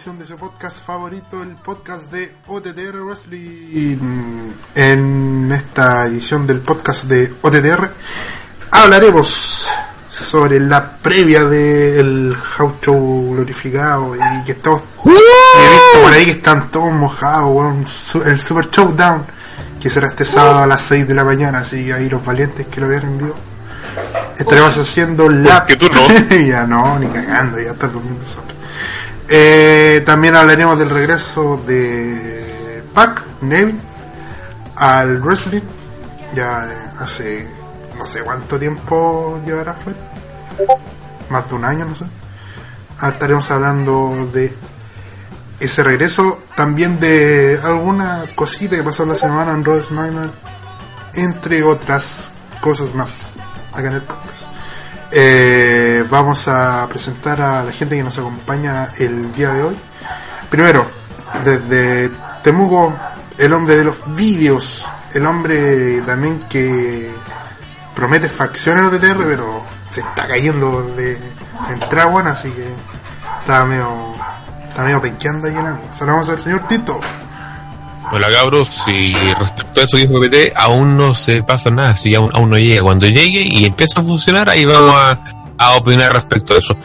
edición 0.00 0.18
de 0.18 0.26
su 0.26 0.38
podcast 0.38 0.82
favorito, 0.82 1.42
el 1.42 1.56
podcast 1.56 2.10
de 2.10 2.34
OTTR 2.46 3.02
Wrestling. 3.04 3.98
En 4.74 5.52
esta 5.52 6.06
edición 6.06 6.46
del 6.46 6.60
podcast 6.60 7.04
de 7.04 7.30
OTTR 7.42 7.90
hablaremos 8.70 9.68
sobre 10.08 10.58
la 10.58 10.96
previa 10.96 11.44
del 11.44 12.34
House 12.34 12.76
Show 12.80 13.34
glorificado 13.34 14.16
y 14.16 14.44
que 14.46 14.52
estamos... 14.52 14.84
He 15.04 15.10
visto 15.10 16.02
por 16.02 16.12
ahí 16.14 16.24
que 16.24 16.30
están 16.30 16.70
todos 16.70 16.94
mojados, 16.94 18.14
el 18.24 18.40
Super 18.40 18.70
Showdown, 18.70 19.26
que 19.78 19.90
será 19.90 20.08
este 20.08 20.24
sábado 20.24 20.62
a 20.62 20.66
las 20.66 20.80
6 20.80 21.08
de 21.08 21.14
la 21.14 21.24
mañana, 21.24 21.58
así 21.58 21.84
que 21.84 21.92
ahí 21.92 22.08
los 22.08 22.24
valientes 22.24 22.66
que 22.68 22.80
lo 22.80 22.88
vean 22.88 23.02
en 23.02 23.18
vivo. 23.18 23.34
Estaremos 24.38 24.78
haciendo 24.78 25.28
la 25.28 25.58
Porque 25.58 25.76
tú 25.76 25.90
no. 25.92 26.36
ya 26.48 26.66
no, 26.66 26.98
ni 26.98 27.06
cagando, 27.08 27.60
ya 27.60 27.72
estás 27.72 27.92
durmiendo 27.92 28.24
solo. 28.24 28.49
Eh, 29.32 30.02
también 30.04 30.34
hablaremos 30.34 30.76
del 30.76 30.90
regreso 30.90 31.56
de 31.64 32.82
Pac, 32.92 33.22
Neville, 33.42 33.78
al 34.74 35.22
wrestling. 35.22 35.62
Ya 36.34 36.66
eh, 36.68 36.90
hace 36.98 37.48
no 37.96 38.06
sé 38.06 38.22
cuánto 38.22 38.58
tiempo 38.58 39.40
llevará 39.46 39.74
fuera. 39.74 40.00
Más 41.28 41.48
de 41.48 41.54
un 41.54 41.64
año, 41.64 41.84
no 41.84 41.94
sé. 41.94 42.06
Ah, 42.98 43.10
estaremos 43.10 43.48
hablando 43.52 44.28
de 44.32 44.52
ese 45.60 45.84
regreso. 45.84 46.42
También 46.56 46.98
de 46.98 47.60
alguna 47.62 48.22
cosita 48.34 48.74
que 48.74 48.82
pasó 48.82 49.06
la 49.06 49.14
semana 49.14 49.52
en 49.52 49.64
Raw 49.64 49.80
SmackDown. 49.80 50.32
Entre 51.14 51.62
otras 51.62 52.32
cosas 52.60 52.94
más. 52.96 53.34
Acá 53.72 53.88
en 53.88 53.94
el 53.94 54.02
podcast. 54.02 54.49
Eh, 55.12 56.04
vamos 56.08 56.46
a 56.46 56.86
presentar 56.88 57.40
a 57.40 57.64
la 57.64 57.72
gente 57.72 57.96
que 57.96 58.04
nos 58.04 58.18
acompaña 58.18 58.88
el 58.98 59.32
día 59.32 59.52
de 59.52 59.62
hoy. 59.62 59.76
Primero, 60.48 60.86
desde 61.44 62.10
Temuco, 62.42 62.94
el 63.38 63.52
hombre 63.52 63.76
de 63.76 63.84
los 63.84 63.96
vídeos, 64.14 64.86
el 65.12 65.26
hombre 65.26 66.00
también 66.02 66.44
que 66.48 67.10
promete 67.94 68.28
facciones 68.28 68.90
de 68.92 68.98
TR, 68.98 69.24
pero 69.24 69.62
se 69.90 70.00
está 70.00 70.28
cayendo 70.28 70.82
de, 70.94 71.18
entrada 71.70 72.06
buena, 72.06 72.30
así 72.30 72.50
que 72.50 72.66
está 73.40 73.64
medio, 73.64 74.14
está 74.68 74.84
medio 74.84 75.00
penqueando 75.00 75.48
ahí 75.48 75.56
en 75.56 75.64
la. 75.64 75.78
Saludamos 75.92 76.28
al 76.28 76.40
señor 76.40 76.68
Tito. 76.68 77.00
Hola 78.12 78.28
cabros, 78.28 78.82
y 78.88 79.12
respecto 79.34 79.80
a 79.80 79.84
eso 79.84 79.96
que 79.96 80.02
dijo 80.08 80.20
PPT, 80.20 80.56
aún 80.56 80.96
no 80.96 81.14
se 81.14 81.44
pasa 81.44 81.70
nada, 81.70 81.94
si 81.94 82.12
aún, 82.12 82.28
aún 82.32 82.50
no 82.50 82.58
llega. 82.58 82.82
Cuando 82.82 83.06
llegue 83.06 83.46
y 83.48 83.66
empiece 83.66 84.00
a 84.00 84.02
funcionar, 84.02 84.48
ahí 84.48 84.64
vamos 84.64 84.94
a, 84.96 85.76
opinar 85.76 86.12
respecto 86.12 86.54
a 86.54 86.58
eso. 86.58 86.76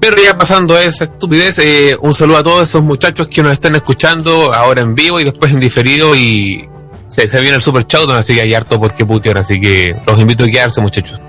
Pero 0.00 0.16
ya 0.20 0.36
pasando 0.36 0.76
esa 0.76 1.04
estupidez, 1.04 1.60
eh, 1.60 1.96
un 2.00 2.14
saludo 2.14 2.38
a 2.38 2.42
todos 2.42 2.68
esos 2.68 2.82
muchachos 2.82 3.28
que 3.28 3.44
nos 3.44 3.52
están 3.52 3.76
escuchando 3.76 4.52
ahora 4.52 4.82
en 4.82 4.96
vivo 4.96 5.20
y 5.20 5.24
después 5.24 5.52
en 5.52 5.60
diferido 5.60 6.16
y 6.16 6.68
se, 7.06 7.26
viene 7.26 7.54
el 7.54 7.62
Super 7.62 7.86
Showdown, 7.86 8.18
así 8.18 8.34
que 8.34 8.40
hay 8.40 8.54
harto 8.54 8.80
por 8.80 8.92
qué 8.92 9.06
putear, 9.06 9.38
así 9.38 9.60
que 9.60 9.94
los 10.04 10.18
invito 10.18 10.42
a 10.42 10.48
quedarse 10.48 10.80
muchachos. 10.80 11.20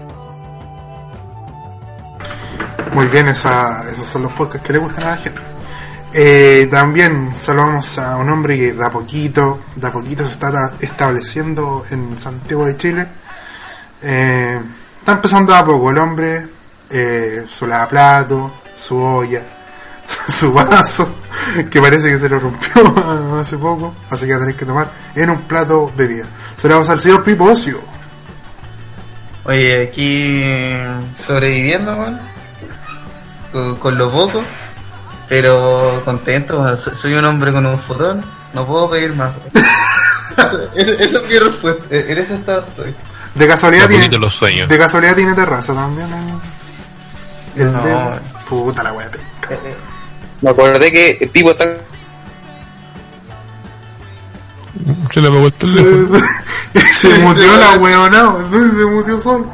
Muy 2.94 3.06
bien, 3.06 3.28
esa, 3.28 3.84
esos 3.92 4.08
son 4.08 4.24
los 4.24 4.34
podcasts 4.34 4.66
que 4.66 4.74
le 4.74 4.80
gustan 4.80 5.04
a 5.04 5.10
la 5.12 5.18
gente. 5.18 5.55
Eh, 6.18 6.68
también 6.72 7.34
saludamos 7.36 7.98
a 7.98 8.16
un 8.16 8.30
hombre 8.30 8.56
que 8.58 8.72
de 8.74 8.86
a 8.86 8.90
poquito, 8.90 9.60
de 9.76 9.90
poquito 9.92 10.26
se 10.26 10.32
está 10.32 10.50
ta- 10.50 10.74
estableciendo 10.80 11.84
en 11.92 12.18
Santiago 12.18 12.66
de 12.66 12.78
Chile. 12.78 13.08
Eh, 14.02 14.62
está 15.00 15.12
empezando 15.12 15.54
a 15.54 15.66
poco 15.66 15.92
el 15.92 15.98
hombre, 15.98 16.48
eh, 16.90 17.46
su 17.50 17.68
lavaplato, 17.68 18.62
su 18.78 18.98
olla, 18.98 19.42
su 20.30 20.54
vaso, 20.54 21.16
que 21.70 21.82
parece 21.82 22.10
que 22.12 22.20
se 22.20 22.30
lo 22.30 22.40
rompió 22.40 22.96
hace 23.42 23.58
poco, 23.58 23.94
así 24.10 24.26
que 24.26 24.32
va 24.32 24.38
a 24.38 24.42
tener 24.42 24.56
que 24.56 24.66
tomar 24.66 24.90
en 25.16 25.30
un 25.32 25.42
plato 25.42 25.92
bebida. 25.98 26.26
Saludamos 26.56 26.88
al 26.90 27.00
señor 27.02 27.26
Pipo 27.26 27.44
Ocio. 27.44 27.82
Oye, 29.44 29.84
aquí 29.90 30.42
sobreviviendo, 31.22 31.94
weón. 31.94 32.20
Con, 33.52 33.76
con 33.78 33.98
lo 33.98 34.12
poco, 34.12 34.42
pero 35.30 36.02
contento. 36.06 36.76
Soy 36.78 37.14
un 37.14 37.26
hombre 37.26 37.52
con 37.52 37.66
un 37.66 37.80
fotón, 37.80 38.24
no 38.54 38.66
puedo 38.66 38.90
pedir 38.90 39.14
más. 39.14 39.32
Esa 40.76 40.92
es 41.04 41.28
mi 41.28 41.40
respuesta. 41.40 41.84
E-, 41.90 42.12
En 42.12 42.18
ese 42.18 42.36
estado 42.36 42.66
estoy. 42.68 42.96
De 43.36 43.48
casualidad 43.48 43.88
tiene, 43.90 44.08
los 44.18 44.34
sueños. 44.34 44.70
de 44.70 44.78
casualidad 44.78 45.16
tiene 45.16 45.34
terraza 45.34 45.74
también. 45.74 46.08
¿eh? 46.08 46.34
El 47.58 47.72
No. 47.74 47.82
de... 47.84 48.20
Puta 48.50 48.84
la 48.84 48.94
wea. 48.94 49.08
Eh, 49.08 49.60
eh, 49.64 49.76
Me 50.42 50.50
acordé 50.52 50.92
que 50.92 51.18
el 51.22 51.30
Pipo 51.30 51.52
está. 51.52 51.66
Se 55.14 55.22
le 55.22 55.28
apagó 55.28 55.46
el 55.48 55.54
teléfono. 55.54 56.20
Se, 56.76 57.10
se 57.10 57.20
muteó 57.20 57.56
la 57.58 57.78
weona, 57.78 58.36
se 58.52 58.86
muteó 58.86 59.22
solo. 59.22 59.46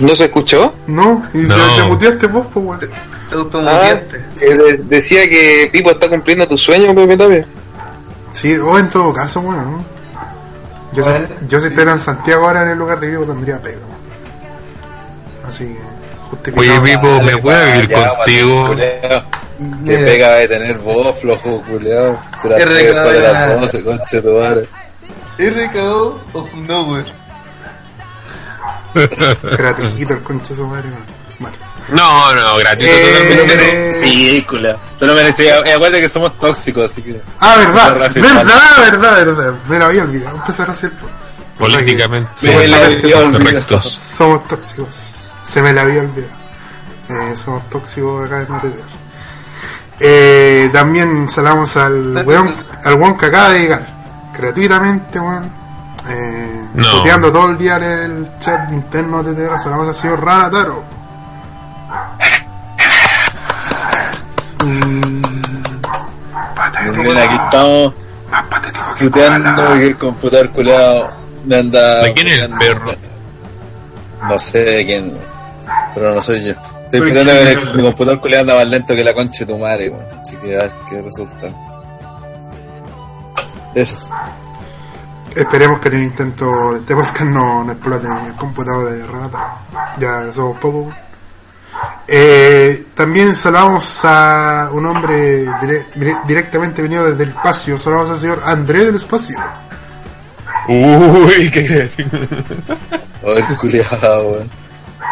¿No 0.00 0.14
se 0.16 0.24
escuchó? 0.24 0.74
No, 0.86 1.22
y 1.34 1.38
No. 1.38 1.54
se 1.54 1.76
te 1.82 1.88
muteaste 1.88 2.26
vos, 2.26 2.46
pues 2.52 2.64
weón. 2.66 2.80
Te 2.80 2.88
Ah, 3.54 3.98
eh, 4.40 4.54
de- 4.54 4.76
decía 4.84 5.28
que 5.28 5.68
Pipo 5.72 5.90
está 5.90 6.08
cumpliendo 6.08 6.46
tu 6.46 6.56
sueño, 6.56 6.94
Pepe 6.94 7.16
Tapia. 7.16 7.46
Sí, 8.32 8.54
o 8.56 8.78
en 8.78 8.88
todo 8.90 9.12
caso, 9.12 9.40
bueno, 9.42 9.62
¿no? 9.64 9.84
Yo, 10.92 11.02
si, 11.04 11.10
yo 11.48 11.60
si 11.60 11.66
estuviera 11.66 11.92
en 11.92 11.98
Santiago 11.98 12.46
ahora 12.46 12.62
en 12.62 12.68
el 12.68 12.78
lugar 12.78 13.00
de 13.00 13.08
vivo 13.10 13.24
tendría 13.24 13.60
pega. 13.60 13.78
weón. 13.78 15.48
Así 15.48 15.64
que, 15.66 15.80
justificado. 16.30 16.82
Oye, 16.82 16.92
Pipo, 16.94 17.22
¿me 17.22 17.36
puedo 17.38 17.64
vivir 17.72 17.88
Ya, 17.88 18.08
contigo? 18.16 18.64
culiao. 18.66 19.22
¿Qué 19.58 19.64
Mira, 19.64 20.04
pega 20.04 20.34
de 20.34 20.48
tener 20.48 20.78
vos, 20.78 21.18
flojo, 21.20 21.62
culiao? 21.62 22.18
Te 22.42 22.48
después 22.48 22.74
de 23.14 23.20
las 23.22 23.60
12, 23.60 23.82
concha 23.84 24.04
de 24.18 24.22
tu 24.22 24.38
madre. 24.38 24.66
RKO 25.38 26.20
of 26.34 26.54
Nowhere. 26.54 27.12
Gratuito 29.42 30.12
el 30.14 30.22
concha 30.22 30.48
de 30.50 30.56
su 30.56 30.66
madre. 30.66 30.88
No, 31.88 32.34
no, 32.34 32.56
gratuito 32.56 32.90
Eh, 32.92 33.36
totalmente. 33.38 33.94
Sí, 33.94 34.44
culiao. 34.48 34.76
Tú 34.98 35.06
lo 35.06 35.14
merecías. 35.14 35.64
Eh, 35.66 35.74
Acuérdate 35.74 36.02
que 36.02 36.08
somos 36.08 36.36
tóxicos, 36.38 36.90
así 36.90 37.02
que. 37.02 37.20
Ah, 37.38 37.56
verdad, 37.58 37.94
verdad, 38.12 38.80
verdad, 38.90 39.16
verdad. 39.26 39.54
Me 39.68 39.78
lo 39.78 39.84
había 39.84 40.02
olvidado. 40.02 40.36
Empezar 40.36 40.68
a 40.68 40.72
hacer 40.72 40.90
podcast. 40.92 41.40
Políticamente 41.58 42.28
Me 42.42 42.66
la 42.68 42.76
había 42.78 43.00
somos 43.02 43.14
olvidado. 43.14 43.32
correctos. 43.44 43.92
Somos 44.16 44.48
tóxicos. 44.48 44.88
Se 45.44 45.62
me 45.62 45.72
la 45.72 45.82
había 45.82 46.00
olvidado. 46.00 46.32
Eh, 47.08 47.36
somos 47.36 47.70
tóxicos 47.70 48.26
acá 48.26 48.42
en 48.42 48.52
OTTR. 48.52 48.80
Eh, 50.00 50.70
también 50.72 51.28
saludamos 51.30 51.76
al 51.76 52.24
weón, 52.26 52.54
al 52.84 52.94
weón 52.94 53.16
que 53.16 53.26
acaba 53.26 53.50
de 53.50 53.60
llegar. 53.60 53.86
Gratuitamente, 54.36 55.20
weón. 55.20 55.50
Eh, 56.08 56.64
No. 56.74 57.32
todo 57.32 57.50
el 57.50 57.58
día 57.58 57.76
en 57.76 57.82
el 57.84 58.28
chat 58.40 58.70
interno 58.72 59.22
de 59.22 59.30
OTTR. 59.32 59.58
Saludamos 59.58 59.88
al 59.88 59.96
señor 59.96 60.24
Rana 60.24 60.50
Taro. 60.50 60.82
Mm, 64.64 65.22
patético, 66.54 67.02
Miren, 67.02 67.18
aquí 67.18 67.34
estamos 67.44 67.94
más 68.30 68.46
patético 68.46 68.94
que 68.98 69.04
puteando 69.04 69.76
y 69.76 69.82
el 69.84 69.98
computador 69.98 70.50
culiao 70.50 71.10
me 71.44 71.56
anda. 71.58 72.02
¿De 72.02 72.12
quién 72.14 72.28
es 72.28 72.38
el 72.40 72.50
puteando. 72.50 72.84
perro? 72.84 72.94
No 74.28 74.38
sé 74.38 74.58
de 74.58 74.86
quién, 74.86 75.12
pero 75.94 76.14
no 76.14 76.22
soy 76.22 76.44
yo. 76.44 76.52
Estoy 76.84 77.00
¿Por 77.00 77.08
puteando 77.08 77.32
que 77.32 77.52
el- 77.52 77.74
mi 77.76 77.82
computador 77.82 78.20
culiao 78.20 78.40
anda 78.40 78.54
más 78.54 78.66
lento 78.68 78.94
que 78.94 79.04
la 79.04 79.14
concha 79.14 79.44
de 79.44 79.52
tu 79.52 79.58
madre. 79.58 79.92
Así 80.22 80.36
que 80.36 80.56
a 80.56 80.62
ver 80.62 80.72
qué 80.88 81.02
resulta. 81.02 81.46
Eso. 83.74 83.96
Esperemos 85.36 85.80
que 85.80 85.88
en 85.88 85.94
el 85.96 86.02
intento 86.04 86.72
de 86.72 86.78
este 86.80 86.94
podcast 86.94 87.20
no, 87.22 87.62
no 87.64 87.72
explote 87.72 88.08
el 88.26 88.32
computador 88.34 88.90
de 88.90 89.06
Renata. 89.06 89.56
Ya 89.98 90.32
somos 90.32 90.58
pocos. 90.58 90.94
Eh, 92.08 92.86
también 92.94 93.36
saludamos 93.36 94.00
a 94.04 94.70
un 94.72 94.86
hombre 94.86 95.44
dire- 95.60 95.86
dire- 95.94 96.20
directamente 96.26 96.80
venido 96.80 97.04
desde 97.10 97.24
el 97.24 97.28
espacio. 97.30 97.78
Saludamos 97.78 98.10
al 98.12 98.18
señor 98.18 98.42
André 98.46 98.86
del 98.86 98.94
espacio. 98.96 99.38
Uy, 100.68 101.50
qué 101.50 101.88
Oh, 103.22 103.34
culiao, 103.60 104.22
weón. 104.22 104.50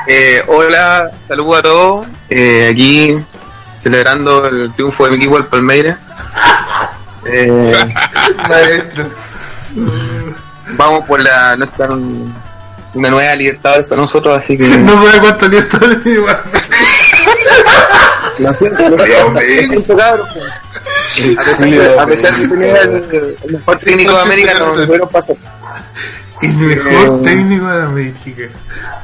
Eh, 0.07 0.43
hola, 0.47 1.11
saludos 1.29 1.59
a 1.59 1.63
todos. 1.63 2.07
Eh, 2.31 2.69
aquí 2.71 3.17
celebrando 3.77 4.47
el 4.47 4.73
triunfo 4.73 5.05
de 5.05 5.11
mi 5.13 5.17
equipo, 5.19 5.37
el 5.37 5.45
Palmeiras. 5.47 5.99
Eh, 7.27 7.73
Maestro. 8.47 9.07
vamos 10.77 11.05
por 11.07 11.21
la 11.23 11.57
nuestra 11.57 11.89
una 12.95 13.11
nueva 13.11 13.35
Libertadores 13.35 13.87
para 13.87 14.01
nosotros, 14.01 14.37
así 14.37 14.57
que 14.57 14.65
No 14.79 15.05
sabe 15.05 15.21
cuánto 15.21 15.49
ni 15.49 15.57
está 15.57 15.79
igual. 16.05 16.41
lo 18.39 18.55
siento, 18.55 18.89
lo 18.91 19.05
siento, 19.05 19.31
lo 19.31 19.41
siento, 19.41 19.97
cabros. 19.97 20.29
El 21.17 21.99
A 21.99 22.07
pesar, 22.07 22.35
de 22.35 22.49
tener 22.49 22.77
el, 22.77 23.37
el 23.43 23.53
mejor 23.53 23.79
técnico 23.79 24.13
de 24.15 24.21
América, 24.21 24.55
no 24.59 24.75
pudieron 24.75 25.09
pasar. 25.09 25.37
El 26.43 26.55
mejor 26.55 27.23
técnico 27.23 27.67
de 27.67 27.83
América. 27.83 28.43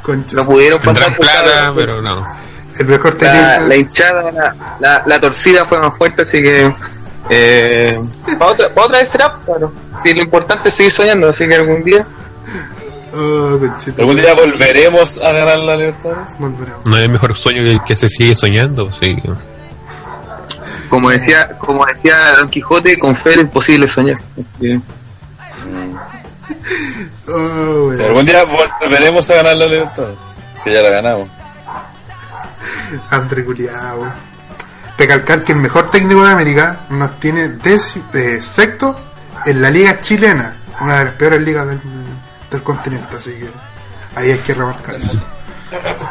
Concha. 0.02 0.36
No 0.36 0.46
pudieron 0.46 0.80
pasar 0.80 1.16
plata, 1.16 1.72
pero 1.74 2.02
no. 2.02 2.26
El 2.78 2.86
mejor 2.86 3.12
la, 3.14 3.18
técnico. 3.18 3.68
la 3.68 3.76
hinchada, 3.76 4.32
la, 4.32 4.54
la, 4.80 5.02
la 5.06 5.20
torcida 5.20 5.64
fue 5.64 5.78
más 5.78 5.96
fuerte, 5.96 6.22
así 6.22 6.42
que. 6.42 6.72
Eh, 7.32 7.96
para 8.38 8.50
otra, 8.52 8.68
para 8.74 8.86
otra 8.88 8.98
vez 8.98 9.08
será, 9.08 9.32
claro. 9.44 9.72
Si 10.02 10.12
lo 10.14 10.22
importante 10.22 10.68
es 10.68 10.74
seguir 10.74 10.90
soñando, 10.92 11.28
así 11.28 11.46
que 11.48 11.54
algún 11.54 11.82
día. 11.84 12.04
Oh, 13.14 13.56
conchita. 13.58 14.02
¿Algún 14.02 14.16
día 14.16 14.34
volveremos 14.34 15.18
a 15.22 15.32
ganar 15.32 15.58
la 15.58 15.76
Libertadores? 15.76 16.38
Volveremos. 16.38 16.80
No 16.86 16.96
hay 16.96 17.08
mejor 17.08 17.36
sueño 17.36 17.62
que 17.64 17.72
el 17.72 17.84
que 17.84 17.96
se 17.96 18.08
sigue 18.08 18.34
soñando. 18.34 18.92
Sí. 18.92 19.16
Como 20.88 21.10
decía, 21.10 21.48
como 21.58 21.86
decía 21.86 22.16
Don 22.38 22.48
Quijote, 22.48 22.98
con 22.98 23.14
fe 23.14 23.32
era 23.34 23.42
imposible 23.42 23.86
soñar. 23.86 24.16
Oh, 27.28 27.32
O 27.32 27.84
weón. 27.86 27.96
sea, 27.96 28.06
algún 28.06 28.24
día 28.24 28.44
volveremos 28.80 29.30
a 29.30 29.34
ganar 29.36 29.56
la 29.56 29.66
Libertadores. 29.66 30.18
Que 30.64 30.72
ya 30.72 30.82
la 30.82 30.90
ganamos. 30.90 31.28
André 33.10 33.44
Culiao. 33.44 34.12
Recalcar 35.00 35.42
que 35.44 35.52
el 35.52 35.58
mejor 35.58 35.90
técnico 35.90 36.22
de 36.24 36.30
América 36.32 36.80
nos 36.90 37.18
tiene 37.18 37.48
déci- 37.58 38.02
eh, 38.14 38.42
sexto 38.42 39.00
en 39.46 39.62
la 39.62 39.70
liga 39.70 39.98
chilena, 40.02 40.56
una 40.78 40.98
de 40.98 41.04
las 41.06 41.14
peores 41.14 41.40
ligas 41.40 41.66
del, 41.66 41.80
del 42.50 42.62
continente, 42.62 43.16
así 43.16 43.30
que 43.32 43.48
ahí 44.20 44.30
hay 44.30 44.38
que 44.38 44.52
remarcar 44.52 44.96
eso. 44.96 45.18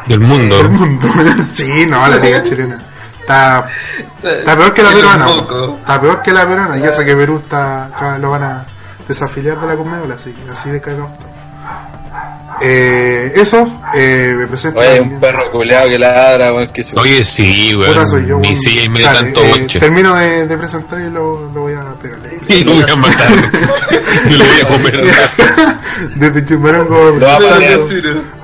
Del 0.08 0.18
mundo. 0.18 0.56
Del 0.56 0.70
mundo. 0.70 1.06
sí, 1.52 1.86
no, 1.86 2.08
la 2.08 2.16
liga 2.16 2.42
chilena. 2.42 2.82
Está, 3.20 3.68
está 4.24 4.56
peor 4.56 4.74
que 4.74 4.82
la 4.82 4.90
peruana. 4.90 5.26
Está 5.78 6.00
peor 6.00 6.22
que 6.22 6.32
la 6.32 6.48
peruana, 6.48 6.76
y 6.78 6.82
eso 6.82 7.04
que 7.04 7.14
Perú 7.14 7.38
está 7.44 7.84
acá 7.86 8.18
lo 8.18 8.30
van 8.32 8.42
a 8.42 8.64
desafiliar 9.06 9.60
de 9.60 9.66
la 9.68 9.76
Conmebol, 9.76 10.10
así, 10.10 10.34
así 10.52 10.68
de 10.70 10.80
cagado. 10.80 11.10
Eh, 12.62 13.32
eso, 13.36 13.66
eh, 13.94 14.34
me 14.36 14.46
presento. 14.46 14.80
Oye, 14.80 15.00
un 15.00 15.18
perro 15.18 15.50
culeado 15.50 15.88
que 15.88 15.98
ladra, 15.98 16.52
weón, 16.52 16.68
que 16.68 16.84
chulo. 16.84 17.02
Oye, 17.02 17.24
sí, 17.24 17.72
Puta, 17.74 18.06
soy 18.06 18.26
yo, 18.26 18.36
weón. 18.36 18.42
Ni 18.42 18.48
weón. 18.48 18.60
si 18.60 18.88
me 18.90 19.00
da 19.00 19.14
Dale, 19.14 19.32
tanto 19.32 19.56
eh. 19.56 19.80
Termino 19.80 20.14
de, 20.14 20.46
de 20.46 20.58
presentar 20.58 21.00
y 21.00 21.10
lo, 21.10 21.50
lo 21.52 21.60
voy 21.62 21.72
a 21.72 21.94
pegar. 21.94 22.18
Y 22.48 22.64
lo 22.64 22.74
voy 22.74 22.90
a 22.90 22.96
matar. 22.96 23.28
Yo 24.28 24.36
lo 24.36 24.44
voy 24.44 24.60
a 24.60 24.66
comer. 24.66 25.04
Desde 26.16 26.46
Chimbarongo 26.46 27.18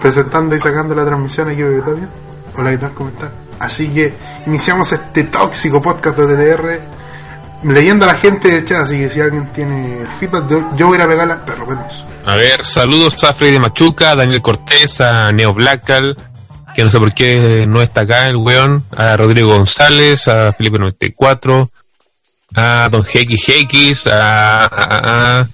presentando, 0.01 0.57
y 0.57 0.61
sacando 0.61 0.95
la 0.95 1.05
transmisión 1.05 1.49
aquí, 1.49 1.63
Bebé 1.63 1.81
Tapia. 1.81 2.09
Hola, 2.57 2.71
¿qué 2.71 2.79
tal? 2.79 2.93
¿Cómo 2.93 3.11
están? 3.11 3.31
Así 3.59 3.89
que 3.89 4.15
iniciamos 4.47 4.93
este 4.93 5.25
tóxico 5.25 5.83
podcast 5.83 6.19
de 6.19 6.55
TTR 6.57 6.96
leyendo 7.67 8.05
a 8.05 8.09
la 8.09 8.15
gente 8.15 8.49
del 8.49 8.65
chat. 8.65 8.83
Así 8.83 8.99
que 8.99 9.09
si 9.09 9.21
alguien 9.21 9.47
tiene 9.53 10.07
feedback, 10.19 10.77
yo, 10.77 10.87
voy 10.87 10.99
a 10.99 11.07
pegarla, 11.07 11.45
perro, 11.45 11.67
permiso. 11.67 12.07
A 12.25 12.37
ver, 12.37 12.67
saludos 12.67 13.23
a 13.25 13.33
Freddy 13.33 13.59
Machuca, 13.59 14.13
a 14.13 14.17
Daniel 14.17 14.43
Cortés, 14.43 15.01
a 15.01 15.33
Neo 15.33 15.53
Blackal, 15.53 16.17
que 16.75 16.85
no 16.85 16.91
sé 16.91 16.99
por 16.99 17.13
qué 17.15 17.67
no 17.67 17.83
está 17.83 18.03
acá 18.03 18.29
el 18.29 18.37
weón, 18.37 18.85
a 18.97 19.17
Rodrigo 19.17 19.49
González, 19.49 20.29
a 20.29 20.53
Felipe 20.53 20.79
94, 20.79 21.71
a 22.55 22.89
Don 22.91 23.03
XX, 23.03 24.07
a, 24.09 24.65
a, 24.65 25.41
a, 25.41 25.47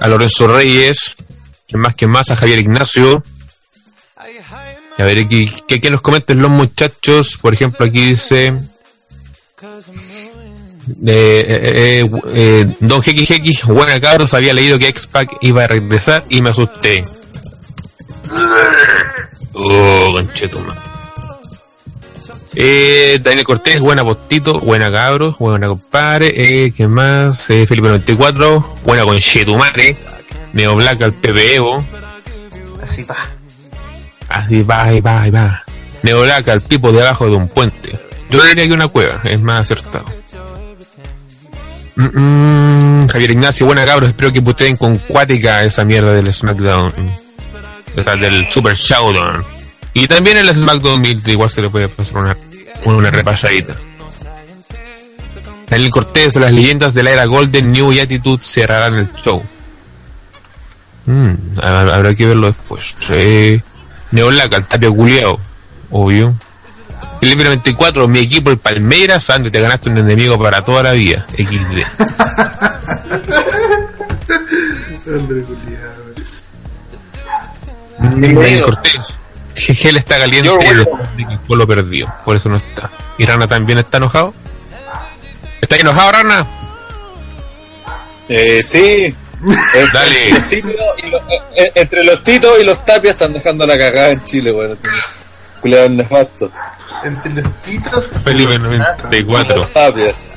a 0.00 0.08
Lorenzo 0.08 0.46
Reyes, 0.48 0.98
que 1.66 1.76
más 1.76 1.94
que 1.94 2.06
más, 2.06 2.30
a 2.30 2.36
Javier 2.36 2.58
Ignacio. 2.58 3.22
A 4.96 5.02
ver, 5.02 5.18
aquí, 5.18 5.50
que, 5.66 5.80
que 5.80 5.90
nos 5.90 6.02
comenten 6.02 6.40
los 6.40 6.50
muchachos, 6.50 7.38
por 7.40 7.52
ejemplo, 7.52 7.84
aquí 7.84 8.10
dice... 8.10 8.56
Eh, 11.06 11.44
eh, 11.48 12.04
eh, 12.04 12.10
eh, 12.34 12.74
Don 12.80 13.02
XX, 13.02 13.66
buena 13.66 14.00
cabros, 14.00 14.34
había 14.34 14.52
leído 14.52 14.78
que 14.78 14.88
X-Pac 14.88 15.36
iba 15.40 15.64
a 15.64 15.66
regresar 15.66 16.24
y 16.28 16.42
me 16.42 16.50
asusté. 16.50 17.02
Oh, 19.54 20.12
conchetuma. 20.16 20.74
Eh, 22.56 23.18
Daniel 23.22 23.44
Cortés, 23.44 23.80
buena 23.80 24.04
postito, 24.04 24.60
buena 24.60 24.90
cabros, 24.92 25.38
buena 25.38 25.66
compadre, 25.66 26.32
eh, 26.36 26.72
¿qué 26.72 26.86
más? 26.86 27.48
Eh, 27.50 27.66
Felipe 27.66 27.88
94, 27.88 28.76
buena 28.84 29.04
conchetumare, 29.04 29.96
Neo 30.52 30.76
Black 30.76 31.02
al 31.02 31.12
Pepe 31.14 31.56
Evo, 31.56 31.84
Así 32.82 33.02
va. 33.02 33.16
así 34.28 34.62
va, 34.62 34.84
ahí 34.84 35.00
va, 35.00 35.22
ahí 35.22 35.30
va. 35.30 35.64
Neo 36.04 36.20
Black 36.20 36.46
al 36.48 36.62
tipo 36.62 36.92
de 36.92 37.00
abajo 37.02 37.26
de 37.28 37.34
un 37.36 37.48
puente. 37.48 37.98
Yo 38.30 38.42
diría 38.44 38.68
que 38.68 38.74
una 38.74 38.88
cueva, 38.88 39.20
es 39.24 39.40
más 39.40 39.62
acertado. 39.62 40.04
Mm, 41.96 43.02
mm, 43.02 43.08
Javier 43.08 43.30
Ignacio, 43.30 43.66
buena 43.66 43.84
cabros, 43.84 44.10
espero 44.10 44.32
que 44.32 44.42
puteen 44.42 44.76
con 44.76 44.98
cuática 44.98 45.62
esa 45.62 45.84
mierda 45.84 46.12
del 46.12 46.32
SmackDown. 46.32 46.92
O 47.96 48.02
sea, 48.02 48.16
del 48.16 48.50
Super 48.50 48.74
Showdown. 48.74 49.44
Y 49.92 50.06
también 50.08 50.36
el 50.38 50.48
SmackDown 50.52 51.00
1000, 51.00 51.22
igual 51.28 51.50
se 51.50 51.62
le 51.62 51.70
puede 51.70 51.88
pasar 51.88 52.16
una, 52.16 52.36
una 52.84 53.10
repasadita. 53.10 53.74
Daniel 55.68 55.90
Cortés, 55.90 56.34
las 56.36 56.52
leyendas 56.52 56.94
de 56.94 57.02
la 57.04 57.10
era 57.12 57.24
Golden 57.26 57.70
New 57.72 57.92
y 57.92 58.00
Attitude 58.00 58.42
cerrarán 58.42 58.94
el 58.98 59.10
show. 59.24 59.42
Mm, 61.06 61.58
hab- 61.58 61.90
habrá 61.90 62.14
que 62.14 62.26
verlo 62.26 62.48
después. 62.48 62.94
Eh, 63.10 63.60
Neolaca, 64.10 64.56
el 64.58 64.64
tapio 64.66 64.94
culiao. 64.94 65.38
Obvio. 65.90 66.34
Felipe 67.20 67.44
94, 67.44 68.08
mi 68.08 68.18
equipo, 68.20 68.50
el 68.50 68.58
Palmeiras, 68.58 69.30
Andy, 69.30 69.50
te 69.50 69.60
ganaste 69.60 69.88
un 69.88 69.98
enemigo 69.98 70.38
para 70.38 70.62
toda 70.62 70.82
la 70.82 70.92
vida. 70.92 71.26
XD. 71.36 71.80
André. 77.98 78.60
Cortés. 78.60 79.00
Gel 79.54 79.96
está 79.96 80.18
caliente 80.18 80.50
y 80.64 81.22
el 81.22 81.38
Colo 81.46 81.66
perdió. 81.66 82.12
Por 82.24 82.36
eso 82.36 82.48
no 82.48 82.56
está. 82.56 82.90
¿Y 83.18 83.24
Rana 83.24 83.46
también 83.46 83.78
está 83.78 83.98
enojado? 83.98 84.34
¿Está 85.60 85.76
enojado, 85.76 86.12
Rana? 86.12 86.46
Eh, 88.28 88.62
sí. 88.62 89.14
Entre 89.44 89.90
Dale. 89.92 90.30
los 90.30 90.48
titos 90.48 90.72
y 91.02 91.10
los- 91.10 91.22
eh, 91.22 91.40
eh, 91.56 91.72
entre 91.74 92.04
los 92.04 92.24
titos 92.24 92.58
y 92.60 92.64
los 92.64 92.82
tapias 92.84 93.12
están 93.12 93.32
dejando 93.34 93.66
la 93.66 93.76
cagada 93.76 94.10
en 94.10 94.24
Chile, 94.24 94.50
weón. 94.52 94.78
Culeado 95.64 95.88
nefasto. 95.88 96.50
Entre 97.04 97.32
los 97.32 97.50
titos. 97.62 98.08
Felipe 98.22 98.58
Los 98.58 98.62
94. 98.64 99.66
tapias. 99.72 100.32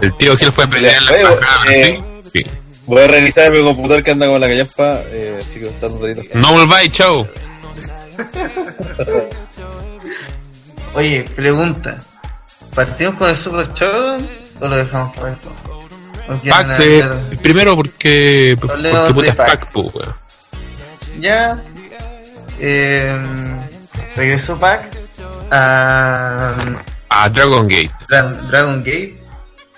El 0.00 0.16
tío 0.16 0.34
Gil 0.38 0.50
fue 0.52 0.64
a 0.64 0.70
pelear 0.70 1.02
en 1.02 1.04
la 1.04 1.16
embajada, 1.18 1.64
eh, 1.74 2.02
¿sí? 2.24 2.30
Sí. 2.32 2.44
Voy 2.86 3.02
a 3.02 3.06
reiniciar 3.08 3.50
mi 3.50 3.62
computador 3.62 4.02
que 4.02 4.12
anda 4.12 4.26
con 4.26 4.40
la 4.40 4.48
callampa, 4.48 5.02
eh, 5.08 5.38
así 5.42 5.60
que 5.60 5.66
estar 5.66 5.90
un 5.90 6.00
ratito. 6.00 6.38
No 6.38 6.52
volváis, 6.54 6.90
chao. 6.94 7.28
Oye, 10.94 11.24
pregunta. 11.36 11.98
¿Partimos 12.74 13.16
con 13.16 13.28
el 13.28 13.36
Super 13.36 13.68
Showdown 13.74 14.26
o 14.60 14.68
lo 14.68 14.76
dejamos 14.78 15.14
para 15.14 15.32
esto? 15.34 15.52
¿O 16.26 16.36
quieren 16.38 16.68
Pac, 16.68 16.80
eh, 16.80 17.36
primero 17.42 17.76
porque. 17.76 18.56
Hablemos 18.66 19.00
Porque 19.00 19.12
puta 19.12 19.22
de 19.24 19.28
es 19.28 19.36
Pac. 19.36 19.46
Pac, 19.46 19.72
po, 19.72 19.80
weón. 19.92 20.14
Ya. 21.20 21.62
Eh, 22.58 23.20
regresó 24.16 24.58
Pac 24.58 24.90
a 25.50 26.56
A 27.10 27.28
Dragon 27.28 27.66
Gate. 27.68 27.90
Dra- 28.08 28.48
Dragon 28.48 28.78
Gate 28.82 29.20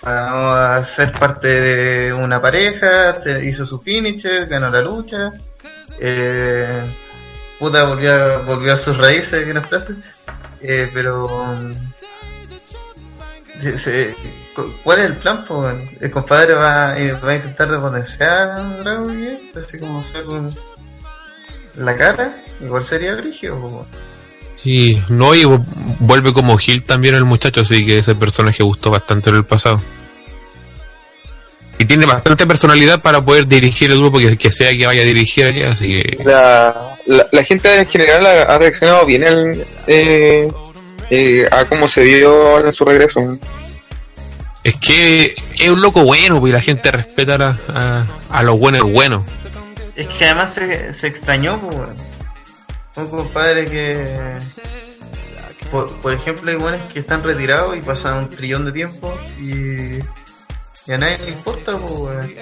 a 0.03 0.85
ser 0.85 1.13
parte 1.13 1.49
de 1.49 2.13
una 2.13 2.41
pareja, 2.41 3.17
hizo 3.43 3.65
su 3.67 3.81
finisher, 3.81 4.47
ganó 4.47 4.71
la 4.71 4.81
lucha. 4.81 5.33
Eh, 5.99 6.83
puta, 7.59 7.85
volvió 7.85 8.13
a, 8.13 8.37
volvió 8.39 8.75
a 8.75 8.79
sus 8.79 8.97
raíces, 8.97 9.45
que 9.45 9.51
una 9.51 9.63
frase. 9.63 9.95
Eh, 10.61 10.89
pero. 10.95 11.29
se- 13.61 13.79
se- 13.79 14.15
cu- 14.55 14.73
¿Cuál 14.85 15.01
es 15.01 15.05
el 15.07 15.17
plan? 15.17 15.45
po? 15.45 15.69
El 15.69 16.11
compadre 16.11 16.55
va, 16.55 16.95
va 16.95 17.31
a 17.31 17.35
intentar 17.37 17.69
repotenciar 17.69 18.51
a 18.53 18.63
Dragon 18.81 19.09
Gate, 19.21 19.53
así 19.59 19.79
como 19.81 20.05
ser 20.05 20.25
la 21.75 21.97
cara. 21.97 22.37
Igual 22.61 22.85
sería 22.85 23.15
brígido. 23.17 23.57
po. 23.61 23.87
Sí, 24.67 25.01
no, 25.11 25.33
y 25.33 25.45
vu- 25.45 25.65
vuelve 26.01 26.33
como 26.33 26.59
Gil 26.59 26.83
también 26.83 27.15
el 27.15 27.25
muchacho, 27.25 27.61
así 27.61 27.87
que 27.87 27.99
ese 27.99 28.17
personaje 28.17 28.65
gustó 28.65 28.91
bastante 28.91 29.31
en 29.31 29.37
el 29.37 29.45
pasado. 29.45 29.81
Y 31.79 31.85
tiene 31.85 32.05
bastante 32.05 32.47
personalidad 32.49 33.01
para 33.01 33.25
poder 33.25 33.47
dirigir 33.47 33.93
el 33.93 33.99
grupo 34.01 34.19
que, 34.19 34.37
que 34.37 34.51
sea 34.51 34.77
que 34.77 34.85
vaya 34.85 35.03
a 35.03 35.05
dirigir 35.05 35.45
allá, 35.45 35.69
así 35.71 35.87
que. 35.87 36.19
La, 36.25 36.97
la, 37.07 37.29
la 37.31 37.45
gente 37.45 37.77
en 37.77 37.87
general 37.87 38.27
ha, 38.27 38.43
ha 38.43 38.59
reaccionado 38.59 39.07
bien 39.07 39.23
al, 39.25 39.65
eh, 39.87 40.49
eh, 41.11 41.49
a 41.53 41.65
cómo 41.67 41.87
se 41.87 42.03
vio 42.03 42.59
en 42.67 42.73
su 42.73 42.85
regreso. 42.85 43.21
Es 44.65 44.75
que 44.81 45.37
es 45.61 45.69
un 45.69 45.81
loco 45.81 46.03
bueno, 46.03 46.41
porque 46.41 46.55
la 46.55 46.61
gente 46.61 46.91
respeta 46.91 47.37
a, 47.37 47.39
la- 47.39 47.59
a, 47.69 48.07
a 48.39 48.43
los 48.43 48.59
buenos 48.59 48.91
buenos. 48.91 49.23
Es 49.95 50.09
que 50.09 50.25
además 50.25 50.55
se, 50.55 50.93
se 50.93 51.07
extrañó, 51.07 51.61
pues. 51.61 52.01
Un 52.97 53.09
compadre 53.09 53.67
que. 53.67 54.39
Por, 55.71 55.91
por 56.01 56.13
ejemplo, 56.13 56.51
hay 56.51 56.57
buenos 56.57 56.89
que 56.93 57.01
están 57.01 57.23
retirados 57.23 57.77
y 57.77 57.83
pasan 57.83 58.19
un 58.19 58.29
trillón 58.29 58.65
de 58.65 58.73
tiempo 58.73 59.15
y. 59.41 59.99
y 59.99 60.93
a 60.93 60.99
nadie 60.99 61.19
le 61.19 61.29
importa, 61.31 61.73
pues. 61.77 62.37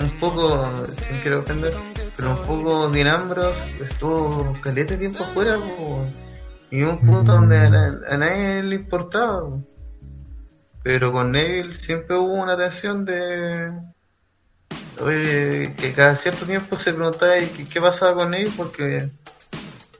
Un 0.00 0.10
poco. 0.18 0.66
sin 1.08 1.20
quiero 1.20 1.40
ofender, 1.40 1.74
pero 2.16 2.30
un 2.30 2.42
poco 2.46 2.88
Dean 2.90 3.08
Ambrose 3.08 3.62
estuvo 3.84 4.52
caleta 4.60 4.94
de 4.94 4.98
tiempo 5.00 5.22
afuera, 5.24 5.58
pues. 5.58 6.14
Y 6.70 6.82
un 6.82 6.98
punto 6.98 7.32
donde 7.32 7.56
a, 7.58 7.70
na- 7.70 8.00
a 8.08 8.16
nadie 8.16 8.62
le 8.62 8.74
importaba. 8.76 9.40
po. 9.42 9.62
Pero 10.82 11.12
con 11.12 11.30
Neville 11.30 11.72
siempre 11.72 12.16
hubo 12.18 12.32
una 12.34 12.56
tensión 12.56 13.04
de. 13.04 13.70
Oye, 15.00 15.74
que 15.76 15.92
cada 15.94 16.16
cierto 16.16 16.46
tiempo 16.46 16.76
se 16.76 16.92
preguntaba 16.92 17.38
¿y 17.38 17.46
qué, 17.48 17.64
qué 17.64 17.80
pasaba 17.80 18.14
con 18.14 18.30
Neville 18.30 18.52
porque 18.56 19.10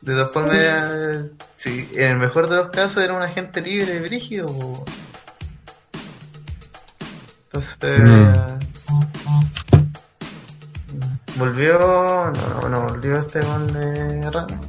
de 0.04 0.12
todas 0.12 0.32
formas 0.32 1.32
sí, 1.56 1.88
en 1.94 2.12
el 2.12 2.16
mejor 2.18 2.48
de 2.48 2.56
los 2.56 2.70
casos 2.70 3.02
era 3.02 3.14
un 3.14 3.22
agente 3.22 3.62
libre 3.62 4.00
brígido. 4.00 4.46
po. 4.46 4.84
Entonces. 7.44 8.00
Volvió. 11.36 11.78
No, 11.78 12.32
no, 12.32 12.68
no, 12.68 12.80
volvió 12.82 13.18
este 13.18 13.40
gol 13.40 13.72
de 13.72 14.30
Rana. 14.30 14.60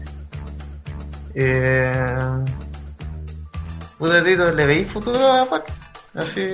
Eh. 1.33 2.45
Puta 3.97 4.23
Tito, 4.23 4.53
¿le 4.53 4.65
veis 4.65 4.87
futuro 4.87 5.31
a 5.31 5.49
Pac? 5.49 5.65
Así. 6.13 6.47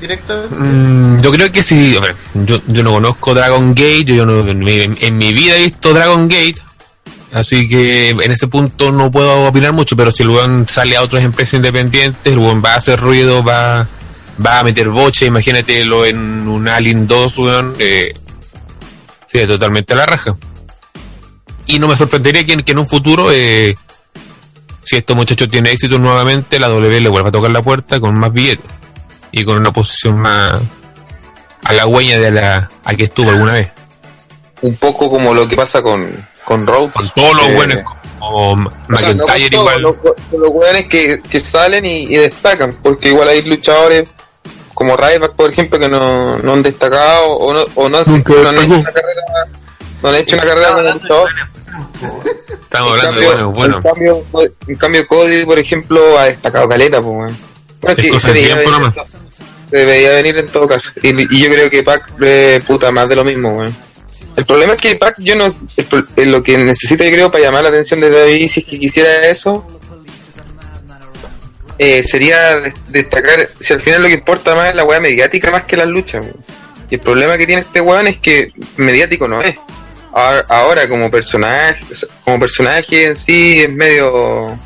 Directamente. 0.00 0.54
Mm, 0.54 1.20
yo 1.20 1.30
creo 1.32 1.50
que 1.50 1.62
sí. 1.62 1.96
a 1.96 2.00
ver, 2.00 2.14
yo, 2.34 2.60
yo 2.66 2.82
no 2.82 2.92
conozco 2.92 3.32
Dragon 3.32 3.70
Gate, 3.70 4.04
yo 4.04 4.26
no, 4.26 4.40
en, 4.40 4.58
mi, 4.58 4.80
en 4.82 5.16
mi 5.16 5.32
vida 5.32 5.56
he 5.56 5.64
visto 5.64 5.94
Dragon 5.94 6.28
Gate, 6.28 6.56
así 7.34 7.68
que 7.68 8.10
en 8.10 8.32
ese 8.32 8.46
punto 8.46 8.90
no 8.92 9.10
puedo 9.10 9.42
opinar 9.46 9.72
mucho, 9.72 9.96
pero 9.96 10.10
si 10.10 10.22
el 10.22 10.30
weón 10.30 10.66
sale 10.68 10.96
a 10.96 11.02
otras 11.02 11.24
empresas 11.24 11.54
independientes, 11.54 12.32
el 12.32 12.38
weón 12.38 12.62
va 12.64 12.74
a 12.74 12.76
hacer 12.76 12.98
ruido, 13.00 13.42
va, 13.44 13.86
va 14.44 14.60
a 14.60 14.64
meter 14.64 14.88
boche, 14.88 15.26
imagínatelo 15.26 16.06
en 16.06 16.48
un 16.48 16.68
Alien 16.68 17.06
2, 17.06 17.38
weón, 17.38 17.74
eh, 17.78 18.14
sí, 19.26 19.46
totalmente 19.46 19.92
a 19.92 19.96
la 19.96 20.06
raja. 20.06 20.36
Y 21.66 21.78
no 21.78 21.88
me 21.88 21.96
sorprendería 21.96 22.44
que, 22.46 22.62
en- 22.66 22.78
un 22.78 22.88
futuro, 22.88 23.30
eh, 23.32 23.74
si 24.84 24.96
estos 24.96 25.16
muchachos 25.16 25.48
tienen 25.48 25.72
éxito 25.72 25.98
nuevamente, 25.98 26.58
la 26.60 26.68
W 26.68 27.00
le 27.00 27.08
vuelva 27.08 27.30
a 27.30 27.32
tocar 27.32 27.50
la 27.50 27.62
puerta 27.62 27.98
con 28.00 28.18
más 28.18 28.32
billetes 28.32 28.70
y 29.32 29.44
con 29.44 29.56
una 29.56 29.72
posición 29.72 30.18
más 30.18 30.60
a 31.64 31.72
la 31.72 31.86
huella 31.86 32.18
de 32.20 32.30
la 32.30 32.70
a 32.84 32.94
que 32.94 33.04
estuvo 33.04 33.30
alguna 33.30 33.54
vez. 33.54 33.70
Un 34.60 34.76
poco 34.76 35.10
como 35.10 35.32
lo 35.34 35.48
que 35.48 35.56
pasa 35.56 35.82
con, 35.82 36.26
con 36.44 36.66
Road. 36.66 36.90
Con 36.92 37.08
todos 37.10 37.32
los 37.36 37.48
Eh, 37.48 37.54
buenos 37.54 37.78
como 37.84 38.00
O 38.18 38.96
sea, 38.98 39.12
no 39.14 39.24
con 39.24 39.34
McIntyre 39.34 39.50
todos, 39.50 39.62
igual. 39.64 39.82
los, 39.82 39.94
con 39.96 40.40
los 40.40 40.50
weones 40.50 40.88
que, 40.88 41.20
que 41.28 41.40
salen 41.40 41.84
y, 41.84 42.04
y 42.04 42.16
destacan, 42.16 42.76
porque 42.82 43.08
igual 43.08 43.28
hay 43.28 43.42
luchadores 43.42 44.04
como 44.72 44.96
Ryback, 44.96 45.34
por 45.34 45.50
ejemplo, 45.50 45.78
que 45.78 45.88
no, 45.88 46.38
no 46.38 46.52
han 46.54 46.62
destacado 46.62 47.26
o 47.32 47.52
no, 47.54 47.60
o 47.74 47.88
no, 47.88 47.98
hacen- 47.98 48.24
Nunca 48.26 48.32
no 48.42 48.48
han 48.48 48.56
hecho 48.56 48.74
una 48.80 48.92
carrera, 48.92 49.22
no 50.02 50.08
han 50.08 50.14
hecho 50.16 50.36
una 50.36 50.44
carrera 50.44 50.68
como 50.70 50.82
luchador. 50.82 51.30
Estamos 52.48 52.92
En 52.92 53.06
hablando 53.06 53.20
cambio, 53.20 53.30
de 53.36 53.44
bueno, 53.44 53.50
bueno. 53.52 53.76
En 53.76 53.82
cambio, 53.82 54.24
en 54.66 54.76
cambio, 54.76 55.06
Cody, 55.06 55.44
por 55.44 55.58
ejemplo, 55.58 56.18
ha 56.18 56.24
destacado 56.24 56.68
caleta, 56.68 57.00
pues. 57.00 57.14
Bueno, 57.14 57.36
Es 57.86 57.94
que 57.96 58.08
cosa 58.08 58.28
se 58.28 58.32
veía 58.34 58.56
venir, 58.56 58.70
nomás. 58.72 58.94
se 59.70 59.84
veía 59.84 60.10
venir 60.10 60.38
en 60.38 60.48
todo 60.48 60.66
caso. 60.66 60.90
Y, 61.02 61.08
y 61.36 61.40
yo 61.42 61.50
creo 61.52 61.70
que 61.70 61.82
Pac, 61.82 62.10
eh, 62.22 62.60
puta, 62.66 62.90
más 62.90 63.08
de 63.08 63.16
lo 63.16 63.24
mismo, 63.24 63.50
weón. 63.50 63.76
El 64.36 64.44
problema 64.46 64.72
es 64.74 64.80
que 64.80 64.96
Pac, 64.96 65.14
yo 65.18 65.36
no. 65.36 65.46
eh, 65.46 66.26
lo 66.26 66.42
que 66.42 66.58
necesita, 66.58 67.04
yo 67.04 67.10
creo, 67.12 67.30
para 67.30 67.44
llamar 67.44 67.62
la 67.62 67.68
atención 67.68 68.00
de 68.00 68.10
David, 68.10 68.48
si 68.48 68.60
es 68.60 68.66
que 68.66 68.80
quisiera 68.80 69.26
eso, 69.28 69.64
eh, 71.78 72.02
sería 72.02 72.56
des- 72.60 72.74
destacar. 72.88 73.48
Si 73.60 73.72
al 73.72 73.80
final 73.80 74.02
lo 74.02 74.08
que 74.08 74.14
importa 74.14 74.54
más 74.54 74.70
es 74.70 74.74
la 74.74 74.84
weá 74.84 75.00
mediática 75.00 75.50
más 75.50 75.64
que 75.64 75.76
las 75.76 75.86
luchas. 75.86 76.24
Y 76.90 76.96
el 76.96 77.00
problema 77.00 77.36
que 77.38 77.46
tiene 77.46 77.62
este 77.62 77.80
weón 77.80 78.06
es 78.06 78.18
que 78.18 78.52
mediático 78.76 79.26
no 79.28 79.40
es. 79.42 79.56
Ahora, 80.12 80.88
como 80.88 81.10
personaje, 81.10 81.84
como 82.24 82.38
personaje 82.38 83.06
en 83.06 83.16
sí 83.16 83.62
es 83.62 83.70
medio 83.72 84.56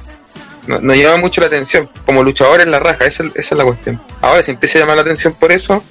no, 0.66 0.80
no 0.80 0.94
llama 0.94 1.16
mucho 1.16 1.40
la 1.40 1.46
atención. 1.46 1.88
Como 2.04 2.22
luchador 2.22 2.60
en 2.60 2.70
la 2.70 2.78
raja, 2.80 3.06
esa, 3.06 3.24
esa 3.34 3.54
es 3.54 3.58
la 3.58 3.64
cuestión. 3.64 4.02
Ahora, 4.20 4.42
si 4.42 4.50
empieza 4.50 4.78
a 4.78 4.82
llamar 4.82 4.96
la 4.96 5.02
atención 5.02 5.32
por 5.34 5.50
eso, 5.52 5.82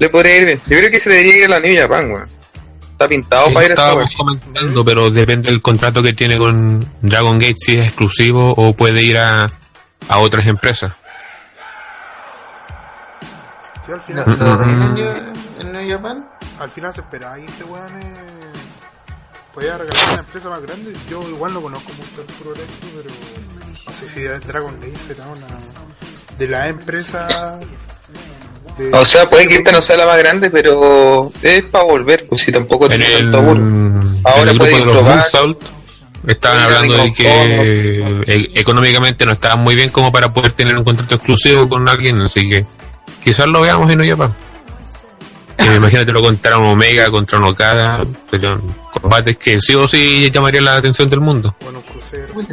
le 0.00 0.08
podría 0.08 0.36
ir 0.38 0.44
bien. 0.46 0.62
Yo 0.66 0.78
creo 0.78 0.90
que 0.90 0.98
se 0.98 1.10
debería 1.10 1.36
ir 1.38 1.44
a 1.44 1.48
la 1.48 1.60
New 1.60 1.76
Japan, 1.76 2.10
weón. 2.10 2.28
Está 2.94 3.08
pintado 3.08 3.52
para 3.52 3.66
ir 3.66 3.72
a 3.72 3.74
Estábamos 3.74 4.10
comentando, 4.16 4.84
pero 4.84 5.10
depende 5.10 5.50
del 5.50 5.60
contrato 5.60 6.00
que 6.00 6.12
tiene 6.12 6.38
con 6.38 6.88
Dragon 7.02 7.40
Gate, 7.40 7.56
si 7.56 7.72
es 7.72 7.88
exclusivo 7.88 8.54
o 8.56 8.72
puede 8.72 9.02
ir 9.02 9.18
a, 9.18 9.50
a 10.08 10.18
otras 10.18 10.46
empresas. 10.46 10.92
Sí, 13.84 13.90
al 13.92 13.98
¿Lo, 13.98 14.02
final, 14.04 14.38
lo 14.38 14.58
veis 14.58 14.70
en 14.70 14.94
New, 14.94 15.32
en 15.60 15.72
New 15.72 15.90
Japan? 15.90 16.28
al 16.60 16.70
final 16.70 16.94
se 16.94 17.00
esperaba 17.00 17.34
que 17.34 17.46
este 17.46 17.64
weón 17.64 18.00
eh, 18.00 18.52
podía 19.52 19.76
regalar 19.76 20.04
una 20.12 20.20
empresa 20.20 20.50
más 20.50 20.62
grande. 20.62 20.92
Yo 21.10 21.28
igual 21.28 21.52
no 21.52 21.60
conozco 21.62 21.90
mucho 21.94 22.20
el 22.20 22.26
pero 22.38 22.54
no 23.86 23.92
sé 23.92 24.08
si 24.08 24.22
Dragon 24.22 24.76
Gate 24.76 24.98
será 24.98 25.26
una 25.26 25.48
de 26.38 26.46
la 26.48 26.68
empresa 26.68 27.58
de, 28.78 28.90
O 28.92 29.04
sea, 29.04 29.28
puede 29.28 29.46
que 29.48 29.56
esta 29.56 29.72
no 29.72 29.80
sea 29.80 29.96
la 29.96 30.06
más 30.06 30.18
grande, 30.18 30.50
pero 30.50 31.30
es 31.42 31.62
para 31.64 31.84
volver, 31.84 32.26
pues 32.28 32.42
si 32.42 32.52
tampoco 32.52 32.86
En 32.86 32.98
tiene 32.98 33.14
el, 33.14 33.20
tanto 33.30 33.42
burro. 33.42 33.56
en 33.60 34.20
Ahora 34.24 34.50
el 34.50 34.58
grupo 34.58 34.58
puede 34.64 34.74
de 34.80 34.84
los 34.86 34.94
probar. 34.96 35.24
Estaban 36.26 36.58
hablando 36.62 36.96
de 36.96 37.12
que 37.12 38.22
e- 38.26 38.50
económicamente 38.54 39.26
no 39.26 39.32
estaban 39.32 39.60
muy 39.62 39.74
bien 39.74 39.90
como 39.90 40.10
para 40.10 40.32
poder 40.32 40.52
tener 40.52 40.74
un 40.74 40.82
contrato 40.82 41.16
exclusivo 41.16 41.68
con 41.68 41.86
alguien, 41.88 42.20
así 42.22 42.48
que 42.48 42.64
quizás 43.22 43.46
lo 43.46 43.60
veamos 43.60 43.92
en 43.92 44.08
Japan. 44.08 44.34
Eh, 45.58 45.76
imagínate 45.76 46.10
lo 46.12 46.22
contra 46.22 46.56
un 46.58 46.64
Omega, 46.66 47.10
contra 47.10 47.38
un 47.38 47.44
Okada, 47.44 48.04
serían 48.30 48.60
combates 48.90 49.36
que 49.36 49.60
sí 49.60 49.74
o 49.74 49.86
sí 49.86 50.30
llamarían 50.32 50.64
la 50.64 50.76
atención 50.76 51.08
del 51.10 51.20
mundo. 51.20 51.54
bueno, 51.60 51.78
un 51.80 51.84
crucero, 51.84 52.32
un 52.34 52.46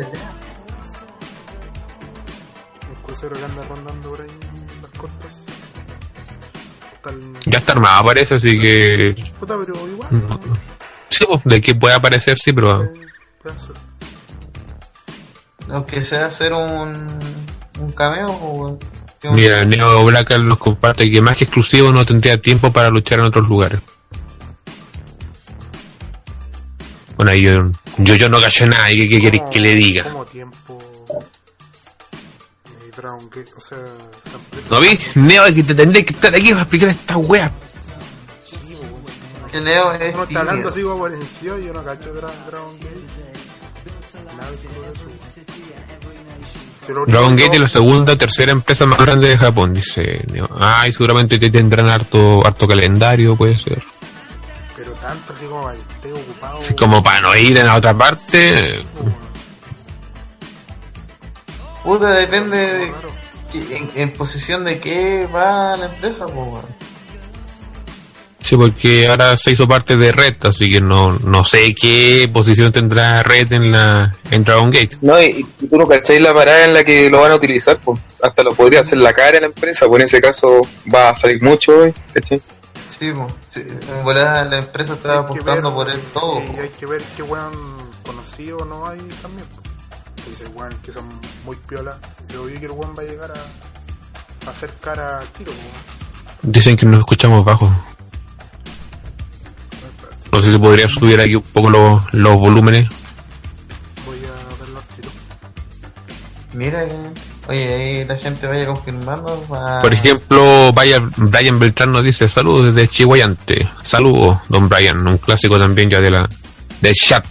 crucero 3.03 3.35
que 3.37 3.45
anda 3.45 3.63
rondando 3.69 4.10
Ya 7.51 7.59
está 7.59 7.73
armado 7.73 8.05
parece, 8.05 8.35
así 8.35 8.57
que 8.59 9.15
puta, 9.39 9.55
pero 9.59 9.87
igual. 9.87 10.07
¿no? 10.11 10.39
sí, 11.09 11.25
pues, 11.27 11.41
de 11.43 11.61
que 11.61 11.75
puede 11.75 11.93
aparecer, 11.95 12.37
sí, 12.39 12.53
pero. 12.53 12.89
Aunque 15.69 16.05
sea 16.05 16.25
hacer 16.27 16.53
un, 16.53 17.07
un 17.79 17.91
cameo, 17.91 18.29
o 18.31 18.79
que 19.19 19.27
un- 19.27 19.35
mira, 19.35 19.63
Neo 19.65 20.03
Black 20.05 20.37
nos 20.39 20.57
comparte 20.57 21.09
que 21.11 21.21
más 21.21 21.37
que 21.37 21.43
exclusivo 21.45 21.91
no 21.91 22.05
tendría 22.05 22.41
tiempo 22.41 22.71
para 22.71 22.89
luchar 22.89 23.19
en 23.19 23.25
otros 23.25 23.47
lugares. 23.47 23.79
Bueno, 27.15 27.31
ahí 27.31 27.41
yo, 27.43 27.51
yo, 27.99 28.15
yo 28.15 28.29
no 28.29 28.39
cacho 28.41 28.65
nada, 28.65 28.91
¿y 28.91 28.97
¿qué, 28.97 29.09
qué 29.09 29.19
queréis 29.21 29.41
¿Cómo- 29.43 29.51
que 29.53 29.59
le 29.59 29.75
diga? 29.75 30.03
¿Cómo 30.03 30.25
tiempo? 30.25 30.80
Dragon 33.01 33.29
Gate, 33.29 33.51
o 33.57 33.61
sea. 33.61 33.77
¿No 34.69 34.79
vi? 34.79 34.97
Neo, 35.15 35.45
que 35.53 35.63
te 35.63 35.73
tendré 35.75 36.05
que 36.05 36.13
estar 36.13 36.33
aquí 36.35 36.49
para 36.49 36.61
explicar 36.61 36.89
esta 36.89 37.17
wea. 37.17 37.51
Sí, 38.47 38.57
weón. 38.75 39.51
que 39.51 39.61
Neo 39.61 39.91
es 39.93 40.13
Uno 40.13 40.23
está 40.23 40.39
hablando 40.41 40.69
así 40.69 40.81
como 40.83 40.97
por 40.99 41.13
encima 41.13 41.57
yo 41.57 41.73
no 41.73 41.83
cacho 41.83 42.13
Dra- 42.13 42.45
Dragon 42.47 42.77
Gate. 42.79 43.01
Nada 44.37 44.49
de 44.51 44.57
eso. 44.93 45.05
Dragon 47.07 47.35
Gate 47.35 47.55
es 47.55 47.59
la 47.61 47.67
segunda, 47.67 48.15
tercera 48.17 48.51
empresa 48.51 48.85
más 48.85 48.99
grande 48.99 49.29
de 49.29 49.37
Japón, 49.37 49.73
dice 49.73 50.23
Neo. 50.31 50.49
Ay, 50.59 50.91
seguramente 50.91 51.39
te 51.39 51.49
tendrán 51.49 51.87
harto, 51.87 52.45
harto 52.45 52.67
calendario, 52.67 53.35
puede 53.35 53.57
ser. 53.57 53.81
Pero 54.75 54.91
tanto 54.93 55.33
así 55.33 55.45
como 55.45 55.63
para 55.63 55.75
que 55.75 55.81
esté 55.81 56.13
ocupado. 56.13 56.57
Así 56.57 56.75
como 56.75 57.03
para 57.03 57.21
no 57.21 57.35
ir 57.35 57.57
en 57.57 57.67
la 57.67 57.77
otra 57.77 57.93
parte. 57.97 58.85
Puta, 61.83 62.11
depende 62.11 62.57
de 62.57 62.91
que- 63.51 63.77
en, 63.77 63.91
en 63.95 64.13
posición 64.13 64.63
de 64.65 64.79
qué 64.79 65.27
va 65.33 65.75
la 65.77 65.85
empresa, 65.87 66.25
pues. 66.27 66.65
Sí, 68.39 68.57
porque 68.57 69.07
ahora 69.07 69.37
se 69.37 69.51
hizo 69.51 69.67
parte 69.67 69.95
de 69.95 70.11
Red, 70.11 70.35
así 70.47 70.69
que 70.71 70.81
no, 70.81 71.13
no 71.19 71.45
sé 71.45 71.73
qué 71.79 72.27
posición 72.33 72.71
tendrá 72.71 73.21
Red 73.21 73.53
en 73.53 73.71
la 73.71 74.15
en 74.31 74.43
Dragon 74.43 74.71
Gate. 74.71 74.97
No, 75.01 75.21
y, 75.21 75.45
y 75.59 75.67
tú 75.67 75.77
no 75.77 75.87
cacháis 75.87 76.19
la 76.21 76.33
parada 76.33 76.65
en 76.65 76.73
la 76.73 76.83
que 76.83 77.09
lo 77.09 77.19
van 77.21 77.31
a 77.31 77.35
utilizar, 77.35 77.77
pues. 77.79 77.99
Hasta 78.21 78.41
lo 78.43 78.53
podría 78.53 78.81
hacer 78.81 78.97
la 78.97 79.13
cara 79.13 79.33
de 79.33 79.41
la 79.41 79.45
empresa, 79.47 79.87
pues 79.87 79.99
en 80.01 80.05
ese 80.05 80.21
caso 80.21 80.61
va 80.93 81.09
a 81.09 81.13
salir 81.13 81.41
mucho, 81.43 81.77
güey, 81.77 81.93
¿cachai? 82.13 82.41
Sí, 82.99 83.11
pues. 83.15 83.33
Sí, 83.47 83.61
en 83.61 84.03
volada 84.03 84.43
la 84.45 84.57
empresa 84.57 84.93
está 84.93 85.19
apostando 85.19 85.69
ver- 85.69 85.85
por 85.85 85.89
él 85.95 86.01
todo. 86.13 86.41
Y 86.43 86.47
po. 86.47 86.61
hay 86.61 86.69
que 86.69 86.85
ver 86.87 87.03
qué 87.15 87.23
weón 87.23 87.51
conocido 88.03 88.65
no 88.65 88.87
hay 88.87 88.99
también. 89.21 89.45
po. 89.47 89.61
Que 90.23 90.29
dice 90.29 90.47
weón 90.47 90.75
que 90.83 90.91
son 90.91 91.07
muy 91.45 91.55
piola. 91.67 91.97
Y 92.29 92.35
obvio 92.35 92.59
que 92.59 92.65
el 92.65 92.71
weón 92.71 92.95
va 92.97 93.01
a 93.01 93.05
llegar 93.05 93.31
a, 93.31 94.47
a 94.47 94.51
hacer 94.51 94.71
cara 94.79 95.19
al 95.19 95.27
tiro. 95.29 95.51
Dicen 96.43 96.75
que 96.75 96.85
nos 96.85 96.99
escuchamos 96.99 97.43
bajo. 97.45 97.71
No 100.31 100.41
sé 100.41 100.51
si 100.51 100.57
podría 100.57 100.87
subir 100.87 101.19
aquí 101.19 101.35
un 101.35 101.41
poco 101.41 101.69
los, 101.69 102.01
los 102.13 102.35
volúmenes. 102.35 102.87
Voy 104.05 104.17
a 104.17 104.59
verlo 104.59 104.79
al 104.79 104.85
tiro. 104.95 105.09
Mira, 106.53 106.83
eh, 106.85 107.13
oye, 107.49 107.73
ahí 107.73 108.05
la 108.05 108.15
gente 108.17 108.47
vaya 108.47 108.65
confirmando. 108.65 109.45
Va... 109.51 109.81
Por 109.81 109.93
ejemplo, 109.93 110.71
vaya, 110.71 110.99
Brian 111.17 111.59
Beltrán 111.59 111.91
nos 111.91 112.03
dice 112.03 112.29
saludos 112.29 112.73
desde 112.73 112.87
Chihuayante. 112.87 113.69
Saludos, 113.83 114.37
don 114.47 114.69
Brian, 114.69 115.05
un 115.05 115.17
clásico 115.17 115.59
también 115.59 115.89
ya 115.89 115.99
de 115.99 116.11
la 116.11 116.29
del 116.79 116.95
chat. 116.95 117.25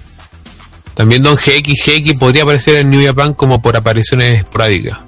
También 0.94 1.22
Don 1.22 1.34
GX 1.36 1.74
GX 1.86 2.18
podría 2.18 2.42
aparecer 2.42 2.76
en 2.76 2.90
New 2.90 3.04
Japan 3.04 3.34
como 3.34 3.62
por 3.62 3.76
apariciones 3.76 4.38
esporádicas. 4.40 4.98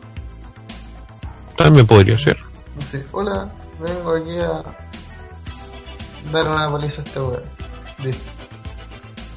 También 1.57 1.87
podría 1.87 2.17
ser. 2.19 2.37
No 2.75 2.83
sé, 2.87 3.05
hola, 3.12 3.49
vengo 3.79 4.15
aquí 4.15 4.39
a 4.39 4.62
dar 6.33 6.49
una 6.49 6.71
paliza 6.71 7.03
a 7.03 7.05
este 7.05 7.21
weón. 7.21 7.43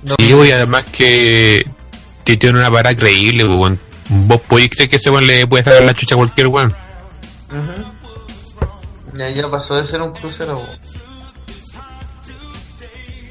No, 0.04 0.16
Sí, 0.20 0.30
y 0.30 0.52
además 0.52 0.86
que, 0.92 1.66
que 2.24 2.38
tiene 2.38 2.60
una 2.60 2.70
parada 2.72 2.96
creíble, 2.96 3.44
weón. 3.48 3.80
Vos 4.10 4.42
podéis 4.42 4.70
creer 4.70 4.90
que 4.90 4.96
ese 4.98 5.10
weón 5.10 5.28
le 5.28 5.48
puede 5.48 5.64
sacar 5.64 5.84
la 5.84 5.94
chucha 5.94 6.16
a 6.16 6.18
cualquier 6.20 6.48
weón. 6.48 6.74
Ujú. 7.50 9.18
Ya, 9.18 9.30
ya 9.30 9.50
pasó 9.50 9.76
de 9.76 9.86
ser 9.86 10.02
un 10.02 10.14
crucero, 10.14 10.58
weón. 10.58 10.80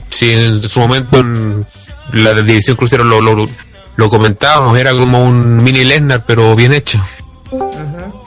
Sí, 0.09 0.33
en 0.33 0.63
su 0.69 0.81
momento 0.81 1.19
en 1.19 1.67
la 2.15 2.33
división 2.35 2.77
crucero 2.77 3.05
lo, 3.05 3.21
lo, 3.21 3.47
lo 3.97 4.09
comentábamos, 4.09 4.79
era 4.79 4.93
como 4.93 5.25
un 5.25 5.63
mini 5.63 5.85
Lesnar, 5.85 6.25
pero 6.27 6.55
bien 6.55 6.73
hecho. 6.73 7.03
Ujú. 7.51 8.23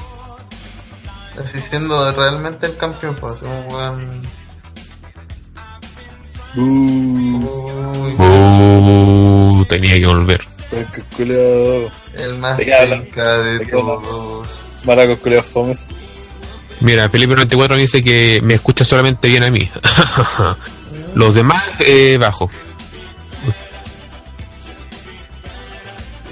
Así 1.44 1.60
siendo 1.60 2.12
realmente 2.12 2.66
el 2.68 2.78
campeón, 2.78 3.16
pues, 3.20 3.42
un 3.42 3.74
weón. 3.74 4.22
Uh, 6.56 7.28
Uh, 8.20 9.66
tenía 9.66 10.00
que 10.00 10.06
volver. 10.08 10.42
el 12.16 12.38
más 12.38 12.60
penca 12.60 13.38
de 13.40 13.66
todos. 13.68 14.62
Maracos 14.84 15.20
culiados 15.20 15.46
fomes. 15.46 15.88
Mira, 16.80 17.10
Felipe 17.10 17.34
94 17.36 17.76
me 17.76 17.82
dice 17.82 18.04
que 18.04 18.40
me 18.44 18.56
escucha 18.56 18.84
solamente 18.84 19.28
bien 19.30 19.44
a 19.44 19.52
mí. 19.52 19.70
Los 21.16 21.34
demás, 21.36 21.64
eh, 21.80 22.18
bajo. 22.20 22.50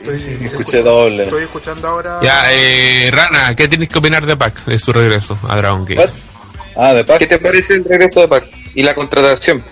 Sí, 0.05 0.38
Escuché 0.45 0.81
doble. 0.81 1.24
Estoy 1.24 1.43
escuchando 1.43 1.88
ahora. 1.88 2.19
Ya, 2.21 2.51
eh, 2.53 3.09
Rana, 3.12 3.55
¿qué 3.55 3.67
tienes 3.67 3.89
que 3.89 3.97
opinar 4.00 4.25
de 4.25 4.38
Pac 4.38 4.65
de 4.65 4.77
su 4.79 4.91
regreso 4.93 5.38
a 5.47 5.55
Dragon 5.57 5.83
Gate? 5.85 6.12
Ah, 6.77 6.93
de 6.93 7.03
¿Qué 7.05 7.13
Pac. 7.13 7.27
te 7.29 7.39
parece 7.39 7.75
el 7.75 7.85
regreso 7.85 8.21
de 8.21 8.27
Pac 8.27 8.45
y 8.75 8.83
la 8.83 8.93
contratación? 8.93 9.63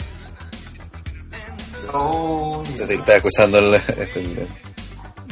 Uy, 1.94 2.66
Se 2.78 2.86
te 2.88 2.94
está 2.96 3.16
escuchando 3.16 3.60
el. 3.60 3.74
es 4.00 4.16
el- 4.18 4.48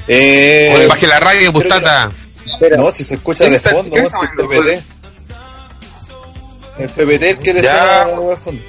Eh, 0.08 0.72
Oye, 0.76 0.88
baje 0.88 1.08
la 1.08 1.20
radio, 1.20 1.54
putata. 1.54 2.12
no, 2.78 2.92
si 2.92 3.04
se 3.04 3.16
escucha 3.16 3.46
de 3.46 3.56
Está- 3.56 3.70
fondo, 3.72 3.96
¿qué 3.96 4.02
no, 4.04 4.10
si 4.10 4.16
está 4.16 4.30
el 4.42 4.48
PPT. 4.48 4.84
El 6.80 6.90
PPT 6.90 7.40
quiere 7.44 7.62
Ya. 7.62 8.06
ser 8.06 8.18
de 8.18 8.38
fondo. 8.38 8.62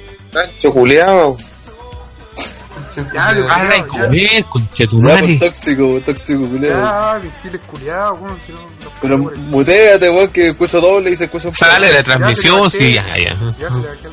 Ya, 3.13 3.33
yo- 3.35 3.49
Habla 3.51 3.77
y 3.77 3.79
ya, 3.81 3.87
comer, 3.87 4.21
Ya, 4.21 4.29
pues, 4.29 4.45
conchetumare. 4.49 5.35
tóxico, 5.37 6.01
tóxico, 6.05 6.47
culiao. 6.47 6.77
Ya, 6.81 7.19
vigiles 7.19 7.61
culiados, 7.67 8.19
weón. 8.21 8.37
Si 8.45 8.51
no, 8.51 8.59
Pero 9.01 9.17
muteate, 9.17 10.09
weón, 10.09 10.27
que 10.29 10.47
escucho 10.49 10.79
doble 10.81 11.11
y 11.11 11.15
se 11.15 11.25
escucha 11.25 11.49
un 11.49 11.55
Sale 11.55 11.87
de 11.87 11.93
Ya, 11.93 12.03
transmisión, 12.03 12.69
sí, 12.71 12.93
la 12.93 13.07
ya, 13.07 13.17
ya. 13.17 13.53
Ya 13.59 13.69
se 13.69 13.75
le 13.79 13.87
bajé 13.87 14.09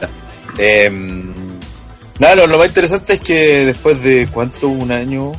la. 0.00 0.08
Eh, 0.58 0.90
nada, 2.18 2.34
lo, 2.36 2.46
lo 2.46 2.58
más 2.58 2.68
interesante 2.68 3.14
es 3.14 3.20
que 3.20 3.66
después 3.66 4.02
de 4.02 4.28
cuánto, 4.30 4.68
un 4.68 4.90
año, 4.92 5.32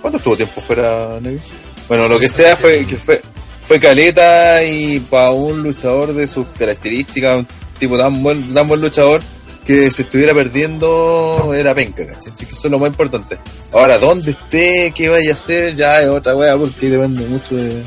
¿cuánto 0.00 0.18
estuvo 0.18 0.36
tiempo 0.36 0.60
fuera, 0.60 1.18
Nevi? 1.20 1.40
Bueno, 1.88 2.08
lo 2.08 2.18
que 2.18 2.28
sea 2.28 2.56
fue 2.56 2.84
que 2.86 2.96
fue, 2.96 3.20
fue 3.62 3.78
caleta 3.80 4.62
y 4.64 5.00
para 5.00 5.30
un 5.30 5.62
luchador 5.62 6.12
de 6.14 6.26
sus 6.26 6.46
características, 6.58 7.38
un 7.40 7.48
tipo 7.78 7.98
tan 7.98 8.22
buen, 8.22 8.54
tan 8.54 8.66
buen 8.68 8.80
luchador, 8.80 9.20
que 9.64 9.90
se 9.90 10.02
estuviera 10.02 10.34
perdiendo 10.34 11.52
era 11.54 11.74
penca, 11.74 12.06
¿cachai? 12.06 12.32
Así 12.32 12.46
que 12.46 12.52
eso 12.52 12.66
es 12.66 12.70
lo 12.70 12.78
más 12.78 12.88
importante. 12.88 13.38
Ahora, 13.72 13.98
¿dónde 13.98 14.32
esté? 14.32 14.92
¿Qué 14.94 15.08
vaya 15.08 15.30
a 15.30 15.34
hacer? 15.34 15.74
Ya 15.74 16.02
es 16.02 16.08
otra 16.08 16.34
wea, 16.34 16.56
porque 16.56 16.90
depende 16.90 17.26
mucho 17.26 17.56
de... 17.56 17.82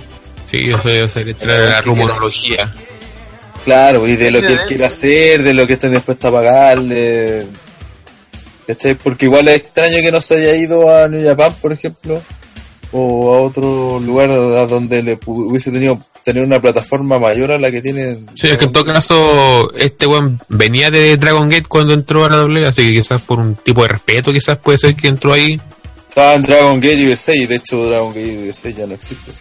Sí, 0.46 0.66
yo 0.66 0.78
sé, 0.80 1.00
yo 1.00 1.10
sé, 1.10 1.26
la 1.46 1.82
rumorología. 1.82 2.74
Claro, 3.64 4.08
y 4.08 4.16
de 4.16 4.32
lo 4.32 4.42
que 4.42 4.54
él 4.54 4.60
quiere 4.68 4.86
hacer, 4.86 5.44
de 5.44 5.54
lo 5.54 5.66
que 5.66 5.74
están 5.74 5.92
dispuestos 5.92 6.30
a 6.30 6.34
pagarle. 6.34 7.46
¿Cachai? 8.68 8.96
Porque 8.96 9.26
igual 9.26 9.48
es 9.48 9.58
extraño 9.58 9.98
que 10.02 10.12
no 10.12 10.22
se 10.22 10.36
haya 10.36 10.56
ido 10.56 10.96
a 10.96 11.08
New 11.08 11.24
Japan, 11.24 11.54
por 11.62 11.74
ejemplo, 11.74 12.22
o 12.92 13.36
a 13.36 13.42
otro 13.42 14.00
lugar 14.00 14.32
a 14.32 14.66
donde 14.68 15.04
le 15.04 15.20
hubiese 15.26 15.72
tenido 15.72 16.00
tener 16.26 16.44
una 16.44 16.60
plataforma 16.60 17.20
mayor 17.20 17.52
a 17.52 17.60
la 17.60 17.70
que 17.70 17.84
tiene. 17.84 18.18
Sí, 18.34 18.48
es 18.48 18.58
que 18.58 18.66
en 18.66 18.72
todo 18.72 18.84
caso, 18.84 19.72
este 19.76 20.08
weón 20.08 20.42
venía 20.50 20.90
de 20.90 21.16
Dragon 21.18 21.48
Gate 21.48 21.68
cuando 21.68 21.94
entró 21.94 22.26
a 22.26 22.30
la 22.30 22.38
W, 22.38 22.66
así 22.66 22.82
que 22.82 23.02
quizás 23.02 23.22
por 23.22 23.38
un 23.40 23.56
tipo 23.56 23.84
de 23.84 23.90
respeto, 23.90 24.34
quizás 24.34 24.58
puede 24.58 24.80
ser 24.80 24.96
que 24.96 25.08
entró 25.08 25.34
ahí. 25.34 25.62
Estaba 26.10 26.34
en 26.34 26.42
Dragon 26.42 26.80
Gate 26.80 27.12
USA, 27.12 27.36
y 27.36 27.46
de 27.46 27.56
hecho 27.58 27.86
Dragon 27.86 28.10
Gate 28.10 28.50
USA 28.50 28.70
ya 28.72 28.88
no 28.88 28.96
existe. 28.96 29.32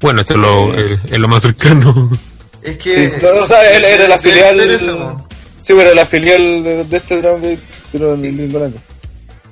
Bueno, 0.00 0.20
esto 0.20 0.34
es 0.34 0.40
lo, 0.40 0.74
es, 0.74 1.00
es 1.10 1.18
lo 1.18 1.28
más 1.28 1.42
cercano. 1.42 2.10
Es 2.62 2.76
que. 2.76 2.90
Sí, 2.90 3.12
no, 3.22 3.42
o 3.42 3.46
sea, 3.46 3.70
él 3.74 3.84
era 3.84 4.06
la 4.06 4.18
filial. 4.18 4.60
eso. 4.60 5.26
Sí, 5.62 5.72
pero 5.74 5.94
la 5.94 6.04
filial 6.04 6.62
de, 6.62 6.84
de 6.84 6.96
este 6.98 7.16
Dragon 7.22 7.40
Gate, 7.40 7.60
pero 7.90 8.12
en 8.12 8.24
el 8.26 8.36
Gringolandia. 8.36 8.82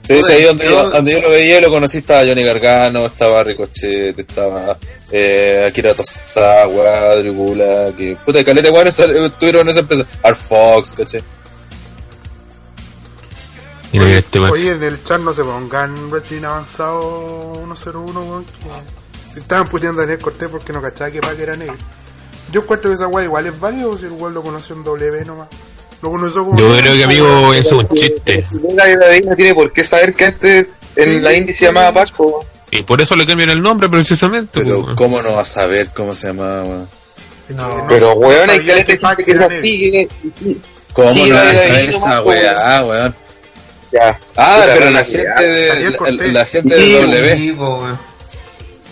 Sí, 0.02 0.20
sí, 0.22 0.32
ahí 0.32 0.42
donde 0.42 0.64
yo- 0.64 0.70
yo, 0.70 0.90
donde 0.90 1.12
yo 1.12 1.20
lo 1.20 1.30
veía 1.30 1.60
lo 1.60 1.70
conocí 1.70 1.98
estaba 1.98 2.22
Johnny 2.26 2.42
Gargano, 2.44 3.06
estaba 3.06 3.42
Ricochet, 3.44 4.18
estaba 4.18 4.76
eh, 5.10 5.64
Akira 5.68 5.94
Tosawa, 5.94 7.16
Dribula, 7.16 7.92
que 7.96 8.16
puta 8.24 8.42
caleta 8.42 8.70
bueno 8.70 8.90
estuvieron 8.90 9.62
en 9.62 9.68
esa 9.68 9.80
empresa. 9.80 10.04
Art 10.22 10.36
Fox, 10.36 10.92
caché. 10.92 11.22
Este. 13.92 14.38
Oye, 14.38 14.70
en 14.72 14.82
el 14.82 15.04
chat 15.04 15.20
no 15.20 15.34
se 15.34 15.44
pongan 15.44 16.10
Wrestling 16.10 16.44
avanzado 16.44 17.52
101, 17.66 18.20
weón. 18.22 18.44
Que 19.34 19.40
estaban 19.40 19.68
puteando 19.68 20.00
a 20.00 20.04
Daniel 20.06 20.20
Cortés 20.22 20.48
porque 20.48 20.72
no 20.72 20.80
cachaba 20.82 21.10
que 21.10 21.20
Pac 21.20 21.38
era 21.38 21.56
negro. 21.56 21.76
Yo 22.50 22.62
encuentro 22.62 22.90
que 22.90 22.96
esa 22.96 23.06
weá 23.06 23.24
igual 23.24 23.46
es 23.46 23.58
válido 23.60 23.96
si 23.96 24.06
el 24.06 24.12
weón 24.12 24.34
lo 24.34 24.42
conoció 24.42 24.74
en 24.76 24.84
W 24.84 25.24
nomás. 25.26 25.48
Yo 26.02 26.76
creo 26.76 26.94
que, 26.96 27.04
amigo, 27.04 27.54
eso 27.54 27.80
es 27.80 27.88
un 27.90 27.96
chiste. 27.96 28.44
La 28.74 28.84
no 29.24 29.36
tiene 29.36 29.54
por 29.54 29.72
qué 29.72 29.84
saber 29.84 30.14
que 30.14 30.26
antes 30.26 30.70
en 30.96 31.22
la 31.22 31.32
indie 31.32 31.52
se 31.54 31.66
llamaba 31.66 31.92
Paco. 31.92 32.44
Y 32.70 32.82
por 32.82 33.00
eso 33.00 33.14
le 33.14 33.26
cambian 33.26 33.50
el 33.50 33.60
nombre, 33.62 33.88
precisamente. 33.88 34.60
Pero 34.62 34.80
weón. 34.80 34.96
cómo 34.96 35.22
no 35.22 35.34
vas 35.34 35.50
a 35.50 35.62
saber 35.62 35.90
cómo 35.94 36.14
se 36.14 36.28
llamaba, 36.28 36.64
No, 37.50 37.86
Pero 37.88 38.14
weón, 38.14 38.50
hay 38.50 38.60
que 38.60 38.98
que 39.24 39.34
negro. 39.34 39.48
sigue. 39.60 40.08
¿Cómo 40.92 41.12
Sí, 41.12 41.28
no 41.28 41.34
vas 41.36 41.46
a 41.46 41.54
saber 41.54 41.88
esa 41.90 42.22
weá, 42.22 42.84
weón? 42.84 43.14
Ya. 43.92 44.18
Ah, 44.36 44.62
pero 44.64 44.80
rana, 44.86 44.90
la 44.90 45.04
gente 45.04 45.42
de 45.42 45.66
Daniel 45.66 45.92
la, 45.92 45.98
Cortés. 45.98 46.32
la 46.32 46.44
gente 46.46 46.78
Sí, 46.80 46.92
de 46.92 47.00
W. 47.02 47.36
Sí, 47.36 47.52
po. 47.52 47.86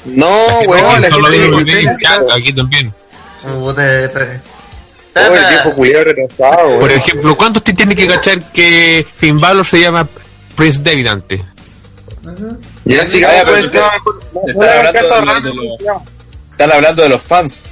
No, 0.05 0.59
weón, 0.67 1.01
la 1.03 1.11
gente 1.11 1.75
de 1.75 1.97
ya, 2.03 2.21
aquí 2.37 2.53
también. 2.53 2.95
Oh, 5.17 5.35
el 5.35 5.47
viejo 5.49 5.75
culiado 5.75 6.05
retrasado, 6.05 6.79
Por 6.81 6.93
ejemplo, 6.93 7.37
¿cuántos 7.37 7.63
te 7.65 7.73
tiene 7.73 7.95
que 7.95 8.07
cachar 8.07 8.41
que 8.53 9.07
Finn 9.17 9.41
Balor 9.41 9.67
se 9.67 9.81
llama 9.81 10.07
Prince 10.55 10.81
David 10.83 11.07
antes? 11.09 11.41
Ya 12.85 13.03
el 13.03 13.11
le 13.13 13.19
están 13.19 13.25
hablando 15.19 15.49
de 15.51 15.55
lo- 15.55 15.77
sigamos. 15.79 16.03
Están 16.53 16.73
hablando 16.73 17.03
de 17.03 17.09
los 17.09 17.23
fans. 17.23 17.67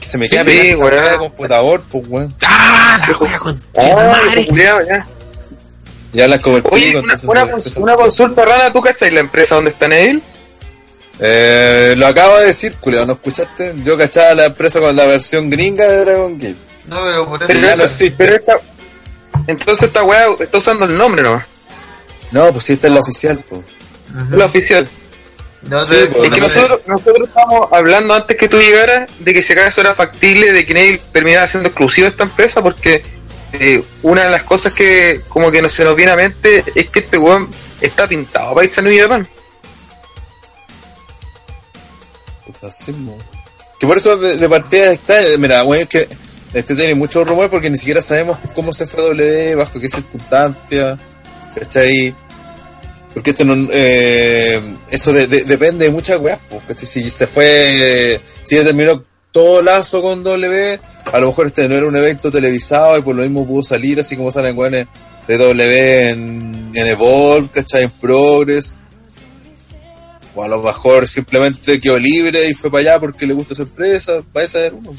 Que 0.00 0.06
se 0.06 0.18
me 0.18 0.28
queda 0.28 0.44
Sí, 0.44 0.50
de 0.50 1.16
computador, 1.18 1.82
pues 1.90 2.04
weón. 2.08 2.34
¡Ah, 2.44 3.00
la 3.08 3.16
wea 3.18 3.38
con 3.38 3.62
Ah, 3.76 4.18
madre! 4.24 4.48
ya. 4.88 5.06
Y 6.12 6.20
hablan 6.20 6.40
como 6.40 6.56
el 6.58 6.64
Oye, 6.70 6.86
pico, 6.88 6.98
una, 7.00 7.42
entonces 7.42 7.76
una 7.76 7.94
consulta 7.96 8.44
rana, 8.44 8.72
¿tú 8.72 8.80
cachai 8.82 9.10
la 9.10 9.20
empresa 9.20 9.54
donde 9.54 9.70
está 9.70 9.88
Neville? 9.88 10.20
Eh, 11.24 11.94
lo 11.96 12.06
acabo 12.08 12.38
de 12.40 12.46
decir, 12.46 12.74
culiao, 12.80 13.06
¿no 13.06 13.12
escuchaste? 13.12 13.74
Yo 13.84 13.96
cachaba 13.96 14.34
la 14.34 14.46
empresa 14.46 14.80
con 14.80 14.94
la 14.96 15.06
versión 15.06 15.48
gringa 15.50 15.86
de 15.88 16.04
Dragon 16.04 16.36
Gate. 16.38 16.56
No, 16.86 16.96
pero 17.04 17.26
por 17.28 17.42
eso. 17.42 17.46
Pero, 17.46 17.60
ya 17.60 17.66
no 17.76 17.84
esta- 17.84 17.84
existe. 17.84 18.14
pero 18.18 18.34
esta, 18.36 18.58
entonces 19.46 19.86
esta 19.88 20.02
weá 20.02 20.26
está 20.40 20.58
usando 20.58 20.84
el 20.84 20.98
nombre 20.98 21.22
nomás, 21.22 21.44
No, 22.32 22.50
pues 22.50 22.64
sí, 22.64 22.72
esta 22.72 22.88
es 22.88 22.92
la 22.94 23.00
oficial, 23.00 23.38
pues. 23.48 23.62
La 24.30 24.46
oficial. 24.46 24.88
No, 25.62 25.84
Sí, 25.84 25.94
pues, 26.10 26.24
Es 26.24 26.30
que 26.30 26.40
no, 26.40 26.48
nosotros, 26.48 26.80
nosotros 26.88 27.28
estamos 27.28 27.68
hablando 27.70 28.14
antes 28.14 28.36
que 28.36 28.48
tú 28.48 28.58
llegaras 28.58 29.08
de 29.20 29.32
que 29.32 29.44
si 29.44 29.52
acaso 29.52 29.80
era 29.80 29.94
factible 29.94 30.50
de 30.52 30.66
que 30.66 30.74
Neville 30.74 31.00
terminara 31.12 31.46
siendo 31.46 31.68
exclusivo 31.68 32.06
de 32.06 32.10
esta 32.10 32.24
empresa 32.24 32.62
porque 32.64 33.04
eh, 33.52 33.84
una 34.02 34.24
de 34.24 34.30
las 34.30 34.42
cosas 34.42 34.72
que 34.72 35.20
como 35.28 35.52
que 35.52 35.62
no 35.62 35.68
se 35.68 35.84
nos 35.84 35.94
viene 35.94 36.10
a 36.10 36.16
mente 36.16 36.64
es 36.74 36.88
que 36.90 36.98
este 36.98 37.16
weón 37.16 37.48
está 37.80 38.08
pintado 38.08 38.54
para 38.54 38.64
irse 38.64 38.80
a 38.80 38.82
New 38.82 39.00
Japan. 39.00 39.28
Que 43.78 43.86
por 43.86 43.96
eso 43.98 44.16
de, 44.16 44.36
de 44.36 44.48
partida 44.48 44.92
está. 44.92 45.16
Mira, 45.38 45.64
weón, 45.64 45.82
es 45.82 45.88
que 45.88 46.08
este 46.54 46.74
tiene 46.74 46.94
mucho 46.94 47.24
rumor 47.24 47.50
porque 47.50 47.70
ni 47.70 47.76
siquiera 47.78 48.00
sabemos 48.00 48.38
cómo 48.54 48.72
se 48.72 48.86
fue 48.86 49.02
W, 49.02 49.54
bajo 49.56 49.80
qué 49.80 49.88
circunstancias, 49.88 50.98
¿cachai? 51.54 52.14
Porque 53.14 53.30
esto 53.30 53.44
no. 53.44 53.68
Eh, 53.72 54.60
eso 54.90 55.12
de- 55.12 55.26
de- 55.26 55.44
depende 55.44 55.86
de 55.86 55.90
muchas 55.90 56.18
weas, 56.18 56.38
¿cachai? 56.68 56.86
Si 56.86 57.10
se 57.10 57.26
fue. 57.26 58.20
Si 58.44 58.54
ya 58.56 58.64
terminó 58.64 59.02
todo 59.32 59.62
lazo 59.62 60.00
con 60.02 60.22
W, 60.22 60.78
a 61.12 61.18
lo 61.18 61.26
mejor 61.28 61.46
este 61.48 61.68
no 61.68 61.74
era 61.74 61.86
un 61.86 61.96
evento 61.96 62.30
televisado 62.30 62.96
y 62.98 63.02
por 63.02 63.14
lo 63.16 63.22
mismo 63.22 63.46
pudo 63.46 63.62
salir 63.64 63.98
así 63.98 64.16
como 64.16 64.30
salen 64.30 64.56
weones 64.56 64.86
de 65.26 65.38
W 65.38 66.08
en, 66.08 66.70
en 66.74 66.86
Evolve, 66.86 67.48
¿cachai? 67.52 67.84
En 67.84 67.90
Progress. 67.90 68.76
O 70.34 70.42
a 70.42 70.48
lo 70.48 70.62
mejor 70.62 71.08
simplemente 71.08 71.78
quedó 71.80 71.98
libre 71.98 72.48
y 72.48 72.54
fue 72.54 72.70
para 72.70 72.80
allá 72.80 73.00
porque 73.00 73.26
le 73.26 73.34
gusta 73.34 73.54
esa 73.54 73.64
empresa, 73.64 74.22
vaya 74.32 74.46
a 74.46 74.50
saber 74.50 74.74
uno. 74.74 74.90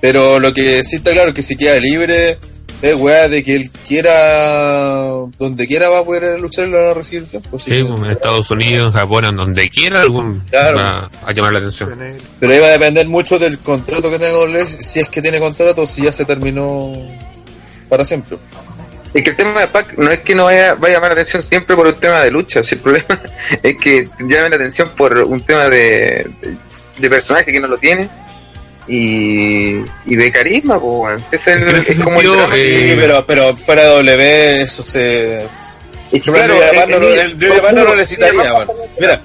Pero 0.00 0.38
lo 0.38 0.52
que 0.52 0.82
sí 0.82 0.96
está 0.96 1.12
claro 1.12 1.28
es 1.28 1.34
que 1.34 1.42
si 1.42 1.56
queda 1.56 1.78
libre, 1.78 2.38
es 2.82 2.94
weá 2.94 3.28
de 3.28 3.42
que 3.42 3.56
él 3.56 3.70
quiera, 3.86 5.08
donde 5.38 5.66
quiera 5.66 5.88
va 5.88 6.00
a 6.00 6.04
poder 6.04 6.38
luchar 6.38 6.66
y 6.66 6.70
lo 6.70 6.78
van 6.78 6.90
a 6.90 6.94
recibir 6.94 7.24
pues, 7.50 7.62
Sí, 7.62 7.82
pues, 7.82 8.00
en 8.00 8.10
Estados 8.10 8.50
Unidos, 8.50 8.88
en 8.88 8.92
Japón, 8.92 9.24
en 9.24 9.36
donde 9.36 9.70
quiera, 9.70 10.02
algún 10.02 10.40
Claro. 10.50 10.78
va 10.78 11.10
a 11.24 11.32
llamar 11.32 11.52
la 11.52 11.58
atención. 11.60 11.98
Pero 12.40 12.52
ahí 12.52 12.58
va 12.60 12.66
a 12.66 12.72
depender 12.72 13.08
mucho 13.08 13.38
del 13.38 13.58
contrato 13.58 14.10
que 14.10 14.18
tenga 14.18 14.36
con 14.36 14.52
Les, 14.52 14.68
si 14.68 15.00
es 15.00 15.08
que 15.08 15.22
tiene 15.22 15.38
contrato 15.38 15.82
o 15.82 15.86
si 15.86 16.02
ya 16.02 16.12
se 16.12 16.24
terminó 16.24 16.92
para 17.88 18.04
siempre. 18.04 18.36
Es 19.14 19.22
que 19.22 19.30
el 19.30 19.36
tema 19.36 19.60
de 19.60 19.68
Pac 19.68 19.96
no 19.96 20.10
es 20.10 20.18
que 20.20 20.34
no 20.34 20.44
vaya, 20.46 20.74
vaya 20.74 20.94
a 20.94 20.96
llamar 20.96 21.10
la 21.10 21.20
atención 21.22 21.40
siempre 21.40 21.76
por 21.76 21.86
un 21.86 21.94
tema 21.94 22.20
de 22.22 22.30
lucha. 22.32 22.62
Si 22.64 22.74
el 22.74 22.80
problema 22.80 23.06
es 23.62 23.76
que 23.76 24.08
llame 24.20 24.50
la 24.50 24.56
atención 24.56 24.90
por 24.96 25.16
un 25.18 25.40
tema 25.40 25.68
de, 25.68 26.26
de, 26.42 26.56
de 26.98 27.10
personaje 27.10 27.52
que 27.52 27.60
no 27.60 27.68
lo 27.68 27.78
tiene 27.78 28.08
y, 28.86 29.76
y 30.06 30.16
de 30.16 30.30
carisma, 30.32 30.78
pues, 30.80 31.22
es, 31.32 31.46
el- 31.46 31.68
es 31.76 31.98
como 32.00 32.20
el 32.20 32.26
drama. 32.26 32.54
eh, 32.56 32.88
Sí, 32.90 32.94
pero, 32.98 33.24
pero 33.26 33.56
fuera 33.56 33.82
de 33.82 33.88
W 33.88 34.60
eso 34.62 34.84
se... 34.84 35.42
Es 36.12 36.22
que, 36.22 36.30
Claro, 36.32 36.54
no, 37.72 37.84
lo 37.84 37.96
necesitaría, 37.96 38.42
también- 38.42 38.88
Mira, 39.00 39.20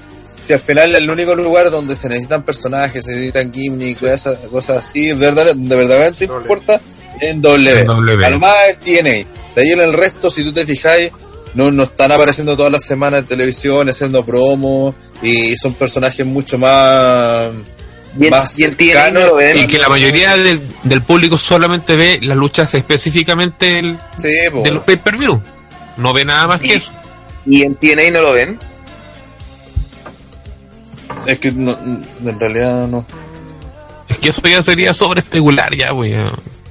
si 0.45 0.53
al 0.53 0.59
final 0.59 0.95
el 0.95 1.09
único 1.09 1.35
lugar 1.35 1.69
donde 1.69 1.95
se 1.95 2.09
necesitan 2.09 2.41
personajes, 2.43 3.05
se 3.05 3.11
necesitan 3.11 3.51
gimmicks, 3.53 4.01
cosas, 4.01 4.37
cosas 4.49 4.77
así, 4.77 5.13
verdad, 5.13 5.53
de 5.53 5.75
verdaderamente 5.75 6.23
importa, 6.25 6.79
en 7.21 7.41
W. 7.41 7.79
En 7.81 7.87
W. 7.87 8.25
A 8.25 8.29
lo 8.29 8.39
más 8.39 8.55
en 8.69 8.79
TNA. 8.79 9.09
De 9.55 9.61
ahí 9.61 9.69
en 9.71 9.81
el 9.81 9.93
resto, 9.93 10.29
si 10.29 10.43
tú 10.43 10.53
te 10.53 10.65
fijáis, 10.65 11.11
no, 11.53 11.71
no 11.71 11.83
están 11.83 12.11
apareciendo 12.11 12.55
todas 12.55 12.71
las 12.71 12.83
semanas 12.83 13.21
en 13.21 13.25
televisión, 13.27 13.89
haciendo 13.89 14.23
promos, 14.25 14.95
y 15.21 15.55
son 15.57 15.73
personajes 15.73 16.25
mucho 16.25 16.57
más... 16.57 17.49
Y 18.19 18.25
en, 18.25 18.31
más 18.31 18.59
y 18.59 18.63
no 19.13 19.19
lo 19.19 19.35
ven. 19.35 19.57
Y 19.57 19.67
que 19.67 19.77
la 19.77 19.87
mayoría 19.87 20.35
del, 20.35 20.59
del 20.83 21.01
público 21.03 21.37
solamente 21.37 21.95
ve 21.95 22.17
las 22.23 22.35
luchas 22.35 22.73
específicamente 22.73 23.95
Sí, 24.17 24.29
po. 24.51 24.63
de 24.63 24.71
los 24.71 24.83
pay-per-view. 24.83 25.39
No 25.97 26.11
ve 26.13 26.25
nada 26.25 26.47
más 26.47 26.59
que 26.59 26.73
eso. 26.75 26.91
Y 27.45 27.61
en 27.61 27.75
TNA 27.75 28.09
no 28.11 28.21
lo 28.21 28.33
ven. 28.33 28.57
es 31.27 31.39
que 31.39 31.51
no- 31.51 31.77
en 31.77 32.39
realidad 32.39 32.87
no. 32.87 33.05
Es 34.07 34.17
que 34.17 34.29
eso 34.29 34.41
ya 34.47 34.63
sería 34.63 34.93
sobre 34.95 35.19
especular 35.21 35.73
ya, 35.75 35.91
güey. 35.91 36.15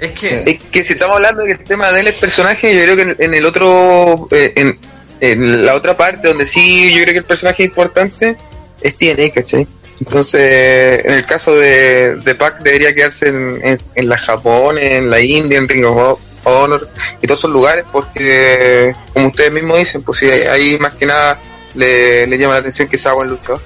Es 0.01 0.13
que, 0.13 0.29
Sí. 0.29 0.35
Es 0.47 0.63
que 0.65 0.85
si 0.85 0.93
estamos 0.93 1.17
hablando 1.17 1.43
de 1.43 1.49
que 1.55 1.63
el 1.63 1.65
tema 1.67 1.91
de 1.91 2.01
él 2.01 2.07
es 2.07 2.17
personaje, 2.17 2.75
yo 2.75 2.83
creo 2.83 2.97
que 2.97 3.03
en, 3.03 3.17
en 3.19 3.35
el 3.35 3.47
otro, 3.47 4.29
eh, 4.31 4.53
en, 4.57 4.79
en 5.21 5.67
la 5.67 5.75
otra 5.75 5.97
parte 5.97 6.29
donde 6.29 6.47
sí 6.47 6.91
yo 6.93 7.03
creo 7.03 7.13
que 7.13 7.19
el 7.19 7.25
personaje 7.25 7.65
es 7.65 7.69
importante 7.69 8.37
es 8.81 8.97
TNA, 8.97 9.31
¿cachai? 9.31 9.67
Entonces, 10.01 11.05
en 11.05 11.13
el 11.13 11.25
caso 11.25 11.55
de, 11.57 12.17
de 12.17 12.35
Pac 12.37 12.61
debería 12.61 12.95
quedarse 12.95 13.29
en, 13.29 13.61
en, 13.65 13.81
en 13.97 14.09
la 14.09 14.17
Japón, 14.17 14.79
en 14.79 15.11
la 15.11 15.21
India, 15.21 15.59
en 15.59 15.69
Ring 15.69 15.85
of 15.85 16.21
Honor 16.45 16.89
y 17.21 17.27
todos 17.27 17.41
esos 17.41 17.51
lugares 17.51 17.85
porque, 17.91 18.95
como 19.13 19.29
ustedes 19.29 19.53
mismos 19.53 19.79
dicen, 19.79 20.03
pues 20.03 20.19
si 20.21 20.27
ahí 20.31 20.79
más 20.79 20.95
que 20.95 21.07
nada 21.07 21.41
le, 21.75 22.27
le 22.27 22.39
llama 22.39 22.55
la 22.55 22.61
atención 22.61 22.89
que 22.89 22.97
sea 22.97 23.13
buen 23.15 23.29
luchador. 23.29 23.61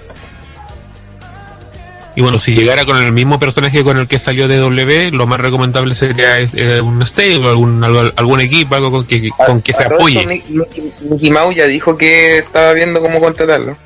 Y 2.14 2.20
bueno, 2.20 2.38
si 2.38 2.54
llegara 2.54 2.84
con 2.84 3.02
el 3.02 3.10
mismo 3.10 3.38
personaje 3.38 3.82
con 3.82 3.96
el 3.96 4.06
que 4.06 4.18
salió 4.18 4.46
de 4.46 4.58
W, 4.58 5.10
lo 5.12 5.26
más 5.26 5.40
recomendable 5.40 5.94
sería 5.94 6.40
eh, 6.40 6.80
un 6.82 7.06
stable, 7.06 7.48
algún, 7.48 7.82
algo- 7.82 8.12
algún 8.16 8.40
equipo, 8.40 8.74
algo 8.74 8.90
con 8.90 9.06
que, 9.06 9.30
con 9.30 9.62
que 9.62 9.72
se 9.72 9.84
A 9.84 9.88
todo 9.88 9.98
apoye. 10.00 10.20
esto, 10.20 10.66
Mickey, 11.08 11.30
Mouse 11.30 11.54
ya 11.56 11.66
dijo 11.66 11.96
que 11.96 12.38
estaba 12.38 12.74
viendo 12.74 13.00
cómo 13.00 13.18
contratarlo. 13.18 13.76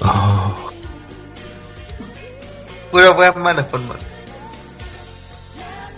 Oh, 0.00 0.70
pura 2.90 3.10
weas 3.12 3.36
malas 3.36 3.66
por 3.66 3.80
mal. 3.80 3.98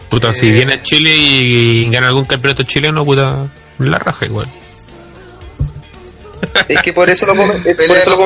puta, 0.09 0.35
si 0.35 0.48
Eh. 0.48 0.53
viene 0.53 0.74
a 0.74 0.83
Chile 0.83 1.14
y 1.14 1.88
gana 1.90 2.09
algún 2.09 2.24
campeonato 2.24 2.62
chileno, 2.64 3.05
puta, 3.05 3.46
la 3.79 3.98
raja 3.98 4.26
igual. 4.26 4.48
Es 6.69 6.83
que 6.83 6.93
por 6.93 7.09
eso 7.11 7.27
lo, 7.27 7.37
com- 7.37 7.51
es 7.65 7.77
por 7.81 7.97
eso 7.97 8.11
lo 8.11 8.17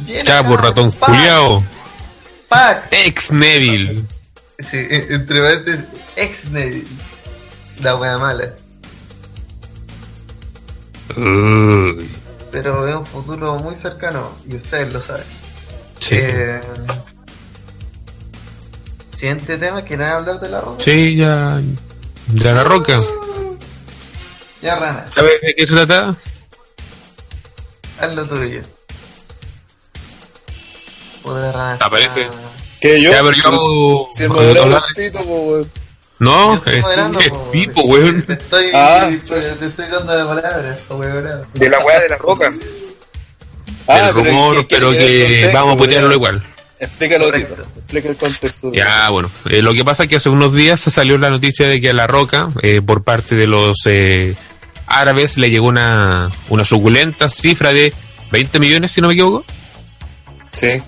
Viene 0.00 0.24
Ya, 0.24 0.46
por 0.46 0.60
ratón. 0.62 0.92
Pac. 2.48 2.86
Ex 2.90 3.30
Neville. 3.32 4.04
Sí, 4.58 4.76
e- 4.76 5.06
entre 5.10 5.40
paréntesis, 5.40 5.84
ex 6.16 6.44
Neville. 6.50 6.86
La 7.82 7.96
wea 7.96 8.18
mala. 8.18 8.52
Uy, 11.16 12.08
Pero 12.50 12.86
es 12.88 12.94
un 12.94 13.06
futuro 13.06 13.56
muy 13.58 13.74
cercano 13.74 14.30
y 14.48 14.56
ustedes 14.56 14.92
lo 14.92 15.00
saben. 15.00 15.24
sí. 16.00 16.14
Eh, 16.18 16.60
siguiente 19.16 19.56
tema, 19.58 19.82
¿quieren 19.82 20.06
hablar 20.06 20.40
de 20.40 20.48
la 20.48 20.60
roca? 20.60 20.82
Sí, 20.82 21.16
ya. 21.16 21.60
De 22.32 22.52
la 22.52 22.64
roca. 22.64 22.98
Ya, 24.62 24.76
Rana, 24.76 25.06
¿Sabes 25.10 25.40
de 25.42 25.54
qué 25.54 25.66
se 25.66 25.72
trata? 25.72 26.14
haz 28.00 28.14
lo 28.14 28.26
tuyo. 28.26 28.60
Puta, 31.22 31.52
Rana. 31.52 31.78
Aparece. 31.80 32.28
Que 32.80 33.00
yo, 33.02 33.12
Ya, 33.12 33.22
pero 33.22 33.32
yo. 33.36 34.08
si 34.12 34.24
el 34.24 34.30
es 34.30 34.36
weón. 34.36 35.70
No, 36.18 36.54
es, 36.54 36.62
tipo, 37.52 37.82
te- 37.82 37.88
weón. 37.88 38.22
Te 38.22 38.32
estoy, 38.34 38.70
Ah, 38.74 39.10
te, 39.10 39.40
te 39.40 39.66
estoy 39.66 39.86
dando 39.88 40.16
de 40.16 40.24
palabras, 40.24 40.78
po, 40.88 40.94
weón. 40.96 41.46
De 41.54 41.68
la 41.70 41.78
weá 41.80 42.00
de 42.00 42.08
la 42.08 42.16
roca. 42.18 42.52
Ah, 43.88 44.08
el 44.08 44.14
pero 44.14 44.24
rumor, 44.24 44.54
¿qué- 44.56 44.66
qué- 44.68 44.76
pero 44.76 44.90
qué- 44.92 44.98
que 44.98 45.22
contexto, 45.32 45.52
vamos 45.58 45.74
a 45.74 45.78
putearlo 45.78 46.12
igual. 46.12 46.51
Explícalo. 46.82 47.30
Tito. 47.30 47.54
Explica 47.54 48.08
el 48.08 48.16
contexto. 48.16 48.72
Ya, 48.72 49.08
bueno, 49.10 49.30
eh, 49.48 49.62
lo 49.62 49.72
que 49.72 49.84
pasa 49.84 50.02
es 50.02 50.08
que 50.08 50.16
hace 50.16 50.28
unos 50.28 50.52
días 50.52 50.80
se 50.80 50.90
salió 50.90 51.16
la 51.16 51.30
noticia 51.30 51.68
de 51.68 51.80
que 51.80 51.90
a 51.90 51.92
La 51.92 52.08
Roca, 52.08 52.48
eh, 52.60 52.82
por 52.82 53.04
parte 53.04 53.36
de 53.36 53.46
los 53.46 53.76
eh, 53.86 54.34
árabes, 54.86 55.38
le 55.38 55.48
llegó 55.48 55.68
una, 55.68 56.28
una 56.48 56.64
suculenta 56.64 57.28
cifra 57.28 57.72
de 57.72 57.92
20 58.32 58.58
millones, 58.58 58.90
si 58.90 59.00
no 59.00 59.06
me 59.06 59.14
equivoco. 59.14 59.44
Sí. 60.50 60.82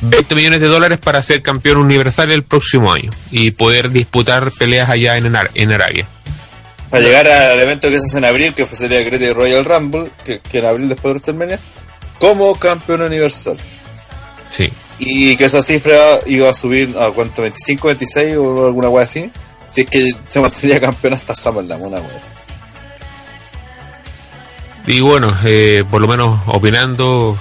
20 0.00 0.34
millones 0.34 0.60
de 0.60 0.66
dólares 0.66 0.98
para 0.98 1.22
ser 1.22 1.40
campeón 1.40 1.76
universal 1.76 2.32
el 2.32 2.42
próximo 2.42 2.92
año 2.92 3.12
y 3.30 3.52
poder 3.52 3.90
disputar 3.90 4.50
peleas 4.50 4.90
allá 4.90 5.16
en, 5.16 5.32
en 5.54 5.72
Arabia. 5.72 6.08
Para 6.90 7.04
llegar 7.04 7.28
al 7.28 7.60
evento 7.60 7.88
que 7.88 8.00
se 8.00 8.06
hace 8.06 8.18
en 8.18 8.24
abril, 8.24 8.54
que 8.54 8.66
fue 8.66 8.76
sería 8.76 9.00
Great 9.02 9.36
Royal 9.36 9.64
Rumble, 9.64 10.10
que, 10.24 10.40
que 10.40 10.58
en 10.58 10.66
abril 10.66 10.88
después 10.88 11.14
de 11.14 11.20
WrestleMania, 11.20 11.60
como 12.18 12.58
campeón 12.58 13.02
universal. 13.02 13.56
Sí. 14.50 14.70
Y 15.04 15.36
que 15.36 15.46
esa 15.46 15.62
cifra 15.62 15.96
iba 16.26 16.48
a 16.48 16.54
subir 16.54 16.94
a 16.96 17.10
cuánto, 17.10 17.42
25, 17.42 17.88
26 17.88 18.36
o 18.36 18.66
alguna 18.66 18.88
wea 18.88 19.02
así. 19.04 19.28
Si 19.66 19.80
es 19.80 19.86
que 19.88 20.10
se 20.28 20.40
mantenía 20.40 20.80
campeón 20.80 21.14
hasta 21.14 21.34
SummerSlam, 21.34 21.82
una 21.82 21.98
wea 21.98 22.16
así. 22.16 22.34
Y 24.86 25.00
bueno, 25.00 25.36
eh, 25.44 25.82
por 25.90 26.00
lo 26.00 26.06
menos 26.08 26.40
opinando, 26.46 27.36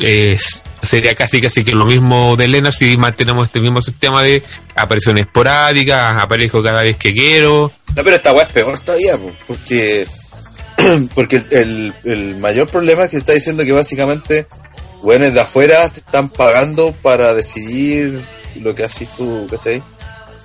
eh, 0.00 0.36
sería 0.82 1.14
casi 1.14 1.40
casi 1.40 1.62
que 1.64 1.72
lo 1.72 1.84
mismo 1.84 2.36
de 2.36 2.48
Lena 2.48 2.72
si 2.72 2.96
mantenemos 2.96 3.46
este 3.46 3.60
mismo 3.60 3.82
sistema 3.82 4.22
de 4.22 4.42
apariciones 4.76 5.26
esporádicas, 5.26 6.12
aparezco 6.20 6.62
cada 6.62 6.82
vez 6.82 6.96
que 6.96 7.12
quiero. 7.12 7.70
No, 7.94 8.02
pero 8.04 8.16
esta 8.16 8.32
weá 8.32 8.44
es 8.46 8.52
peor 8.52 8.78
todavía, 8.80 9.16
po, 9.18 9.32
porque 9.46 10.06
porque 11.14 11.36
el, 11.36 11.46
el- 11.52 11.94
el 12.04 12.36
mayor 12.36 12.68
problema 12.70 13.04
es 13.04 13.10
que 13.10 13.16
está 13.18 13.32
diciendo 13.32 13.64
que 13.64 13.72
básicamente 13.72 14.46
weones 15.02 15.34
de 15.34 15.40
afuera 15.40 15.88
te 15.88 16.00
están 16.00 16.28
pagando 16.28 16.92
para 17.02 17.34
decidir 17.34 18.20
lo 18.56 18.74
que 18.74 18.84
haces 18.84 19.08
tú, 19.16 19.46
¿cachai? 19.50 19.82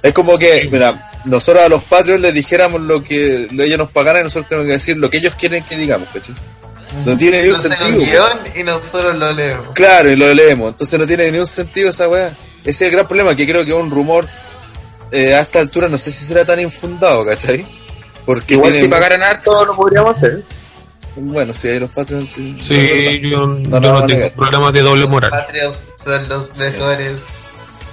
Es 0.02 0.13
como 0.13 0.38
que, 0.38 0.68
mira, 0.72 1.12
nosotros 1.26 1.63
a 1.63 1.70
los 1.70 1.84
Patreons 1.84 2.22
les 2.22 2.34
dijéramos 2.34 2.82
lo 2.82 3.04
que 3.04 3.48
ellos 3.52 3.78
nos 3.78 3.91
pagaran 3.91 4.22
y 4.22 4.24
nosotros 4.26 4.48
tenemos 4.48 4.68
que 4.68 4.74
decir 4.74 4.98
lo 4.98 5.10
que 5.10 5.18
ellos 5.18 5.36
quieren 5.36 5.63
que 5.63 5.76
digamos, 5.76 6.08
¿cachai? 6.13 6.36
No 7.06 7.18
tiene 7.18 7.41
ni 7.41 7.50
un 7.50 7.56
Entonces, 7.56 7.78
sentido. 7.78 8.00
un 8.00 8.06
guion 8.06 8.58
y 8.58 8.63
nosotros 8.63 9.15
lo 9.15 9.34
leemos. 9.34 9.68
Claro, 9.74 10.12
y 10.12 10.15
lo 10.15 10.34
leemos. 10.34 10.72
Entonces 10.72 11.00
no 11.00 11.06
tiene 11.06 11.32
ni 11.32 11.39
un 11.39 11.48
sentido 11.48 11.89
esa 11.89 12.08
weá. 12.08 12.28
Ese 12.63 12.70
es 12.70 12.82
el 12.84 12.91
gran 12.91 13.08
problema, 13.08 13.36
que 13.36 13.46
creo 13.46 13.65
que 13.65 13.72
es 13.72 13.78
un 13.78 13.91
rumor 13.91 14.28
eh, 15.12 15.34
a 15.34 15.41
esta 15.41 15.60
altura 15.60 15.88
no 15.88 15.98
sé 15.98 16.12
si 16.12 16.26
será 16.26 16.46
tan 16.46 16.60
infundado, 16.60 17.26
¿cachai? 17.26 17.65
Porque 18.26 18.56
Igual 18.56 18.78
si 18.78 18.88
pagaran 18.88 19.22
harto 19.24 19.65
lo 19.65 19.76
podríamos 19.76 20.18
hacer. 20.18 20.44
Bueno, 21.15 21.54
si 21.54 21.69
hay 21.69 21.80
los 21.80 21.91
Patreons, 21.91 22.30
sí. 22.32 22.58
Sí, 22.67 23.19
yo, 23.21 23.30
yo 23.30 23.47
no 23.47 23.80
lo 23.80 24.06
tengo 24.06 24.30
problemas 24.32 24.73
de 24.73 24.82
doble 24.82 25.06
moral. 25.08 25.32
Patrios 25.32 25.86
son 26.04 26.28
los 26.28 26.56
mejores 26.58 27.17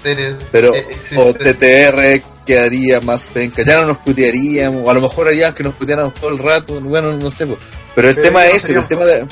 seres 0.02 0.36
Pero 0.50 0.72
que 0.72 0.80
o 1.16 1.30
existen. 1.30 1.56
TTR 1.56 2.22
quedaría 2.44 3.00
más 3.00 3.28
penca. 3.28 3.62
Ya 3.64 3.80
no 3.80 3.86
nos 3.86 3.98
putearíamos, 3.98 4.82
o 4.84 4.90
a 4.90 4.94
lo 4.94 5.00
mejor 5.02 5.28
harían 5.28 5.54
que 5.54 5.62
nos 5.62 5.74
puteáramos 5.74 6.14
todo 6.14 6.30
el 6.30 6.38
rato. 6.38 6.80
Bueno, 6.80 7.12
no 7.16 7.30
sé. 7.30 7.46
Pero 7.94 8.08
el 8.08 8.14
Pero 8.14 8.22
tema 8.26 8.46
es 8.46 8.64
ese, 8.64 8.74
el 8.74 8.86
tema 8.88 9.04
de. 9.04 9.26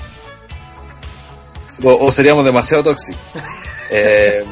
O, 1.83 2.07
o 2.07 2.13
seríamos 2.13 2.45
demasiado 2.45 2.83
tóxicos. 2.85 3.21
Eh, 3.93 4.45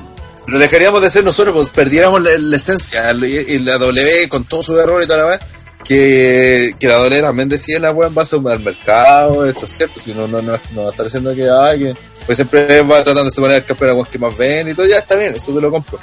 Pero 0.46 0.58
dejaríamos 0.58 1.00
de 1.00 1.10
ser 1.10 1.22
nosotros, 1.22 1.54
pues 1.54 1.70
perdiéramos 1.70 2.20
la, 2.20 2.32
la 2.36 2.56
esencia. 2.56 3.12
Y, 3.12 3.36
y 3.36 3.58
la 3.60 3.78
W 3.78 4.28
con 4.28 4.42
todo 4.46 4.64
su 4.64 4.76
error 4.76 5.00
y 5.00 5.06
toda 5.06 5.22
la 5.22 5.30
vez. 5.30 5.40
Que, 5.84 6.74
que 6.78 6.86
la 6.86 6.96
W 6.96 7.22
también 7.22 7.48
decía 7.48 7.78
la 7.78 7.92
weá 7.92 8.08
en 8.08 8.14
base 8.14 8.36
al 8.36 8.60
mercado, 8.60 9.46
esto 9.48 9.64
es 9.64 9.72
cierto, 9.72 10.00
si 10.00 10.12
no, 10.12 10.26
no, 10.26 10.42
no, 10.42 10.58
no 10.74 10.82
va 10.82 10.88
a 10.88 10.90
estar 10.90 11.06
diciendo 11.06 11.34
que 11.34 11.48
ay, 11.48 11.78
que 11.78 11.96
pues 12.26 12.36
siempre 12.36 12.82
va 12.82 12.96
tratando 13.02 13.24
de 13.24 13.30
separar 13.30 13.56
el 13.56 13.64
campeón 13.64 13.90
a 13.90 13.94
weón 13.94 14.06
que 14.06 14.18
más 14.18 14.36
vende 14.36 14.72
y 14.72 14.74
todo, 14.74 14.86
ya 14.86 14.98
está 14.98 15.14
bien, 15.16 15.34
eso 15.34 15.54
te 15.54 15.60
lo 15.60 15.70
compro. 15.70 15.98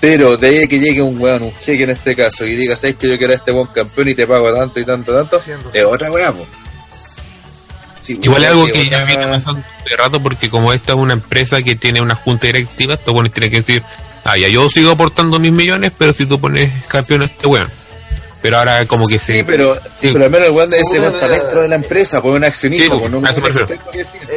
Pero 0.00 0.36
de 0.36 0.48
ahí 0.48 0.68
que 0.68 0.78
llegue 0.78 1.00
un 1.00 1.18
weón, 1.20 1.42
un 1.42 1.52
jeque 1.54 1.84
en 1.84 1.90
este 1.90 2.14
caso, 2.14 2.44
y 2.44 2.54
diga, 2.54 2.76
sabes 2.76 2.96
que 2.96 3.08
yo 3.08 3.16
quiero 3.18 3.32
a 3.32 3.36
este 3.36 3.50
buen 3.50 3.66
campeón 3.68 4.08
y 4.10 4.14
te 4.14 4.26
pago 4.26 4.52
tanto 4.54 4.78
y 4.78 4.84
tanto, 4.84 5.12
tanto, 5.14 5.40
Siendo- 5.40 5.70
es 5.72 5.84
otra 5.84 6.12
weá. 6.12 6.32
Sí, 8.00 8.20
Igual 8.22 8.44
es 8.44 8.50
weón, 8.50 8.60
algo 8.68 8.72
que 8.72 8.88
ya 8.90 9.04
viene 9.04 9.26
pasando 9.26 9.62
de 9.90 9.96
rato 9.96 10.22
porque 10.22 10.50
como 10.50 10.72
esta 10.72 10.92
es 10.92 10.98
una 10.98 11.14
empresa 11.14 11.62
que 11.62 11.74
tiene 11.74 12.00
una 12.02 12.14
junta 12.14 12.46
directiva, 12.46 12.94
estos 12.94 13.14
buenos 13.14 13.32
tienen 13.32 13.50
que 13.50 13.56
decir, 13.62 13.82
ah, 14.24 14.36
ya 14.36 14.48
yo 14.48 14.68
sigo 14.68 14.90
aportando 14.90 15.38
mis 15.40 15.52
millones, 15.52 15.92
pero 15.96 16.12
si 16.12 16.26
tú 16.26 16.38
pones 16.38 16.70
campeón 16.86 17.22
a 17.22 17.24
este 17.24 17.46
weón. 17.46 17.68
Pero 18.44 18.58
ahora 18.58 18.84
como 18.86 19.06
que 19.08 19.18
Sí, 19.18 19.38
se... 19.38 19.44
pero, 19.44 19.74
Sí. 19.98 20.10
pero 20.12 20.26
al 20.26 20.30
menos 20.30 20.48
el 20.48 20.52
weón 20.52 20.70
ser 20.70 20.82
Puta, 20.84 21.08
está 21.08 21.28
dentro 21.28 21.62
de 21.62 21.68
la 21.68 21.76
empresa, 21.76 22.20
pues 22.20 22.36
un 22.36 22.44
accionista, 22.44 22.84
Sí, 22.84 22.90
pues, 22.90 23.10
un. 23.10 23.24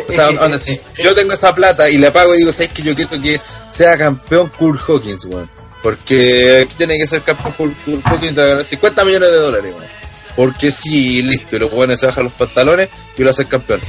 O 0.07 0.11
sea, 0.13 0.29
onda, 0.29 0.57
si 0.57 0.79
yo 1.03 1.13
tengo 1.13 1.33
esa 1.33 1.53
plata 1.53 1.89
y 1.89 1.97
le 1.97 2.09
pago 2.09 2.33
y 2.33 2.37
digo, 2.37 2.53
¿sabes 2.53 2.69
que 2.71 2.83
yo 2.83 2.95
quiero 2.95 3.21
que 3.21 3.41
sea 3.69 3.97
campeón 3.97 4.49
Kurt 4.57 4.79
Hawkins, 4.87 5.25
weón? 5.25 5.49
Porque 5.83 6.61
aquí 6.63 6.75
tiene 6.77 6.97
que 6.97 7.05
ser 7.05 7.21
campeón 7.21 7.75
Kurt, 7.85 8.05
Hawkins 8.05 8.33
de 8.33 8.47
ganar 8.47 8.63
50 8.63 9.03
millones 9.03 9.29
de 9.29 9.35
dólares, 9.37 9.73
weón. 9.77 9.91
Porque 10.37 10.71
sí, 10.71 11.21
listo, 11.23 11.57
y 11.57 11.59
los 11.59 11.73
weones 11.73 11.99
se 11.99 12.05
bajan 12.05 12.23
los 12.23 12.33
pantalones 12.33 12.87
y 13.17 13.23
lo 13.23 13.29
hacen 13.31 13.47
campeón. 13.47 13.81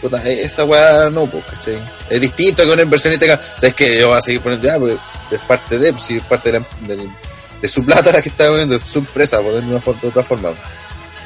Puta, 0.00 0.22
e- 0.26 0.42
esa 0.44 0.64
weá 0.64 1.10
no, 1.10 1.26
pues, 1.26 1.44
¿cachai? 1.44 1.78
Es 2.08 2.18
distinto 2.18 2.62
que 2.64 2.72
una 2.72 2.82
inversionista 2.82 3.26
que, 3.26 3.42
¿sabes 3.58 3.74
que 3.74 3.98
Yo 4.00 4.08
voy 4.08 4.18
a 4.18 4.22
seguir 4.22 4.40
poniendo, 4.40 4.66
ya, 4.66 4.78
pues, 4.78 4.96
es 5.30 5.40
parte 5.40 5.78
de, 5.78 5.92
pues, 5.92 6.02
sí, 6.04 6.16
es 6.16 6.22
parte 6.22 6.50
de, 6.52 6.60
la- 6.60 6.66
del- 6.86 7.10
de 7.60 7.68
su 7.68 7.84
plata 7.84 8.12
la 8.12 8.22
que 8.22 8.28
está 8.28 8.50
viendo, 8.50 8.78
su 8.80 8.98
empresa, 9.00 9.40
por 9.40 9.52
de 9.52 9.60
una 9.60 9.78
de 9.78 10.08
otra 10.08 10.22
forma. 10.22 10.50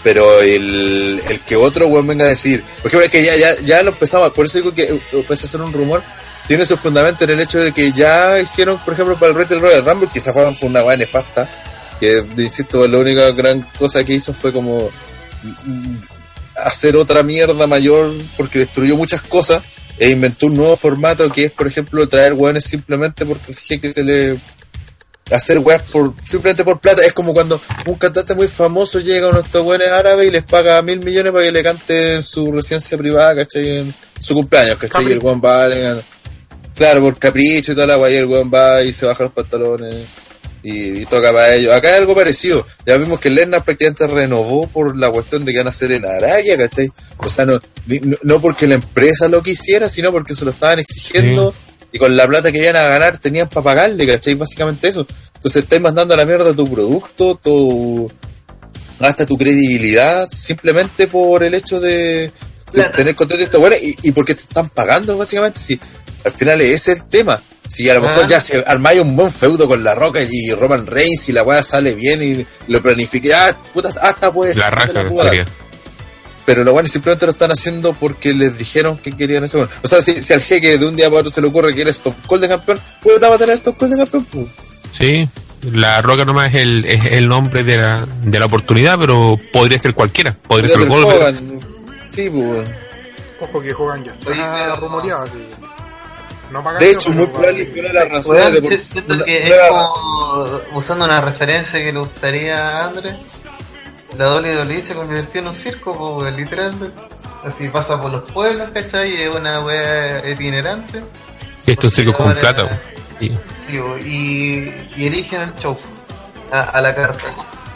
Pero 0.02 0.40
el, 0.40 1.22
el 1.28 1.40
que 1.40 1.56
otro 1.56 1.88
weón 1.88 2.06
venga 2.06 2.24
a 2.24 2.28
decir, 2.28 2.62
por 2.82 2.86
ejemplo, 2.88 3.06
es 3.06 3.12
que 3.12 3.22
ya, 3.22 3.36
ya, 3.36 3.60
ya 3.60 3.82
lo 3.82 3.90
empezamos, 3.90 4.32
por 4.32 4.46
eso 4.46 4.58
digo 4.58 4.74
que 4.74 4.84
eh, 4.84 5.02
empieza 5.12 5.46
a 5.46 5.50
ser 5.50 5.60
un 5.60 5.72
rumor, 5.72 6.02
tiene 6.46 6.64
su 6.64 6.76
fundamento 6.76 7.24
en 7.24 7.30
el 7.30 7.40
hecho 7.40 7.58
de 7.58 7.72
que 7.72 7.92
ya 7.92 8.40
hicieron, 8.40 8.78
por 8.78 8.94
ejemplo, 8.94 9.18
para 9.18 9.32
el 9.32 9.38
Battle 9.38 9.58
Royal 9.58 9.84
Rumble, 9.84 10.08
que 10.10 10.18
esa 10.18 10.32
fue 10.32 10.52
una 10.62 10.82
weá 10.82 10.96
nefasta, 10.96 11.48
que, 12.00 12.24
insisto, 12.38 12.88
la 12.88 12.98
única 12.98 13.30
gran 13.32 13.66
cosa 13.78 14.02
que 14.02 14.14
hizo 14.14 14.32
fue 14.32 14.52
como 14.52 14.90
mm, 15.42 15.96
hacer 16.56 16.96
otra 16.96 17.22
mierda 17.22 17.66
mayor, 17.66 18.14
porque 18.38 18.60
destruyó 18.60 18.96
muchas 18.96 19.20
cosas, 19.20 19.62
e 19.98 20.08
inventó 20.08 20.46
un 20.46 20.56
nuevo 20.56 20.76
formato 20.76 21.30
que 21.30 21.44
es, 21.44 21.52
por 21.52 21.66
ejemplo, 21.66 22.08
traer 22.08 22.32
weones 22.32 22.64
simplemente 22.64 23.26
porque 23.26 23.52
el 23.52 23.58
jeque 23.58 23.92
se 23.92 24.02
le 24.02 24.38
hacer 25.30 25.58
weas 25.58 25.82
por, 25.82 26.14
simplemente 26.24 26.64
por 26.64 26.80
plata. 26.80 27.04
Es 27.04 27.12
como 27.12 27.32
cuando 27.32 27.60
un 27.86 27.94
cantante 27.96 28.34
muy 28.34 28.48
famoso 28.48 29.00
llega 29.00 29.26
a 29.26 29.30
uno 29.30 29.40
de 29.40 29.46
estos 29.46 29.64
weones 29.64 29.88
árabes 29.88 30.28
y 30.28 30.30
les 30.30 30.44
paga 30.44 30.80
mil 30.82 31.00
millones 31.00 31.32
para 31.32 31.44
que 31.44 31.52
le 31.52 31.62
cante 31.62 32.14
en 32.14 32.22
su 32.22 32.50
residencia 32.52 32.98
privada, 32.98 33.34
¿cachai? 33.36 33.78
En 33.78 33.94
su 34.18 34.34
cumpleaños, 34.34 34.78
¿cachai? 34.78 35.08
Y 35.08 35.12
el 35.12 35.18
weón 35.18 35.40
va, 35.44 35.68
le 35.68 35.80
gana. 35.80 36.02
Claro, 36.74 37.02
por 37.02 37.18
capricho 37.18 37.72
y 37.72 37.74
toda 37.74 37.86
la 37.86 37.98
wea, 37.98 38.10
y 38.10 38.16
el 38.16 38.26
weón 38.26 38.50
va 38.52 38.82
y 38.82 38.92
se 38.92 39.06
baja 39.06 39.24
los 39.24 39.32
pantalones 39.32 40.06
y, 40.62 41.00
y 41.00 41.06
toca 41.06 41.32
para 41.32 41.54
ellos. 41.54 41.72
Acá 41.72 41.88
hay 41.88 41.94
algo 41.96 42.14
parecido. 42.14 42.66
Ya 42.86 42.96
vimos 42.96 43.20
que 43.20 43.30
Lerner 43.30 43.62
prácticamente 43.62 44.06
renovó 44.06 44.66
por 44.66 44.96
la 44.96 45.10
cuestión 45.10 45.44
de 45.44 45.52
que 45.52 45.58
van 45.58 45.66
a 45.66 45.70
hacer 45.70 45.92
en 45.92 46.06
Arabia, 46.06 46.56
¿cachai? 46.56 46.90
O 47.18 47.28
sea, 47.28 47.44
no, 47.44 47.60
no 48.22 48.40
porque 48.40 48.66
la 48.66 48.74
empresa 48.74 49.28
lo 49.28 49.42
quisiera, 49.42 49.88
sino 49.88 50.10
porque 50.12 50.34
se 50.34 50.44
lo 50.44 50.50
estaban 50.52 50.80
exigiendo 50.80 51.54
y 51.92 51.98
con 51.98 52.16
la 52.16 52.26
plata 52.26 52.52
que 52.52 52.58
iban 52.58 52.76
a 52.76 52.88
ganar 52.88 53.18
tenían 53.18 53.48
para 53.48 53.62
pagarle, 53.62 54.06
¿cachai? 54.06 54.34
Básicamente 54.34 54.88
eso. 54.88 55.06
Entonces 55.34 55.64
estáis 55.64 55.82
mandando 55.82 56.14
a 56.14 56.16
la 56.16 56.26
mierda 56.26 56.54
tu 56.54 56.70
producto, 56.70 57.36
tu 57.42 58.10
hasta 58.98 59.24
tu 59.24 59.36
credibilidad, 59.38 60.28
simplemente 60.30 61.06
por 61.06 61.42
el 61.42 61.54
hecho 61.54 61.80
de, 61.80 62.30
tener 62.94 63.14
contenido 63.14 63.46
esto 63.46 63.58
bueno 63.58 63.76
y, 63.82 63.96
y 64.02 64.12
porque 64.12 64.34
te 64.34 64.42
están 64.42 64.68
pagando 64.68 65.16
básicamente. 65.16 65.58
Si 65.58 65.80
al 66.24 66.32
final 66.32 66.60
ese 66.60 66.92
es 66.92 67.00
el 67.00 67.08
tema. 67.08 67.42
Si 67.66 67.88
a 67.88 67.94
lo 67.94 68.02
mejor 68.02 68.24
Ah. 68.24 68.26
ya 68.28 68.40
se 68.40 68.64
armáis 68.66 69.00
un 69.00 69.14
buen 69.14 69.30
feudo 69.30 69.68
con 69.68 69.84
la 69.84 69.94
Roca 69.94 70.20
y 70.22 70.52
Roman 70.52 70.86
Reigns 70.86 71.28
y 71.28 71.32
la 71.32 71.44
weá 71.44 71.62
sale 71.62 71.94
bien 71.94 72.22
y 72.22 72.44
lo 72.66 72.82
planifiqué, 72.82 73.32
ah, 73.32 73.56
puta, 73.72 73.90
hasta 74.02 74.32
puede 74.32 74.54
La 74.54 74.64
ser 74.64 74.92
que 74.92 75.02
raja 75.02 75.44
pero 76.50 76.64
los 76.64 76.72
buenos 76.72 76.90
simplemente 76.90 77.26
lo 77.26 77.32
están 77.32 77.50
haciendo 77.52 77.92
porque 77.92 78.32
les 78.34 78.58
dijeron 78.58 78.98
que 78.98 79.12
querían 79.12 79.44
ese 79.44 79.56
bueno. 79.56 79.72
O 79.82 79.86
sea, 79.88 80.00
si, 80.00 80.20
si 80.20 80.32
al 80.32 80.40
jeque 80.40 80.78
de 80.78 80.86
un 80.86 80.96
día 80.96 81.06
para 81.08 81.20
otro 81.20 81.30
se 81.30 81.40
le 81.40 81.46
ocurre 81.46 81.72
que 81.74 81.82
eres 81.82 81.96
Stone 81.98 82.16
Cold 82.26 82.42
de 82.42 82.48
campeón, 82.48 82.80
puede 83.02 83.18
va 83.20 83.34
a 83.34 83.38
tener 83.38 83.54
Stone 83.56 83.76
Cold 83.78 83.92
de 83.92 83.98
campeón. 83.98 84.24
pues. 84.30 84.46
Sí, 84.92 85.28
la 85.72 86.02
roca 86.02 86.24
nomás 86.24 86.48
es 86.48 86.54
el, 86.62 86.84
es 86.86 87.04
el 87.12 87.28
nombre 87.28 87.62
de 87.62 87.76
la, 87.76 88.04
de 88.22 88.38
la 88.40 88.46
oportunidad, 88.46 88.98
pero 88.98 89.38
podría 89.52 89.78
ser 89.78 89.94
cualquiera. 89.94 90.32
Podría, 90.32 90.48
Podría 90.48 90.68
ser 90.68 90.78
ser 90.78 90.88
Goldberg. 90.88 91.20
Hogan. 91.22 91.60
Sí, 92.10 92.30
pues. 92.30 92.70
Ojo 93.40 93.60
que 93.62 93.72
Hogan 93.72 94.04
ya 94.04 94.12
está 94.12 94.26
pero- 94.30 94.76
rumoreado, 94.76 95.22
así 95.22 95.38
No 96.50 96.64
De 96.78 96.90
hecho, 96.90 97.10
muy 97.10 97.26
probable 97.28 97.70
que 97.70 97.78
una 97.80 97.88
de 97.88 97.94
las 97.94 98.08
razones 98.08 98.42
Weón, 98.42 98.52
de 98.54 98.62
por- 98.62 98.72
si- 98.72 98.78
siento 98.84 99.14
una- 99.14 99.24
que 99.24 99.42
una 99.46 99.54
es 99.54 99.62
como 99.68 100.60
usando 100.74 101.04
una 101.04 101.20
referencia 101.20 101.78
que 101.78 101.92
le 101.92 101.98
gustaría 102.00 102.68
a 102.68 102.86
Andrés. 102.88 103.14
La 104.16 104.34
WWE 104.36 104.82
se 104.82 104.94
convirtió 104.94 105.40
en 105.40 105.48
un 105.48 105.54
circo, 105.54 105.92
weón, 106.18 106.36
literalmente. 106.36 106.90
Así 107.44 107.68
pasa 107.68 108.00
por 108.00 108.10
los 108.10 108.30
pueblos, 108.30 108.68
¿cachai? 108.74 109.14
Y 109.14 109.22
es 109.22 109.34
una 109.34 109.60
wea 109.60 110.28
itinerante. 110.28 111.02
Esto 111.66 111.86
es 111.86 111.94
circo 111.94 112.12
con 112.14 112.34
plata. 112.34 112.78
Y- 113.20 113.30
Sí, 113.66 113.78
bo, 113.78 113.96
y, 113.98 114.74
y 114.96 115.06
eligen 115.06 115.42
el 115.42 115.54
show 115.56 115.76
a, 116.50 116.60
a 116.62 116.80
la 116.80 116.94
carta. 116.94 117.22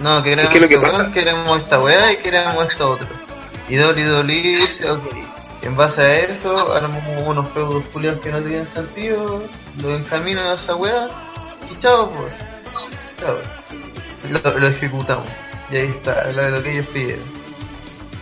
No, 0.00 0.22
queremos, 0.22 0.44
Es 0.46 0.50
que 0.50 0.60
lo 0.60 0.68
que 0.68 0.78
pasa- 0.78 1.12
queremos 1.12 1.58
esta 1.60 1.78
weá 1.80 2.12
y 2.12 2.16
queremos 2.16 2.66
esta 2.68 2.86
otra. 2.88 3.06
Y 3.68 3.78
WWE 3.78 4.24
dice, 4.42 4.90
ok, 4.90 5.02
en 5.62 5.76
base 5.76 6.02
a 6.02 6.14
eso, 6.20 6.56
armamos 6.74 7.22
unos 7.24 7.48
feudos 7.52 7.84
culiados 7.92 8.20
que 8.20 8.30
no 8.32 8.40
tienen 8.40 8.66
sentido, 8.66 9.42
lo 9.80 9.94
encaminan 9.94 10.46
a 10.46 10.52
esa 10.54 10.74
weá 10.74 11.08
y 11.72 11.80
chao, 11.80 12.10
pues. 12.10 12.34
Chao. 13.20 13.36
Lo, 14.52 14.58
lo 14.58 14.68
ejecutamos. 14.68 15.26
Y 15.74 15.76
ahí 15.76 15.88
está, 15.88 16.30
lo, 16.30 16.50
lo 16.50 16.62
que 16.62 16.70
ellos 16.72 16.86
piden. 16.86 17.18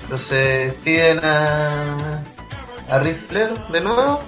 Entonces 0.05 0.73
piden 0.85 1.21
a, 1.23 2.23
a 2.91 2.99
Ric 3.01 3.19
Flair 3.29 3.53
de 3.69 3.81
nuevo 3.83 4.23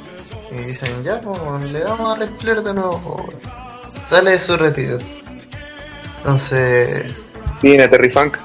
y 0.53 0.57
dicen, 0.65 1.03
ya, 1.03 1.21
pues, 1.23 1.63
le 1.73 1.81
damos 1.81 2.15
a 2.17 2.21
Ric 2.21 2.39
Flair 2.39 2.63
de 2.63 2.75
nuevo. 2.75 2.99
weón. 3.17 3.31
Sale 4.11 4.33
de 4.33 4.39
su 4.39 4.57
retiro. 4.59 4.99
Entonces, 6.19 7.15
Viene 7.63 7.89
Terry 7.89 8.11
Funk. 8.11 8.37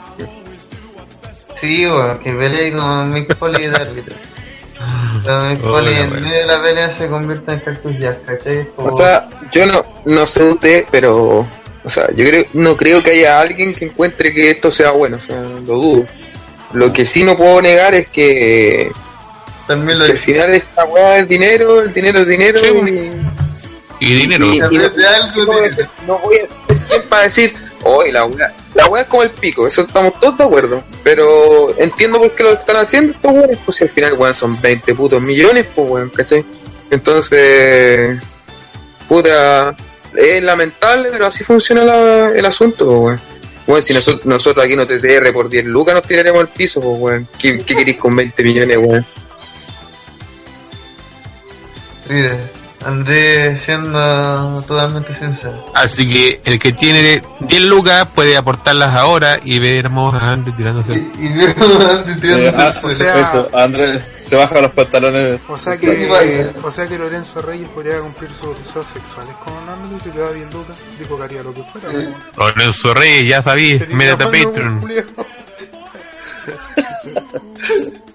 sí, 1.60 1.86
weón, 1.86 2.20
que 2.20 2.32
pelee 2.32 2.72
con 2.72 3.12
Mick 3.12 3.36
Foley 3.38 3.68
de 3.68 3.76
árbitro. 3.76 4.16
Pero 5.26 5.42
Mick 5.46 5.64
Oh, 5.66 5.70
Foley 5.72 5.96
en 5.98 6.10
medio 6.14 6.30
de 6.40 6.46
la 6.46 6.62
pelea 6.62 6.90
se 6.96 7.08
convierte 7.10 7.52
en 7.52 7.60
Cactus 7.60 8.00
Jack, 8.00 8.24
¿cachai? 8.26 8.66
Como- 8.78 8.88
O 8.90 8.96
sea, 8.96 9.28
yo 9.52 9.66
no, 9.66 9.84
no 10.06 10.26
sé 10.26 10.44
usted, 10.44 10.86
pero. 10.90 11.46
O 11.90 11.92
sea, 11.92 12.08
yo 12.16 12.24
creo, 12.24 12.46
no 12.54 12.78
creo 12.78 13.02
que 13.02 13.10
haya 13.12 13.42
alguien 13.42 13.74
que 13.74 13.86
encuentre 13.86 14.32
que 14.32 14.52
esto 14.52 14.70
sea 14.70 14.92
bueno, 14.92 15.18
o 15.18 15.20
sea, 15.20 15.42
lo 15.42 15.60
dudo. 15.74 16.06
Lo 16.74 16.94
que 16.94 17.04
sí 17.04 17.24
no 17.24 17.36
puedo 17.36 17.64
negar 17.64 17.96
es 17.96 18.10
que, 18.10 18.92
también 19.66 19.98
lo 19.98 20.06
que 20.06 20.12
al 20.12 20.18
final 20.20 20.52
esta 20.52 20.86
weá 20.86 21.18
es 21.18 21.28
dinero, 21.28 21.82
el 21.82 21.92
dinero 21.92 22.20
es 22.20 22.28
dinero 22.28 22.60
Sí, 22.60 22.68
y, 24.00 24.06
Y 24.06 24.14
dinero. 24.14 24.46
Y- 24.54 24.60
algo, 24.62 25.46
no 25.46 25.52
voy 25.54 25.66
a 25.66 25.76
ser- 25.76 25.90
no 26.06 26.20
voy 26.20 26.36
a 26.38 26.40
ser 26.42 26.78
quien 26.88 27.02
para 27.10 27.24
decir, 27.24 27.56
hoy 27.84 28.12
la 28.12 28.26
weá, 28.26 28.54
la 28.76 28.86
weá 28.86 29.02
es 29.02 29.08
como 29.08 29.24
el 29.24 29.32
pico, 29.32 29.66
eso 29.66 29.82
estamos 29.82 30.20
todos 30.20 30.38
de 30.38 30.44
acuerdo. 30.44 30.84
Pero 31.04 31.74
entiendo 31.80 32.20
por 32.20 32.36
qué 32.36 32.44
lo 32.44 32.52
están 32.54 32.76
haciendo 32.76 33.14
estos 33.14 33.32
weones, 33.34 33.58
pues 33.66 33.78
si 33.78 33.84
al 33.86 33.90
final 33.90 34.14
weón 34.14 34.36
son 34.36 34.62
20 34.62 34.94
putos 34.94 35.26
millones, 35.26 35.66
pues 35.74 35.90
weón, 35.90 36.10
¿cachai? 36.12 36.46
Entonces, 36.92 38.20
puta, 39.08 39.76
es 40.16 40.42
lamentable, 40.44 41.10
pero 41.12 41.28
así 41.28 41.44
funciona 41.44 41.84
la- 41.84 42.32
el 42.32 42.46
asunto, 42.46 42.90
weón. 42.90 43.20
Weón, 43.68 43.84
si 43.84 43.94
nosotros, 43.94 44.66
aquí 44.66 44.76
no 44.76 44.86
TTR 44.86 45.32
por 45.32 45.48
10 45.50 45.66
lucas 45.66 45.94
nos 45.94 46.04
tiraremos 46.08 46.42
al 46.42 46.48
piso, 46.48 46.82
pues 46.82 46.98
weón. 47.00 47.28
¿Qué, 47.38 47.60
qué 47.60 47.76
queréis 47.76 47.98
con 47.98 48.16
20 48.16 48.44
millones, 48.44 48.78
weón? 48.78 49.06
Mire, 52.10 52.32
Andrés 52.90 53.62
siendo 53.62 54.64
totalmente 54.68 55.14
sincero. 55.14 55.66
Así 55.74 56.08
que 56.08 56.42
el 56.46 56.60
que 56.60 56.74
tiene 56.74 57.22
10 57.40 57.62
lucas 57.64 58.08
puede 58.14 58.36
aportarlas 58.38 58.94
ahora 58.96 59.40
y 59.44 59.60
veremos 59.60 60.14
a 60.14 60.32
Andy 60.32 60.52
Y, 60.52 60.54
tirándose. 60.54 60.94
y 60.94 61.28
vieron 61.30 61.82
a 61.82 61.90
Andy 61.92 62.12
Eh, 62.12 62.16
tirándose 62.22 62.58
ah, 62.58 62.74
suelo. 62.82 62.98
sea- 62.98 63.20
eso, 63.22 63.50
Andrés 63.54 64.02
se 64.16 64.36
baja 64.36 64.62
los 64.62 64.72
pantalones. 64.72 65.40
O 65.48 65.58
sea 65.58 65.74
Sí, 65.76 65.82
que, 65.82 66.08
vaya. 66.08 66.52
o 66.64 66.72
sea 66.72 66.88
que 66.88 66.98
Lorenzo 66.98 67.42
Reyes 67.42 67.70
podría 67.70 68.00
cumplir 68.00 68.30
sus 68.32 68.58
deseos 68.58 68.86
sexuales 68.88 69.36
con 69.44 69.54
Andrew 69.70 69.98
y 69.98 70.02
si 70.02 70.12
le 70.12 70.20
da 70.22 70.32
bien 70.32 70.50
lucas, 70.52 70.78
dijo 71.00 71.18
que 71.18 71.24
haría 71.24 71.44
lo 71.44 71.54
que 71.54 71.64
fuera. 71.64 71.90
Sí. 71.92 72.14
¿no? 72.38 72.48
Lorenzo 72.48 72.94
Reyes, 72.94 73.30
ya 73.30 73.44
sabí, 73.44 73.74
métete 73.90 74.24
a 74.24 74.28
Patreon. 74.28 74.80
culiao. 74.82 75.04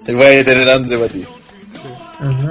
Voy 0.06 0.26
a 0.26 0.44
tener 0.44 0.68
a 0.68 0.74
Andrés 0.74 1.00
para 1.00 1.12
ti. 1.12 1.24
Ujú. 2.20 2.50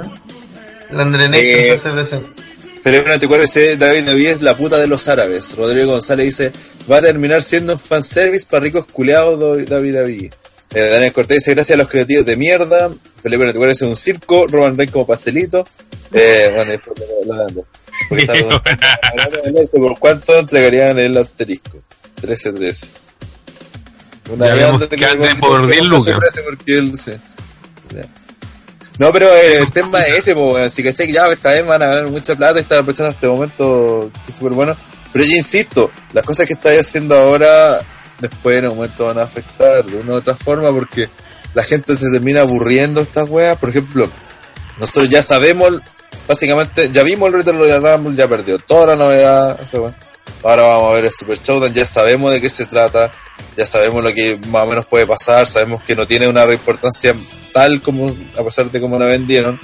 El 0.94 1.00
André 1.00 1.28
Nation 1.28 1.44
Eh, 1.44 1.64
se 1.66 1.72
hace 1.72 1.90
presente. 1.90 2.42
Felipe 2.82 3.04
94 3.06 3.42
dice, 3.42 3.76
David 3.76 4.04
David 4.04 4.26
es 4.28 4.42
la 4.42 4.56
puta 4.56 4.78
de 4.78 4.86
los 4.86 5.08
árabes. 5.08 5.56
Rodrigo 5.56 5.92
González 5.92 6.26
dice, 6.26 6.52
va 6.90 6.98
a 6.98 7.02
terminar 7.02 7.42
siendo 7.42 7.72
un 7.72 7.78
fanservice 7.78 8.46
para 8.48 8.62
ricos 8.62 8.84
culeados 8.86 9.40
do- 9.40 9.56
David 9.56 9.94
David. 9.94 10.32
Eh, 10.74 10.80
Daniel 10.90 11.12
Cortés 11.12 11.38
dice, 11.38 11.54
gracias 11.54 11.76
a 11.76 11.82
los 11.82 11.88
creativos 11.88 12.26
de 12.26 12.36
mierda. 12.36 12.90
Felipe 13.22 13.42
94 13.44 13.68
dice, 13.70 13.84
un 13.86 13.96
circo. 13.96 14.46
Roban 14.46 14.76
Rey 14.76 14.88
como 14.88 15.06
pastelito. 15.06 15.66
Eh, 16.12 16.50
bueno, 16.54 16.70
después 16.72 16.98
lo- 16.98 17.24
lo 17.24 17.32
hablando. 17.42 17.66
¿Por 19.72 19.98
cuánto 19.98 20.38
entregarían 20.38 20.98
el 20.98 21.16
asterisco? 21.18 21.82
13-13. 22.20 22.88
Una 24.30 24.46
Ya 24.46 24.54
vez 24.54 24.62
que 24.62 24.66
ande 24.68 24.88
que- 24.88 24.96
por 24.96 25.16
que 25.16 25.26
10 25.26 25.38
ponga 25.38 25.76
su 25.78 25.84
lucas. 25.84 26.40
porque 26.44 26.78
él 26.78 26.92
ya. 26.96 27.20
No, 28.98 29.12
pero 29.12 29.28
el 29.34 29.70
tema 29.72 30.02
es 30.02 30.18
ese, 30.18 30.34
pues, 30.34 30.66
así 30.66 30.82
que 30.82 31.12
ya 31.12 31.26
esta 31.26 31.50
vez 31.50 31.66
van 31.66 31.82
a 31.82 31.86
ganar 31.86 32.06
mucha 32.08 32.36
plata 32.36 32.60
están 32.60 32.78
aprovechando 32.78 33.10
este 33.10 33.26
momento 33.26 34.10
que 34.24 34.30
es 34.30 34.36
súper 34.36 34.52
bueno. 34.52 34.76
Pero 35.12 35.24
yo 35.24 35.32
insisto, 35.32 35.90
las 36.12 36.24
cosas 36.24 36.46
que 36.46 36.52
estáis 36.52 36.80
haciendo 36.80 37.16
ahora, 37.16 37.80
después 38.20 38.58
en 38.58 38.68
un 38.68 38.76
momento 38.76 39.06
van 39.06 39.18
a 39.18 39.22
afectar 39.22 39.84
de 39.84 39.98
una 39.98 40.12
u 40.12 40.16
otra 40.16 40.36
forma 40.36 40.70
porque 40.70 41.08
la 41.54 41.64
gente 41.64 41.96
se 41.96 42.10
termina 42.10 42.42
aburriendo 42.42 43.00
de 43.00 43.06
estas 43.06 43.28
weas. 43.28 43.58
Por 43.58 43.70
ejemplo, 43.70 44.08
nosotros 44.78 45.08
ya 45.08 45.22
sabemos, 45.22 45.80
básicamente, 46.28 46.90
ya 46.92 47.02
vimos 47.02 47.28
el 47.28 47.34
Retro 47.34 47.58
Royal 47.58 47.82
Rumble, 47.82 48.16
ya 48.16 48.28
perdió 48.28 48.58
toda 48.58 48.88
la 48.88 48.96
novedad. 48.96 49.60
Ahora 50.42 50.62
vamos 50.64 50.90
a 50.90 50.94
ver 50.94 51.04
el 51.06 51.10
Super 51.10 51.38
Showdown, 51.38 51.74
ya 51.74 51.86
sabemos 51.86 52.32
de 52.32 52.40
qué 52.40 52.48
se 52.48 52.66
trata, 52.66 53.10
ya 53.56 53.66
sabemos 53.66 54.02
lo 54.02 54.12
que 54.12 54.36
más 54.48 54.64
o 54.64 54.66
menos 54.66 54.86
puede 54.86 55.06
pasar, 55.06 55.46
sabemos 55.46 55.82
que 55.82 55.94
no 55.94 56.06
tiene 56.06 56.28
una 56.28 56.44
importancia 56.52 57.14
tal 57.52 57.80
como, 57.80 58.14
a 58.36 58.42
pesar 58.42 58.70
de 58.70 58.80
cómo 58.80 58.98
la 58.98 59.06
vendieron. 59.06 59.58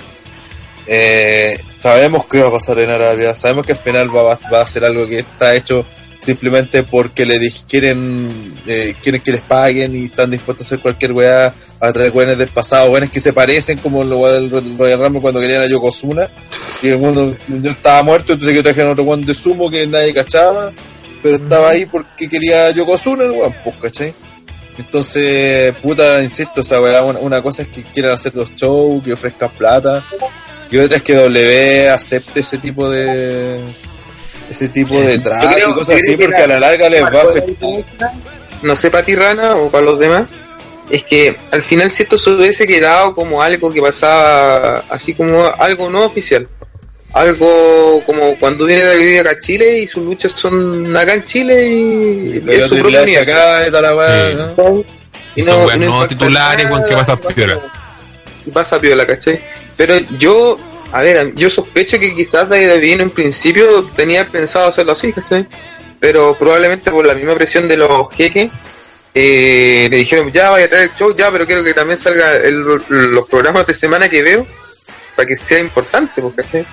Eh, 0.87 1.59
sabemos 1.79 2.25
que 2.27 2.41
va 2.41 2.49
a 2.49 2.53
pasar 2.53 2.79
en 2.79 2.91
Arabia, 2.91 3.35
sabemos 3.35 3.67
que 3.67 3.73
al 3.73 3.79
final 3.79 4.09
va, 4.15 4.39
a 4.61 4.67
ser 4.67 4.85
algo 4.85 5.07
que 5.07 5.21
está 5.21 5.55
hecho 5.55 5.85
simplemente 6.21 6.83
porque 6.83 7.25
le 7.25 7.41
quieren 7.67 8.55
eh, 8.67 8.95
quieren 9.01 9.23
que 9.23 9.33
les 9.33 9.41
paguen 9.41 9.97
y 9.97 10.05
están 10.05 10.31
dispuestos 10.31 10.67
a 10.67 10.69
hacer 10.69 10.81
cualquier 10.81 11.13
weá, 11.13 11.55
a 11.81 11.93
traer 11.93 12.13
weones 12.13 12.37
del 12.37 12.49
pasado, 12.49 12.91
weones 12.91 13.11
que 13.11 13.21
se 13.21 13.33
parecen 13.33 13.79
como 13.79 14.05
lo 14.05 14.27
del 14.27 14.51
Royal 14.77 15.01
Rumble 15.01 15.23
cuando 15.23 15.41
querían 15.41 15.63
a 15.63 15.67
Yokozuna 15.67 16.29
y 16.83 16.89
el 16.89 16.99
mundo 16.99 17.35
estaba 17.65 18.03
muerto, 18.03 18.35
entonces 18.35 18.57
que 18.57 18.63
trajeron 18.63 18.93
otro 18.93 19.05
weón 19.05 19.25
de 19.25 19.33
sumo 19.33 19.71
que 19.71 19.87
nadie 19.87 20.13
cachaba, 20.13 20.73
pero 21.23 21.37
estaba 21.37 21.71
ahí 21.71 21.87
porque 21.87 22.29
quería 22.29 22.71
Yokozuna 22.71 23.25
el 23.25 23.31
weón, 23.33 23.55
pues, 23.65 23.77
¿cachai? 23.77 24.15
Entonces, 24.79 25.75
puta, 25.83 26.23
insisto, 26.23 26.63
o 26.63 26.65
sea, 26.65 26.81
una, 27.03 27.43
cosa 27.43 27.63
es 27.63 27.69
que 27.69 27.83
quieran 27.83 28.13
hacer 28.13 28.35
los 28.35 28.55
shows, 28.55 29.03
que 29.05 29.13
ofrezcan 29.13 29.51
plata, 29.51 30.05
y 30.71 30.79
otra 30.79 30.97
es 30.97 31.03
que 31.03 31.15
W 31.15 31.89
acepte 31.91 32.41
ese 32.41 32.59
tipo 32.59 32.89
de 32.89 33.59
ese 34.49 34.69
tipo 34.69 35.01
de 35.01 35.17
trato 35.19 35.59
y 35.59 35.75
cosas 35.75 35.97
así 35.97 36.17
que 36.17 36.27
porque 36.27 36.43
a 36.43 36.47
la 36.47 36.59
larga 36.59 36.89
les 36.89 37.05
va 37.05 37.21
a 37.21 37.23
afectar. 37.23 38.13
no 38.63 38.75
sé 38.75 38.91
para 38.91 39.05
ti 39.05 39.15
Rana 39.15 39.55
o 39.57 39.71
para 39.71 39.85
los 39.85 39.99
demás, 39.99 40.29
es 40.91 41.05
que 41.05 41.37
al 41.51 41.63
final 41.63 41.91
si 41.91 42.03
esto 42.03 42.19
se 42.19 42.31
hubiese 42.31 42.67
quedado 42.67 43.15
como 43.15 43.43
algo 43.43 43.73
que 43.73 43.81
pasaba 43.81 44.85
así 44.89 45.15
como 45.15 45.45
algo 45.59 45.91
no 45.91 46.05
oficial. 46.05 46.49
Algo 47.13 48.03
como 48.07 48.37
cuando 48.37 48.67
viene 48.67 48.85
David 48.85 49.19
acá 49.19 49.31
a 49.33 49.39
Chile 49.39 49.79
y 49.81 49.87
sus 49.87 50.05
luchas 50.05 50.33
son 50.37 50.97
acá 50.97 51.15
en 51.15 51.25
Chile 51.25 51.69
y, 51.69 52.41
Pero 52.47 52.65
es 52.65 52.69
su 52.69 52.77
propia 52.79 53.01
H 53.01 53.05
unidad. 53.09 53.23
acá 53.23 53.67
y 53.67 53.71
la 53.71 54.51
Sí. 54.55 54.55
¿no? 54.63 54.85
Y 55.37 55.43
no 55.43 56.07
titulares, 56.09 56.71
nada, 56.71 56.85
que 56.87 56.95
pasa 56.95 57.17
piola. 57.17 57.61
y 58.47 58.51
pasa 58.51 58.81
piola, 58.81 59.07
¿cachai? 59.07 59.41
Pero 59.77 59.95
yo, 60.19 60.59
a 60.93 61.03
ver, 61.03 61.35
yo 61.35 61.51
sospecho 61.51 61.99
que 61.99 62.13
quizás 62.15 62.49
David 62.49 62.69
David 62.69 63.01
en 63.01 63.11
principio 63.11 63.85
tenía 63.97 64.25
pensado 64.27 64.69
hacerlo 64.69 64.93
así, 64.93 65.13
¿cachai? 65.13 65.47
Pero 65.99 66.35
probablemente 66.37 66.91
por 66.91 67.07
la 67.07 67.15
misma 67.15 67.35
presión 67.35 67.67
de 67.69 67.77
los 67.77 68.09
jeques, 68.17 68.51
eh, 69.15 69.89
le 69.91 69.97
dijeron, 69.97 70.31
ya 70.31 70.51
vaya 70.51 70.67
a 70.67 70.69
traer 70.69 70.91
el 70.91 70.97
show, 70.97 71.15
ya, 71.17 71.31
pero 71.33 71.45
quiero 71.47 71.65
que 71.65 71.75
también 71.75 71.99
salga 71.99 72.37
el- 72.37 72.63
los 72.89 73.29
programas 73.29 73.67
de 73.67 73.75
semana 73.75 74.09
que 74.09 74.23
veo 74.23 74.47
para 75.17 75.27
que 75.27 75.37
sea 75.37 75.59
importante, 75.59 76.23
pues, 76.23 76.35
¿cachai? 76.37 76.65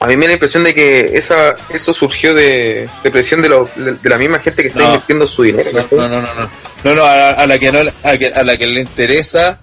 A 0.00 0.06
mí 0.06 0.16
me 0.16 0.22
da 0.26 0.28
la 0.28 0.32
impresión 0.34 0.62
de 0.62 0.74
que 0.74 1.10
esa 1.14 1.56
eso 1.70 1.92
surgió 1.92 2.32
de, 2.32 2.88
de 3.02 3.10
presión 3.10 3.42
de, 3.42 3.48
los- 3.48 3.68
de, 3.74 3.94
de 3.94 4.08
la 4.08 4.16
misma 4.16 4.38
gente 4.38 4.62
que 4.62 4.68
está 4.68 4.80
No. 4.80 4.86
invirtiendo 4.86 5.26
su 5.26 5.42
dinero. 5.42 5.68
No, 5.90 6.08
no, 6.08 6.20
no, 6.20 6.34
no, 6.34 6.48
no. 6.84 6.94
No, 6.94 7.02
a, 7.04 7.30
a 7.32 7.46
la 7.48 7.58
que 7.58 7.72
no, 7.72 7.80
a, 8.04 8.16
que, 8.16 8.26
a 8.28 8.42
la 8.44 8.56
que 8.56 8.66
le 8.68 8.80
interesa, 8.82 9.58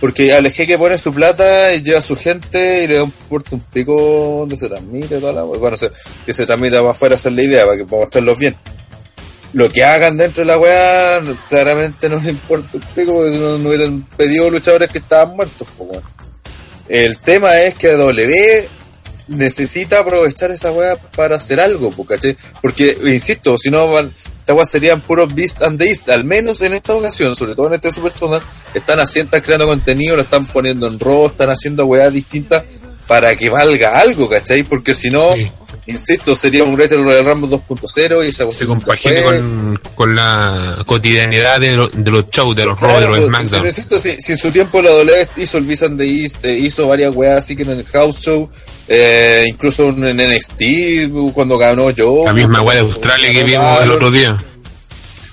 porque 0.00 0.32
al 0.32 0.52
que 0.52 0.78
pone 0.78 0.96
su 0.96 1.12
plata 1.12 1.74
y 1.74 1.82
lleva 1.82 1.98
a 1.98 2.02
su 2.02 2.14
gente 2.14 2.84
y 2.84 2.86
le 2.86 2.94
da 2.98 3.02
un 3.02 3.10
puerto 3.10 3.56
un 3.56 3.62
pico 3.62 4.36
donde 4.40 4.56
se 4.56 4.68
transmite 4.68 5.18
toda 5.18 5.32
la 5.32 5.42
bueno, 5.42 5.76
se- 5.76 5.90
que 6.24 6.32
se 6.32 6.46
transmita 6.46 6.78
para 6.78 6.92
afuera, 6.92 7.16
esa 7.16 7.28
es 7.28 7.34
la 7.34 7.42
idea, 7.42 7.64
para 7.66 7.76
que 7.76 7.84
para 7.84 8.02
mostrarlos 8.02 8.38
bien. 8.38 8.54
Lo 9.52 9.68
que 9.68 9.82
hagan 9.82 10.16
dentro 10.16 10.42
de 10.42 10.46
la 10.46 10.58
weá, 10.58 11.20
claramente 11.48 12.08
no 12.08 12.20
le 12.20 12.30
importa 12.30 12.68
un 12.76 12.82
pico, 12.94 13.12
porque 13.14 13.36
no, 13.36 13.58
no 13.58 13.68
hubieran 13.70 14.02
pedido 14.16 14.48
luchadores 14.48 14.88
que 14.88 14.98
estaban 14.98 15.34
muertos, 15.34 15.66
po, 15.76 15.82
weón. 15.84 16.04
El 16.88 17.18
tema 17.18 17.58
es 17.58 17.74
que 17.74 17.88
W 17.94 18.68
necesita 19.30 20.00
aprovechar 20.00 20.50
esa 20.50 20.70
weá 20.72 20.96
para 20.96 21.36
hacer 21.36 21.60
algo, 21.60 21.90
¿cachai? 22.04 22.36
Porque, 22.60 22.98
insisto, 23.06 23.56
si 23.56 23.70
no 23.70 23.90
van, 23.92 24.12
estas 24.40 24.56
weas 24.56 24.70
serían 24.70 25.00
puros 25.00 25.32
Beast 25.34 25.62
and 25.62 25.78
the 25.78 25.86
East, 25.88 26.08
al 26.10 26.24
menos 26.24 26.60
en 26.62 26.74
esta 26.74 26.94
ocasión, 26.94 27.34
sobre 27.36 27.54
todo 27.54 27.68
en 27.68 27.74
este 27.74 27.92
Super 27.92 28.12
Showdown, 28.12 28.42
están 28.74 28.98
haciendo, 29.00 29.28
están 29.28 29.42
creando 29.42 29.66
contenido, 29.66 30.16
lo 30.16 30.22
están 30.22 30.46
poniendo 30.46 30.86
en 30.88 30.98
Raw, 30.98 31.26
están 31.26 31.48
haciendo 31.50 31.86
weas 31.86 32.12
distintas 32.12 32.64
para 33.06 33.34
que 33.36 33.48
valga 33.48 34.00
algo, 34.00 34.28
¿cachai? 34.28 34.62
Porque 34.64 34.94
si 34.94 35.10
no, 35.10 35.34
Sí. 35.34 35.50
insisto, 35.86 36.34
sería 36.34 36.62
un 36.64 36.76
Retro 36.76 37.02
Royal 37.02 37.24
Rumble 37.24 37.48
2.0 37.50 38.24
y 38.24 38.28
esa 38.28 38.44
Se 38.52 38.66
fue- 38.66 39.22
con, 39.22 39.80
con 39.94 40.14
la 40.14 40.82
cotidianidad 40.86 41.58
de, 41.60 41.76
lo- 41.76 41.88
de 41.88 42.10
los 42.10 42.28
shows, 42.30 42.54
de 42.56 42.66
los 42.66 42.78
Raw, 42.80 42.90
de 43.00 43.06
Claro, 43.06 43.16
los 43.16 43.26
SmackDown. 43.26 43.62
si, 43.62 43.66
insisto, 43.68 43.98
si, 43.98 44.16
si 44.20 44.32
en 44.32 44.38
su 44.38 44.50
tiempo 44.50 44.80
la 44.82 44.90
W 44.90 45.28
hizo 45.36 45.58
el 45.58 45.64
Beast 45.64 45.82
and 45.84 45.98
the 45.98 46.04
East, 46.22 46.44
eh, 46.44 46.56
hizo 46.58 46.86
varias 46.88 47.14
weas 47.14 47.38
así 47.38 47.54
que 47.56 47.62
en 47.62 47.70
el 47.70 47.84
House 47.86 48.16
Show, 48.20 48.48
eh, 48.92 49.44
incluso 49.46 49.90
en 49.90 50.16
NXT, 50.16 51.12
cuando 51.32 51.56
ganó 51.56 51.90
yo. 51.92 52.24
La 52.24 52.32
misma 52.32 52.60
weá 52.60 52.74
de 52.74 52.80
Australia 52.82 53.32
que 53.32 53.44
vimos 53.44 53.82
el 53.82 53.90
otro 53.92 54.10
día. 54.10 54.36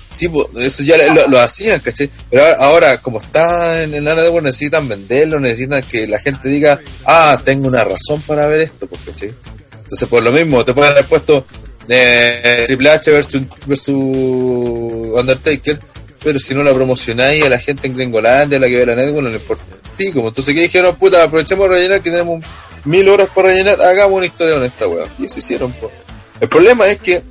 Sí, 0.08 0.30
eso 0.60 0.84
ya 0.84 1.12
lo, 1.12 1.26
lo 1.26 1.40
hacían, 1.40 1.80
¿cachai? 1.80 2.08
Pero 2.30 2.44
ahora, 2.60 2.98
como 2.98 3.18
está 3.18 3.82
en 3.82 3.94
el 3.94 4.04
Lana 4.04 4.22
de 4.22 4.42
necesitan 4.42 4.88
venderlo, 4.88 5.40
necesitan 5.40 5.82
que 5.82 6.06
la 6.06 6.20
gente 6.20 6.48
diga, 6.48 6.78
ah, 7.04 7.38
tengo 7.44 7.66
una 7.66 7.82
razón 7.82 8.22
para 8.22 8.46
ver 8.46 8.60
esto, 8.60 8.86
pues, 8.86 9.00
¿cachai? 9.04 9.34
Entonces, 9.72 10.08
por 10.08 10.22
lo 10.22 10.30
mismo, 10.30 10.64
te 10.64 10.72
pueden 10.72 10.92
haber 10.92 11.06
puesto 11.06 11.44
eh, 11.88 12.62
Triple 12.64 12.90
H 12.90 13.10
versus, 13.10 13.42
versus 13.66 13.96
Undertaker, 13.96 15.80
pero 16.22 16.38
si 16.38 16.54
no 16.54 16.62
la 16.62 16.72
promocionáis 16.72 17.44
a 17.44 17.48
la 17.48 17.58
gente 17.58 17.88
en 17.88 17.96
Gringolandia, 17.96 18.58
a 18.58 18.60
la 18.60 18.68
que 18.68 18.76
ve 18.76 18.86
la 18.86 18.94
network, 18.94 19.24
no 19.24 19.30
le 19.30 19.36
importa 19.36 19.64
un 19.72 19.96
pico. 19.96 20.28
Entonces, 20.28 20.54
¿qué 20.54 20.60
dijeron? 20.60 20.94
Puta, 20.94 21.24
aprovechemos 21.24 21.68
de 21.68 21.74
rellenar 21.74 22.02
que 22.02 22.10
tenemos 22.12 22.44
mil 22.84 23.08
horas 23.08 23.28
para 23.34 23.48
rellenar, 23.48 23.80
hagamos 23.80 24.16
una 24.16 24.26
historia 24.26 24.54
con 24.54 24.64
esta 24.64 24.86
weá. 24.88 25.06
Y 25.18 25.26
eso 25.26 25.38
hicieron, 25.38 25.72
pues. 25.72 25.92
El 26.40 26.48
problema 26.48 26.86
es 26.86 26.98
que 26.98 27.22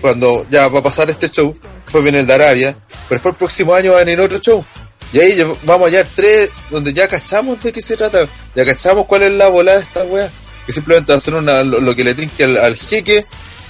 cuando 0.00 0.46
ya 0.50 0.68
va 0.68 0.80
a 0.80 0.82
pasar 0.82 1.10
este 1.10 1.28
show, 1.28 1.56
después 1.84 2.02
viene 2.04 2.20
el 2.20 2.26
de 2.26 2.34
Arabia, 2.34 2.76
pero 3.08 3.16
después 3.16 3.32
el 3.34 3.38
próximo 3.38 3.74
año 3.74 3.92
va 3.92 3.98
a 3.98 4.04
venir 4.04 4.20
otro 4.20 4.38
show. 4.38 4.64
Y 5.12 5.20
ahí 5.20 5.42
vamos 5.64 5.86
a 5.86 5.90
hallar 5.90 6.06
tres, 6.14 6.50
donde 6.70 6.92
ya 6.92 7.06
cachamos 7.06 7.62
de 7.62 7.72
qué 7.72 7.80
se 7.80 7.96
trata, 7.96 8.26
ya 8.54 8.64
cachamos 8.64 9.06
cuál 9.06 9.22
es 9.22 9.32
la 9.32 9.48
volada 9.48 9.78
de 9.78 9.84
esta 9.84 10.04
wea. 10.04 10.30
Que 10.66 10.72
simplemente 10.72 11.12
va 11.12 11.18
a 11.18 11.20
ser 11.20 11.34
una, 11.34 11.62
lo, 11.62 11.80
lo 11.80 11.94
que 11.94 12.02
le 12.02 12.14
trinque 12.14 12.42
al, 12.42 12.56
al 12.56 12.76
jeque, 12.76 13.24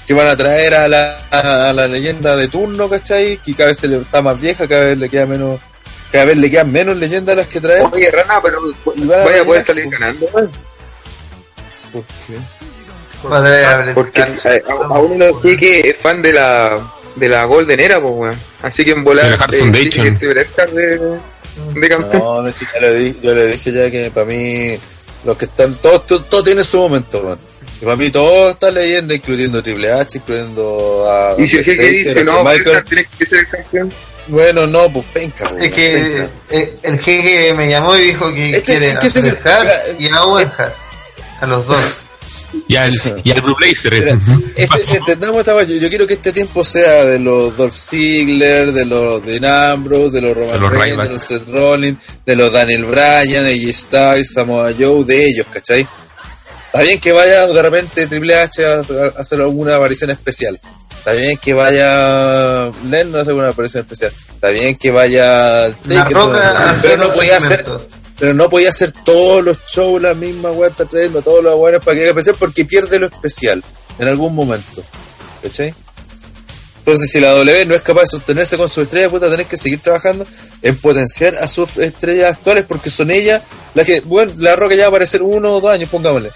que 0.06 0.14
van 0.14 0.28
a 0.28 0.36
traer 0.36 0.74
a 0.74 0.88
la, 0.88 1.26
a, 1.30 1.68
a 1.68 1.72
la 1.74 1.86
leyenda 1.86 2.36
de 2.36 2.48
turno, 2.48 2.88
¿cachai? 2.88 3.36
Que 3.36 3.54
cada 3.54 3.68
vez 3.68 3.78
se 3.78 3.88
le 3.88 3.98
está 3.98 4.22
más 4.22 4.40
vieja, 4.40 4.66
cada 4.66 4.86
vez 4.86 4.96
le 4.96 5.10
queda 5.10 5.26
menos, 5.26 5.60
cada 6.10 6.24
vez 6.24 6.38
le 6.38 6.48
quedan 6.48 6.72
menos 6.72 6.96
leyendas 6.96 7.36
las 7.36 7.48
que 7.48 7.60
traer. 7.60 7.84
Oye, 7.92 8.10
Rana, 8.10 8.40
pero 8.42 8.62
vaya 8.96 9.42
a 9.42 9.44
poder 9.44 9.62
salir 9.62 9.84
pues. 9.84 9.98
ganando. 10.00 10.50
¿Por 12.02 12.26
qué? 12.26 13.92
Porque 13.94 14.20
a, 14.20 14.24
Hart. 14.24 14.64
a- 14.68 14.84
a 14.94 14.98
uno 15.00 15.24
de 15.24 15.32
los 15.32 15.40
que 15.58 15.80
es 15.90 15.96
fan 15.96 16.20
de 16.22 16.32
la 16.32 16.80
de 17.16 17.28
la 17.28 17.44
Golden 17.44 17.80
Era, 17.80 18.00
pues 18.00 18.12
weón. 18.14 18.36
Así 18.62 18.84
que 18.84 18.90
en 18.90 19.02
volar 19.04 19.24
De 19.24 19.30
la 19.38 19.44
eh, 19.46 19.90
que 19.90 20.08
este 20.08 20.66
de, 20.66 20.98
de 21.80 21.88
campeón. 21.88 22.18
No, 22.22 22.42
no, 22.42 22.50
chica, 22.52 22.72
yo 22.74 22.80
le, 22.82 22.94
di- 22.94 23.18
yo 23.22 23.34
le 23.34 23.46
dije 23.48 23.72
ya 23.72 23.90
que 23.90 24.10
para 24.10 24.26
mí, 24.26 24.78
los 25.24 25.36
que 25.38 25.46
están, 25.46 25.74
todos, 25.76 26.04
todo, 26.06 26.22
todo 26.24 26.42
tiene 26.44 26.62
su 26.62 26.76
momento, 26.78 27.22
man. 27.22 27.38
Y 27.80 27.84
para 27.84 27.96
mí 27.96 28.10
todo 28.10 28.50
está 28.50 28.70
leyenda, 28.70 29.14
incluyendo 29.14 29.62
Triple 29.62 29.92
H, 29.92 30.18
incluyendo 30.18 31.06
a. 31.10 31.34
y 31.40 31.46
si 31.48 31.56
el 31.56 31.62
Undertaker, 31.62 31.90
dice, 31.92 32.24
no, 32.24 32.32
Shawn 32.32 32.44
Bret 32.44 32.58
Michaels, 32.58 32.76
Hart 32.78 32.88
tiene 32.88 33.08
que 33.18 33.26
ser 33.26 33.38
el 33.38 33.48
campeón. 33.48 33.92
Bueno, 34.28 34.66
no, 34.66 34.92
pues 34.92 35.04
penca, 35.14 35.48
pues, 35.48 35.64
Es 35.64 35.72
que 35.72 35.92
penca. 36.18 36.30
eh, 36.50 36.74
el 36.82 36.98
jeque 36.98 37.54
me 37.54 37.68
llamó 37.68 37.96
y 37.96 38.00
dijo 38.08 38.32
que 38.34 38.50
Este- 38.50 38.62
quiere 38.62 38.88
es 38.90 38.98
que 38.98 39.06
a 39.06 39.08
ese- 39.08 39.20
Bret 39.22 39.46
Hart 39.46 39.62
mira, 39.62 39.82
y 39.98 40.14
a 40.14 40.24
Owen. 40.24 40.52
A 41.40 41.46
los 41.46 41.66
dos. 41.66 42.02
Y 42.68 42.76
al, 42.76 43.20
y 43.24 43.30
al 43.30 43.40
Blue 43.42 43.56
Blazer. 43.56 43.92
Mira, 43.92 44.18
este- 44.56 44.96
entendamos 44.96 45.40
esta 45.40 45.62
yo, 45.64 45.76
yo 45.76 45.88
quiero 45.88 46.06
que 46.06 46.14
este 46.14 46.32
tiempo 46.32 46.64
sea 46.64 47.04
de 47.04 47.18
los 47.18 47.56
Dolph 47.56 47.74
Ziggler, 47.74 48.72
de 48.72 48.84
los 48.86 49.24
de 49.24 49.46
Ambrose, 49.46 50.10
de 50.12 50.20
los 50.22 50.36
Roman 50.36 50.54
De 50.54 50.60
los 50.60 50.70
Reigns, 50.72 51.02
de 51.02 51.08
los 51.10 51.22
Seth 51.22 51.48
Rollins, 51.48 51.98
de 52.24 52.36
los 52.36 52.52
Daniel 52.52 52.84
Bryan, 52.84 53.44
de 53.44 53.72
Styles, 53.72 54.32
Samoa 54.32 54.72
Joe, 54.78 55.04
de 55.04 55.26
ellos, 55.28 55.46
¿cachai? 55.52 55.86
Está 56.66 56.82
bien 56.82 57.00
que 57.00 57.12
vaya 57.12 57.46
de 57.46 57.62
repente 57.62 58.06
Triple 58.06 58.34
H 58.34 58.64
a, 58.64 58.74
a 58.80 59.20
hacer 59.20 59.40
alguna 59.40 59.76
aparición 59.76 60.10
especial. 60.10 60.58
Está 60.98 61.12
bien 61.12 61.38
que 61.38 61.52
vaya 61.52 62.66
Lennon 62.90 63.16
a 63.16 63.20
hacer 63.20 63.34
una 63.34 63.50
aparición 63.50 63.82
especial. 63.82 64.12
Está 64.34 64.48
bien 64.48 64.76
que 64.76 64.90
vaya 64.90 65.68
La 65.68 66.04
Taker, 66.04 66.16
pero 66.16 66.64
hacer 66.70 66.98
no 66.98 67.08
podía 67.10 67.36
hacer. 67.36 67.64
Pero 68.18 68.34
no 68.34 68.48
podía 68.48 68.70
hacer 68.70 68.92
todos 69.04 69.44
los 69.44 69.58
shows 69.66 70.00
la 70.00 70.14
misma 70.14 70.50
weá 70.50 70.70
está 70.70 70.84
trayendo 70.84 71.22
todos 71.22 71.42
los 71.42 71.56
buenos 71.56 71.84
para 71.84 71.96
que 71.96 72.08
haga 72.08 72.22
porque 72.38 72.64
pierde 72.64 72.98
lo 72.98 73.06
especial 73.06 73.62
en 73.98 74.08
algún 74.08 74.34
momento 74.34 74.82
¿cachai? 75.42 75.74
entonces 76.78 77.10
si 77.10 77.18
la 77.18 77.32
W 77.32 77.66
no 77.66 77.74
es 77.74 77.82
capaz 77.82 78.02
de 78.02 78.06
sostenerse 78.06 78.56
con 78.56 78.68
su 78.68 78.82
estrella 78.82 79.10
puta 79.10 79.28
tenés 79.28 79.46
que 79.46 79.56
seguir 79.56 79.80
trabajando 79.80 80.26
en 80.62 80.76
potenciar 80.76 81.34
a 81.36 81.48
sus 81.48 81.76
estrellas 81.78 82.36
actuales 82.36 82.64
porque 82.64 82.90
son 82.90 83.10
ellas 83.10 83.42
las 83.74 83.86
que 83.86 84.00
bueno 84.00 84.32
la 84.38 84.56
roca 84.56 84.74
ya 84.74 84.82
va 84.82 84.86
a 84.86 84.90
aparecer 84.90 85.22
uno 85.22 85.52
o 85.52 85.60
dos 85.60 85.70
años 85.70 85.90
pongámosle. 85.90 86.30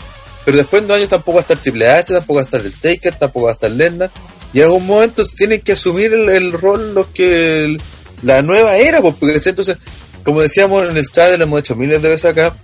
Pero 0.45 0.57
después 0.57 0.83
en 0.83 0.89
dos 0.89 0.97
años 0.97 1.09
tampoco 1.09 1.37
va 1.37 1.41
a 1.41 1.43
estar 1.43 1.59
Triple 1.59 1.89
H 1.89 2.15
tampoco 2.15 2.35
va 2.35 2.41
a 2.41 2.45
estar 2.45 2.61
el 2.61 2.77
Taker 2.77 3.17
tampoco 3.17 3.47
va 3.47 3.53
a 3.53 3.55
estar 3.55 3.71
Lennon 3.71 4.11
y 4.53 4.59
en 4.59 4.65
algún 4.65 4.87
momento 4.87 5.25
tienen 5.37 5.61
que 5.61 5.73
asumir 5.73 6.13
el, 6.13 6.53
rol 6.53 6.95
los 6.95 7.07
que 7.09 7.77
la 8.23 8.43
nueva 8.43 8.77
era 8.77 9.01
pues, 9.01 9.15
porque 9.21 9.41
entonces 9.45 9.77
como 10.25 10.43
decíamos 10.43 10.89
en 10.89 10.97
el 10.97 11.09
chat, 11.09 11.37
lo 11.37 11.45
hemos 11.45 11.61
hecho 11.61 11.77
miles 11.77 12.03
de 12.03 12.09
veces 12.09 12.31
acá, 12.31 12.55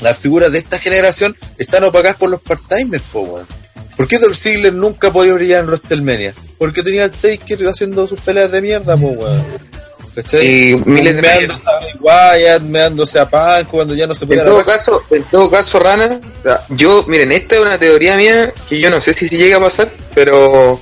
las 0.00 0.16
figuras 0.16 0.52
de 0.52 0.58
esta 0.58 0.78
generación 0.78 1.36
están 1.56 1.84
opacas 1.84 2.16
por 2.16 2.30
los 2.30 2.40
part-timers, 2.40 3.02
po, 3.12 3.20
weón. 3.20 3.46
¿Por 3.96 4.06
qué 4.06 4.18
Dolph 4.18 4.36
Ziggler 4.36 4.72
nunca 4.72 5.12
podía 5.12 5.34
brillar 5.34 5.60
en 5.60 5.66
WrestleMania? 5.66 6.34
Porque 6.56 6.82
tenía 6.82 7.04
el 7.04 7.10
Taker 7.10 7.66
haciendo 7.66 8.06
sus 8.06 8.20
peleas 8.20 8.50
de 8.52 8.62
mierda, 8.62 8.96
po, 8.96 9.08
weón. 9.08 9.44
¿Cachai? 10.14 10.70
Y 10.70 10.74
miles 10.84 11.16
de 11.16 11.22
meándose 11.22 11.68
a 11.68 11.96
Wyatt, 12.00 12.62
meándose 12.62 13.18
a 13.20 13.28
Punk 13.28 13.68
cuando 13.70 13.94
ya 13.94 14.06
no 14.06 14.14
se 14.14 14.26
podía 14.26 14.42
En 14.42 14.48
todo 14.48 14.64
caso, 14.64 15.02
en 15.10 15.24
todo 15.24 15.50
caso, 15.50 15.78
Rana, 15.78 16.20
yo, 16.70 17.04
miren, 17.06 17.32
esta 17.32 17.56
es 17.56 17.60
una 17.60 17.78
teoría 17.78 18.16
mía 18.16 18.52
que 18.68 18.80
yo 18.80 18.90
no 18.90 19.00
sé 19.00 19.14
si, 19.14 19.28
si 19.28 19.36
llega 19.36 19.58
a 19.58 19.60
pasar, 19.60 19.88
pero 20.14 20.80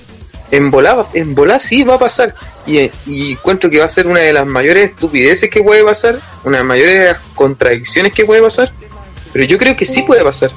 en 0.50 0.70
volá, 0.70 1.06
en 1.14 1.34
volá 1.34 1.58
sí 1.58 1.82
va 1.84 1.94
a 1.94 1.98
pasar. 1.98 2.34
Y, 2.66 2.90
y 3.06 3.32
encuentro 3.32 3.70
que 3.70 3.78
va 3.78 3.84
a 3.86 3.88
ser 3.88 4.06
una 4.06 4.20
de 4.20 4.32
las 4.32 4.46
mayores 4.46 4.90
estupideces 4.90 5.50
que 5.50 5.62
puede 5.62 5.84
pasar, 5.84 6.20
una 6.44 6.58
de 6.58 6.62
las 6.64 6.68
mayores 6.68 7.16
contradicciones 7.34 8.12
que 8.12 8.24
puede 8.24 8.42
pasar, 8.42 8.72
pero 9.32 9.44
yo 9.44 9.56
creo 9.58 9.76
que 9.76 9.84
sí 9.84 10.02
puede 10.02 10.22
pasar. 10.24 10.50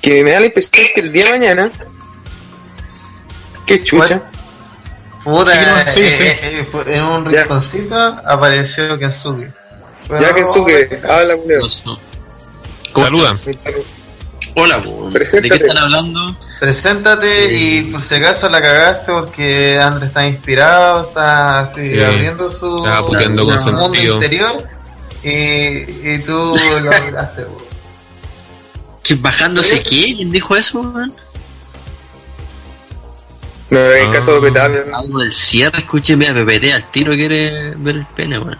Que 0.00 0.24
me 0.24 0.30
da 0.32 0.40
la 0.40 0.46
impresión 0.46 0.86
que 0.94 1.00
el 1.00 1.12
día 1.12 1.24
de 1.26 1.30
mañana, 1.30 1.70
que 3.66 3.82
chucha, 3.82 4.22
Puta, 5.22 5.52
Sí, 5.52 5.58
no, 5.66 5.92
sí, 5.92 6.00
eh, 6.00 6.16
sí. 6.16 6.24
eh, 6.24 6.66
eh, 6.86 6.94
en 6.96 7.02
un 7.02 7.30
Ya. 7.30 7.42
rinconcito 7.42 7.94
apareció 7.94 8.98
Kensuke. 8.98 9.52
ya 10.18 10.34
que 10.34 10.46
Suke, 10.46 10.98
habla, 11.06 11.36
culeo. 11.36 11.68
Saluda. 12.94 13.38
Hola. 14.56 14.78
¿de 15.12 15.48
qué 15.48 15.54
están 15.56 15.78
hablando? 15.78 16.36
Preséntate 16.58 17.54
y 17.54 17.82
por 17.84 18.02
si 18.02 18.14
acaso 18.16 18.48
la 18.48 18.60
cagaste 18.60 19.12
porque 19.12 19.78
André 19.80 20.06
está 20.08 20.26
inspirado, 20.26 21.08
está 21.08 21.60
así 21.60 21.86
Sí. 21.94 22.00
abriendo 22.00 22.50
su, 22.50 22.66
mundo 22.68 23.58
sentido. 23.58 24.14
interior 24.16 24.64
y, 25.22 25.28
y 26.14 26.18
tú 26.26 26.54
lo. 26.82 26.90
¿Que 29.02 29.14
¿Bajándose 29.14 29.82
qué? 29.82 30.14
¿Quién 30.16 30.30
dijo 30.30 30.54
eso, 30.56 30.80
weón? 30.80 31.12
No, 33.70 33.78
en 33.78 34.08
Ah. 34.08 34.12
caso 34.12 34.34
de 34.40 34.48
Petable, 34.50 34.82
¿no? 34.90 34.98
Algo 34.98 35.18
del 35.20 35.32
cierre, 35.32 35.78
escuché, 35.78 36.16
mira, 36.16 36.34
PPT 36.34 36.72
al 36.74 36.90
tiro 36.90 37.12
quiere 37.14 37.72
ver 37.76 37.96
el 37.96 38.06
pene, 38.06 38.38
weón. 38.38 38.58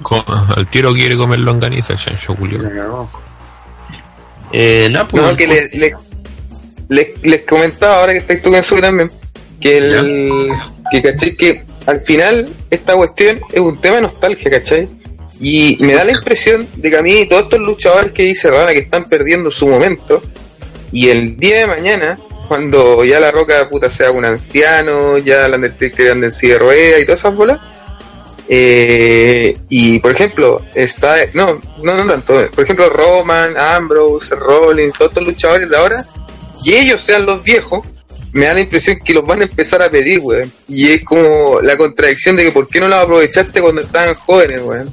Al 0.56 0.66
tiro 0.68 0.92
quiere 0.92 1.16
comer 1.16 1.40
longaniza, 1.40 1.92
el 1.94 1.98
chancho 1.98 2.34
Julio. 2.36 2.60
Eh, 4.52 4.92
pues. 5.10 5.22
No, 5.22 5.36
que 5.36 5.46
le, 5.46 5.68
le- 5.72 5.94
le- 6.88 7.14
les 7.22 7.42
comentaba 7.42 8.00
ahora 8.00 8.12
que 8.12 8.18
estáis 8.18 8.42
tú 8.42 8.54
en 8.54 8.62
su 8.62 8.80
también, 8.80 9.10
que 9.60 9.76
el 9.76 10.48
que 10.90 11.02
¿cachai? 11.02 11.36
que 11.36 11.62
al 11.86 12.00
final 12.00 12.48
esta 12.70 12.94
cuestión 12.96 13.40
es 13.52 13.60
un 13.60 13.80
tema 13.80 13.96
de 13.96 14.02
nostalgia, 14.02 14.50
¿cachai? 14.50 14.88
Y 15.40 15.78
me 15.80 15.94
da 15.94 16.04
la 16.04 16.12
impresión 16.12 16.66
de 16.76 16.90
que 16.90 16.96
a 16.96 17.02
mí 17.02 17.26
todos 17.26 17.44
estos 17.44 17.60
luchadores 17.60 18.12
que 18.12 18.24
dice 18.24 18.50
Rana 18.50 18.72
que 18.72 18.80
están 18.80 19.08
perdiendo 19.08 19.50
su 19.50 19.66
momento, 19.68 20.22
y 20.92 21.08
el 21.08 21.36
día 21.36 21.60
de 21.60 21.66
mañana, 21.66 22.18
cuando 22.48 23.04
ya 23.04 23.20
la 23.20 23.30
roca 23.30 23.68
puta 23.68 23.88
sea 23.90 24.10
un 24.10 24.24
anciano, 24.24 25.16
ya 25.18 25.46
la 25.48 25.56
Undertaker 25.56 26.10
ande 26.10 26.26
en 26.26 26.32
silla 26.32 26.54
de 26.54 26.58
ruedas 26.58 27.00
y 27.00 27.04
todas 27.04 27.20
esas 27.20 27.34
bolas, 27.34 27.60
eh, 28.52 29.56
y 29.68 30.00
por 30.00 30.10
ejemplo, 30.10 30.60
está, 30.74 31.14
no, 31.34 31.60
no, 31.84 31.94
no 32.04 32.12
tanto, 32.12 32.34
por 32.52 32.64
ejemplo, 32.64 32.88
Roman, 32.88 33.56
Ambrose, 33.56 34.34
Rollins, 34.34 34.92
todos 34.94 35.12
estos 35.12 35.24
luchadores 35.24 35.68
de 35.70 35.76
ahora, 35.76 36.04
y 36.64 36.74
ellos 36.74 37.00
sean 37.00 37.26
los 37.26 37.44
viejos, 37.44 37.86
me 38.32 38.46
da 38.46 38.54
la 38.54 38.60
impresión 38.60 38.98
que 39.04 39.14
los 39.14 39.24
van 39.24 39.40
a 39.40 39.44
empezar 39.44 39.82
a 39.82 39.88
pedir, 39.88 40.18
weón. 40.18 40.52
Y 40.68 40.90
es 40.90 41.04
como 41.04 41.60
la 41.62 41.76
contradicción 41.76 42.34
de 42.36 42.44
que 42.44 42.50
por 42.52 42.66
qué 42.66 42.80
no 42.80 42.88
los 42.88 42.98
aprovechaste 42.98 43.60
cuando 43.60 43.80
estaban 43.80 44.14
jóvenes, 44.14 44.60
weón. 44.62 44.88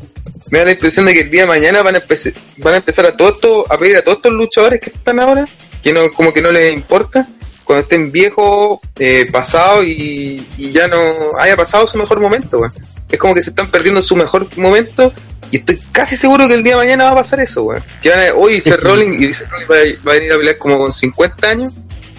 Me 0.52 0.60
da 0.60 0.66
la 0.66 0.72
impresión 0.72 1.08
de 1.08 1.14
que 1.14 1.22
el 1.22 1.32
día 1.32 1.42
de 1.42 1.48
mañana 1.48 1.82
van 1.82 1.96
a, 1.96 1.98
empezar 1.98 2.34
van 2.58 2.76
a 2.76 2.78
empezar 2.78 3.06
a 3.06 3.10
estos- 3.10 3.66
a 3.70 3.78
pedir 3.78 3.98
a 3.98 4.04
todos 4.04 4.18
estos 4.18 4.32
luchadores 4.34 4.80
que 4.80 4.92
están 4.92 5.20
ahora, 5.20 5.48
que 5.82 5.92
no, 5.92 6.12
como 6.14 6.32
que 6.32 6.42
no 6.44 6.52
les 6.52 6.74
importa, 6.74 7.28
cuando 7.64 7.82
estén 7.82 8.12
viejos, 8.12 8.80
eh, 8.98 9.26
pasados 9.32 9.84
y, 9.86 10.46
y 10.58 10.72
ya 10.72 10.88
no 10.88 11.02
haya 11.40 11.56
pasado 11.56 11.88
su 11.88 11.98
mejor 11.98 12.20
momento, 12.20 12.58
weón. 12.58 12.72
Es 13.10 13.18
como 13.20 13.34
que 13.34 13.42
se 13.42 13.50
están 13.52 13.72
perdiendo 13.72 14.02
su 14.02 14.16
mejor 14.16 14.48
momento 14.58 15.14
y 15.52 15.58
estoy 15.58 15.80
casi 15.92 16.16
seguro 16.18 16.48
que 16.48 16.56
el 16.56 16.64
día 16.64 16.74
de 16.74 16.78
mañana 16.84 17.06
va 17.06 17.12
a 17.12 17.16
pasar 17.16 17.40
eso, 17.40 17.64
weón. 17.64 17.84
Que 18.02 18.10
van 18.10 18.20
a, 18.20 18.34
hoy 18.34 18.60
Seth 18.62 18.80
Rollins 18.82 19.22
y 19.22 19.34
Seth 19.34 19.50
Rollins 19.50 19.70
va, 19.72 19.76
a- 19.76 20.06
va 20.08 20.12
a 20.12 20.16
venir 20.16 20.34
a 20.34 20.38
pelear 20.38 20.58
como 20.58 20.78
con 20.78 20.92
50 20.92 21.48
años 21.50 21.74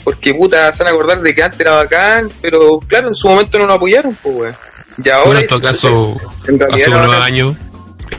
porque 0.04 0.32
puta 0.32 0.72
se 0.74 0.82
van 0.82 0.92
a 0.92 0.96
acordar 0.96 1.20
de 1.20 1.34
que 1.34 1.42
antes 1.42 1.60
era 1.60 1.72
bacán, 1.72 2.30
pero 2.40 2.80
claro, 2.80 3.08
en 3.08 3.14
su 3.14 3.28
momento 3.28 3.58
no 3.58 3.66
lo 3.66 3.74
apoyaron, 3.74 4.16
pues 4.22 4.34
weón. 4.34 4.56
Y 5.04 5.08
ahora 5.10 5.40
Bueno, 5.46 5.60
caso, 5.60 6.16
en 6.48 6.58
realidad 6.58 6.80
hace 6.80 6.90
unos 6.90 7.22
años 7.22 7.56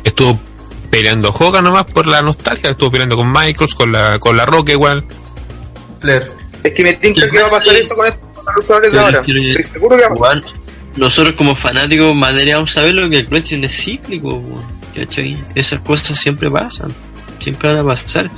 estuvo 0.03 0.39
peleando 0.91 1.29
Hogan 1.29 1.63
nomás 1.63 1.85
por 1.85 2.05
la 2.07 2.21
nostalgia, 2.21 2.69
estuvo 2.69 2.91
peleando 2.91 3.15
con 3.17 3.31
Michaels, 3.31 3.73
con 3.75 3.91
la, 3.91 4.19
con 4.19 4.37
la 4.37 4.45
Roca 4.45 4.71
igual. 4.71 5.03
Es 6.63 6.73
que 6.73 6.83
me 6.83 6.93
tinca 6.93 7.29
que 7.29 7.41
va 7.41 7.47
a 7.47 7.51
pasar 7.51 7.75
eso 7.75 7.95
con 7.95 8.05
estos 8.07 8.21
luchadores 8.55 8.91
de 8.91 8.99
ahora. 8.99 9.23
pero- 9.25 9.39
Estoy 9.41 9.63
seguro 9.63 9.97
que 9.97 10.03
va 10.03 10.07
a 10.07 10.15
pasar. 10.15 10.43
Nosotros 10.99 11.35
como 11.35 11.55
fanáticos 11.55 12.13
más 12.13 12.33
deberíamos 12.33 12.71
saberlo 12.71 13.09
que 13.09 13.19
el 13.19 13.27
wrestling 13.27 13.63
es 13.63 13.83
cíclico, 13.83 14.43
¿cachai? 14.93 15.41
Esas 15.55 15.79
cosas 15.79 16.19
siempre 16.19 16.51
pasan, 16.51 16.93
siempre 17.39 17.73
van 17.73 17.79
a 17.79 17.85
pasar. 17.85 18.29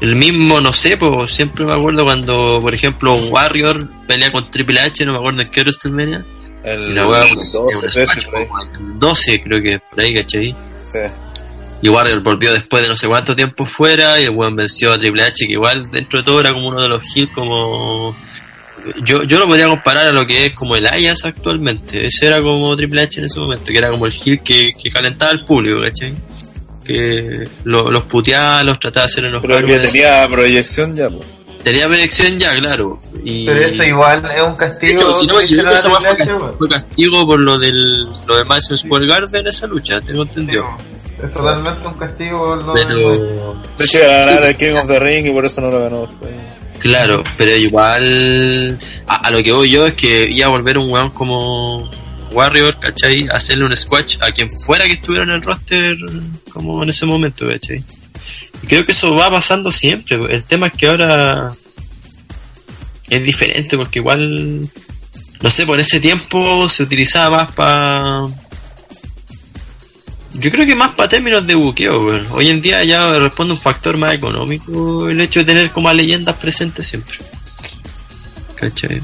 El 0.00 0.16
mismo, 0.16 0.60
no 0.60 0.72
sé, 0.72 0.96
pues 0.96 1.32
siempre 1.32 1.64
me 1.64 1.74
acuerdo 1.74 2.04
cuando, 2.04 2.58
por 2.60 2.74
ejemplo, 2.74 3.14
Warrior 3.14 3.88
pelea 4.08 4.32
con 4.32 4.50
Triple 4.50 4.80
H, 4.80 5.06
no 5.06 5.12
me 5.12 5.18
acuerdo 5.18 5.42
en 5.42 5.50
qué 5.50 5.60
WrestleMania. 5.60 6.24
El 6.64 6.96
la 6.96 7.06
weá, 7.06 7.20
12, 7.20 7.42
es 7.42 7.54
un 7.54 7.80
13, 7.80 8.06
squash, 8.06 8.24
por 8.24 8.36
ahí. 8.36 8.46
como 8.46 8.62
el 8.62 8.98
12 8.98 9.42
creo 9.44 9.62
que 9.62 9.78
por 9.78 10.00
ahí, 10.00 10.14
¿cachai? 10.14 10.56
Sí. 10.84 10.98
Y 11.80 11.88
Warrior 11.88 12.20
volvió 12.20 12.52
después 12.52 12.82
de 12.82 12.88
no 12.88 12.96
sé 12.96 13.06
cuánto 13.06 13.36
tiempo 13.36 13.64
fuera 13.64 14.20
y 14.20 14.24
el 14.24 14.30
weón 14.30 14.56
venció 14.56 14.92
a 14.92 14.98
Triple 14.98 15.22
H, 15.22 15.46
que 15.46 15.52
igual 15.52 15.88
dentro 15.88 16.18
de 16.18 16.24
todo 16.24 16.40
era 16.40 16.52
como 16.52 16.66
uno 16.66 16.82
de 16.82 16.88
los 16.88 17.04
heels 17.14 17.30
como... 17.32 18.16
Yo, 19.04 19.22
yo 19.24 19.38
lo 19.38 19.46
podría 19.46 19.68
comparar 19.68 20.06
a 20.08 20.12
lo 20.12 20.26
que 20.26 20.46
es 20.46 20.54
como 20.54 20.76
el 20.76 20.86
Ayas 20.86 21.24
actualmente. 21.24 22.06
Ese 22.06 22.26
era 22.26 22.40
como 22.40 22.74
Triple 22.76 23.02
H 23.02 23.20
en 23.20 23.26
ese 23.26 23.38
momento, 23.38 23.66
que 23.66 23.78
era 23.78 23.90
como 23.90 24.06
el 24.06 24.12
heel 24.12 24.40
que, 24.40 24.72
que 24.80 24.90
calentaba 24.90 25.30
al 25.30 25.44
público, 25.44 25.80
¿cachai? 25.82 26.14
Que 26.84 27.46
lo- 27.64 27.90
los 27.90 28.04
puteaba, 28.04 28.62
los 28.64 28.78
trataba 28.80 29.06
de 29.06 29.12
hacer 29.12 29.24
enojar. 29.26 29.50
Pero 29.50 29.66
que 29.66 29.78
tenía 29.78 30.26
proyección 30.28 30.96
ya, 30.96 31.10
pues. 31.10 31.26
Tenía 31.62 31.86
proyección 31.86 32.38
ya, 32.38 32.54
claro. 32.56 32.98
Y... 33.24 33.44
Pero 33.46 33.60
eso 33.60 33.82
igual 33.84 34.24
es 34.34 34.42
un 34.42 34.54
castigo. 34.56 35.00
hecho, 35.00 35.18
si 35.18 35.26
no 35.26 35.38
que 35.38 35.44
weá 35.56 36.14
Triple 36.16 36.38
fue, 36.58 36.68
castigo 36.68 37.26
por 37.26 37.40
lo 37.40 37.58
del 37.58 38.04
lo 38.26 38.36
de 38.36 38.44
Madison 38.44 38.78
Square 38.78 39.06
Garden 39.06 39.46
esa 39.46 39.66
lucha, 39.66 40.00
tengo 40.00 40.22
entendido. 40.22 40.64
Es 41.22 41.32
totalmente 41.32 41.86
un 41.86 41.94
castigo 41.94 42.38
por 42.38 42.62
lo 42.64 42.72
Pero 42.74 43.56
De 43.76 43.84
hecho, 43.84 43.98
iba 43.98 44.06
a 44.06 44.18
ganar 44.24 44.44
el 44.44 44.56
King 44.56 44.74
of 44.74 44.86
the 44.86 45.00
Ring 45.00 45.26
y 45.26 45.30
por 45.32 45.44
eso 45.44 45.60
no 45.60 45.70
lo 45.70 45.80
ganó. 45.82 46.08
Claro, 46.78 47.24
pero 47.36 47.56
igual 47.56 48.78
a, 49.06 49.30
lo 49.30 49.42
que 49.42 49.52
voy 49.52 49.70
yo 49.70 49.86
es 49.86 49.94
que 49.94 50.28
iba 50.30 50.46
a 50.46 50.50
volver 50.50 50.78
un 50.78 50.90
weón 50.90 51.10
como 51.10 51.90
Warrior, 52.30 52.78
¿cachai? 52.78 53.26
Hacerle 53.32 53.64
un 53.64 53.76
squash 53.76 54.16
a 54.20 54.30
quien 54.30 54.48
fuera 54.50 54.86
que 54.86 54.92
estuviera 54.92 55.24
en 55.24 55.30
el 55.30 55.42
roster 55.42 55.96
como 56.52 56.82
en 56.82 56.90
ese 56.90 57.06
momento, 57.06 57.48
¿cachai? 57.48 57.82
Y 58.62 58.66
creo 58.66 58.86
que 58.86 58.92
eso 58.92 59.14
va 59.14 59.30
pasando 59.30 59.72
siempre. 59.72 60.18
El 60.30 60.44
tema 60.44 60.68
es 60.68 60.72
que 60.74 60.86
ahora 60.88 61.52
es 63.08 63.22
diferente 63.22 63.76
porque 63.76 63.98
igual, 63.98 64.68
no 65.40 65.50
sé, 65.50 65.66
por 65.66 65.80
ese 65.80 66.00
tiempo 66.00 66.68
se 66.68 66.82
utilizaba 66.82 67.44
más 67.44 67.52
para... 67.52 68.22
Yo 70.40 70.52
creo 70.52 70.66
que 70.66 70.74
más 70.74 70.94
para 70.94 71.08
términos 71.08 71.46
de 71.46 71.54
buqueo, 71.54 72.06
weón. 72.06 72.26
Hoy 72.30 72.48
en 72.48 72.62
día 72.62 72.84
ya 72.84 73.18
responde 73.18 73.54
un 73.54 73.60
factor 73.60 73.96
más 73.96 74.12
económico 74.12 75.08
el 75.08 75.20
hecho 75.20 75.40
de 75.40 75.46
tener 75.46 75.70
como 75.70 75.88
a 75.88 75.94
leyendas 75.94 76.36
presentes 76.36 76.86
siempre. 76.86 77.18
¿Cachai? 78.54 79.02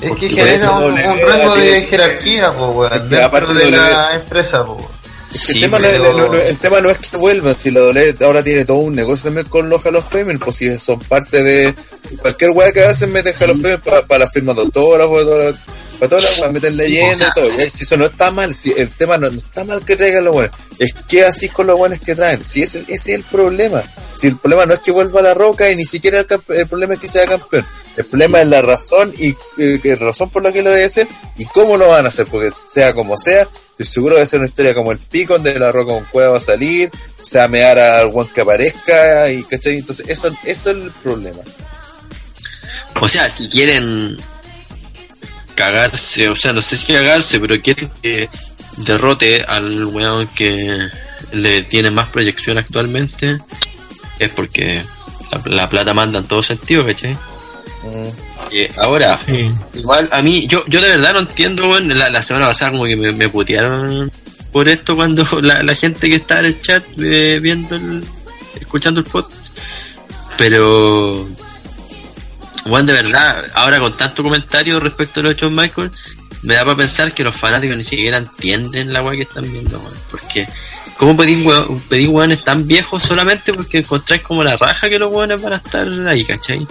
Es 0.00 0.16
que 0.16 0.28
genera 0.28 0.70
un, 0.72 0.96
rango 0.96 1.56
de 1.56 1.82
jerarquía, 1.82 2.52
po, 2.52 2.70
weón, 2.70 3.08
dentro 3.08 3.24
aparte 3.24 3.54
de 3.54 3.70
la 3.70 4.14
empresa, 4.14 4.64
po. 4.64 4.91
Sí, 5.34 5.52
el, 5.54 5.60
tema 5.62 5.78
no, 5.78 5.88
pero- 5.88 6.12
no- 6.16 6.28
no- 6.28 6.38
el 6.40 6.58
tema 6.58 6.80
no 6.80 6.90
es 6.90 6.98
que 6.98 7.16
vuelvan, 7.16 7.58
si 7.58 7.70
la 7.70 7.80
doble 7.80 8.14
ahora 8.20 8.42
tiene 8.42 8.64
todo 8.64 8.78
un 8.78 8.94
negocio 8.94 9.24
también 9.24 9.46
con 9.48 9.68
los 9.68 9.84
Hall 9.84 9.96
of 9.96 10.08
Fame, 10.10 10.38
pues 10.38 10.56
si 10.56 10.78
son 10.78 10.98
parte 11.00 11.42
de 11.42 11.74
cualquier 12.20 12.50
weá 12.50 12.72
que 12.72 12.84
hacen, 12.84 13.12
meten 13.12 13.34
Hall 13.40 13.50
of 13.50 13.60
Fame 13.62 13.78
para, 13.78 14.06
para 14.06 14.24
la 14.26 14.30
firma 14.30 14.52
de 14.54 14.60
autógrafos, 14.60 15.24
para 15.98 16.08
todas 16.08 16.24
las 16.24 16.38
weas, 16.40 16.52
meten 16.52 16.76
leyenda 16.76 17.12
O 17.14 17.16
sea, 17.18 17.28
y 17.28 17.32
todo. 17.56 17.64
Y 17.66 17.70
si 17.70 17.84
eso 17.84 17.96
no 17.96 18.06
está 18.06 18.30
mal, 18.30 18.52
si 18.52 18.72
el 18.76 18.90
tema 18.90 19.16
no, 19.18 19.28
está 19.28 19.64
mal 19.64 19.84
que 19.84 19.96
traigan 19.96 20.24
los 20.24 20.34
buenos, 20.34 20.54
es 20.78 20.92
que 21.08 21.24
así 21.24 21.48
con 21.48 21.66
los 21.66 21.78
buenos 21.78 22.00
que 22.00 22.14
traen. 22.14 22.44
Si 22.44 22.62
ese, 22.62 22.80
ese 22.80 22.92
es 22.94 23.08
el 23.08 23.22
problema. 23.24 23.82
Si 24.16 24.26
el 24.26 24.36
problema 24.36 24.66
no 24.66 24.74
es 24.74 24.80
que 24.80 24.90
vuelva 24.90 25.22
la 25.22 25.32
roca 25.32 25.70
y 25.70 25.76
ni 25.76 25.84
siquiera 25.84 26.20
el, 26.20 26.26
el 26.56 26.66
problema 26.66 26.94
es 26.94 27.00
que 27.00 27.08
sea 27.08 27.24
campeón. 27.26 27.64
El 27.96 28.04
problema 28.06 28.40
es 28.40 28.48
la 28.48 28.62
razón 28.62 29.12
y 29.18 29.34
eh, 29.58 29.96
razón 30.00 30.30
por 30.30 30.42
la 30.42 30.50
que 30.52 30.62
lo 30.62 30.70
debe 30.70 30.84
hacer 30.84 31.06
y 31.36 31.44
cómo 31.46 31.76
lo 31.76 31.88
van 31.88 32.04
a 32.06 32.08
hacer, 32.08 32.26
porque 32.26 32.50
sea 32.66 32.94
como 32.94 33.16
sea, 33.18 33.46
estoy 33.82 33.94
seguro 33.94 34.18
de 34.18 34.26
ser 34.26 34.40
una 34.40 34.48
historia 34.48 34.74
como 34.74 34.92
el 34.92 34.98
pico 34.98 35.34
donde 35.34 35.58
la 35.58 35.72
roca 35.72 35.92
con 35.92 36.04
cueva 36.06 36.30
va 36.30 36.36
a 36.38 36.40
salir, 36.40 36.90
se 37.22 37.38
va 37.38 37.44
a 37.44 37.48
mear 37.48 37.78
al 37.78 38.08
guan 38.08 38.28
que 38.28 38.40
aparezca 38.40 39.30
y 39.30 39.42
¿cachai? 39.44 39.78
Entonces 39.78 40.08
eso, 40.08 40.28
eso 40.44 40.70
es 40.70 40.76
el 40.76 40.90
problema. 41.02 41.40
O 43.00 43.08
sea, 43.08 43.28
si 43.28 43.48
quieren 43.48 44.16
cagarse, 45.54 46.28
o 46.28 46.36
sea, 46.36 46.52
no 46.52 46.62
sé 46.62 46.76
si 46.76 46.92
cagarse, 46.92 47.40
pero 47.40 47.60
quieren 47.60 47.90
que 48.00 48.28
derrote 48.78 49.44
al 49.46 49.84
weón 49.84 50.28
que 50.28 50.88
le 51.32 51.62
tiene 51.62 51.90
más 51.90 52.08
proyección 52.10 52.58
actualmente, 52.58 53.38
es 54.18 54.28
porque 54.30 54.84
la, 55.30 55.42
la 55.44 55.68
plata 55.68 55.94
manda 55.94 56.18
en 56.18 56.26
todo 56.26 56.42
sentido, 56.42 56.86
¿cachai? 56.86 57.14
Mm. 57.14 58.31
Eh, 58.50 58.70
ahora, 58.76 59.16
Sí. 59.16 59.50
igual 59.74 60.08
a 60.12 60.20
mí, 60.22 60.46
yo, 60.46 60.64
yo 60.66 60.80
de 60.80 60.88
verdad 60.90 61.12
no 61.14 61.20
entiendo, 61.20 61.68
weón, 61.68 61.88
la, 61.96 62.10
la 62.10 62.22
semana 62.22 62.46
pasada 62.48 62.72
como 62.72 62.84
que 62.84 62.96
me, 62.96 63.12
me 63.12 63.28
putearon 63.28 64.10
por 64.52 64.68
esto 64.68 64.96
cuando 64.96 65.26
la, 65.42 65.62
la 65.62 65.74
gente 65.74 66.08
que 66.08 66.16
está 66.16 66.40
en 66.40 66.44
el 66.46 66.60
chat 66.60 66.84
eh, 66.98 67.38
viendo 67.40 67.76
el, 67.76 68.04
escuchando 68.60 69.00
el 69.00 69.06
podcast, 69.06 69.32
pero 70.36 71.28
Juan, 72.64 72.86
de 72.86 72.92
verdad, 72.92 73.44
ahora 73.54 73.78
con 73.80 73.96
tanto 73.96 74.22
comentario 74.22 74.78
respecto 74.80 75.20
a 75.20 75.22
los 75.24 75.32
hechos 75.32 75.50
Michael, 75.52 75.90
me 76.42 76.54
da 76.54 76.64
para 76.64 76.76
pensar 76.76 77.12
que 77.12 77.24
los 77.24 77.34
fanáticos 77.34 77.76
ni 77.76 77.84
siquiera 77.84 78.18
entienden 78.18 78.92
la 78.92 79.02
weá 79.02 79.16
que 79.16 79.22
están 79.22 79.50
viendo, 79.50 79.78
weón. 79.78 79.94
Porque, 80.10 80.46
¿cómo 80.96 81.16
pedís, 81.16 81.44
weones 82.08 82.44
tan 82.44 82.66
viejos 82.66 83.02
solamente 83.02 83.52
porque 83.52 83.78
encontráis 83.78 84.22
como 84.22 84.44
la 84.44 84.56
raja 84.56 84.88
que 84.88 84.98
los 84.98 85.10
weones 85.12 85.40
van 85.40 85.54
a 85.54 85.56
estar 85.56 85.88
ahí, 86.08 86.24
¿cachai? 86.24 86.66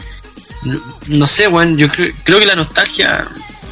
No, 1.08 1.28
sé, 1.28 1.48
weón, 1.48 1.78
yo 1.78 1.90
creo, 1.90 2.40
que 2.40 2.46
la 2.46 2.56
nostalgia 2.56 3.26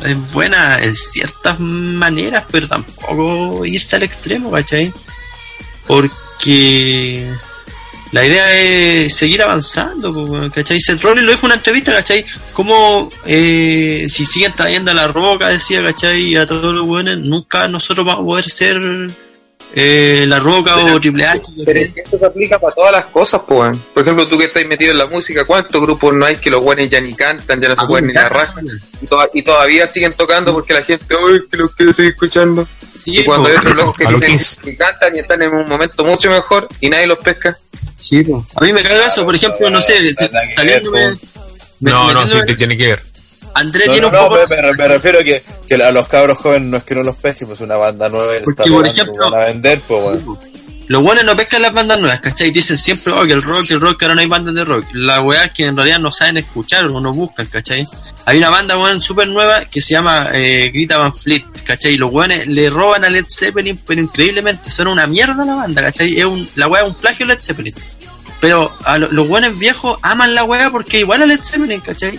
es 0.04 0.32
buena 0.32 0.80
en 0.82 0.96
ciertas 0.96 1.60
maneras, 1.60 2.46
pero 2.50 2.68
tampoco 2.68 3.66
irse 3.66 3.96
al 3.96 4.04
extremo, 4.04 4.52
¿cachai? 4.52 4.92
Porque 5.86 7.32
la 8.12 8.26
idea 8.26 8.58
es 8.58 9.16
seguir 9.16 9.44
avanzando, 9.44 10.50
¿cachai? 10.54 10.80
Seth 10.82 11.02
Rollins 11.04 11.26
lo 11.26 11.32
dijo 11.32 11.46
en 11.46 11.52
una 11.52 11.56
entrevista, 11.56 11.94
¿cachai? 11.94 12.26
Como 12.54 13.12
eh, 13.26 14.06
si 14.10 14.26
siguen 14.26 14.54
trayendo 14.54 14.92
a 14.92 14.96
la 14.96 15.08
roca, 15.08 15.50
decía, 15.50 15.84
¿cachai? 15.84 16.36
A 16.36 16.48
todos 16.48 16.74
los 16.74 16.88
buenos, 16.88 17.20
nunca 17.20 17.68
nosotros 17.68 18.06
vamos 18.06 18.24
a 18.24 18.26
poder 18.26 18.50
ser 18.50 18.82
eh, 19.76 20.26
la 20.28 20.40
roca 20.40 20.76
o 20.78 21.00
Triple 21.00 21.26
H. 21.26 21.42
Pero 21.42 21.66
¿cachai? 21.66 21.84
es 21.84 21.94
que 21.94 22.02
esto 22.02 22.18
se 22.18 22.26
aplica 22.26 22.58
para 22.60 22.74
todas 22.76 22.92
las 22.92 23.06
cosas, 23.06 23.42
pues. 23.48 23.78
Por 23.94 24.04
ejemplo, 24.04 24.28
tú 24.28 24.38
que 24.38 24.46
estás 24.46 24.66
metido 24.66 24.92
en 24.92 24.98
la 24.98 25.06
música, 25.06 25.46
¿cuántos 25.46 25.82
grupos 25.82 26.14
no 26.14 26.26
hay 26.26 26.38
que 26.38 26.50
los 26.50 26.62
buenos 26.64 26.90
ya 26.90 27.00
ni 27.02 27.14
cantan, 27.14 27.62
ya 27.62 27.70
no 27.70 27.76
se 27.80 27.86
pueden 27.88 28.08
ni 28.08 28.14
eso, 28.14 28.28
Y, 29.02 29.06
toda- 29.08 29.30
y 29.34 29.42
todavía 29.44 29.86
siguen 29.88 30.14
tocando 30.14 30.54
porque 30.54 30.74
la 30.74 30.82
gente, 30.84 31.06
¡ay, 31.16 31.42
que 31.50 31.58
los 31.58 31.74
quiero 31.76 31.94
seguir 31.94 32.12
escuchando! 32.12 32.68
Sí, 33.04 33.20
y 33.20 33.24
cuando 33.24 33.46
po. 33.46 33.52
hay 33.52 33.58
otros 33.58 33.76
locos 33.76 33.98
que, 33.98 34.04
lo 34.06 34.20
tienen- 34.20 34.40
que 34.62 34.76
cantan 34.78 35.16
y 35.16 35.20
están 35.20 35.42
en 35.42 35.54
un 35.54 35.66
momento 35.66 36.04
mucho 36.04 36.30
mejor 36.30 36.68
y 36.82 36.90
nadie 36.90 37.08
los 37.08 37.20
pesca. 37.20 37.58
Sí, 38.02 38.24
po. 38.24 38.46
A 38.56 38.62
mí 38.62 38.74
me 38.74 38.82
caga 38.84 39.08
eso, 39.08 39.24
por 39.24 39.36
ejemplo, 39.36 39.70
no 39.70 39.80
sé, 39.82 40.14
saliéndome. 40.56 41.16
No, 41.82 42.14
no, 42.14 42.28
sí, 42.28 42.38
te 42.46 42.56
tiene 42.56 42.76
que 42.78 42.88
ver. 42.88 43.04
André 43.56 43.86
No, 43.88 43.92
tiene 43.94 44.02
no, 44.02 44.08
un 44.08 44.14
no, 44.24 44.30
poco. 44.30 44.46
me, 44.50 44.62
me- 44.62 44.74
me 44.74 44.88
refiero 44.88 45.20
que, 45.20 45.44
que 45.68 45.76
a 45.76 45.92
los 45.92 46.08
cabros 46.08 46.38
jóvenes 46.38 46.70
no 46.70 46.78
es 46.78 46.84
que 46.84 46.96
no 46.96 47.04
los 47.04 47.16
pesquen, 47.18 47.48
pues 47.48 47.62
una 47.62 47.76
banda 47.76 48.08
nueva 48.10 48.38
y 48.38 48.42
Porque, 48.42 48.64
está 48.64 48.74
por 48.74 48.88
ejemplo- 48.88 49.32
van 49.32 49.42
a 49.42 49.46
vender, 49.46 49.80
pues 49.88 50.04
bueno. 50.04 50.40
Los 50.88 51.04
buenos 51.04 51.24
no 51.24 51.36
pescan 51.38 51.62
las 51.62 51.72
bandas 51.72 52.00
nuevas, 52.00 52.20
¿cachai? 52.20 52.50
Dicen 52.50 52.76
siempre, 52.76 53.14
oh, 53.14 53.24
que 53.24 53.34
el 53.34 53.44
rock, 53.44 53.70
el 53.70 53.80
rock, 53.80 54.00
que 54.00 54.06
ahora 54.06 54.16
no 54.16 54.22
hay 54.22 54.28
bandas 54.28 54.56
de 54.56 54.66
rock. 54.66 54.86
La 54.94 55.22
weá 55.22 55.44
es 55.46 55.52
que 55.52 55.66
en 55.66 55.76
realidad 55.78 56.00
no 56.00 56.10
saben 56.12 56.38
escuchar 56.38 56.86
o 56.88 57.00
no 57.00 57.14
buscan, 57.14 57.46
¿cachai? 57.46 57.88
Hay 58.26 58.40
una 58.40 58.50
banda, 58.50 58.76
weón, 58.76 59.00
súper 59.00 59.28
nueva 59.28 59.66
que 59.66 59.82
se 59.82 59.94
llama 59.94 60.30
eh, 60.34 60.72
Grita 60.74 60.98
Van 60.98 61.14
Fleet, 61.14 61.44
¿cachai? 61.64 61.94
Y 61.94 61.98
los 61.98 62.12
weones 62.12 62.48
le 62.48 62.72
roban 62.72 63.04
a 63.06 63.10
Led 63.12 63.26
Zeppelin, 63.30 63.80
pero 63.86 64.02
increíblemente, 64.02 64.72
son 64.72 64.88
una 64.88 65.06
mierda 65.06 65.46
la 65.46 65.54
banda, 65.56 65.82
¿cachai? 65.84 66.18
Es 66.18 66.26
un, 66.26 66.50
la 66.56 66.68
weá 66.68 66.82
es 66.82 66.88
un 66.88 66.96
plagio 66.96 67.28
Led 67.28 67.40
Zeppelin. 67.40 67.74
Pero 68.40 68.74
a 68.84 68.98
lo- 68.98 69.12
los 69.12 69.28
buenos 69.28 69.60
viejos 69.60 70.00
aman 70.02 70.34
la 70.34 70.44
weá 70.44 70.72
porque 70.72 71.02
igual 71.02 71.22
a 71.22 71.26
Led 71.28 71.40
Zeppelin, 71.44 71.82
¿cachai? 71.82 72.18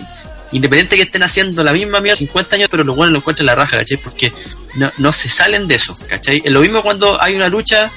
Independiente 0.51 0.95
que 0.97 1.03
estén 1.03 1.23
haciendo 1.23 1.63
la 1.63 1.71
misma 1.73 2.01
mierda 2.01 2.17
50 2.17 2.55
años, 2.57 2.67
pero 2.69 2.83
los 2.83 2.95
buenos 2.95 3.13
lo 3.13 3.19
encuentran 3.19 3.45
la 3.45 3.55
raja, 3.55 3.77
¿cachai? 3.77 3.97
Porque 3.97 4.33
no, 4.75 4.91
no 4.97 5.13
se 5.13 5.29
salen 5.29 5.67
de 5.67 5.75
eso, 5.75 5.97
¿cachai? 6.09 6.41
Es 6.43 6.51
lo 6.51 6.59
mismo 6.61 6.81
cuando 6.81 7.21
hay 7.21 7.35
una 7.35 7.47
lucha 7.47 7.89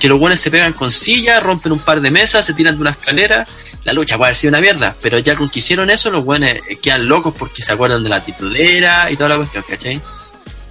que 0.00 0.08
los 0.08 0.18
buenos 0.18 0.40
se 0.40 0.50
pegan 0.50 0.72
con 0.72 0.90
sillas, 0.92 1.42
rompen 1.42 1.72
un 1.72 1.78
par 1.78 2.00
de 2.00 2.10
mesas, 2.10 2.44
se 2.44 2.54
tiran 2.54 2.74
de 2.74 2.80
una 2.80 2.90
escalera. 2.90 3.46
La 3.84 3.92
lucha 3.92 4.16
puede 4.16 4.28
haber 4.28 4.36
sido 4.36 4.50
una 4.50 4.60
mierda, 4.60 4.94
pero 5.00 5.18
ya 5.18 5.36
con 5.36 5.48
que 5.48 5.58
hicieron 5.60 5.90
eso, 5.90 6.10
los 6.10 6.24
buenos 6.24 6.48
eh, 6.50 6.60
quedan 6.80 7.06
locos 7.08 7.34
porque 7.36 7.62
se 7.62 7.72
acuerdan 7.72 8.02
de 8.02 8.08
la 8.10 8.22
titulera 8.22 9.10
y 9.10 9.16
toda 9.16 9.30
la 9.30 9.36
cuestión, 9.36 9.64
¿cachai? 9.68 10.00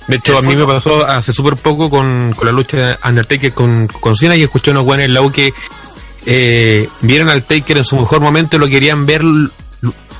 De 0.07 0.15
hecho, 0.17 0.37
a 0.37 0.41
mí 0.41 0.55
me 0.55 0.65
pasó 0.65 1.05
hace 1.05 1.31
súper 1.31 1.55
poco 1.55 1.89
con, 1.89 2.33
con 2.33 2.45
la 2.45 2.51
lucha 2.51 2.77
de 2.77 2.97
Undertaker 3.07 3.53
con, 3.53 3.87
con 3.87 4.15
Cena 4.15 4.35
y 4.35 4.43
escuché 4.43 4.71
unos 4.71 4.83
buenos 4.85 5.05
en 5.05 5.13
la 5.13 5.21
U 5.21 5.31
que 5.31 5.53
eh, 6.25 6.89
vieron 7.01 7.29
al 7.29 7.43
Taker 7.43 7.77
en 7.77 7.85
su 7.85 7.95
mejor 7.97 8.19
momento 8.19 8.55
y 8.57 8.59
lo 8.59 8.67
querían 8.67 9.05
ver 9.05 9.23
lu- 9.23 9.49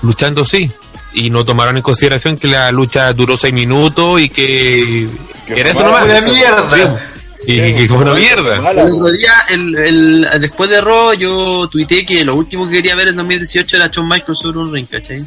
luchando 0.01 0.41
así. 0.43 0.72
Y 1.14 1.30
no 1.30 1.43
tomaron 1.43 1.76
en 1.78 1.84
consideración 1.84 2.38
que 2.38 2.47
la 2.47 2.72
lucha 2.72 3.12
duró 3.14 3.36
seis 3.38 3.53
minutos 3.53 4.22
y 4.22 4.30
que, 4.30 5.07
Que 5.45 5.59
era 5.59 5.72
eso 5.72 5.84
nomás. 5.84 6.03
Una 6.05 6.22
mierda. 6.22 7.07
Y 7.47 7.55
que, 7.59 7.76
que 7.76 7.88
fue 7.88 7.97
una 7.97 8.14
mierda. 8.14 8.55
El 8.72 8.80
otro 8.93 9.12
día, 9.12 9.34
el, 9.49 9.76
el- 9.76 10.28
después 10.39 10.70
de 10.70 10.80
Raw, 10.80 11.14
yo 11.14 11.68
tuiteé 11.72 12.05
que 12.05 12.24
lo 12.24 12.36
último 12.36 12.68
que 12.68 12.76
quería 12.76 12.93
ver 12.95 13.07
en 13.09 13.16
2018 13.18 13.78
era 13.78 13.88
Shawn 13.88 14.07
Michaels 14.07 14.39
sobre 14.39 14.59
un 14.59 14.72
ring, 14.74 14.86
¿cachai? 14.88 15.26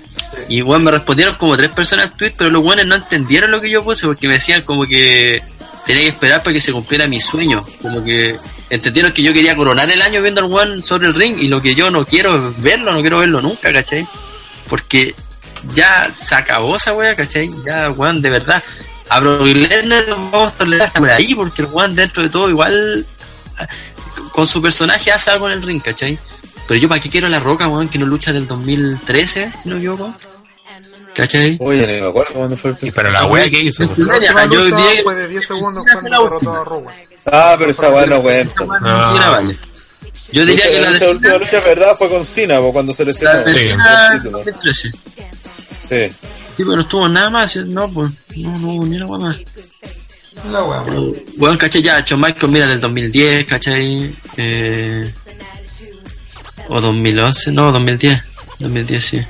Y 0.48 0.60
bueno, 0.60 0.84
me 0.84 0.90
respondieron 0.92 1.34
como 1.34 1.56
tres 1.56 1.70
personas 1.70 2.06
al 2.06 2.12
tweet, 2.16 2.32
pero 2.38 2.50
los 2.50 2.62
buenos 2.62 2.86
no 2.86 2.94
entendieron 2.94 3.50
lo 3.50 3.60
que 3.60 3.68
yo 3.68 3.82
puse 3.82 4.06
porque 4.06 4.28
me 4.28 4.34
decían 4.34 4.62
como 4.62 4.86
que 4.86 5.42
tenía 5.86 6.02
que 6.02 6.08
esperar 6.08 6.42
para 6.42 6.54
que 6.54 6.60
se 6.60 6.72
cumpliera 6.72 7.08
mi 7.08 7.20
sueño. 7.20 7.64
Como 7.82 8.02
que 8.04 8.36
entendieron 8.70 9.10
que 9.12 9.22
yo 9.22 9.32
quería 9.32 9.56
coronar 9.56 9.90
el 9.90 10.00
año 10.00 10.22
viendo 10.22 10.40
al 10.40 10.52
one 10.52 10.82
sobre 10.82 11.08
el 11.08 11.14
ring 11.14 11.36
y 11.40 11.48
lo 11.48 11.60
que 11.60 11.74
yo 11.74 11.90
no 11.90 12.06
quiero 12.06 12.36
es 12.50 12.62
verlo, 12.62 12.92
no 12.92 13.00
quiero 13.00 13.18
verlo 13.18 13.42
nunca, 13.42 13.72
¿cachai? 13.72 14.06
Porque 14.68 15.14
ya 15.74 16.04
se 16.12 16.34
acabó 16.34 16.76
esa 16.76 16.92
wea, 16.92 17.14
¿cachai? 17.16 17.50
Ya, 17.64 17.90
weón, 17.90 18.20
de 18.22 18.30
verdad. 18.30 18.62
A 19.08 19.20
Brock 19.20 19.42
Lesnar 19.42 20.04
lo 20.08 20.16
vamos 20.16 20.52
a 20.52 20.56
tolerar 20.56 20.86
hasta 20.88 21.00
por 21.00 21.10
ahí, 21.10 21.34
porque 21.34 21.62
el 21.62 21.68
weón 21.68 21.94
dentro 21.94 22.22
de 22.22 22.28
todo 22.30 22.48
igual 22.48 23.06
con 24.32 24.46
su 24.46 24.60
personaje 24.62 25.12
hace 25.12 25.30
algo 25.30 25.46
en 25.48 25.52
el 25.54 25.62
ring, 25.62 25.80
¿cachai? 25.82 26.18
Pero 26.66 26.80
yo 26.80 26.88
para 26.88 27.00
qué 27.00 27.10
quiero 27.10 27.26
a 27.26 27.30
la 27.30 27.40
roca, 27.40 27.68
weón, 27.68 27.88
que 27.88 27.98
no 27.98 28.06
lucha 28.06 28.32
del 28.32 28.46
2013, 28.46 29.52
si 29.62 29.68
no 29.68 29.74
me 29.76 29.80
equivoco. 29.82 30.14
¿Cachai? 31.14 31.56
Oye, 31.60 31.86
me 32.00 32.08
acuerdo 32.08 32.34
cuándo 32.34 32.56
fue 32.56 32.70
el 32.72 32.76
Y 32.88 32.90
para 32.90 33.10
la 33.10 33.26
wea 33.26 33.44
que 33.44 33.60
hizo. 33.60 33.84
La 33.84 33.88
última 34.16 34.44
yo 34.46 34.64
lucha 34.64 34.76
diría 34.76 34.96
que- 34.96 35.02
fue 35.04 35.14
de 35.14 35.28
10 35.28 35.46
segundos 35.46 35.84
cuando 35.92 36.10
la 36.10 36.16
derrotó 36.18 36.34
última. 36.36 36.60
a 36.60 36.64
Rowan. 36.64 36.94
Ah, 37.26 37.54
pero 37.56 37.70
esa 37.70 37.88
weá 37.90 38.06
no 38.06 38.20
cuenta. 38.22 38.64
Mira, 39.12 39.28
vale. 39.30 39.56
Yo 40.32 40.44
diría 40.44 40.64
que 40.72 40.80
la 40.80 40.90
Esa 40.90 41.04
de 41.04 41.10
última 41.12 41.36
lucha, 41.36 41.60
verdad, 41.60 41.94
fue 41.96 42.08
con 42.08 42.24
Cena, 42.24 42.58
po, 42.58 42.72
cuando 42.72 42.92
se 42.92 43.04
la 43.04 43.12
lesionó. 43.12 43.44
de 43.44 43.52
Sí. 43.54 44.18
Sí. 44.22 44.28
2013. 44.28 44.90
Sí. 45.88 46.08
Sí, 46.56 46.62
pero 46.62 46.76
no 46.76 46.82
estuvo 46.82 47.08
nada 47.08 47.30
más, 47.30 47.56
no, 47.56 47.90
pues, 47.90 48.12
no, 48.36 48.58
no 48.58 48.68
hubo 48.68 48.86
ni 48.86 48.96
una 48.96 49.18
más. 49.18 49.36
La 50.50 50.84
Pero, 50.84 51.12
Bueno, 51.36 51.58
caché 51.58 51.82
ya, 51.82 52.00
Shawn 52.00 52.20
Michaels 52.20 52.52
mira 52.52 52.66
del 52.66 52.80
2010, 52.80 53.46
¿cachai? 53.46 54.14
Eh, 54.36 55.12
o 56.68 56.80
2011, 56.80 57.52
no, 57.52 57.72
2010, 57.72 58.22
2010 58.58 59.04
sí. 59.04 59.20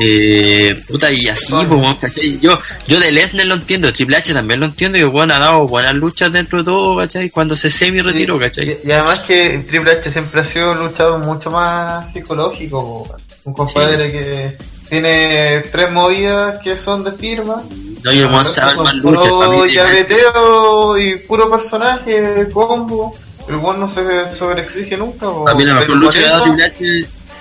Eh, 0.00 0.80
puta, 0.86 1.10
y 1.10 1.28
así, 1.28 1.46
pues, 1.50 1.68
weón, 1.68 1.94
¿cachai? 1.96 2.38
Yo, 2.40 2.58
yo 2.86 3.00
de 3.00 3.10
Lesnar 3.10 3.46
lo 3.46 3.54
entiendo, 3.54 3.92
Triple 3.92 4.16
H 4.16 4.32
también 4.32 4.60
lo 4.60 4.66
entiendo, 4.66 4.96
y 4.96 5.04
weón 5.04 5.32
ha 5.32 5.38
dado 5.38 5.66
buenas 5.66 5.94
luchas 5.94 6.30
dentro 6.30 6.58
de 6.58 6.64
todo, 6.64 6.96
¿cachai? 6.96 7.30
Cuando 7.30 7.56
se 7.56 7.70
semi-retiró, 7.70 8.38
¿cachai? 8.38 8.78
Y, 8.84 8.88
y 8.88 8.92
además 8.92 9.20
que 9.20 9.64
Triple 9.68 9.92
H 9.92 10.10
siempre 10.10 10.40
ha 10.40 10.44
sido 10.44 10.72
un 10.72 10.78
luchador 10.78 11.24
mucho 11.24 11.50
más 11.50 12.12
psicológico. 12.12 13.16
Un 13.44 13.54
compadre 13.54 14.12
que 14.12 14.58
tiene 14.88 15.60
tres 15.70 15.90
movidas 15.92 16.60
que 16.62 16.76
son 16.76 17.04
de 17.04 17.12
firma. 17.12 17.62
No, 18.04 18.12
y 18.12 18.18
el 18.18 18.26
weón 18.26 18.44
sabe 18.44 18.76
más 18.76 18.94
luchas, 18.94 19.28
para 19.28 19.50
Puro 19.50 19.66
llaveteo 19.66 20.98
y 20.98 21.16
puro 21.16 21.50
personaje, 21.50 22.48
combo. 22.52 23.14
El 23.48 23.56
weón 23.56 23.80
no 23.80 23.88
se 23.88 24.32
sobreexige 24.32 24.96
nunca. 24.96 25.26
Para 25.44 25.56
mí 25.56 25.64
la 25.64 25.74
mejor 25.74 25.96
lucha 25.96 26.18
que 26.18 26.26
ha 26.26 26.30
dado 26.30 26.44
con 26.44 26.56
Triple 26.56 26.64
H 26.66 27.00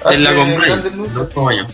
es 0.09 0.19
la 0.19 0.35
con 0.35 0.55
Brian, 0.57 0.83
no. 1.13 1.67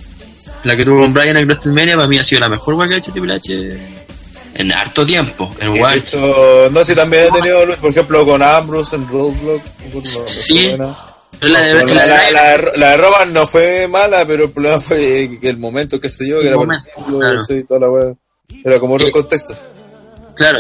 La 0.64 0.78
que 0.78 0.86
tuvo 0.86 1.00
con 1.02 1.14
Brian 1.14 1.38
en 1.38 1.46
WrestleMania 1.46 1.96
para 1.96 2.08
mí 2.08 2.18
ha 2.18 2.24
sido 2.24 2.40
la 2.42 2.50
mejor 2.50 2.74
weá 2.76 2.88
que 2.88 2.96
ha 2.96 2.98
hecho 2.98 3.12
Triple 3.12 3.34
H 3.36 3.80
en 4.56 4.72
harto 4.72 5.06
tiempo. 5.06 5.54
Weón- 5.60 5.92
de 5.92 5.98
hecho, 5.98 6.70
no 6.72 6.84
sé, 6.84 6.96
también 6.96 7.24
he 7.26 7.32
tenido, 7.32 7.76
por 7.80 7.90
ejemplo, 7.92 8.26
con 8.26 8.42
Ambrose 8.42 8.96
en 8.96 9.08
Roadblock. 9.08 9.62
Sí. 10.26 10.70
buena. 10.70 10.96
La 11.42 11.60
de- 11.60 11.86
la 11.86 12.06
la, 12.32 12.58
la- 12.76 12.98
de 12.98 13.26
no 13.32 13.46
fue 13.48 13.88
mala, 13.88 14.26
pero 14.26 14.46
el 14.46 14.52
problema 14.52 14.80
fue 14.80 15.38
que 15.42 15.50
el 15.50 15.58
momento 15.58 16.00
que 16.00 16.10
se 16.10 16.24
dio, 16.26 16.40
que 16.40 16.48
era 16.48 16.56
por 16.56 16.68
momento, 16.68 16.90
culo, 16.96 17.20
claro. 17.20 17.44
sí, 17.44 17.64
toda 17.64 17.80
la 17.82 17.90
wea. 17.90 18.14
Era 18.64 18.80
como 18.80 18.96
otro 18.96 19.12
contexto. 19.12 19.56
Claro, 20.36 20.60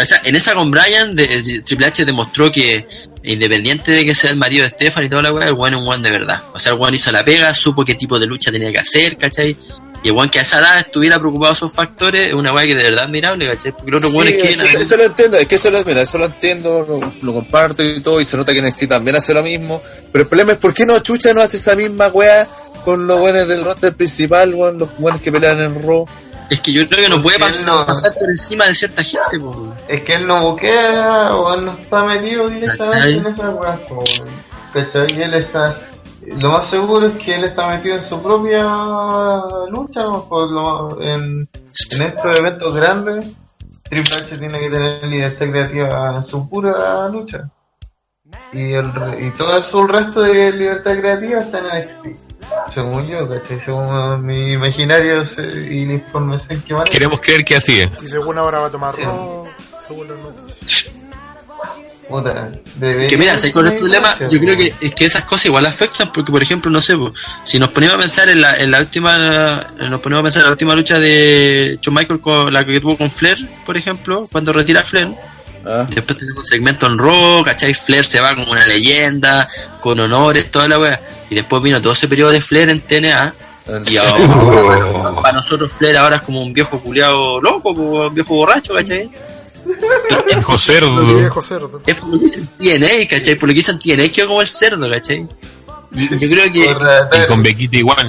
o 0.00 0.06
sea, 0.06 0.20
en 0.24 0.36
esa 0.36 0.54
con 0.54 0.70
Brian, 0.70 1.14
de, 1.16 1.62
Triple 1.64 1.86
H 1.86 2.04
demostró 2.04 2.50
que 2.52 2.86
independiente 3.24 3.90
de 3.92 4.04
que 4.04 4.14
sea 4.14 4.30
el 4.30 4.36
marido 4.36 4.62
de 4.62 4.70
Stefan 4.70 5.04
y 5.04 5.08
toda 5.08 5.22
la 5.22 5.32
weá, 5.32 5.48
el 5.48 5.54
weón 5.54 5.74
es 5.74 5.80
un 5.80 5.86
weón 5.88 6.02
de 6.02 6.10
verdad. 6.10 6.40
O 6.54 6.58
sea, 6.58 6.72
el 6.72 6.78
weón 6.78 6.94
hizo 6.94 7.10
la 7.10 7.24
pega, 7.24 7.52
supo 7.52 7.84
qué 7.84 7.94
tipo 7.94 8.18
de 8.18 8.26
lucha 8.26 8.52
tenía 8.52 8.70
que 8.72 8.78
hacer, 8.78 9.16
¿cachai? 9.16 9.56
Y 10.02 10.08
el 10.08 10.14
weón 10.14 10.28
que 10.30 10.38
a 10.38 10.42
esa 10.42 10.60
edad 10.60 10.78
estuviera 10.78 11.18
preocupado 11.18 11.52
de 11.52 11.56
esos 11.56 11.72
factores 11.72 12.28
es 12.28 12.34
una 12.34 12.52
weá 12.52 12.66
que 12.66 12.74
de 12.76 12.82
verdad 12.84 13.00
es 13.00 13.06
admirable, 13.06 13.46
¿cachai? 13.48 13.72
Porque 13.72 13.90
los 13.90 14.04
otros 14.04 14.12
Sí, 14.12 14.16
weones 14.18 14.42
que 14.42 14.48
eso, 14.52 14.78
eso 14.78 14.96
lo 14.96 15.02
entiendo, 15.04 15.38
es 15.38 15.46
que 15.48 15.54
eso 15.56 15.70
lo, 15.70 15.84
mira, 15.84 16.00
eso 16.02 16.18
lo 16.18 16.24
entiendo, 16.26 16.86
lo, 16.88 17.12
lo 17.20 17.34
comparto 17.34 17.82
y 17.82 18.00
todo, 18.00 18.20
y 18.20 18.24
se 18.24 18.36
nota 18.36 18.52
que 18.54 18.62
NXT 18.62 18.86
también 18.88 19.16
hace 19.16 19.34
lo 19.34 19.42
mismo, 19.42 19.82
pero 20.12 20.22
el 20.22 20.28
problema 20.28 20.52
es 20.52 20.58
por 20.58 20.72
qué 20.72 20.86
no 20.86 20.98
Chucha 21.00 21.34
no 21.34 21.40
hace 21.42 21.56
esa 21.56 21.74
misma 21.74 22.06
wea 22.08 22.46
con 22.84 23.06
los 23.08 23.18
buenos 23.18 23.48
del 23.48 23.64
roster 23.64 23.92
principal, 23.94 24.54
weón, 24.54 24.78
los 24.78 24.96
buenos 24.98 25.20
que 25.20 25.32
pelean 25.32 25.60
en 25.60 25.82
Raw. 25.82 26.06
Es 26.48 26.60
que 26.60 26.72
yo 26.72 26.88
creo 26.88 27.02
que 27.04 27.10
no 27.10 27.20
puede 27.20 27.38
pasar, 27.38 27.66
no- 27.66 27.84
pasar 27.84 28.14
por 28.14 28.30
encima 28.30 28.66
de 28.66 28.74
cierta 28.76 29.02
gente, 29.02 29.38
po. 29.40 29.50
weón. 29.50 29.74
Es 29.88 30.00
que 30.02 30.14
él 30.14 30.26
no 30.26 30.40
buquea 30.52 31.34
o 31.34 31.52
él 31.54 31.64
no 31.66 31.72
está 31.72 32.04
metido 32.04 32.48
directamente 32.48 33.10
en 33.10 33.26
esa 33.26 33.50
weá. 33.50 33.78
¿cachai? 34.72 35.18
Y 35.18 35.22
él 35.22 35.34
está. 35.34 35.78
Lo 36.36 36.50
más 36.50 36.68
seguro 36.68 37.06
es 37.06 37.12
que 37.18 37.34
él 37.34 37.44
está 37.44 37.68
metido 37.68 37.96
en 37.96 38.02
su 38.02 38.22
propia 38.22 38.62
lucha, 39.70 40.02
¿no? 40.04 40.24
Por 40.28 40.50
lo- 40.50 41.00
en, 41.02 41.48
en 41.90 42.02
estos 42.02 42.38
eventos 42.38 42.74
grandes. 42.74 43.32
Triple 43.88 44.14
H 44.16 44.36
tiene 44.38 44.58
que 44.60 44.68
tener 44.70 45.02
libertad 45.04 45.46
creativa 45.50 46.14
en 46.16 46.22
su 46.22 46.48
pura 46.48 47.08
lucha. 47.08 47.48
Y, 48.52 48.72
el, 48.74 48.92
re- 48.92 49.26
y 49.26 49.30
todo 49.30 49.56
el 49.56 49.88
resto 49.88 50.20
de 50.20 50.52
libertad 50.52 50.96
creativa 50.98 51.40
está 51.40 51.58
en 51.60 51.84
NXT. 51.84 52.06
Según 52.72 53.06
yo, 53.06 53.28
¿cachai? 53.28 53.60
Según 53.60 54.24
mi 54.26 54.52
imaginario 54.52 55.24
se- 55.24 55.42
y 55.46 55.86
la 55.86 55.94
información 55.94 56.60
que 56.62 56.74
manejo. 56.74 56.92
Queremos 56.92 57.20
creer 57.22 57.44
que 57.44 57.56
así 57.56 57.80
es. 57.80 58.02
Y 58.02 58.08
según 58.08 58.36
ahora 58.38 58.58
va 58.60 58.66
a 58.66 58.70
tomar 58.70 58.94
Sí. 58.94 59.02
Según 59.86 60.08
las 60.08 60.18
noticias. 60.18 60.94
Puta, 62.08 62.50
Que 62.80 63.16
mira, 63.18 63.36
si 63.36 63.52
con 63.52 63.66
el 63.66 63.72
ser 63.72 63.80
problema, 63.80 64.08
gracia, 64.08 64.28
yo 64.30 64.40
creo 64.40 64.56
que 64.56 64.72
es 64.80 64.94
que 64.94 65.04
esas 65.04 65.24
cosas 65.24 65.46
igual 65.46 65.66
afectan, 65.66 66.10
porque 66.10 66.32
por 66.32 66.42
ejemplo, 66.42 66.70
no 66.70 66.80
sé, 66.80 66.96
po, 66.96 67.12
si 67.44 67.58
nos 67.58 67.70
ponemos 67.70 67.96
a 67.96 67.98
pensar 67.98 68.30
en 68.30 68.40
la, 68.40 68.56
en 68.56 68.70
la 68.70 68.80
última, 68.80 69.66
nos 69.78 70.00
ponemos 70.00 70.20
a 70.20 70.22
pensar 70.22 70.40
en 70.40 70.46
la 70.46 70.52
última 70.52 70.74
lucha 70.74 70.98
de 70.98 71.78
Shawn 71.82 71.94
Michael 71.94 72.20
con 72.20 72.52
la 72.52 72.64
que 72.64 72.80
tuvo 72.80 72.96
con 72.96 73.10
Flair, 73.10 73.38
por 73.66 73.76
ejemplo, 73.76 74.26
cuando 74.32 74.52
retira 74.52 74.80
a 74.80 74.84
Flair, 74.84 75.08
Ah, 75.66 75.84
después 75.88 76.16
tenemos 76.18 76.40
un 76.40 76.46
segmento 76.46 76.86
en 76.86 76.98
Raw, 76.98 77.44
¿cachai? 77.44 77.74
Flair 77.74 78.04
se 78.04 78.20
va 78.20 78.34
como 78.34 78.52
una 78.52 78.66
leyenda, 78.66 79.48
con 79.80 79.98
honores, 80.00 80.50
toda 80.50 80.68
la 80.68 80.78
wea, 80.78 81.00
y 81.28 81.34
después 81.34 81.62
vino 81.62 81.80
todo 81.80 81.92
ese 81.92 82.08
periodo 82.08 82.30
de 82.30 82.40
Flair 82.40 82.70
en 82.70 82.80
TNA, 82.80 83.34
y 83.86 83.96
ahora, 83.98 85.14
para 85.22 85.32
nosotros 85.36 85.70
Flair 85.72 85.98
ahora 85.98 86.16
es 86.16 86.22
como 86.22 86.42
un 86.42 86.52
viejo 86.54 86.80
culiado 86.80 87.40
loco, 87.40 87.74
po, 87.74 88.06
un 88.06 88.14
viejo 88.14 88.34
borracho, 88.34 88.72
¿cachai? 88.72 89.10
Viejo 90.26 90.52
Lo 90.52 90.58
cerdo. 90.58 91.14
viejo 91.16 91.42
cerdo. 91.42 91.82
Es 91.86 91.94
por 91.96 92.08
lo 92.08 92.20
que 92.20 92.26
hizo 92.26 92.38
en 92.38 92.46
TNA, 92.80 93.08
¿cachai? 93.08 93.34
Por 93.36 93.48
lo 93.48 93.54
que 93.54 93.60
hizo 93.60 93.72
en 93.72 93.78
TNA 93.78 94.08
quedó 94.10 94.28
como 94.28 94.40
el 94.42 94.48
cerdo, 94.48 94.90
¿cachai? 94.90 95.26
Yo 95.90 96.18
creo 96.18 96.52
que... 96.52 97.18
Y 97.22 97.26
con 97.26 97.42
Bequita 97.42 97.76
igual. 97.76 98.08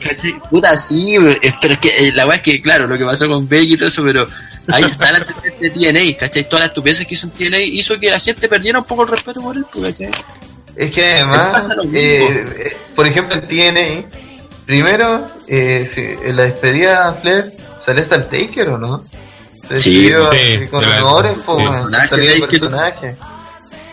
¿cachai? 0.00 0.40
Puta, 0.50 0.76
sí, 0.78 1.16
pero 1.60 1.74
es 1.74 1.78
que 1.80 1.88
eh, 1.88 2.12
la 2.12 2.26
weá 2.26 2.36
es 2.36 2.42
que, 2.42 2.60
claro, 2.60 2.86
lo 2.86 2.96
que 2.96 3.04
pasó 3.04 3.28
con 3.28 3.48
Becky 3.48 3.74
y 3.74 3.76
todo 3.76 3.88
eso, 3.88 4.02
pero 4.04 4.26
ahí 4.68 4.84
está 4.84 5.12
la 5.12 5.18
antecedente 5.18 5.70
de 5.70 5.92
TNA, 5.92 6.18
¿cachai? 6.18 6.48
Todas 6.48 6.64
las 6.64 6.68
estupideces 6.68 7.06
que 7.06 7.14
hizo 7.14 7.26
en 7.26 7.32
TNA 7.32 7.60
hizo 7.60 7.98
que 7.98 8.10
la 8.10 8.20
gente 8.20 8.48
perdiera 8.48 8.78
un 8.78 8.84
poco 8.84 9.02
el 9.02 9.08
respeto 9.08 9.42
por 9.42 9.56
él, 9.56 9.64
pues, 9.72 9.94
¿cachai? 9.94 10.10
Es 10.76 10.92
que 10.92 11.12
además, 11.12 11.70
eh, 11.92 12.46
eh, 12.58 12.76
por 12.94 13.06
ejemplo, 13.06 13.36
en 13.36 13.46
TNA, 13.46 14.08
primero, 14.66 15.26
eh, 15.46 15.88
si, 15.92 16.00
en 16.00 16.36
la 16.36 16.44
despedida 16.44 17.12
de 17.12 17.20
Flair, 17.20 17.52
¿sale 17.78 18.02
hasta 18.02 18.16
el 18.16 18.24
Taker 18.26 18.68
o 18.70 18.78
no? 18.78 19.04
Se 19.68 19.80
Sí, 19.80 20.08
sí, 20.32 20.66
con 20.70 20.84
honores, 20.84 21.42
po, 21.42 21.58
el 21.58 22.46
personaje. 22.46 23.16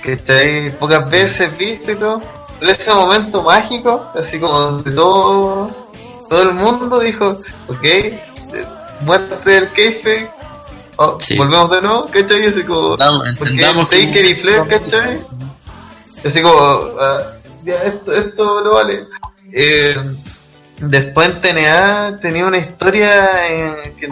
Que 0.03 0.13
está 0.13 0.34
ahí 0.34 0.69
pocas 0.80 1.09
veces 1.09 1.57
visto 1.57 1.91
y 1.91 1.95
todo. 1.95 2.22
Todo 2.59 2.69
ese 2.72 2.93
momento 2.93 3.43
mágico, 3.43 4.11
así 4.15 4.39
como 4.39 4.59
donde 4.59 4.91
todo, 4.91 5.72
todo 6.30 6.41
el 6.43 6.53
mundo 6.53 6.99
dijo, 6.99 7.38
ok, 7.67 7.84
eh, 7.84 8.15
muerte 9.01 9.49
del 9.49 9.67
keife, 9.69 10.30
oh, 10.97 11.17
Sí. 11.22 11.38
volvemos 11.38 11.72
de 11.72 11.82
nuevo, 11.82 12.05
¿cachai? 12.11 12.45
Así 12.45 12.63
como, 12.63 12.93
Entendamos- 12.95 13.89
que- 13.89 14.05
Taker 14.05 14.26
y 14.26 14.36
Flair, 14.36 14.67
¿cachai? 14.67 15.19
Así 16.24 16.41
como, 16.41 16.59
ah, 16.99 17.19
ya 17.63 17.76
esto, 17.84 18.11
esto 18.13 18.61
no 18.61 18.72
vale. 18.74 19.07
Eh, 19.53 19.95
después 20.80 21.30
en 21.30 21.41
TNA 21.41 22.17
tenía 22.22 22.45
una 22.45 22.57
historia 22.59 23.47
eh, 23.49 23.95
que 23.99 24.07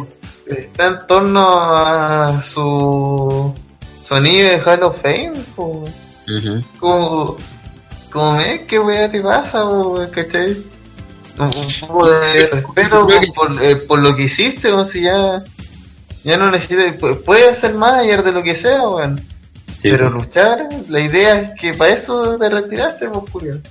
está 0.49 0.87
en 0.87 1.07
torno 1.07 1.59
a 1.59 2.41
su 2.41 3.53
sonido 4.03 4.49
de 4.49 4.59
Hall 4.61 4.83
of 4.83 5.01
Fame. 5.01 5.33
po. 5.55 5.83
Como, 6.79 7.37
como 8.11 8.33
me, 8.37 8.65
qué 8.65 8.79
wea 8.79 9.09
te 9.11 9.21
pasa, 9.21 9.63
po, 9.63 9.99
¿cachai? 10.13 10.57
Un, 11.37 11.45
un 11.45 11.67
poco 11.87 12.09
de 12.09 12.47
respeto 12.47 13.07
por, 13.33 13.63
eh, 13.63 13.75
por 13.77 13.99
lo 13.99 14.15
que 14.15 14.23
hiciste, 14.23 14.71
o 14.71 14.83
si 14.83 15.01
ya, 15.03 15.41
ya 16.23 16.37
no 16.37 16.51
necesitas, 16.51 16.97
pu- 16.99 17.21
puedes 17.23 17.57
ser 17.59 17.73
manager 17.75 18.23
de 18.23 18.31
lo 18.31 18.43
que 18.43 18.55
sea, 18.55 18.87
weón. 18.89 19.17
Sí, 19.81 19.89
Pero 19.91 20.09
luchar, 20.09 20.67
la 20.89 20.99
idea 20.99 21.39
es 21.39 21.51
que 21.59 21.73
para 21.73 21.93
eso 21.93 22.35
te 22.37 22.49
retiraste, 22.49 23.07
pues, 23.07 23.31
Julio. 23.31 23.61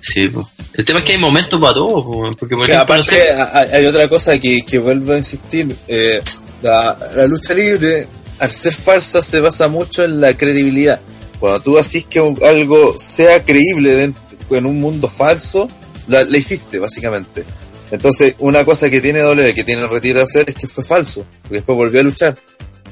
Sí, 0.00 0.28
pues. 0.28 0.46
El 0.74 0.84
tema 0.84 1.00
es 1.00 1.04
que 1.04 1.12
hay 1.12 1.18
momentos 1.18 1.60
para 1.60 1.74
todo, 1.74 2.04
pues, 2.04 2.36
porque 2.36 2.54
por 2.56 2.66
no 2.68 2.80
aparte 2.80 3.10
sé, 3.10 3.32
hay 3.32 3.84
otra 3.86 4.08
cosa 4.08 4.38
que, 4.38 4.62
que 4.64 4.78
vuelvo 4.78 5.12
a 5.12 5.16
insistir, 5.18 5.74
eh, 5.88 6.20
la, 6.62 6.96
la 7.14 7.26
lucha 7.26 7.52
libre 7.54 8.06
al 8.38 8.50
ser 8.50 8.72
falsa 8.72 9.20
se 9.22 9.40
basa 9.40 9.66
mucho 9.68 10.04
en 10.04 10.20
la 10.20 10.36
credibilidad. 10.36 11.00
Cuando 11.40 11.60
tú 11.60 11.78
haces 11.78 12.04
que 12.04 12.18
algo 12.20 12.96
sea 12.98 13.44
creíble 13.44 13.94
dentro- 13.94 14.22
en 14.50 14.66
un 14.66 14.80
mundo 14.80 15.08
falso, 15.08 15.68
la, 16.06 16.22
la 16.24 16.36
hiciste 16.36 16.78
básicamente. 16.78 17.44
Entonces 17.90 18.34
una 18.38 18.64
cosa 18.64 18.88
que 18.90 19.00
tiene 19.00 19.20
doble 19.22 19.52
que 19.54 19.64
tiene 19.64 19.82
el 19.82 19.88
retiro 19.88 20.20
de 20.20 20.26
Flair 20.26 20.48
es 20.48 20.54
que 20.54 20.68
fue 20.68 20.84
falso, 20.84 21.24
porque 21.42 21.56
después 21.56 21.76
volvió 21.76 22.00
a 22.00 22.04
luchar. 22.04 22.36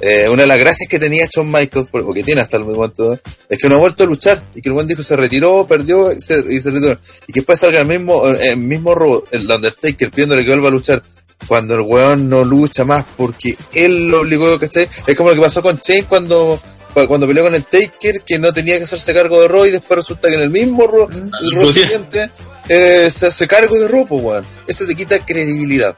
Eh, 0.00 0.28
una 0.28 0.42
de 0.42 0.48
las 0.48 0.58
gracias 0.58 0.88
que 0.88 0.98
tenía 0.98 1.26
Shawn 1.26 1.50
Michaels, 1.50 1.88
por- 1.88 2.02
o 2.02 2.12
que 2.12 2.22
tiene 2.22 2.40
hasta 2.42 2.56
el 2.58 2.64
momento, 2.64 3.18
es 3.48 3.58
que 3.58 3.68
no 3.68 3.76
ha 3.76 3.78
vuelto 3.78 4.04
a 4.04 4.06
luchar 4.06 4.42
y 4.54 4.60
que 4.60 4.68
el 4.68 4.74
buen 4.74 4.86
dijo 4.86 5.02
se 5.02 5.16
retiró, 5.16 5.66
perdió 5.66 6.12
y 6.12 6.20
se, 6.20 6.44
y 6.48 6.60
se 6.60 6.70
retiró. 6.70 6.98
Y 7.26 7.32
que 7.32 7.40
después 7.40 7.58
salga 7.58 7.80
el 7.80 7.86
mismo, 7.86 8.26
el 8.26 8.56
mismo 8.58 8.94
robot, 8.94 9.28
el 9.32 9.50
Undertaker, 9.50 10.10
pidiéndole 10.10 10.44
que 10.44 10.50
vuelva 10.50 10.68
a 10.68 10.72
luchar 10.72 11.02
cuando 11.48 11.74
el 11.74 11.80
weón 11.82 12.28
no 12.28 12.44
lucha 12.44 12.84
más 12.84 13.04
porque 13.16 13.56
él 13.72 14.06
lo 14.06 14.20
obligó, 14.20 14.58
¿cachai? 14.58 14.88
Es 15.06 15.16
como 15.16 15.30
lo 15.30 15.34
que 15.36 15.42
pasó 15.42 15.62
con 15.62 15.78
Shane 15.78 16.04
cuando, 16.04 16.60
cuando 17.08 17.26
peleó 17.26 17.44
con 17.44 17.54
el 17.54 17.64
Taker, 17.64 18.22
que 18.22 18.38
no 18.38 18.52
tenía 18.52 18.78
que 18.78 18.84
hacerse 18.84 19.12
cargo 19.14 19.40
de 19.42 19.48
Raw 19.48 19.66
y 19.66 19.70
después 19.70 19.96
resulta 19.98 20.28
que 20.28 20.34
en 20.34 20.40
el 20.42 20.50
mismo 20.50 20.86
Raw, 20.86 21.08
el 21.10 21.50
Raw 21.52 21.72
siguiente, 21.72 22.30
eh, 22.68 23.08
se 23.10 23.26
hace 23.28 23.46
cargo 23.46 23.78
de 23.78 23.88
Raw, 23.88 24.06
pues, 24.06 24.22
weón. 24.22 24.44
Eso 24.66 24.86
te 24.86 24.94
quita 24.94 25.18
credibilidad. 25.24 25.94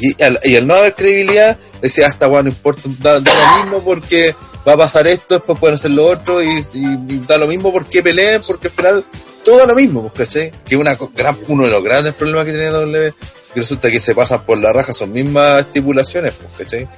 Y 0.00 0.20
al, 0.22 0.38
y 0.44 0.54
al 0.56 0.66
no 0.66 0.74
haber 0.74 0.94
credibilidad, 0.94 1.58
decía, 1.80 2.06
hasta 2.06 2.28
weón, 2.28 2.44
no 2.46 2.50
importa, 2.50 2.82
da, 3.00 3.20
da 3.20 3.32
lo 3.34 3.62
mismo 3.62 3.84
porque 3.84 4.34
va 4.66 4.72
a 4.74 4.76
pasar 4.76 5.06
esto, 5.06 5.34
después 5.34 5.58
pueden 5.58 5.74
hacer 5.74 5.90
lo 5.92 6.06
otro, 6.06 6.42
y, 6.42 6.48
y- 6.74 7.14
y 7.14 7.22
da 7.26 7.36
lo 7.38 7.46
mismo 7.46 7.72
porque 7.72 8.02
peleen, 8.02 8.42
porque 8.46 8.68
al 8.68 8.72
final 8.72 9.04
todo 9.44 9.66
lo 9.66 9.74
mismo, 9.74 10.10
pues, 10.14 10.28
¿cachai? 10.28 10.52
Que 10.66 10.76
una, 10.76 10.96
gran, 11.14 11.36
uno 11.48 11.64
de 11.64 11.70
los 11.70 11.82
grandes 11.82 12.12
problemas 12.14 12.44
que 12.44 12.52
tiene 12.52 12.66
W, 12.66 13.14
que 13.54 13.60
resulta 13.60 13.90
que 13.90 13.98
se 14.00 14.14
pasan 14.14 14.42
por 14.42 14.58
la 14.58 14.72
raja, 14.72 14.92
son 14.92 15.12
mismas 15.12 15.60
estipulaciones, 15.60 16.34
pues, 16.34 16.66
¿cachai? 16.66 16.88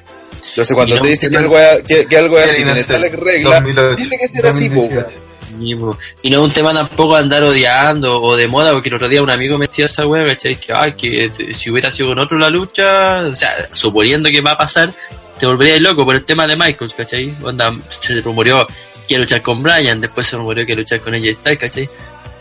Entonces 0.50 0.74
cuando 0.74 0.96
no, 0.96 1.02
te 1.02 1.08
dicen 1.08 1.30
que 1.30 1.36
algo, 1.36 1.58
es- 1.58 1.82
que, 1.84 2.06
que 2.06 2.16
algo 2.16 2.38
es 2.38 2.46
así, 2.50 2.62
está 2.62 2.98
la 2.98 3.06
ser 3.08 3.20
regla, 3.20 3.60
2008, 3.60 3.96
tiene 3.96 4.18
que 4.18 4.28
ser 4.28 4.46
así, 4.46 4.68
pues, 4.70 4.90
2018. 4.90 5.29
Y, 5.60 5.72
y 5.72 6.30
no 6.30 6.40
es 6.42 6.48
un 6.48 6.52
tema 6.52 6.72
tampoco 6.72 7.16
andar 7.16 7.42
odiando 7.42 8.20
o 8.22 8.36
de 8.36 8.48
moda, 8.48 8.72
porque 8.72 8.88
el 8.88 8.94
otro 8.94 9.08
día 9.08 9.22
un 9.22 9.30
amigo 9.30 9.58
me 9.58 9.66
decía 9.66 9.84
esa 9.86 10.06
wea, 10.06 10.24
¿cachai? 10.24 10.56
Que, 10.56 10.72
ay, 10.72 10.92
que 10.94 11.28
t- 11.28 11.54
si 11.54 11.70
hubiera 11.70 11.90
sido 11.90 12.08
con 12.10 12.18
otro 12.18 12.38
la 12.38 12.48
lucha, 12.50 13.20
o 13.30 13.36
sea, 13.36 13.54
suponiendo 13.72 14.28
que 14.30 14.40
va 14.40 14.52
a 14.52 14.58
pasar, 14.58 14.92
te 15.38 15.46
volverías 15.46 15.80
loco 15.80 16.04
por 16.04 16.14
el 16.14 16.24
tema 16.24 16.46
de 16.46 16.56
Michaels, 16.56 16.94
¿cachai? 16.94 17.34
Onda, 17.42 17.72
se 17.88 18.20
rumoreó 18.20 18.66
que 19.08 19.18
luchar 19.18 19.42
con 19.42 19.62
Brian, 19.62 20.00
después 20.00 20.26
se 20.26 20.36
rumoreó 20.36 20.64
que 20.66 20.76
luchar 20.76 21.00
con 21.00 21.14
ella 21.14 21.32
Styles, 21.32 21.58
¿cachai? 21.58 21.88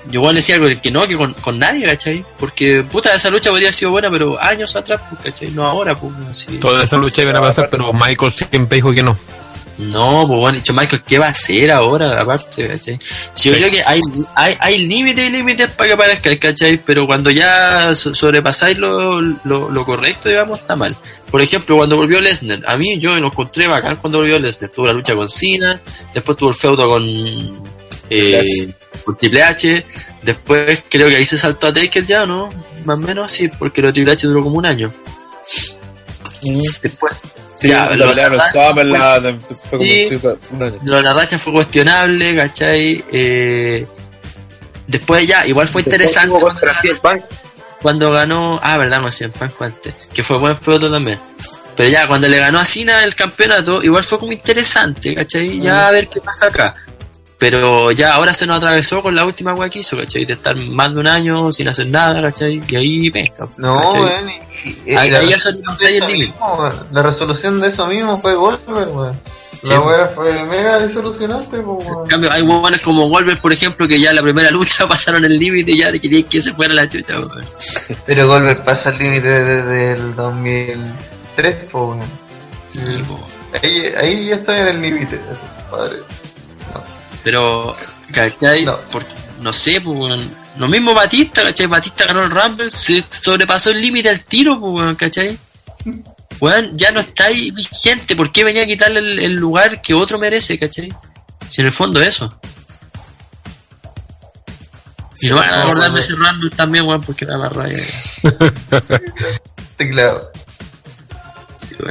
Yo 0.05 0.21
igual 0.21 0.35
decía 0.35 0.57
que 0.59 0.79
que 0.79 0.91
no, 0.91 1.05
que 1.07 1.17
con, 1.17 1.59
nadie, 1.59 1.85
¿cachai? 1.85 2.23
Porque, 2.39 2.83
puta, 2.89 3.13
esa 3.13 3.29
lucha 3.29 3.49
podría 3.49 3.67
haber 3.67 3.73
sido 3.75 3.91
buena, 3.91 4.09
pero 4.09 4.41
años 4.41 4.75
atrás, 4.75 5.01
pues, 5.09 5.21
¿cachai? 5.23 5.51
No 5.51 5.67
ahora, 5.67 5.93
pues. 5.93 6.47
Toda 6.59 6.83
esa 6.83 6.95
lucha 6.97 7.21
iban 7.21 7.35
a 7.35 7.41
pasar, 7.41 7.69
pero 7.69 7.91
Michael 7.93 8.31
siempre 8.31 8.77
dijo 8.77 8.91
que 8.93 9.03
no. 9.03 9.17
No, 9.79 10.27
pues 10.27 10.39
bueno, 10.39 10.57
dicho 10.57 10.73
Michael, 10.73 11.01
¿qué 11.07 11.17
va 11.19 11.27
a 11.27 11.29
hacer 11.29 11.71
ahora 11.71 12.19
aparte, 12.21 12.67
cachai? 12.67 12.99
Si 13.33 13.49
yo 13.49 13.55
Sí. 13.55 13.59
creo 13.61 13.71
que 13.71 13.81
hay, 13.85 14.01
hay, 14.35 14.57
hay 14.59 14.77
límites 14.85 15.25
y 15.27 15.29
límites 15.29 15.69
para 15.71 15.87
que 15.87 15.93
aparezca, 15.93 16.37
¿cachai? 16.37 16.77
Pero 16.85 17.05
cuando 17.07 17.29
ya 17.31 17.95
so- 17.95 18.13
sobrepasáis 18.13 18.77
lo, 18.77 19.21
lo, 19.21 19.69
lo 19.69 19.85
correcto, 19.85 20.27
digamos, 20.29 20.59
está 20.59 20.75
mal. 20.75 20.95
por 21.31 21.41
ejemplo, 21.41 21.77
cuando 21.77 21.95
volvió 21.95 22.19
Lesnar, 22.19 22.59
a 22.67 22.75
mí 22.75 22.97
yo 22.99 23.15
lo 23.15 23.27
encontré 23.27 23.67
bacán 23.67 23.95
cuando 23.97 24.17
volvió 24.17 24.37
Lesnar. 24.39 24.69
Tuvo 24.69 24.87
la 24.87 24.93
lucha 24.93 25.15
con 25.15 25.29
Cena, 25.29 25.71
después 26.13 26.35
tuvo 26.37 26.49
el 26.49 26.55
feudo 26.55 26.89
con, 26.89 27.03
eh, 28.09 28.73
con 29.05 29.15
Triple 29.17 29.43
H, 29.43 29.85
después 30.23 30.83
creo 30.89 31.07
que 31.07 31.15
ahí 31.15 31.25
se 31.25 31.37
saltó 31.37 31.67
a 31.67 31.73
Taker 31.73 32.05
ya, 32.05 32.25
¿no? 32.25 32.49
Más 32.83 32.97
o 32.97 32.99
menos, 32.99 33.31
sí, 33.31 33.47
porque 33.47 33.81
lo 33.81 33.93
Triple 33.93 34.11
H 34.13 34.27
duró 34.27 34.43
como 34.43 34.57
un 34.57 34.65
año. 34.65 34.91
Después, 36.81 37.13
Sí, 37.59 37.67
Ya, 37.69 37.87
la 37.87 37.95
lo- 37.97 38.05
la- 39.19 39.33
fue 39.69 39.77
como 39.77 39.83
Sí. 39.83 40.19
lo 40.83 41.01
la 41.01 41.13
racha 41.13 41.37
fue 41.37 41.53
cuestionable, 41.53 42.35
¿cachai? 42.35 43.03
Eh, 43.11 43.85
después 44.87 45.27
ya, 45.27 45.45
igual 45.45 45.67
fue 45.67 45.81
interesante 45.81 46.29
cuando 46.39 46.61
ganó, 46.61 46.99
cuando 47.81 48.11
ah, 48.63 48.77
verdad, 48.77 49.01
no 49.01 49.11
sé, 49.11 49.25
en 49.25 49.31
Punk 49.31 49.51
fue 49.51 49.67
antes, 49.67 49.93
que 50.13 50.23
fue 50.23 50.37
buen 50.37 50.57
feudo 50.57 50.89
también. 50.89 51.19
Pero 51.75 51.89
ya, 51.89 52.07
cuando 52.07 52.27
le 52.27 52.39
ganó 52.39 52.59
a 52.59 52.65
Cena 52.65 53.03
el 53.03 53.15
campeonato, 53.15 53.81
igual 53.83 54.03
fue 54.03 54.19
como 54.19 54.31
interesante, 54.31 55.15
¿cachai? 55.15 55.59
Ya 55.59 55.87
a 55.87 55.91
ver 55.91 56.07
qué 56.07 56.19
pasa 56.21 56.47
acá. 56.47 56.75
Pero 57.39 57.89
ya 57.91 58.15
ahora 58.15 58.33
se 58.33 58.45
nos 58.45 58.57
atravesó 58.57 59.01
con 59.01 59.15
la 59.15 59.23
última 59.25 59.53
wea 59.53 59.69
que 59.69 59.79
hizo, 59.79 59.95
¿cachai? 59.97 60.25
De 60.25 60.33
estar 60.33 60.55
más 60.57 60.93
de 60.93 60.99
un 60.99 61.07
añño 61.07 61.53
sin 61.53 61.69
hacer 61.69 61.87
nada, 61.87 62.21
¿cachai? 62.21 62.61
Y 62.67 62.75
ahí, 62.75 63.09
venga. 63.09 63.47
No, 63.55 63.93
weón. 63.93 64.27
Ahí- 64.97 65.09
ya 65.29 65.37
el 65.87 66.07
límite. 66.07 66.33
La 66.91 67.01
resolución 67.01 67.61
de 67.61 67.69
eso 67.69 67.87
mismo 67.87 68.19
fue 68.19 68.35
Goldberg, 68.35 68.93
weón. 68.93 69.19
La 69.63 69.79
weá 69.81 70.07
fue 70.15 70.43
mega 70.45 70.79
disolucionante, 70.85 71.57
po, 71.59 71.79
En 72.03 72.09
cambio, 72.09 72.31
hay 72.31 72.41
huevones 72.41 72.81
como 72.81 73.09
Wolver, 73.09 73.41
por 73.41 73.51
ejemplo, 73.51 73.87
que 73.87 73.99
ya 73.99 74.09
en 74.11 74.17
la 74.17 74.21
primera 74.21 74.51
lucha 74.51 74.85
pasaron 74.87 75.23
el 75.23 75.37
límite 75.37 75.71
y 75.71 75.77
ya 75.79 75.91
querían 75.93 76.23
que 76.23 76.41
se 76.41 76.53
fuera 76.53 76.73
la 76.73 76.87
chucha, 76.89 77.15
weón. 77.15 77.45
Pero 78.05 78.27
Goldberg 78.27 78.65
pasa 78.65 78.89
el 78.91 78.97
límite 78.99 79.27
desde 79.27 79.91
el 79.93 80.15
2003, 80.15 81.55
po, 81.71 81.85
weón. 81.91 82.01
Sí. 82.73 82.79
Ahí, 83.63 83.93
ahí 83.99 84.25
ya 84.27 84.35
está 84.35 84.57
en 84.59 84.67
el 84.67 84.81
límite, 84.81 85.19
padre. 85.71 85.97
Pero, 87.23 87.75
¿cachai? 88.13 88.63
No. 88.65 88.77
Porque, 88.91 89.11
no 89.41 89.51
sé, 89.53 89.81
pues, 89.81 89.97
weón. 89.97 90.31
Lo 90.57 90.67
mismo 90.67 90.93
Batista, 90.93 91.43
¿cachai? 91.43 91.67
Batista 91.67 92.05
ganó 92.05 92.23
el 92.23 92.31
Rumble, 92.31 92.69
se 92.71 93.01
sobrepasó 93.07 93.69
el 93.71 93.81
límite 93.81 94.09
al 94.09 94.23
tiro, 94.25 94.57
pues, 94.59 94.73
weón, 94.81 94.95
¿cachai? 94.95 95.37
Weón, 96.39 96.77
ya 96.77 96.91
no 96.91 96.99
está 97.01 97.25
ahí 97.25 97.51
vigente. 97.51 98.15
¿Por 98.15 98.31
qué 98.31 98.43
venía 98.43 98.63
a 98.63 98.65
quitarle 98.65 98.99
el, 98.99 99.19
el 99.19 99.33
lugar 99.35 99.81
que 99.81 99.93
otro 99.93 100.17
merece, 100.19 100.57
¿cachai? 100.57 100.93
Si 101.49 101.61
en 101.61 101.67
el 101.67 101.73
fondo 101.73 102.01
eso. 102.01 102.29
Y 105.21 105.27
no 105.27 105.35
van 105.35 105.49
a 105.49 105.57
no, 105.57 105.61
acordar 105.63 105.83
de 105.83 105.89
weón. 105.89 105.99
ese 105.99 106.13
Rumble 106.15 106.49
también, 106.51 106.85
weón, 106.85 107.01
porque 107.01 107.25
era 107.25 107.37
la 107.37 107.49
raya. 107.49 107.83
Teclado. 109.77 110.31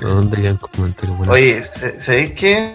¿Dónde 0.02 0.42
ya 0.42 0.50
en 0.50 0.56
comentarios? 0.58 1.16
Bueno, 1.16 1.32
Oye, 1.32 1.62
¿se- 1.62 2.00
¿sabéis 2.00 2.32
qué? 2.34 2.74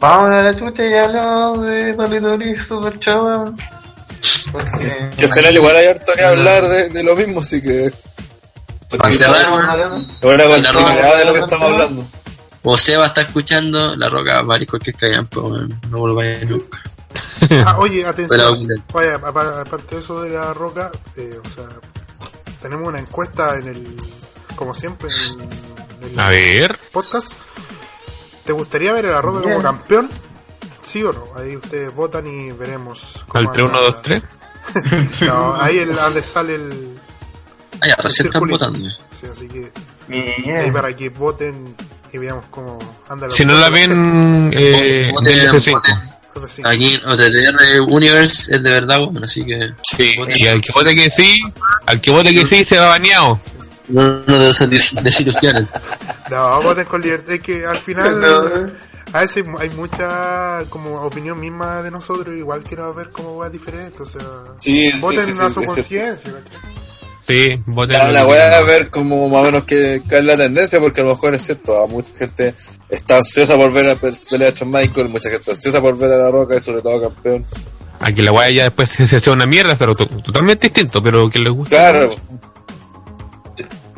Vamos 0.00 0.30
a 0.30 0.42
la 0.42 0.56
chucha 0.56 0.84
y 0.86 0.94
hablamos 0.94 1.62
de 1.62 2.20
Dolly 2.20 2.56
Super 2.56 2.98
Show, 2.98 3.26
weón. 3.26 3.56
Porque- 4.50 5.10
Que 5.16 5.24
al 5.26 5.32
final 5.32 5.54
igual 5.54 5.76
hay 5.76 5.86
harto 5.88 6.12
que 6.16 6.24
hablar 6.24 6.66
de, 6.68 6.88
de 6.88 7.02
lo 7.02 7.14
mismo, 7.14 7.40
así 7.40 7.60
que... 7.62 7.92
Con 8.90 8.98
La 8.98 9.04
continuidad 9.04 11.18
de 11.18 11.24
lo 11.26 11.32
que 11.34 11.38
estamos 11.40 11.72
hablando. 11.72 12.04
O 12.62 12.76
Seba 12.76 13.06
está 13.06 13.22
escuchando, 13.22 13.94
la 13.96 14.08
roca 14.08 14.42
va 14.42 14.56
a 14.56 14.66
cualquier 14.66 14.96
callampo. 14.96 15.56
No 15.90 15.98
volváis 15.98 16.48
nunca. 16.48 16.82
Ah, 17.66 17.78
oye, 17.78 18.04
atención. 18.04 18.68
Oye, 18.92 19.12
apa- 19.14 19.62
aparte 19.62 19.94
de 19.96 20.00
eso 20.02 20.22
de 20.22 20.28
la 20.30 20.52
roca, 20.52 20.90
eh, 21.16 21.38
o 21.42 21.48
sea, 21.48 21.64
tenemos 22.60 22.86
una 22.86 23.00
encuesta 23.00 23.56
en 23.56 23.68
el, 23.68 23.96
como 24.56 24.74
siempre, 24.74 25.08
en 26.02 26.10
el 26.10 26.20
A 26.20 26.28
ver. 26.28 26.78
podcast. 26.92 27.32
¿Te 28.50 28.54
gustaría 28.54 28.92
ver 28.92 29.06
a 29.06 29.10
la 29.10 29.22
roca 29.22 29.42
como 29.42 29.54
Bien. 29.54 29.62
campeón? 29.62 30.10
¿Sí 30.82 31.04
o 31.04 31.12
no? 31.12 31.24
Ahí 31.36 31.54
ustedes 31.54 31.94
votan 31.94 32.26
y 32.26 32.50
veremos. 32.50 33.24
3, 33.32 33.44
1, 33.46 33.64
anda. 33.64 33.78
2, 33.78 34.02
3. 34.02 34.22
No, 35.20 35.54
ahí 35.54 35.78
es 35.78 35.94
donde 35.94 36.20
sale 36.20 36.56
el. 36.56 36.98
Ah, 37.80 37.86
ya, 37.86 37.94
el 37.96 38.02
recién 38.02 38.26
están 38.26 38.48
votando. 38.48 38.76
Sí, 39.12 39.26
así 39.30 39.46
que 39.46 39.70
Bien. 40.08 40.56
ahí 40.56 40.70
para 40.72 40.96
que 40.96 41.10
voten 41.10 41.76
y 42.12 42.18
veamos 42.18 42.46
cómo 42.50 42.76
anda 43.08 43.28
la 43.28 43.32
Si 43.32 43.44
no 43.44 43.54
la 43.54 43.70
ven, 43.70 44.50
eh, 44.52 45.10
Voten, 45.12 45.26
del 45.26 45.48
F5. 45.48 45.80
F5. 46.34 46.66
Aquí 46.66 46.94
en 46.94 47.08
OTTR 47.08 47.82
Universe 47.82 48.56
es 48.56 48.60
de 48.64 48.70
verdad, 48.72 48.98
bueno, 48.98 49.26
así 49.26 49.46
que. 49.46 49.74
Sí, 49.84 50.16
y 50.34 50.46
al 50.48 50.60
que 50.60 50.72
vote 50.72 50.96
que 50.96 51.08
sí, 51.08 51.38
al 51.86 52.00
que 52.00 52.10
vote 52.10 52.34
que 52.34 52.44
sí 52.48 52.64
se 52.64 52.78
va 52.78 52.86
baneado. 52.86 53.38
No, 53.90 54.22
no 54.26 54.38
des- 54.68 54.94
desilusionar. 55.02 55.66
No, 56.30 56.62
voten 56.62 56.84
con 56.86 57.00
libertad. 57.00 57.32
Es 57.34 57.40
que 57.42 57.64
al 57.66 57.76
final. 57.76 58.20
No. 58.20 58.90
A 59.12 59.22
veces 59.22 59.44
hay 59.58 59.70
mucha 59.70 60.62
como 60.68 61.02
opinión 61.02 61.40
misma 61.40 61.82
de 61.82 61.90
nosotros, 61.90 62.32
igual 62.36 62.62
quiero 62.62 62.94
ver 62.94 63.10
cómo 63.10 63.36
va 63.38 63.50
diferente, 63.50 64.04
o 64.04 64.06
sea, 64.06 64.20
Sí, 64.60 64.88
sí, 64.92 65.00
voten 65.00 65.26
sí, 65.26 65.32
sí, 65.32 65.42
a 65.42 65.50
su 65.50 65.64
conciencia, 65.64 66.32
¿cachai? 66.32 66.60
Sí, 67.26 67.62
voten. 67.66 67.98
La, 67.98 68.12
la 68.12 68.26
weá 68.26 68.56
a 68.56 68.62
ver 68.62 68.88
como 68.88 69.28
más 69.28 69.42
o 69.42 69.44
menos 69.46 69.64
que, 69.64 70.00
que 70.08 70.18
es 70.18 70.24
la 70.24 70.36
tendencia, 70.36 70.78
porque 70.78 71.00
a 71.00 71.04
lo 71.04 71.10
mejor 71.14 71.34
es 71.34 71.42
cierto, 71.44 71.82
a 71.82 71.88
mucha 71.88 72.12
gente 72.16 72.54
está 72.88 73.16
ansiosa 73.16 73.56
por 73.56 73.72
ver 73.72 73.88
a 73.90 73.96
pe- 73.96 74.12
pelear 74.30 74.54
a 74.60 74.64
Michael, 74.64 75.08
mucha 75.08 75.28
gente 75.28 75.50
ansiosa 75.50 75.80
por 75.80 75.98
ver 75.98 76.12
a 76.12 76.16
La 76.16 76.30
Roca 76.30 76.54
y 76.54 76.60
sobre 76.60 76.80
todo 76.80 77.02
campeón. 77.02 77.44
Aquí 77.98 78.22
la 78.22 78.30
weá 78.30 78.48
ya 78.50 78.62
después 78.64 78.90
se 79.08 79.16
hace 79.16 79.30
una 79.32 79.44
mierda, 79.46 79.74
pero 79.76 79.96
to- 79.96 80.06
totalmente 80.06 80.68
distinto, 80.68 81.02
pero 81.02 81.28
que 81.28 81.40
les 81.40 81.52
gusta. 81.52 81.74
Claro, 81.76 82.10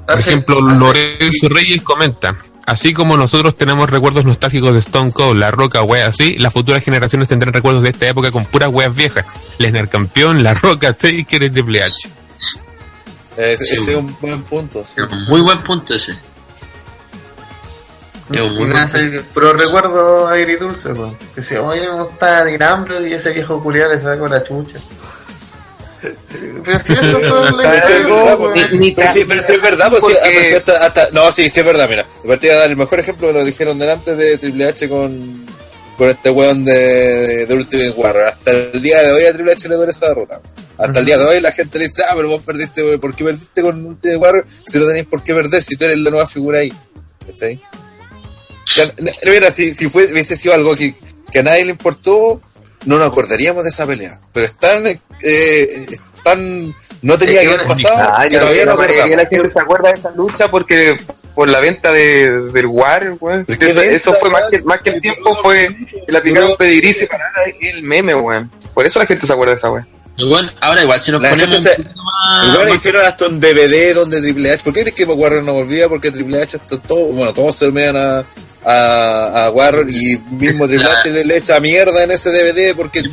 Por 0.06 0.18
ejemplo, 0.18 0.60
Lorenzo 0.60 1.48
Reyes 1.48 1.82
comenta. 1.82 2.36
Así 2.64 2.92
como 2.92 3.16
nosotros 3.16 3.56
tenemos 3.56 3.90
recuerdos 3.90 4.24
nostálgicos 4.24 4.72
de 4.74 4.78
Stone 4.80 5.12
Cold, 5.12 5.38
La 5.40 5.50
Roca, 5.50 5.82
weas 5.82 6.08
así, 6.10 6.34
las 6.34 6.52
futuras 6.52 6.84
generaciones 6.84 7.28
tendrán 7.28 7.52
recuerdos 7.52 7.82
de 7.82 7.90
esta 7.90 8.06
época 8.08 8.30
con 8.30 8.44
puras 8.46 8.68
weas 8.72 8.94
viejas. 8.94 9.24
Lesnar 9.58 9.88
campeón, 9.88 10.42
La 10.42 10.54
Roca, 10.54 10.92
Taker 10.92 11.42
y 11.42 11.50
Triple 11.50 11.82
H. 11.82 12.08
ese, 13.36 13.66
Sí. 13.66 13.72
ese 13.74 13.90
es 13.92 13.96
un 13.96 14.16
buen 14.20 14.42
punto. 14.44 14.84
sí. 14.86 15.00
Muy 15.28 15.40
buen 15.40 15.58
punto 15.58 15.94
ese. 15.94 16.12
Es 18.30 18.40
un 18.40 18.56
buen 18.56 18.72
pero 19.34 19.52
recuerdo 19.54 20.28
agridulce, 20.28 20.92
weón. 20.92 21.16
Que 21.34 21.42
si, 21.42 21.56
oye, 21.56 21.82
me 21.82 22.02
gusta 22.04 22.44
Dinambro 22.44 23.06
y 23.06 23.12
ese 23.12 23.32
viejo 23.32 23.62
culiar 23.62 23.90
le 23.90 24.00
saco 24.00 24.28
la 24.28 24.42
chucha. 24.44 24.78
Sí, 26.30 26.50
Pero 26.64 26.78
si 26.80 26.92
eso 26.92 27.02
son 27.20 27.56
¿Sabes 27.58 27.80
la 27.80 27.86
qué 27.86 27.96
es 27.96 28.08
verdad? 28.08 28.38
Pero 28.38 29.40
es 29.56 29.62
verdad, 29.62 29.90
pues 29.90 30.02
sí, 30.04 30.12
Porque- 30.12 30.38
ah, 30.38 30.42
sí, 30.48 30.54
hasta, 30.54 30.86
hasta- 30.86 31.08
no, 31.12 31.30
sí, 31.32 31.48
sí 31.48 31.60
es 31.60 31.66
verdad, 31.66 31.88
mira. 31.88 32.04
De 32.22 32.28
partida 32.28 32.56
dar 32.56 32.70
el 32.70 32.76
mejor 32.76 33.00
ejemplo 33.00 33.28
que 33.28 33.34
lo 33.34 33.44
dijeron 33.44 33.78
delante 33.78 34.16
de 34.16 34.36
Triple 34.38 34.66
H 34.66 34.88
con, 34.88 35.46
con 35.96 36.08
este 36.08 36.30
weón 36.30 36.64
de, 36.64 37.46
de 37.46 37.54
Ultimate 37.54 37.90
Warrior. 37.90 38.24
Hasta 38.26 38.50
el 38.50 38.82
día 38.82 39.02
de 39.02 39.12
hoy 39.12 39.24
a 39.24 39.32
Triple 39.32 39.52
H 39.52 39.68
le 39.68 39.76
duele 39.76 39.90
esa 39.92 40.08
derrota. 40.08 40.40
Hasta 40.78 40.98
el 40.98 41.04
día 41.06 41.18
de 41.18 41.24
hoy 41.24 41.40
la 41.40 41.52
gente 41.52 41.78
le 41.78 41.84
dice, 41.84 42.02
ah, 42.08 42.14
pero 42.16 42.28
vos 42.30 42.42
perdiste, 42.42 42.98
¿por 42.98 43.14
qué 43.14 43.24
perdiste 43.24 43.62
con 43.62 43.86
Ultimate 43.86 44.16
Warrior 44.16 44.46
si 44.66 44.78
no 44.78 44.86
tenéis 44.86 45.06
por 45.06 45.22
qué 45.22 45.34
perder, 45.34 45.62
si 45.62 45.76
tú 45.76 45.84
eres 45.84 45.98
la 45.98 46.10
nueva 46.10 46.26
figura 46.26 46.58
ahí? 46.60 46.72
¿Cachai? 47.26 47.60
Mira, 49.24 49.50
si, 49.50 49.72
si 49.74 49.88
fue, 49.88 50.06
hubiese 50.10 50.34
sido 50.34 50.54
algo 50.54 50.74
que, 50.74 50.94
que 51.30 51.38
a 51.40 51.42
nadie 51.42 51.64
le 51.64 51.70
importó, 51.70 52.40
no 52.84 52.98
nos 52.98 53.08
acordaríamos 53.08 53.64
de 53.64 53.70
esa 53.70 53.86
pelea. 53.86 54.18
Pero 54.32 54.46
están, 54.46 54.86
eh, 54.86 55.86
están, 56.16 56.74
no 57.02 57.18
tenía 57.18 57.42
Es 57.42 57.48
que 57.48 57.54
haber 57.54 57.66
pasado, 57.66 58.28
que 58.28 58.34
la, 58.36 58.40
todavía 58.40 58.64
no 58.66 58.76
de 58.76 59.16
la 59.16 59.26
gente 59.26 59.50
se 59.50 59.60
acuerda 59.60 59.88
de 59.92 59.98
esa 59.98 60.10
lucha 60.10 60.48
porque 60.50 60.98
por 61.34 61.48
la 61.48 61.60
venta 61.60 61.90
de, 61.92 62.42
del 62.50 62.66
War, 62.66 63.16
weón. 63.20 63.44
¿De 63.46 63.58
qué 63.58 63.68
Eso, 63.94 64.12
fue 64.14 64.30
más 64.30 64.42
que, 64.50 64.60
más 64.62 64.80
que 64.82 64.90
el 64.90 65.00
tiempo, 65.00 65.34
fue 65.36 65.74
la 66.08 66.20
picaron 66.20 66.56
pedigrí 66.56 66.94
y 67.60 67.66
el 67.68 67.82
meme, 67.82 68.14
weón. 68.14 68.50
Por 68.74 68.86
eso 68.86 68.98
la 68.98 69.06
gente 69.06 69.26
se 69.26 69.32
acuerda 69.32 69.52
de 69.52 69.58
esa 69.58 69.70
weón. 69.70 69.86
Igual, 70.18 70.52
ahora 70.60 70.82
igual, 70.82 71.00
si 71.00 71.10
nos 71.10 71.22
La 71.22 71.30
ponemos 71.30 71.56
un 71.56 71.62
se- 71.62 71.78
más- 71.78 72.48
Igual 72.52 72.68
más- 72.68 72.76
hicieron 72.76 73.04
hasta 73.06 73.26
un 73.26 73.40
DVD 73.40 73.94
donde 73.94 74.20
Triple 74.20 74.52
H. 74.52 74.62
¿Por 74.62 74.74
qué 74.74 74.80
crees 74.82 74.94
que 74.94 75.04
Warrior 75.04 75.42
no 75.42 75.54
volvía? 75.54 75.88
Porque 75.88 76.10
Triple 76.10 76.42
H 76.42 76.58
está 76.58 76.78
todo, 76.78 77.06
bueno, 77.06 77.32
todos 77.32 77.56
se 77.56 77.70
mean 77.72 77.96
a, 77.96 78.22
a, 78.64 79.46
a 79.46 79.50
Warrior 79.50 79.90
y 79.90 80.18
mismo 80.30 80.66
Triple 80.68 80.84
La- 80.88 80.98
H 81.00 81.10
le, 81.10 81.24
le 81.24 81.36
echa 81.36 81.58
mierda 81.60 82.04
en 82.04 82.10
ese 82.12 82.30
DVD 82.30 82.74
porque 82.76 83.00
Sí, 83.00 83.10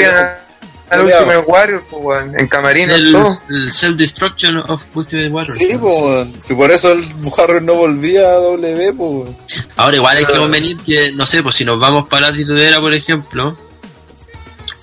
ya 0.00 0.44
al 0.90 1.00
Oleado. 1.02 1.26
Ultimate 1.26 1.46
Warrior, 1.50 1.84
pues. 1.90 2.24
En 2.38 2.48
camarines, 2.48 2.96
el, 2.96 3.12
todo. 3.12 3.38
el 3.50 3.72
Self-Destruction 3.72 4.56
of 4.56 4.80
Ultimate 4.94 5.28
Warrior. 5.28 5.58
Sí, 5.58 5.76
pues, 5.78 6.28
si 6.40 6.54
por 6.54 6.70
eso 6.70 6.92
el 6.92 7.04
Warrior 7.24 7.60
no 7.62 7.74
volvía 7.74 8.22
a 8.26 8.32
W, 8.36 8.92
pues. 8.94 9.30
Ahora 9.76 9.96
igual 9.96 10.16
hay 10.16 10.24
que 10.24 10.38
convenir 10.38 10.76
que, 10.78 11.12
no 11.12 11.26
sé, 11.26 11.42
pues 11.42 11.56
si 11.56 11.64
nos 11.66 11.78
vamos 11.78 12.08
para 12.08 12.30
la 12.30 12.36
titulera, 12.36 12.80
por 12.80 12.94
ejemplo, 12.94 13.58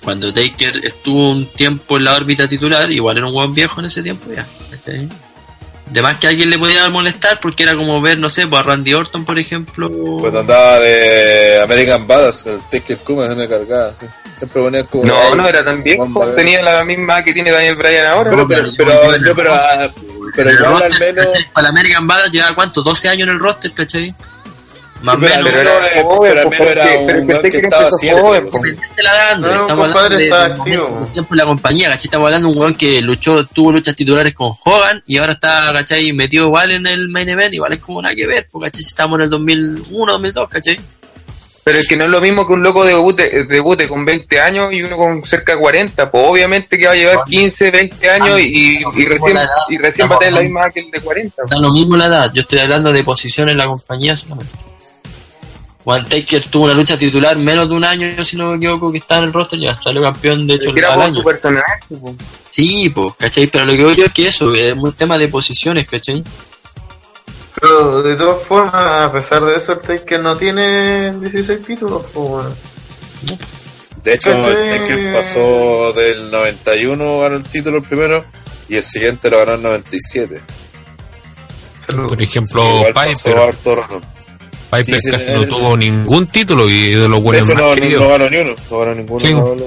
cuando 0.04 0.32
Taker 0.32 0.84
estuvo 0.84 1.30
un 1.32 1.46
tiempo 1.46 1.96
en 1.96 2.04
la 2.04 2.14
órbita 2.14 2.48
titular, 2.48 2.88
igual 2.92 3.16
era 3.16 3.26
un 3.26 3.32
buen 3.32 3.52
viejo 3.52 3.80
en 3.80 3.86
ese 3.86 4.00
tiempo 4.02 4.30
ya. 4.32 4.46
¿cachai? 4.70 5.08
De 5.86 6.02
más 6.02 6.18
que 6.18 6.26
a 6.26 6.30
alguien 6.30 6.50
le 6.50 6.58
podía 6.58 6.88
molestar 6.90 7.38
porque 7.40 7.62
era 7.62 7.76
como 7.76 8.00
ver, 8.00 8.18
no 8.18 8.28
sé, 8.28 8.46
pues 8.48 8.60
a 8.60 8.64
Randy 8.64 8.92
Orton, 8.94 9.24
por 9.24 9.38
ejemplo. 9.38 9.88
Cuando 10.18 10.40
andaba 10.40 10.80
de 10.80 11.60
American 11.62 12.06
Badass, 12.08 12.46
el 12.46 12.60
Taker 12.68 12.98
Kuma 12.98 13.28
se 13.28 13.36
me 13.36 13.48
cargaba, 13.48 13.92
sí. 13.98 14.06
Siempre 14.34 14.62
ponía 14.62 14.84
como. 14.84 15.04
No, 15.04 15.34
no 15.36 15.48
era 15.48 15.64
tan 15.64 15.82
viejo. 15.82 16.04
Tenía 16.34 16.60
la 16.62 16.84
misma 16.84 17.22
que 17.22 17.32
tiene 17.32 17.50
Daniel 17.52 17.76
Bryan 17.76 18.06
ahora. 18.06 18.30
Pero, 18.30 18.42
No, 18.42 18.48
pero, 18.48 18.70
pero 18.76 18.90
pero, 19.00 19.16
yo- 19.16 19.24
yo, 19.26 19.34
pero, 19.36 19.54
ah, 19.54 19.88
pero 20.34 20.50
roster, 20.58 20.92
al 20.92 21.00
menos. 21.00 21.26
Para 21.54 21.68
American 21.68 22.06
Badass 22.06 22.30
lleva 22.32 22.54
cuánto, 22.54 22.82
12 22.82 23.08
años 23.08 23.28
en 23.28 23.34
el 23.34 23.38
roster, 23.38 23.72
¿cachai? 23.72 24.14
Más 25.06 25.16
pero 25.20 25.36
menos. 25.36 25.54
Pero 25.54 25.70
era 25.70 26.02
joven, 26.02 26.32
pero 26.32 26.42
al 26.42 26.50
menos 26.50 27.08
era 27.08 27.18
un 27.20 27.26
pero 27.26 27.42
que 27.42 27.58
estaba 27.58 27.88
joven, 27.90 28.50
dando, 28.96 29.48
No, 29.48 29.60
estamos 29.60 29.86
compadre, 29.86 30.32
hablando 30.32 30.64
de, 30.64 31.12
tiempo 31.12 31.34
de 31.34 31.36
la 31.36 31.44
compañía, 31.44 31.88
¿cachai? 31.90 32.06
Estamos 32.06 32.26
hablando 32.26 32.48
de 32.48 32.54
un 32.54 32.60
weón 32.60 32.74
que 32.74 33.00
luchó, 33.02 33.46
tuvo 33.46 33.70
luchas 33.70 33.94
titulares 33.94 34.34
con 34.34 34.52
Hogan 34.64 35.04
y 35.06 35.18
ahora 35.18 35.32
está, 35.32 35.72
¿cachai? 35.72 36.12
Metido 36.12 36.46
igual 36.46 36.72
en 36.72 36.88
el 36.88 37.08
main 37.08 37.28
event, 37.28 37.54
igual 37.54 37.72
es 37.72 37.78
como 37.78 38.02
nada 38.02 38.16
que 38.16 38.26
ver, 38.26 38.48
porque 38.50 38.66
¿cachai? 38.66 38.82
Si 38.82 38.88
estamos 38.88 39.18
en 39.20 39.24
el 39.24 39.30
2001, 39.30 40.12
2002, 40.12 40.48
¿cachai? 40.48 40.80
Pero 41.62 41.78
es 41.78 41.88
que 41.88 41.96
no 41.96 42.04
es 42.04 42.10
lo 42.10 42.20
mismo 42.20 42.46
que 42.46 42.52
un 42.52 42.62
loco 42.62 42.84
debute, 42.84 43.44
debute 43.44 43.88
con 43.88 44.04
20 44.04 44.40
años 44.40 44.72
y 44.72 44.82
uno 44.82 44.96
con 44.96 45.24
cerca 45.24 45.54
de 45.54 45.60
40. 45.60 46.10
Pues 46.10 46.24
obviamente 46.26 46.78
que 46.78 46.86
va 46.86 46.92
a 46.92 46.96
llevar 46.96 47.18
15, 47.28 47.70
20 47.70 48.10
años 48.10 48.40
y, 48.40 48.78
y 48.78 49.04
recién, 49.04 49.38
y 49.68 49.78
recién 49.78 50.10
va 50.10 50.16
a 50.16 50.18
tener 50.18 50.34
la 50.34 50.42
misma 50.42 50.60
edad 50.62 50.72
que 50.72 50.80
el 50.80 50.90
de 50.90 51.00
40. 51.00 51.42
Da 51.48 51.58
lo 51.58 51.72
mismo 51.72 51.96
la 51.96 52.06
edad, 52.06 52.32
yo 52.32 52.42
estoy 52.42 52.60
hablando 52.60 52.92
de 52.92 53.04
posición 53.04 53.48
en 53.48 53.56
la 53.56 53.66
compañía 53.66 54.16
solamente. 54.16 54.65
Juan 55.86 56.04
Taker 56.04 56.44
tuvo 56.48 56.64
una 56.64 56.74
lucha 56.74 56.98
titular 56.98 57.36
menos 57.36 57.68
de 57.68 57.74
un 57.76 57.84
año, 57.84 58.24
si 58.24 58.36
no 58.36 58.50
me 58.50 58.56
equivoco, 58.56 58.90
que 58.90 58.98
está 58.98 59.18
en 59.18 59.24
el 59.26 59.32
roster, 59.32 59.60
ya 59.60 59.80
salió 59.80 60.02
campeón 60.02 60.44
de 60.44 60.54
hecho 60.54 60.72
Era 60.74 60.88
al 60.88 60.94
por 60.96 61.04
año. 61.04 61.12
su 61.14 61.22
personaje. 61.22 61.72
pues. 61.88 62.14
Sí, 62.50 62.88
pues, 62.88 63.14
¿cachai? 63.16 63.46
Pero 63.46 63.66
lo 63.66 63.70
que 63.70 63.78
veo 63.78 63.92
yo 63.92 64.04
es 64.06 64.12
que 64.12 64.26
eso, 64.26 64.52
es 64.52 64.72
un 64.72 64.92
tema 64.94 65.16
de 65.16 65.28
posiciones, 65.28 65.86
¿cachai? 65.86 66.24
Pero 67.60 68.02
de 68.02 68.16
todas 68.16 68.42
formas, 68.42 68.74
a 68.74 69.12
pesar 69.12 69.44
de 69.44 69.54
eso, 69.54 69.74
el 69.74 69.78
Taker 69.78 70.20
no 70.20 70.36
tiene 70.36 71.12
16 71.20 71.62
títulos, 71.64 72.02
pues. 72.12 72.46
De 74.02 74.14
hecho, 74.14 74.30
¿Cachai? 74.32 74.78
el 74.78 74.84
que 74.84 75.12
pasó 75.14 75.92
del 75.92 76.32
91 76.32 77.20
ganó 77.20 77.36
el 77.36 77.44
título 77.44 77.76
el 77.76 77.84
primero 77.84 78.24
y 78.68 78.74
el 78.74 78.82
siguiente 78.82 79.30
lo 79.30 79.38
ganó 79.38 79.54
en 79.54 79.62
97. 79.62 80.40
Salud. 81.86 82.08
Por 82.08 82.20
ejemplo, 82.20 82.82
harto 83.40 83.76
rato. 83.76 84.02
Piper 84.70 85.00
Sí, 85.00 85.10
casi 85.10 85.26
no 85.26 85.44
tuvo 85.46 85.76
ningún 85.76 86.26
título 86.26 86.68
y 86.68 86.90
de 86.94 87.08
los 87.08 87.22
buenos 87.22 87.46
más 87.48 87.56
no, 87.56 87.68
no, 87.68 87.74
queridos. 87.74 88.02
no 88.02 88.08
ganó 88.10 88.30
ni 88.30 88.36
uno. 88.38 88.54
No 88.70 88.78
ganó 88.80 88.94
ninguno. 88.94 89.20
Sí. 89.20 89.34
no 89.34 89.50
ganó. 89.54 89.64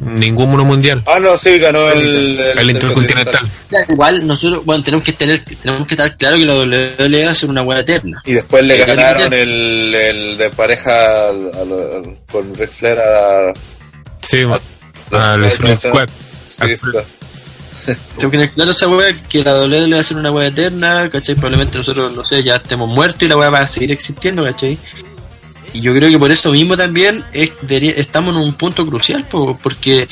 Ningún 0.00 0.50
mono 0.52 0.64
mundial. 0.64 1.02
Ah, 1.06 1.18
no, 1.18 1.36
sí, 1.36 1.58
ganó 1.58 1.90
el, 1.90 2.38
El 2.38 2.70
Intercontinental. 2.70 3.40
Igual 3.88 4.24
nosotros, 4.28 4.64
bueno, 4.64 4.84
tenemos 4.84 5.04
que 5.04 5.12
tener, 5.12 5.42
tenemos 5.60 5.88
que 5.88 5.94
estar 5.94 6.16
claro 6.16 6.36
que 6.38 6.46
la 6.46 6.54
WWE 6.54 7.24
va 7.24 7.32
a 7.32 7.34
ser 7.34 7.50
una 7.50 7.62
hueá 7.62 7.80
eterna. 7.80 8.22
Y 8.24 8.34
después 8.34 8.64
le 8.64 8.80
El 8.80 8.86
ganaron 8.86 9.32
el, 9.32 9.92
el 9.92 10.38
de 10.38 10.50
pareja 10.50 11.30
al- 11.30 11.50
al- 11.52 11.96
al- 11.96 12.18
con 12.30 12.54
Ric 12.54 12.70
Flair 12.70 12.98
a 13.00 13.52
Sí, 14.28 14.42
los- 14.44 14.60
al 15.10 15.40
¿cómo 15.40 15.46
Split 15.72 15.94
se 17.84 18.28
tener 18.28 18.50
claro 18.52 18.72
esa 18.72 18.88
hueá 18.88 19.14
que 19.28 19.42
la 19.44 19.54
WWE 19.62 19.94
va 19.94 20.00
a 20.00 20.02
ser 20.02 20.16
una 20.16 20.30
hueá 20.30 20.46
eterna, 20.48 21.08
¿cachai? 21.10 21.34
Probablemente 21.34 21.78
nosotros, 21.78 22.14
no 22.14 22.24
sé, 22.24 22.42
ya 22.42 22.56
estemos 22.56 22.88
muertos 22.88 23.22
y 23.22 23.28
la 23.28 23.36
hueá 23.36 23.50
va 23.50 23.60
a 23.60 23.66
seguir 23.66 23.92
existiendo, 23.92 24.42
¿cachai? 24.44 24.78
Y 25.74 25.80
yo 25.80 25.94
creo 25.94 26.08
que 26.10 26.18
por 26.18 26.30
eso 26.30 26.50
mismo 26.52 26.76
también 26.76 27.24
es- 27.32 27.50
estamos 27.70 28.34
en 28.36 28.42
un 28.42 28.54
punto 28.54 28.86
crucial, 28.86 29.24
po, 29.28 29.58
porque 29.62 30.08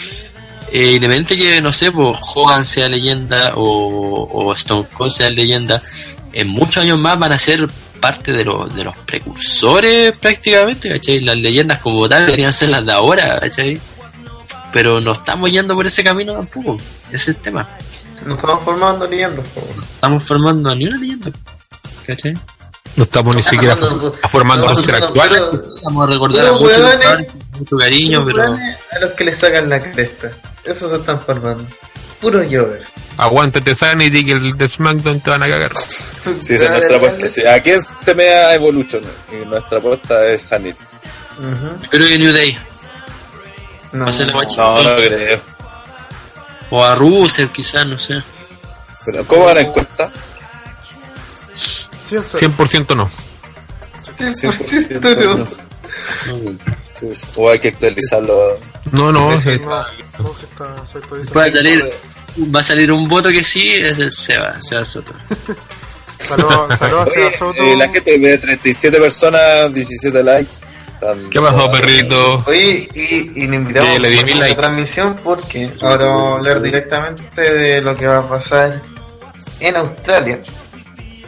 eh, 0.72 0.92
independiente 0.94 1.38
que, 1.38 1.60
no 1.62 1.72
sé, 1.72 1.90
pues 1.92 2.18
Hogan 2.34 2.64
sea 2.64 2.88
leyenda 2.88 3.52
o, 3.54 3.62
o 4.24 4.54
Stone 4.54 4.86
Cold 4.92 5.12
sea 5.12 5.30
leyenda, 5.30 5.80
en 6.32 6.48
muchos 6.48 6.82
años 6.82 6.98
más 6.98 7.18
van 7.18 7.32
a 7.32 7.38
ser 7.38 7.66
parte 8.00 8.32
de, 8.32 8.44
los 8.44 8.74
de 8.76 8.84
los 8.84 8.94
precursores 9.06 10.16
prácticamente, 10.18 10.88
¿cachai? 10.90 11.20
Las 11.20 11.36
leyendas 11.36 11.80
como 11.80 12.08
tal 12.08 12.26
deberían 12.26 12.52
ser 12.52 12.68
las 12.70 12.84
de 12.84 12.92
ahora, 12.92 13.38
¿cachai? 13.40 13.78
Pero 14.76 15.00
no 15.00 15.12
estamos 15.12 15.50
yendo 15.50 15.74
por 15.74 15.86
ese 15.86 16.04
camino 16.04 16.34
tampoco, 16.34 16.76
ese 17.06 17.14
es 17.16 17.28
el 17.28 17.36
tema. 17.36 17.66
No 18.26 18.34
estamos 18.34 18.62
formando 18.62 19.08
pues, 19.08 19.64
weón. 19.64 19.76
No 19.78 19.82
estamos 19.82 20.24
formando 20.26 20.74
ni 20.74 20.86
una 20.86 20.98
leyenda, 20.98 21.30
¿cachai? 22.06 22.34
No 22.96 23.04
estamos 23.04 23.36
ni 23.36 23.42
siquiera 23.42 23.74
formando- 23.76 24.12
for- 24.12 24.30
formando 24.30 24.68
actual. 24.68 25.62
Vamos 25.82 26.08
a 26.08 26.12
recordar 26.12 26.46
a 26.46 26.52
muchos 26.52 26.66
huevones, 26.68 26.94
luchadores 26.96 27.26
con 27.32 27.58
mucho 27.58 27.76
cariño, 27.78 28.22
puros 28.22 28.36
pero 28.36 28.52
weones 28.52 28.78
A 28.92 28.98
los 28.98 29.12
que 29.12 29.24
le 29.24 29.34
sacan 29.34 29.68
la 29.70 29.80
cresta. 29.80 30.30
Esos 30.64 30.90
se 30.90 30.96
están 30.98 31.20
formando. 31.20 31.64
Puros 32.20 32.44
jovers. 32.46 32.86
Aguántate 33.18 33.74
Sanity 33.74 34.24
que 34.24 34.32
el 34.32 34.52
de 34.52 34.68
SmackDown 34.68 35.20
te 35.20 35.30
van 35.30 35.42
a 35.42 35.48
cagar. 35.48 35.72
Sí, 36.40 36.54
esa 36.54 36.64
es 36.64 36.70
nuestra 36.70 36.96
apuesta. 36.98 37.28
Sí, 37.28 37.46
¿A 37.46 37.62
quién 37.62 37.78
se 37.98 38.14
me 38.14 38.24
da 38.26 38.54
Evolution? 38.54 39.02
Y 39.32 39.46
nuestra 39.46 39.78
apuesta 39.78 40.26
es 40.26 40.42
Sanity. 40.42 40.82
Ujú. 41.38 41.82
yo 41.82 41.88
creo 41.90 42.08
que 42.08 42.18
New 42.18 42.32
Day 42.32 42.58
No, 43.96 44.04
Va 44.04 44.10
a 44.10 44.12
ser 44.12 44.26
la 44.26 44.32
guacha. 44.34 44.56
No, 44.56 44.82
no 44.82 44.96
creo. 44.96 45.40
o 46.70 46.84
a 46.84 46.94
Rusev 46.94 47.50
quizás, 47.52 47.86
no 47.86 47.98
sé. 47.98 48.22
Pero, 49.04 49.24
¿Cómo 49.26 49.44
va 49.44 49.54
la 49.54 49.60
encuesta? 49.62 50.10
Sí, 51.56 52.16
en 52.16 52.22
serio. 52.24 52.54
100% 52.56 52.96
no. 52.96 53.10
100% 54.18 55.00
100% 55.00 55.24
no. 55.24 55.36
no. 55.36 55.48
O 57.36 57.50
hay 57.50 57.58
que 57.58 57.68
actualizarlo. 57.68 58.58
No, 58.92 59.12
no, 59.12 59.20
no, 59.20 59.30
no, 59.30 59.38
está- 59.38 60.86
se 60.86 60.98
actualiza. 60.98 61.34
Va 61.34 61.44
a 61.44 61.50
salir, 61.52 61.90
va 62.54 62.60
a 62.60 62.62
salir 62.62 62.92
un 62.92 63.08
voto 63.08 63.28
que 63.30 63.42
sí, 63.44 63.74
es 63.74 63.98
el 63.98 64.10
Seba, 64.12 64.56
Seba 64.62 64.84
Soto. 64.84 65.12
Saludos 66.18 66.78
saludos 66.78 67.08
a 67.08 67.12
Seba 67.12 67.32
Soto. 67.32 67.62
eh, 67.62 67.76
la 67.76 67.88
gente 67.88 68.18
ve 68.18 68.38
37 68.38 68.98
personas, 68.98 69.72
17 69.74 70.22
likes. 70.22 70.56
Están- 71.00 71.30
¿Qué 71.30 71.40
pasó, 71.40 71.70
perrito? 71.70 72.42
Oye, 72.46 72.88
y, 72.94 73.42
y 73.42 73.46
le 73.46 73.56
invitamos 73.56 73.90
Sí, 73.94 73.98
le 73.98 74.08
di 74.10 74.18
a 74.18 74.24
mil 74.24 74.38
la 74.38 74.46
likes. 74.46 74.60
transmisión 74.60 75.16
porque 75.22 75.70
ahora 75.82 76.06
vamos 76.06 76.32
a 76.32 76.34
hablar 76.36 76.62
directamente 76.62 77.40
de 77.54 77.80
lo 77.82 77.94
que 77.94 78.06
va 78.06 78.18
a 78.18 78.28
pasar 78.28 78.80
en 79.60 79.76
Australia. 79.76 80.40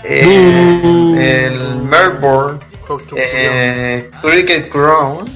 En 0.05 1.19
el 1.21 1.77
Melbourne 1.83 2.61
un 2.89 3.03
eh, 3.17 4.11
Cricket 4.23 4.73
Ground 4.73 5.29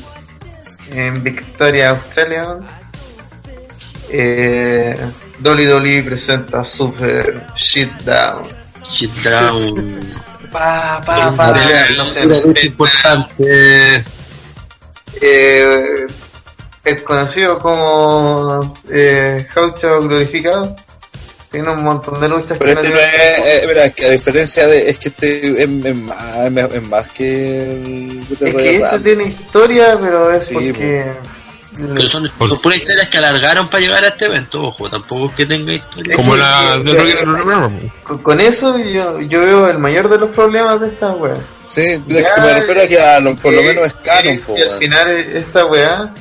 en 0.93 1.23
Victoria, 1.23 1.91
Australia. 1.91 2.55
Eh, 4.09 4.97
WWE 5.45 6.03
presenta 6.05 6.63
Super 6.65 7.47
Shitdown. 7.57 8.49
Shit 8.91 9.11
down. 9.25 10.01
Pa, 10.53 11.01
pa, 11.05 11.33
pa, 11.35 11.55
no 11.97 12.05
sé. 12.05 12.27
Una 12.27 12.41
lucha 12.41 12.67
importante. 12.67 14.05
Eh, 15.21 16.07
el 16.85 17.05
conocido 17.05 17.59
como 17.59 18.75
eh, 18.91 19.47
Glorificado. 20.01 20.77
Tiene 21.51 21.71
un 21.71 21.85
montón 21.85 22.19
de 22.19 22.29
luchas 22.31 22.57
Pero 22.59 22.81
que 22.81 22.89
este 22.89 22.89
no 22.89 22.99
es, 22.99 23.63
eh, 23.63 23.65
mira, 23.69 23.91
que 23.91 24.07
a 24.07 24.11
diferencia 24.11 24.67
de, 24.67 24.89
es 24.89 24.99
que 24.99 25.11
este 25.11 25.49
es, 25.49 25.69
es 25.69 25.97
más, 25.97 26.73
es 26.73 26.83
más 26.83 27.09
que 27.09 27.73
el 27.75 28.27
Es 28.31 28.39
que 28.39 28.77
este 28.77 28.99
tiene 29.01 29.25
historia, 29.25 29.99
pero 30.01 30.33
es 30.33 30.47
Sí, 30.47 30.55
porque 30.55 31.13
Pero 31.77 32.09
son, 32.09 32.31
son 32.39 32.61
puras 32.61 32.79
historias 32.79 33.09
que 33.09 33.19
alargaron 33.19 33.69
para 33.71 33.81
llegar 33.81 34.05
a 34.05 34.09
este 34.09 34.27
evento, 34.27 34.63
ojo, 34.65 34.91
tampoco 34.91 35.27
es 35.31 35.33
que 35.37 35.47
tenga 35.47 35.73
historia. 35.73 36.17
Como 36.17 36.37
la 36.37 36.81
que- 36.85 36.93
de 36.93 37.15
Rocky 37.25 37.91
con, 38.05 38.19
con 38.19 38.41
eso 38.41 38.79
yo, 38.79 39.21
yo 39.21 39.41
veo 39.41 39.69
el 39.69 39.79
mayor 39.79 40.09
de 40.09 40.19
los 40.19 40.31
problemas 40.31 40.81
de 40.81 40.89
esta 40.89 41.13
wea. 41.13 41.37
Sí, 41.63 41.99
que 42.07 42.41
me 42.41 42.53
refiero 42.55 42.83
a 42.83 42.87
que 42.87 43.01
a 43.01 43.21
lo- 43.21 43.35
por 43.37 43.53
lo 43.55 43.63
menos 43.63 43.87
es 43.87 43.95
canon, 43.95 44.39
po, 44.41 44.57
y 44.57 44.63
al 44.63 44.79
final 44.79 45.11
esta 45.11 45.67
weá 45.67 46.13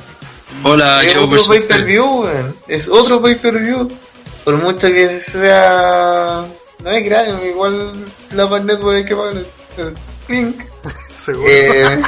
Hola, 0.64 1.02
es 1.02 1.14
yo 1.14 1.22
otro 1.22 1.44
pay 1.46 1.60
per 1.60 1.84
view, 1.84 2.22
weón. 2.22 2.54
Es 2.68 2.86
otro 2.88 3.20
pay 3.22 3.34
per 3.36 3.58
view. 3.58 3.90
Por 4.44 4.56
mucho 4.56 4.86
que 4.88 5.20
sea. 5.20 6.44
No 6.82 6.90
es 6.90 7.04
grave, 7.04 7.48
igual 7.48 7.92
la 8.32 8.48
Pack 8.50 8.64
Network 8.64 8.96
hay 8.96 9.04
que 9.04 9.16
pagar. 9.16 9.34
Clink. 10.26 10.60
Seguro. 11.10 11.48
Eh, 11.48 12.02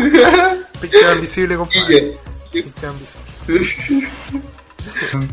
Picture 0.80 1.12
invisible, 1.14 1.54
y 1.54 1.56
compadre. 1.56 2.16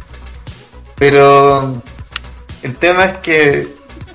Pero 0.98 1.82
el 2.64 2.76
tema 2.78 3.06
es 3.06 3.18
que, 3.18 3.68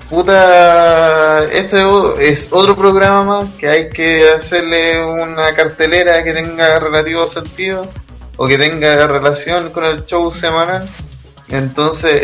puta, 0.09 1.43
esto 1.45 2.17
es 2.19 2.49
otro 2.51 2.75
programa 2.75 3.23
más 3.23 3.49
que 3.51 3.69
hay 3.69 3.89
que 3.89 4.29
hacerle 4.29 5.03
una 5.03 5.53
cartelera 5.53 6.23
que 6.23 6.33
tenga 6.33 6.79
relativo 6.79 7.25
sentido 7.25 7.87
o 8.37 8.47
que 8.47 8.57
tenga 8.57 9.07
relación 9.07 9.69
con 9.71 9.85
el 9.85 10.05
show 10.05 10.31
semanal. 10.31 10.87
Entonces, 11.49 12.21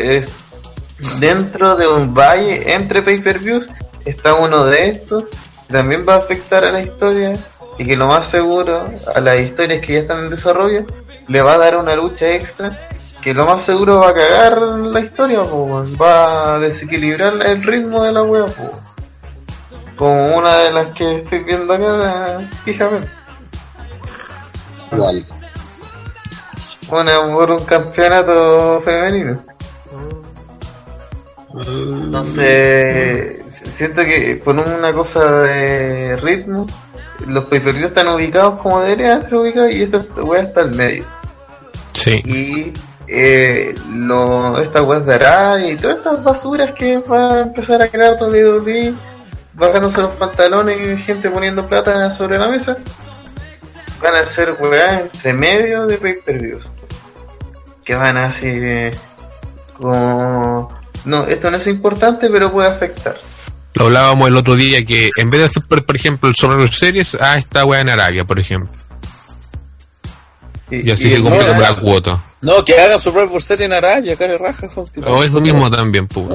es 1.00 1.20
dentro 1.20 1.76
de 1.76 1.88
un 1.88 2.14
valle 2.14 2.74
entre 2.74 3.02
pay-per-views 3.02 3.70
está 4.06 4.34
uno 4.34 4.66
de 4.66 4.90
estos 4.90 5.26
que 5.68 5.74
también 5.74 6.06
va 6.08 6.16
a 6.16 6.18
afectar 6.18 6.66
a 6.66 6.72
la 6.72 6.82
historia 6.82 7.38
y 7.80 7.86
que 7.86 7.96
lo 7.96 8.08
más 8.08 8.28
seguro 8.28 8.88
a 9.16 9.20
las 9.22 9.40
historias 9.40 9.80
que 9.80 9.94
ya 9.94 10.00
están 10.00 10.26
en 10.26 10.30
desarrollo 10.30 10.86
le 11.28 11.42
va 11.42 11.54
a 11.54 11.58
dar 11.58 11.78
una 11.78 11.96
lucha 11.96 12.30
extra 12.30 12.90
que 13.22 13.34
lo 13.34 13.46
más 13.46 13.62
seguro 13.62 14.00
va 14.00 14.10
a 14.10 14.14
cagar 14.14 14.62
la 14.62 15.00
historia, 15.00 15.42
po, 15.44 15.84
va 16.02 16.56
a 16.56 16.60
desequilibrar 16.60 17.34
el 17.46 17.64
ritmo 17.64 18.04
de 18.04 18.12
la 18.14 18.24
wea, 18.24 18.46
po. 18.46 18.80
como 19.96 20.38
una 20.38 20.56
de 20.58 20.72
las 20.72 20.88
que 20.94 21.18
estoy 21.18 21.40
viendo 21.40 21.74
acá, 21.74 22.40
fíjate, 22.64 23.08
una 26.90 27.22
por 27.34 27.52
un 27.52 27.66
campeonato 27.66 28.82
femenino. 28.82 29.44
Entonces, 31.54 33.38
si- 33.48 33.66
siento 33.72 34.04
que 34.04 34.42
por 34.44 34.56
una 34.56 34.94
cosa 34.94 35.42
de 35.42 36.16
ritmo, 36.18 36.68
los 37.28 37.46
pay-per-view 37.46 37.88
están 37.88 38.08
ubicados 38.10 38.62
como 38.62 38.82
deberían 38.82 39.24
ser 39.24 39.36
ubicados 39.36 39.72
y 39.72 39.84
esta 39.84 40.00
wea 40.24 40.42
está 40.44 40.62
al 40.62 40.76
medio. 40.76 41.06
Sí. 41.94 42.22
Y 42.24 42.74
eh, 43.08 43.74
lo, 43.94 44.60
esta 44.60 44.84
wea 44.84 45.00
de 45.00 45.14
Arabia 45.16 45.70
y 45.72 45.76
todas 45.76 45.98
estas 45.98 46.24
basuras 46.24 46.72
que 46.74 47.00
va 47.00 47.34
a 47.36 47.42
empezar 47.42 47.82
a 47.82 47.88
crear 47.88 48.16
WWE, 48.22 48.94
bajándose 49.54 50.02
los 50.02 50.16
pantalones 50.16 50.78
y 50.88 51.02
gente 51.02 51.30
poniendo 51.30 51.68
plata 51.68 52.10
sobre 52.12 52.38
la 52.38 52.48
mesa, 52.48 52.78
van 54.02 54.16
a 54.16 54.26
ser 54.26 54.56
weas 54.60 55.02
entre 55.02 55.34
medio 55.34 55.88
de 55.88 55.98
pay-per-views. 55.98 56.72
Que 57.84 57.96
van 57.96 58.18
así 58.18 58.48
eh, 58.48 58.92
como... 59.78 60.78
No, 61.06 61.26
esto 61.26 61.50
no 61.52 61.58
es 61.58 61.68
importante, 61.68 62.30
pero 62.30 62.52
puede 62.52 62.70
afectar. 62.70 63.16
Lo 63.74 63.86
hablábamos 63.86 64.30
el 64.30 64.36
otro 64.36 64.56
día 64.56 64.84
que 64.86 65.10
en 65.18 65.30
vez 65.30 65.40
de 65.40 65.46
hacer, 65.46 65.64
por, 65.86 65.96
ejemplo, 65.96 66.30
el 66.30 66.36
Survivor 66.36 66.74
Series, 66.74 67.16
ah, 67.20 67.38
esta 67.38 67.66
weá 67.66 67.82
en 67.82 67.90
Arabia, 67.90 68.24
por 68.26 68.40
ejemplo. 68.40 68.70
Y, 70.72 70.88
Y 70.88 70.92
así 70.92 71.08
y 71.08 71.12
se 71.12 71.22
cumple 71.22 71.54
no, 71.54 71.62
la 71.62 71.76
cuota. 71.76 72.24
No, 72.42 72.64
que 72.64 72.80
hagan 72.80 73.00
su 73.00 73.12
Red 73.12 73.30
Serie 73.40 73.66
en 73.66 73.74
Arabia, 73.74 74.16
cara 74.16 74.38
raja. 74.38 74.70
O 75.06 75.24
eso 75.24 75.42
mismo 75.42 75.70
también, 75.70 76.08
pues. 76.08 76.28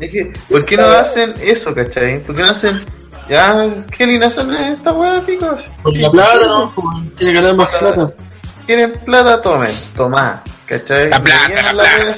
Ay, 0.00 0.06
Es 0.06 0.12
que, 0.12 0.32
¿Por 0.50 0.64
qué 0.64 0.76
no 0.76 0.84
hacen 0.84 1.34
eso, 1.40 1.74
cachai? 1.74 2.18
¿Por 2.20 2.34
qué 2.34 2.42
no 2.42 2.50
hacen... 2.50 2.80
Ya, 3.28 3.68
¿qué 3.96 4.04
alineación 4.04 4.54
es 4.56 4.78
esta 4.78 4.92
wea, 4.92 5.24
picos? 5.24 5.70
Por 5.82 5.96
la 5.96 6.10
plata, 6.10 6.46
¿no? 6.46 6.74
Que 7.16 7.32
ganar 7.32 7.54
más 7.54 7.68
plata. 7.68 8.12
quieren 8.66 8.92
plata, 9.04 9.40
tomen, 9.40 9.70
tomá, 9.96 10.42
¿cachai? 10.66 11.08
Plata, 11.08 11.62
la 11.62 11.72
plata. 11.72 12.16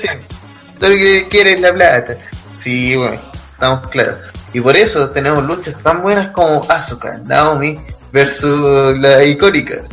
Todo 0.78 0.90
lo 0.90 0.96
que 0.96 1.28
quieren 1.28 1.56
es 1.56 1.60
la 1.60 1.72
plata. 1.72 2.16
Sí, 2.60 2.96
bueno, 2.96 3.20
estamos 3.52 3.88
claros. 3.88 4.16
Y 4.52 4.60
por 4.60 4.76
eso 4.76 5.10
tenemos 5.10 5.44
luchas 5.44 5.76
tan 5.82 6.02
buenas 6.02 6.28
como 6.28 6.64
Asuka, 6.68 7.18
Naomi 7.24 7.78
versus 8.12 8.96
las 8.98 9.26
icónicas. 9.26 9.88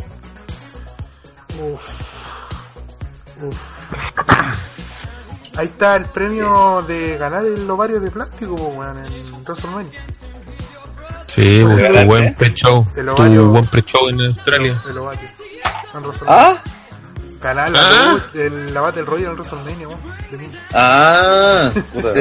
Ahí 5.58 5.66
está 5.66 5.96
el 5.96 6.06
premio 6.06 6.84
de 6.88 7.18
ganar 7.18 7.46
el 7.46 7.70
ovario 7.70 8.00
de 8.00 8.12
plástico, 8.12 8.54
weón, 8.54 8.98
en 9.06 9.44
WrestleMania. 9.44 10.06
Sí, 11.28 11.60
tu 11.60 12.06
buen 12.06 12.36
pre-show. 12.36 12.86
El 12.96 13.06
Tu 13.16 13.50
buen 13.50 13.66
pre-show 13.68 14.10
en 14.10 14.22
Australia. 14.28 14.82
El 14.90 14.98
ovario. 14.98 15.30
En 15.94 16.02
WrestleMania. 16.04 16.50
Ah, 16.52 16.58
Ganar 17.42 17.72
la, 17.72 17.80
Ah. 17.82 18.18
el, 18.36 18.72
la 18.74 18.82
Battle 18.82 19.02
Royale 19.04 19.30
en 19.32 19.34
WrestleMania, 19.34 19.88
ah, 20.74 21.72
puta. 21.94 22.14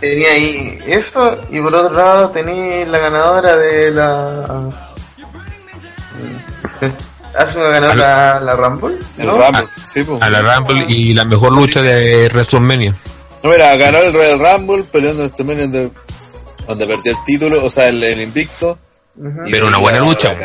Tenía 0.00 0.30
ahí 0.32 0.78
eso, 0.86 1.38
y 1.50 1.60
por 1.60 1.74
otro 1.74 1.96
lado 1.96 2.28
tenía 2.30 2.84
la 2.86 2.98
ganadora 2.98 3.56
de 3.56 3.90
la. 3.90 4.70
Asuka 7.38 7.68
ganó 7.68 7.94
la, 7.94 8.40
la 8.40 8.54
Rumble. 8.56 8.98
El 9.16 9.26
¿no? 9.26 9.38
Rumble, 9.38 9.66
sí, 9.86 10.02
pues. 10.04 10.20
A 10.20 10.28
la 10.28 10.42
Rumble 10.42 10.84
y 10.88 11.14
la 11.14 11.24
mejor 11.24 11.52
lucha 11.52 11.80
de 11.80 12.28
WrestleMania. 12.28 12.96
No, 13.42 13.50
mira, 13.50 13.74
ganó 13.76 13.98
el 13.98 14.12
Royal 14.12 14.38
Rumble 14.38 14.84
peleando 14.84 15.24
este 15.24 15.42
men 15.44 15.70
de 15.70 15.90
donde 16.66 16.86
perdió 16.86 17.12
el 17.12 17.24
título, 17.24 17.64
o 17.64 17.70
sea, 17.70 17.88
el, 17.88 18.02
el 18.04 18.20
invicto. 18.20 18.78
Pero 19.50 19.68
una 19.68 19.78
buena 19.78 20.00
lucha. 20.00 20.36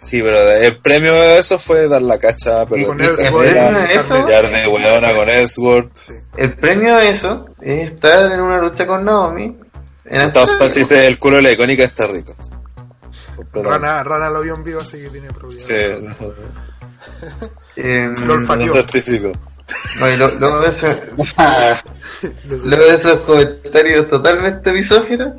Sí, 0.00 0.22
pero 0.22 0.52
el 0.52 0.76
premio 0.78 1.12
de 1.12 1.38
eso 1.38 1.58
fue 1.58 1.88
dar 1.88 2.02
la 2.02 2.18
cacha, 2.18 2.64
pero 2.66 2.86
con 2.86 3.00
el- 3.00 3.14
premio 3.16 3.42
el- 3.42 3.54
de 3.74 3.94
eso- 3.94 4.14
de 4.24 4.66
weona 4.68 5.14
con 5.14 5.28
Ellsworth. 5.28 5.90
Sí. 5.96 6.12
El 6.36 6.54
premio 6.56 6.96
de 6.96 7.08
eso 7.10 7.48
es 7.60 7.92
estar 7.92 8.30
en 8.32 8.40
una 8.40 8.58
lucha 8.58 8.86
con 8.86 9.04
Naomi. 9.04 9.56
En 10.04 10.20
Estados. 10.20 10.50
Unidos 10.54 10.74
dice 10.76 11.06
el 11.06 11.18
culo 11.18 11.36
de 11.36 11.42
la 11.42 11.52
icónica 11.52 11.82
está 11.84 12.06
rico. 12.06 12.34
Rana, 13.52 14.02
Rana 14.04 14.30
lo 14.30 14.40
vio 14.42 14.54
en 14.54 14.64
vivo, 14.64 14.80
así 14.80 14.98
que 14.98 15.08
tiene 15.08 15.28
problemas. 15.28 15.62
Sí, 15.62 15.74
no, 16.00 16.14
Eh, 17.76 18.14
Lo 18.24 18.66
certifico. 18.68 19.32
no, 20.00 20.10
y 20.10 20.16
lo- 20.16 20.30
luego 20.38 20.60
de 20.60 20.68
eso- 20.68 21.00
luego 22.64 22.84
de 22.84 22.94
esos 22.94 23.20
comentarios 23.20 24.08
totalmente 24.08 24.72
misóginos, 24.72 25.32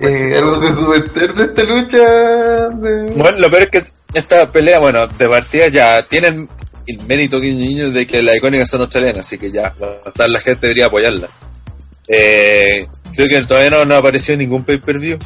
eh, 0.00 0.34
algo 0.36 0.60
que 0.60 0.74
comentar 0.74 1.34
de 1.34 1.44
esta 1.44 1.62
lucha. 1.64 2.68
de- 2.76 3.12
Bueno, 3.16 3.38
lo 3.38 3.50
peor 3.50 3.62
es 3.64 3.68
que 3.70 3.84
esta 4.14 4.50
pelea, 4.50 4.78
bueno, 4.78 5.06
de 5.06 5.28
partida 5.28 5.68
ya 5.68 6.02
tienen 6.02 6.48
el 6.86 7.06
mérito 7.06 7.40
que 7.40 7.52
niños 7.52 7.94
de 7.94 8.06
que 8.06 8.22
las 8.22 8.36
icónicas 8.36 8.68
son 8.68 8.80
australianas, 8.82 9.26
así 9.26 9.38
que 9.38 9.50
ya, 9.52 9.72
hasta 10.04 10.26
la 10.28 10.40
gente 10.40 10.66
debería 10.66 10.86
apoyarla. 10.86 11.28
Eh, 12.08 12.88
creo 13.14 13.28
que 13.28 13.46
todavía 13.46 13.70
no, 13.70 13.84
no 13.84 13.94
apareció 13.96 14.36
ningún 14.36 14.64
pay-per-view 14.64 15.18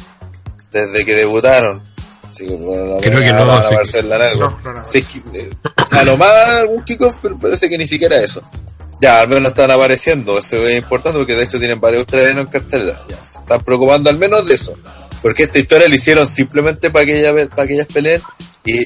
desde 0.71 1.05
que 1.05 1.15
debutaron. 1.15 1.81
Así 2.29 2.45
que, 2.47 2.53
bueno, 2.53 2.97
Creo 3.01 3.21
que 3.23 3.31
no, 3.33 3.51
a 3.51 3.85
sí. 3.85 3.97
No, 4.37 4.59
no, 4.63 4.73
no. 4.73 4.85
Sí, 4.85 4.99
es 4.99 5.07
que, 5.07 5.39
eh, 5.39 5.49
a 5.91 6.03
lo 6.03 6.17
más 6.17 6.29
algún 6.59 6.83
kickoff, 6.83 7.15
pero 7.21 7.39
parece 7.39 7.69
que 7.69 7.77
ni 7.77 7.87
siquiera 7.87 8.17
eso. 8.21 8.41
Ya, 9.01 9.19
al 9.21 9.27
menos 9.27 9.49
están 9.51 9.69
apareciendo, 9.71 10.37
eso 10.39 10.57
es 10.67 10.77
importante 10.77 11.17
porque 11.19 11.35
de 11.35 11.43
hecho 11.43 11.59
tienen 11.59 11.79
varios 11.79 12.01
australianos 12.01 12.45
en 12.45 12.51
cartelera. 12.51 13.01
Ya, 13.09 13.17
se 13.25 13.39
están 13.39 13.61
preocupando 13.61 14.09
al 14.09 14.17
menos 14.17 14.45
de 14.47 14.55
eso. 14.55 14.73
Porque 15.21 15.43
esta 15.43 15.59
historia 15.59 15.89
la 15.89 15.95
hicieron 15.95 16.25
simplemente 16.27 16.89
para 16.91 17.05
que, 17.05 17.19
ella, 17.19 17.49
para 17.49 17.67
que 17.67 17.73
ellas 17.73 17.87
peleen 17.91 18.21
y 18.63 18.85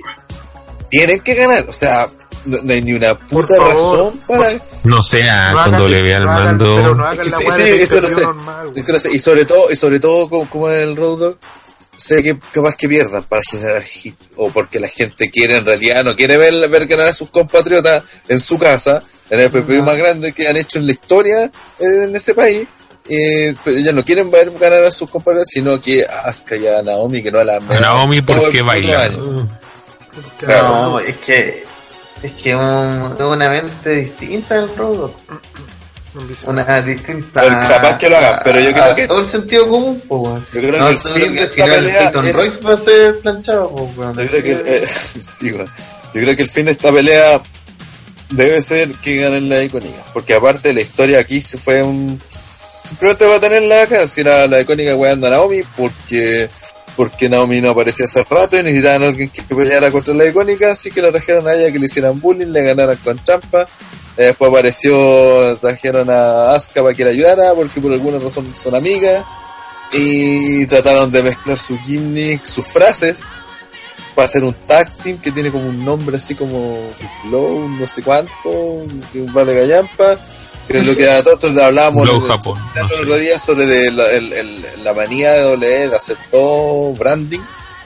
tienen 0.89 1.19
que 1.19 1.35
ganar. 1.35 1.65
O 1.67 1.73
sea, 1.73 2.07
no, 2.45 2.57
no 2.63 2.73
hay 2.73 2.81
ni 2.81 2.93
una 2.93 3.13
puta 3.15 3.55
favor, 3.55 3.73
razón 3.73 4.19
para... 4.27 4.61
No 4.85 5.03
sea 5.03 5.51
No 5.51 5.63
con 5.65 5.73
hagan- 5.75 5.81
W 5.81 6.15
al 6.15 6.25
mando. 6.25 6.95
Y 9.11 9.19
sobre 9.19 9.45
todo, 9.45 9.69
y 9.71 9.75
sobre 9.75 9.99
todo 9.99 10.29
como, 10.29 10.49
como 10.49 10.69
el 10.69 10.95
Road 10.95 11.35
sé 11.99 12.23
que 12.23 12.37
capaz 12.51 12.75
que 12.75 12.87
pierdan 12.87 13.23
para 13.23 13.41
generar 13.49 13.81
hit. 13.83 14.15
O 14.37 14.49
porque 14.51 14.79
la 14.79 14.87
gente 14.87 15.29
quiere, 15.29 15.57
en 15.57 15.65
realidad, 15.65 16.03
no 16.03 16.15
quiere 16.15 16.37
ver, 16.37 16.67
ver 16.69 16.87
ganar 16.87 17.07
a 17.07 17.13
sus 17.13 17.29
compatriotas 17.29 18.03
en 18.27 18.39
su 18.39 18.57
casa, 18.57 19.01
en 19.29 19.39
el 19.41 19.51
PPV 19.51 19.83
más 19.83 19.97
grande 19.97 20.31
que 20.33 20.47
han 20.47 20.57
hecho 20.57 20.79
en 20.79 20.85
la 20.87 20.93
historia 20.93 21.51
en 21.79 22.15
ese 22.15 22.33
país. 22.33 22.67
Eh, 23.11 23.55
pero 23.63 23.77
ellos 23.77 23.93
no 23.93 24.05
quieren 24.05 24.29
ver 24.29 24.51
ganar 24.59 24.83
a 24.83 24.91
sus 24.91 25.09
compatriotas, 25.09 25.49
sino 25.51 25.81
que 25.81 26.05
a 26.05 26.21
Asuka 26.29 26.55
y 26.55 26.67
a 26.67 26.81
Naomi, 26.83 27.21
que 27.23 27.31
no 27.31 27.43
la 27.43 27.55
han 27.57 27.71
A 27.71 27.79
Naomi 27.79 28.21
porque 28.21 28.61
baila. 28.61 29.03
año. 29.03 29.49
Claro. 30.37 30.67
No, 30.91 30.99
es 30.99 31.17
que 31.17 31.63
es 32.21 32.31
que 32.33 32.55
un- 32.55 33.15
es 33.17 33.21
una 33.21 33.49
mente 33.49 33.95
distinta 33.95 34.55
del 34.55 34.75
robot. 34.75 35.15
Una 36.45 36.81
distinta. 36.81 37.41
Pero 37.41 37.59
capaz 37.59 37.97
que 37.97 38.09
lo 38.09 38.17
hagan, 38.17 38.39
pero 38.43 38.59
yo 38.59 38.71
creo 38.71 38.83
a 38.83 38.95
que- 38.95 39.07
todo 39.07 39.19
el 39.21 39.27
sentido 39.29 39.69
común, 39.69 40.01
pues, 40.07 40.21
weón. 40.21 40.45
Yo 40.53 40.59
creo 40.61 40.71
No, 40.71 40.85
que 40.87 40.91
el 40.91 40.97
fin 41.23 41.35
de 41.35 41.43
esta 41.43 41.65
pelea 41.65 41.99
Peyton 42.05 42.27
es- 42.27 42.35
Royce 42.35 42.61
va 42.61 42.73
a 42.73 42.77
ser 42.77 43.19
planchado, 43.19 43.67
weón. 43.69 44.17
Yo 44.17 44.25
creo 44.27 44.43
que 44.43 44.61
eh, 44.65 44.87
sí, 45.21 45.51
weón. 45.51 45.67
Yo 46.13 46.21
creo 46.21 46.35
que 46.35 46.41
el 46.43 46.49
fin 46.49 46.65
de 46.65 46.71
esta 46.71 46.91
pelea 46.91 47.41
debe 48.31 48.61
ser 48.61 48.89
que 49.01 49.17
ganen 49.17 49.49
la 49.49 49.63
icónica. 49.63 50.03
Porque 50.13 50.33
aparte 50.33 50.73
la 50.73 50.81
historia 50.81 51.19
aquí 51.19 51.39
se 51.41 51.57
fue 51.57 51.83
un. 51.83 52.19
Simplemente 52.85 53.25
va 53.25 53.35
a 53.35 53.39
tenerla 53.39 53.83
acá. 53.83 54.07
Si 54.07 54.21
era 54.21 54.47
la 54.47 54.61
icónica 54.61 54.93
a 54.93 55.15
Naomi, 55.15 55.61
porque. 55.77 56.49
Porque 56.95 57.29
Naomi 57.29 57.61
no 57.61 57.69
aparecía 57.69 58.05
hace 58.05 58.23
rato 58.23 58.57
y 58.57 58.63
necesitaban 58.63 59.03
a 59.03 59.07
alguien 59.07 59.29
que 59.29 59.41
peleara 59.43 59.89
contra 59.91 60.13
la 60.13 60.25
icónica, 60.25 60.71
así 60.71 60.91
que 60.91 61.01
la 61.01 61.11
trajeron 61.11 61.47
a 61.47 61.53
ella 61.53 61.71
que 61.71 61.79
le 61.79 61.85
hicieran 61.85 62.19
bullying, 62.19 62.47
le 62.47 62.63
ganaran 62.63 62.97
con 62.97 63.17
trampa. 63.19 63.67
Eh, 64.17 64.25
Después 64.25 64.51
apareció, 64.51 65.57
trajeron 65.59 66.09
a 66.09 66.53
Asuka 66.53 66.81
para 66.81 66.93
que 66.93 67.05
la 67.05 67.11
ayudara, 67.11 67.53
porque 67.53 67.79
por 67.79 67.93
alguna 67.93 68.19
razón 68.19 68.53
son 68.53 68.75
amigas. 68.75 69.23
Y 69.93 70.65
trataron 70.67 71.11
de 71.11 71.23
mezclar 71.23 71.57
su 71.57 71.79
gimmick, 71.79 72.45
sus 72.45 72.67
frases, 72.67 73.23
para 74.13 74.27
hacer 74.27 74.43
un 74.43 74.53
tag 74.53 74.91
team 74.97 75.17
que 75.19 75.31
tiene 75.31 75.51
como 75.51 75.69
un 75.69 75.83
nombre 75.83 76.17
así 76.17 76.35
como 76.35 76.77
Glow, 77.23 77.67
no 77.69 77.87
sé 77.87 78.03
cuánto, 78.03 78.85
que 79.13 79.21
vale 79.31 79.55
gallampa, 79.55 80.17
que 80.69 80.77
es 80.77 80.85
lo 80.85 80.95
que 80.95 81.09
a 81.09 81.23
todos 81.23 81.57
hablábamos 81.57 82.07
el- 82.09 82.21
Japón, 82.27 82.61
el 82.75 82.81
no 82.81 82.87
otro 82.95 83.15
sé. 83.15 83.19
día 83.21 83.39
sobre 83.39 83.65
de 83.65 83.91
la, 83.91 84.11
el- 84.11 84.33
el- 84.33 84.65
la 84.83 84.93
manía 84.93 85.33
de 85.33 85.45
WWE 85.55 85.87
de 85.89 85.95
hacer 85.95 86.17
todo 86.31 86.93
branding, 86.93 87.39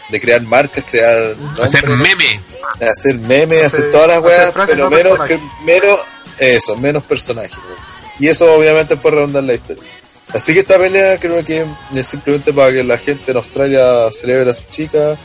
de 0.10 0.20
crear 0.22 0.42
marcas, 0.44 0.84
crear 0.90 1.36
Hacer 1.62 1.88
meme. 1.90 2.40
de 2.80 2.90
hacer 2.90 3.16
memes, 3.16 3.66
hacer 3.66 3.80
Hacer- 3.80 3.92
todas 3.92 4.08
las 4.10 4.20
weas, 4.20 4.54
pero 4.68 4.90
no 4.90 4.96
menos, 4.96 5.20
que, 5.28 5.40
menos, 5.66 6.00
eso, 6.38 6.76
menos 6.76 7.04
personajes. 7.04 7.58
Y 8.20 8.28
eso 8.28 8.54
obviamente 8.54 8.96
puede 8.98 9.16
redundar 9.18 9.44
la 9.44 9.54
historia. 9.56 9.84
Así 10.34 10.54
que 10.54 10.60
esta 10.62 10.78
pelea 10.78 11.20
creo 11.20 11.44
que 11.46 11.66
es 11.96 12.08
simplemente 12.08 12.54
para 12.54 12.72
que 12.72 12.84
la 12.84 12.98
gente 12.98 13.32
en 13.32 13.38
Australia 13.38 14.10
celebre 14.12 14.50
a 14.50 14.54
su 14.54 14.64
chica, 14.70 15.16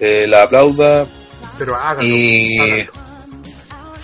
eh, 0.00 0.26
la 0.28 0.42
aplauda 0.42 1.06
Pero 1.58 1.76
háganlo. 1.76 2.02
y... 2.04 2.58
háganlo. 2.58 3.01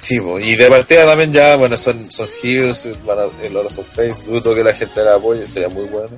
Sí, 0.00 0.18
y 0.42 0.54
de 0.54 0.70
partida 0.70 1.04
también 1.06 1.32
ya, 1.32 1.56
bueno, 1.56 1.76
son, 1.76 2.10
son 2.10 2.28
heels, 2.42 2.88
van 3.04 3.18
a, 3.18 3.22
el 3.44 3.56
ahora 3.56 3.68
son 3.68 3.84
face, 3.84 4.22
dudo 4.26 4.54
que 4.54 4.64
la 4.64 4.72
gente 4.72 5.02
la 5.04 5.16
apoye, 5.16 5.46
sería 5.46 5.68
muy 5.68 5.86
bueno. 5.88 6.10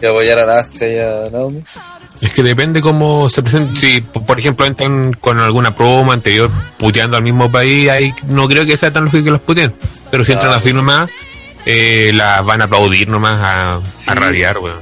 Que 0.00 0.06
apoyaran 0.06 0.48
a 0.48 0.58
Asuka 0.60 0.86
y 0.86 0.98
a 0.98 1.28
Naomi. 1.30 1.62
Es 2.20 2.32
que 2.32 2.42
depende 2.42 2.80
cómo 2.80 3.28
se 3.28 3.42
presenten. 3.42 3.76
Si, 3.76 4.00
por 4.00 4.38
ejemplo, 4.38 4.64
entran 4.64 5.12
con 5.14 5.38
alguna 5.38 5.74
promo 5.74 6.12
anterior 6.12 6.50
puteando 6.78 7.16
al 7.18 7.22
mismo 7.22 7.50
país, 7.50 7.90
ahí 7.90 8.14
no 8.28 8.48
creo 8.48 8.64
que 8.64 8.76
sea 8.78 8.90
tan 8.90 9.04
lógico 9.04 9.24
que 9.24 9.30
los 9.32 9.40
puteen. 9.42 9.74
Pero 10.10 10.24
si 10.24 10.32
entran 10.32 10.52
Ah, 10.52 10.56
así 10.56 10.72
nomás, 10.72 11.10
eh, 11.66 12.12
la 12.14 12.40
van 12.42 12.62
a 12.62 12.64
aplaudir 12.66 13.08
nomás 13.08 13.38
a, 13.42 13.80
Sí. 13.96 14.10
a 14.10 14.14
rabiar, 14.14 14.58
weón. 14.58 14.78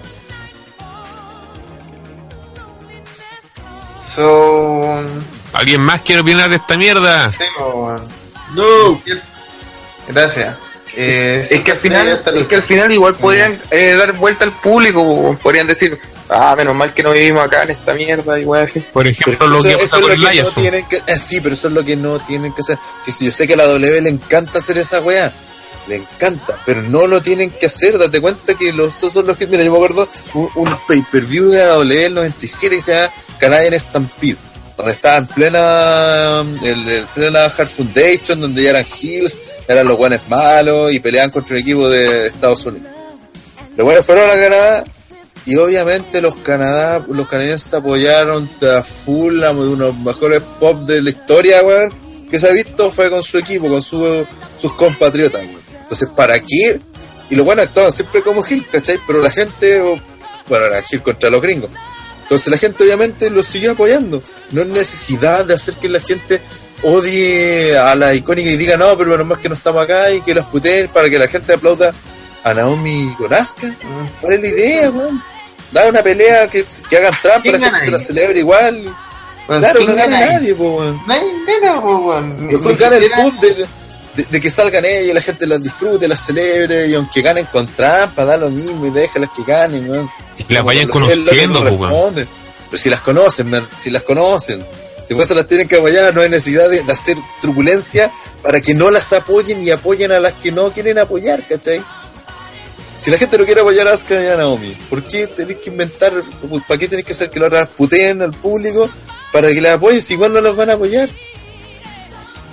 So. 4.01 4.85
¿Alguien 5.55 5.81
más 5.81 6.03
quiere 6.03 6.21
opinar 6.21 6.51
de 6.51 6.57
esta 6.57 6.77
mierda? 6.77 7.29
Sí, 7.31 7.39
po, 7.57 7.97
No. 8.55 9.01
Gracias. 10.09 10.57
Eh, 10.97 11.47
Es 11.51 11.61
que 11.63 11.73
al 11.73 11.79
final, 11.79 12.23
es 12.37 12.47
que 12.47 12.55
al 12.57 12.63
final 12.63 12.93
igual 12.93 13.15
podrían 13.17 13.61
eh, 13.71 13.95
dar 13.99 14.13
vuelta 14.13 14.45
al 14.45 14.53
público, 14.53 15.03
po, 15.03 15.37
podrían 15.43 15.67
decir, 15.67 15.99
ah, 16.29 16.55
menos 16.57 16.75
mal 16.77 16.95
que 16.95 17.03
no 17.03 17.11
vivimos 17.13 17.45
acá 17.45 17.65
en 17.65 17.71
esta 17.71 17.95
mierda, 17.95 18.39
igual 18.39 18.65
así. 18.65 18.81
Por 18.81 19.07
ejemplo, 19.07 19.47
lo 19.49 19.55
eso- 19.61 19.63
que 19.65 19.71
eso 19.71 19.79
pasa 19.81 19.97
es 19.97 20.01
con 20.03 20.09
lo 20.09 20.15
el 20.15 20.21
que 20.29 20.35
Lions. 20.35 20.49
no 20.57 20.63
tienen 20.63 20.85
que, 20.87 20.97
eh, 20.99 21.19
sí, 21.19 21.41
pero 21.41 21.55
eso 21.55 21.69
es 21.69 21.75
lo 21.75 21.85
que 21.85 21.97
no 21.97 22.21
tienen 22.21 22.53
que 22.55 22.61
hacer. 22.61 22.79
Sí, 23.05 23.11
sí, 23.13 23.25
yo 23.25 23.31
sé 23.33 23.49
que 23.49 23.55
a 23.55 23.57
la 23.57 23.65
W 23.65 24.01
le 24.03 24.11
encanta 24.11 24.59
hacer 24.61 24.79
esa 24.79 25.01
weá. 25.01 25.33
Le 25.89 25.97
encanta, 25.97 26.59
pero 26.65 26.81
no 26.81 27.07
lo 27.07 27.21
tienen 27.21 27.51
que 27.51 27.67
hacer. 27.67 27.99
Date 27.99 28.19
cuenta 28.21 28.55
que 28.55 28.73
los, 28.73 28.97
esos 28.97 29.13
son 29.13 29.27
los 29.27 29.37
que. 29.37 29.47
Mira, 29.47 29.65
yo 29.65 29.71
me 29.71 29.77
acuerdo 29.77 30.09
un, 30.33 30.49
un 30.55 30.77
pay-per-view 30.89 31.51
de 31.51 31.59
la 31.59 31.67
W 31.75 32.01
del 32.01 32.15
97 32.15 32.77
y 32.77 32.81
se 32.81 32.95
llama 32.95 33.13
Canadian 33.39 33.79
Stampede. 33.79 34.37
Donde 34.77 34.93
estaba 34.93 35.17
en 35.19 35.27
plena. 35.27 36.41
El, 36.63 36.89
el 36.89 37.07
plena 37.07 37.45
Hard 37.45 37.69
Foundation, 37.69 38.41
donde 38.41 38.63
ya 38.63 38.71
eran 38.71 38.85
Hills, 39.01 39.39
eran 39.69 39.87
los 39.87 39.97
guanes 39.97 40.21
malos 40.29 40.93
y 40.93 41.01
peleaban 41.01 41.31
contra 41.31 41.55
un 41.57 41.63
equipo 41.63 41.89
de 41.89 42.27
Estados 42.27 42.67
Unidos. 42.67 42.89
Los 43.77 43.85
buenos 43.85 44.05
fueron 44.05 44.29
a 44.29 44.35
Canadá 44.35 44.85
y 45.47 45.57
obviamente 45.57 46.21
los 46.21 46.37
Canadá, 46.37 47.05
los 47.09 47.29
canadienses 47.29 47.73
apoyaron 47.75 48.49
a 48.63 48.83
full 48.83 49.43
a 49.45 49.51
uno 49.53 49.65
de 49.71 49.77
los 49.77 49.97
mejores 49.99 50.41
pop 50.59 50.81
de 50.87 51.03
la 51.03 51.11
historia, 51.11 51.63
weón, 51.63 51.93
que 52.31 52.39
se 52.39 52.49
ha 52.49 52.53
visto 52.53 52.91
fue 52.91 53.11
con 53.11 53.23
su 53.23 53.39
equipo, 53.39 53.69
con 53.69 53.83
su- 53.83 54.27
sus 54.59 54.73
compatriotas, 54.75 55.43
weón. 55.43 55.61
Entonces, 55.83 56.09
¿para 56.17 56.41
qué? 56.41 56.81
Y 57.31 57.35
los 57.37 57.45
buenos 57.45 57.67
actuaron 57.67 57.93
siempre 57.93 58.23
como 58.23 58.43
Gil, 58.43 58.67
¿cachai? 58.71 58.99
Pero 59.07 59.21
la 59.23 59.31
gente, 59.31 59.81
bueno, 60.49 60.67
era 60.67 60.83
Gil 60.83 61.03
contra 61.03 61.29
los 61.31 61.43
gringos. 61.43 61.71
Entonces 62.25 62.49
la 62.49 62.59
gente 62.59 62.83
obviamente 62.85 63.31
los 63.31 63.47
siguió 63.47 63.73
apoyando. 63.73 64.21
No 64.51 64.63
hay 64.63 64.69
necesidad 64.69 65.45
de 65.45 65.55
hacer 65.55 65.75
que 65.77 65.89
la 65.89 66.01
gente 66.01 66.41
odie 66.83 67.77
a 67.79 67.95
la 67.95 68.15
icónica 68.15 68.51
y 68.51 68.57
diga, 68.57 68.77
no, 68.77 68.97
pero 68.97 69.11
menos 69.11 69.27
más 69.27 69.39
que 69.39 69.49
no 69.49 69.55
estamos 69.55 69.83
acá 69.85 70.11
y 70.11 70.21
que 70.21 70.35
los 70.35 70.47
puteen 70.47 70.89
para 70.89 71.09
que 71.11 71.19
la 71.19 71.29
gente 71.29 71.55
aplauda 71.55 71.93
a 72.43 72.55
Naomi 72.55 73.15
con 73.17 73.33
Asuka. 73.33 73.75
¿Cuál 74.21 74.35
es 74.35 74.41
la 74.43 74.49
idea, 74.49 74.91
weón? 74.91 75.23
Dar 75.73 75.89
una 75.89 76.03
pelea 76.03 76.49
que, 76.49 76.63
que 76.89 76.97
hagan 76.99 77.15
trampa, 77.23 77.43
¿Quién 77.43 77.61
la 77.61 77.69
gente 77.71 77.85
se 77.87 77.91
la 77.91 77.99
celebre 77.99 78.39
igual. 78.41 78.95
Claro, 79.47 79.79
¿quién 79.79 79.91
no 79.91 79.97
gana 79.97 80.21
nadie, 80.33 80.55
po, 80.55 80.77
weón. 80.77 81.01
Po, 81.81 81.97
weón. 81.99 82.47
Mejor 82.47 82.77
gana 82.77 82.97
el 82.97 83.03
de, 83.41 83.55
de- 83.55 84.25
de 84.31 84.41
que 84.41 84.49
salgan 84.51 84.85
ellos, 84.85 85.13
la 85.15 85.21
gente 85.21 85.45
las 85.47 85.61
disfrute, 85.61 86.07
las 86.07 86.25
celebre, 86.25 86.87
y 86.87 86.95
aunque 86.95 87.21
ganen 87.21 87.47
con 87.47 87.67
trampa, 87.67 88.25
da 88.25 88.37
lo 88.37 88.49
mismo 88.49 88.87
y 88.87 88.91
déjalas 88.91 89.31
que 89.37 89.43
ganen, 89.43 89.91
weón. 89.91 90.09
Las 90.49 90.65
vayan 90.65 90.89
lo- 90.89 90.95
lo 90.95 91.01
conociendo, 91.01 91.61
pues, 91.61 91.75
corresponde. 91.75 92.27
Pero 92.71 92.83
si 92.83 92.91
las 92.91 93.01
conocen, 93.01 93.51
man, 93.51 93.69
si 93.79 93.91
las 93.91 94.03
conocen. 94.03 94.65
Si 95.07 95.15
por 95.15 95.25
eso 95.25 95.35
las 95.35 95.47
tienen 95.47 95.69
que 95.69 95.77
apoyar, 95.77 96.15
no 96.15 96.23
hay 96.23 96.31
necesidad 96.31 96.69
de, 96.71 96.83
de 96.83 96.93
hacer 96.93 97.17
turbulencia 97.43 98.11
para 98.43 98.61
que 98.63 98.73
no 98.75 98.91
las 98.91 99.13
apoyen 99.13 99.63
y 99.63 99.71
apoyen 99.71 100.13
a 100.13 100.19
las 100.21 100.33
que 100.35 100.51
no 100.51 100.73
quieren 100.73 100.99
apoyar, 100.99 101.47
¿cachai? 101.47 101.83
Si 102.97 103.11
la 103.11 103.19
gente 103.19 103.37
no 103.37 103.45
quiere 103.45 103.61
apoyar 103.61 103.87
a 103.89 103.93
Asuka 103.93 104.23
y 104.23 104.27
a 104.29 104.37
Naomi, 104.37 104.75
¿por 104.89 105.03
qué 105.03 105.27
tenés 105.27 105.59
que 105.59 105.69
inventar, 105.71 106.13
para 106.67 106.79
qué 106.79 106.89
tenés 106.89 107.05
que 107.05 107.13
hacer 107.13 107.29
que 107.29 107.39
las 107.39 107.49
otras 107.49 107.69
puteen 107.71 108.23
al 108.23 108.31
público 108.33 108.89
para 109.33 109.49
que 109.53 109.61
las 109.61 109.73
apoyen 109.75 110.01
si 110.01 110.15
igual 110.15 110.33
no 110.33 110.41
las 110.41 110.57
van 110.57 110.71
a 110.71 110.75
apoyar? 110.75 111.11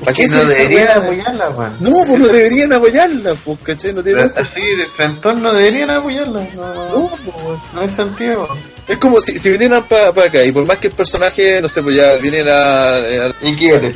¿Para 0.03 0.13
qué 0.13 0.27
no 0.27 0.43
deberían 0.45 0.87
apoyarla, 0.97 1.49
weón. 1.51 1.77
No, 1.79 2.05
pues 2.05 2.19
no 2.19 2.27
deberían 2.27 2.73
apoyarla, 2.73 3.35
pues, 3.43 3.59
¿cachai? 3.63 3.93
No 3.93 4.03
tiene. 4.03 4.21
Así 4.23 4.61
de 4.61 4.85
frente 4.95 5.33
no 5.33 5.53
deberían 5.53 5.89
apoyarla. 5.91 6.47
No, 6.55 6.73
no, 6.73 6.85
No, 6.89 7.09
pues, 7.23 7.59
no 7.73 7.81
hay 7.81 7.89
sentido. 7.89 8.47
Es 8.87 8.97
como 8.97 9.21
si, 9.21 9.37
si 9.37 9.49
vinieran 9.51 9.83
para 9.87 10.09
acá 10.09 10.43
y 10.43 10.51
por 10.51 10.65
más 10.65 10.77
que 10.79 10.87
el 10.87 10.93
personaje, 10.93 11.61
no 11.61 11.67
sé, 11.67 11.81
pues 11.83 11.95
ya 11.95 12.15
vienen 12.15 12.47
a, 12.49 12.95
a- 12.95 13.35
¿Y 13.41 13.55
quiere? 13.55 13.95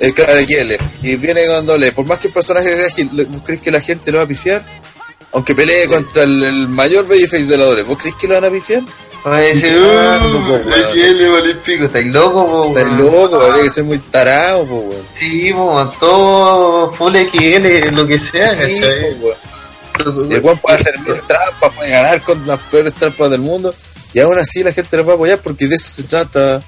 el 0.00 0.14
claro 0.14 0.32
que 0.46 0.60
L, 0.60 0.78
y 1.02 1.16
viene 1.16 1.46
con 1.46 1.66
doble, 1.66 1.90
por 1.92 2.04
más 2.06 2.18
que 2.18 2.28
el 2.28 2.32
personaje 2.32 2.68
sea 2.76 2.86
ágil, 2.86 3.10
¿vos 3.28 3.42
crees 3.44 3.60
que 3.62 3.70
la 3.70 3.80
gente 3.80 4.12
lo 4.12 4.18
va 4.18 4.24
a 4.24 4.28
pifiar? 4.28 4.64
Aunque 5.32 5.54
pelee 5.54 5.86
contra 5.88 6.22
el, 6.22 6.42
el 6.44 6.68
mayor 6.68 7.06
babyface 7.06 7.46
de 7.46 7.56
la 7.56 7.64
doble, 7.64 7.82
¿vos 7.82 7.98
crees 7.98 8.14
que 8.16 8.28
lo 8.28 8.34
van 8.34 8.44
a 8.44 8.50
pifiar? 8.50 8.82
Oye, 9.24 9.50
ese, 9.50 9.68
Cagando, 9.68 10.38
uh, 10.38 11.32
vale 11.32 11.54
pico. 11.56 11.84
¿Estáis 11.84 12.06
loco, 12.06 12.46
po, 12.46 12.66
weón? 12.68 12.96
loco, 12.96 13.40
habría 13.40 13.64
que 13.64 13.70
ser 13.70 13.84
muy 13.84 13.98
tarado, 13.98 14.64
po, 14.66 14.76
weón. 14.76 15.02
Sí, 15.16 15.52
po, 15.52 15.94
todo 15.98 16.92
full 16.92 17.14
XL, 17.14 17.94
lo 17.94 18.06
que 18.06 18.18
sea, 18.20 18.56
Sí, 18.56 18.80
¿cachai? 18.80 19.18
po, 19.18 19.26
weón. 19.26 20.30
Y 20.30 20.34
el 20.34 20.42
weón 20.42 20.58
puede 20.58 20.76
hacer 20.76 20.98
mil 21.00 21.20
trampas, 21.26 21.74
puede 21.74 21.90
ganar 21.90 22.22
con 22.22 22.46
las 22.46 22.60
peores 22.60 22.94
trampas 22.94 23.30
del 23.30 23.40
mundo, 23.40 23.74
y 24.14 24.20
aún 24.20 24.38
así 24.38 24.62
la 24.62 24.72
gente 24.72 24.96
lo 24.96 25.04
va 25.04 25.12
a 25.12 25.16
apoyar 25.16 25.40
porque 25.42 25.66
de 25.66 25.74
eso 25.74 25.90
se 25.90 26.04
trata. 26.04 26.62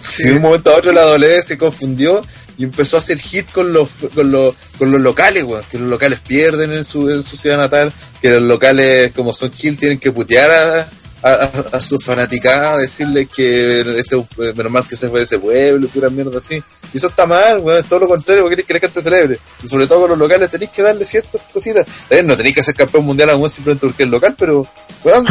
Si 0.00 0.22
de 0.28 0.34
un 0.34 0.42
momento 0.42 0.70
a 0.70 0.76
otro 0.76 0.92
la 0.92 1.04
WWE 1.06 1.42
se 1.42 1.58
confundió 1.58 2.22
y 2.56 2.64
empezó 2.64 2.96
a 2.96 3.00
hacer 3.00 3.18
hit 3.18 3.50
con 3.50 3.72
los 3.72 3.90
con 4.14 4.30
los, 4.30 4.54
con 4.78 4.92
los 4.92 5.00
locales, 5.00 5.42
weón, 5.42 5.64
que 5.68 5.78
los 5.78 5.88
locales 5.88 6.20
pierden 6.20 6.72
en 6.72 6.84
su, 6.84 7.10
en 7.10 7.24
su 7.24 7.36
ciudad 7.36 7.58
natal, 7.58 7.92
que 8.22 8.30
los 8.30 8.42
locales 8.42 9.10
como 9.12 9.34
son 9.34 9.50
Hill 9.60 9.76
tienen 9.76 9.98
que 9.98 10.12
putear 10.12 10.50
a, 10.50 10.88
a, 11.22 11.30
a, 11.30 11.76
a 11.76 11.80
su 11.80 11.98
fanaticada, 11.98 12.78
decirles 12.78 13.28
que 13.34 13.80
ese 13.98 14.16
eh, 14.16 14.52
menos 14.56 14.72
mal 14.72 14.86
que 14.86 14.96
se 14.96 15.08
fue 15.08 15.20
de 15.20 15.24
ese 15.24 15.38
pueblo, 15.38 15.86
y 15.86 15.88
pura 15.88 16.08
mierda 16.10 16.38
así. 16.38 16.62
Y 16.92 16.96
eso 16.96 17.08
está 17.08 17.26
mal, 17.26 17.58
weón, 17.60 17.78
es 17.82 17.88
todo 17.88 18.00
lo 18.00 18.08
contrario, 18.08 18.42
porque 18.44 18.56
querés 18.56 18.66
que 18.66 18.74
la 18.74 18.80
gente 18.80 19.02
celebre. 19.02 19.38
Y 19.62 19.68
sobre 19.68 19.86
todo 19.86 20.00
con 20.02 20.10
los 20.10 20.18
locales 20.18 20.50
tenéis 20.50 20.70
que 20.70 20.82
darle 20.82 21.04
ciertas 21.04 21.40
cositas. 21.52 21.86
Eh, 22.10 22.22
no 22.22 22.36
tenéis 22.36 22.54
que 22.56 22.62
ser 22.62 22.74
campeón 22.74 23.04
mundial 23.04 23.30
a 23.30 23.36
un 23.36 23.48
simplemente 23.50 23.86
porque 23.86 24.02
es 24.04 24.08
local, 24.08 24.34
pero 24.38 24.66
weón, 25.04 25.26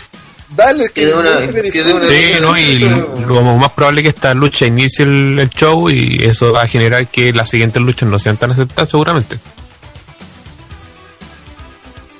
dale 0.56 0.84
que, 0.88 0.92
Que 0.92 1.06
de 1.06 1.14
una- 1.14 1.38
que 1.52 1.70
que 1.70 1.82
de 1.84 1.92
una- 1.94 2.06
Sí, 2.06 2.34
¿no? 2.40 2.58
Y 2.58 2.78
lo 3.26 3.42
más 3.56 3.72
probable 3.72 4.00
es 4.00 4.04
que 4.04 4.10
esta 4.10 4.34
lucha 4.34 4.66
inicie 4.66 5.04
el, 5.04 5.38
el 5.38 5.50
show 5.50 5.90
y 5.90 6.24
eso 6.24 6.52
va 6.52 6.62
a 6.62 6.68
generar 6.68 7.08
que 7.08 7.32
las 7.32 7.50
siguientes 7.50 7.82
luchas 7.82 8.08
no 8.08 8.18
sean 8.18 8.36
tan 8.36 8.52
aceptadas 8.52 8.90
seguramente. 8.90 9.38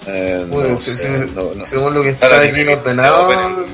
Eh, 0.07 0.45
no 0.47 0.55
Bueno, 0.55 0.81
sé, 0.81 0.93
se- 0.95 1.27
no, 1.35 1.55
no. 1.55 1.65
Según 1.65 1.95
lo 1.95 2.03
que 2.03 2.17
Ahora, 2.21 2.45
está 2.45 2.61
aquí 2.61 2.69
ordenado, 2.69 3.33
no, 3.33 3.65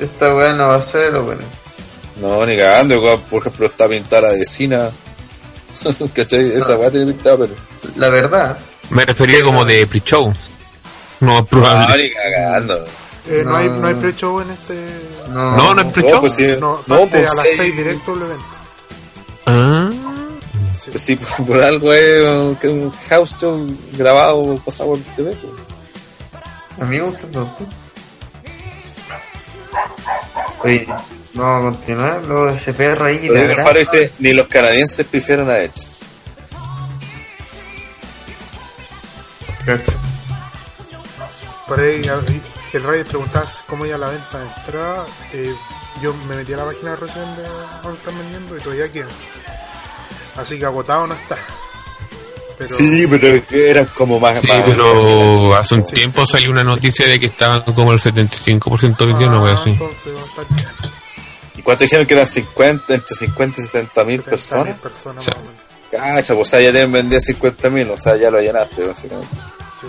esta 0.00 0.34
weá 0.34 0.52
no 0.52 0.68
va 0.68 0.76
a 0.76 0.82
ser 0.82 1.04
el 1.10 1.16
opening. 1.16 1.46
No, 2.20 2.46
ni 2.46 2.56
cagando, 2.56 3.00
weón, 3.00 3.20
por 3.22 3.40
ejemplo, 3.40 3.66
está 3.66 3.88
pintada 3.88 4.22
la 4.28 4.30
vecina. 4.38 4.90
¿Cachai? 6.14 6.48
Esa 6.56 6.76
weá 6.78 6.90
tiene 6.90 7.12
pintada, 7.12 7.36
pero. 7.38 7.54
La 7.96 8.08
verdad, 8.08 8.56
Me 8.90 9.04
refería 9.04 9.42
como 9.42 9.64
de 9.64 9.86
pre-show. 9.86 10.32
No, 11.20 11.34
No, 11.38 11.44
probable. 11.46 12.04
ni 12.04 12.10
cagando. 12.10 12.84
Eh, 13.26 13.42
no. 13.44 13.50
No. 13.50 13.56
hay, 13.56 13.68
no 13.68 13.86
hay 13.88 13.94
pre-show 13.94 14.40
en 14.40 14.50
este. 14.50 14.74
no. 15.28 15.56
No, 15.56 15.74
no 15.74 15.82
es 15.82 15.92
pre-show. 15.92 16.14
No, 16.14 16.20
pues 16.20 16.32
sí. 16.34 16.46
No, 16.58 16.82
No, 16.86 16.96
parte 16.96 17.18
pues 17.18 17.30
a 17.30 17.34
las 17.34 17.48
sí. 17.48 17.54
6 17.58 17.76
directo 17.76 18.14
el 18.14 18.22
evento. 18.22 18.44
Ah, 19.46 19.90
Pues 20.90 21.00
sí, 21.02 21.16
por, 21.16 21.46
por 21.46 21.60
algo 21.62 21.92
es 21.92 22.22
un, 22.24 22.56
que 22.56 22.68
un 22.68 22.90
house 22.90 23.36
show 23.40 23.66
grabado, 23.92 24.60
pasado 24.64 24.90
por 24.90 24.98
TV. 25.16 25.32
pues. 25.36 25.52
A 26.80 26.84
mí 26.84 26.96
me 26.98 27.02
gusta 27.04 27.26
el. 27.26 27.66
Oye, 30.62 30.86
vamos 31.34 31.72
a 31.74 31.76
continuar. 31.76 32.22
Luego 32.24 32.48
ese 32.50 32.74
perro 32.74 33.06
ahí. 33.06 33.26
Lo 33.28 33.34
la 33.34 33.64
ni 34.18 34.32
los 34.32 34.46
canadienses 34.48 35.06
prefieren 35.06 35.48
a 35.48 35.58
Edge. 35.58 35.86
Cacho. 39.64 39.92
Por 41.66 41.80
ahí, 41.80 42.06
a- 42.08 42.20
Hellraider 42.72 43.06
preguntaba 43.06 43.46
cómo 43.66 43.86
iba 43.86 43.96
la 43.98 44.08
venta 44.08 44.38
de 44.38 44.46
entrada. 44.46 45.06
Eh, 45.32 45.54
yo 46.02 46.12
me 46.28 46.36
metí 46.36 46.52
a 46.52 46.58
la 46.58 46.64
página 46.66 46.90
de 46.90 46.96
recién 46.96 47.36
de 47.36 47.42
donde 47.82 47.98
están 47.98 48.18
vendiendo 48.18 48.56
y 48.56 48.60
todavía 48.60 48.92
quedan. 48.92 49.08
Así 50.36 50.58
que 50.58 50.64
agotado 50.64 51.06
no 51.06 51.14
está. 51.14 51.36
Pero 52.58 52.74
Sí, 52.76 53.06
pero 53.06 53.40
eran 53.50 53.84
como 53.94 54.18
más. 54.18 54.40
sí, 54.40 54.46
más- 54.46 54.62
pero 54.64 55.54
hace 55.56 55.74
un 55.74 55.84
tiempo 55.84 56.24
salió 56.26 56.50
una 56.50 56.64
noticia 56.64 57.06
de 57.06 57.20
que 57.20 57.26
estaban 57.26 57.62
como 57.74 57.92
el 57.92 58.00
75% 58.00 59.06
vendidos, 59.06 59.30
no 59.32 59.40
voy 59.40 59.50
Ah, 59.50 59.54
así. 59.54 59.70
entonces 59.70 60.14
va 60.14 60.42
a 60.42 60.54
bien. 60.54 60.68
¿Y 61.56 61.62
cuánto 61.62 61.84
dijeron 61.84 62.06
que 62.06 62.14
eran 62.14 62.26
50, 62.26 62.94
entre 62.94 63.14
50 63.16 63.60
y 63.60 63.64
70 63.64 64.04
mil 64.04 64.20
70.000 64.22 64.24
personas? 64.24 64.78
personas 64.78 65.24
Sí. 65.24 65.30
Cacha, 65.90 66.34
pues 66.34 66.48
o 66.48 66.50
sea, 66.50 66.60
ya 66.60 66.72
tienen 66.72 66.92
vendido 66.92 67.20
50 67.20 67.70
mil, 67.70 67.90
o 67.90 67.96
sea, 67.98 68.16
ya 68.16 68.30
lo 68.30 68.40
llenaste, 68.40 68.84
básicamente. 68.86 69.28
Sí. 69.80 69.86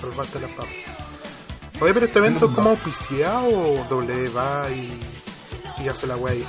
Salvaste 0.00 0.40
la 0.40 0.48
papa. 0.48 0.68
Oye, 1.80 1.92
pero 1.94 2.06
este 2.06 2.18
evento 2.20 2.46
es 2.48 2.54
como 2.54 2.70
auspiciado 2.70 3.46
o 3.48 3.84
W 3.90 4.28
va 4.30 4.66
y, 4.70 4.98
y 5.84 5.88
hace 5.88 6.06
la 6.06 6.16
wea 6.16 6.32
ahí. 6.34 6.44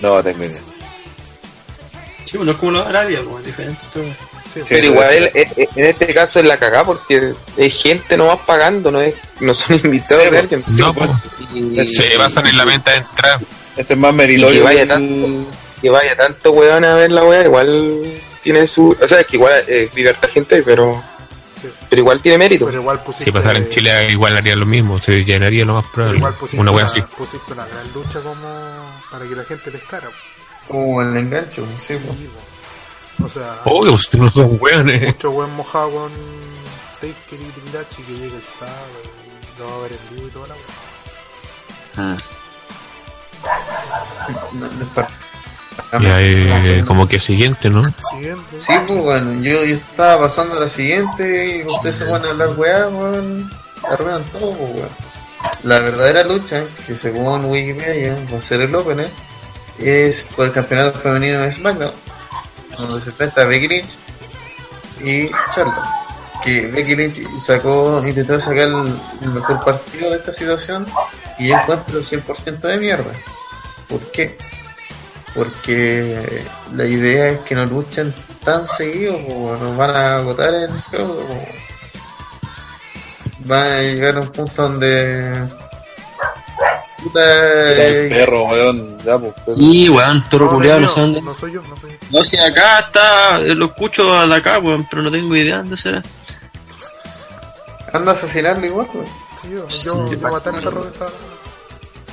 No 0.00 0.22
tengo 0.22 0.44
idea. 0.44 0.60
Sí, 2.30 2.36
bueno, 2.36 2.52
es 2.52 2.58
como 2.58 2.72
lo 2.72 2.82
de 2.82 2.88
Arabia, 2.88 3.20
pues, 3.24 3.38
es 3.40 3.46
diferente 3.46 3.80
todo. 3.92 4.04
Sí. 4.54 4.60
Pero 4.68 4.86
igual 4.86 5.10
eh, 5.12 5.32
eh, 5.56 5.68
en 5.76 5.84
este 5.84 6.06
caso 6.14 6.40
es 6.40 6.46
la 6.46 6.56
cagada 6.58 6.84
porque 6.84 7.34
es 7.56 7.82
gente 7.82 8.16
nomás 8.16 8.38
pagando, 8.46 8.90
no 8.90 9.00
es 9.00 9.14
no 9.40 9.54
son 9.54 9.76
invitados 9.84 10.24
Sí, 10.24 10.30
de 10.30 10.38
alguien. 10.38 10.60
No, 10.78 10.94
pues, 10.94 11.10
Y- 11.54 11.86
se 11.94 12.16
basan 12.16 12.46
en 12.46 12.56
la 12.56 12.64
venta 12.64 12.90
de 12.92 12.96
entrada. 12.98 13.40
Este 13.76 13.92
es 13.94 13.98
más 13.98 14.12
meritorio. 14.12 14.58
que 14.60 14.64
vaya 14.64 14.86
tanto, 14.88 15.46
que 15.80 15.90
vaya 15.90 16.16
tanto 16.16 16.52
weón 16.52 16.84
a 16.84 16.94
ver 16.96 17.10
la 17.12 17.24
wea, 17.24 17.44
igual 17.44 18.02
tiene 18.42 18.66
su. 18.66 18.96
O 19.00 19.08
sea, 19.08 19.20
es 19.20 19.26
que 19.26 19.36
igual 19.36 19.52
eh, 19.68 19.88
vive 19.94 20.10
harta 20.10 20.28
gente, 20.28 20.62
pero 20.62 21.02
Sí. 21.60 21.68
Pero 21.90 22.00
igual 22.00 22.20
tiene 22.22 22.38
mérito. 22.38 22.64
Pero 22.66 22.80
igual 22.80 23.02
pusiste. 23.02 23.24
Si 23.26 23.32
pasara 23.32 23.58
en 23.58 23.68
Chile 23.68 24.06
igual 24.10 24.34
haría 24.34 24.56
lo 24.56 24.64
mismo, 24.64 24.98
se 24.98 25.22
llenaría 25.26 25.62
lo 25.66 25.74
más 25.74 25.84
pero 25.84 25.94
probable. 25.94 26.16
igual 26.18 26.34
pusiste 26.34 26.58
Una 26.60 26.70
wea 26.70 26.84
así. 26.86 27.02
pusiste 27.02 27.52
una 27.52 27.66
gran 27.66 27.92
lucha 27.92 28.20
como 28.20 28.40
para 29.10 29.26
que 29.26 29.36
la 29.36 29.44
gente 29.44 29.70
pescara. 29.70 30.08
Como 30.70 31.02
el 31.02 31.16
engancho, 31.16 31.66
sí, 31.78 31.94
po. 31.96 33.24
O 33.24 33.28
sea, 33.28 33.60
Obvio, 33.64 33.92
pues 33.92 34.14
no 34.14 34.30
son 34.30 34.56
weones. 34.60 35.06
mucho 35.14 35.30
buen 35.32 35.50
mojado 35.56 35.90
con 35.90 36.10
Taker 37.00 37.40
y 37.40 37.60
Trilachi 37.60 38.02
que 38.02 38.12
llega 38.12 38.36
el 38.36 38.42
sábado 38.42 38.76
y 39.04 39.58
lo 39.58 39.66
va 39.68 39.74
a 39.76 39.78
ver 39.82 39.92
en 39.92 40.14
vivo 40.16 40.28
y 40.28 40.30
toda 40.30 40.48
la 40.48 40.54
wea. 40.54 40.62
Ah. 41.96 42.16
No, 44.54 44.66
no 44.66 44.82
es 44.84 44.88
para- 44.94 45.08
Y 46.00 46.06
ahí, 46.06 46.82
como 46.82 47.08
que 47.08 47.18
siguiente, 47.18 47.68
¿no? 47.68 47.82
Siguiente. 48.10 48.60
Sí, 48.60 48.72
pues 48.86 49.00
bueno, 49.02 49.34
yo, 49.42 49.64
yo 49.64 49.74
estaba 49.74 50.22
pasando 50.26 50.56
a 50.56 50.60
la 50.60 50.68
siguiente 50.68 51.56
y 51.58 51.66
ustedes 51.66 51.96
se 51.96 52.04
van 52.04 52.24
a 52.24 52.30
hablar 52.30 52.50
weá, 52.56 52.88
weón. 52.88 53.50
Arruinan 53.90 54.22
todo, 54.24 54.52
pues, 54.56 54.70
weón. 54.74 54.88
La 55.62 55.80
verdadera 55.80 56.22
lucha, 56.24 56.64
que 56.86 56.94
según 56.94 57.46
Wikipedia 57.46 58.16
va 58.32 58.38
a 58.38 58.40
ser 58.40 58.60
el 58.62 58.74
Open, 58.74 59.00
¿eh? 59.00 59.10
Es 59.80 60.24
por 60.36 60.46
el 60.46 60.52
campeonato 60.52 60.98
femenino 60.98 61.40
de 61.40 61.52
SmackDown, 61.52 61.92
donde 62.78 63.00
se 63.00 63.10
enfrenta 63.10 63.44
Becky 63.44 63.68
Lynch 63.68 63.98
y 65.02 65.26
Charlotte. 65.54 65.84
Que 66.42 66.66
Becky 66.66 66.96
Lynch 66.96 67.20
sacó, 67.38 68.02
intentó 68.06 68.40
sacar 68.40 68.68
el, 68.68 69.30
mejor 69.32 69.62
partido 69.64 70.10
de 70.10 70.16
esta 70.16 70.32
situación 70.32 70.86
y 71.38 71.48
yo 71.48 71.56
encuentro 71.56 72.00
100% 72.00 72.60
de 72.60 72.78
mierda. 72.78 73.12
¿Por 73.88 74.00
qué? 74.12 74.38
Porque 75.34 76.44
la 76.74 76.84
idea 76.84 77.30
es 77.30 77.40
que 77.40 77.54
no 77.54 77.66
luchan 77.66 78.12
tan 78.44 78.66
seguido, 78.66 79.18
po, 79.26 79.56
nos 79.60 79.76
van 79.76 79.90
a 79.90 80.16
agotar 80.16 80.54
el 80.54 80.80
juego. 80.82 81.26
Van 83.40 83.72
a 83.72 83.80
llegar 83.80 84.16
a 84.16 84.20
un 84.20 84.28
punto 84.28 84.62
donde. 84.62 85.59
Puta. 87.02 87.72
El 87.72 87.78
eh, 87.80 88.08
perro, 88.10 88.42
weón. 88.44 88.98
Ya, 88.98 89.18
pues, 89.18 89.32
perro. 89.46 89.56
Y 89.58 89.88
weón, 89.88 90.24
toro 90.28 90.46
No, 90.46 90.52
culiado, 90.52 90.80
no, 90.80 90.86
no 90.86 90.92
sé 90.94 91.00
dónde. 91.00 91.22
no 91.22 91.34
soy 91.34 91.52
yo, 91.52 91.62
no 91.62 91.76
soy 91.76 91.90
yo. 91.92 91.96
No, 92.10 92.24
si 92.26 92.36
acá 92.36 92.78
está, 92.80 93.40
eh, 93.40 93.54
lo 93.54 93.66
escucho 93.66 94.26
de 94.26 94.34
acá, 94.34 94.58
weón, 94.58 94.86
pero 94.90 95.02
no 95.02 95.10
tengo 95.10 95.34
idea 95.36 95.58
dónde 95.58 95.76
será. 95.76 96.02
anda 97.92 98.12
a 98.12 98.14
asesinarlo 98.14 98.66
igual, 98.66 98.86
po. 98.86 99.04
Sí, 99.40 99.48
yo, 99.50 99.66
yo, 99.68 100.10
yo 100.12 100.18
maté 100.30 100.50
al 100.50 100.60
perro 100.62 100.82
que 100.82 100.88
estaba. 100.88 101.10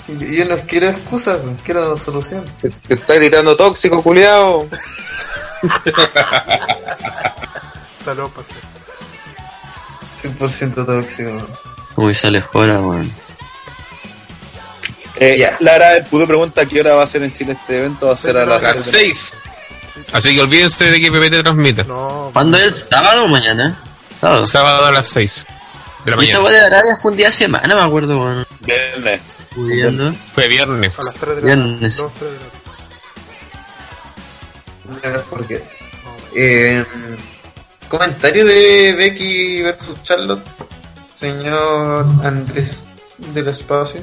Y- 0.07 0.37
Yo 0.37 0.45
no 0.45 0.55
quiero 0.65 0.87
excusas, 0.89 1.37
po, 1.39 1.53
quiero 1.65 1.97
solución. 1.97 2.45
Te, 2.61 2.69
te 2.69 2.93
está 2.93 3.15
gritando 3.15 3.57
tóxico, 3.57 4.01
culiao. 4.01 4.65
Saludos 8.03 8.31
hacer. 8.39 8.57
100% 10.23 10.85
tóxico. 10.85 11.29
weón. 11.29 11.47
Uy, 11.97 12.15
sale 12.15 12.41
fuera, 12.41 12.79
weón. 12.79 13.11
Eh, 15.19 15.37
Ya. 15.37 15.57
Lara, 15.59 16.03
pudo 16.09 16.27
pregunta 16.27 16.65
qué 16.65 16.79
hora 16.81 16.93
va 16.95 17.03
a 17.03 17.07
ser 17.07 17.23
en 17.23 17.33
Chile 17.33 17.53
este 17.59 17.77
evento. 17.79 18.07
Va 18.07 18.13
a 18.13 18.17
ser 18.17 18.37
a 18.37 18.45
las 18.45 18.63
A 18.63 18.73
las 18.75 18.83
6. 18.83 19.33
6. 19.33 19.33
Así 20.13 20.35
que 20.35 20.41
olvídense 20.41 20.91
de 20.91 20.99
que 21.01 21.11
PPT 21.11 21.41
transmita. 21.43 21.83
No, 21.83 22.29
¿Cuándo 22.33 22.57
es? 22.57 22.85
¿Sábado 22.89 23.23
o 23.25 23.27
mañana? 23.27 23.81
Sábado. 24.21 24.45
Sábado 24.45 24.85
a 24.85 24.91
las 24.91 25.07
6 25.07 25.45
de 26.05 26.11
la 26.15 26.23
Y 26.23 26.27
esta 26.27 26.39
mañana. 26.39 26.39
weá 26.41 26.51
de 26.69 26.75
Arabia 26.75 26.95
fue 27.01 27.11
un 27.11 27.17
día 27.17 27.25
de 27.27 27.31
semana, 27.33 27.75
me 27.75 27.81
acuerdo, 27.81 28.19
weón. 28.19 28.45
Viernes. 28.61 29.19
Fue 30.33 30.47
viernes. 30.47 30.93
a 30.99 31.03
las 31.03 31.13
3 31.15 31.35
de 31.35 31.41
la 31.41 31.45
Viernes. 31.55 31.97
2, 31.97 32.11
3 32.19 32.31
de 32.31 32.37
la 35.01 35.09
A 35.09 35.11
ver 35.13 35.21
por 35.23 35.45
qué. 35.47 35.63
Eh, 36.35 36.85
comentario 37.89 38.45
de 38.45 38.93
Becky 38.97 39.61
versus 39.63 40.01
Charlotte, 40.03 40.45
señor 41.13 42.05
Andrés 42.23 42.83
del 43.17 43.47
Espacio. 43.47 44.01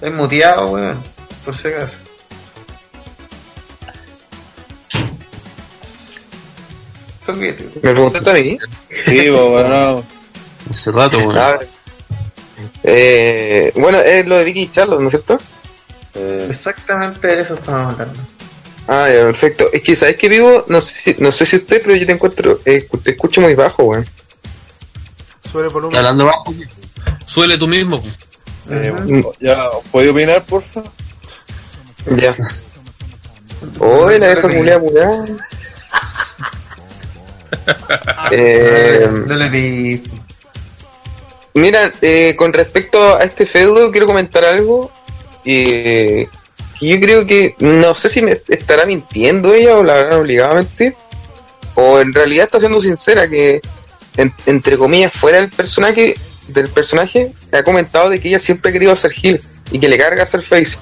Está 0.00 0.10
muteado, 0.16 0.68
weón, 0.70 1.02
por 1.44 1.54
si 1.56 1.68
acaso. 1.68 1.98
Weón. 7.28 7.56
¿Me 7.82 7.92
preguntaste 7.92 8.30
a 8.30 8.34
mí? 8.34 8.58
Sí, 9.04 9.28
pues, 9.30 9.42
bueno. 9.42 10.04
Hace 10.72 10.92
rato, 10.92 11.18
weón. 11.18 11.38
A 11.38 11.48
ver. 11.50 11.68
Eh, 12.82 13.72
bueno, 13.76 13.98
es 14.00 14.26
lo 14.26 14.36
de 14.36 14.44
Vicky 14.44 14.62
y 14.62 14.68
Charlotte, 14.68 15.00
¿no 15.00 15.06
es 15.06 15.12
cierto? 15.12 15.38
Eh, 16.14 16.46
Exactamente 16.48 17.26
de 17.26 17.40
eso 17.40 17.54
estamos 17.54 17.92
hablando. 17.92 18.18
Ah, 18.88 19.08
ya, 19.08 19.22
perfecto. 19.26 19.68
Es 19.72 19.82
que, 19.82 19.94
¿sabes 19.94 20.16
qué 20.16 20.28
vivo? 20.28 20.64
No 20.68 20.80
sé 20.80 21.14
si, 21.14 21.22
no 21.22 21.30
sé 21.30 21.46
si 21.46 21.56
usted, 21.56 21.80
pero 21.82 21.94
yo 21.94 22.06
te 22.06 22.12
encuentro, 22.12 22.60
eh, 22.64 22.88
te 23.02 23.12
escucho 23.12 23.40
muy 23.40 23.54
bajo, 23.54 23.84
weón. 23.84 24.06
Sube 25.50 25.64
el 25.64 25.68
volumen. 25.68 25.96
¿Está 25.96 26.08
hablando 26.08 26.24
bajo? 26.24 26.54
Suele 27.26 27.56
tú 27.56 27.68
mismo. 27.68 28.02
Eh, 28.70 29.24
ya, 29.40 29.68
¿puede 29.90 30.10
opinar, 30.10 30.44
porfa? 30.44 30.82
Ya. 32.16 32.34
Oye, 33.78 34.18
la 34.18 34.28
vieja 34.34 34.42
culiada, 34.42 34.80
culiada. 34.84 35.26
eh, 38.32 39.08
No 39.26 39.36
le 39.36 39.48
vi. 39.48 40.02
Mira, 41.54 41.92
eh, 42.00 42.34
con 42.36 42.52
respecto 42.52 43.16
a 43.16 43.24
este 43.24 43.44
feudo, 43.46 43.90
quiero 43.90 44.06
comentar 44.06 44.44
algo. 44.44 44.90
Eh, 45.44 46.28
que 46.78 46.86
yo 46.88 47.00
creo 47.00 47.26
que, 47.26 47.54
no 47.58 47.94
sé 47.94 48.08
si 48.08 48.22
me 48.22 48.40
estará 48.48 48.86
mintiendo 48.86 49.52
ella 49.52 49.76
o 49.76 49.82
la 49.82 49.94
habrán 50.00 50.20
obligado 50.20 50.52
a 50.52 50.56
mentir. 50.56 50.94
O 51.74 52.00
en 52.00 52.14
realidad 52.14 52.44
está 52.46 52.60
siendo 52.60 52.80
sincera, 52.80 53.28
que 53.28 53.60
en- 54.16 54.32
entre 54.46 54.76
comillas, 54.78 55.12
fuera 55.12 55.38
del 55.40 55.50
personaje, 55.50 56.16
del 56.52 56.68
personaje, 56.68 57.32
ha 57.52 57.62
comentado 57.62 58.10
de 58.10 58.20
que 58.20 58.28
ella 58.28 58.38
siempre 58.38 58.70
ha 58.70 58.72
querido 58.72 58.92
hacer 58.92 59.12
heel 59.22 59.40
y 59.70 59.78
que 59.78 59.88
le 59.88 59.98
carga 59.98 60.22
hacer 60.22 60.42
face. 60.42 60.78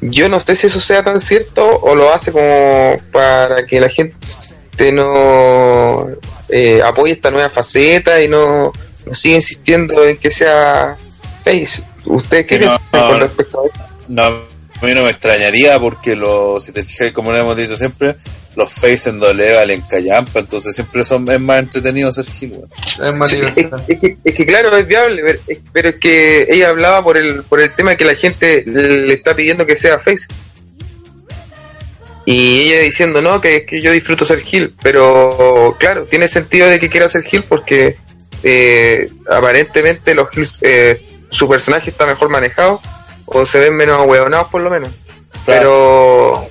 Yo 0.00 0.28
no 0.28 0.40
sé 0.40 0.54
si 0.54 0.66
eso 0.66 0.80
sea 0.80 1.02
tan 1.02 1.20
cierto 1.20 1.80
o 1.80 1.94
lo 1.94 2.12
hace 2.12 2.32
como 2.32 2.96
para 3.12 3.66
que 3.66 3.80
la 3.80 3.88
gente 3.88 4.92
no 4.92 6.08
eh, 6.48 6.82
apoye 6.82 7.12
esta 7.12 7.30
nueva 7.30 7.48
faceta 7.48 8.22
y 8.22 8.28
no, 8.28 8.72
no 9.06 9.14
siga 9.14 9.36
insistiendo 9.36 10.04
en 10.04 10.16
que 10.16 10.30
sea 10.30 10.96
face. 11.42 11.82
¿Ustedes 12.04 12.46
qué 12.46 12.58
no, 12.58 12.66
piensan 12.66 13.10
con 13.10 13.20
respecto 13.20 13.62
a 13.62 13.66
esto? 13.66 13.78
No, 14.08 14.22
a 14.24 14.86
mí 14.86 14.94
no 14.94 15.02
me 15.02 15.10
extrañaría 15.10 15.78
porque 15.78 16.14
lo, 16.14 16.60
si 16.60 16.72
te 16.72 16.84
fijas, 16.84 17.12
como 17.12 17.32
lo 17.32 17.38
hemos 17.38 17.56
dicho 17.56 17.76
siempre, 17.76 18.16
los 18.56 18.72
face 18.72 19.10
en 19.10 19.18
doble 19.18 19.54
valen 19.54 19.82
callampa, 19.82 20.40
entonces 20.40 20.74
siempre 20.74 21.04
son, 21.04 21.28
es 21.30 21.40
más 21.40 21.60
entretenido 21.60 22.08
hacer 22.08 22.26
heel, 22.40 22.52
weón. 22.52 22.70
Es 23.12 23.18
más 23.18 23.30
Sí, 23.30 23.40
es, 23.88 23.98
que, 23.98 24.16
es 24.24 24.34
que 24.34 24.46
claro, 24.46 24.76
es 24.76 24.86
viable, 24.86 25.22
pero 25.24 25.38
es, 25.46 25.60
pero 25.72 25.88
es 25.88 25.94
que 25.96 26.46
ella 26.50 26.68
hablaba 26.68 27.02
por 27.02 27.16
el, 27.16 27.42
por 27.44 27.60
el 27.60 27.74
tema 27.74 27.96
que 27.96 28.04
la 28.04 28.14
gente 28.14 28.64
le 28.66 29.12
está 29.12 29.34
pidiendo 29.34 29.66
que 29.66 29.76
sea 29.76 29.98
face. 29.98 30.26
Y 32.26 32.72
ella 32.72 32.80
diciendo, 32.80 33.20
no, 33.20 33.40
que 33.40 33.56
es 33.56 33.66
que 33.66 33.82
yo 33.82 33.92
disfruto 33.92 34.24
ser 34.24 34.40
Gil, 34.40 34.74
pero 34.82 35.76
claro, 35.78 36.04
tiene 36.04 36.26
sentido 36.28 36.68
de 36.68 36.80
que 36.80 36.88
quiera 36.88 37.08
ser 37.08 37.22
Gil 37.22 37.42
porque 37.42 37.98
eh, 38.42 39.10
aparentemente 39.30 40.14
los 40.14 40.30
Gils, 40.30 40.58
eh, 40.62 41.04
su 41.28 41.48
personaje 41.48 41.90
está 41.90 42.06
mejor 42.06 42.30
manejado 42.30 42.80
o 43.26 43.44
se 43.44 43.58
ven 43.58 43.74
menos 43.74 44.06
hueonados 44.06 44.48
por 44.48 44.62
lo 44.62 44.70
menos. 44.70 44.92
Pero, 45.44 46.48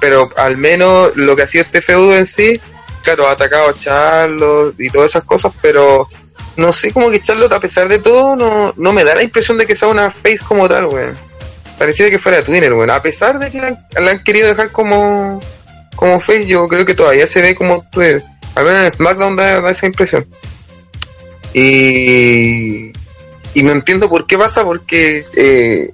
pero 0.00 0.28
al 0.36 0.56
menos 0.56 1.12
lo 1.16 1.34
que 1.36 1.42
ha 1.42 1.46
sido 1.46 1.64
este 1.64 1.80
feudo 1.80 2.16
en 2.16 2.26
sí, 2.26 2.60
claro, 3.02 3.28
ha 3.28 3.32
atacado 3.32 3.68
a 3.70 3.74
Charlotte 3.76 4.74
y 4.78 4.90
todas 4.90 5.10
esas 5.12 5.24
cosas, 5.24 5.52
pero 5.62 6.08
no 6.56 6.72
sé, 6.72 6.92
como 6.92 7.10
que 7.10 7.20
Charlotte 7.20 7.52
a 7.52 7.60
pesar 7.60 7.88
de 7.88 7.98
todo 7.98 8.34
no, 8.36 8.72
no 8.76 8.92
me 8.92 9.04
da 9.04 9.14
la 9.14 9.22
impresión 9.22 9.58
de 9.58 9.66
que 9.66 9.76
sea 9.76 9.88
una 9.88 10.10
face 10.10 10.40
como 10.46 10.68
tal, 10.68 10.86
weón. 10.86 11.16
Parecía 11.78 12.08
que 12.08 12.18
fuera 12.18 12.42
Twinner, 12.42 12.72
weón. 12.72 12.90
A 12.90 13.02
pesar 13.02 13.38
de 13.38 13.50
que 13.50 13.58
la, 13.60 13.78
han- 14.10 14.24
querido 14.24 14.48
dejar 14.48 14.72
como, 14.72 15.42
como 15.94 16.18
face, 16.20 16.46
yo 16.46 16.66
creo 16.68 16.86
que 16.86 16.94
todavía 16.94 17.26
se 17.26 17.42
ve 17.42 17.54
como 17.54 17.86
Twinner. 17.90 18.22
Al 18.54 18.64
menos 18.64 18.84
en 18.84 18.90
SmackDown 18.90 19.36
da, 19.36 19.60
da 19.60 19.70
esa 19.70 19.84
impresión. 19.86 20.26
Y, 21.52 22.92
y 23.54 23.62
no 23.62 23.72
entiendo 23.72 24.08
por 24.08 24.26
qué 24.26 24.36
pasa, 24.38 24.64
porque 24.64 25.24
eh, 25.34 25.90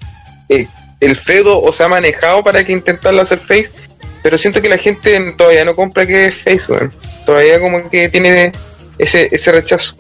eh, 0.49 0.69
el 1.03 1.17
feudo 1.17 1.61
o 1.61 1.73
se 1.73 1.83
ha 1.83 1.89
manejado 1.89 2.43
para 2.45 2.65
que 2.65 2.73
intentarla 2.73 3.23
hacer 3.23 3.39
face, 3.41 3.73
pero 4.23 4.39
siento 4.39 4.63
que 4.63 4.69
la 4.69 4.79
gente 4.79 5.35
todavía 5.37 5.65
no 5.65 5.75
compra 5.77 6.07
que 6.07 6.27
es 6.27 6.35
face. 6.37 6.73
Todavía 7.27 7.61
como 7.61 7.91
que 7.91 8.09
tiene 8.09 8.53
ese, 8.99 9.29
ese 9.31 9.53
rechazo. 9.53 9.97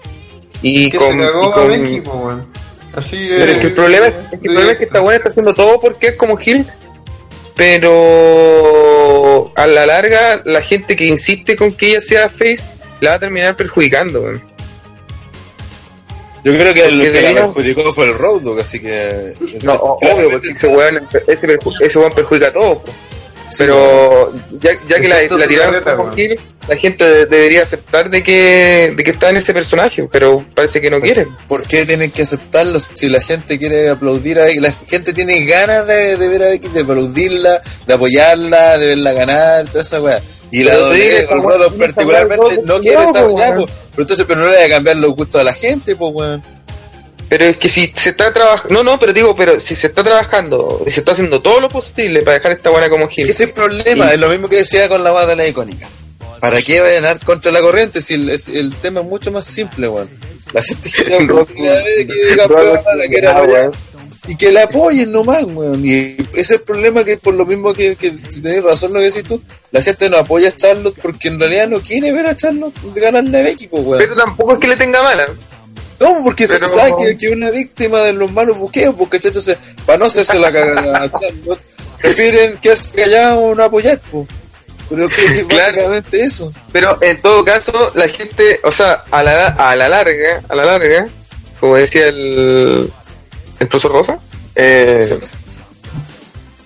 Y 0.62 0.90
que 0.90 0.98
con, 0.98 1.18
se 1.18 1.18
cagó 1.18 1.42
y 1.42 1.48
a 1.48 1.52
con- 1.52 1.68
Becky, 1.68 2.00
po, 2.02 2.12
weón. 2.12 2.46
Así 2.94 3.22
es 3.22 3.32
que 3.58 3.66
el 3.68 3.72
problema, 3.72 4.06
es 4.06 4.14
que 4.28 4.34
el 4.36 4.40
problema 4.52 4.72
es 4.72 4.78
que 4.78 4.84
esta 4.84 5.00
buena 5.00 5.16
está 5.16 5.28
haciendo 5.30 5.54
todo 5.54 5.80
porque 5.80 6.08
es 6.08 6.16
como 6.16 6.36
Gil, 6.36 6.66
pero 7.56 9.52
a 9.56 9.66
la 9.66 9.86
larga 9.86 10.42
la 10.44 10.62
gente 10.62 10.94
que 10.94 11.06
insiste 11.06 11.56
con 11.56 11.72
que 11.72 11.90
ella 11.90 12.00
sea 12.00 12.28
face 12.28 12.64
la 13.00 13.10
va 13.10 13.16
a 13.16 13.18
terminar 13.18 13.56
perjudicando. 13.56 14.30
Yo 16.44 16.52
creo 16.58 16.74
que 16.74 16.84
el 16.86 16.98
Porque 16.98 17.12
que 17.12 17.22
la 17.22 17.34
perjudicó 17.42 17.92
fue 17.92 18.06
el 18.06 18.14
Road 18.14 18.40
Dogg, 18.40 18.60
así 18.60 18.80
que. 18.80 19.34
No, 19.62 19.74
obvio, 19.74 20.30
porque 20.30 20.48
ese 20.50 20.66
weón, 20.66 21.08
ese, 21.26 21.48
perju- 21.48 21.76
ese 21.80 21.98
weón 21.98 22.12
perjudica 22.14 22.48
a 22.48 22.52
todos. 22.52 22.78
po. 22.78 22.92
Pero 23.58 24.32
ya, 24.62 24.70
ya 24.88 24.98
que 25.00 25.08
la, 25.08 25.22
la 25.36 25.46
tiraron 25.46 25.84
como. 25.84 26.12
Gil, 26.14 26.40
la 26.68 26.76
gente 26.76 27.04
de- 27.04 27.26
debería 27.26 27.62
aceptar 27.62 28.08
de 28.08 28.22
que, 28.22 28.94
de 28.96 29.04
que 29.04 29.10
está 29.10 29.28
en 29.30 29.36
ese 29.36 29.52
personaje, 29.52 30.08
pero 30.10 30.42
parece 30.54 30.80
que 30.80 30.88
no 30.90 31.00
quieren. 31.02 31.28
¿Por 31.48 31.66
qué 31.66 31.84
tienen 31.84 32.10
que 32.10 32.22
aceptarlo 32.22 32.78
si 32.80 33.08
la 33.10 33.20
gente 33.20 33.58
quiere 33.58 33.90
aplaudir 33.90 34.38
a? 34.40 34.46
La 34.58 34.72
gente 34.72 35.12
tiene 35.12 35.44
ganas 35.44 35.86
de, 35.86 36.16
de 36.16 36.28
ver 36.28 36.42
a 36.44 36.46
Becky, 36.48 36.68
de 36.68 36.80
aplaudirla, 36.80 37.60
de 37.86 37.94
apoyarla, 37.94 38.78
de 38.78 38.86
verla 38.86 39.12
ganar, 39.12 39.66
toda 39.66 39.82
esa 39.82 40.00
weá. 40.00 40.22
Y 40.52 40.62
la 40.64 40.74
esta 40.74 41.34
el 41.34 41.42
Rodo 41.42 41.74
particularmente, 41.74 42.60
no 42.64 42.80
quiere 42.80 43.02
esa 43.04 43.26
weá, 43.26 43.54
po. 43.54 43.66
Pero 43.66 44.02
entonces, 44.02 44.24
pero 44.28 44.40
no 44.40 44.46
le 44.48 44.56
voy 44.56 44.64
a 44.64 44.68
cambiar 44.68 44.96
los 44.96 45.14
gustos 45.14 45.40
a 45.40 45.44
la 45.44 45.52
gente, 45.54 45.96
pues 45.96 46.12
weón. 46.14 46.42
Pero 47.28 47.46
es 47.46 47.56
que 47.56 47.68
si 47.70 47.90
se 47.96 48.10
está 48.10 48.30
trabajando, 48.32 48.74
no, 48.74 48.82
no, 48.82 49.00
pero 49.00 49.14
digo, 49.14 49.34
pero 49.34 49.58
si 49.58 49.74
se 49.74 49.86
está 49.86 50.04
trabajando 50.04 50.82
y 50.86 50.90
se 50.90 51.00
está 51.00 51.12
haciendo 51.12 51.40
todo 51.40 51.60
lo 51.60 51.70
posible 51.70 52.20
para 52.20 52.34
dejar 52.36 52.52
esta 52.52 52.68
buena 52.68 52.90
como 52.90 53.08
Gil, 53.08 53.24
Ese 53.24 53.32
es 53.32 53.40
el 53.48 53.54
problema, 53.54 54.12
es 54.12 54.20
lo 54.20 54.28
mismo 54.28 54.48
que 54.50 54.56
decía 54.56 54.86
con 54.90 55.02
la 55.02 55.12
weá 55.14 55.24
de 55.24 55.36
la 55.36 55.46
icónica. 55.46 55.88
¿Para 56.40 56.60
qué 56.60 56.80
va 56.80 57.10
a 57.10 57.18
contra 57.20 57.50
la 57.50 57.60
corriente 57.60 58.02
si 58.02 58.14
el, 58.14 58.28
es- 58.28 58.48
el 58.48 58.74
tema 58.74 59.00
es 59.00 59.06
mucho 59.06 59.30
más 59.30 59.46
simple, 59.46 59.88
weón? 59.88 60.10
La 60.52 60.62
gente 60.62 60.90
quiere 60.90 61.14
aplaudir 62.42 62.78
a 62.86 62.94
Becky 62.96 63.14
de 63.20 63.70
y 64.28 64.36
que 64.36 64.52
la 64.52 64.64
apoyen 64.64 65.10
nomás, 65.10 65.42
weón. 65.44 65.84
Y 65.84 65.92
ese 65.92 66.26
es 66.34 66.50
el 66.52 66.60
problema 66.60 67.04
que 67.04 67.16
por 67.16 67.34
lo 67.34 67.44
mismo 67.44 67.72
que, 67.74 67.96
que 67.96 68.12
si 68.30 68.40
tenés 68.40 68.62
razón 68.62 68.92
lo 68.92 69.00
que 69.00 69.06
decís 69.06 69.24
tú, 69.24 69.42
la 69.72 69.82
gente 69.82 70.08
no 70.08 70.18
apoya 70.18 70.48
a 70.48 70.56
Charlotte 70.56 70.96
porque 71.02 71.28
en 71.28 71.40
realidad 71.40 71.66
no 71.68 71.80
quiere 71.80 72.12
ver 72.12 72.26
a 72.26 72.36
Charlotte 72.36 72.74
ganarle 72.94 73.40
a 73.40 73.42
Becky, 73.42 73.66
pues, 73.68 73.82
weón. 73.84 73.98
pero 73.98 74.14
tampoco 74.14 74.52
es 74.54 74.58
que 74.60 74.68
le 74.68 74.76
tenga 74.76 75.02
mala. 75.02 75.26
¿Cómo? 75.98 76.24
Porque 76.24 76.46
pero- 76.46 76.66
se 76.66 76.74
sabe 76.74 76.92
que, 77.04 77.16
que 77.16 77.26
es 77.26 77.32
una 77.32 77.50
víctima 77.50 77.98
de 78.00 78.12
los 78.12 78.30
malos 78.32 78.58
buqueos, 78.58 78.94
porque 78.96 79.18
entonces, 79.18 79.56
para 79.86 79.98
no 79.98 80.04
hacerse 80.06 80.38
la 80.38 80.52
cagada 80.52 80.98
a 80.98 81.10
Charlotte, 81.20 81.60
prefieren 82.00 82.58
quedarse 82.58 82.90
callados 82.92 83.38
o 83.42 83.54
no 83.54 83.64
apoyar, 83.64 84.00
pues. 84.10 84.26
Pero 84.88 85.08
creo 85.08 85.26
que 85.32 85.38
es 85.40 85.44
Claro. 85.46 85.72
básicamente 85.76 86.20
eso. 86.22 86.52
Pero 86.72 86.98
en 87.00 87.20
todo 87.22 87.44
caso, 87.44 87.92
la 87.94 88.08
gente, 88.08 88.60
o 88.64 88.70
sea, 88.72 89.04
a 89.10 89.22
la, 89.22 89.46
a 89.46 89.74
la 89.76 89.88
larga, 89.88 90.42
a 90.48 90.54
la 90.54 90.64
larga, 90.64 91.06
como 91.60 91.76
decía 91.76 92.08
el, 92.08 92.92
el 93.62 93.68
profesor 93.68 93.92
Rosa, 93.92 94.18
eh, 94.54 95.08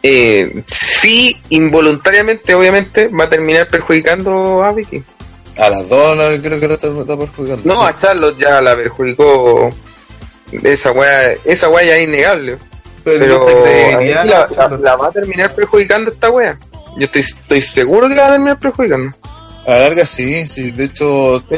eh, 0.03 0.63
sí, 0.67 1.37
involuntariamente, 1.51 2.55
obviamente, 2.55 3.09
va 3.09 3.25
a 3.25 3.29
terminar 3.29 3.69
perjudicando 3.69 4.63
a 4.63 4.73
Vicky. 4.73 5.03
A 5.59 5.71
las 5.71 5.89
dos 5.89 6.17
creo 6.43 6.61
que 6.61 6.69
no 6.69 6.75
está, 6.75 6.89
está 6.89 7.17
perjudicando. 7.17 7.63
No, 7.65 7.83
a 7.85 7.97
Charlotte 7.97 8.37
ya 8.39 8.61
la 8.61 8.77
perjudicó. 8.77 9.71
Esa 10.63 10.93
weá, 10.93 11.33
esa 11.45 11.69
weá 11.71 11.85
ya 11.85 11.97
es 11.97 12.05
innegable. 12.05 12.59
Pero, 13.03 13.47
la, 14.01 14.25
la- 14.25 14.79
la 14.81 14.97
va 14.97 15.07
a 15.09 15.13
terminar 15.13 15.55
perjudicando 15.55 16.11
esta 16.11 16.31
weá. 16.31 16.59
Yo 16.99 17.07
estoy, 17.07 17.23
estoy 17.23 17.61
seguro 17.63 18.09
que 18.09 18.15
la 18.15 18.23
va 18.23 18.29
a 18.29 18.33
terminar 18.33 18.59
perjudicando. 18.59 19.17
A 19.67 19.71
la 19.71 19.79
larga 19.81 20.05
sí, 20.05 20.47
sí. 20.47 20.71
De 20.73 20.85
hecho, 20.85 21.41
Sí. 21.49 21.57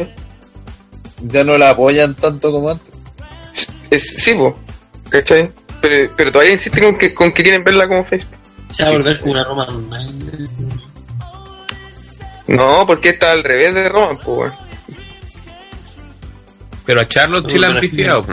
ya 1.23 1.45
no 1.45 1.59
la 1.59 1.71
apoyan 1.71 2.15
tanto 2.15 2.51
como 2.53 2.71
antes. 2.71 2.91
Es, 3.91 4.03
sí, 4.23 4.35
po, 4.35 4.57
¿cachai? 5.11 5.51
Pero, 5.81 6.13
pero 6.17 6.33
todavía 6.33 6.53
insisten 6.53 6.85
con 6.85 6.99
que, 6.99 7.15
con 7.15 7.33
que 7.33 7.43
quieren 7.43 7.65
verla 7.65 7.87
como 7.89 8.05
Facebook. 8.05 8.37
Se 8.71 8.83
va 8.83 8.91
a 8.91 8.93
volver 8.93 9.21
como 9.21 9.33
una 9.33 9.45
Roma. 9.45 9.67
No, 12.49 12.87
porque 12.87 13.11
está 13.11 13.33
al 13.33 13.45
revés 13.45 13.75
de 13.75 13.89
Roman, 13.89 14.19
pues. 14.19 14.53
Pero 16.85 17.01
a 17.03 17.09
Charlotte 17.09 17.51
sí 17.51 17.59
la 17.59 17.69
han 17.69 17.81
pifiado. 17.81 18.25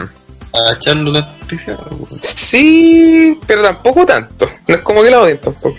A 0.52 0.74
echarle 0.74 1.10
una 1.10 1.38
pifia. 1.40 1.78
Sí, 2.10 3.38
pero 3.46 3.62
tampoco 3.62 4.06
tanto. 4.06 4.50
No 4.66 4.74
es 4.74 4.80
como 4.80 5.02
que 5.02 5.10
la 5.10 5.20
odien 5.20 5.38
tampoco. 5.38 5.76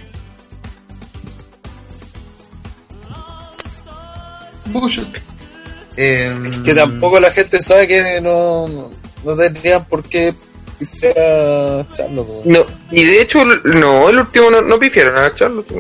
Bullshit. 4.66 5.08
Eh, 5.96 6.52
Que 6.64 6.76
tampoco 6.76 7.20
la 7.20 7.32
gente 7.32 7.60
sabe 7.62 7.88
que 7.88 8.22
no, 8.22 8.68
no, 8.68 8.90
no 9.24 9.36
tendrían 9.36 9.86
por 9.86 10.04
qué 10.04 10.36
pifiar 10.80 11.18
a 11.18 11.86
Charlotte, 11.92 12.28
weón. 12.30 12.42
No, 12.46 12.66
y 12.92 13.04
de 13.04 13.22
hecho, 13.22 13.44
no, 13.46 14.10
el 14.10 14.18
último 14.20 14.50
no, 14.52 14.62
no 14.62 14.80
pifiaron 14.80 15.18
a 15.18 15.34
Charlotte. 15.34 15.72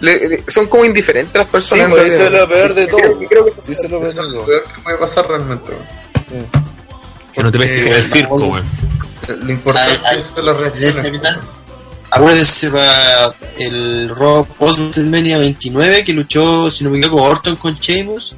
Le- 0.00 0.28
le- 0.28 0.44
son 0.46 0.66
como 0.66 0.84
indiferentes 0.84 1.34
las 1.34 1.46
Sí, 1.46 1.52
personas. 1.52 1.84
en 1.86 1.90
pues 1.90 2.12
eso 2.12 2.26
es 2.26 2.32
lo 2.32 2.48
peor 2.48 2.74
de 2.74 2.86
todo. 2.86 3.00
Creo- 3.00 3.18
creo 3.28 3.44
que- 3.46 3.62
Sí, 3.62 3.72
eso 3.72 3.84
es 3.84 3.90
lo 3.90 3.98
peor 4.00 4.10
Eso 4.12 4.24
es 4.26 4.32
lo 4.32 4.44
peor 4.44 4.62
que 4.64 4.80
puede 4.82 4.98
pasar 4.98 5.28
realmente. 5.28 5.72
weón. 5.72 6.46
Que 7.32 7.42
no 7.42 7.52
te 7.52 7.58
ves 7.58 7.70
en 7.86 7.92
el 7.92 8.04
circo, 8.04 8.36
weón. 8.36 8.64
Lo 9.28 9.52
importante 9.52 9.98
Ay, 10.06 10.18
esa 10.20 10.52
reacciones. 10.52 11.12
mitad. 11.12 11.36
Acuérdense 12.10 12.70
para 12.70 13.34
el 13.58 14.12
post 14.58 14.78
WrestleMania 14.78 15.38
29 15.38 16.04
que 16.04 16.12
luchó, 16.12 16.70
si 16.70 16.84
no 16.84 16.90
me 16.90 16.98
equivoco, 16.98 17.24
Orton 17.24 17.56
con 17.56 17.74
Sheamus. 17.74 18.36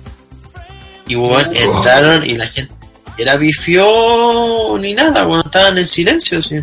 Y 1.06 1.14
bueno, 1.16 1.50
entraron 1.52 2.24
y 2.24 2.34
la 2.36 2.46
gente 2.46 2.72
era 3.18 3.36
bifió 3.36 4.76
ni 4.78 4.94
nada, 4.94 5.24
bueno, 5.24 5.42
estaban 5.44 5.76
en 5.78 5.86
silencio, 5.86 6.40
sí. 6.40 6.56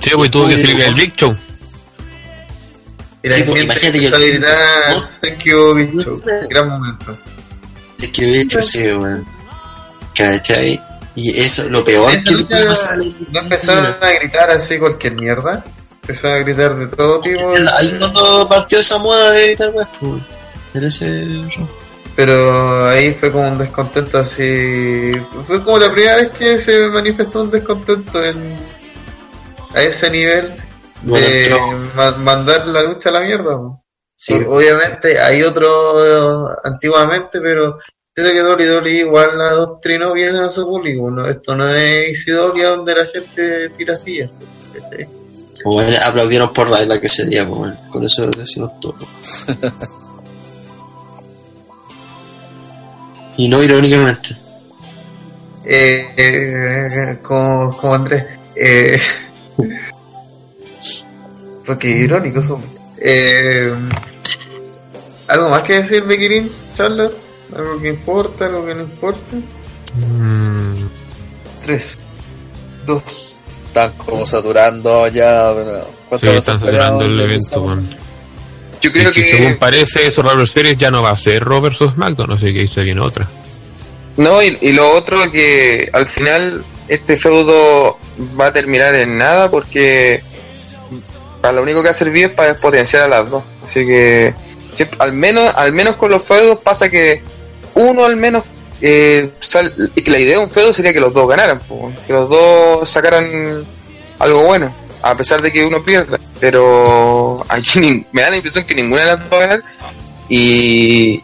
Sí, 0.00 0.10
güey, 0.14 0.30
tuvo 0.30 0.48
que 0.48 0.54
salir 0.60 0.80
el 0.80 0.94
Big 0.94 1.14
Show. 1.16 1.36
Y 3.22 3.28
la 3.28 3.34
Sí, 3.36 3.42
pues, 3.42 3.62
imagínate 3.64 3.98
empezó 3.98 4.16
que- 4.16 4.24
a 4.24 4.28
gritar, 4.28 5.02
thank 5.20 5.42
you, 5.44 5.74
bicho. 5.74 6.22
Gran 6.48 6.68
momento. 6.68 7.18
Es 8.00 8.08
que 8.12 8.22
de 8.26 8.40
hecho, 8.42 8.62
sí, 8.62 8.78
weón. 8.86 9.24
¿Cachai? 10.14 10.80
Y 11.16 11.40
eso, 11.40 11.64
lo 11.68 11.82
peor 11.84 12.12
Esa 12.12 12.24
que. 12.94 13.04
No 13.32 13.40
empezaron 13.40 13.86
a 14.00 14.12
gritar 14.12 14.50
así 14.52 14.78
cualquier 14.78 15.20
mierda. 15.20 15.64
Empezaron 16.02 16.36
a 16.40 16.44
gritar 16.44 16.76
de 16.76 16.86
todo 16.86 17.20
tipo. 17.20 17.52
Ahí 17.76 17.96
cuando 17.98 18.48
partió 18.48 18.78
esa 18.78 18.98
moda 18.98 19.32
de 19.32 19.46
gritar, 19.48 19.70
weón, 19.70 19.88
pues, 20.00 20.22
en 20.74 20.84
ese. 20.84 21.26
Pero 22.18 22.84
ahí 22.88 23.14
fue 23.14 23.30
como 23.30 23.46
un 23.46 23.58
descontento 23.58 24.18
así. 24.18 25.12
Fue 25.46 25.62
como 25.62 25.78
la 25.78 25.92
primera 25.92 26.16
vez 26.16 26.30
que 26.36 26.58
se 26.58 26.88
manifestó 26.88 27.42
un 27.42 27.50
descontento 27.52 28.20
en, 28.24 28.56
a 29.72 29.82
ese 29.82 30.10
nivel 30.10 30.52
Bueno, 31.02 31.24
de 31.24 31.50
ma- 31.94 32.16
mandar 32.16 32.66
la 32.66 32.82
lucha 32.82 33.10
a 33.10 33.12
la 33.12 33.20
mierda. 33.20 33.56
po. 33.56 33.84
Sí. 34.16 34.34
Obviamente 34.48 35.16
hay 35.20 35.44
otro 35.44 36.50
eh, 36.50 36.56
antiguamente, 36.64 37.38
pero 37.40 37.78
siento 38.12 38.32
que 38.32 38.64
WWE 38.82 38.90
igual 38.90 39.38
la 39.38 39.52
doctrinó 39.52 40.12
bien 40.12 40.34
a 40.34 40.50
su 40.50 40.64
público. 40.66 41.08
¿no? 41.12 41.24
Esto 41.28 41.54
no 41.54 41.70
es 41.70 42.08
Isidonia 42.08 42.70
donde 42.70 42.96
la 42.96 43.06
gente 43.06 43.70
tira 43.76 43.96
sillas. 43.96 44.32
aplaudieron 46.04 46.52
por 46.52 46.68
la 46.68 47.00
que 47.00 47.06
ese 47.06 47.26
día, 47.26 47.44
bueno, 47.44 47.76
con 47.92 48.04
eso 48.04 48.26
decimos 48.26 48.72
todo. 48.80 48.96
y 53.38 53.48
no 53.48 53.62
irónicamente. 53.62 54.36
Eh, 55.64 56.06
eh, 56.16 57.18
como, 57.22 57.76
como 57.76 57.94
Andrés. 57.94 58.24
Eh, 58.54 59.00
porque 61.66 61.88
irónicos 61.88 62.44
son. 62.46 62.62
Eh, 63.00 63.72
¿Algo 65.28 65.50
más 65.50 65.62
que 65.62 65.74
decir, 65.82 66.02
Becky 66.02 66.28
Lynch, 66.28 66.52
Charlotte? 66.74 67.16
¿Algo 67.56 67.80
que 67.80 67.88
importa? 67.88 68.46
¿Algo 68.46 68.66
que 68.66 68.74
no 68.74 68.82
importa? 68.82 69.36
Mm, 69.94 70.84
3, 71.64 71.98
2, 72.86 73.36
Están 73.68 73.92
como 73.92 74.26
saturando 74.26 75.06
ya. 75.08 75.52
pero 75.54 75.82
sí, 75.82 75.88
¿cuántas 76.08 76.20
veces 76.22 76.38
están 76.38 76.60
saturando 76.60 77.04
el 77.04 77.20
evento, 77.20 77.56
empezamos. 77.70 78.07
Yo 78.80 78.92
creo 78.92 79.08
Es 79.08 79.14
que, 79.14 79.22
que. 79.22 79.30
según 79.36 79.56
parece, 79.58 80.10
Survivor 80.10 80.48
Series 80.48 80.76
ya 80.78 80.90
no 80.90 81.02
va 81.02 81.10
a 81.10 81.16
ser 81.18 81.44
Raw 81.44 81.60
vs 81.60 81.92
SmackDown, 81.94 82.32
así 82.32 82.52
que 82.54 82.60
ahí 82.60 82.68
se 82.68 82.82
viene 82.84 83.00
otra. 83.00 83.28
No, 84.16 84.42
y, 84.42 84.56
y 84.60 84.72
lo 84.72 84.88
otro 84.92 85.30
que 85.30 85.88
al 85.92 86.06
final 86.06 86.64
este 86.88 87.16
feudo 87.16 87.98
va 88.40 88.46
a 88.46 88.52
terminar 88.52 88.94
en 88.94 89.16
nada 89.18 89.50
porque 89.50 90.22
para 91.40 91.54
lo 91.54 91.62
único 91.62 91.82
que 91.82 91.88
ha 91.90 91.94
servido 91.94 92.28
es 92.28 92.34
para 92.34 92.52
despotenciar 92.52 93.02
a 93.04 93.08
las 93.08 93.30
dos. 93.30 93.44
Así 93.64 93.86
que 93.86 94.34
al 94.98 95.12
menos 95.12 95.52
al 95.54 95.72
menos 95.72 95.96
con 95.96 96.10
los 96.10 96.22
feudos 96.24 96.60
pasa 96.60 96.88
que 96.88 97.22
uno 97.74 98.04
al 98.04 98.16
menos 98.16 98.42
eh, 98.80 99.30
sal- 99.40 99.92
y 99.94 100.02
que 100.02 100.10
la 100.10 100.18
idea 100.18 100.38
de 100.38 100.44
un 100.44 100.50
feudo 100.50 100.72
sería 100.72 100.92
que 100.92 101.00
los 101.00 101.12
dos 101.12 101.28
ganaran, 101.28 101.60
po, 101.60 101.92
que 102.06 102.12
los 102.12 102.28
dos 102.28 102.88
sacaran 102.88 103.64
algo 104.18 104.44
bueno, 104.46 104.74
a 105.10 105.16
pesar 105.16 105.40
de 105.40 105.52
que 105.52 105.64
uno 105.64 105.82
pierda. 105.82 106.18
Pero 106.40 107.36
aquí 107.48 108.04
me 108.12 108.22
da 108.22 108.30
la 108.30 108.36
impresión 108.36 108.64
que 108.64 108.74
ninguna 108.74 109.02
de 109.02 109.06
las 109.06 109.20
dos 109.20 109.32
va 109.32 109.36
a 109.36 109.46
ganar 109.46 109.62
y 110.28 111.22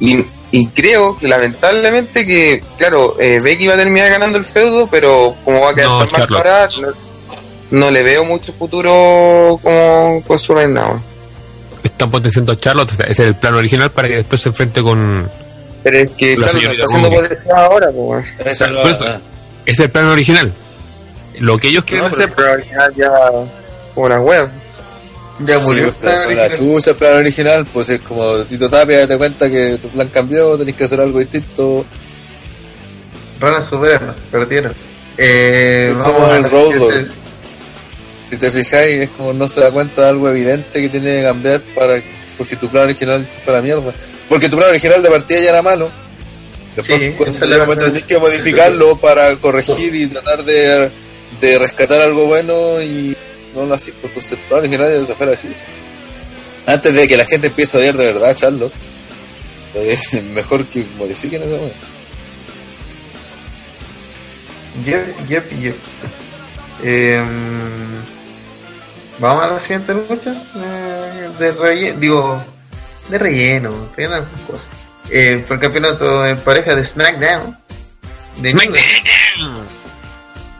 y, 0.00 0.24
y 0.50 0.66
creo 0.68 1.16
que 1.16 1.26
lamentablemente 1.28 2.26
que, 2.26 2.62
claro, 2.76 3.16
eh, 3.18 3.40
Becky 3.42 3.66
va 3.66 3.74
a 3.74 3.78
terminar 3.78 4.10
ganando 4.10 4.38
el 4.38 4.44
feudo, 4.44 4.88
pero 4.90 5.36
como 5.44 5.60
va 5.60 5.70
a 5.70 5.74
quedar 5.74 5.88
No, 5.88 6.06
tan 6.06 6.20
mal 6.20 6.28
parada, 6.28 6.68
no, 6.80 6.88
no 7.70 7.90
le 7.90 8.02
veo 8.02 8.24
mucho 8.24 8.52
futuro 8.52 9.58
como 9.62 10.22
con 10.26 10.38
su 10.38 10.54
reinado. 10.54 11.02
Están 11.82 12.10
potenciando 12.10 12.52
a 12.52 12.56
Charlotte, 12.56 12.92
o 12.92 12.94
sea, 12.94 13.06
ese 13.06 13.22
es 13.22 13.28
el 13.28 13.34
plan 13.36 13.54
original 13.54 13.90
para 13.90 14.08
que 14.08 14.16
después 14.16 14.40
se 14.40 14.48
enfrente 14.50 14.82
con... 14.82 15.28
Pero 15.82 15.98
es 15.98 16.10
que 16.10 16.36
Charlotte 16.36 16.72
está 16.72 16.84
haciendo 16.86 17.08
Ruby. 17.08 17.20
potencial 17.22 17.56
ahora, 17.56 17.88
pues. 17.92 18.26
Ese 18.40 18.50
es 19.66 19.80
el 19.80 19.90
plan 19.90 20.06
original. 20.06 20.52
Lo 21.40 21.58
que 21.58 21.68
ellos 21.68 21.84
quieren 21.84 22.10
No, 22.10 22.16
pero 22.16 22.28
hacer... 22.30 22.44
original 22.44 22.94
ya 22.96 23.10
como 23.94 24.06
una 24.06 24.20
web. 24.20 24.48
Ya 25.40 25.54
Sí, 25.58 25.60
murió. 25.64 25.84
pues, 25.84 25.94
esta 25.96 26.22
son 26.24 26.36
la 26.36 26.52
chucha 26.52 26.90
el 26.90 26.96
plan 26.96 27.14
original, 27.16 27.66
pues 27.72 27.88
es 27.90 28.00
como 28.00 28.38
Tito 28.44 28.68
Tapia 28.68 29.06
te 29.06 29.16
cuenta 29.16 29.48
que 29.48 29.78
tu 29.80 29.88
plan 29.88 30.08
cambió, 30.08 30.56
tenés 30.58 30.74
que 30.74 30.84
hacer 30.84 31.00
algo 31.00 31.18
distinto. 31.20 31.84
Van 33.40 33.54
a 33.54 33.62
superarnos, 33.62 34.16
perdieron. 34.32 34.72
Eh, 35.16 35.88
Es 35.90 35.96
vamos 35.98 36.12
como 36.12 36.26
a 36.32 36.36
el 36.36 36.42
la 36.42 36.48
Road 36.48 36.72
siguiente. 36.72 36.98
Dogg. 37.00 37.08
Si 38.24 38.36
te 38.36 38.50
fijáis, 38.50 38.96
es 39.02 39.10
como 39.10 39.32
no 39.32 39.48
se 39.48 39.60
da 39.60 39.70
cuenta 39.70 40.02
de 40.02 40.08
algo 40.08 40.28
evidente 40.28 40.80
que 40.82 40.88
tiene 40.88 41.18
que 41.18 41.22
cambiar 41.22 41.60
para 41.74 42.00
porque 42.36 42.56
tu 42.56 42.68
plan 42.68 42.84
original 42.84 43.24
se 43.26 43.40
fue 43.40 43.52
a 43.54 43.56
la 43.56 43.62
mierda. 43.62 43.92
Porque 44.28 44.48
tu 44.48 44.56
plan 44.56 44.70
original 44.70 45.02
de 45.02 45.08
partida 45.10 45.40
ya 45.40 45.48
era 45.50 45.62
malo. 45.62 45.88
Después, 46.76 46.98
Sí, 47.00 47.12
cuando 47.16 47.38
verdad. 47.40 47.76
tenés 47.86 48.04
que 48.04 48.18
modificarlo 48.18 48.96
para 48.98 49.34
corregir 49.36 49.94
y 49.94 50.06
tratar 50.08 50.44
de, 50.44 50.90
de 51.40 51.58
rescatar 51.58 52.00
algo 52.00 52.26
bueno 52.26 52.82
y 52.82 53.16
no 53.54 53.66
lo 53.66 53.74
así. 53.74 53.92
Pues 53.92 54.12
entonces 54.12 54.32
el 54.32 54.38
plan 54.40 54.60
original 54.60 54.92
ya 54.92 55.06
se 55.06 55.14
fue 55.14 55.26
a 55.26 55.30
la 55.30 55.36
chucha. 55.36 55.64
Antes 56.66 56.94
de 56.94 57.06
que 57.06 57.16
la 57.16 57.24
gente 57.24 57.46
empiece 57.46 57.76
a 57.76 57.80
odiar 57.80 57.96
de 57.96 58.12
verdad 58.12 58.30
a 58.30 58.36
Charlo, 58.36 58.70
eh, 59.74 59.98
mejor 60.34 60.66
que 60.66 60.84
modifiquen 60.96 61.42
esa 61.42 61.54
weá. 61.54 61.72
Yep, 64.84 65.28
yep, 65.28 65.60
yep. 65.60 65.76
Em, 66.84 67.88
Vamos 69.18 69.44
a 69.44 69.48
la 69.48 69.60
siguiente 69.60 69.94
lucha 69.94 70.32
eh, 70.54 71.28
de 71.40 71.52
relleno, 71.52 71.98
digo, 71.98 72.44
de 73.08 73.18
relleno, 73.18 73.90
relleno 73.96 74.28
cosas. 74.46 74.68
Eh, 75.10 75.44
por 75.46 75.56
el 75.56 75.62
campeonato 75.62 76.24
en 76.24 76.38
pareja 76.38 76.76
de 76.76 76.84
SmackDown. 76.84 77.58
De 78.36 78.50
SmackDown. 78.50 79.66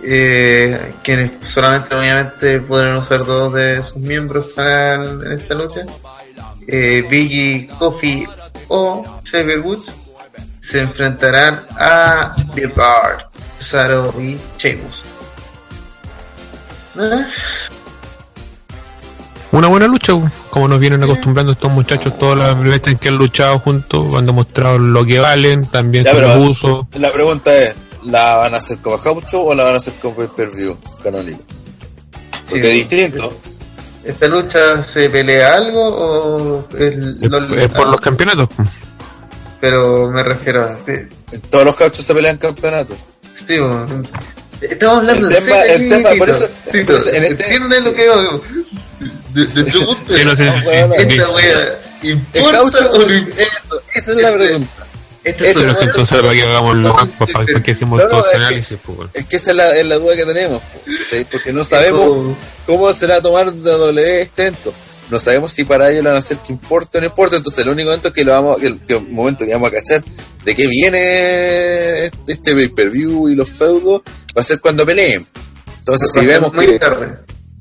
Eh, 0.03 0.95
quienes 1.03 1.33
solamente 1.45 1.95
obviamente 1.95 2.61
podrán 2.61 2.97
usar 2.99 3.25
dos 3.25 3.53
de 3.53 3.83
sus 3.83 3.97
miembros 3.97 4.53
para 4.53 4.95
el- 4.95 5.27
en 5.27 5.33
esta 5.33 5.55
lucha. 5.55 5.81
Eh, 6.67 7.05
Biggie, 7.11 7.69
Kofi 7.79 8.25
o 8.69 9.03
Xavier 9.25 9.61
Woods 9.61 9.93
se 10.61 10.81
enfrentarán 10.81 11.67
a 11.79 12.37
The 12.55 12.67
Bar, 12.69 13.29
Cesaro 13.59 14.15
y 14.21 14.39
Sheamus. 14.59 15.03
Ah, 16.97 17.27
Una 19.51 19.67
buena 19.69 19.87
lucha, 19.89 20.13
como 20.51 20.69
nos 20.69 20.79
vienen 20.79 21.03
acostumbrando 21.03 21.53
estos 21.53 21.73
muchachos 21.73 22.19
todas 22.19 22.37
las 22.39 22.61
veces 22.63 22.99
que 23.01 23.09
han 23.09 23.17
luchado 23.17 23.59
juntos, 23.61 24.15
han 24.15 24.27
demostrado 24.27 24.79
lo 24.79 25.05
que 25.07 25.19
valen, 25.21 25.65
también 25.67 26.05
los 26.05 26.51
usos. 26.51 26.87
La 26.99 27.11
pregunta 27.11 27.57
es, 27.57 27.75
¿la 28.05 28.37
van 28.37 28.55
a 28.55 28.59
hacer 28.59 28.79
como 28.79 28.97
Haucho 29.03 29.43
o 29.45 29.55
la 29.55 29.65
van 29.65 29.75
a 29.75 29.77
hacer 29.79 29.95
como 29.95 30.17
pay-per-view 30.17 30.77
canónico? 31.03 31.43
Porque 32.49 32.63
Sí. 32.63 32.69
es 32.69 32.73
distinto. 32.89 33.37
¿Esta 34.05 34.27
lucha 34.29 34.83
se 34.83 35.11
pelea 35.11 35.55
algo 35.55 35.81
o 35.89 36.69
es, 36.77 36.97
Es, 36.97 37.23
es 37.59 37.69
por 37.69 37.89
los 37.89 38.01
campeonatos. 38.01 38.49
Pero 39.61 40.11
me 40.11 40.23
refiero 40.23 40.63
a... 40.65 40.77
Sí, 40.77 40.93
todos 41.51 41.65
los 41.65 41.77
cauchos 41.77 42.05
se 42.05 42.15
pelean 42.15 42.39
campeonatos. 42.39 42.97
sí, 43.35 43.59
bueno, 43.59 43.87
estamos 44.61 44.99
hablando 44.99 45.27
El 45.29 45.33
de 45.35 45.41
tema- 45.41 45.63
el 45.63 45.89
tema- 45.89 46.11
por 46.19 46.31
eso- 46.31 46.49
Tito, 46.73 46.87
por 46.87 46.95
eso 46.97 47.09
en 47.13 47.25
este- 47.25 47.43
¿entiendes 47.45 47.85
lo 47.85 47.91
sí. 47.91 47.97
que 47.97 48.03
digo? 48.03 48.43
De, 49.35 49.47
de 49.47 49.65
tu 49.65 49.85
gusto. 49.85 50.13
Sí, 50.15 50.25
no 50.25 50.37
sé, 50.37 50.45
No, 50.47 50.55
sí, 50.55 50.63
sí. 50.65 51.13
Esta 51.13 51.31
wea, 51.31 51.59
¿Es 52.03 52.15
¿importa 52.41 52.53
caucho 52.53 52.91
o 52.93 52.99
no 52.99 53.07
es- 53.09 53.19
importa? 53.19 53.43
eso? 53.43 53.83
Esa 53.95 54.11
es 54.13 54.17
la 54.19 54.33
pregunta. 54.33 54.87
Eso 55.31 55.61
es 55.61 55.65
no 55.67 55.75
que 55.77 55.85
es- 55.85 55.91
entonces 55.91 56.21
para 56.21 56.33
que 56.33 56.43
hagamos 56.43 56.77
los 56.77 56.95
para, 56.95 57.45
para 57.47 57.63
que 57.63 57.71
hacemos 57.73 57.99
No, 57.99 58.05
no, 58.05 58.11
todo 58.11 58.27
este 58.27 58.31
que- 58.39 58.45
análisis, 58.45 58.79
pues. 58.85 59.09
Es 59.15 59.25
que 59.27 59.37
esa 59.37 59.51
es 59.51 59.57
la, 59.57 59.77
es 59.77 59.87
la 59.87 59.95
duda 59.99 60.17
que 60.17 60.25
tenemos. 60.27 60.63
¿sí? 61.09 61.27
Porque 61.31 61.53
no 61.53 61.65
sabemos 61.65 62.37
cómo 62.67 62.93
será 62.93 63.21
tomar 63.21 63.53
W 63.55 64.21
este 64.23 64.43
evento. 64.43 64.73
No 65.11 65.19
sabemos 65.19 65.53
si 65.53 65.65
para 65.65 65.91
ellos 65.91 66.05
lo 66.05 66.11
van 66.11 66.17
a 66.17 66.19
hacer 66.19 66.37
que 66.39 66.53
importe 66.53 66.99
o 66.99 67.01
no 67.01 67.07
importa. 67.07 67.37
Entonces 67.37 67.65
el 67.65 67.71
único 67.71 67.89
momento 67.89 68.13
que 68.13 68.25
lo 68.25 68.33
vamos, 68.33 68.59
que 68.59 68.67
el, 68.67 68.79
que 68.81 68.99
momento 68.99 69.47
que 69.47 69.53
vamos 69.55 69.69
a 69.69 69.73
cachar 69.73 70.05
de 70.45 70.55
qué 70.55 70.67
viene 70.67 72.05
este, 72.07 72.33
este 72.33 72.55
pay-per-view 72.55 73.29
y 73.31 73.35
los 73.35 73.51
feudos 73.51 74.03
va 74.37 74.41
a 74.41 74.43
ser 74.43 74.61
cuando 74.61 74.85
peleen. 74.85 75.27
Entonces 75.79 76.11
si 76.13 76.27
vemos 76.27 76.53
muy 76.53 76.67
que, 76.67 76.79
tarde. 76.79 77.19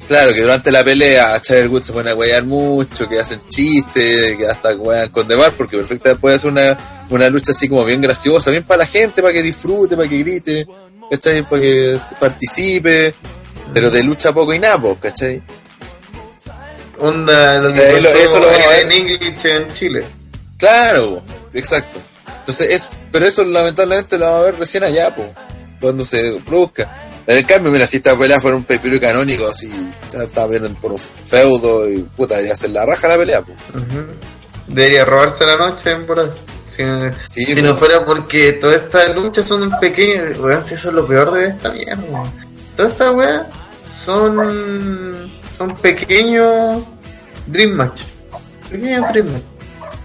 Claro, 0.07 0.33
que 0.33 0.41
durante 0.41 0.71
la 0.71 0.83
pelea 0.83 1.39
Xavier 1.45 1.67
Woods 1.67 1.87
se 1.87 1.93
pone 1.93 2.11
a 2.11 2.15
huear 2.15 2.43
mucho, 2.45 3.07
que 3.07 3.19
hacen 3.19 3.41
chistes, 3.49 4.37
que 4.37 4.47
hasta 4.47 4.75
huean 4.75 5.09
con 5.09 5.27
Demar, 5.27 5.51
porque 5.57 5.77
perfectamente 5.77 6.19
puede 6.21 6.35
hacer 6.35 6.51
una, 6.51 6.77
una 7.09 7.29
lucha 7.29 7.51
así 7.51 7.67
como 7.69 7.83
bien 7.85 8.01
graciosa, 8.01 8.51
bien 8.51 8.63
para 8.63 8.79
la 8.79 8.85
gente, 8.85 9.21
para 9.21 9.33
que 9.33 9.43
disfrute, 9.43 9.95
para 9.95 10.07
que 10.09 10.17
grite, 10.19 10.67
¿cachai? 11.11 11.43
Para 11.43 11.61
que 11.61 11.97
participe, 12.19 13.13
pero 13.73 13.89
de 13.91 14.03
lucha 14.03 14.31
poco 14.33 14.53
y 14.53 14.59
nada, 14.59 14.79
pues, 14.81 14.97
¿cachai? 15.01 15.41
Onda 16.99 17.59
lo 17.59 17.69
Sí, 17.69 17.77
que 17.77 18.01
lo- 18.01 18.09
eso 18.09 18.39
lo 18.39 18.49
a 18.49 18.77
en 18.79 18.91
English 18.91 19.45
en 19.45 19.73
Chile. 19.75 20.03
Claro, 20.57 21.21
exacto. 21.53 21.99
Entonces, 22.39 22.71
es, 22.71 22.89
pero 23.11 23.25
eso 23.25 23.43
lamentablemente 23.43 24.17
lo 24.17 24.25
vamos 24.25 24.41
a 24.41 24.45
ver 24.45 24.55
recién 24.59 24.83
allá, 24.83 25.13
po, 25.13 25.23
cuando 25.79 26.03
se 26.05 26.41
produzca. 26.45 26.89
En 27.25 27.37
el 27.37 27.45
cambio, 27.45 27.71
mira, 27.71 27.85
si 27.85 27.97
esta 27.97 28.17
pelea 28.17 28.39
fuera 28.39 28.55
un 28.55 28.63
pay-per-view 28.63 29.01
canónico, 29.01 29.53
si 29.53 29.69
está 30.11 30.47
bien 30.47 30.73
por 30.75 30.93
un 30.93 30.99
feudo 30.99 31.89
y 31.89 31.99
puta, 31.99 32.41
ya 32.41 32.55
se 32.55 32.69
la 32.69 32.85
raja 32.85 33.07
la 33.09 33.17
pelea. 33.17 33.41
Ujú. 33.41 34.07
Debería 34.67 35.05
robarse 35.05 35.45
la 35.45 35.57
noche 35.57 35.93
verdad. 35.95 36.31
Si, 36.65 36.83
Sí, 37.25 37.45
si 37.45 37.53
pues. 37.53 37.63
no 37.63 37.77
fuera 37.77 38.05
porque 38.05 38.53
todas 38.53 38.77
estas 38.81 39.15
luchas 39.15 39.45
son 39.45 39.69
pequeñas, 39.79 40.37
weón, 40.39 40.61
si 40.63 40.73
eso 40.75 40.89
es 40.89 40.95
lo 40.95 41.07
peor 41.07 41.31
de 41.33 41.47
esta 41.47 41.71
mierda. 41.71 42.23
Todas 42.75 42.91
estas 42.91 43.13
weas 43.15 43.43
son 43.91 45.31
son 45.57 45.75
pequeños 45.77 46.83
Dream 47.47 47.71
Match. 47.71 48.01
Pequeños 48.69 49.07
Dream 49.11 49.27
Match. 49.31 49.43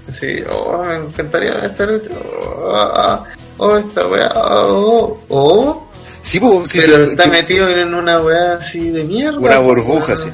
Así, 0.08 0.42
oh, 0.50 0.84
me 0.84 0.96
encantaría 0.96 1.54
ver 1.54 1.64
esta 1.66 1.86
lucha. 1.86 2.10
Oh, 2.36 3.24
oh, 3.66 3.76
esta 3.78 4.06
wea. 4.06 4.30
Oh, 4.34 5.18
oh. 5.28 5.88
Sí, 6.20 6.38
po, 6.40 6.62
sí, 6.66 6.80
pero 6.84 7.02
está 7.04 7.26
metido 7.26 7.68
en 7.68 7.94
una 7.94 8.20
wea 8.20 8.54
así 8.54 8.90
de 8.90 9.04
mierda. 9.04 9.38
Una 9.38 9.58
burbuja, 9.58 10.14
weón. 10.14 10.18
sí. 10.18 10.30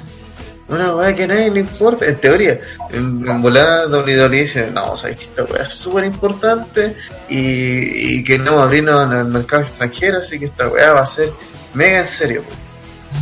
Una 0.68 0.94
weá 0.94 1.14
que 1.16 1.24
a 1.24 1.26
nadie 1.28 1.50
le 1.50 1.60
importa, 1.60 2.04
en 2.04 2.16
teoría. 2.16 2.58
En, 2.92 3.24
en 3.26 3.40
volada 3.42 3.86
WWE 3.88 4.28
dice, 4.28 4.70
no, 4.70 4.94
sabes 4.98 5.18
que 5.18 5.24
esta 5.24 5.44
weá 5.44 5.62
es 5.62 5.72
súper 5.72 6.04
importante 6.04 6.94
y, 7.30 8.16
y 8.18 8.24
que 8.24 8.38
no 8.38 8.56
va 8.56 8.62
a 8.62 8.64
abrirnos 8.66 9.10
en 9.10 9.16
el 9.18 9.24
mercado 9.26 9.62
extranjero, 9.62 10.18
así 10.18 10.38
que 10.38 10.44
esta 10.44 10.68
weá 10.68 10.92
va 10.92 11.00
a 11.02 11.06
ser 11.06 11.32
mega 11.72 12.00
en 12.00 12.06
serio. 12.06 12.42
po. 12.42 12.54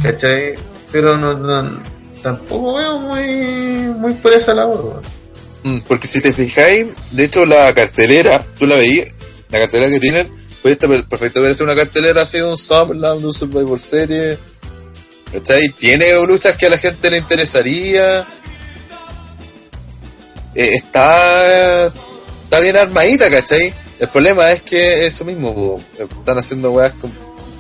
¿Cachai? 0.02 0.54
Pero 0.90 1.16
no, 1.16 1.34
no- 1.34 1.78
tampoco 2.20 2.74
veo 2.74 2.98
muy, 2.98 3.24
muy 3.96 4.14
por 4.14 4.32
esa 4.32 4.52
labor. 4.52 5.00
Mm, 5.62 5.78
Porque 5.86 6.08
si 6.08 6.20
te 6.20 6.32
fijáis, 6.32 6.86
de 7.12 7.24
hecho 7.24 7.46
la 7.46 7.72
cartelera, 7.74 8.44
tú 8.58 8.66
la 8.66 8.74
veías, 8.74 9.06
la 9.48 9.59
cartelera 9.60 9.90
que 9.90 10.01
tienen, 10.01 10.28
puede 10.62 10.74
estar 10.74 10.89
per- 10.89 11.06
perfecto 11.09 11.40
verse 11.40 11.62
una 11.64 11.74
cartelera 11.74 12.23
así 12.23 12.39
de 12.39 12.44
un 12.44 12.59
SummerSlam, 12.59 13.20
de 13.20 13.27
un 13.27 13.35
Survivor 13.35 13.78
Series, 13.81 14.39
¿cachai? 15.32 15.68
Tiene 15.70 16.12
luchas 16.27 16.56
que 16.56 16.66
a 16.66 16.70
la 16.70 16.78
gente 16.78 17.10
le 17.10 17.18
interesaría, 17.18 18.27
Eh, 20.59 20.70
está, 20.73 21.86
está 21.86 22.60
bien 22.60 22.77
armadita, 22.78 23.28
¿cachai? 23.31 23.74
El 23.98 24.09
problema 24.09 24.51
es 24.52 24.62
que 24.62 25.06
eso 25.06 25.24
mismo, 25.27 25.78
están 25.98 26.39
haciendo 26.39 26.73
weas 26.73 26.94
con- 26.94 27.12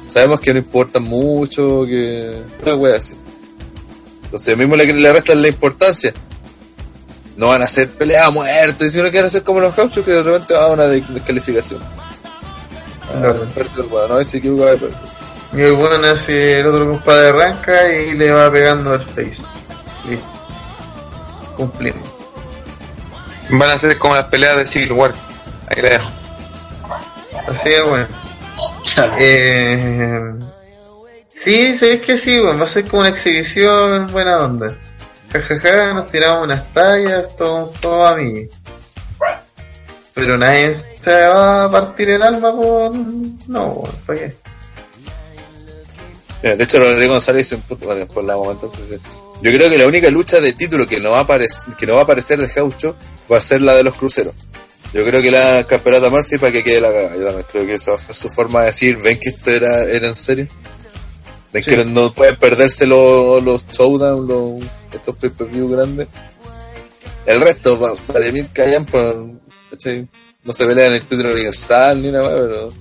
sabemos 0.08 0.40
que 0.40 0.52
no 0.54 0.60
importan 0.60 1.02
mucho, 1.02 1.84
que 1.86 2.32
una 2.62 2.74
wea 2.74 2.96
así. 2.96 3.12
Entonces 4.24 4.56
mismo 4.56 4.76
le, 4.76 4.86
le 4.92 5.12
restan 5.12 5.42
la 5.42 5.48
importancia 5.48 6.14
no 7.36 7.48
van 7.48 7.62
a 7.62 7.64
hacer 7.66 7.88
pelea 7.90 8.26
a 8.26 8.30
muerte, 8.30 8.88
sino 8.88 9.10
que 9.10 9.16
van 9.18 9.24
a 9.26 9.28
hacer 9.28 9.42
como 9.42 9.60
los 9.60 9.74
gauchos 9.76 10.04
que 10.04 10.10
de 10.12 10.22
repente 10.22 10.54
va 10.54 10.64
a 10.64 10.68
una 10.68 10.84
de- 10.86 11.00
descalificación. 11.08 11.80
Ah, 13.14 13.34
no, 14.08 14.20
equivoca 14.38 14.70
de 14.72 14.76
perder. 14.78 14.96
Y 15.52 15.60
el 15.62 15.72
bueno 15.74 16.06
hace 16.08 16.60
el 16.60 16.66
otro 16.66 16.88
compadre 16.88 17.28
arranca 17.28 17.92
y 17.92 18.12
le 18.14 18.30
va 18.32 18.50
pegando 18.50 18.92
al 18.92 19.00
face. 19.04 19.36
Listo. 20.08 20.26
Cumplimos. 21.56 22.08
Van 23.50 23.70
a 23.70 23.78
ser 23.78 23.96
como 23.96 24.14
las 24.16 24.26
peleas 24.26 24.56
de 24.58 24.66
Civil 24.66 24.92
War. 24.92 25.12
Ahí 25.68 25.82
la 25.82 25.88
dejo. 25.90 26.10
Así 27.48 27.68
es, 27.68 27.84
bueno. 27.84 28.06
Eh, 29.18 30.32
sí, 31.34 31.78
sabes 31.78 32.00
que 32.00 32.16
sí, 32.18 32.40
bueno, 32.40 32.58
va 32.58 32.64
a 32.64 32.68
ser 32.68 32.86
como 32.88 33.00
una 33.00 33.10
exhibición 33.10 34.10
buena 34.10 34.38
onda. 34.40 34.74
Jajaja, 35.32 35.92
nos 35.94 36.10
tiramos 36.10 36.44
unas 36.44 36.72
tallas, 36.72 37.36
todos 37.36 37.72
todo 37.80 38.06
amigos. 38.06 38.54
Pero 40.14 40.38
nadie 40.38 40.74
se 40.74 41.12
va 41.26 41.64
a 41.64 41.70
partir 41.70 42.10
el 42.10 42.22
alma 42.22 42.50
por... 42.50 42.96
No, 43.48 43.82
¿para 44.06 44.18
qué? 44.18 44.34
De 46.42 46.64
hecho, 46.64 46.78
Rodrigo 46.78 47.12
González 47.12 47.50
dice, 47.50 47.62
por 47.66 48.24
la 48.24 48.36
momento, 48.36 48.70
yo 49.42 49.52
creo 49.52 49.68
que 49.68 49.78
la 49.78 49.86
única 49.86 50.10
lucha 50.10 50.40
de 50.40 50.52
título 50.52 50.86
que 50.86 51.00
no 51.00 51.10
va 51.10 51.18
a 51.18 51.22
aparecer, 51.22 51.74
que 51.74 51.86
no 51.86 51.94
va 51.94 52.00
a 52.00 52.04
aparecer 52.04 52.38
de 52.38 52.46
Gaucho 52.46 52.96
va 53.30 53.38
a 53.38 53.40
ser 53.40 53.60
la 53.60 53.74
de 53.74 53.82
los 53.82 53.94
cruceros. 53.94 54.34
Yo 54.92 55.04
creo 55.04 55.20
que 55.20 55.30
la 55.30 55.64
campeonato 55.64 56.10
Murphy 56.10 56.38
para 56.38 56.52
que 56.52 56.64
quede 56.64 56.80
la 56.80 56.92
cagada. 56.92 57.16
Yo 57.16 57.24
también 57.26 57.46
creo 57.50 57.66
que 57.66 57.74
esa 57.74 57.90
va 57.90 57.96
a 57.98 58.00
ser 58.00 58.14
su 58.14 58.30
forma 58.30 58.60
de 58.60 58.66
decir, 58.66 58.96
ven 58.96 59.18
que 59.18 59.30
esto 59.30 59.50
era, 59.50 59.82
era 59.82 60.06
en 60.06 60.14
serio. 60.14 60.46
Sí. 61.62 61.70
que 61.70 61.84
no 61.84 62.12
pueden 62.12 62.36
perderse 62.36 62.86
los, 62.86 63.42
los 63.42 63.66
showdown, 63.68 64.26
los, 64.26 64.62
estos 64.92 65.16
pay 65.16 65.30
per 65.30 65.46
view 65.48 65.68
grandes. 65.68 66.08
El 67.26 67.40
resto, 67.40 67.78
pa- 67.78 67.94
para 68.12 68.30
mí, 68.32 68.44
callan. 68.52 68.86
No 70.44 70.52
se 70.52 70.64
pelean 70.66 70.92
el 70.94 71.02
título 71.02 71.32
universal 71.32 72.00
ni 72.00 72.10
nada, 72.10 72.28
pero. 72.36 72.72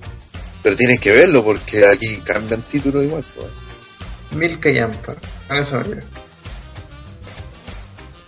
Pero 0.62 0.76
tienen 0.76 0.98
que 0.98 1.12
verlo 1.12 1.44
porque 1.44 1.86
aquí 1.86 2.16
cambian 2.24 2.62
títulos 2.62 3.04
igual. 3.04 3.24
Pues. 3.34 3.48
Milka 4.38 4.70
Yampa. 4.70 5.14
Con 5.48 5.56
eso 5.56 5.80
me. 5.80 5.96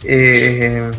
Eh, 0.05 0.91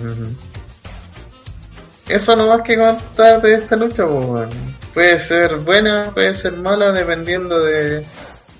eso 2.07 2.35
no 2.35 2.47
más 2.47 2.61
que 2.63 2.77
contar 2.77 3.41
de 3.41 3.53
esta 3.55 3.75
lucha, 3.75 4.05
pues. 4.05 4.49
Puede 4.93 5.19
ser 5.19 5.57
buena, 5.57 6.11
puede 6.13 6.33
ser 6.33 6.57
mala, 6.57 6.91
dependiendo 6.91 7.59
de 7.63 8.03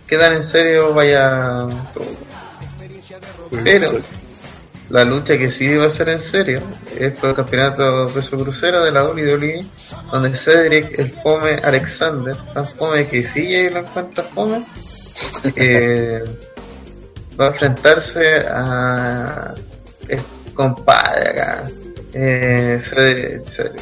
qué 0.10 0.18
tan 0.18 0.34
en 0.34 0.44
serio 0.44 0.94
vaya 0.94 1.68
todo. 1.94 2.06
Pero 3.64 3.90
la 4.90 5.04
lucha 5.04 5.38
que 5.38 5.50
sí 5.50 5.76
va 5.76 5.86
a 5.86 5.90
ser 5.90 6.10
en 6.10 6.20
serio 6.20 6.62
es 6.98 7.12
por 7.14 7.30
el 7.30 7.36
campeonato 7.36 8.10
peso 8.10 8.38
crucero 8.38 8.84
de 8.84 8.92
la 8.92 9.04
WWE, 9.06 9.66
donde 10.12 10.36
Cedric, 10.36 10.98
el 11.00 11.12
fome 11.12 11.56
Alexander, 11.64 12.36
tan 12.54 12.68
fome 12.68 13.08
que 13.08 13.24
sí 13.24 13.70
lo 13.70 13.80
encuentra 13.80 14.24
fome, 14.24 14.66
eh, 15.56 16.24
va 17.40 17.46
a 17.46 17.50
enfrentarse 17.50 18.46
a 18.48 19.54
el 20.08 20.20
compadre 20.54 21.30
acá. 21.30 21.70
Eh, 22.14 22.78
Cedric- 22.80 23.48
Cedric. 23.48 23.82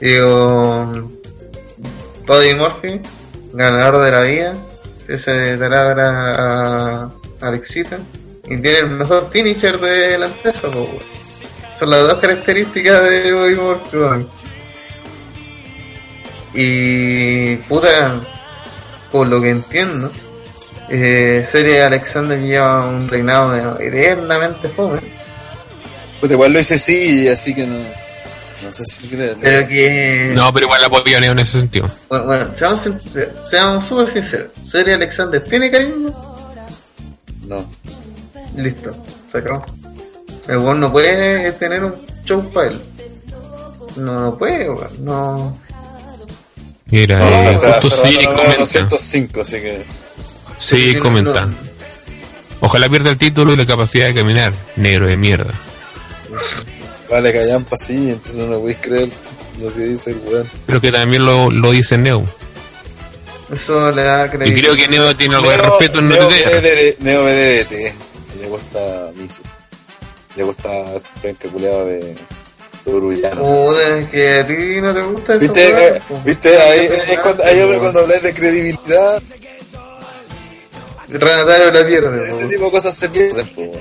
digo, 0.00 1.10
Buddy 2.26 2.54
Murphy, 2.54 3.00
ganador 3.52 4.02
de 4.04 4.10
la 4.10 4.20
vida, 4.22 4.54
que 5.06 5.16
se 5.16 5.56
dará 5.56 5.92
a, 5.92 7.10
Alexita 7.40 7.98
y 8.44 8.56
tiene 8.58 8.78
el 8.78 8.90
mejor 8.90 9.30
finisher 9.30 9.78
de 9.78 10.18
la 10.18 10.26
empresa. 10.26 10.68
weón. 10.68 10.98
Son 11.78 11.90
las 11.90 12.02
dos 12.02 12.14
características 12.14 13.04
de 13.04 13.32
Murphy. 13.32 13.96
weón. 13.96 14.28
Y 16.54 17.56
puta, 17.68 18.20
por 19.12 19.28
lo 19.28 19.40
que 19.40 19.50
entiendo, 19.50 20.10
eh, 20.88 21.46
Serie 21.50 21.82
Alexander 21.82 22.40
lleva 22.40 22.88
un 22.88 23.08
reinado 23.08 23.78
eternamente 23.78 24.68
fome, 24.68 25.00
Pues 26.20 26.32
igual 26.32 26.52
lo 26.52 26.60
hice 26.60 26.78
sí, 26.78 27.28
así 27.28 27.54
que 27.54 27.66
no. 27.66 28.05
No 28.62 28.72
sé 28.72 28.84
si 28.86 29.06
creerlo. 29.08 29.38
pero 29.42 29.68
que 29.68 30.32
No, 30.34 30.52
pero 30.52 30.66
igual 30.66 30.84
apoyo 30.84 31.16
a 31.16 31.20
Neo 31.20 31.32
en 31.32 31.38
ese 31.40 31.58
sentido. 31.60 31.88
Bueno, 32.08 32.24
bueno, 32.26 32.46
seamos, 32.56 32.88
seamos 33.50 33.86
súper 33.86 34.10
sinceros. 34.10 34.48
¿Serie 34.62 34.94
Alexander 34.94 35.44
tiene 35.44 35.70
carisma? 35.70 36.10
No. 37.46 37.68
Listo, 38.56 38.96
se 39.30 39.38
acabó. 39.38 39.64
El 40.48 40.58
weón 40.58 40.80
no 40.80 40.90
puede 40.92 41.52
tener 41.52 41.84
un 41.84 41.94
show 42.24 42.48
para 42.52 42.68
él. 42.68 42.80
No, 43.96 44.20
no 44.20 44.38
puede, 44.38 44.70
weón. 44.70 45.04
No. 45.04 45.58
Mira, 46.86 47.18
No, 47.18 47.28
eh, 47.28 47.34
o 47.34 47.38
sea, 47.40 47.54
se- 47.54 47.88
justo 47.88 48.02
comenta. 48.02 48.54
205, 48.58 49.40
así 49.42 49.52
que. 49.60 49.84
Sigue 50.58 50.94
no- 50.94 51.02
comenta. 51.02 51.46
Ojalá 52.60 52.88
pierda 52.88 53.10
el 53.10 53.18
título 53.18 53.52
y 53.52 53.56
la 53.56 53.66
capacidad 53.66 54.06
de 54.06 54.14
caminar. 54.14 54.52
Negro 54.76 55.06
de 55.06 55.16
mierda. 55.16 55.52
Vale, 57.10 57.32
callampa 57.32 57.76
sí, 57.76 58.10
entonces 58.10 58.46
no 58.48 58.58
podéis 58.60 58.78
creer 58.80 59.08
lo 59.60 59.72
que 59.72 59.80
dice 59.80 60.10
el 60.10 60.20
weón. 60.24 60.50
Pero 60.66 60.80
que 60.80 60.90
también 60.92 61.24
lo, 61.24 61.50
lo 61.50 61.70
dice 61.70 61.96
Neo. 61.96 62.24
Eso 63.52 63.92
le 63.92 64.02
da 64.02 64.26
Y 64.26 64.30
credibilidad. 64.30 64.60
creo 64.72 64.76
que 64.76 64.88
Neo 64.88 65.16
tiene 65.16 65.34
algo 65.36 65.50
de 65.50 65.56
respeto 65.56 65.98
en. 66.00 66.08
BDD, 66.08 66.98
Neo 67.00 67.22
BDDT. 67.24 67.72
Le 68.40 68.48
gusta 68.48 69.10
Mises. 69.14 69.56
Le 70.34 70.42
gusta 70.42 70.68
penca 71.22 71.48
culeado 71.48 71.86
de 71.86 72.16
Turullano. 72.84 73.42
Puta, 73.42 73.98
es 73.98 74.08
que 74.10 74.30
a 74.40 74.46
ti 74.46 74.80
no 74.80 74.92
te 74.92 75.02
gusta 75.02 75.34
eso. 75.36 75.40
¿Viste? 75.52 76.02
pues. 76.08 76.24
¿Viste? 76.24 76.60
Ahí, 76.60 76.88
es 77.08 77.18
cuando, 77.20 77.44
ahí 77.44 77.58
es 77.60 77.78
cuando 77.78 78.00
habláis 78.00 78.22
de 78.22 78.34
credibilidad, 78.34 79.22
Renatario 81.08 81.70
la 81.70 81.86
pierde, 81.86 82.28
ese 82.28 82.46
tipo 82.48 82.64
de 82.64 82.70
cosas 82.72 82.94
se 82.94 83.08
pierden, 83.08 83.46
po, 83.50 83.72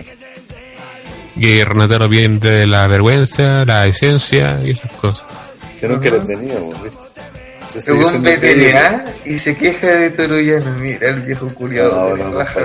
weón. 1.36 1.42
Que 1.42 1.66
Renatero 1.66 2.10
pierde 2.10 2.68
la 2.68 2.88
vergüenza, 2.88 3.66
la 3.66 3.86
esencia 3.86 4.60
y 4.64 4.72
esas 4.72 4.92
cosas. 4.94 5.26
Que 5.80 5.88
nunca 5.88 6.10
les 6.10 6.26
teníamos, 6.26 6.82
¿viste? 6.82 7.06
El 7.76 7.98
increíble. 7.98 8.72
TNA 8.72 9.06
y 9.26 9.40
se 9.40 9.56
queja 9.56 9.88
de 9.88 10.12
Torullano. 10.12 10.78
Mira 10.80 11.10
el 11.10 11.22
viejo 11.22 11.48
culiado. 11.54 12.16
No, 12.16 12.32
no, 12.32 12.38
raja. 12.38 12.62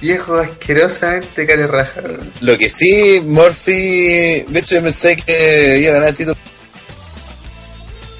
Viejo 0.00 0.34
asquerosamente 0.34 1.46
care 1.46 1.66
raja. 1.66 2.02
Lo 2.40 2.58
que 2.58 2.68
sí, 2.68 3.22
Murphy, 3.24 4.44
de 4.48 4.58
hecho 4.58 4.74
yo 4.74 4.82
pensé 4.82 5.16
que 5.16 5.78
iba 5.80 5.92
a 5.92 5.94
ganar 5.94 6.08
el 6.10 6.14
título. 6.14 6.36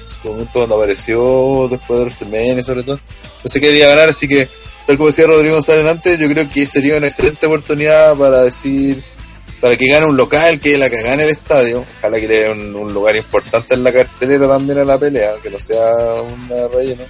En 0.01 0.07
su 0.07 0.27
momento 0.27 0.51
cuando 0.53 0.75
apareció 0.77 1.67
después 1.69 1.99
de 1.99 2.05
WrestleMania 2.05 2.63
sobre 2.63 2.83
todo, 2.83 2.99
pensé 3.43 3.61
que 3.61 3.77
iba 3.77 3.85
a 3.85 3.89
ganar, 3.89 4.09
así 4.09 4.27
que 4.27 4.47
tal 4.85 4.97
como 4.97 5.07
decía 5.07 5.25
Rodrigo 5.25 5.55
González 5.55 5.87
antes, 5.87 6.19
yo 6.19 6.27
creo 6.29 6.49
que 6.49 6.65
sería 6.65 6.97
una 6.97 7.07
excelente 7.07 7.45
oportunidad 7.45 8.15
para 8.15 8.43
decir, 8.43 9.03
para 9.59 9.75
que 9.75 9.87
gane 9.87 10.05
un 10.05 10.17
local, 10.17 10.59
que 10.59 10.77
la 10.77 10.89
que 10.89 11.01
gane 11.01 11.23
el 11.23 11.29
estadio, 11.29 11.85
ojalá 11.97 12.19
que 12.19 12.27
le 12.27 12.43
dé 12.43 12.51
un, 12.51 12.93
lugar 12.93 13.15
importante 13.15 13.73
en 13.73 13.83
la 13.83 13.91
cartelera 13.91 14.47
también 14.47 14.79
a 14.79 14.85
la 14.85 14.97
pelea, 14.97 15.35
que 15.41 15.49
no 15.49 15.59
sea 15.59 15.87
una 16.21 16.67
relleno. 16.67 17.03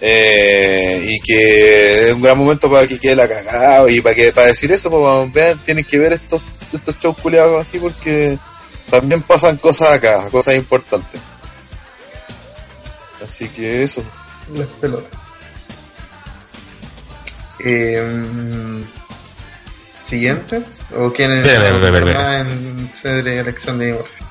Eh, 0.00 1.06
y 1.08 1.20
que 1.20 2.08
es 2.08 2.12
un 2.12 2.20
gran 2.20 2.36
momento 2.36 2.70
para 2.70 2.86
que 2.86 2.98
quede 2.98 3.16
la 3.16 3.26
cagada 3.26 3.90
y 3.90 4.02
para 4.02 4.14
que 4.14 4.30
para 4.30 4.48
decir 4.48 4.70
eso, 4.70 4.90
pues 4.90 5.32
vean, 5.32 5.58
tienen 5.64 5.84
que 5.84 5.98
ver 5.98 6.12
estos, 6.12 6.42
estos 6.70 6.98
shows 6.98 7.16
culiados 7.16 7.58
así 7.58 7.78
porque 7.78 8.38
también 8.90 9.22
pasan 9.22 9.56
cosas 9.56 9.92
acá, 9.92 10.28
cosas 10.30 10.56
importantes. 10.56 11.20
Así 13.24 13.48
que 13.48 13.82
eso. 13.82 14.02
las 14.52 14.68
pelotas. 14.80 15.25
Eh, 17.64 18.84
Siguiente. 20.06 20.62
¿O 20.96 21.12
quién 21.12 21.32
es 21.32 21.44
en 21.44 22.88
Cedric 22.92 23.40
Alexander 23.40 23.88
y 23.88 23.92
Murphy? 23.92 24.24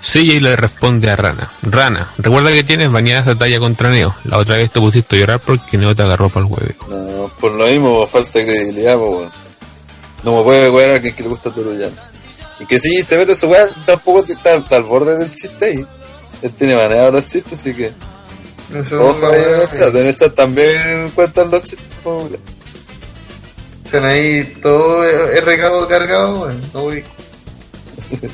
CJ 0.00 0.40
le 0.40 0.56
responde 0.56 1.10
a 1.10 1.16
Rana. 1.16 1.52
Rana, 1.60 2.10
recuerda 2.16 2.50
que 2.50 2.64
tienes 2.64 2.90
bañadas 2.90 3.26
de 3.26 3.36
talla 3.36 3.58
contra 3.58 3.90
Neo. 3.90 4.14
La 4.24 4.38
otra 4.38 4.56
vez 4.56 4.70
te 4.70 4.80
pusiste 4.80 5.16
a 5.16 5.18
llorar 5.18 5.40
porque 5.40 5.76
Neo 5.76 5.94
te 5.94 6.02
agarró 6.02 6.30
para 6.30 6.46
el 6.46 6.52
huevo. 6.52 6.86
No, 6.88 7.30
por 7.38 7.52
lo 7.52 7.66
mismo, 7.66 8.06
falta 8.06 8.38
de 8.38 8.46
credibilidad, 8.46 8.96
weón. 8.96 9.30
No 10.22 10.38
me 10.38 10.44
puede 10.44 10.70
wear 10.70 10.90
a 10.92 10.94
alguien 10.94 11.14
que 11.14 11.22
le 11.24 11.28
gusta 11.28 11.52
Turullano. 11.52 11.96
Y 12.58 12.64
que 12.64 12.78
si 12.78 13.02
se 13.02 13.18
mete 13.18 13.34
su 13.34 13.48
weá, 13.48 13.68
tampoco 13.84 14.24
está, 14.26 14.54
está 14.54 14.76
al 14.76 14.84
borde 14.84 15.18
del 15.18 15.34
chiste 15.34 15.64
ahí. 15.66 15.86
Él 16.40 16.54
tiene 16.54 16.74
manejado 16.74 17.10
los 17.12 17.26
chistes, 17.26 17.60
así 17.60 17.74
que. 17.74 17.92
Eso 18.74 19.02
Ojo 19.02 19.26
ahí 19.26 19.42
en 19.46 19.60
el 19.60 19.68
chat, 19.68 19.94
en 19.94 20.06
el 20.06 20.16
chat 20.16 20.34
también 20.34 21.10
cuentan 21.14 21.50
los 21.50 21.62
chistes, 21.62 21.86
Están 23.84 24.04
ahí 24.04 24.44
todo 24.62 25.04
el 25.04 25.44
recado 25.44 25.86
cargado, 25.88 26.38
bueno, 26.40 26.60
no 26.72 26.82
voy. 26.82 27.04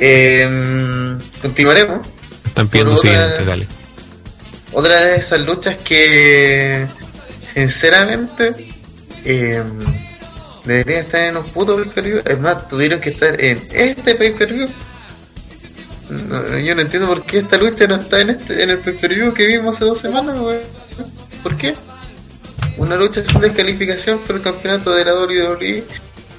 Em, 0.00 1.18
continuaremos. 1.42 2.06
Están 2.44 2.68
pidiendo 2.68 2.96
siguiente, 2.96 3.44
dale. 3.44 3.66
Otra 4.72 5.00
de 5.00 5.16
esas 5.16 5.40
luchas 5.40 5.76
que, 5.78 6.86
sinceramente, 7.52 8.68
em, 9.24 9.66
deberían 10.64 11.04
estar 11.04 11.20
en 11.22 11.36
un 11.36 11.44
puto 11.46 11.76
pay-per-view. 11.76 12.20
Es 12.24 12.38
más, 12.38 12.68
tuvieron 12.68 13.00
que 13.00 13.10
estar 13.10 13.40
en 13.42 13.60
este 13.72 14.14
pay-per-view. 14.14 14.68
No, 16.10 16.58
yo 16.58 16.74
no 16.74 16.82
entiendo 16.82 17.08
por 17.08 17.24
qué 17.24 17.38
esta 17.38 17.58
lucha 17.58 17.86
no 17.86 17.96
está 17.96 18.20
en 18.20 18.30
este 18.30 18.62
en 18.62 18.70
el 18.70 18.78
pay-per-view 18.78 19.34
que 19.34 19.46
vimos 19.46 19.76
hace 19.76 19.84
dos 19.84 20.00
semanas, 20.00 20.38
weón. 20.38 20.62
¿Por 21.42 21.56
qué? 21.56 21.74
Una 22.78 22.96
lucha 22.96 23.22
sin 23.24 23.40
descalificación 23.40 24.20
por 24.20 24.36
el 24.36 24.42
campeonato 24.42 24.92
de 24.92 25.04
la 25.04 25.14
WWE. 25.14 25.84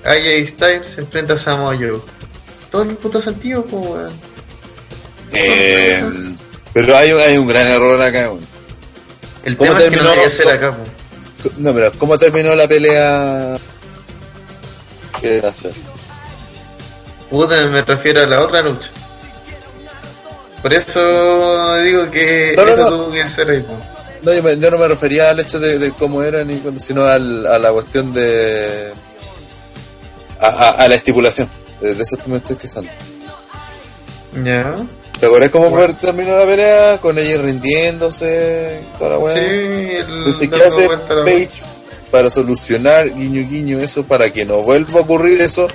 AJ 0.06 0.48
Styles 0.48 0.88
se 0.96 1.02
enfrenta 1.02 1.34
a 1.34 1.38
Samoa 1.38 1.76
Joe. 1.76 2.00
Todo 2.72 2.84
el 2.84 2.96
puto 2.96 3.20
sentido, 3.22 3.64
pues, 3.66 3.86
weón. 3.86 4.14
Eh, 5.34 6.02
pero 6.74 6.96
hay, 6.98 7.12
hay 7.12 7.38
un 7.38 7.48
gran 7.48 7.68
error 7.68 8.02
acá, 8.02 8.30
weón. 8.32 8.48
El 9.44 9.58
¿Cómo 9.58 9.70
tema 9.72 9.84
es 9.84 9.90
que 9.90 9.96
no 9.98 10.04
terminó? 10.12 10.32
ser 10.32 10.50
acá, 10.50 10.76
pues. 10.76 11.58
No, 11.58 11.74
pero 11.74 11.92
¿cómo 11.98 12.18
terminó 12.18 12.56
la 12.56 12.68
pelea? 12.68 13.58
¿Qué 15.22 15.42
hacer? 15.46 15.72
Puta, 17.30 17.68
me 17.68 17.82
refiero 17.82 18.22
a 18.22 18.26
la 18.26 18.42
otra 18.42 18.62
lucha. 18.62 18.90
Por 20.62 20.74
eso 20.74 21.76
digo 21.78 22.10
que 22.12 22.54
No, 22.58 22.66
no, 22.66 22.72
eso 22.74 22.90
tuvo 22.90 23.12
que 23.12 23.30
ser 23.30 23.50
ahí. 23.50 23.66
No, 24.22 24.34
yo, 24.34 24.44
me- 24.44 24.58
yo 24.58 24.70
no 24.72 24.78
me 24.78 24.88
refería 24.88 25.30
al 25.30 25.40
hecho 25.40 25.60
de, 25.60 25.80
de 25.80 25.92
cómo 25.92 26.22
era, 26.24 26.44
ni 26.44 26.56
cuando, 26.58 26.80
sino 26.80 27.04
al- 27.06 27.46
a 27.48 27.58
la 27.60 27.72
cuestión 27.72 28.14
de. 28.14 28.92
A, 30.42 30.48
a- 30.48 30.72
a 30.72 30.88
la 30.88 30.96
estipulación. 30.96 31.50
De, 31.82 31.96
de 31.96 32.04
eso 32.04 32.18
me 32.28 32.38
estoy 32.38 32.56
quejando. 32.58 32.90
Ya. 34.44 34.76
¿Te 35.20 35.26
acuerdas 35.26 35.50
cómo 35.50 35.76
terminó 36.00 36.38
la 36.38 36.46
pelea? 36.46 36.98
Con 37.02 37.18
ella 37.18 37.42
rindiéndose 37.42 38.82
toda 38.98 39.12
la 39.12 39.18
weá. 39.18 39.34
Sí, 39.34 39.40
el 39.40 40.18
Entonces, 40.20 40.50
¿qué 40.50 40.64
hace 40.64 40.88
Page? 40.90 41.62
para 42.12 42.30
solucionar 42.30 43.14
guiño 43.14 43.48
guiño 43.48 43.80
eso 43.80 44.04
para 44.04 44.32
que 44.32 44.44
no 44.46 44.62
vuelva 44.64 45.00
a 45.00 45.04
ocurrir 45.04 45.42
eso 45.42 45.68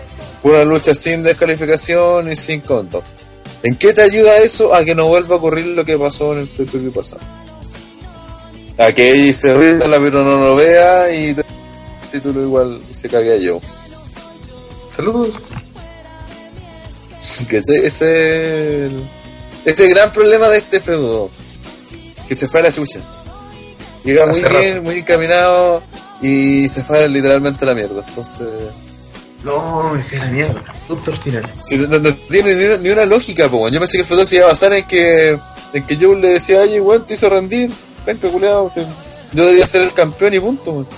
una 0.42 0.64
lucha 0.64 0.94
sin 0.94 1.22
descalificación 1.22 2.32
y 2.32 2.36
sin 2.36 2.60
conto. 2.60 3.02
¿En 3.62 3.76
qué 3.76 3.92
te 3.92 4.02
ayuda 4.02 4.38
eso 4.38 4.74
a 4.74 4.84
que 4.84 4.94
no 4.94 5.06
vuelva 5.08 5.34
a 5.36 5.38
ocurrir 5.38 5.66
lo 5.66 5.84
que 5.84 5.96
pasó 5.98 6.32
en 6.32 6.40
el 6.40 6.48
PPP 6.48 6.94
pasado? 6.94 7.20
A 8.78 8.92
que 8.92 9.12
ella 9.12 9.32
se 9.32 9.54
rinda, 9.54 9.86
la 9.86 9.98
pero 10.00 10.24
no 10.24 10.36
lo 10.38 10.56
vea 10.56 11.14
y 11.14 11.28
el 11.30 11.44
título 12.10 12.42
igual 12.42 12.80
se 12.94 13.08
cague 13.08 13.34
a 13.34 13.36
yo. 13.36 13.60
Saludos. 14.94 15.34
Que 17.48 17.58
ese 17.58 17.86
es 17.86 18.02
el, 18.02 19.08
ese 19.64 19.72
es 19.72 19.80
el 19.80 19.88
gran 19.90 20.12
problema 20.12 20.48
de 20.48 20.58
este 20.58 20.80
feudo. 20.80 21.30
Que 22.28 22.34
se 22.34 22.48
fue 22.48 22.60
a 22.60 22.64
la 22.64 22.72
chucha. 22.72 23.00
Llega 24.04 24.26
muy 24.26 24.42
bien, 24.42 24.82
muy 24.82 24.98
encaminado 24.98 25.82
y 26.20 26.68
se 26.68 26.82
fue 26.82 27.08
literalmente 27.08 27.64
a 27.64 27.68
la 27.68 27.74
mierda. 27.74 28.04
Entonces, 28.06 28.48
No, 29.42 29.90
me 29.94 30.02
fui 30.02 30.18
a 30.18 30.24
la 30.24 30.30
mierda. 30.30 30.64
Al 30.88 31.18
final. 31.18 31.52
si 31.60 31.76
no, 31.78 31.98
no 31.98 32.14
tiene 32.14 32.54
ni 32.54 32.64
una, 32.64 32.76
ni 32.78 32.90
una 32.90 33.04
lógica, 33.06 33.48
po. 33.48 33.68
Yo 33.68 33.78
pensé 33.78 33.98
que 33.98 34.02
el 34.02 34.06
feudo 34.08 34.26
se 34.26 34.36
iba 34.36 34.46
a 34.46 34.48
basar 34.48 34.72
en 34.74 34.86
que, 34.86 35.38
en 35.72 35.86
que 35.86 35.96
Joe 35.96 36.16
le 36.16 36.28
decía, 36.30 36.60
oye, 36.60 36.80
weón, 36.80 37.06
te 37.06 37.14
hizo 37.14 37.28
rendir. 37.28 37.70
Venga, 38.06 38.28
culiado, 38.28 38.70
te- 38.74 38.86
yo 39.32 39.44
debería 39.46 39.66
ser 39.66 39.82
el 39.82 39.92
campeón 39.92 40.34
y 40.34 40.40
punto, 40.40 40.70
weón. 40.72 40.88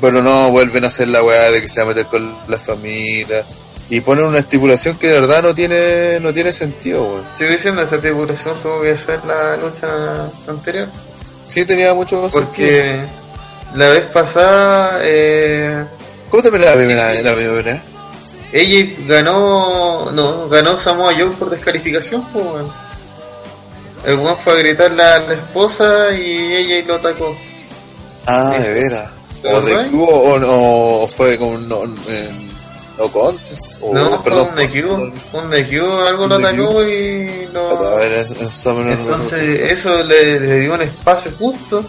Pero 0.00 0.22
no, 0.22 0.50
vuelven 0.50 0.84
a 0.84 0.86
hacer 0.86 1.08
la 1.08 1.22
weá 1.22 1.50
de 1.50 1.60
que 1.60 1.68
se 1.68 1.80
va 1.80 1.86
a 1.86 1.88
meter 1.88 2.06
con 2.06 2.34
la 2.48 2.58
familia. 2.58 3.44
Y 3.88 4.00
ponen 4.00 4.24
una 4.26 4.38
estipulación 4.38 4.96
que 4.98 5.08
de 5.08 5.14
verdad 5.20 5.42
no 5.42 5.54
tiene, 5.54 6.20
no 6.20 6.32
tiene 6.32 6.52
sentido, 6.52 7.02
weón. 7.04 7.22
Sigo 7.36 7.50
diciendo, 7.50 7.82
esta 7.82 8.00
tripulación 8.00 8.54
tuvo 8.62 8.82
que 8.82 8.90
hacer 8.92 9.20
la 9.24 9.56
lucha 9.56 10.30
anterior. 10.46 10.88
Sí 11.48 11.64
tenía 11.64 11.92
mucho 11.94 12.22
más 12.22 12.32
sentido. 12.32 12.68
Porque 12.68 13.04
la 13.74 13.88
vez 13.88 14.04
pasada, 14.06 15.00
eh, 15.02 15.84
¿Cómo 16.30 16.42
terminó 16.42 16.64
la 16.66 16.74
primera, 16.74 17.12
la 17.22 17.34
primera? 17.34 17.82
ella 18.52 18.94
ganó, 19.08 20.10
no, 20.12 20.48
ganó 20.48 20.76
Samoa 20.78 21.12
Joe 21.14 21.30
por 21.38 21.50
descalificación, 21.50 22.24
pues. 22.32 22.44
El 24.04 24.14
weón 24.16 24.38
fue 24.42 24.54
a 24.54 24.56
gritarle 24.56 25.02
a 25.02 25.18
la 25.20 25.34
esposa 25.34 26.12
y 26.14 26.54
ella 26.54 26.86
lo 26.86 26.94
atacó. 26.96 27.36
Ah, 28.26 28.56
de 28.58 28.74
veras. 28.74 29.10
¿Te 29.42 29.48
O 29.48 29.60
de 29.62 29.86
cubo 29.88 30.06
o, 30.34 30.38
no, 30.38 30.48
o 31.02 31.08
fue 31.08 31.38
con 31.38 31.48
un 31.48 31.68
no, 31.68 31.84
en- 31.84 32.50
no 32.98 33.08
contest. 33.08 33.76
O, 33.80 33.94
no, 33.94 34.22
perdón. 34.22 34.50
un 34.50 34.54
DQ, 34.56 35.34
un 35.34 35.50
DQ, 35.50 36.06
algo 36.06 36.26
lo 36.26 36.34
atacó 36.36 36.82
y 36.86 37.46
lo... 37.52 37.70
A 37.70 37.96
ver, 38.00 38.26
Entonces 38.88 39.72
eso 39.72 40.02
le, 40.04 40.38
le 40.40 40.60
dio 40.60 40.74
un 40.74 40.82
espacio 40.82 41.32
justo 41.38 41.84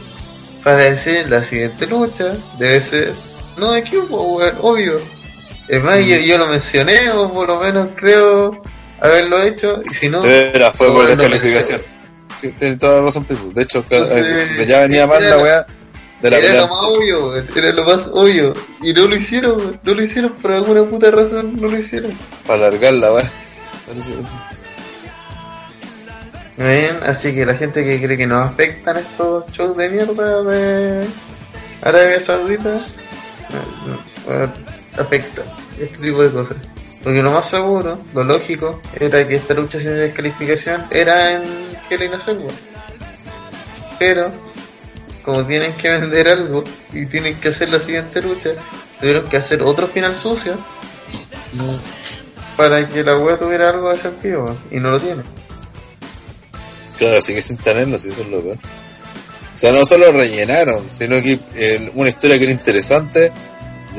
para 0.64 0.78
decir 0.78 1.28
la 1.30 1.44
siguiente 1.44 1.88
lucha 1.88 2.36
debe 2.58 2.80
ser 2.82 3.14
no 3.58 3.74
de 3.74 3.84
weón, 4.10 4.54
obvio. 4.62 5.00
Es 5.68 5.82
más, 5.84 6.00
yo, 6.00 6.18
yo 6.18 6.38
lo 6.38 6.48
mencioné, 6.48 7.12
o 7.12 7.32
por 7.32 7.48
lo 7.48 7.60
menos 7.60 7.90
creo 7.96 8.62
haberlo 9.00 9.42
hecho, 9.44 9.82
y 9.90 9.94
si 9.94 10.10
no, 10.10 10.22
De 10.22 10.52
veras, 10.52 10.78
fue 10.78 10.88
por 10.94 11.08
descalificación. 11.08 11.82
Sí, 12.42 12.52
tiene 12.58 12.76
toda 12.76 12.98
la 12.98 13.06
razón, 13.06 13.24
Pipo. 13.24 13.52
De 13.54 13.62
hecho, 13.62 13.86
Entonces, 13.88 14.26
eh, 14.26 14.66
ya 14.68 14.80
venía 14.80 15.06
mal 15.06 15.24
la 15.24 15.38
weá 15.38 15.68
de 16.24 16.30
la 16.32 16.38
era 16.38 16.62
lo 16.62 16.68
más 16.68 16.82
obvio, 16.82 17.36
era 17.36 17.72
lo 17.72 17.84
más 17.84 18.08
obvio. 18.12 18.54
Y 18.82 18.94
no 18.94 19.06
lo 19.06 19.16
hicieron, 19.16 19.80
no 19.84 19.94
lo 19.94 20.04
hicieron 20.04 20.34
por 20.34 20.52
alguna 20.52 20.84
puta 20.86 21.12
razón, 21.12 21.62
no 21.62 21.68
lo 21.68 21.78
hicieron. 21.78 22.12
Para 22.48 22.68
alargar 22.68 22.94
la 22.94 23.14
weá. 23.14 23.32
Bien, 26.58 26.98
así 27.06 27.34
que 27.34 27.46
la 27.46 27.54
gente 27.54 27.84
que 27.84 28.04
cree 28.04 28.18
que 28.18 28.28
nos 28.28 28.48
afectan 28.48 28.98
estos 28.98 29.46
shows 29.52 29.78
de 29.78 29.90
mierda 29.90 30.44
de 30.44 31.06
Arabia 31.84 32.20
Saudita, 32.20 32.80
no, 33.50 33.94
no, 34.28 34.46
no, 34.46 34.54
afecta 34.98 35.44
este 35.80 35.98
tipo 35.98 36.24
de 36.24 36.30
cosas. 36.32 36.58
Porque 37.04 37.22
lo 37.22 37.32
más 37.32 37.50
seguro, 37.50 38.00
lo 38.14 38.24
lógico, 38.24 38.80
era 39.00 39.28
que 39.28 39.36
esta 39.36 39.54
lucha 39.54 39.80
sin 39.80 39.96
descalificación 39.96 40.86
era 40.92 41.34
en 41.36 41.44
Hell 41.90 42.04
in 42.04 42.14
a. 42.14 42.20
Pero, 43.98 44.32
como 45.24 45.44
tienen 45.46 45.74
que 45.74 45.90
vender 46.00 46.28
algo 46.28 46.64
y 46.94 47.06
tienen 47.08 47.36
que 47.40 47.50
hacer 47.50 47.70
la 47.70 47.80
siguiente 47.80 48.22
lucha, 48.22 48.52
tuvieron 49.00 49.28
que 49.28 49.38
hacer 49.38 49.62
otro 49.64 49.88
final 49.88 50.16
sucio 50.16 50.54
para 52.56 52.88
que 52.88 53.04
la 53.04 53.18
wea 53.18 53.38
tuviera 53.38 53.70
algo 53.70 53.90
de 53.90 53.98
sentido, 53.98 54.56
y 54.70 54.80
no 54.80 54.92
lo 54.92 55.00
tiene. 55.00 55.24
Claro, 56.98 57.20
sigue 57.22 57.42
sin 57.42 57.58
tenerlo, 57.58 57.98
si 57.98 58.10
eso 58.10 58.22
es 58.22 58.30
lo 58.30 58.42
peor. 58.42 58.58
O 59.54 59.58
sea, 59.58 59.72
no 59.72 59.86
solo 59.86 60.12
rellenaron, 60.12 60.84
sino 60.90 61.22
que 61.22 61.40
una 61.96 62.10
historia 62.10 62.38
que 62.38 62.44
era 62.44 62.54
interesante, 62.54 63.32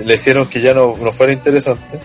le 0.05 0.15
hicieron 0.15 0.47
que 0.47 0.61
ya 0.61 0.73
no, 0.73 0.97
no 0.97 1.13
fuera 1.13 1.33
interesante. 1.33 2.01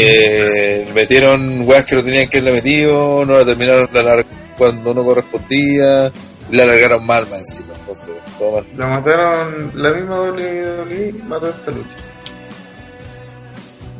Eh, 0.00 0.88
metieron 0.94 1.66
weas 1.66 1.84
que 1.84 1.96
no 1.96 2.04
tenían 2.04 2.28
que 2.28 2.38
haberle 2.38 2.60
metido, 2.60 3.24
no 3.24 3.36
la 3.38 3.44
terminaron 3.44 3.88
de 3.92 3.98
alargar 3.98 4.26
cuando 4.56 4.94
no 4.94 5.04
correspondía, 5.04 6.12
y 6.50 6.56
la 6.56 6.62
alargaron 6.62 7.04
mal 7.04 7.28
más 7.28 7.40
encima. 7.40 7.74
Entonces, 7.80 8.14
todo 8.38 8.52
mal. 8.52 8.66
La 8.76 8.86
mataron, 8.86 9.72
la 9.74 9.90
misma 9.90 10.20
WWE 10.20 11.14
mató 11.26 11.48
esta 11.48 11.70
lucha. 11.72 11.96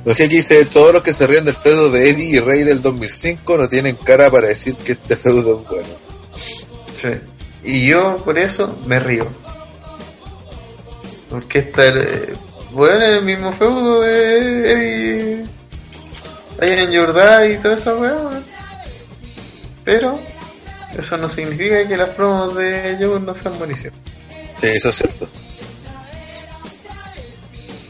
Lo 0.04 0.14
que 0.14 0.22
aquí 0.22 0.36
dice, 0.36 0.64
todos 0.66 0.92
los 0.92 1.02
que 1.02 1.12
se 1.12 1.26
ríen 1.26 1.44
del 1.44 1.54
feudo 1.54 1.90
de 1.90 2.10
Eddie 2.10 2.36
y 2.36 2.40
Rey 2.40 2.62
del 2.62 2.80
2005 2.80 3.58
no 3.58 3.68
tienen 3.68 3.96
cara 3.96 4.30
para 4.30 4.46
decir 4.48 4.76
que 4.76 4.92
este 4.92 5.16
feudo 5.16 5.60
es 5.60 5.68
bueno. 5.68 5.88
Sí. 6.94 7.08
Y 7.64 7.88
yo 7.88 8.18
por 8.24 8.38
eso 8.38 8.78
me 8.86 9.00
río. 9.00 9.26
Porque 11.28 11.58
está 11.58 11.88
el, 11.88 12.36
bueno, 12.70 13.04
el 13.04 13.24
mismo 13.24 13.52
feudo 13.52 14.00
de 14.00 14.72
Eddie 14.72 15.57
allá 16.60 16.82
en 16.82 16.94
Jordán 16.94 17.52
y 17.52 17.56
toda 17.56 17.74
esa 17.74 17.94
weá, 17.94 18.14
weón. 18.14 18.44
Pero 19.84 20.20
eso 20.96 21.16
no 21.16 21.28
significa 21.28 21.86
que 21.86 21.96
las 21.96 22.10
promos 22.10 22.54
de 22.56 22.96
Joe 23.00 23.20
no 23.20 23.34
sean 23.34 23.58
buenísimas. 23.58 23.98
Sí, 24.56 24.66
eso 24.66 24.88
es 24.90 24.96
cierto. 24.96 25.28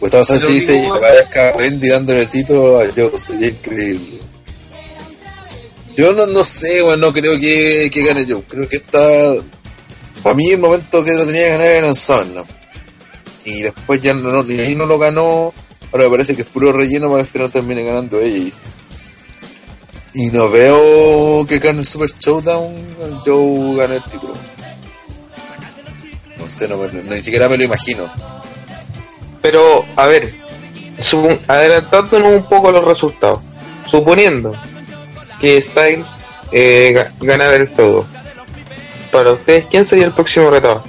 Gustavo 0.01 0.25
Sánchez 0.25 0.49
dice, 0.49 0.81
weón. 0.81 0.97
aparezca 0.97 1.53
Wendy 1.57 1.89
dándole 1.89 2.21
el 2.21 2.31
título 2.31 2.81
a 2.81 2.87
Joe, 2.95 3.19
sería 3.19 3.49
increíble. 3.49 4.19
Yo 5.97 6.13
no, 6.13 6.27
no 6.27 6.45
sé, 6.45 6.83
weón, 6.83 7.01
no 7.01 7.13
creo 7.13 7.39
que, 7.39 7.91
que 7.93 8.05
gane 8.05 8.25
Joe. 8.25 8.43
Creo 8.49 8.69
que 8.69 8.77
está... 8.77 9.35
Para 10.23 10.35
mí 10.35 10.51
el 10.51 10.59
momento 10.59 11.03
que 11.03 11.15
lo 11.15 11.27
tenía 11.27 11.45
que 11.45 11.51
ganar 11.51 11.67
era 11.67 11.87
en 11.89 11.95
SummerSlam. 11.95 12.47
Y 13.45 13.63
después 13.63 14.01
ya 14.01 14.15
no, 14.15 14.43
ni 14.43 14.61
ahí 14.61 14.77
no 14.77 14.87
lo 14.87 14.99
ganó. 14.99 15.53
Ahora 15.93 16.05
me 16.05 16.11
parece 16.11 16.37
que 16.37 16.43
es 16.43 16.49
puro 16.49 16.73
relleno 16.73 17.07
para 17.09 17.19
que 17.23 17.27
al 17.29 17.33
final 17.33 17.51
termine 17.51 17.83
ganando 17.83 18.21
ella. 18.21 18.37
Y, 18.37 18.53
y 20.15 20.27
no 20.31 20.51
veo 20.51 21.47
que 21.47 21.59
gane 21.59 21.81
el 21.81 21.87
Super 21.87 22.11
Showdown, 22.11 23.23
Joe 23.25 23.77
gane 23.77 23.97
el 23.97 24.03
título. 24.05 24.35
No 26.39 26.49
sé, 26.51 26.69
no, 26.69 26.77
me- 26.79 26.89
no- 26.93 27.15
ni 27.15 27.23
siquiera 27.23 27.49
me 27.49 27.57
lo 27.57 27.65
imagino. 27.65 28.11
Pero, 29.43 29.85
a 29.97 30.07
ver, 30.07 30.29
adelantándonos 31.47 32.33
un 32.33 32.45
poco 32.49 32.71
los 32.73 32.85
resultados, 32.85 33.41
suponiendo 33.87 34.55
que 35.41 35.61
Styles 35.61 36.17
eh, 36.53 37.07
ganara 37.21 37.57
el 37.57 37.69
feudo, 37.69 38.05
para 39.13 39.33
ustedes, 39.33 39.67
¿quién 39.71 39.85
sería 39.85 40.07
el 40.07 40.13
próximo 40.13 40.51
retador? 40.51 40.83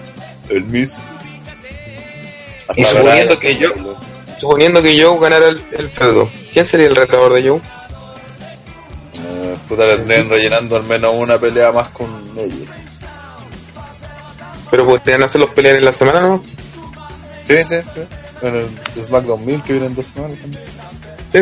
El 0.50 0.64
Miss. 0.66 1.00
Y 2.76 2.84
suponiendo 2.84 3.40
que 3.40 3.58
yo- 3.58 3.89
Suponiendo 4.40 4.82
que 4.82 5.02
Joe 5.02 5.20
ganara 5.20 5.50
el, 5.50 5.62
el 5.72 5.90
feudo, 5.90 6.30
¿quién 6.54 6.66
sería 6.66 6.88
el 6.88 6.96
retador 6.96 7.34
de 7.34 7.50
Joe? 7.50 7.62
Eh, 9.22 9.58
puta, 9.68 9.86
le 9.86 9.98
tendrían 9.98 10.30
rellenando 10.30 10.76
al 10.78 10.84
menos 10.84 11.14
una 11.16 11.38
pelea 11.38 11.72
más 11.72 11.90
con 11.90 12.08
ella. 12.38 12.72
Pero 14.72 14.86
podrían 14.86 15.24
hacerlos 15.24 15.50
pelear 15.52 15.76
en 15.76 15.86
la 15.86 15.92
semana, 15.92 16.22
¿no? 16.22 16.44
Sí, 17.44 17.56
sí, 17.68 17.76
sí. 17.94 18.02
Bueno, 18.42 18.60
el 18.60 19.04
SmackDown 19.04 19.46
1000 19.46 19.64
que 19.64 19.74
viene 19.74 19.88
en 19.88 19.96
dos 19.96 20.08
semanas. 20.08 20.38
también. 20.40 20.64
Sí. 21.28 21.40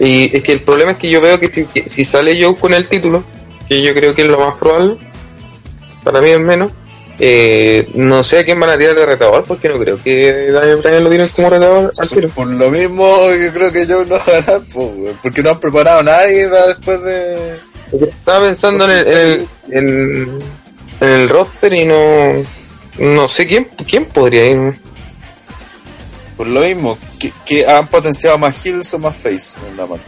Y 0.00 0.36
es 0.36 0.42
que 0.42 0.52
el 0.52 0.60
problema 0.62 0.92
es 0.92 0.96
que 0.96 1.10
yo 1.10 1.20
veo 1.20 1.40
que 1.40 1.48
si, 1.48 1.64
que 1.66 1.88
si 1.88 2.04
sale 2.04 2.40
Joe 2.40 2.56
con 2.56 2.72
el 2.72 2.88
título, 2.88 3.24
que 3.68 3.82
yo 3.82 3.92
creo 3.94 4.14
que 4.14 4.22
es 4.22 4.28
lo 4.28 4.38
más 4.38 4.56
probable, 4.56 4.96
para 6.04 6.20
mí 6.20 6.30
al 6.30 6.40
menos, 6.40 6.72
eh, 7.18 7.88
no 7.94 8.22
sé 8.22 8.38
a 8.40 8.44
quién 8.44 8.58
van 8.60 8.70
a 8.70 8.78
tirar 8.78 8.94
de 8.94 9.06
retador, 9.06 9.44
porque 9.44 9.68
no 9.68 9.78
creo 9.78 9.98
que 10.02 10.50
Daniel 10.52 10.76
Bryan 10.76 11.04
lo 11.04 11.10
tiren 11.10 11.28
como 11.28 11.50
retador 11.50 11.92
al 11.98 12.08
tiro. 12.08 12.28
Por, 12.30 12.46
lo 12.48 12.70
mismo, 12.70 13.26
yo 13.34 13.52
creo 13.52 13.72
que 13.72 13.86
Joe 13.86 14.06
no 14.06 14.16
va 14.16 14.22
a 14.22 14.40
ganar, 14.40 14.62
porque 15.22 15.42
no 15.42 15.50
han 15.50 15.60
preparado 15.60 16.00
a 16.00 16.02
nadie 16.04 16.48
para 16.48 16.66
después 16.68 17.02
de. 17.02 17.56
Estaba 18.00 18.44
pensando 18.46 18.84
en 18.84 18.90
el, 18.90 19.06
en 19.08 19.18
el, 19.18 19.48
en- 19.70 20.38
en 21.00 21.08
el 21.08 21.28
roster 21.28 21.72
y 21.72 21.84
no, 21.84 22.42
no 22.98 23.28
sé 23.28 23.46
quién, 23.46 23.68
quién 23.88 24.04
podría 24.06 24.46
ir. 24.50 24.80
Por 26.36 26.46
lo 26.48 26.60
mismo, 26.60 26.98
que, 27.18 27.32
que 27.46 27.66
han 27.66 27.88
potenciado 27.88 28.38
más 28.38 28.64
heels 28.64 28.94
o 28.94 28.98
más 28.98 29.16
face 29.16 29.58
en 29.68 29.76
la 29.76 29.86
mano. 29.86 30.02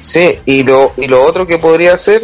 Sí, 0.00 0.38
y 0.44 0.64
lo, 0.64 0.92
y 0.96 1.06
lo 1.06 1.22
otro 1.24 1.46
que 1.46 1.58
podría 1.58 1.94
hacer, 1.94 2.22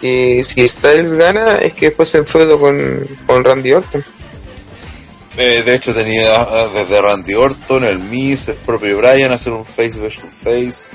que 0.00 0.42
si 0.44 0.66
Styles 0.66 1.12
gana, 1.12 1.56
es 1.56 1.74
que 1.74 1.86
después 1.86 2.08
se 2.08 2.18
enfrenta 2.18 2.56
con, 2.56 3.06
con 3.26 3.44
Randy 3.44 3.72
Orton. 3.72 4.04
Eh, 5.36 5.62
de 5.64 5.74
hecho 5.74 5.94
tenía 5.94 6.42
ah, 6.42 6.68
desde 6.74 7.00
Randy 7.00 7.34
Orton, 7.34 7.86
el 7.86 7.98
Miz, 7.98 8.48
el 8.48 8.56
propio 8.56 8.96
Bryan 8.98 9.32
hacer 9.32 9.52
un 9.52 9.64
face 9.64 10.00
versus 10.00 10.30
face. 10.30 10.90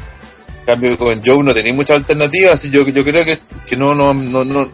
En 0.60 0.66
cambio 0.66 0.98
con 0.98 1.24
Joe 1.24 1.44
no 1.44 1.54
tenía 1.54 1.74
muchas 1.74 1.98
alternativas 1.98 2.66
y 2.66 2.70
yo, 2.72 2.88
yo 2.88 3.04
creo 3.04 3.24
que, 3.24 3.38
que 3.68 3.76
no, 3.76 3.94
no, 3.94 4.14
no, 4.14 4.44
no. 4.44 4.70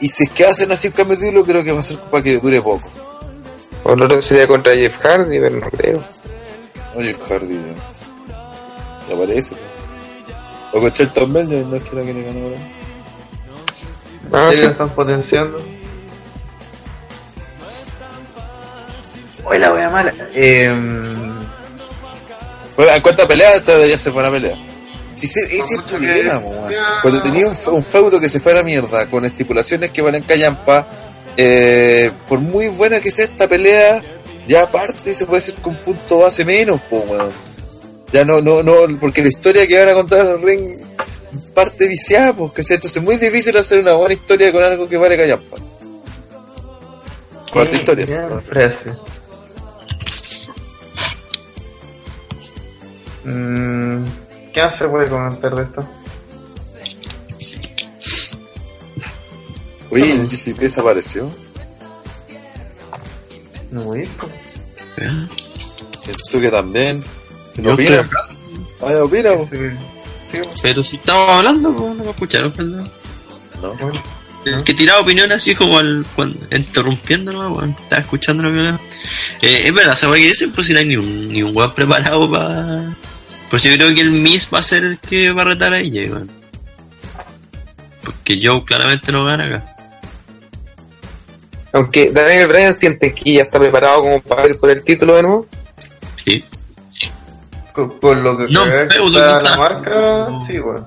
Y 0.00 0.08
si 0.08 0.24
es 0.24 0.30
que 0.30 0.46
hacen 0.46 0.72
así 0.72 0.88
un 0.88 0.94
cambio 0.94 1.16
de 1.16 1.26
título, 1.26 1.44
creo 1.44 1.62
que 1.62 1.72
va 1.72 1.80
a 1.80 1.84
ser 1.84 1.98
para 1.98 2.22
que 2.22 2.38
dure 2.38 2.60
poco. 2.60 2.88
O 3.84 3.92
otro 3.92 4.20
sería 4.20 4.46
contra 4.46 4.74
Jeff 4.74 4.98
Hardy, 4.98 5.38
pero 5.38 5.56
no 5.56 5.70
creo. 5.70 6.02
Oye, 6.94 7.10
el 7.10 7.16
Hardy, 7.16 7.54
ya, 7.54 9.08
ya 9.08 9.14
aparece. 9.14 9.54
O 10.72 10.80
con 10.80 10.90
Shelton 10.90 11.32
Benjamin, 11.32 11.70
no 11.70 11.76
es 11.76 11.82
que 11.82 11.96
era 11.96 12.04
que 12.04 12.12
le 12.12 12.22
ganó 12.22 12.40
ahora. 12.40 12.79
Ah, 14.32 14.48
¿Sí 14.50 14.58
sí. 14.58 14.64
lo 14.64 14.70
están 14.70 14.90
potenciando? 14.90 15.60
Hoy 19.44 19.58
la 19.58 19.72
wea 19.72 19.90
mala. 19.90 20.12
Eh, 20.34 20.70
Bueno, 22.76 22.92
en 22.94 23.02
cuanto 23.02 23.24
a 23.24 23.28
pelea, 23.28 23.56
esta 23.56 23.74
debería 23.74 23.98
ser 23.98 24.12
buena 24.12 24.30
pelea. 24.30 24.56
Si 25.14 25.26
se- 25.26 25.40
ese 25.44 25.58
es 25.58 25.70
el 25.72 25.76
mucho 25.78 25.96
problema. 25.98 26.40
Cuando 27.02 27.20
tenía 27.20 27.46
un, 27.46 27.54
un 27.74 27.84
feudo 27.84 28.18
que 28.20 28.28
se 28.28 28.40
fuera 28.40 28.60
a 28.60 28.62
mierda, 28.62 29.06
con 29.10 29.24
estipulaciones 29.26 29.90
que 29.90 30.00
van 30.00 30.14
en 30.14 30.22
callampa, 30.22 30.86
eh, 31.36 32.10
por 32.28 32.38
muy 32.38 32.68
buena 32.68 33.00
que 33.00 33.10
sea 33.10 33.26
esta 33.26 33.46
pelea, 33.48 34.00
ya 34.46 34.62
aparte 34.62 35.12
se 35.12 35.26
puede 35.26 35.38
hacer 35.38 35.56
con 35.56 35.74
punto 35.76 36.18
base 36.18 36.44
menos, 36.44 36.80
po, 36.82 36.98
weón. 37.06 37.30
Ya 38.12 38.24
no, 38.24 38.40
no, 38.40 38.62
no, 38.62 38.72
porque 38.98 39.22
la 39.22 39.28
historia 39.28 39.66
que 39.66 39.78
van 39.78 39.88
a 39.90 39.94
contar 39.94 40.24
en 40.24 40.32
el 40.32 40.42
ring 40.42 40.70
parte 41.54 41.86
viciada, 41.86 42.32
pues, 42.32 42.52
¿cachai? 42.52 42.76
Entonces 42.76 42.96
es 42.96 43.02
muy 43.02 43.16
difícil 43.16 43.56
hacer 43.56 43.80
una 43.80 43.94
buena 43.94 44.14
historia 44.14 44.52
con 44.52 44.62
algo 44.62 44.88
que 44.88 44.96
vale 44.96 45.16
callampa. 45.16 45.56
Cuarta 47.52 47.76
historia. 47.76 48.06
Gran 48.06 48.42
frase. 48.42 48.92
Mm, 53.24 54.04
¿Qué 54.52 54.62
más 54.62 54.76
se 54.76 54.88
puede 54.88 55.08
comentar 55.08 55.54
de 55.54 55.62
esto? 55.62 55.88
Oye, 59.90 60.12
el 60.12 60.28
GCP 60.28 60.58
desapareció. 60.60 61.30
No 63.70 63.84
voy. 63.84 64.08
Eso 66.06 66.40
que 66.40 66.50
también. 66.50 67.04
¿Qué 67.54 67.68
opina? 67.68 68.08
Vaya, 68.80 69.04
opina, 69.04 69.34
po. 69.34 69.48
Sí. 70.30 70.40
Pero 70.62 70.82
si 70.82 70.96
estaba 70.96 71.38
hablando, 71.38 71.74
pues, 71.74 71.96
no 71.96 72.04
me 72.04 72.10
escucharon, 72.10 72.52
perdón. 72.52 72.90
No. 73.60 73.74
Bueno, 73.74 74.02
El 74.44 74.64
que 74.64 74.74
tiraba 74.74 75.00
opiniones 75.00 75.36
así 75.36 75.54
como 75.54 75.78
al, 75.78 76.04
cuando, 76.14 76.38
interrumpiéndolo, 76.54 77.50
weón, 77.50 77.76
estaba 77.78 78.02
escuchando 78.02 78.44
lo 78.44 78.52
que 78.52 78.58
hablaba. 78.58 78.80
Eh, 79.42 79.62
es 79.64 79.74
verdad, 79.74 79.96
¿sabes 79.96 80.16
qué 80.16 80.28
dicen? 80.28 80.52
Pues 80.52 80.66
si 80.66 80.72
no 80.72 80.78
hay 80.78 80.86
ni 80.86 80.96
un, 80.96 81.28
ni 81.28 81.42
un 81.42 81.56
weón 81.56 81.74
preparado 81.74 82.30
para. 82.30 82.96
Pues 83.50 83.62
yo 83.64 83.72
creo 83.74 83.94
que 83.94 84.00
el 84.00 84.12
Miss 84.12 84.48
va 84.52 84.60
a 84.60 84.62
ser 84.62 84.84
el 84.84 84.98
que 84.98 85.32
va 85.32 85.42
a 85.42 85.46
retar 85.46 85.72
a 85.72 85.80
ella, 85.80 86.02
weón. 86.02 86.30
Porque 88.04 88.38
Joe 88.42 88.64
claramente 88.64 89.12
no 89.12 89.24
gana 89.24 89.46
acá. 89.46 89.76
Aunque 91.72 92.10
Daniel 92.10 92.48
Bryan 92.48 92.74
siente 92.74 93.14
que 93.14 93.34
ya 93.34 93.42
está 93.42 93.58
preparado 93.58 94.02
como 94.02 94.20
para 94.20 94.48
ir 94.48 94.56
por 94.56 94.70
el 94.70 94.82
título 94.82 95.16
de 95.16 95.22
nuevo. 95.22 95.46
Sí. 96.24 96.44
Con, 97.72 97.98
con 97.98 98.22
lo 98.22 98.36
que 98.36 98.44
No, 98.48 98.64
que 98.64 98.82
está 98.84 98.98
la 99.00 99.36
está. 99.38 99.56
marca, 99.56 100.28
sí, 100.46 100.58
weón. 100.60 100.86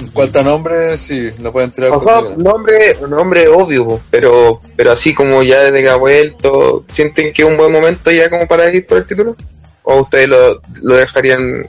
En 0.00 0.08
cuanto 0.10 0.38
a 0.38 0.42
nombre, 0.44 0.96
sí, 0.96 1.28
lo 1.40 1.52
pueden 1.52 1.72
tirar 1.72 1.90
O 1.90 1.94
con 1.98 2.02
sea, 2.04 2.20
cualquiera. 2.20 2.42
nombre, 2.50 2.96
nombre 3.08 3.48
obvio, 3.48 4.00
pero 4.10 4.60
pero 4.76 4.92
así 4.92 5.12
como 5.12 5.42
ya 5.42 5.58
desde 5.60 5.82
que 5.82 5.88
ha 5.88 5.96
vuelto, 5.96 6.84
¿sienten 6.88 7.32
que 7.32 7.42
es 7.42 7.48
un 7.48 7.56
buen 7.56 7.72
momento 7.72 8.10
ya 8.12 8.30
como 8.30 8.46
para 8.46 8.72
ir 8.72 8.86
por 8.86 8.98
el 8.98 9.06
título? 9.06 9.34
¿O 9.82 10.02
ustedes 10.02 10.28
lo, 10.28 10.60
lo 10.82 10.94
dejarían 10.94 11.66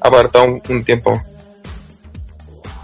apartado 0.00 0.44
un, 0.44 0.62
un 0.68 0.84
tiempo? 0.84 1.20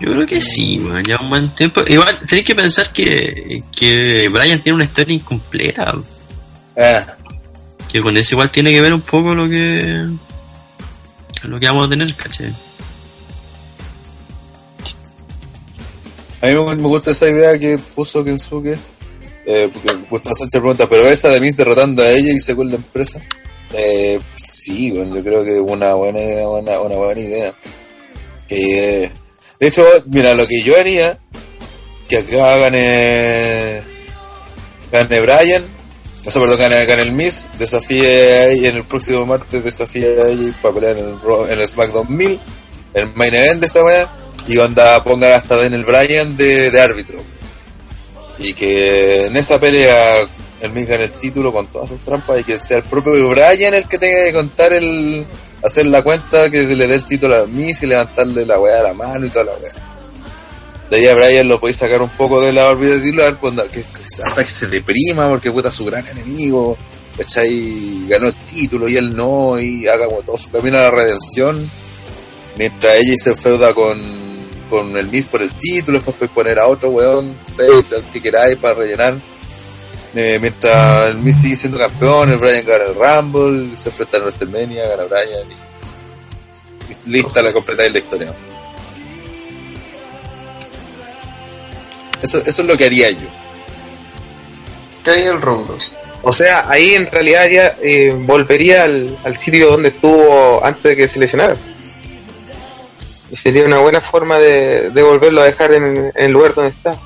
Yo 0.01 0.13
creo 0.13 0.27
que 0.27 0.41
sí, 0.41 0.81
weón, 0.81 1.05
ya 1.05 1.19
un 1.21 1.29
buen 1.29 1.55
tiempo. 1.55 1.83
Igual, 1.87 2.19
tenéis 2.27 2.47
que 2.47 2.55
pensar 2.55 2.91
que, 2.91 3.63
que 3.77 4.29
Brian 4.33 4.63
tiene 4.63 4.77
una 4.77 4.85
historia 4.85 5.15
incompleta. 5.15 5.95
Ah, 6.77 7.05
Que 7.93 8.01
con 8.01 8.17
eso 8.17 8.35
igual 8.35 8.51
tiene 8.51 8.73
que 8.73 8.81
ver 8.81 8.95
un 8.95 9.03
poco 9.03 9.35
lo 9.35 9.49
que. 9.49 10.05
Lo 11.49 11.59
que 11.59 11.67
vamos 11.67 11.87
a 11.87 11.91
tener, 11.91 12.15
¿cachai? 12.15 12.55
a 16.43 16.47
mí 16.47 16.55
me, 16.55 16.89
gusta 16.89 17.11
esa 17.11 17.29
idea 17.29 17.59
que 17.59 17.79
puso 17.79 18.25
Kensuke. 18.25 18.79
Eh, 19.47 19.71
porque 19.73 19.99
Gustavo 20.09 20.37
Sánchez 20.37 20.61
pregunta, 20.61 20.89
pero 20.89 21.09
esa 21.09 21.29
de 21.29 21.41
Miss 21.41 21.57
derrotando 21.57 22.03
a 22.03 22.11
ella 22.11 22.33
y 22.33 22.41
según 22.41 22.71
la 22.71 22.77
empresa. 22.77 23.21
Eh, 23.73 24.21
sí, 24.37 24.91
bueno, 24.91 25.17
yo 25.17 25.25
creo 25.25 25.45
que 25.45 25.61
una 25.61 25.95
buena 25.95 26.21
idea, 26.21 26.49
una, 26.49 26.81
una 26.81 26.97
buena 26.97 27.21
idea. 27.21 27.55
Que, 28.49 29.05
eh, 29.05 29.13
de 29.59 29.67
hecho, 29.67 29.85
mira, 30.07 30.35
lo 30.35 30.47
que 30.47 30.63
yo 30.63 30.79
haría, 30.79 31.19
que 32.09 32.19
acá 32.19 32.57
gane, 32.59 33.83
gane 34.93 35.21
Brian, 35.21 35.65
o 36.25 36.31
sea, 36.31 36.43
perdón, 36.43 36.59
gane, 36.59 36.85
gane 36.85 37.03
el 37.03 37.13
Miss, 37.13 37.47
desafíe 37.59 38.07
a 38.07 38.51
ella 38.51 38.69
en 38.69 38.77
el 38.77 38.85
próximo 38.85 39.25
martes, 39.25 39.65
desafíe 39.65 40.21
a 40.23 40.29
ella 40.29 40.53
para 40.61 40.75
pelear 40.75 40.97
en 40.99 41.09
el, 41.09 41.51
en 41.51 41.61
el 41.61 41.69
SmackDown 41.69 42.15
1000, 42.15 42.41
el 42.95 43.15
main 43.15 43.35
event 43.35 43.61
de 43.61 43.67
esa 43.67 43.85
weá, 43.85 44.13
y 44.47 44.59
onda 44.59 45.03
ponga 45.03 45.35
hasta 45.35 45.57
Daniel 45.57 45.85
Bryan 45.85 46.37
de, 46.37 46.71
de 46.71 46.81
árbitro. 46.81 47.19
Y 48.39 48.53
que 48.53 49.27
en 49.27 49.37
esa 49.37 49.59
pelea 49.59 50.27
el 50.61 50.71
Miz 50.73 50.89
gane 50.89 51.05
el 51.05 51.13
título 51.13 51.53
con 51.53 51.67
todas 51.69 51.89
sus 51.89 52.01
trampas 52.01 52.41
y 52.41 52.45
que 52.45 52.59
sea 52.59 52.79
el 52.79 52.85
propio 52.85 53.29
Bryan 53.31 53.75
el 53.75 53.89
que 53.89 53.99
tenga 53.99 54.25
que 54.25 54.33
contar 54.33 54.73
el 54.73 55.25
hacer 55.63 55.87
la 55.87 56.03
cuenta 56.03 56.51
que 56.51 56.63
le 56.63 56.87
dé 56.87 56.95
el 56.97 57.05
título 57.05 57.37
al 57.37 57.49
Miz 57.49 57.83
y 57.83 57.87
levantarle 57.87 58.45
la 58.45 58.59
weá 58.59 58.81
a 58.81 58.83
la 58.83 58.95
mano 58.95 59.27
y 59.27 59.31
toda 59.31 59.47
la 59.47 59.53
weá. 59.53 59.90
De 60.91 60.97
ahí 60.97 61.07
a 61.07 61.15
Bryan 61.15 61.47
lo 61.47 61.61
podéis 61.61 61.77
sacar 61.77 62.03
un 62.03 62.09
poco 62.09 62.41
de 62.41 62.53
la 62.53 62.69
órbita 62.69 63.01
titular 63.01 63.37
cuando, 63.37 63.63
hasta 63.63 64.43
que 64.43 64.51
se 64.51 64.67
deprima 64.67 65.29
porque 65.29 65.53
puta 65.53 65.71
su 65.71 65.85
gran 65.85 66.05
enemigo, 66.09 66.77
¿cachai? 67.17 68.09
Ganó 68.09 68.27
el 68.27 68.35
título 68.35 68.89
y 68.89 68.97
él 68.97 69.15
no, 69.15 69.61
y 69.61 69.87
haga 69.87 70.07
como 70.07 70.23
todo 70.23 70.37
su 70.37 70.51
camino 70.51 70.79
a 70.79 70.83
la 70.83 70.91
redención. 70.91 71.71
Mientras 72.57 72.97
ella 72.97 73.15
se 73.17 73.37
feuda 73.37 73.73
con, 73.73 74.01
con 74.69 74.97
el 74.97 75.07
Miz 75.07 75.29
por 75.29 75.43
el 75.43 75.55
título, 75.55 75.99
después 75.99 76.17
puedes 76.19 76.35
poner 76.35 76.59
a 76.59 76.67
otro 76.67 76.91
weón, 76.91 77.37
face, 77.57 77.95
al 77.95 78.03
que 78.11 78.21
queráis 78.21 78.57
para 78.57 78.75
rellenar. 78.75 79.17
Eh, 80.17 80.39
mientras 80.41 81.11
el 81.11 81.19
Miz 81.19 81.37
sigue 81.37 81.57
siendo 81.57 81.79
campeón, 81.79 82.33
el 82.33 82.39
Bryan 82.39 82.67
gana 82.67 82.85
el 82.87 82.95
Rumble, 82.97 83.77
se 83.77 83.91
enfrenta 83.91 84.17
a 84.17 84.21
WrestleMania, 84.23 84.89
gana 84.89 85.05
Bryan 85.05 85.53
y, 85.53 86.93
y 86.93 87.13
lista 87.13 87.43
la 87.43 87.53
completáis 87.53 87.93
la 87.93 87.99
historia. 88.01 88.35
Eso, 92.23 92.39
eso 92.39 92.63
es 92.63 92.69
lo 92.69 92.77
que 92.77 92.87
haría 92.87 93.11
yo. 93.11 93.29
¿Qué 95.05 95.27
el 95.27 95.41
Road 95.41 95.67
2? 95.67 95.95
O 96.23 96.33
sea, 96.33 96.69
ahí 96.69 96.95
en 96.95 97.11
realidad 97.11 97.49
ya 97.49 97.77
eh, 97.83 98.15
volvería 98.15 98.85
al, 98.85 99.17
al 99.25 99.37
sitio 99.39 99.71
donde 99.71 99.89
estuvo 99.89 100.65
antes 100.65 100.83
de 100.83 100.97
que 100.97 101.09
se 101.09 101.19
lesionara. 101.19 101.57
Y 103.31 103.37
sería 103.37 103.65
una 103.65 103.79
buena 103.79 104.01
forma 104.01 104.39
de, 104.39 104.91
de 104.91 105.03
volverlo 105.03 105.41
a 105.41 105.45
dejar 105.45 105.73
en, 105.73 105.85
en 105.85 106.13
el 106.15 106.33
lugar 106.33 106.55
donde 106.55 106.71
está. 106.71 106.97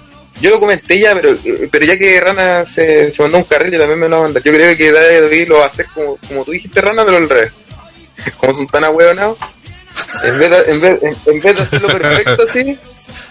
Yo 0.41 0.51
lo 0.51 0.59
comenté 0.59 0.99
ya, 0.99 1.15
pero 1.15 1.36
pero 1.70 1.85
ya 1.85 1.97
que 1.97 2.20
Rana 2.20 2.65
se, 2.65 3.11
se 3.12 3.23
mandó 3.23 3.39
un 3.39 3.45
carril, 3.45 3.73
yo 3.73 3.78
también 3.78 4.01
me 4.01 4.09
lo 4.09 4.16
voy 4.16 4.23
a 4.24 4.27
mandar. 4.27 4.43
Yo 4.43 4.53
creo 4.53 4.77
que 4.77 4.91
David 4.91 5.49
lo 5.49 5.59
va 5.59 5.65
a 5.65 5.66
hacer 5.69 5.86
como, 5.95 6.16
como 6.27 6.45
tú 6.45 6.51
dijiste, 6.51 6.81
Rana, 6.81 7.05
pero 7.05 7.19
al 7.19 7.28
revés. 7.28 7.53
Como 8.39 8.55
son 8.55 8.69
tan 8.69 8.85
ahueonados, 8.85 9.36
en 10.23 10.39
vez 10.39 10.51
de, 10.51 10.57
en 10.70 10.81
vez, 10.81 11.03
en, 11.03 11.35
en 11.35 11.41
vez 11.41 11.57
de 11.57 11.62
hacerlo 11.62 11.89
perfecto 11.89 12.45
así, 12.49 12.78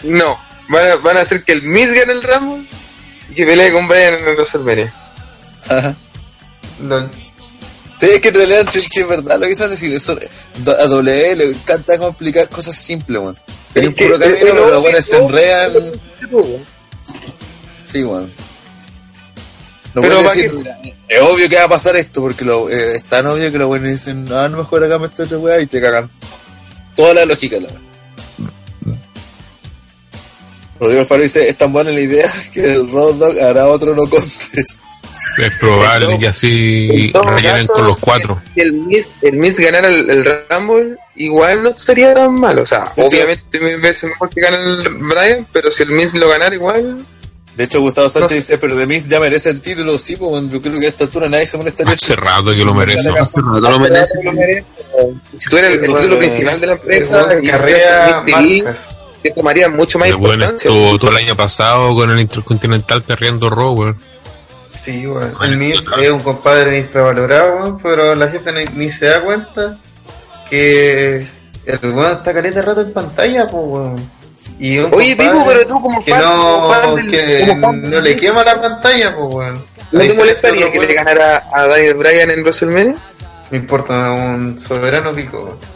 no. 0.03 0.37
Van 0.69 0.91
a, 0.91 0.95
van 0.95 1.17
a 1.17 1.21
hacer 1.21 1.43
que 1.43 1.51
el 1.51 1.61
Miz 1.63 1.93
gane 1.93 2.13
el 2.13 2.23
ramo 2.23 2.63
y 3.29 3.33
que 3.33 3.45
pelee 3.45 3.71
con 3.71 3.87
Brian 3.87 4.15
en 4.15 4.27
el 4.27 4.35
WrestleMania. 4.35 4.93
LOL. 6.81 7.09
Sí, 7.99 8.09
es 8.09 8.21
que 8.21 8.27
en 8.29 8.33
realidad 8.33 8.67
sí, 8.71 8.99
es 8.99 9.07
verdad 9.07 9.39
lo 9.39 9.45
que 9.45 9.51
están 9.51 9.69
diciendo. 9.69 9.95
Eso, 9.97 10.17
a 10.67 10.87
W 10.87 11.35
le 11.35 11.51
encanta 11.51 11.97
complicar 11.97 12.49
cosas 12.49 12.75
simples, 12.75 13.21
weón. 13.21 13.37
Tiene 13.71 13.87
un 13.89 13.93
puro 13.95 14.19
camino, 14.19 14.39
pero 14.41 14.69
los 14.69 14.81
buenos 14.81 15.05
se 15.05 15.17
enredan. 15.17 15.91
Sí, 17.85 18.03
weón. 18.03 18.31
No 19.93 20.01
Pero 20.01 20.15
pueden 20.15 20.23
¿para 20.25 20.35
decir, 20.35 20.53
mira, 20.53 20.79
es 21.07 21.21
obvio 21.21 21.47
que 21.47 21.55
va 21.55 21.63
a 21.65 21.69
pasar 21.69 21.95
esto, 21.95 22.21
porque 22.21 22.43
lo, 22.43 22.67
eh, 22.67 22.95
es 22.95 23.03
tan 23.03 23.27
obvio 23.27 23.51
que 23.51 23.57
los 23.59 23.67
buenos 23.67 23.91
dicen, 23.91 24.27
ah, 24.31 24.49
no 24.49 24.57
mejor 24.57 24.83
acá 24.83 24.97
me 24.97 25.05
estoy 25.05 25.25
otra 25.25 25.37
weá 25.37 25.61
y 25.61 25.67
te 25.67 25.79
cagan. 25.79 26.09
Toda 26.95 27.13
la 27.13 27.25
lógica, 27.25 27.57
la 27.59 27.67
weá. 27.67 27.92
Rodrigo 30.79 31.01
Alfaro 31.01 31.21
dice, 31.21 31.47
es 31.47 31.57
tan 31.57 31.71
buena 31.71 31.91
la 31.91 31.99
idea 31.99 32.31
que 32.53 32.73
el 32.73 32.89
Road 32.89 33.15
Dog 33.15 33.39
hará 33.39 33.67
otro 33.67 33.95
no 33.95 34.09
contest. 34.09 34.81
Es 35.37 35.57
probable 35.59 36.19
que 36.19 36.27
así 36.27 37.11
rellenen 37.11 37.65
con 37.67 37.85
los 37.85 37.97
cuatro. 37.97 38.41
Si 38.53 38.61
el 38.61 38.73
Miz, 38.73 39.07
el 39.21 39.33
Miz 39.37 39.59
ganara 39.59 39.87
el, 39.87 40.09
el 40.09 40.25
Rumble, 40.49 40.97
igual 41.15 41.63
no 41.63 41.77
sería 41.77 42.13
tan 42.13 42.33
malo. 42.35 42.61
O 42.63 42.65
sea, 42.65 42.93
De 42.95 43.03
obviamente 43.03 43.59
mil 43.59 43.79
veces 43.79 44.03
mejor 44.03 44.29
que 44.29 44.41
gane 44.41 44.57
el 44.57 44.89
Brian, 44.89 45.45
pero 45.51 45.71
si 45.71 45.83
el 45.83 45.89
Miz 45.89 46.13
lo 46.13 46.29
ganara 46.29 46.53
igual, 46.53 47.05
De 47.55 47.63
hecho, 47.63 47.79
Gustavo 47.81 48.09
Sánchez 48.09 48.37
dice, 48.37 48.57
pero 48.57 48.75
de 48.75 48.85
Miss 48.85 49.07
ya 49.07 49.19
merece 49.19 49.49
el 49.49 49.61
título, 49.61 49.97
sí, 49.97 50.15
bueno, 50.15 50.49
yo 50.51 50.61
creo 50.61 50.79
que 50.79 50.87
a 50.87 50.89
esta 50.89 51.05
altura 51.05 51.29
nadie 51.29 51.45
se 51.45 51.57
molestaría. 51.57 51.93
Hace 51.93 52.15
rato 52.15 52.53
que 52.53 52.63
lo 52.63 52.73
merece. 52.73 53.09
No 53.35 53.59
lo 53.59 53.79
merece. 53.79 54.13
Si 55.35 55.49
tú 55.49 55.57
eres 55.57 55.73
el, 55.73 55.81
título 55.81 56.17
principal 56.17 56.59
de 56.59 56.67
la 56.67 56.73
el 56.73 56.79
empresa 56.79 58.23
weón 58.27 58.75
y 59.29 59.31
carrea 59.31 59.69
fueras 59.69 59.69
Miss 59.69 59.69
TV, 59.69 59.69
marcas. 59.69 59.69
te 59.69 59.69
tomaría 59.69 59.69
mucho 59.69 59.99
más 59.99 60.09
importancia. 60.09 60.69
estuvo 60.69 60.99
todo 60.99 61.11
el 61.11 61.17
año 61.17 61.35
pasado 61.35 61.95
con 61.95 62.11
el 62.11 62.19
Intercontinental 62.19 63.03
perreando 63.03 63.49
Raw, 63.49 63.73
weón. 63.73 63.97
Sí, 64.73 65.05
weón. 65.07 65.33
El 65.41 65.57
Miz 65.57 65.81
es 66.01 66.09
un 66.11 66.19
compadre 66.19 66.79
infravalorado, 66.79 67.55
weón, 67.57 67.79
pero 67.81 68.15
la 68.15 68.27
gente 68.29 68.51
ni, 68.51 68.65
ni 68.85 68.91
se 68.91 69.05
da 69.05 69.21
cuenta 69.21 69.77
que 70.49 71.15
el 71.65 71.79
weón 71.83 72.17
está 72.17 72.33
caleta 72.33 72.61
rato 72.61 72.81
en 72.81 72.93
pantalla, 72.93 73.47
pues, 73.47 73.63
weón. 73.65 74.09
Y 74.59 74.77
un 74.77 74.93
Oye, 74.93 75.15
Pipo, 75.15 75.43
pero 75.47 75.65
tú 75.65 75.81
como 75.81 76.03
que 76.03 76.11
fan, 76.11 76.21
como 76.21 76.37
no, 76.37 76.69
fan 76.69 76.95
del- 76.95 77.11
que 77.11 77.47
como 77.47 77.61
fan 77.67 77.81
del 77.81 77.91
no 77.91 78.01
le 78.01 78.09
Miz, 78.11 78.21
quema 78.21 78.43
la 78.43 78.61
pantalla, 78.61 79.15
pues, 79.15 79.33
weón. 79.33 79.65
¿No 79.91 79.99
te 79.99 80.13
molestaría 80.15 80.71
que 80.71 80.79
le 80.79 80.93
ganara 80.93 81.43
a 81.53 81.67
Daniel 81.67 81.93
Bryan 81.93 82.31
en 82.31 82.41
WrestleMania? 82.41 82.95
Me 83.51 83.57
importa 83.57 84.11
un 84.11 84.59
soberano 84.59 85.11
pico, 85.13 85.37
weón. 85.43 85.72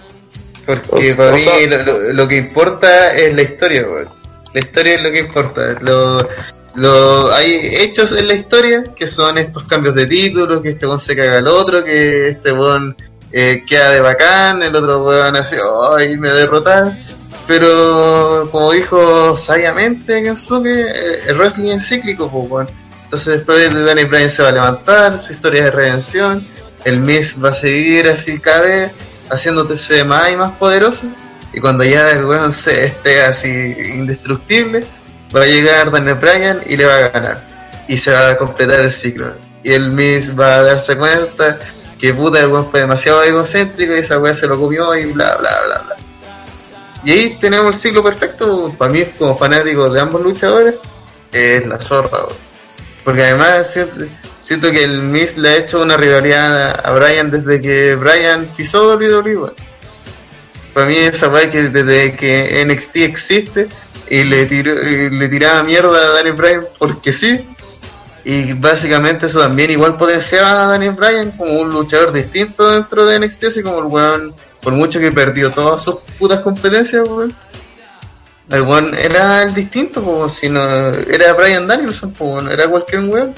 Porque 0.67 1.13
O 1.13 1.15
para 1.15 1.29
o 1.29 1.33
mí 1.33 1.39
sea- 1.39 2.13
lo, 2.13 2.27
que 2.27 2.37
importa 2.37 3.13
es 3.15 3.33
la 3.33 3.41
historia, 3.41 3.81
weón. 3.83 4.09
La 4.53 4.59
historia 4.59 4.95
es 4.95 5.01
lo 5.01 5.11
que 5.11 5.19
importa. 5.19 5.77
Lo, 5.81 6.29
lo, 6.75 7.33
hay 7.33 7.69
hechos 7.71 8.11
en 8.11 8.27
la 8.27 8.33
historia 8.33 8.83
que 8.95 9.07
son 9.07 9.37
estos 9.37 9.63
cambios 9.63 9.95
de 9.95 10.05
título, 10.05 10.61
que 10.61 10.69
este 10.69 10.85
weón 10.85 10.99
se 10.99 11.15
caga 11.15 11.37
al 11.37 11.47
otro, 11.47 11.83
que 11.83 12.29
este 12.29 12.51
weón 12.51 12.95
eh, 13.31 13.63
queda 13.67 13.91
de 13.91 14.01
bacán, 14.01 14.61
el 14.61 14.75
otro 14.75 15.05
weón 15.05 15.35
así, 15.37 15.55
ay, 15.97 16.17
me 16.17 16.31
derrotaron. 16.33 16.95
Pero 17.47 18.49
como 18.51 18.73
dijo 18.73 19.37
sabiamente 19.37 20.21
Kensuke, 20.21 20.67
eh, 20.67 21.19
el 21.27 21.37
wrestling 21.37 21.71
es 21.71 21.87
cíclico, 21.87 22.29
pues, 22.29 22.51
weón. 22.51 22.67
Entonces 23.05 23.35
después 23.35 23.73
de 23.73 23.83
Danny 23.83 24.03
Bryan 24.03 24.29
se 24.29 24.43
va 24.43 24.49
a 24.49 24.51
levantar, 24.51 25.17
su 25.17 25.31
historia 25.31 25.63
de 25.63 25.71
redención, 25.71 26.45
el 26.83 26.99
Miz 26.99 27.37
va 27.41 27.51
a 27.51 27.53
seguir 27.53 28.09
así 28.09 28.37
cada 28.37 28.59
vez 28.61 28.91
haciéndose 29.29 30.03
más 30.03 30.31
y 30.31 30.35
más 30.35 30.51
poderoso. 30.51 31.07
Y 31.53 31.59
cuando 31.59 31.83
ya 31.83 32.11
el 32.11 32.25
weón 32.25 32.51
se 32.51 32.85
esté 32.85 33.21
así 33.23 33.47
indestructible, 33.47 34.85
va 35.35 35.41
a 35.41 35.45
llegar 35.45 35.91
Daniel 35.91 36.15
Bryan 36.15 36.61
y 36.65 36.77
le 36.77 36.85
va 36.85 36.95
a 36.95 37.09
ganar. 37.09 37.41
Y 37.87 37.97
se 37.97 38.11
va 38.11 38.31
a 38.31 38.37
completar 38.37 38.81
el 38.81 38.91
ciclo. 38.91 39.33
Y 39.63 39.71
el 39.71 39.91
Miz 39.91 40.37
va 40.37 40.55
a 40.55 40.63
darse 40.63 40.97
cuenta 40.97 41.57
que 41.99 42.13
puta 42.13 42.39
el 42.39 42.47
weón 42.47 42.69
fue 42.69 42.81
demasiado 42.81 43.23
egocéntrico 43.23 43.95
y 43.95 43.99
esa 43.99 44.19
weá 44.19 44.33
se 44.33 44.47
lo 44.47 44.59
comió 44.59 44.93
y 44.95 45.05
bla 45.05 45.35
bla 45.37 45.49
bla 45.65 45.81
bla. 45.81 45.95
Y 47.03 47.11
ahí 47.11 47.37
tenemos 47.39 47.75
el 47.75 47.81
ciclo 47.81 48.03
perfecto. 48.03 48.73
Para 48.77 48.91
mí, 48.91 49.05
como 49.17 49.37
fanático 49.37 49.89
de 49.89 49.99
ambos 50.01 50.21
luchadores, 50.21 50.75
es 51.31 51.65
la 51.65 51.79
zorra. 51.79 52.19
weón. 52.19 52.47
Porque 53.03 53.23
además 53.23 53.79
siento, 54.47 54.71
que 54.71 54.83
el 54.83 55.01
Miz 55.01 55.37
le 55.37 55.49
ha 55.49 55.57
hecho 55.57 55.81
una 55.81 55.97
rivalidad 55.97 56.85
a, 56.85 56.91
Bryan 56.91 57.29
desde 57.29 57.61
que 57.61 57.95
Bryan 57.95 58.47
pisó 58.55 58.95
WWE. 58.95 59.37
weón. 59.37 59.53
Para 60.73 60.85
mí 60.85 60.95
esa 60.95 61.27
weá 61.27 61.49
que 61.49 61.63
desde 61.63 62.15
que 62.15 62.63
NXT 62.65 62.95
existe 62.97 63.67
y 64.09 64.23
le, 64.23 64.45
tiró, 64.45 64.73
le 64.75 65.27
tiraba 65.27 65.63
mierda 65.63 65.97
a 65.97 66.13
Daniel 66.13 66.35
Bryan 66.35 66.67
porque 66.77 67.11
sí. 67.11 67.45
Y 68.23 68.53
básicamente 68.53 69.27
eso 69.27 69.39
también 69.39 69.71
igual 69.71 69.97
potenciaba 69.97 70.63
a 70.63 70.67
Daniel 70.67 70.93
Bryan 70.93 71.31
como 71.31 71.59
un 71.59 71.71
luchador 71.71 72.11
distinto 72.11 72.69
dentro 72.71 73.05
de 73.05 73.19
NXT, 73.19 73.43
así 73.45 73.63
como 73.63 73.79
el 73.79 73.85
weón, 73.85 74.33
por 74.61 74.73
mucho 74.73 74.99
que 74.99 75.11
perdió 75.11 75.49
todas 75.49 75.83
sus 75.83 75.95
putas 76.19 76.41
competencias, 76.41 77.07
weón. 77.07 77.35
El 78.49 78.61
weón 78.61 78.93
era 78.95 79.43
el 79.43 79.53
distinto, 79.53 80.01
pues, 80.01 80.33
si 80.33 80.49
no, 80.49 80.61
era 80.61 81.33
Brian 81.33 81.67
Danielson, 81.67 82.11
pues, 82.11 82.45
era 82.47 82.67
cualquier 82.67 83.05
weón. 83.05 83.33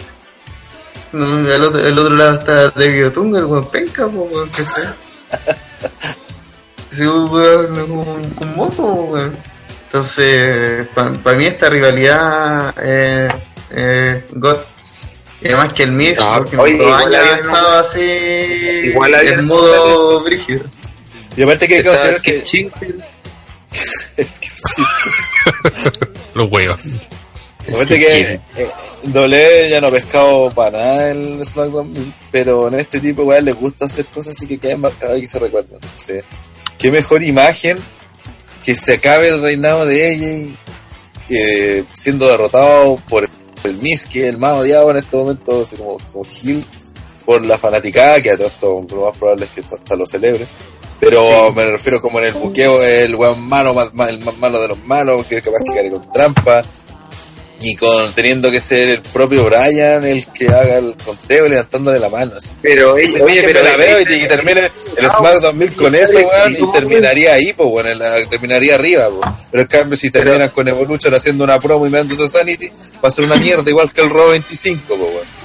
No, 1.11 1.43
del 1.43 1.63
otro, 1.63 1.79
el 1.79 1.97
otro 1.97 2.15
lado 2.15 2.39
está 2.39 2.69
David 2.69 3.07
Otunga, 3.07 3.39
el 3.39 3.45
weón 3.45 3.69
penca, 3.69 4.05
weón. 4.07 4.49
Sí, 6.91 7.03
un 7.03 7.29
weón, 7.29 7.91
un, 7.91 8.35
un 8.39 8.55
moco, 8.55 8.83
weón. 8.83 9.37
Entonces, 9.85 10.87
para 10.93 11.37
mí 11.37 11.45
esta 11.45 11.69
rivalidad 11.69 12.77
es 12.79 13.31
eh, 13.71 14.25
God. 14.31 14.57
Y 15.41 15.47
además 15.47 15.73
que 15.73 15.83
el 15.83 15.91
Miz, 15.93 16.17
Ah, 16.19 16.35
los 16.35 16.45
últimos 16.45 16.65
oye, 16.65 16.77
dos 16.77 16.87
igual 16.87 17.05
años 17.05 17.15
ha 17.15 17.21
había 17.21 17.35
estado 17.35 17.79
así 17.79 18.01
Igual 18.89 19.15
había 19.15 19.31
en 19.31 19.45
modo 19.45 20.19
brígido. 20.21 20.65
Y 21.37 21.43
aparte 21.43 21.67
que 21.67 21.77
hay 21.77 21.83
que 22.21 22.43
que... 22.43 22.69
Los 26.33 26.51
huevos. 26.51 26.79
Aparte 27.75 27.99
que 27.99 28.33
eh, 28.57 28.69
doble 29.03 29.69
ya 29.69 29.81
no 29.81 29.87
ha 29.87 29.91
pescado 29.91 30.51
para 30.51 30.77
nada 30.77 31.11
el 31.11 31.45
SmackDown, 31.45 32.13
pero 32.31 32.67
en 32.67 32.75
este 32.79 32.99
tipo 32.99 33.21
igual 33.23 33.45
les 33.45 33.55
gusta 33.55 33.85
hacer 33.85 34.05
cosas 34.07 34.35
así 34.35 34.47
que 34.47 34.57
queden 34.57 34.81
marcadas 34.81 35.17
y 35.17 35.21
que 35.21 35.27
se 35.27 35.39
recuerdan. 35.39 35.79
O 35.83 35.99
sea, 35.99 36.21
qué 36.77 36.91
mejor 36.91 37.23
imagen 37.23 37.77
que 38.63 38.75
se 38.75 38.93
acabe 38.95 39.29
el 39.29 39.41
reinado 39.41 39.85
de 39.85 40.13
ella 40.13 40.27
y 41.29 41.85
siendo 41.93 42.27
derrotado 42.27 42.97
por 43.07 43.29
el 43.63 43.77
Miz, 43.77 44.05
que 44.07 44.23
es 44.23 44.29
el 44.29 44.37
más 44.37 44.53
odiado 44.57 44.89
en 44.91 44.97
este 44.97 45.15
momento, 45.15 45.61
así 45.61 45.75
como, 45.75 45.97
como 46.11 46.23
Gil, 46.25 46.65
por 47.25 47.43
la 47.45 47.57
fanaticada, 47.57 48.21
que 48.21 48.31
a 48.31 48.37
todo 48.37 48.47
esto 48.47 48.85
lo 48.95 49.05
más 49.07 49.17
probable 49.17 49.45
es 49.45 49.51
que 49.51 49.61
hasta 49.75 49.95
lo 49.95 50.05
celebre. 50.05 50.47
Pero 50.99 51.53
me 51.53 51.65
refiero 51.65 52.01
como 52.01 52.19
en 52.19 52.25
el 52.25 52.33
buqueo, 52.33 52.83
el 52.83 53.15
weón 53.15 53.41
malo, 53.41 53.73
más, 53.73 53.93
más- 53.93 54.09
el 54.09 54.19
más 54.19 54.37
malo 54.37 54.59
de 54.61 54.69
los 54.69 54.83
malos, 54.85 55.25
que 55.27 55.37
es 55.37 55.41
capaz 55.43 55.59
que 55.65 55.73
cae 55.73 55.89
con 55.89 56.11
trampa. 56.11 56.63
Y 57.61 57.75
con 57.75 58.13
teniendo 58.13 58.49
que 58.49 58.61
ser 58.61 58.87
el 58.89 59.01
propio 59.01 59.43
Brian 59.45 60.05
el 60.05 60.25
que 60.27 60.47
haga 60.47 60.77
el 60.77 60.95
conteo 61.03 61.45
levantándole 61.47 61.99
la 61.99 62.07
mano. 62.07 62.31
Así. 62.37 62.51
Pero, 62.61 62.93
oye, 62.93 63.03
Oye, 63.15 63.21
oye, 63.23 63.41
pero 63.43 63.61
la 63.63 63.75
veo 63.75 63.99
y, 63.99 64.03
y 64.13 64.27
termine 64.27 64.71
el 64.95 65.09
SmackDown 65.09 65.41
2000 65.41 65.73
con 65.73 65.93
eso, 65.95 66.17
weón, 66.19 66.55
y 66.57 66.71
terminaría 66.71 67.33
ahí, 67.33 67.51
pues, 67.51 67.67
bueno, 67.69 67.89
en 67.89 67.99
la- 67.99 68.25
terminaría 68.29 68.75
arriba, 68.75 69.09
pues. 69.09 69.29
Pero 69.51 69.61
en 69.63 69.67
cambio, 69.67 69.97
si 69.97 70.09
terminan 70.09 70.49
con 70.49 70.67
Evolution 70.69 71.13
haciendo 71.13 71.43
una 71.43 71.59
promo 71.59 71.85
y 71.85 71.89
meándose 71.89 72.23
a 72.23 72.29
Sanity, 72.29 72.69
va 73.03 73.09
a 73.09 73.11
ser 73.11 73.25
una 73.25 73.35
mierda 73.35 73.69
igual 73.69 73.91
que 73.91 74.01
el 74.01 74.09
Raw 74.09 74.29
25, 74.29 74.81
pues, 74.87 74.99
weón. 74.99 75.39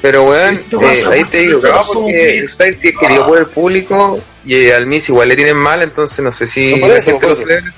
Pero 0.00 0.24
weón, 0.28 0.56
eh, 0.72 1.04
ahí 1.10 1.24
te 1.24 1.38
digo, 1.38 1.60
somos 1.60 1.86
porque. 1.92 2.46
Styles 2.48 2.80
sí 2.80 2.88
es 2.88 2.94
querido 2.98 3.26
por 3.26 3.38
el 3.38 3.46
público 3.46 4.20
y 4.44 4.68
al 4.70 4.86
Miss 4.86 5.08
igual 5.08 5.28
le 5.28 5.36
tienen 5.36 5.56
mal, 5.56 5.80
entonces 5.82 6.18
no 6.20 6.32
sé 6.32 6.46
si 6.48 6.72
No, 6.74 6.80
por 6.80 6.90
la 6.90 6.98
eso, 6.98 7.10
gente 7.12 7.20
por 7.26 7.30
lo 7.30 7.36
celebra. 7.36 7.72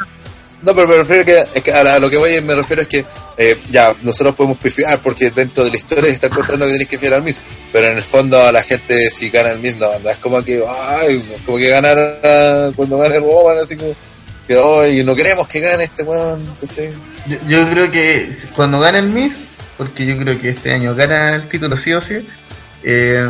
No, 0.64 0.74
pero 0.74 0.88
me 0.88 0.96
refiero 0.96 1.24
que, 1.24 1.44
es 1.54 1.62
que 1.62 1.72
a, 1.72 1.98
lo 1.98 2.08
que 2.08 2.16
voy 2.16 2.40
me 2.40 2.54
refiero 2.54 2.82
es 2.82 2.88
que 2.88 3.04
eh, 3.36 3.60
ya 3.70 3.94
nosotros 4.02 4.34
podemos 4.34 4.56
pifiar 4.58 5.00
porque 5.00 5.30
dentro 5.30 5.64
de 5.64 5.70
la 5.70 5.76
historia 5.76 6.04
se 6.04 6.12
está 6.12 6.30
contando 6.30 6.64
que 6.64 6.70
tienes 6.70 6.88
que 6.88 6.98
fiar 6.98 7.14
al 7.14 7.22
mismo, 7.22 7.42
pero 7.70 7.88
en 7.88 7.96
el 7.98 8.02
fondo 8.02 8.40
a 8.40 8.50
la 8.50 8.62
gente 8.62 9.10
si 9.10 9.28
gana 9.28 9.50
el 9.50 9.58
mismo, 9.58 9.86
no, 10.02 10.08
es 10.08 10.16
como 10.18 10.42
que, 10.42 10.64
ay, 10.66 11.38
como 11.44 11.58
que 11.58 11.68
ganar 11.68 12.72
cuando 12.74 12.98
gane 12.98 13.20
Roman, 13.20 13.58
así 13.58 13.76
como 13.76 13.94
que, 14.46 14.58
ay, 14.58 15.04
no 15.04 15.14
queremos 15.14 15.46
que 15.48 15.60
gane 15.60 15.84
este 15.84 16.02
weón. 16.02 16.42
Yo, 17.26 17.36
yo 17.46 17.70
creo 17.70 17.90
que 17.90 18.30
cuando 18.56 18.80
gane 18.80 19.00
el 19.00 19.08
Miss, 19.08 19.48
porque 19.76 20.06
yo 20.06 20.16
creo 20.16 20.40
que 20.40 20.50
este 20.50 20.72
año 20.72 20.94
gana 20.94 21.34
el 21.34 21.48
título 21.48 21.76
sí 21.76 21.92
o 21.92 22.00
sí, 22.00 22.24
eh, 22.84 23.28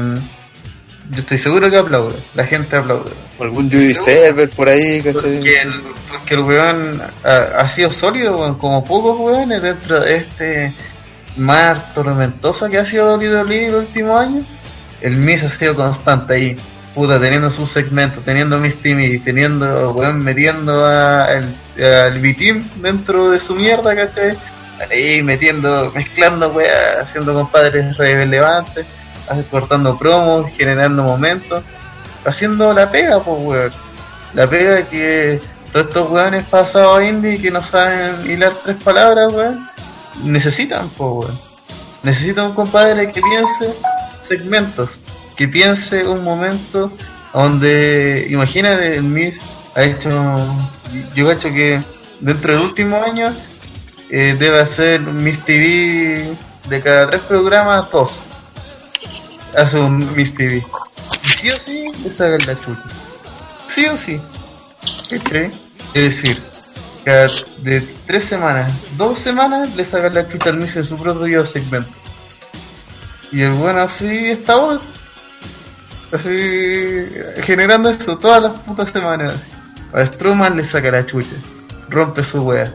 yo 1.10 1.20
estoy 1.20 1.39
seguro 1.39 1.70
que 1.70 1.78
aplaude, 1.78 2.16
la 2.35 2.47
gente 2.47 2.76
aplaude. 2.76 3.10
Algún 3.40 3.70
Judy 3.70 3.94
Server 3.94 4.48
por 4.51 4.68
ahí, 4.68 5.02
¿cachai? 5.02 5.39
Porque 5.39 5.60
el, 5.60 5.72
porque 6.09 6.35
el 6.35 6.40
weón 6.40 7.02
ha, 7.24 7.36
ha 7.60 7.68
sido 7.68 7.90
sólido, 7.90 8.56
como 8.59 8.85
pocos 8.85 9.18
weones 9.18 9.60
dentro 9.60 10.01
de 10.01 10.16
este 10.16 10.74
mar 11.36 11.93
tormentoso 11.94 12.68
que 12.68 12.78
ha 12.78 12.86
sido 12.86 13.16
WWE 13.16 13.66
el 13.66 13.74
último 13.74 14.16
año. 14.16 14.43
El 15.01 15.16
Miz 15.16 15.43
ha 15.43 15.51
sido 15.51 15.74
constante 15.74 16.35
ahí, 16.35 16.56
puta, 16.94 17.20
teniendo 17.20 17.51
su 17.51 17.66
segmento, 17.66 18.20
teniendo 18.24 18.59
Miss 18.59 18.76
Timmy, 18.76 19.18
teniendo, 19.18 19.93
weón, 19.93 20.22
metiendo 20.22 20.86
a, 20.86 21.28
el, 21.32 21.85
al 21.85 22.20
B-Team 22.20 22.64
dentro 22.76 23.31
de 23.31 23.39
su 23.39 23.55
mierda, 23.55 23.94
¿cachai? 23.94 24.36
Ahí 24.90 25.22
metiendo, 25.22 25.93
mezclando, 25.94 26.51
weón, 26.52 26.70
haciendo 27.02 27.35
compadres 27.35 27.97
relevantes, 27.98 28.86
cortando 29.51 29.98
promos, 29.98 30.51
generando 30.51 31.02
momentos, 31.02 31.62
haciendo 32.24 32.72
la 32.72 32.90
pega, 32.90 33.22
pues, 33.22 33.38
weón. 33.40 33.72
La 34.34 34.46
pega 34.48 34.86
que 34.88 35.40
todos 35.72 35.86
estos 35.86 36.10
weones 36.10 36.44
pasados 36.44 36.98
a 36.98 37.05
indie 37.05 37.40
que 37.40 37.51
no 37.51 37.62
saben 37.62 38.30
hilar 38.30 38.52
tres 38.64 38.76
palabras, 38.82 39.32
weón, 39.32 39.68
necesitan, 40.22 40.88
pues, 40.90 41.10
weón. 41.12 41.40
Necesitan 42.02 42.46
un 42.46 42.55
compadre 42.55 43.10
que 43.12 43.20
piense 43.20 43.74
segmentos, 44.22 44.98
que 45.36 45.48
piense 45.48 46.06
un 46.06 46.22
momento 46.22 46.92
donde, 47.32 48.26
imagínate, 48.30 48.96
el 48.96 49.02
Miss 49.02 49.40
ha 49.74 49.82
hecho, 49.82 50.10
yo 51.14 51.30
hecho 51.30 51.48
que 51.48 51.82
dentro 52.20 52.55
del 52.55 52.62
último 52.62 53.02
año 53.02 53.34
eh, 54.10 54.36
debe 54.38 54.60
hacer 54.60 55.01
Miss 55.01 55.44
TV 55.44 56.36
de 56.68 56.80
cada 56.80 57.10
tres 57.10 57.22
programas, 57.22 57.90
dos. 57.90 58.22
Hace 59.56 59.78
un 59.78 60.14
Miss 60.16 60.35
TV. 60.35 60.64
Sí 61.39 61.48
o 61.51 61.56
sí, 61.56 61.85
le 62.02 62.10
sacan 62.10 62.47
la 62.47 62.60
chuta. 62.60 62.82
Sí 63.68 63.86
o 63.86 63.97
sí. 63.97 64.20
Es 65.94 66.05
decir, 66.05 66.43
cada 67.05 67.28
de 67.59 67.81
tres 68.06 68.24
semanas, 68.24 68.70
dos 68.97 69.18
semanas 69.18 69.74
le 69.76 69.85
sacan 69.85 70.14
la 70.14 70.28
chucha 70.28 70.51
al 70.51 70.59
Miz 70.59 70.74
en 70.76 70.85
su 70.85 70.97
propio 70.97 71.47
segmento. 71.47 71.90
Y 73.31 73.43
el 73.43 73.51
bueno 73.51 73.82
así 73.82 74.31
está 74.31 74.56
bueno. 74.56 74.81
Así 76.12 77.09
generando 77.43 77.90
eso 77.90 78.18
todas 78.18 78.43
las 78.43 78.52
putas 78.60 78.93
semanas. 78.93 79.35
A 79.93 80.05
Strowman 80.05 80.56
le 80.56 80.64
saca 80.64 80.90
la 80.90 81.06
chucha. 81.06 81.36
Rompe 81.89 82.24
su 82.24 82.43
wea. 82.43 82.72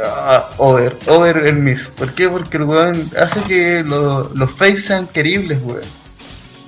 Ah, 0.00 0.50
over, 0.58 0.96
over 1.06 1.36
el 1.46 1.56
Miz. 1.56 1.88
¿Por 1.96 2.12
qué? 2.14 2.28
Porque 2.28 2.56
el 2.56 2.64
weón 2.64 3.10
hace 3.16 3.40
que 3.42 3.82
lo- 3.82 4.30
los 4.34 4.50
fakes 4.52 4.80
sean 4.80 5.06
queribles, 5.08 5.60
weón. 5.62 5.82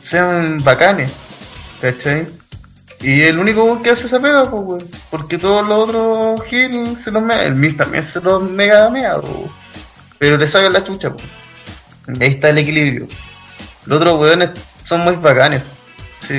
Sean 0.03 0.59
bacanes. 0.65 1.11
¿Cachai? 1.81 2.27
Y 3.01 3.23
el 3.23 3.39
único 3.39 3.65
weón 3.65 3.83
que 3.83 3.91
hace 3.91 4.07
esa 4.07 4.21
pega, 4.21 4.51
pues, 4.51 4.63
weón. 4.67 4.89
Porque 5.11 5.39
todos 5.39 5.67
los 5.67 5.89
otros 5.89 6.53
Hill 6.53 6.97
se 6.99 7.11
los 7.11 7.23
mega. 7.23 7.45
El 7.45 7.55
Miz 7.55 7.77
también 7.77 8.03
se 8.03 8.21
los 8.21 8.43
mega 8.43 8.91
mega, 8.91 9.19
weón. 9.19 9.51
Pero 10.19 10.37
le 10.37 10.47
sacan 10.49 10.73
la 10.73 10.83
chucha, 10.85 11.11
pues. 11.13 11.25
Ahí 12.21 12.31
está 12.35 12.51
el 12.51 12.59
equilibrio. 12.59 13.07
Los 13.87 13.97
otros 14.01 14.19
weones 14.19 14.51
son 14.83 15.03
muy 15.03 15.17
bacanes. 15.17 15.63
Sí, 16.27 16.35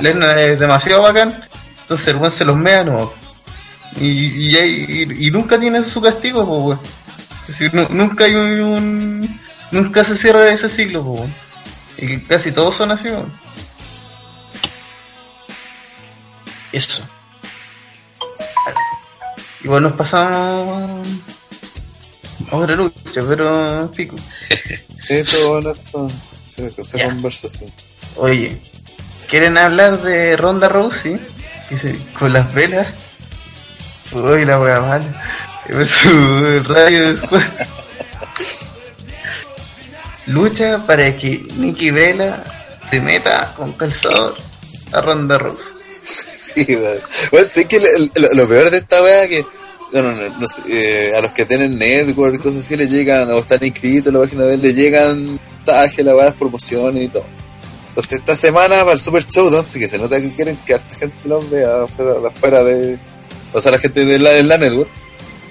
Lesnar 0.00 0.38
es 0.38 0.58
demasiado 0.60 1.02
bacán. 1.02 1.42
Entonces 1.80 2.08
el 2.08 2.16
weón 2.16 2.30
se 2.30 2.44
los 2.44 2.56
mea, 2.56 2.84
no. 2.84 3.12
Y, 4.00 4.06
y, 4.06 4.56
y- 4.58 5.26
y 5.26 5.30
nunca 5.30 5.58
tiene 5.58 5.82
su 5.88 6.00
castigo, 6.00 6.42
weón. 6.44 6.80
Es 7.42 7.46
decir, 7.58 7.74
nu- 7.74 7.88
nunca 7.90 8.24
hay 8.24 8.34
un, 8.34 8.60
un- 8.60 9.40
Nunca 9.72 10.04
se 10.04 10.16
cierra 10.16 10.48
ese 10.48 10.68
ciclo, 10.68 11.02
pues, 11.02 11.20
weón. 11.20 11.34
Y 11.98 12.18
casi 12.26 12.52
todos 12.52 12.74
son 12.74 12.90
así, 12.92 13.08
weón. 13.08 13.32
Eso. 16.72 17.02
Igual 19.64 19.82
nos 19.84 19.92
pasamos 19.94 21.06
otra 22.50 22.76
lucha, 22.76 23.20
pero 23.28 23.90
pico. 23.94 24.16
Sí, 25.06 25.22
todo 25.22 25.50
bueno 25.52 25.70
eso. 25.70 26.10
Se, 26.48 26.82
se 26.82 26.98
Ya. 26.98 27.04
conversa 27.06 27.46
así. 27.46 27.64
Oye, 28.16 28.60
¿quieren 29.28 29.56
hablar 29.56 30.02
de 30.02 30.36
Ronda 30.36 30.68
Rousey? 30.68 31.20
Dice, 31.70 31.96
con 32.18 32.32
las 32.32 32.52
velas. 32.52 32.88
Uy, 34.12 34.44
la 34.44 34.60
wea 34.60 34.80
mala. 34.80 35.24
Versus 35.68 36.68
Radio 36.68 37.08
de 37.08 37.16
Squad. 37.16 37.42
Lucha 40.26 40.84
para 40.86 41.16
que 41.16 41.40
Nikki 41.56 41.90
Vela 41.90 42.42
se 42.90 43.00
meta 43.00 43.52
con 43.56 43.72
calzador 43.72 44.36
a 44.92 45.00
Ronda 45.00 45.38
Rousey. 45.38 45.74
Sí, 46.32 46.76
weón. 46.76 46.98
Bueno, 47.32 47.46
sí 47.48 47.64
que 47.64 47.80
lo, 47.80 48.48
peor 48.48 48.70
de 48.70 48.78
esta 48.78 49.02
wea 49.02 49.26
que 49.26 49.44
no, 49.92 50.12
no, 50.12 50.46
sé, 50.46 50.62
eh, 50.68 51.12
a 51.16 51.20
los 51.20 51.32
que 51.32 51.44
tienen 51.44 51.78
network 51.78 52.34
y 52.34 52.38
cosas 52.38 52.64
así 52.64 52.76
les 52.76 52.90
llegan, 52.90 53.30
o 53.32 53.38
están 53.38 53.64
inscritos 53.64 54.08
en 54.08 54.14
la 54.14 54.20
página 54.20 54.44
de 54.44 54.54
él, 54.54 54.62
les 54.62 54.74
llegan 54.74 55.40
mensajes, 55.56 56.04
la 56.04 56.14
weá, 56.14 56.32
promociones 56.32 57.04
y 57.04 57.08
todo. 57.08 57.24
Entonces 57.88 58.18
esta 58.18 58.34
semana 58.34 58.80
para 58.80 58.92
el 58.92 58.98
Super 58.98 59.24
Showdown, 59.24 59.64
que 59.64 59.88
se 59.88 59.98
nota 59.98 60.20
que 60.20 60.32
quieren 60.32 60.58
que 60.66 60.74
harta 60.74 60.94
gente 60.94 61.16
los 61.24 61.48
vea 61.48 61.84
afuera 61.84 62.62
de... 62.62 62.98
O 63.56 63.60
sea, 63.62 63.72
la 63.72 63.78
gente 63.78 64.04
de 64.04 64.18
la, 64.18 64.30
de 64.30 64.42
la 64.42 64.58
network. 64.58 64.90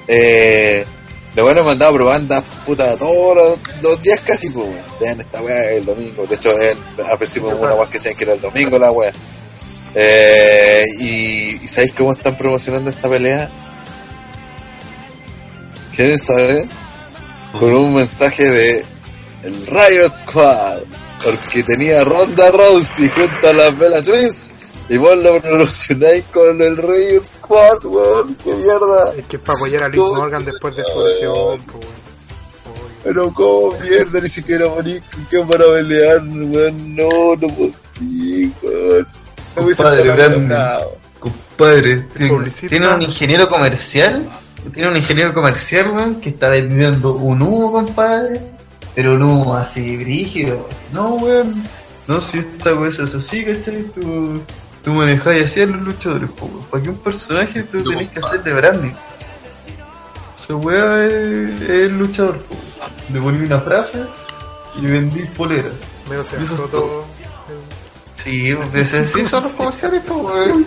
Eh, 0.07 0.85
lo 1.33 1.43
bueno 1.43 1.61
han 1.61 1.65
mandado 1.65 1.95
propaganda 1.95 2.43
puta 2.65 2.95
todos 2.95 3.35
los, 3.35 3.81
los 3.81 3.99
días 3.99 4.21
casi, 4.21 4.51
pues, 4.51 4.67
vean 5.01 5.19
esta 5.19 5.41
weá 5.41 5.71
el 5.71 5.83
domingo. 5.83 6.27
De 6.27 6.35
hecho, 6.35 6.55
él, 6.61 6.77
al 6.99 7.43
una 7.43 7.73
weá 7.73 7.89
que 7.89 7.97
decían 7.97 8.15
que 8.15 8.25
era 8.25 8.33
el 8.33 8.41
domingo 8.41 8.77
la 8.77 8.91
weá. 8.91 9.11
Eh, 9.95 10.85
y, 10.99 11.59
¿y 11.63 11.67
sabéis 11.67 11.93
cómo 11.93 12.11
están 12.11 12.37
promocionando 12.37 12.91
esta 12.91 13.09
pelea? 13.09 13.49
¿Quieren 15.95 16.19
saber? 16.19 16.67
Con 17.59 17.73
un 17.73 17.95
mensaje 17.95 18.47
de 18.47 18.85
el 19.43 19.65
Riot 19.65 20.09
Squad. 20.09 20.79
Porque 21.23 21.63
tenía 21.63 22.03
Ronda 22.03 22.51
Rousey 22.51 23.09
junto 23.09 23.49
a 23.49 23.53
las 23.53 23.75
Bella 23.79 24.03
Twins. 24.03 24.51
Y 24.87 24.97
vos 24.97 25.17
lo 25.17 25.41
promocionáis 25.41 26.23
con 26.31 26.61
el 26.61 26.77
Riot 26.77 27.25
Squad, 27.25 27.85
weón. 27.85 28.35
¡Qué 28.35 28.53
mierda! 28.53 29.13
Es 29.17 29.25
que 29.25 29.37
es 29.37 29.41
para 29.41 29.57
apoyar 29.57 29.83
a 29.83 29.89
No, 29.89 30.13
Morgan 30.13 30.45
después 30.45 30.75
de 30.75 30.83
su 30.83 31.03
lesión, 31.03 31.33
weón. 31.33 31.61
Oye, 31.71 32.95
Pero 33.03 33.33
cómo 33.33 33.73
mierda, 33.81 34.21
ni 34.21 34.29
siquiera 34.29 34.67
morí 34.67 35.01
con 35.11 35.25
qué 35.25 35.39
para 35.39 35.65
pelear, 35.65 36.21
weón. 36.23 36.95
No, 36.95 37.35
no 37.35 37.47
puedo. 37.55 37.73
Sí, 37.97 38.53
weón. 38.61 39.07
No 39.55 39.63
Compadre, 39.63 40.03
grande. 40.03 40.55
Compadre, 41.19 41.95
tiene 42.69 42.87
un 42.87 43.01
ingeniero 43.01 43.49
comercial, 43.49 44.29
tiene 44.71 44.89
un 44.89 44.97
ingeniero 44.97 45.33
comercial, 45.33 45.91
weón, 45.91 46.21
que 46.21 46.29
está 46.29 46.49
vendiendo 46.49 47.15
un 47.15 47.41
humo, 47.41 47.71
compadre, 47.71 48.41
pero 48.93 49.15
un 49.15 49.23
humo 49.23 49.55
así 49.55 49.97
brígido. 49.97 50.67
No, 50.93 51.15
weón, 51.15 51.63
no, 52.07 52.21
si 52.21 52.39
esta 52.39 52.73
weón 52.73 52.89
es 52.89 52.99
así, 52.99 53.43
¿cachai? 53.43 53.83
Tú, 53.95 54.41
tú 54.85 54.93
manejas 54.93 55.35
así 55.43 55.61
a 55.61 55.65
los 55.65 55.81
luchadores, 55.81 56.29
po. 56.31 56.47
Para 56.71 56.81
que 56.83 56.89
un 56.89 56.97
personaje 56.99 57.63
tú 57.63 57.79
No, 57.79 57.89
tenés 57.91 58.09
que 58.09 58.19
hacer 58.19 58.43
de 58.43 58.53
branding. 58.53 58.91
Esa 60.43 60.55
weá 60.55 61.05
es, 61.05 61.61
es 61.61 61.69
el 61.69 61.97
luchador, 61.99 62.37
po. 62.37 62.55
Le 63.11 63.19
poní 63.19 63.45
una 63.45 63.59
frase 63.61 64.03
y 64.81 64.85
vendí 64.85 65.21
polera. 65.35 65.69
medio 66.09 66.23
se 66.23 66.41
Eso 66.41 66.55
todo. 66.55 66.67
todo. 66.67 67.05
Sí, 68.23 68.53
pues 68.71 68.93
así 68.93 69.25
son 69.25 69.43
los 69.43 69.51
comerciales, 69.57 70.01
po, 70.03 70.15
weón. 70.15 70.65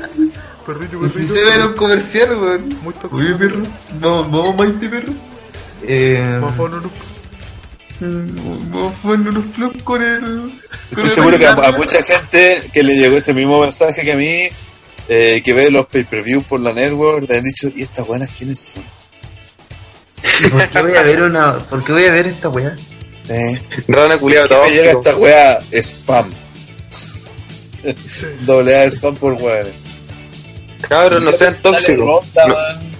Perrito, 0.67 1.01
perrito. 1.01 1.35
se 1.35 1.45
ven 1.45 1.59
los 1.61 1.71
comerciales, 1.77 2.37
weón. 2.39 2.69
Muy 2.83 2.95
tóxico. 2.95 3.17
Oye, 3.17 3.35
perro, 3.35 3.63
vamos, 4.01 4.31
vamos, 4.33 4.57
Mighty, 4.57 4.89
perro. 4.89 5.13
Eh, 5.83 6.39
Vamos 6.41 6.75
a 6.75 7.18
poner 7.99 8.15
un- 8.17 8.71
vamos 8.73 8.95
a 8.99 9.03
poner 9.03 9.29
unos 9.29 9.55
flops 9.55 9.83
con 9.83 10.03
el. 10.03 10.21
con 10.21 10.53
Estoy 10.91 11.05
el 11.05 11.11
seguro 11.11 11.39
que 11.39 11.47
a, 11.47 11.73
mucha 11.73 12.03
gente 12.03 12.71
que 12.73 12.83
le 12.83 12.95
llegó 12.97 13.17
ese 13.17 13.35
mismo 13.35 13.61
mensaje 13.61 14.03
que 14.03 14.13
a 14.13 14.17
mí, 14.17 14.43
eh, 15.09 15.43
que 15.45 15.53
ve 15.53 15.71
los 15.71 15.87
pay-per-view 15.87 16.43
por 16.43 16.61
la 16.61 16.73
network, 16.73 17.29
le 17.29 17.39
han 17.39 17.45
dicho, 17.45 17.71
¿y 17.75 17.83
estas 17.83 18.07
buenas 18.07 18.31
quiénes 18.31 18.59
son? 18.61 18.83
¿Y 20.45 20.49
¿Por 20.49 20.69
qué 20.69 20.83
voy 20.83 20.97
a 20.97 21.03
ver 21.03 21.23
una.? 21.23 21.59
¿Por 21.59 21.85
qué 21.85 21.93
voy 21.93 22.05
a 22.05 22.13
ver 22.13 22.27
esta 22.27 22.49
weá? 22.49 22.75
Eh, 23.29 23.61
Rana 23.89 24.17
culiada 24.19 24.47
¿Qué 24.49 24.57
me 24.71 24.71
llega 24.77 24.93
esta 24.93 25.17
wea? 25.17 25.59
Spam. 25.73 26.31
Doble 28.43 28.75
A 28.75 28.81
de 28.83 28.91
spam 28.91 29.15
por 29.17 29.35
weones. 29.35 29.75
Cabros, 30.89 31.23
no 31.23 31.33
sean 31.33 31.57
tóxicos. 31.63 31.99
ronda, 31.99 32.47
No, 32.47 32.55
man. 32.55 32.93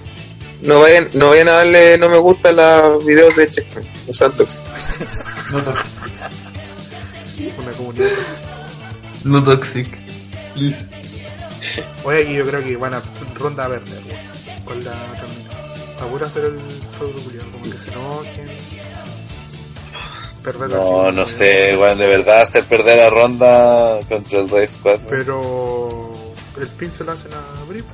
no 0.61 0.79
vayan, 0.81 1.09
no 1.13 1.29
vayan 1.29 1.47
a 1.47 1.51
darle 1.53 1.97
no 1.97 2.09
me 2.09 2.17
gusta 2.17 2.49
a 2.49 2.51
los 2.53 3.05
videos 3.05 3.35
de 3.35 3.49
Checkpoint. 3.49 3.87
No 4.07 4.13
sean 4.13 4.31
tóxicos. 4.33 4.68
No 5.51 5.61
toxic. 5.63 5.91
una 7.59 7.71
comunidad 7.73 8.09
tóxica. 8.09 8.47
No 9.23 9.43
toxic. 9.43 9.97
Listo. 10.55 10.85
Oye, 12.03 12.23
aquí 12.23 12.33
yo 12.33 12.45
creo 12.45 12.63
que 12.63 12.77
van 12.77 12.93
a 12.93 13.01
ronda 13.35 13.65
a 13.65 13.69
perder, 13.69 14.01
weón. 14.05 14.63
Con 14.65 14.83
la 14.83 14.91
termina. 14.91 15.49
Apura 16.01 16.27
hacer 16.27 16.45
el 16.45 16.59
feudo 16.97 17.21
culiado, 17.23 17.51
como 17.51 17.63
que 17.63 17.77
se 17.77 17.89
enojen. 17.91 18.49
Perder 20.43 20.69
No, 20.69 21.07
así, 21.07 21.15
no 21.17 21.25
sé, 21.25 21.77
weón, 21.77 21.97
de 21.97 22.07
verdad 22.07 22.41
hacer 22.43 22.63
perder 22.63 22.97
la 22.97 23.09
ronda 23.09 23.99
contra 24.07 24.39
el 24.39 24.49
Red 24.49 24.69
Squad. 24.69 24.99
Pero 25.09 26.33
el 26.61 26.67
pin 26.69 26.91
se 26.91 27.03
lo 27.03 27.11
hacen 27.11 27.31
a 27.33 27.63
Bri. 27.65 27.81
po. 27.81 27.89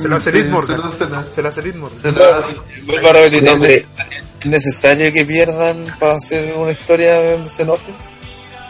Se 0.00 0.08
lo 0.08 0.16
hace 0.16 0.30
Sí, 0.32 0.38
Liz 0.38 0.46
Morgan. 0.50 0.76
se 0.76 0.82
lo 0.82 0.88
hace 0.88 1.08
la- 1.08 1.22
Se 1.22 1.42
lo 1.42 1.48
hace 1.48 1.62
Liz 1.62 1.76
Morgan. 1.76 2.00
se 2.00 2.12
lo 2.12 2.24
hace- 2.34 2.60
Vuelvo 2.86 3.08
a 3.08 3.12
repetir, 3.12 3.42
No, 3.42 3.48
¿es 3.50 3.54
hombre. 3.54 3.74
¿es 3.76 3.86
necesario 4.44 5.12
que 5.12 5.24
pierdan 5.24 5.86
para 5.98 6.14
hacer 6.14 6.54
una 6.54 6.70
historia 6.72 7.32
donde 7.32 7.50
se 7.50 7.62
enojen? 7.62 7.94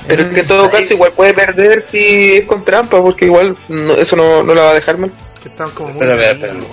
Pero 0.06 0.22
es 0.22 0.28
que 0.34 0.40
en 0.40 0.46
todo 0.48 0.70
caso 0.70 0.94
igual 0.94 1.12
puede 1.12 1.34
perder 1.34 1.82
si 1.82 2.36
es 2.36 2.44
con 2.46 2.64
trampa, 2.64 3.00
porque 3.02 3.26
igual 3.26 3.56
no- 3.68 3.94
eso 3.94 4.16
no, 4.16 4.42
no 4.42 4.54
la 4.54 4.62
va 4.62 4.70
a 4.70 4.74
dejar 4.74 4.96
mal. 4.96 5.12
Que 5.42 5.48
estaban 5.48 5.72
como 5.74 5.90
muy. 5.92 6.02
Espera. 6.02 6.52
weón. 6.52 6.64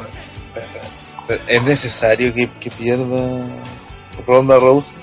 Pero, 1.27 1.41
¿Es 1.47 1.63
necesario 1.63 2.33
que, 2.33 2.49
que 2.59 2.69
pierda 2.71 3.45
Ronda 4.27 4.57
Rose? 4.59 4.95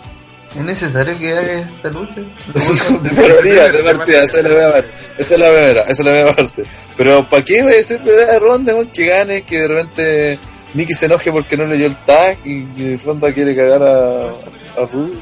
¿Es 0.55 0.60
necesario 0.62 1.19
que 1.19 1.32
haga 1.32 1.60
esta 1.60 1.89
lucha? 1.89 2.20
de 3.02 3.10
partida, 3.10 3.69
de 3.70 3.82
partida, 3.82 4.23
esa 4.23 4.36
es 4.39 4.43
la 4.44 4.48
primera 4.48 4.73
parte. 4.73 4.90
Esa 5.19 5.35
es 5.35 5.40
la 5.40 5.48
primera, 5.48 5.82
esa 5.82 5.90
es 5.93 5.98
la 6.05 6.10
primera 6.12 6.36
parte. 6.36 6.64
Pero 6.97 7.28
¿para 7.28 7.44
qué 7.44 7.62
va 7.62 7.70
a 7.70 7.82
ser 7.82 8.02
pelea 8.02 8.27
de 8.32 8.39
Ronda? 8.39 8.74
Que 8.93 9.06
gane, 9.06 9.43
que 9.43 9.59
de 9.60 9.69
repente 9.69 10.39
Nicky 10.74 10.94
se 10.94 11.07
enoje 11.07 11.31
porque 11.32 11.57
no 11.57 11.65
le 11.66 11.77
dio 11.77 11.86
el 11.86 11.97
tag 11.97 12.39
y 12.44 12.65
que 12.74 13.01
Ronda 13.05 13.32
quiere 13.32 13.55
cagar 13.55 13.82
a, 13.82 14.24
a 14.31 14.86
Rude. 14.90 15.19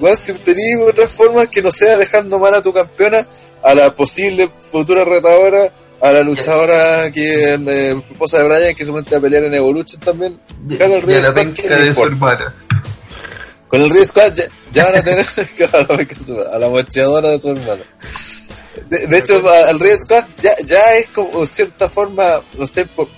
Weón, 0.00 0.16
si 0.16 0.32
tenés 0.34 0.76
otras 0.88 1.12
formas 1.12 1.48
que 1.48 1.62
no 1.62 1.70
sea 1.70 1.96
dejando 1.96 2.38
mal 2.38 2.54
a 2.54 2.62
tu 2.62 2.72
campeona, 2.72 3.26
a 3.62 3.74
la 3.74 3.94
posible 3.94 4.50
futura 4.60 5.04
retadora, 5.04 5.72
a 6.00 6.10
la 6.10 6.22
luchadora 6.22 7.10
que 7.12 7.54
eh, 7.54 8.02
esposa 8.10 8.38
de 8.38 8.44
Brian, 8.48 8.74
que 8.74 8.84
seguramente 8.84 9.14
va 9.14 9.18
a 9.18 9.22
pelear 9.22 9.44
en 9.44 9.54
Evolution 9.54 10.00
también. 10.00 10.40
Caga 10.78 10.96
el 10.96 11.06
la 11.06 11.22
Squad, 11.22 11.34
¿qué 11.34 11.62
penca 11.62 11.76
le 11.76 11.82
de 11.84 11.94
su 11.94 12.02
hermana. 12.02 12.54
Con 13.68 13.80
el 13.82 14.06
Squad 14.06 14.34
ya, 14.34 14.44
ya 14.72 14.84
van 14.86 14.96
a 14.96 15.02
tener 15.04 15.26
a 16.52 16.58
la- 16.58 16.68
mocheadora 16.68 17.30
de 17.30 17.40
su 17.40 17.50
hermano. 17.50 17.82
De, 18.90 19.06
de 19.06 19.18
hecho, 19.18 19.42
al 19.48 19.78
Red 19.78 19.98
Squad 19.98 20.24
ya, 20.42 20.56
ya 20.66 20.96
es 20.96 21.08
como 21.08 21.46
cierta 21.46 21.88
forma, 21.88 22.42
no 22.58 22.66
sé, 22.66 22.84
por 22.86 23.08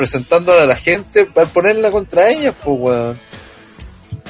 presentándola 0.00 0.62
a 0.62 0.66
la 0.66 0.76
gente 0.76 1.26
para 1.26 1.46
ponerla 1.46 1.90
contra 1.90 2.30
ellos, 2.30 2.54
pues, 2.64 2.78
weón. 2.80 3.20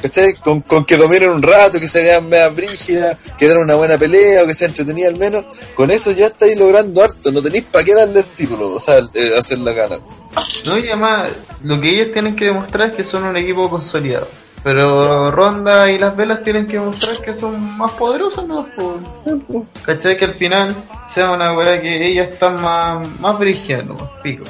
¿Cachai? 0.02 0.32
Con, 0.34 0.62
con 0.62 0.84
que 0.84 0.96
dominen 0.96 1.30
un 1.30 1.42
rato, 1.42 1.78
que 1.78 1.86
se 1.86 2.02
vean 2.02 2.28
media 2.28 2.48
brígidas, 2.48 3.16
que 3.38 3.46
den 3.46 3.58
una 3.58 3.76
buena 3.76 3.96
pelea 3.98 4.42
o 4.42 4.46
que 4.48 4.54
sea 4.54 4.66
entretenida 4.66 5.06
al 5.08 5.16
menos, 5.16 5.44
con 5.76 5.92
eso 5.92 6.10
ya 6.10 6.26
estáis 6.26 6.58
logrando 6.58 7.04
harto, 7.04 7.30
no 7.30 7.40
tenéis 7.40 7.64
para 7.70 7.84
qué 7.84 7.94
darle 7.94 8.20
el 8.20 8.26
título, 8.26 8.74
o 8.74 8.80
sea, 8.80 8.98
eh, 9.14 9.32
hacer 9.38 9.58
la 9.58 9.72
gana. 9.72 9.98
No, 10.64 10.76
y 10.76 10.88
además, 10.88 11.28
lo 11.62 11.80
que 11.80 11.90
ellos 11.90 12.12
tienen 12.12 12.34
que 12.34 12.46
demostrar 12.46 12.88
es 12.90 12.96
que 12.96 13.04
son 13.04 13.22
un 13.24 13.36
equipo 13.36 13.70
consolidado. 13.70 14.26
Pero 14.64 15.30
Ronda 15.30 15.90
y 15.90 15.98
las 15.98 16.14
velas 16.16 16.42
tienen 16.42 16.66
que 16.66 16.74
demostrar 16.78 17.16
que 17.18 17.32
son 17.32 17.78
más 17.78 17.92
poderosas, 17.92 18.46
¿no? 18.46 18.66
Por- 18.74 19.64
¿Cachai? 19.84 20.16
Que 20.18 20.24
al 20.26 20.34
final 20.34 20.74
sea 21.12 21.30
una 21.30 21.52
weá 21.54 21.80
que 21.80 22.06
ellas 22.06 22.28
están 22.30 22.60
más, 22.60 23.06
más 23.20 23.38
brígidas, 23.38 23.86
¿no? 23.86 24.10
Pico. 24.22 24.44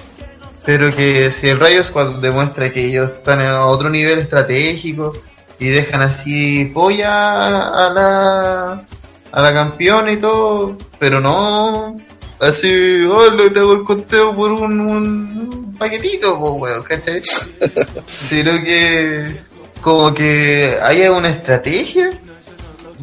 Pero 0.64 0.94
que 0.94 1.30
si 1.30 1.48
el 1.48 1.58
Rayo 1.58 1.82
Squad 1.82 2.20
demuestra 2.20 2.70
que 2.72 2.86
ellos 2.86 3.10
están 3.10 3.40
a 3.40 3.66
otro 3.66 3.88
nivel 3.88 4.18
estratégico 4.18 5.12
y 5.58 5.68
dejan 5.68 6.02
así 6.02 6.66
polla 6.66 7.68
a 7.68 7.90
la, 7.90 8.84
a 9.32 9.42
la 9.42 9.52
campeona 9.52 10.12
y 10.12 10.18
todo, 10.18 10.76
pero 10.98 11.20
no 11.20 11.96
así, 12.40 13.04
oh, 13.04 13.30
le 13.30 13.50
tengo 13.50 13.72
el 13.74 13.84
conteo 13.84 14.34
por 14.34 14.50
un, 14.50 14.80
un 14.80 15.74
paquetito, 15.78 16.38
po, 16.38 16.54
weón, 16.54 16.82
¿cachai? 16.82 17.22
Sino 18.06 18.52
que 18.62 19.40
como 19.80 20.12
que 20.12 20.78
haya 20.82 21.12
una 21.12 21.30
estrategia, 21.30 22.10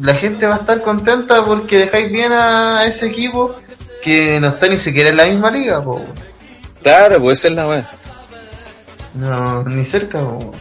la 0.00 0.14
gente 0.14 0.46
va 0.46 0.56
a 0.56 0.58
estar 0.58 0.82
contenta 0.82 1.44
porque 1.44 1.78
dejáis 1.78 2.10
bien 2.10 2.32
a 2.32 2.84
ese 2.86 3.06
equipo 3.06 3.54
que 4.02 4.38
no 4.40 4.48
está 4.48 4.68
ni 4.68 4.78
siquiera 4.78 5.10
en 5.10 5.16
la 5.16 5.26
misma 5.26 5.50
liga, 5.50 5.82
po. 5.82 6.00
Claro, 6.82 7.20
pues 7.20 7.38
esa 7.38 7.48
es 7.48 7.54
la 7.54 7.68
weá. 7.68 7.90
No, 9.14 9.62
ni 9.64 9.84
cerca, 9.84 10.20
po. 10.20 10.52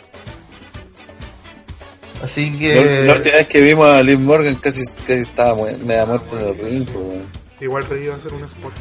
Así 2.23 2.57
que... 2.57 3.03
La 3.06 3.14
última 3.14 3.35
vez 3.35 3.48
que 3.48 3.61
vimos 3.61 3.88
a 3.88 4.02
Liv 4.02 4.19
Morgan 4.19 4.56
casi, 4.56 4.84
casi 5.06 5.22
estaba 5.22 5.53
mu- 5.56 5.77
media 5.85 6.06
muerto 6.06 6.39
en 6.39 6.45
el 6.48 6.57
ring, 6.57 6.88
weón. 6.95 7.23
Igual 7.60 7.85
pero 7.88 8.03
iba 8.03 8.15
a 8.15 8.18
hacer 8.18 8.34
un 8.34 8.44
spot. 8.44 8.73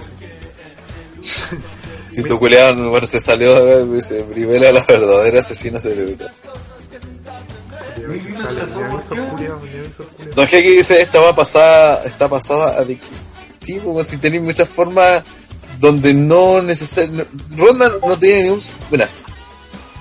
sí. 1.21 1.57
Tito 2.15 2.39
Culeado, 2.39 2.89
bueno, 2.91 3.07
se 3.07 3.21
salió 3.21 3.85
dice, 3.87 4.23
Brivela 4.23 4.73
la 4.73 4.83
verdadera 4.85 5.41
asesina 5.41 5.79
cerebral. 5.79 6.31
Don 10.35 10.47
Jeque 10.47 10.71
dice, 10.71 11.03
esta 11.03 11.21
va 11.21 11.35
pasada, 11.35 12.03
está 12.05 12.29
pasada 12.29 12.79
a 12.81 12.85
de 12.85 12.99
que- 12.99 13.07
Sí, 13.61 13.81
pues 13.83 14.07
si 14.07 14.19
tenéis 14.19 14.43
muchas 14.43 14.69
formas 14.69 15.25
donde 15.79 16.15
no 16.15 16.63
necesariamente... 16.63 17.31
Ronda 17.57 17.93
no 18.05 18.17
tiene 18.17 18.45
ni 18.45 18.49
un... 18.51 18.61
Mira, 18.91 19.09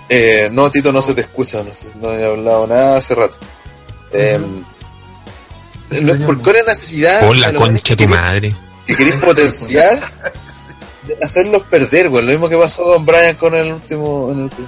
eh, 0.10 0.49
no, 0.52 0.69
Tito, 0.69 0.91
no 0.91 1.02
se 1.02 1.14
te 1.14 1.22
escucha, 1.22 1.64
no, 1.64 1.73
sé, 1.73 1.89
no 1.99 2.14
he 2.14 2.26
hablado 2.26 2.68
nada 2.68 2.97
hace 2.97 3.15
rato. 3.15 3.38
Eh, 4.11 4.39
no, 5.89 6.26
¿Por 6.26 6.41
qué 6.41 6.53
la 6.53 6.73
necesidad? 6.73 7.26
Por 7.26 7.38
la 7.38 7.53
concha 7.53 7.95
de 7.95 8.06
tu 8.06 8.10
madre. 8.10 8.56
que 8.85 8.95
queréis 8.95 9.15
potenciar 9.15 9.99
hacerlos 11.22 11.64
perder, 11.64 12.10
güey. 12.10 12.23
Lo 12.23 12.31
mismo 12.31 12.49
que 12.49 12.57
pasó 12.57 12.84
con 12.85 13.06
Brian 13.06 13.35
con 13.35 13.56
el 13.56 13.73
último, 13.73 14.30
en 14.31 14.38
el 14.38 14.43
último. 14.45 14.68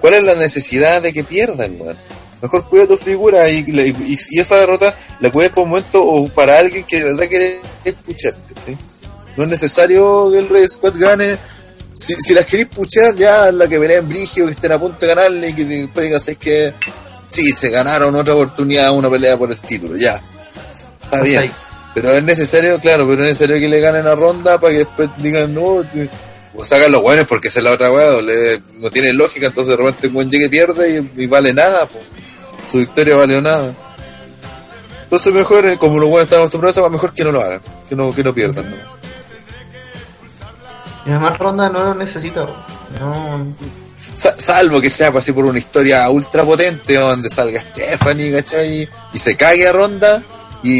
¿Cuál 0.00 0.14
es 0.14 0.24
la 0.24 0.34
necesidad 0.34 1.02
de 1.02 1.12
que 1.12 1.24
pierdan, 1.24 1.78
güey? 1.78 1.96
Mejor 2.42 2.64
cuida 2.68 2.86
tu 2.86 2.96
figura 2.96 3.48
y, 3.48 3.64
y, 3.66 4.18
y 4.30 4.38
esa 4.38 4.56
derrota 4.56 4.94
la 5.20 5.32
cuides 5.32 5.52
por 5.52 5.64
un 5.64 5.70
momento 5.70 6.04
o 6.04 6.28
para 6.28 6.58
alguien 6.58 6.84
que 6.84 6.98
de 6.98 7.04
verdad 7.04 7.28
quiere 7.28 7.60
escuchar. 7.84 8.36
¿cachai? 8.54 8.76
No 9.36 9.44
es 9.44 9.50
necesario 9.50 10.30
que 10.32 10.38
el 10.38 10.48
Red 10.48 10.68
Squad 10.68 10.94
gane. 10.96 11.36
Si, 11.94 12.14
si 12.20 12.34
las 12.34 12.44
queréis 12.46 12.68
puchar, 12.68 13.14
ya 13.16 13.50
la 13.52 13.66
que 13.68 13.78
peleen 13.78 14.06
brigio, 14.08 14.46
que 14.46 14.52
estén 14.52 14.72
a 14.72 14.78
punto 14.78 14.98
de 15.00 15.06
ganarle 15.08 15.48
y 15.48 15.54
que 15.54 15.64
después 15.64 16.04
digas 16.06 16.28
es 16.28 16.36
que 16.36 16.72
sí, 17.30 17.52
se 17.52 17.70
ganaron 17.70 18.14
otra 18.14 18.34
oportunidad, 18.34 18.92
una 18.92 19.08
pelea 19.10 19.36
por 19.38 19.50
el 19.50 19.58
título, 19.60 19.96
ya. 19.96 20.22
Está 21.04 21.22
bien. 21.22 21.40
ahí. 21.42 21.52
Pero 21.94 22.12
es 22.12 22.22
necesario, 22.22 22.78
claro, 22.80 23.06
pero 23.08 23.22
es 23.24 23.30
necesario 23.30 23.58
que 23.58 23.68
le 23.68 23.80
ganen 23.80 24.06
a 24.06 24.14
ronda 24.14 24.60
para 24.60 24.72
que 24.72 24.78
después 24.80 25.08
digan, 25.18 25.54
no, 25.54 25.82
te- 25.90 26.10
o 26.54 26.62
sacan 26.64 26.92
los 26.92 27.00
buenos 27.00 27.26
porque 27.26 27.48
esa 27.48 27.60
es 27.60 27.64
la 27.64 27.72
otra 27.72 27.90
weá, 27.90 28.20
le- 28.20 28.60
no 28.78 28.90
tiene 28.90 29.14
lógica, 29.14 29.46
entonces 29.46 29.76
de 29.76 29.82
repente 29.82 30.08
un 30.08 30.12
buen 30.14 30.30
llegue 30.30 30.50
pierde 30.50 31.00
y, 31.16 31.22
y 31.22 31.26
vale 31.26 31.54
nada, 31.54 31.86
po. 31.86 31.98
su 32.70 32.76
victoria 32.78 33.16
valió 33.16 33.40
nada. 33.40 33.74
Entonces 35.04 35.32
mejor, 35.32 35.64
eh, 35.66 35.78
como 35.78 35.98
los 35.98 36.10
buenos 36.10 36.24
están 36.26 36.40
acostumbrados 36.40 36.90
mejor 36.90 37.14
que 37.14 37.24
no 37.24 37.32
lo 37.32 37.40
hagan, 37.42 37.60
que 37.88 37.94
no, 37.96 38.14
que 38.14 38.22
no 38.24 38.34
pierdan. 38.34 38.70
¿no? 38.70 38.95
Y 41.06 41.10
además 41.10 41.38
Ronda 41.38 41.68
no 41.70 41.84
lo 41.84 41.94
necesita, 41.94 42.46
no... 43.00 43.46
Sa- 44.14 44.34
salvo 44.38 44.80
que 44.80 44.88
sea 44.90 45.12
pues, 45.12 45.24
así 45.24 45.32
por 45.32 45.44
una 45.44 45.58
historia 45.58 46.08
ultra 46.10 46.42
potente 46.44 46.94
donde 46.94 47.28
salga 47.30 47.60
Stephanie, 47.60 48.32
¿cachai? 48.32 48.88
Y 49.12 49.18
se 49.18 49.36
cague 49.36 49.68
a 49.68 49.72
ronda 49.72 50.22
y, 50.62 50.72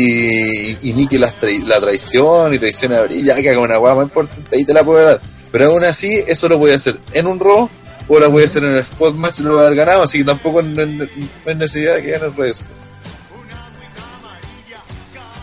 y, 0.73 0.79
y 0.83 0.93
Nikki 0.95 1.19
la 1.19 1.31
traición 1.33 2.55
y 2.55 2.59
traiciona 2.59 2.99
a 2.99 3.03
Brie, 3.03 3.23
ya 3.23 3.37
que 3.37 3.51
haga 3.51 3.61
una 3.61 3.77
guapa 3.77 3.97
más 3.97 4.05
importante, 4.05 4.57
ahí 4.57 4.65
te 4.65 4.73
la 4.73 4.83
puede 4.85 5.05
dar. 5.05 5.21
Pero 5.53 5.67
aún 5.67 5.85
así, 5.85 6.23
eso 6.27 6.49
lo 6.49 6.59
puede 6.59 6.75
hacer 6.75 6.99
en 7.13 7.27
un 7.27 7.39
Raw 7.39 7.69
o 8.09 8.19
lo 8.19 8.31
puede 8.33 8.47
hacer 8.47 8.65
en 8.65 8.71
el 8.73 8.79
Spot 8.79 9.15
Match 9.15 9.41
y 9.41 9.43
lo 9.43 9.55
va 9.55 9.63
a 9.63 9.67
haber 9.67 9.77
ganado, 9.79 10.03
así 10.03 10.19
que 10.19 10.25
tampoco 10.25 10.63
no 10.63 10.85
no- 10.87 11.05
no 11.05 11.09
hay 11.47 11.55
necesidad 11.55 11.95
de 11.97 12.03
que 12.03 12.11
gane 12.13 12.27
el 12.27 12.33
Squad. 12.33 12.67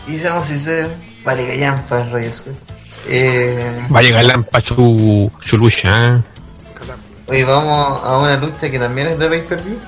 Y 0.08 0.16
seamos 0.18 0.46
sinceros, 0.46 0.92
vale 1.24 1.46
callan 1.46 1.82
para 1.86 2.02
el 2.02 2.10
Rayo 2.12 2.32
Squad. 2.34 2.54
Eh, 3.06 3.86
Va 3.94 4.00
a 4.00 4.02
llegar 4.02 4.24
la 4.24 4.38
Pachu 4.42 5.30
Chulucha. 5.40 6.22
hoy 7.26 7.42
vamos 7.44 8.00
a 8.02 8.18
una 8.18 8.36
lucha 8.36 8.70
que 8.70 8.78
también 8.78 9.08
es 9.08 9.18
de 9.18 9.28
pay 9.28 9.42
per 9.42 9.62
view. 9.62 9.78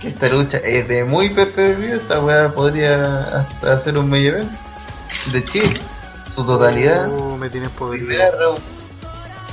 Que 0.00 0.08
esta 0.08 0.28
lucha 0.28 0.58
es 0.58 0.88
de 0.88 1.04
muy 1.04 1.30
pay 1.30 1.46
per 1.46 1.76
view. 1.76 1.96
Esta 1.96 2.20
weá 2.20 2.48
podría 2.52 3.22
hasta 3.40 3.72
hacer 3.72 3.98
un 3.98 4.08
medio 4.08 4.32
event 4.36 4.50
de 5.32 5.44
Chile. 5.46 5.80
Su 6.30 6.44
totalidad. 6.46 7.08
Oh, 7.12 7.36
me 7.36 7.48
tienes 7.50 7.70
podrido. 7.70 8.06
Primera, 8.06 8.30
reu- 8.38 8.58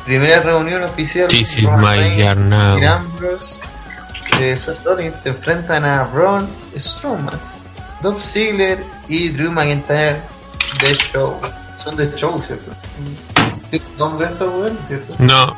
primera 0.05 0.39
reunión 0.41 0.83
oficial. 0.83 1.29
Sí, 1.31 1.43
Roman 1.61 2.15
my 2.17 2.23
Ambrose 2.85 3.55
eh, 4.39 4.55
Seth 4.55 4.83
Rollins 4.85 5.15
se 5.15 5.29
enfrentan 5.29 5.83
a 5.85 6.03
Braun 6.03 6.47
Strowman, 6.75 7.39
Dolph 8.03 8.21
Ziggler 8.21 8.83
y 9.07 9.29
Drew 9.29 9.51
McIntyre 9.51 10.17
de 10.81 10.93
Show. 10.95 11.39
Son 11.87 11.95
de 11.97 12.13
Show, 12.17 12.41
¿cierto? 12.41 12.71
¿Tiene 13.69 13.85
nombre 13.97 14.27
esta 14.31 14.43
weón, 14.45 14.77
cierto? 14.87 15.13
No, 15.19 15.55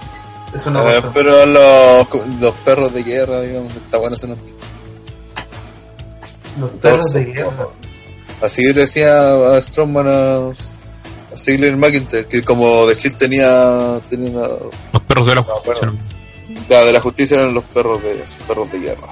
Eso 0.53 0.69
no 0.71 0.81
Eh, 0.89 0.95
pasó. 1.01 1.11
pero 1.13 1.45
los, 1.45 2.07
los 2.39 2.53
perros 2.65 2.93
de 2.93 3.03
guerra, 3.03 3.41
digamos, 3.41 3.75
está 3.75 3.97
bueno 3.97 4.15
ese 4.15 4.27
nombre. 4.27 4.45
Los 6.59 6.71
perros 6.71 7.13
de 7.13 7.25
guerra. 7.25 7.67
Así 8.41 8.63
le 8.73 8.81
decía 8.81 9.55
a 9.55 9.61
Strongman 9.61 10.07
a, 10.07 10.35
a 11.33 11.37
Ziggler 11.37 11.75
McIntyre, 11.75 12.25
que 12.27 12.41
como 12.43 12.87
de 12.87 12.95
Chill 12.95 13.15
tenía, 13.17 13.99
tenía 14.09 14.29
una, 14.31 14.47
los 14.93 15.01
perros 15.07 15.27
de 15.27 15.35
la 15.35 15.41
No, 15.41 15.47
justicia. 15.47 15.87
bueno. 15.87 15.99
la 16.69 16.85
de 16.85 16.93
la 16.93 16.99
justicia 16.99 17.35
eran 17.37 17.53
los 17.53 17.63
perros 17.65 18.01
de 18.03 18.23
perros 18.47 18.71
de 18.71 18.79
guerra. 18.79 19.07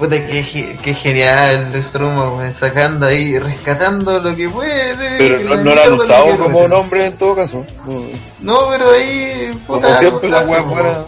Puta, 0.00 0.16
que, 0.26 0.78
que 0.82 0.94
genial 0.94 1.72
Strowman, 1.82 2.32
weón, 2.38 2.54
sacando 2.54 3.06
ahí, 3.06 3.38
rescatando 3.38 4.18
lo 4.18 4.34
que 4.34 4.48
puede. 4.48 5.18
Pero 5.18 5.38
no, 5.40 5.56
no 5.62 5.74
lo 5.74 5.82
han 5.82 5.92
usado 5.92 6.38
como 6.38 6.66
nombre 6.66 7.04
en 7.06 7.18
todo 7.18 7.36
caso. 7.36 7.64
No, 7.86 8.02
No, 8.40 8.68
pero 8.70 8.90
ahí. 8.92 9.52
puta, 9.66 9.82
como 9.88 9.94
siempre 9.96 10.28
la 10.30 10.40
wea 10.40 10.62
fuera. 10.62 11.04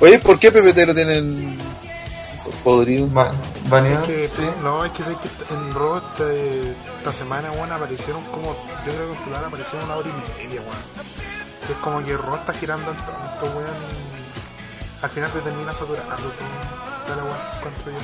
Oye, 0.00 0.18
¿por 0.20 0.38
qué 0.38 0.50
PPT 0.52 0.86
lo 0.86 0.94
tienen 0.94 1.58
podrido? 2.64 3.08
Baneado, 3.68 4.02
Es 4.04 4.08
que, 4.08 4.28
sí. 4.28 4.42
no, 4.62 4.84
es 4.84 4.90
que 4.92 5.02
sé 5.02 5.16
que 5.22 5.54
en 5.54 5.74
Raw 5.74 5.96
este- 5.98 6.76
esta 6.98 7.12
semana, 7.12 7.50
bueno, 7.50 7.74
aparecieron 7.74 8.22
como, 8.26 8.54
yo 8.86 8.92
creo 8.92 9.10
que 9.12 9.18
en 9.18 9.24
total 9.24 9.44
aparecieron 9.46 9.86
una 9.86 9.96
hora 9.96 10.08
y 10.08 10.44
media, 10.46 10.60
weón. 10.60 11.06
Es 11.68 11.76
como 11.80 12.04
que 12.04 12.16
Raw 12.16 12.34
está 12.36 12.52
girando 12.54 12.90
en 12.92 12.96
tanto, 12.96 13.44
weón, 13.56 13.76
y 15.00 15.04
al 15.04 15.10
final 15.10 15.30
te 15.30 15.40
termina 15.40 15.72
saturando 15.72 16.14
todo, 16.16 16.91
toda 17.04 17.16
la 17.16 17.24
weón, 17.24 17.36
encuentro 17.58 17.92
yo. 17.92 17.98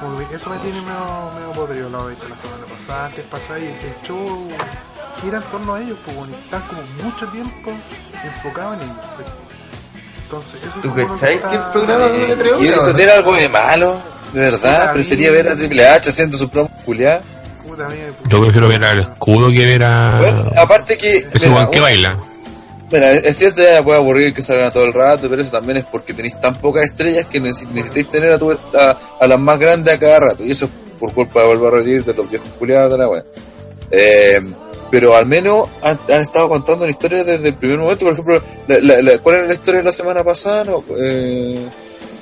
Como 0.00 0.28
que 0.28 0.34
eso 0.36 0.50
me 0.50 0.56
tiene 0.58 0.80
medio, 0.80 1.30
medio 1.38 1.52
podrido, 1.52 1.88
lo 1.90 2.06
viste 2.08 2.28
la 2.28 2.36
semana 2.36 2.64
pasada, 2.66 3.06
antes 3.06 3.24
pasada, 3.24 3.58
y 3.60 3.64
el 3.66 4.06
show 4.06 4.50
gira 5.22 5.38
en 5.38 5.44
torno 5.44 5.74
a 5.74 5.80
ellos, 5.80 5.96
pues, 6.04 6.16
y 6.30 6.32
están 6.44 6.62
como 6.62 6.82
mucho 7.04 7.26
tiempo 7.28 7.70
enfocados 8.24 8.74
en 8.74 8.82
ellos. 8.82 8.96
pues. 9.16 9.28
Entonces, 10.24 10.54
eso 10.64 10.66
es 10.76 10.82
¿Tú 10.82 10.88
como 10.90 10.96
lo 11.02 11.14
cachai 11.14 11.34
está- 11.36 11.50
que 11.50 11.56
el 11.56 11.62
programa 11.62 12.06
tres 12.38 12.52
¿Y 12.60 12.66
eso 12.68 12.94
tiene 12.94 13.12
algo 13.12 13.34
de 13.34 13.48
malo? 13.48 13.96
¿De 14.32 14.40
verdad? 14.40 14.80
Puta, 14.80 14.92
Preferiría 14.94 15.28
a 15.28 15.30
mí- 15.30 15.36
ver 15.36 15.48
a 15.52 15.56
Triple 15.56 15.88
H 15.88 16.10
haciendo 16.10 16.36
su 16.38 16.48
promo 16.48 16.70
culiada. 16.84 17.22
Yo 18.28 18.40
prefiero 18.40 18.68
ver 18.68 18.84
al 18.84 19.00
escudo 19.00 19.48
que 19.50 19.64
ver 19.64 19.84
a. 19.84 20.18
Bueno, 20.18 20.44
aparte 20.56 20.96
que... 20.96 21.26
weón 21.50 21.70
que 21.70 21.78
un- 21.78 21.82
baila. 21.84 22.18
Es 22.96 23.36
cierto, 23.38 23.62
ya 23.62 23.82
puede 23.82 23.98
aburrir 23.98 24.32
que 24.34 24.42
salgan 24.42 24.72
todo 24.72 24.84
el 24.84 24.92
rato, 24.92 25.28
pero 25.28 25.42
eso 25.42 25.50
también 25.50 25.78
es 25.78 25.84
porque 25.84 26.12
tenéis 26.14 26.38
tan 26.40 26.60
pocas 26.60 26.84
estrellas 26.84 27.26
que 27.26 27.40
neces- 27.40 27.68
necesitáis 27.70 28.10
tener 28.10 28.32
a, 28.32 28.38
tu- 28.38 28.52
a, 28.52 28.98
a 29.20 29.26
las 29.26 29.38
más 29.40 29.58
grandes 29.58 29.94
a 29.94 29.98
cada 29.98 30.20
rato. 30.20 30.44
Y 30.44 30.52
eso 30.52 30.66
es 30.66 30.70
por 31.00 31.12
culpa 31.12 31.40
de 31.40 31.46
volver 31.48 31.74
a 31.74 31.76
reír 31.84 32.04
de 32.04 32.14
los 32.14 32.30
viejos 32.30 32.48
culiados 32.58 32.92
de 32.92 32.98
la 32.98 33.08
wea. 33.08 33.24
Eh, 33.90 34.38
pero 34.90 35.16
al 35.16 35.26
menos 35.26 35.68
han, 35.82 35.98
han 36.08 36.20
estado 36.20 36.48
contando 36.48 36.84
la 36.84 36.90
historia 36.90 37.24
desde 37.24 37.48
el 37.48 37.54
primer 37.54 37.78
momento. 37.78 38.04
Por 38.04 38.12
ejemplo, 38.14 38.42
la, 38.68 38.78
la- 38.78 39.02
la- 39.02 39.18
¿cuál 39.18 39.36
era 39.36 39.46
la 39.46 39.54
historia 39.54 39.78
de 39.80 39.84
la 39.84 39.92
semana 39.92 40.22
pasada? 40.22 40.64
No, 40.64 40.84
eh, 40.96 41.66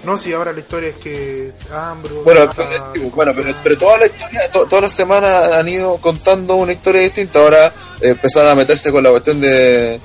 No, 0.05 0.17
si 0.17 0.33
ahora 0.33 0.53
la 0.53 0.61
historia 0.61 0.89
es 0.89 0.97
que 0.97 1.53
Ambrose. 1.73 2.23
bueno, 2.25 2.51
pero, 2.57 3.11
bueno 3.11 3.33
pero, 3.37 3.55
pero 3.63 3.79
toda 3.79 3.99
la 3.99 4.07
historia, 4.07 4.51
to- 4.51 4.65
todas 4.67 4.85
las 4.85 4.93
semanas 4.93 5.53
han 5.53 5.69
ido 5.69 5.97
contando 5.99 6.57
una 6.57 6.73
historia 6.73 7.03
distinta. 7.03 7.41
Ahora 7.41 7.67
eh, 8.01 8.09
empezaron 8.11 8.49
a 8.51 8.55
meterse 8.55 8.91
con 8.91 9.05
la 9.05 9.11
cuestión 9.11 9.41
de. 9.41 10.01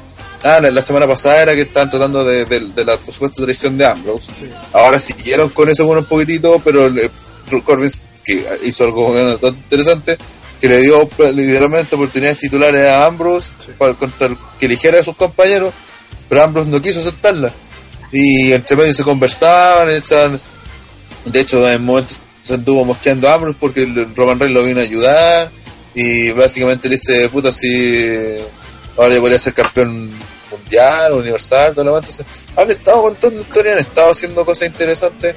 Ah, 0.48 0.61
la, 0.61 0.72
la 0.72 0.82
semana 0.82 1.06
pasada 1.07 1.41
era 1.41 1.56
que 1.56 1.61
estaban 1.61 1.90
tratando 1.90 2.24
de, 2.24 2.45
de- 2.45 2.60
de 2.76 2.86
la 2.86 2.95
por 2.98 3.14
supuesto 3.14 3.44
traición 3.44 3.78
de 3.78 3.86
Ambrose. 3.86 4.32
Sí. 4.40 4.49
Ahora 4.74 4.99
siguieron 4.99 5.49
con 5.49 5.68
eso 5.69 5.86
bueno 5.86 6.02
un 6.02 6.07
poquitito, 6.07 6.61
pero 6.64 6.88
eh, 6.88 7.10
Corbin 7.65 7.91
que 8.24 8.45
hizo 8.64 8.84
algo 8.86 9.14
bastante 9.14 9.60
interesante, 9.60 10.18
que 10.60 10.68
le 10.68 10.82
dio 10.82 11.07
pues, 11.10 11.34
literalmente 11.34 11.95
oportunidades 11.95 12.38
titulares 12.40 12.82
a 12.84 13.06
Ambrose 13.06 13.52
Sí. 13.65 13.72
para 13.78 13.94
contra 13.94 14.28
el- 14.28 14.38
que 14.60 14.65
eligiera 14.68 14.99
a 14.99 15.03
sus 15.03 15.15
compañeros, 15.15 15.74
pero 16.30 16.44
Ambrose 16.44 16.69
no 16.69 16.82
quiso 16.82 16.99
aceptarla. 17.02 17.52
Y 18.11 18.53
entre 18.53 18.76
medio 18.78 18.94
se 18.94 19.03
conversaban, 19.03 19.90
echaban- 19.90 20.40
de 21.26 21.40
hecho 21.41 21.69
en 21.69 21.84
momentos 21.84 22.18
se 22.41 22.53
anduvo 22.53 22.86
mosqueando 22.86 23.28
a 23.28 23.34
Ambrose 23.34 23.57
porque 23.60 23.84
el 23.84 24.15
Roman 24.15 24.40
Reigns 24.40 24.56
lo 24.56 24.64
vino 24.65 24.80
a 24.80 24.84
ayudar 24.84 25.52
y 25.94 26.32
básicamente 26.32 26.88
le 26.88 26.95
dice, 26.95 27.28
puta, 27.30 27.52
si 27.52 28.38
ahora 28.98 29.14
yo 29.15 29.19
podría 29.22 29.38
ser 29.40 29.53
campeón 29.53 30.10
mundial, 30.52 31.14
universal, 31.14 31.74
todo 31.74 31.86
lo 31.86 31.95
demás. 31.95 32.10
Entonces, 32.10 32.45
han 32.56 32.69
estado 32.69 33.02
contando 33.03 33.41
historias, 33.41 33.74
han 33.74 33.80
estado 33.80 34.11
haciendo 34.11 34.45
cosas 34.45 34.68
interesantes. 34.68 35.36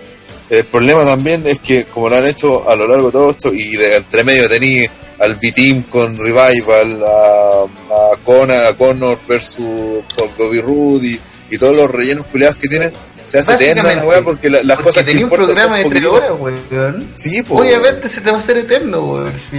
El 0.49 0.65
problema 0.65 1.05
también 1.05 1.47
es 1.47 1.61
que, 1.61 1.85
como 1.85 2.09
lo 2.09 2.17
han 2.17 2.27
hecho 2.27 2.69
a 2.69 2.75
lo 2.75 2.89
largo 2.89 3.07
de 3.07 3.13
todo 3.13 3.31
esto, 3.31 3.53
y 3.55 3.77
de 3.77 3.97
entre 3.97 4.25
medio 4.25 4.49
tenía 4.49 4.91
al 5.21 5.35
B-Team 5.37 5.83
con 5.85 6.17
Revival, 6.19 7.05
a, 7.05 7.63
a, 7.63 8.17
Conor, 8.25 8.57
a 8.57 8.73
Connor 8.77 9.19
versus 9.29 10.03
Bobby 10.37 10.61
Roode 10.61 11.19
y, 11.51 11.59
todos 11.59 11.77
los 11.77 11.91
rellenos 11.91 12.27
culiados 12.27 12.57
que 12.57 12.69
tienen, 12.69 12.93
se 13.23 13.39
hace 13.41 13.53
eterna 13.55 13.95
la 13.95 14.05
weá 14.05 14.23
porque 14.23 14.49
la- 14.49 14.63
las 14.63 14.79
Porque 14.79 14.89
cosas 14.91 15.05
que 15.05 15.13
un 15.13 15.19
importan 15.21 15.47
programa 15.47 15.83
son 15.83 15.91
tres 15.91 16.03
poquititas. 16.07 16.31
horas, 16.41 16.41
weón. 16.71 17.09
Sí, 17.17 17.43
po, 17.43 17.57
Obviamente 17.61 18.09
se 18.09 18.21
te 18.23 18.31
va 18.31 18.37
a 18.37 18.41
hacer 18.41 18.59
eterno, 18.59 19.01
weón. 19.05 19.33
Si... 19.51 19.57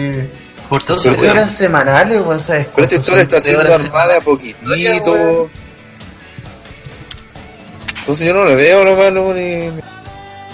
Por 0.71 0.81
todo 0.85 0.95
Entonces 0.95 1.17
Pero- 1.19 1.33
eran 1.33 1.49
semanales, 1.49 2.21
weón, 2.25 2.39
¿sabes? 2.39 2.67
Pero 2.73 2.83
esta 2.85 2.95
historia 2.95 3.23
está 3.23 3.41
siendo 3.41 3.75
armada 3.75 4.17
a 4.19 4.21
poquitito. 4.21 5.49
Entonces 7.99 8.25
yo 8.27 8.33
no 8.33 8.45
le 8.45 8.55
veo 8.55 8.85
lo 8.85 8.95
malo 8.95 9.33
ni, 9.33 9.69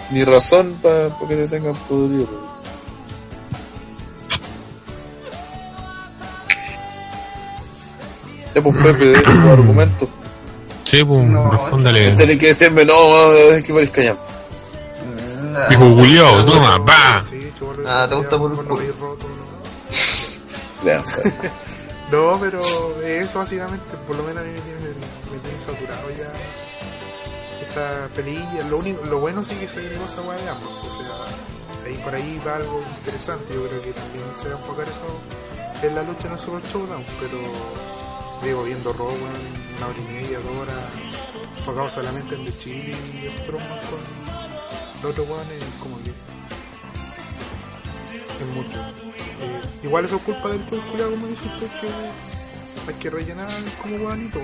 ni 0.10 0.24
razón 0.24 0.74
para 0.82 1.10
que 1.28 1.36
le 1.36 1.48
tengan 1.48 1.76
podrido. 1.88 2.28
Ya 8.56 8.62
pues 8.64 8.76
Pepe, 8.78 9.06
de 9.06 9.24
su 9.32 9.50
argumento. 9.52 10.10
Sí, 10.84 11.04
pues, 11.04 11.20
No, 11.28 11.52
respóndale. 11.52 12.12
Tiene 12.14 12.38
que 12.40 12.48
decirme, 12.48 12.86
no, 12.86 13.32
es 13.34 13.64
que 13.64 13.72
vais 13.74 13.92
callar. 13.92 14.18
Nah. 15.52 15.68
Dijo 15.70 15.82
Julio, 15.96 16.44
toma, 16.46 16.78
va. 16.80 17.24
Sí, 17.30 17.44
Ah, 17.90 18.06
te 18.10 18.16
gusta 18.16 18.38
por 18.38 18.52
el 18.52 18.58
no 20.84 21.04
roto, 21.04 21.48
no. 22.12 22.40
Pero 22.40 22.62
eso 23.04 23.40
básicamente, 23.40 23.86
por 24.08 24.16
lo 24.16 24.24
menos 24.24 24.44
a 24.44 24.46
mí 24.46 24.54
me 24.54 24.62
tiene, 24.62 24.80
me 24.80 25.40
tiene 25.40 25.60
saturado 25.66 26.10
ya 26.18 26.32
esta 27.68 28.08
pelilla. 28.16 28.64
Lo 28.70 28.78
único, 28.78 29.06
lo 29.06 29.20
bueno 29.20 29.44
sí 29.44 29.56
que 29.56 29.68
se 29.68 29.82
dio 29.82 30.06
esa 30.06 30.22
weá 30.22 30.38
de 30.38 30.50
ambos. 30.50 30.74
O 30.74 30.98
sea, 30.98 31.86
ahí 31.86 32.00
por 32.04 32.16
ahí 32.16 32.42
va 32.46 32.56
algo 32.56 32.82
interesante. 32.98 33.54
Yo 33.54 33.68
creo 33.68 33.82
que 33.82 33.92
también 33.92 34.26
se 34.42 34.50
va 34.50 34.56
a 34.56 34.58
enfocar 34.58 34.88
eso 34.88 35.20
en 35.84 35.96
la 35.96 36.04
lucha 36.04 36.28
en 36.28 36.34
el 36.34 36.40
Super 36.40 36.62
Showdown, 36.64 37.04
pero 37.20 37.38
digo, 38.44 38.64
viendo 38.64 38.94
Raw, 38.94 39.08
una 39.78 39.88
hora 39.88 39.98
y 39.98 40.14
media, 40.14 40.40
dos 40.40 40.56
horas, 40.62 40.76
enfocado 41.58 41.90
solamente 41.90 42.36
en 42.36 42.46
The 42.46 42.58
Chile 42.58 42.96
y 43.14 43.30
Strowman 43.30 43.68
con 43.68 44.00
los 45.04 45.12
otros 45.12 45.30
weones, 45.30 45.64
como 45.80 45.97
es 48.44 48.56
mucho. 48.56 48.78
Eh, 48.80 49.62
igual 49.84 50.06
eso 50.06 50.16
es 50.18 50.22
culpa 50.24 50.50
del 50.50 50.62
culiao, 50.62 51.10
como 51.12 51.28
dice 51.28 51.42
usted, 51.46 51.68
que 51.82 52.90
hay 52.92 52.96
que 53.00 53.10
rellenar 53.10 53.48
como 53.82 53.98
guanito, 54.00 54.40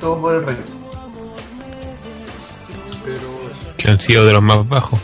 Todo 0.00 0.20
por 0.20 0.34
el 0.36 0.46
rey. 0.46 0.56
pero 3.04 3.40
Que 3.76 3.90
han 3.90 4.00
sido 4.00 4.24
de 4.26 4.32
los 4.32 4.42
más 4.42 4.68
bajos. 4.68 5.00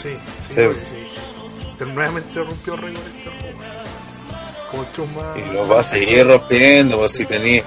sí, 0.00 0.10
sí, 0.48 0.54
Sí. 0.54 0.60
sí. 0.62 1.08
Pero 1.78 1.92
nuevamente 1.94 2.34
rompió 2.42 2.76
récord 2.76 3.02
este. 3.06 3.30
Como 4.70 4.86
chuma. 4.94 5.34
Y 5.36 5.52
lo 5.52 5.66
va 5.68 5.80
a 5.80 5.82
seguir 5.82 6.26
rompiendo, 6.26 6.96
pues 6.98 7.12
si 7.12 7.26
tenía, 7.26 7.62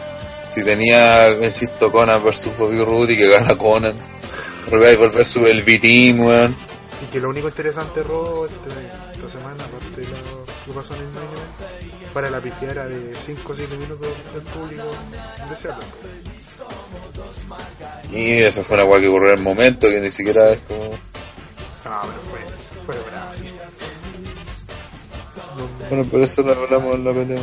si 0.49 0.63
tenía, 0.63 1.31
insisto, 1.43 1.91
Conan 1.91 2.23
versus 2.23 2.57
Bobby 2.57 2.83
Rudy 2.83 3.17
que 3.17 3.27
gana 3.29 3.55
Conan. 3.57 3.93
Revival 4.71 5.11
versus 5.11 5.47
el 5.47 5.61
B-Team, 5.63 6.21
weón. 6.21 6.55
Y 7.03 7.05
que 7.11 7.19
lo 7.19 7.29
único 7.29 7.47
interesante 7.49 7.99
de 7.99 8.07
Raw 8.07 8.45
este, 8.45 8.57
esta 9.25 9.39
semana, 9.39 9.63
aparte 9.63 10.01
de 10.01 10.07
lo 10.07 10.45
que 10.65 10.71
pasó 10.71 10.95
en 10.95 11.01
el 11.01 12.07
fuera 12.13 12.29
la 12.29 12.39
pifiera 12.39 12.85
de 12.85 13.15
5 13.15 13.51
o 13.51 13.55
7 13.55 13.77
minutos 13.77 14.07
del 14.33 14.41
público 14.43 14.83
deseado. 15.49 15.81
Y 18.11 18.33
eso 18.37 18.63
fue 18.63 18.77
una 18.77 18.85
weá 18.85 19.01
que 19.01 19.07
ocurrió 19.07 19.33
en 19.33 19.39
el 19.39 19.43
momento, 19.43 19.89
que 19.89 19.99
ni 19.99 20.11
siquiera 20.11 20.51
es 20.51 20.61
como... 20.61 20.83
No, 20.85 22.01
pero 22.01 22.21
fue, 22.29 22.39
fue 22.85 22.95
bravo, 23.09 23.33
sí. 23.33 23.53
Bueno, 25.89 26.05
por 26.05 26.21
eso 26.21 26.41
lo 26.43 26.53
hablamos 26.53 26.95
en 26.95 27.03
la 27.03 27.13
pelea. 27.13 27.41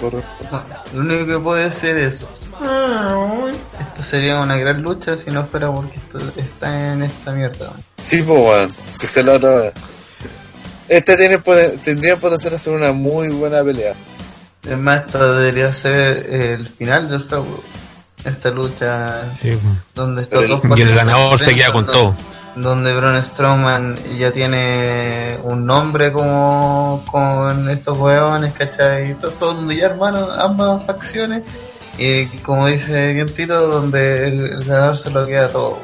No, 0.00 0.62
lo 0.94 1.00
único 1.00 1.26
que 1.26 1.38
puede 1.38 1.72
ser 1.72 1.98
es. 1.98 2.14
Esto 2.14 4.02
sería 4.02 4.40
una 4.40 4.56
gran 4.56 4.80
lucha 4.82 5.16
si 5.16 5.30
no 5.30 5.44
fuera 5.46 5.72
porque 5.72 5.96
esto 5.96 6.18
está 6.36 6.92
en 6.92 7.02
esta 7.02 7.32
mierda. 7.32 7.72
Sí, 7.98 8.22
pues, 8.22 8.38
weón. 8.38 8.70
Si 8.94 9.06
se 9.06 9.22
la 9.22 9.32
otra 9.32 9.50
vez. 9.56 9.74
Este 10.88 11.16
tiene, 11.16 11.38
tendría 11.84 12.16
potencial 12.16 12.52
de 12.52 12.58
ser 12.58 12.72
una 12.74 12.92
muy 12.92 13.28
buena 13.28 13.62
pelea. 13.62 13.94
Es 14.64 14.78
más, 14.78 15.06
esto 15.06 15.34
debería 15.34 15.72
ser 15.72 16.26
el 16.32 16.66
final 16.66 17.08
del 17.08 17.28
juego. 17.28 17.62
Esta 18.24 18.50
lucha 18.50 19.22
Sí, 19.40 19.50
pues. 19.50 19.76
donde 19.94 20.22
estos 20.22 20.48
dos 20.48 20.60
Y 20.76 20.82
el 20.82 20.94
ganador 20.94 21.38
se 21.38 21.54
queda 21.54 21.72
con 21.72 21.86
todo. 21.86 22.14
Donde 22.56 22.92
Braun 22.92 23.22
Strowman 23.22 23.96
ya 24.18 24.32
tiene 24.32 25.38
un 25.44 25.64
nombre 25.64 26.10
como 26.10 27.04
con 27.08 27.70
estos 27.70 27.96
huevones, 27.96 28.52
¿cachai? 28.54 29.14
Todo, 29.14 29.30
todo 29.32 29.54
donde 29.54 29.76
ya 29.76 29.86
hermanos, 29.86 30.28
ambas 30.36 30.84
facciones. 30.84 31.44
Y 31.98 32.26
como 32.38 32.66
dice 32.66 33.12
bien 33.12 33.32
Tito, 33.32 33.68
donde 33.68 34.26
el, 34.26 34.40
el 34.40 34.64
ganador 34.64 34.96
se 34.96 35.10
lo 35.10 35.24
queda 35.26 35.48
todo. 35.48 35.78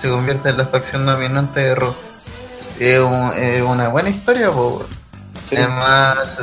Se 0.00 0.08
convierte 0.08 0.48
en 0.48 0.58
la 0.58 0.66
facción 0.66 1.04
dominante 1.04 1.60
de 1.60 1.74
Raw. 1.74 1.94
Es, 2.78 2.98
un- 3.00 3.32
es 3.36 3.62
una 3.62 3.88
buena 3.88 4.08
historia, 4.10 4.50
po. 4.50 4.84
Sí. 5.44 5.56
Además, 5.56 6.40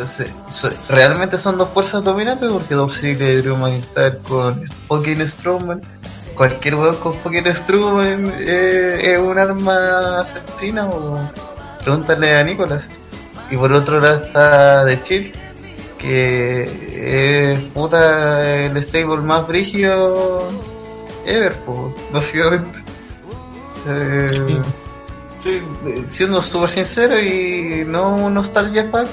realmente 0.88 1.38
son 1.38 1.58
dos 1.58 1.70
fuerzas 1.70 2.04
dominantes 2.04 2.50
porque 2.52 2.76
Dolph 2.76 2.94
Ziggler 2.96 3.40
y 3.40 3.42
Drew 3.42 3.58
McIntyre 3.58 4.20
con 4.20 4.64
fucking 4.88 5.28
Strowman. 5.28 5.82
Cualquier 6.36 6.76
weón 6.76 6.96
con 6.98 7.14
fucking 7.16 7.48
Strowman 7.56 8.32
eh, 8.40 9.00
es 9.14 9.20
un 9.20 9.38
arma 9.40 10.22
asesina 10.22 10.86
o 10.86 11.20
pregúntale 11.84 12.38
a 12.38 12.44
Nicolás. 12.44 12.84
Y 13.50 13.58
por 13.58 13.74
otro 13.74 14.00
lado 14.00 14.24
está 14.24 14.86
The 14.86 15.02
Chill, 15.04 15.34
que 15.98 17.52
es 17.54 17.60
puta 17.74 18.46
el 18.66 18.82
stable 18.84 19.18
más 19.18 19.48
brígido 19.48 20.48
ever, 21.26 21.56
po, 21.66 21.94
básicamente. 22.14 22.80
Eh, 23.88 24.30
Sí, 24.48 24.58
eh, 25.46 26.06
siendo 26.10 26.42
súper 26.42 26.70
sincero 26.70 27.20
y 27.20 27.84
no 27.88 28.30
nostalgia 28.30 28.90
pack, 28.92 29.08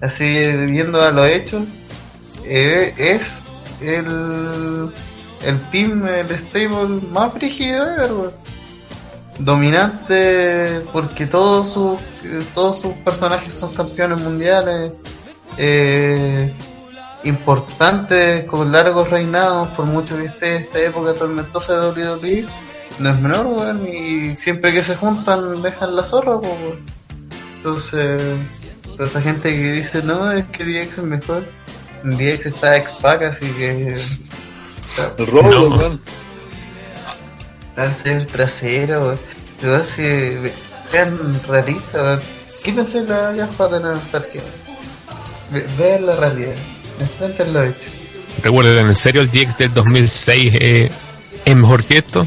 así 0.00 0.24
viendo 0.24 1.02
a 1.02 1.10
los 1.10 1.28
hechos, 1.28 1.64
eh, 2.44 2.94
es 2.96 3.42
el, 3.80 4.90
el 5.44 5.60
team, 5.70 6.06
el 6.06 6.28
stable 6.38 7.00
más 7.12 7.34
brígido 7.34 7.84
ever. 7.84 8.30
Dominante 9.38 10.82
porque 10.92 11.26
todos 11.26 11.72
sus 11.72 11.98
todos 12.54 12.80
sus 12.80 12.92
personajes 12.96 13.54
son 13.54 13.72
campeones 13.72 14.18
mundiales, 14.18 14.92
eh, 15.56 16.52
importantes 17.24 18.44
con 18.44 18.70
largos 18.70 19.10
reinados, 19.10 19.68
por 19.68 19.86
mucho 19.86 20.16
que 20.18 20.26
esté 20.26 20.56
esta 20.56 20.78
época 20.80 21.14
tormentosa 21.14 21.80
de 21.80 21.88
WWE 21.88 22.69
no 23.00 23.10
es 23.10 23.20
menor, 23.20 23.46
weón, 23.46 23.88
y 23.88 24.36
siempre 24.36 24.72
que 24.72 24.84
se 24.84 24.94
juntan 24.96 25.60
dejan 25.62 25.96
la 25.96 26.04
zorra, 26.06 26.36
weón. 26.36 26.78
Entonces, 27.56 28.22
toda 28.96 29.08
esa 29.08 29.20
gente 29.20 29.50
que 29.50 29.72
dice, 29.72 30.02
no, 30.02 30.30
es 30.32 30.44
que 30.46 30.64
DX 30.64 30.98
es 30.98 31.04
mejor, 31.04 31.44
DX 32.04 32.46
está 32.46 32.76
X-Pac, 32.76 33.22
así 33.22 33.46
que... 33.52 33.94
o 33.94 34.94
sea, 34.96 35.12
El 35.18 35.26
robo, 35.26 35.50
No. 35.50 35.76
weón. 35.76 36.00
darse 37.76 38.12
el 38.12 38.26
trasero, 38.26 39.06
weón. 39.62 39.74
Así, 39.80 40.02
vean 40.92 41.40
rarita, 41.48 42.02
weón. 42.02 42.20
Quítense 42.64 43.00
la 43.02 43.32
gafa 43.32 43.68
de 43.68 43.80
la 43.80 43.92
nostalgia. 43.92 44.42
Ve- 45.50 45.66
Vean 45.78 46.06
la 46.06 46.16
realidad. 46.16 46.54
Enfrenten 47.00 47.52
lo 47.54 47.62
hecho. 47.64 47.88
Recuerden, 48.42 48.86
¿en 48.86 48.94
serio 48.94 49.20
el 49.22 49.30
DX 49.30 49.56
del 49.56 49.74
2006 49.74 50.54
eh, 50.60 50.90
es 51.44 51.56
mejor 51.56 51.84
que 51.84 51.98
esto? 51.98 52.26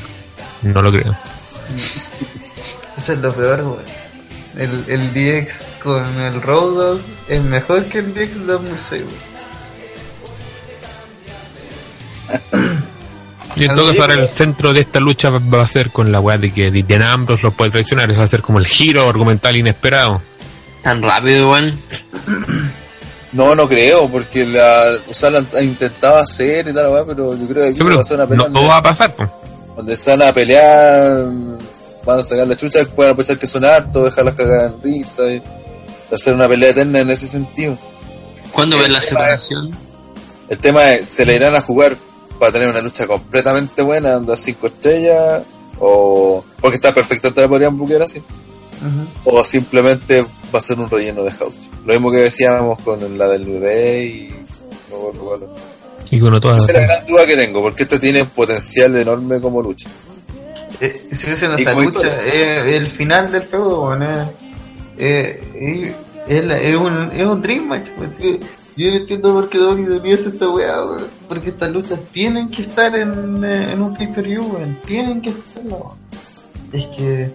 No 0.63 0.81
lo 0.81 0.91
creo. 0.91 1.11
Eso 2.97 3.13
es 3.13 3.19
lo 3.19 3.33
peor, 3.33 3.59
weón. 3.61 3.79
El, 4.57 4.85
el 4.87 5.13
DX 5.13 5.53
con 5.83 6.03
el 6.21 6.41
Road 6.41 6.73
Dogg 6.75 7.01
es 7.27 7.41
mejor 7.43 7.83
que 7.85 7.99
el 7.99 8.13
DX 8.13 8.45
2006, 8.47 9.01
weón. 9.01 9.33
Y 13.55 13.65
en 13.65 13.75
todo 13.75 13.87
caso, 13.89 14.01
ahora 14.01 14.13
el 14.15 14.29
centro 14.29 14.73
de 14.73 14.79
esta 14.81 14.99
lucha 14.99 15.29
va- 15.29 15.61
a 15.61 15.67
ser 15.67 15.91
con 15.91 16.11
la 16.11 16.19
weá 16.19 16.37
de 16.39 16.51
que 16.51 16.71
Dean 16.71 17.03
Ambrose 17.03 17.43
los 17.43 17.53
puede 17.53 17.69
traicionar. 17.71 18.09
Eso 18.09 18.19
va 18.19 18.25
a 18.25 18.29
ser 18.29 18.41
como 18.41 18.57
el 18.59 18.65
giro 18.65 19.07
argumental 19.07 19.55
inesperado. 19.55 20.21
Tan 20.81 21.01
rápido, 21.03 21.39
igual. 21.45 21.77
No, 23.33 23.55
no 23.55 23.67
creo, 23.67 24.11
porque 24.11 24.45
la, 24.45 24.93
o 25.09 25.13
sea, 25.15 25.31
la 25.31 25.39
han 25.39 25.63
intentado 25.63 26.17
hacer 26.19 26.67
y 26.67 26.71
tal, 26.73 26.91
weá, 26.91 27.03
pero 27.03 27.35
yo 27.35 27.47
creo 27.47 27.63
que 27.63 27.69
aquí 27.69 27.77
Sí, 27.79 27.83
pero 27.83 27.95
va 27.95 28.01
a 28.01 28.05
ser 28.05 28.17
una 28.17 28.27
pelea 28.27 28.47
no 28.47 28.67
va 28.67 28.77
a 28.77 28.83
pasar. 28.83 29.11
pues. 29.15 29.27
Donde 29.75 29.95
se 29.95 30.11
van 30.11 30.21
a 30.23 30.33
pelear, 30.33 31.29
van 32.05 32.19
a 32.19 32.23
sacar 32.23 32.47
la 32.47 32.55
chucha, 32.55 32.79
pueden 32.95 33.11
aprovechar 33.13 33.37
que 33.37 33.47
son 33.47 33.65
hartos, 33.65 34.05
dejarlas 34.05 34.35
cagar 34.35 34.67
en 34.73 34.81
risa 34.81 35.31
y 35.33 35.41
hacer 36.11 36.33
una 36.33 36.47
pelea 36.47 36.69
eterna 36.71 36.99
en 36.99 37.09
ese 37.09 37.27
sentido. 37.27 37.77
¿Cuándo 38.51 38.77
ves 38.77 38.89
la 38.89 38.99
es- 38.99 39.05
separación? 39.05 39.71
El 40.49 40.57
tema 40.59 40.91
es, 40.93 41.07
¿se 41.07 41.25
le 41.25 41.35
irán 41.35 41.55
a 41.55 41.61
jugar 41.61 41.95
para 42.39 42.51
tener 42.51 42.67
una 42.69 42.81
lucha 42.81 43.07
completamente 43.07 43.81
buena, 43.81 44.15
anda 44.15 44.35
cinco 44.35 44.67
estrellas? 44.67 45.43
O 45.79 46.43
porque 46.61 46.75
está 46.75 46.93
perfecto, 46.93 47.33
te 47.33 47.41
la 47.41 47.47
podrían 47.47 47.75
buquear 47.77 48.03
así. 48.03 48.21
O 49.23 49.43
simplemente 49.43 50.21
va 50.53 50.59
a 50.59 50.61
ser 50.61 50.77
un 50.79 50.89
relleno 50.89 51.23
de 51.23 51.31
house. 51.31 51.53
Lo 51.85 51.93
mismo 51.93 52.11
que 52.11 52.17
decíamos 52.17 52.79
con 52.81 53.17
la 53.17 53.27
del 53.29 53.47
New 53.47 53.61
Day 53.61 54.07
y... 54.07 54.91
no 54.91 54.97
acuerdo 54.97 55.23
cuál. 55.25 55.39
Y 56.17 56.19
todas 56.41 56.63
Esa 56.63 56.71
es 56.71 56.73
la 56.87 56.93
gran 56.95 57.07
duda 57.07 57.25
que 57.25 57.35
tengo, 57.35 57.61
porque 57.61 57.83
este 57.83 57.99
tiene 57.99 58.25
potencial 58.25 58.95
enorme 58.95 59.39
como 59.41 59.61
lucha. 59.61 59.89
Eh, 60.79 60.93
sigue 61.11 61.35
siendo 61.35 61.57
esta 61.57 61.73
lucha, 62.01 62.07
eh, 62.33 62.75
el 62.77 62.87
final 62.91 63.31
del 63.31 63.45
juego, 63.47 63.87
weón. 63.89 64.03
eh, 64.03 64.27
eh, 64.97 65.95
eh, 66.27 66.59
es, 66.61 66.75
un, 66.75 67.09
es 67.13 67.25
un 67.25 67.41
Dream 67.41 67.67
Match. 67.67 67.87
Yo- 68.19 68.37
Yo 68.75 68.89
no 68.89 68.97
entiendo 68.97 69.33
por 69.33 69.49
qué 69.49 69.59
WWE 69.59 70.13
hace 70.13 70.29
esta 70.29 70.49
weá. 70.49 70.73
Porque 71.29 71.49
estas 71.49 71.71
luchas 71.71 71.99
tienen 72.11 72.49
que 72.49 72.63
estar 72.63 72.95
en, 72.95 73.43
eh, 73.45 73.71
en 73.73 73.81
un 73.81 73.95
pay-per-view. 73.95 74.57
Tienen 74.87 75.21
que 75.21 75.29
estarlo. 75.29 75.95
Es 76.71 76.85
que 76.87 77.29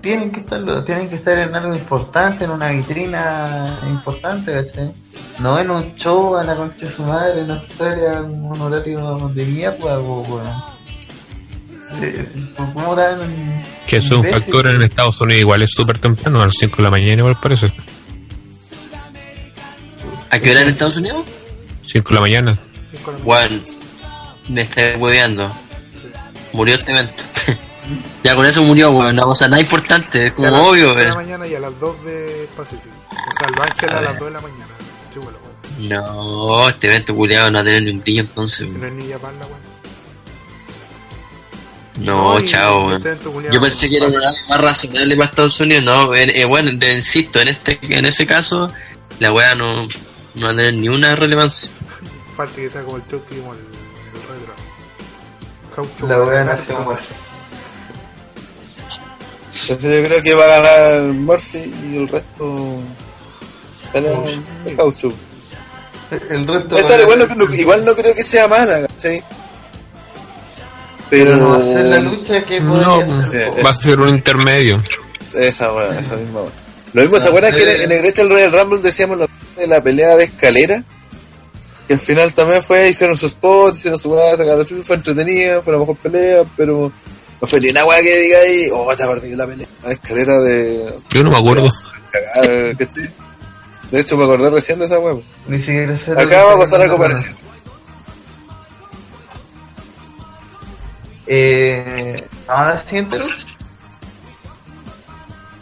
tienen 0.00 0.30
que 0.30 0.38
estarlo, 0.40 0.84
tienen 0.84 1.08
que 1.08 1.16
estar 1.16 1.36
en 1.36 1.52
algo 1.56 1.74
importante, 1.74 2.44
en 2.44 2.50
una 2.52 2.70
vitrina 2.70 3.80
importante, 3.90 4.52
¿cachai? 4.52 4.92
No 5.38 5.58
en 5.58 5.70
un 5.70 5.94
show 5.96 6.36
a 6.36 6.44
la 6.44 6.54
concha 6.56 6.86
de 6.86 6.92
su 6.92 7.02
madre 7.02 7.40
en 7.42 7.50
Australia, 7.50 8.12
en 8.18 8.44
un 8.44 8.60
horario 8.60 9.30
de 9.34 9.44
mierda, 9.44 10.00
weón. 10.00 10.46
Eh, 12.00 12.26
¿Cómo 12.56 12.94
dan 12.96 13.62
Que 13.86 13.98
eso 13.98 14.14
es 14.14 14.20
un 14.20 14.28
factor 14.30 14.66
en 14.68 14.82
Estados 14.82 15.20
Unidos. 15.20 15.40
Igual 15.40 15.62
es 15.62 15.70
súper 15.72 15.98
temprano, 15.98 16.40
a 16.40 16.46
las 16.46 16.54
5 16.58 16.76
de 16.76 16.82
la 16.82 16.90
mañana, 16.90 17.18
igual 17.18 17.38
parece. 17.40 17.66
¿A 20.30 20.38
qué 20.38 20.50
hora 20.50 20.62
en 20.62 20.68
Estados 20.68 20.96
Unidos? 20.96 21.24
5 21.86 22.08
de 22.08 22.14
la 22.14 22.20
mañana. 22.20 22.58
Juan, 23.24 23.62
me 24.48 24.62
está 24.62 24.96
hueveando. 24.98 25.50
Murió 26.52 26.74
este 26.76 26.92
evento. 26.92 27.22
ya 28.24 28.34
con 28.36 28.46
eso 28.46 28.62
murió, 28.62 28.90
weón. 28.92 29.14
No 29.16 29.28
pasa 29.28 29.48
nada 29.48 29.60
importante, 29.60 30.26
es 30.28 30.32
como 30.32 30.46
Y 30.46 30.48
a 30.48 30.52
las 30.52 30.60
obvio, 30.60 30.88
cinco 30.88 30.98
de 30.98 31.04
la 31.04 31.10
pero. 31.10 31.14
mañana 31.16 31.46
y 31.46 31.54
a 31.54 31.60
las 31.60 31.80
2 31.80 32.04
de 32.04 32.48
Pacífico. 32.56 32.94
O 33.10 33.38
sea, 33.38 33.48
el 33.48 33.70
Ángel 33.70 33.88
a, 33.90 33.98
A 33.98 34.00
las 34.00 34.10
ver. 34.12 34.18
2 34.20 34.28
de 34.28 34.34
la 34.34 34.40
mañana. 34.40 34.66
Chihuahua, 35.14 35.32
weón. 35.78 35.88
No, 35.88 36.68
este 36.68 36.86
evento 36.88 37.14
culiado 37.14 37.50
no 37.50 37.58
va 37.58 37.62
a 37.62 37.64
tener 37.64 37.82
ni 37.84 37.90
un 37.92 38.00
brillo 38.00 38.20
entonces, 38.22 38.66
weón. 38.68 38.80
no 38.80 38.86
es 38.86 38.92
ni 38.92 39.10
Japan 39.12 39.38
la 39.38 39.46
weón. 39.46 39.74
No, 42.00 42.40
chao, 42.40 42.86
weón. 42.88 43.06
este 43.06 43.18
Yo 43.52 43.60
pensé 43.60 43.88
que 43.88 43.96
era 43.98 44.06
una 44.08 44.32
más 44.48 44.60
razonable 44.60 45.16
para 45.16 45.30
Estados 45.30 45.60
Unidos, 45.60 45.84
no, 45.84 46.12
eh, 46.14 46.26
eh, 46.34 46.44
bueno, 46.44 46.70
de- 46.72 46.94
insisto, 46.94 47.40
en 47.40 47.48
este 47.48 47.78
en 47.82 48.04
ese 48.04 48.26
caso, 48.26 48.68
la 49.20 49.32
weá 49.32 49.54
no, 49.54 49.86
no 50.34 50.46
va 50.46 50.52
a 50.52 50.56
tener 50.56 50.74
ni 50.74 50.88
una 50.88 51.14
relevancia. 51.16 51.70
Falta 52.36 52.56
que 52.56 52.68
sea 52.68 52.82
como 52.82 52.96
el 52.96 53.06
Chucky 53.06 53.36
como 53.36 53.52
el, 53.54 53.60
el 53.60 55.76
retro. 55.76 56.08
La 56.08 56.18
ganar 56.18 56.46
nació. 56.58 56.98
Entonces 59.68 60.02
yo 60.02 60.08
creo 60.08 60.22
que 60.22 60.34
va 60.34 60.44
a 60.44 60.60
ganar 60.60 61.12
Murphy 61.12 61.72
y 61.92 61.96
el 61.96 62.08
resto 62.08 62.80
House. 64.76 65.06
El 66.30 66.46
resto 66.46 66.78
Esta 66.78 67.00
igual 67.00 67.18
no, 67.20 67.34
no- 67.34 67.54
igual 67.54 67.84
no 67.84 67.94
creo 67.96 68.14
que 68.14 68.22
sea 68.22 68.46
mala, 68.46 68.86
¿cachai? 68.86 69.22
pero 71.10 71.24
Pero 71.26 71.36
no 71.36 71.48
va 71.50 71.56
a 71.56 71.62
ser 71.62 71.86
la 71.86 72.00
lucha 72.00 72.44
que 72.44 72.60
No, 72.60 72.72
podría 72.74 73.16
ser. 73.16 73.52
sí, 73.54 73.60
Va 73.64 73.70
a 73.70 73.74
ser 73.74 74.00
un 74.00 74.08
intermedio. 74.10 74.76
Esa, 75.36 75.72
weón, 75.72 75.96
esa 75.98 76.16
misma 76.16 76.40
weón. 76.40 76.52
Lo 76.92 77.02
mismo, 77.02 77.18
¿se 77.18 77.28
acuerdan 77.28 77.54
que 77.54 77.62
en 77.62 77.82
en 77.82 77.92
el 77.92 77.98
Great 77.98 78.18
Royal 78.18 78.52
Rumble 78.52 78.80
decíamos 78.82 79.18
lo 79.18 79.28
de 79.56 79.66
la 79.66 79.82
pelea 79.82 80.16
de 80.16 80.24
escalera? 80.24 80.82
Que 81.88 81.94
al 81.94 81.98
final 81.98 82.32
también 82.34 82.62
fue, 82.62 82.88
hicieron 82.88 83.16
su 83.16 83.26
spot, 83.26 83.74
hicieron 83.74 83.98
su 83.98 84.10
weá, 84.12 84.36
sacaron 84.36 84.64
chucha, 84.64 84.82
fue 84.84 84.96
entretenida, 84.96 85.60
fue 85.60 85.72
la 85.72 85.78
mejor 85.80 85.96
pelea, 85.96 86.42
pero 86.56 86.90
no 87.40 87.46
fue 87.46 87.60
ni 87.60 87.68
una 87.70 87.84
weá 87.84 88.00
que 88.00 88.18
diga 88.20 88.38
ahí, 88.38 88.68
oh, 88.72 88.94
te 88.96 89.02
ha 89.02 89.08
perdido 89.08 89.36
la 89.36 89.46
pelea. 89.46 89.66
La 89.84 89.92
escalera 89.92 90.38
de 90.40 90.94
Yo 91.10 91.22
no 91.24 91.30
me 91.30 91.38
acuerdo. 91.38 91.68
De 93.94 94.00
hecho 94.00 94.16
me 94.16 94.24
acordé 94.24 94.50
recién 94.50 94.80
de 94.80 94.86
esa 94.86 94.98
weá. 94.98 95.14
Ni 95.46 95.56
siquiera 95.56 95.94
Acá 96.20 96.42
va 96.42 96.54
a 96.54 96.58
pasar 96.58 96.80
algo 96.80 96.98
parecido. 96.98 97.36
Eh, 101.28 102.26
¿Vamos 102.48 102.64
a 102.64 102.68
la 102.70 102.76
siguiente 102.76 103.18
lucha? 103.20 103.46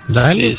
Dale. 0.09 0.57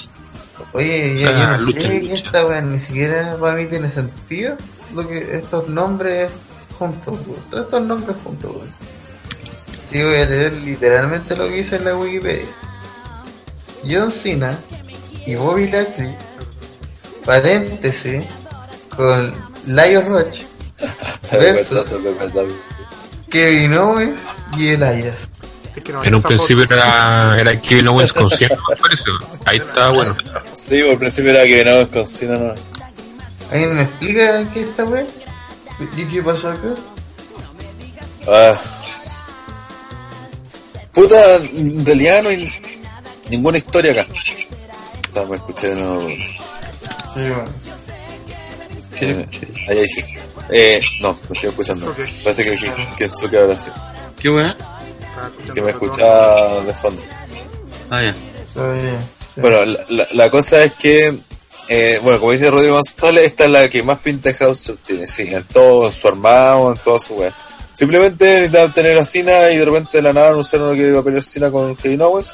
Oye, 0.74 1.18
ya 1.18 1.30
O 1.30 1.34
sea, 1.34 1.40
yo 1.40 1.48
no 1.48 1.58
lucha, 1.66 1.82
sé 1.82 1.88
que 1.90 2.00
lucha. 2.02 2.14
esta 2.14 2.46
weá 2.46 2.62
ni 2.62 2.80
siquiera 2.80 3.38
para 3.38 3.56
mí 3.56 3.66
tiene 3.66 3.90
sentido 3.90 4.56
lo 4.94 5.08
que 5.08 5.38
estos 5.38 5.68
nombres 5.68 6.32
juntos, 6.78 7.18
weón. 7.26 7.42
todos 7.50 7.64
estos 7.66 7.82
nombres 7.88 8.18
juntos, 8.24 8.52
weón. 8.56 8.70
Sí, 9.90 10.04
voy 10.04 10.14
a 10.20 10.26
leer 10.26 10.54
literalmente 10.58 11.36
lo 11.36 11.48
que 11.48 11.56
dice 11.56 11.78
en 11.78 11.86
la 11.86 11.96
Wikipedia. 11.96 12.46
John 13.84 14.12
Cena 14.12 14.60
y 15.26 15.34
Bobby 15.34 15.68
Lashley, 15.72 16.16
paréntesis, 17.26 18.24
con 18.96 19.34
Lio 19.68 20.02
Roach 20.02 20.40
versus 21.32 21.96
Kevin 23.30 23.74
Owens 23.76 24.20
y 24.58 24.70
Elias. 24.70 25.30
Es 25.76 25.82
que 25.84 25.92
no, 25.92 26.04
En 26.04 26.14
un 26.14 26.22
principio 26.22 26.64
foto- 26.64 26.76
era, 26.76 27.38
era 27.40 27.60
Kevin 27.62 27.88
Owens 27.88 28.14
con 28.14 28.30
100, 28.30 28.50
me 28.70 28.76
parece. 28.76 29.04
Ahí 29.46 29.58
está 29.58 29.90
bueno. 29.90 30.16
Sí, 30.56 30.82
por 30.84 30.92
el 30.92 30.98
principio 31.00 31.32
era 31.32 31.44
que 31.46 31.66
no, 31.66 31.90
con 31.90 32.08
Cena 32.08 32.38
no. 32.38 32.54
¿Alguien 33.52 33.76
me 33.76 33.82
explica 33.84 34.52
qué 34.54 34.62
esta 34.62 34.84
weá? 34.84 35.06
¿Y 35.98 36.06
qué 36.08 36.22
pasó 36.22 36.50
acá? 36.52 36.70
Ah. 38.28 38.54
Puta, 40.94 41.36
en 41.38 41.86
realidad 41.86 42.24
no 42.24 42.30
hay 42.30 42.52
ninguna 43.30 43.58
historia 43.58 43.92
acá. 43.94 44.06
Estamos 45.04 45.38
escuchando. 45.38 46.02
Sí, 47.14 47.20
bueno. 47.20 47.50
Eh, 49.02 49.26
ahí, 49.68 49.78
ahí 49.80 49.88
sí. 49.88 50.02
Eh, 50.50 50.82
no, 51.02 51.18
lo 51.28 51.36
sigo 51.36 51.52
escuchando. 51.52 51.90
Ok. 51.90 52.00
Parece 52.24 52.46
que, 52.46 52.58
que, 52.58 52.72
que 52.98 53.10
Suki 53.10 53.36
ahora 53.36 53.58
sí. 53.58 53.72
¿Qué 54.20 54.30
weá? 54.30 54.56
Que 55.54 55.62
me 55.62 55.72
escucha 55.72 56.62
de 56.62 56.74
fondo. 56.74 57.02
Ah, 57.90 58.02
ya. 58.04 58.14
Sí. 58.14 59.42
Bueno, 59.42 59.66
la, 59.66 59.86
la, 59.90 60.08
la 60.12 60.30
cosa 60.30 60.64
es 60.64 60.74
que, 60.74 61.18
eh, 61.68 62.00
bueno, 62.04 62.20
como 62.20 62.32
dice 62.32 62.52
Rodrigo 62.52 62.76
González, 62.76 63.26
esta 63.26 63.46
es 63.46 63.50
la 63.50 63.70
que 63.70 63.84
más 63.84 64.00
pinta 64.00 64.30
de 64.30 64.36
House 64.36 64.62
Show 64.62 64.78
tiene, 64.86 65.08
sí, 65.08 65.34
en 65.34 65.44
todo 65.46 65.90
su 65.92 66.08
armado, 66.08 66.72
en 66.72 66.78
toda 66.78 67.00
su 67.00 67.16
wea. 67.16 67.34
Simplemente 67.74 68.26
necesitaban 68.26 68.74
tener 68.74 68.98
a 69.00 69.06
Cena 69.06 69.50
y 69.50 69.58
de 69.58 69.66
repente 69.66 69.98
de 69.98 70.04
la 70.04 70.14
nada 70.14 70.30
anunciaron 70.30 70.76
que 70.76 70.88
iba 70.88 71.00
a 71.00 71.04
pelear 71.04 71.24
Cena 71.24 71.50
con 71.50 71.76
Kevin 71.76 72.04
Owens. 72.04 72.34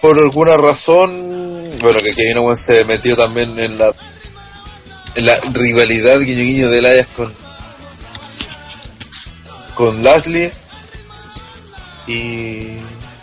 Por 0.00 0.18
alguna 0.18 0.56
razón, 0.56 1.39
bueno, 1.80 1.98
que 2.00 2.14
Kevin 2.14 2.38
Owens 2.38 2.60
se 2.60 2.84
metió 2.84 3.16
también 3.16 3.58
en 3.58 3.78
la 3.78 3.92
en 5.14 5.26
la 5.26 5.36
rivalidad 5.52 6.20
guiño 6.20 6.42
guiño 6.42 6.68
de 6.70 6.78
Elias 6.78 7.06
con 7.16 7.32
con 9.74 10.02
Lashley 10.02 10.50
y 12.06 12.76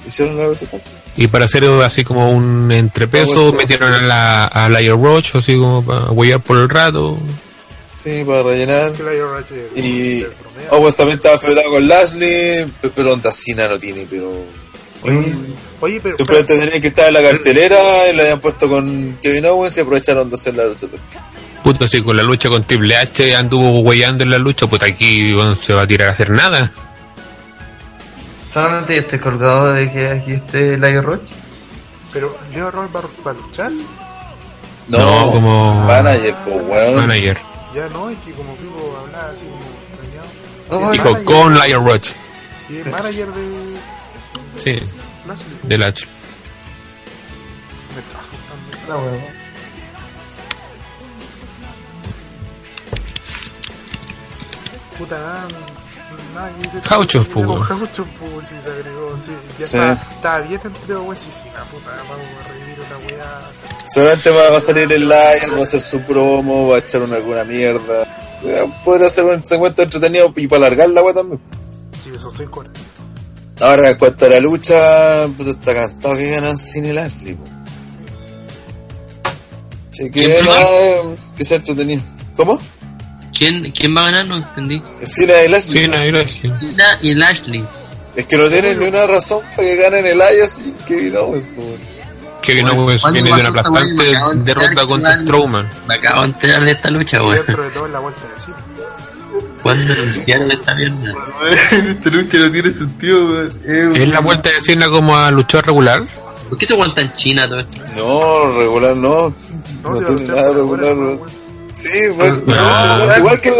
hicieron 0.07 0.37
la 0.37 0.47
versión 0.47 0.69
Y 1.15 1.27
para 1.27 1.45
hacer 1.45 1.65
así 1.83 2.03
como 2.03 2.31
un 2.31 2.71
entrepeso, 2.71 3.53
metieron 3.53 3.93
a 3.93 4.01
la 4.01 4.45
a 4.45 4.69
Lio 4.69 4.95
Roach, 4.97 5.35
así 5.35 5.55
como 5.55 5.83
para 5.83 6.11
huellar 6.11 6.39
por 6.41 6.57
el 6.57 6.69
rato. 6.69 7.17
Sí, 7.95 8.23
para 8.25 8.43
rellenar. 8.43 8.93
Y. 9.75 10.23
Owens 10.71 10.95
también 10.95 11.17
estaba 11.17 11.35
enfrentado 11.35 11.69
con 11.71 11.87
Lashley, 11.87 12.65
pe- 12.81 12.89
pero 12.95 13.13
Onda 13.13 13.31
Cena 13.31 13.67
no 13.67 13.77
tiene, 13.77 14.05
pero 14.09 14.29
Oye, 15.03 15.33
Oye, 15.79 15.99
pero. 16.01 16.15
Simplemente 16.15 16.57
tenían 16.57 16.81
que 16.81 16.87
estar 16.87 17.07
en 17.07 17.13
la 17.13 17.21
cartelera 17.21 17.77
y 18.11 18.15
la 18.15 18.23
habían 18.23 18.39
puesto 18.39 18.67
con 18.69 19.17
Kevin 19.21 19.45
Owens 19.45 19.77
y 19.77 19.81
aprovecharon 19.81 20.29
de 20.29 20.35
hacer 20.35 20.55
la 20.55 20.65
lucha. 20.65 20.87
Puta, 21.63 21.87
si 21.87 22.01
con 22.01 22.15
la 22.17 22.23
lucha 22.23 22.49
con 22.49 22.63
Triple 22.63 22.95
H 22.95 23.35
anduvo 23.35 23.79
huellando 23.81 24.23
en 24.23 24.29
la 24.31 24.37
lucha, 24.37 24.67
pues 24.67 24.81
aquí 24.83 25.33
weón, 25.35 25.59
se 25.59 25.73
va 25.73 25.83
a 25.83 25.87
tirar 25.87 26.09
a 26.09 26.13
hacer 26.13 26.29
nada. 26.31 26.71
Solamente 28.51 28.95
yo 28.95 29.01
estoy 29.01 29.19
colgado 29.19 29.73
de 29.73 29.91
que 29.91 30.07
aquí 30.09 30.31
esté 30.33 30.77
Lio 30.77 31.01
Roach. 31.01 31.21
Pero 32.13 32.35
Leo 32.53 32.71
Roy 32.71 32.87
va, 32.95 33.01
a 33.29 33.33
luchar. 33.33 33.71
No, 34.87 34.97
No, 34.97 35.31
como- 35.31 35.85
manager, 35.85 36.33
pues 36.45 36.55
weón. 36.67 36.95
Manager. 36.95 37.37
Ya 37.75 37.87
no, 37.89 38.09
es 38.09 38.17
que 38.25 38.31
como 38.31 38.55
Pico 38.55 38.97
hablaba 39.05 39.29
así 39.31 39.45
como 39.45 40.81
extrañado. 40.81 40.91
Dijo 40.93 41.23
con 41.25 41.53
Lion 41.53 41.85
Roach. 41.85 42.09
Y 42.69 42.77
es 42.77 42.85
manager 42.87 43.27
de 43.27 43.77
Sí. 44.57 44.79
Del 45.63 45.83
H. 45.83 46.05
Me 47.93 48.01
está 48.01 48.19
asustando. 48.19 48.87
La 48.87 48.97
huevo. 48.97 49.27
Puta, 54.97 55.17
nada, 55.19 55.47
weón. 55.47 55.87
Caucho, 56.83 57.23
po, 57.25 57.65
sí, 58.41 58.55
se 58.63 58.69
agregó. 58.71 59.17
Sí, 59.25 59.31
ya 59.31 59.57
Sí. 59.57 59.63
Estaba, 59.63 59.93
estaba 59.93 60.39
bien 60.41 60.61
entre 60.63 60.95
Owens 60.95 61.25
y 61.27 61.31
Cena, 61.31 61.63
puta, 61.71 61.91
vamos 62.09 62.27
a 62.43 62.47
revivir 62.47 62.77
una 62.79 62.97
weá. 63.07 63.41
Seguramente 63.87 64.29
va, 64.29 64.57
a 64.57 64.59
salir 64.59 64.91
el 64.91 65.01
live, 65.01 65.53
va 65.53 65.59
a 65.59 65.63
hacer 65.63 65.79
su 65.79 66.01
promo, 66.01 66.69
va 66.69 66.77
a 66.77 66.79
echar 66.79 67.01
una, 67.01 67.15
alguna 67.17 67.43
mierda. 67.43 68.03
Eh, 68.43 68.71
Podría 68.85 69.09
ser 69.09 69.25
un 69.25 69.45
segmento 69.45 69.81
entretenido 69.81 70.31
y 70.35 70.47
para 70.47 70.67
alargar 70.67 70.89
la 70.89 71.01
weá 71.03 71.13
también. 71.13 71.39
Sí, 72.03 72.11
son 72.19 72.35
5 72.35 72.59
horas. 72.59 72.71
Ahora, 73.59 73.89
en 73.89 73.97
cuanto 73.97 74.25
a 74.25 74.29
la 74.29 74.39
lucha, 74.39 75.25
está 75.25 75.73
cantado 75.73 76.15
que 76.15 76.29
ganan 76.29 76.57
sin 76.57 76.85
el 76.85 76.97
Ashley. 76.97 77.33
po. 77.33 77.43
Así 79.91 80.11
que, 80.11 80.11
¿Quién 80.11 80.31
se 80.35 80.45
va? 80.45 80.61
eh, 80.61 81.01
que 81.35 81.55
entretenido. 81.55 82.01
¿Cómo? 82.35 82.59
¿Quién, 83.35 83.71
¿Quién 83.71 83.95
va 83.95 84.01
a 84.01 84.05
ganar? 84.05 84.27
No 84.27 84.37
entendí. 84.37 84.81
Sin 85.03 85.29
el 85.29 85.53
Ashley. 85.53 85.83
Sí, 85.85 85.87
no, 85.89 86.03
y 86.05 86.11
Lashley. 86.11 86.53
Cena 86.59 86.99
y 87.01 87.13
Lashley. 87.15 87.65
Es 88.15 88.25
que 88.25 88.37
no 88.37 88.47
tienen 88.49 88.79
ni 88.79 88.87
una 88.87 89.05
razón 89.07 89.41
para 89.55 89.63
que 89.63 89.75
ganen 89.75 90.05
el 90.05 90.21
Ayas 90.21 90.61
y 90.65 90.71
Kevin 90.87 91.17
Owens. 91.17 91.45
po. 91.55 91.61
Kevin 92.41 92.67
Owens 92.67 93.01
¿Cuándo 93.01 93.21
viene 93.23 93.35
de 93.35 93.49
una 93.49 93.49
aplastante 93.59 94.03
derrota 94.43 94.85
contra 94.85 95.15
Strowman. 95.17 95.69
Me 95.87 95.95
acabo 95.95 96.21
de 96.21 96.27
enterar 96.27 96.63
de 96.63 96.71
esta 96.71 96.89
lucha, 96.91 97.17
Y 97.17 97.19
weón. 97.21 97.35
dentro 97.45 97.63
de 97.63 97.69
todo, 97.71 97.85
es 97.87 97.91
la 97.91 97.99
vuelta 97.99 98.21
de 98.21 98.39
Cena. 98.41 98.57
¿Cuándo 99.73 99.93
anunciaron 99.93 100.51
esta 100.51 100.75
mierda? 100.75 101.13
Esta 101.71 102.09
lucha 102.09 102.37
no 102.39 102.51
tiene 102.51 102.73
sentido, 102.73 103.19
weón. 103.31 103.95
Es 103.95 104.07
la 104.07 104.19
vuelta 104.19 104.49
de 104.49 104.61
Cena 104.61 104.89
como 104.89 105.15
a 105.17 105.29
luchar 105.31 105.65
regular. 105.65 106.03
¿Por 106.49 106.57
qué 106.57 106.65
se 106.65 106.73
aguanta 106.73 107.01
en 107.01 107.11
China 107.13 107.47
todo 107.47 107.57
esto? 107.59 107.77
No, 107.97 108.57
regular 108.59 108.95
no. 108.95 109.33
No, 109.83 109.99
a 109.99 110.05
tiene 110.05 110.21
nada 110.27 110.53
regular. 110.53 110.95
no, 110.95 111.01
weón. 111.05 111.17
weón. 111.17 111.29
Sí, 111.73 111.89
bueno, 112.15 112.41
Ah. 112.49 113.05
no, 113.07 113.17
igual 113.17 113.41
que 113.41 113.51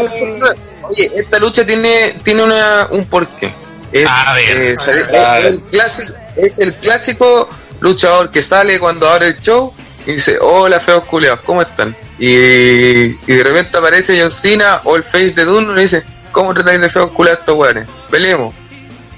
Oye, 0.89 1.11
esta 1.15 1.37
lucha 1.39 1.65
tiene, 1.65 2.17
tiene 2.23 2.43
una, 2.43 2.87
un 2.91 3.05
porqué. 3.05 3.51
Es, 3.91 4.05
A 4.09 4.33
ver. 4.33 4.61
eh, 4.61 4.75
sale- 4.77 5.17
A 5.17 5.37
es 5.39 5.43
ver. 5.43 5.53
el 5.53 5.61
clásico, 5.61 6.13
es 6.37 6.53
el 6.59 6.73
clásico 6.75 7.49
luchador 7.81 8.31
que 8.31 8.41
sale 8.41 8.79
cuando 8.79 9.07
abre 9.09 9.27
el 9.27 9.39
show 9.41 9.73
y 10.07 10.13
dice, 10.13 10.37
hola 10.39 10.79
feos 10.79 11.03
culeados, 11.03 11.41
¿cómo 11.45 11.61
están? 11.61 11.93
Y, 12.17 12.27
y 12.27 13.15
de 13.25 13.43
repente 13.43 13.77
aparece 13.77 14.19
John 14.19 14.31
Cena 14.31 14.79
o 14.85 14.95
el 14.95 15.03
face 15.03 15.31
de 15.31 15.43
turno 15.43 15.77
y 15.77 15.81
dice, 15.81 16.01
¿cómo 16.31 16.53
tratáis 16.53 16.79
de 16.79 16.87
feos 16.87 17.11
culeados 17.11 17.41
estos 17.41 17.55
weones? 17.57 17.89
Peleemos. 18.09 18.55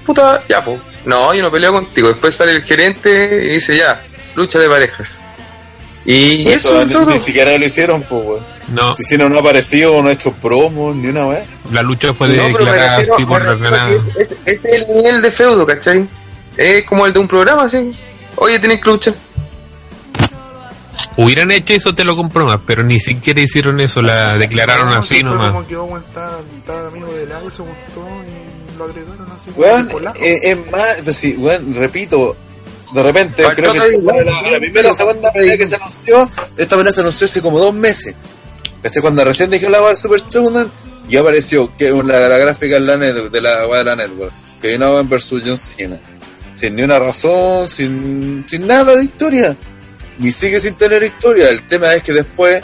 Puta, 0.04 0.42
ya 0.50 0.66
po. 0.66 0.80
No, 1.06 1.32
yo 1.36 1.44
no 1.44 1.52
peleo 1.52 1.72
contigo. 1.74 2.08
Después 2.08 2.36
sale 2.36 2.54
el 2.54 2.64
gerente 2.64 3.40
y 3.44 3.54
dice, 3.54 3.78
ya, 3.78 4.02
lucha 4.36 4.58
de 4.58 4.68
parejas. 4.68 5.22
Y 6.06 6.48
eso, 6.50 6.70
eso, 6.70 6.82
es 6.82 6.88
ni, 6.88 6.94
todo. 6.94 7.12
ni 7.12 7.20
siquiera 7.20 7.56
lo 7.56 7.66
hicieron, 7.66 8.02
pues, 8.02 8.26
weón. 8.26 8.46
No, 8.70 8.96
Si 8.96 9.16
no, 9.16 9.30
no 9.30 9.38
ha 9.38 9.40
aparecido, 9.42 10.02
no 10.02 10.10
ha 10.10 10.14
hecho 10.14 10.34
promos, 10.34 10.96
ni 10.96 11.10
una 11.10 11.28
vez. 11.28 11.44
la 11.72 11.84
lucha 11.84 12.16
fue 12.16 12.30
No, 12.30 12.34
pero 12.52 12.66
me 12.66 12.72
declarada 12.72 12.98
así 12.98 13.26
por 13.26 13.42
Ese 14.18 14.38
es 14.46 14.66
el 14.66 14.96
nivel 14.96 15.22
de 15.22 15.30
feudo, 15.30 15.68
¿cachai? 15.68 16.08
Es 16.58 16.84
como 16.86 17.06
el 17.06 17.14
de 17.14 17.20
un 17.20 17.28
programa, 17.28 17.66
así. 17.66 17.96
Oye, 18.38 18.58
tienes 18.58 18.82
que 18.82 18.90
luchar. 18.90 19.14
Hubieran 21.22 21.52
hecho 21.52 21.74
eso, 21.74 21.94
te 21.94 22.06
lo 22.06 22.16
compro 22.16 22.46
más, 22.46 22.62
pero 22.66 22.84
ni 22.84 23.00
siquiera 23.00 23.42
hicieron 23.42 23.80
eso, 23.82 24.02
la 24.02 24.38
declararon 24.38 24.90
No, 24.90 24.96
así 25.00 25.22
nomás. 25.22 25.52
como 25.52 25.68
que 25.68 25.76
Owen 25.76 26.04
estaba, 26.08 26.40
estaba 26.58 26.88
amigo 26.88 27.12
de 27.12 27.26
lado 27.26 27.44
y 27.46 27.52
se 27.52 27.62
gustó 27.62 28.08
y 28.74 28.78
lo 28.78 28.84
agregaron 28.86 29.28
así. 29.36 29.52
como 29.52 29.66
Weón, 29.66 29.88
polaco. 29.90 30.18
eh, 30.22 30.40
es 30.44 30.72
más, 30.72 30.88
pues 31.04 31.16
sí, 31.18 31.36
weón, 31.38 31.76
repito, 31.76 32.38
de 32.94 33.04
repente, 33.04 33.44
creo 33.54 33.74
que 33.74 33.80
la, 33.80 34.42
la 34.52 34.60
primera 34.60 34.90
o 34.92 34.94
segunda 34.94 35.32
pelea 35.34 35.58
que 35.58 35.68
se 35.68 35.76
anunció, 35.76 36.30
esta 36.56 36.78
pelea 36.78 36.92
se 36.94 37.02
anunció 37.02 37.26
hace 37.26 37.42
como 37.42 37.60
dos 37.60 37.74
meses. 37.74 38.16
¿Cachai? 38.82 39.02
Cuando 39.02 39.26
recién 39.26 39.50
dije 39.50 39.70
la 39.70 39.94
Super 39.98 40.22
Showdown, 40.30 40.72
y 41.10 41.18
apareció 41.18 41.76
que 41.76 41.92
la, 41.92 42.30
la 42.30 42.38
gráfica 42.38 42.78
en 42.78 42.86
la 42.88 42.96
net, 42.96 43.16
de 43.30 43.42
la 43.42 43.68
de 43.68 43.84
la 43.84 43.96
network, 43.98 44.32
que 44.62 44.76
Owen 44.78 45.10
versus 45.10 45.44
John 45.46 45.58
Cena. 45.58 46.00
Sin 46.56 46.76
ni 46.76 46.84
una 46.84 46.98
razón, 47.00 47.68
sin, 47.68 48.46
sin 48.48 48.68
nada 48.68 48.96
de 48.96 49.04
historia. 49.04 49.56
Ni 50.20 50.32
sigue 50.32 50.60
sin 50.60 50.76
tener 50.76 51.02
historia. 51.04 51.50
El 51.50 51.64
tema 51.64 51.94
es 51.96 52.04
que 52.04 52.14
después 52.14 52.62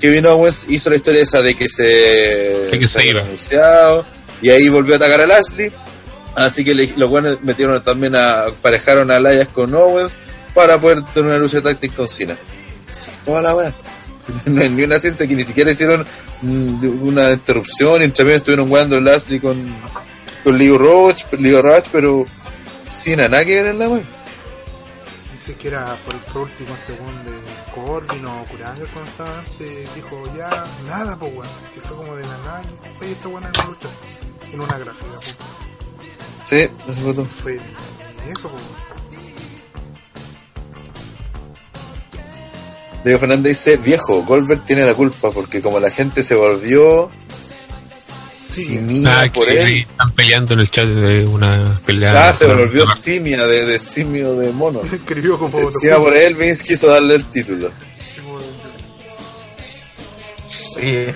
Kevin 0.00 0.26
Owens 0.26 0.66
hizo 0.68 0.90
la 0.90 0.96
historia 0.96 1.22
esa 1.22 1.40
de 1.40 1.54
que 1.54 1.68
se, 1.68 1.82
De 1.82 2.78
que 2.78 2.86
se 2.86 2.98
había 2.98 3.12
iba. 3.12 3.20
anunciado 3.22 4.04
y 4.42 4.50
ahí 4.50 4.68
volvió 4.68 4.94
a 4.94 4.96
atacar 4.96 5.20
a 5.22 5.26
Lashley. 5.26 5.72
Así 6.34 6.64
que 6.64 6.74
le- 6.74 6.92
los 6.96 7.08
buenos 7.08 7.38
metieron 7.42 7.82
también 7.82 8.14
a 8.16 8.46
parejaron 8.60 9.10
a 9.10 9.16
Elias 9.16 9.48
con 9.48 9.74
Owens 9.74 10.14
para 10.52 10.78
poder 10.80 11.02
tener 11.14 11.30
una 11.30 11.38
lucha 11.38 11.62
táctica 11.62 11.96
con 11.96 12.08
Cena. 12.08 12.36
Toda 13.24 13.40
la 13.42 13.54
weá. 13.54 13.74
No 14.44 14.60
hay 14.60 14.68
ni 14.68 14.82
una 14.82 14.98
ciencia 14.98 15.26
que 15.26 15.36
ni 15.36 15.44
siquiera 15.44 15.70
hicieron 15.70 16.04
mm, 16.42 17.02
una 17.06 17.30
interrupción. 17.30 18.00
Y 18.02 18.04
entre 18.06 18.24
medio 18.24 18.38
estuvieron 18.38 18.66
jugando 18.68 19.00
Lashley 19.00 19.38
con, 19.38 19.56
con 20.42 20.58
Leo 20.58 20.76
Roach, 20.76 21.22
Leo 21.38 21.62
Roach, 21.62 21.84
pero 21.92 22.26
Cena 22.84 23.28
nada 23.28 23.44
que 23.44 23.54
ver 23.62 23.66
en 23.66 23.78
la 23.78 23.88
weá. 23.88 24.02
Dice 25.46 25.58
que 25.60 25.68
era 25.68 25.96
por, 26.04 26.16
por 26.32 26.42
último 26.42 26.74
este 26.74 26.92
weón 27.00 27.24
de 27.24 27.72
Corbin 27.72 28.26
o 28.26 28.44
Curanger 28.46 28.88
cuando 28.88 29.10
estaba 29.12 29.38
antes, 29.38 29.94
dijo 29.94 30.24
ya 30.36 30.64
nada, 30.88 31.16
pues 31.16 31.32
weón, 31.34 31.48
que 31.72 31.80
fue 31.80 31.96
como 31.96 32.16
de 32.16 32.22
la 32.22 32.38
nada, 32.38 32.62
y, 32.64 33.04
oye, 33.04 33.12
esta 33.12 33.28
buena 33.28 33.52
es 33.54 33.64
lucha 33.64 33.88
en 34.52 34.60
una 34.60 34.76
gráfica, 34.76 35.20
pues. 35.20 35.36
Sí, 36.46 36.56
eso 36.88 37.00
fue 37.00 37.14
todo. 37.14 37.24
fue 37.26 37.60
eso, 38.28 38.50
pues. 38.50 38.62
Diego 43.04 43.18
Fernández 43.20 43.52
dice, 43.52 43.76
viejo, 43.76 44.24
Goldberg 44.24 44.64
tiene 44.64 44.84
la 44.84 44.94
culpa 44.94 45.30
porque 45.30 45.62
como 45.62 45.78
la 45.78 45.92
gente 45.92 46.24
se 46.24 46.34
volvió 46.34 47.08
simia 48.50 49.22
Ah, 49.22 49.26
por 49.32 49.48
él. 49.48 49.68
están 49.78 50.10
peleando 50.12 50.54
en 50.54 50.60
el 50.60 50.70
chat 50.70 50.86
de 50.86 51.24
una 51.26 51.80
pelea. 51.84 52.28
Ah, 52.28 52.32
se 52.32 52.46
volvió 52.46 52.84
simia 53.00 53.46
de, 53.46 53.66
de 53.66 53.78
simio 53.78 54.34
de 54.36 54.50
mono. 54.52 54.80
Escribió 54.92 55.38
como 55.38 55.50
Se 55.50 55.62
encima 55.62 55.96
por 55.98 56.16
él, 56.16 56.34
Vince 56.34 56.64
quiso 56.64 56.86
darle 56.88 57.16
el 57.16 57.24
título. 57.26 57.70
Oye, 60.76 61.14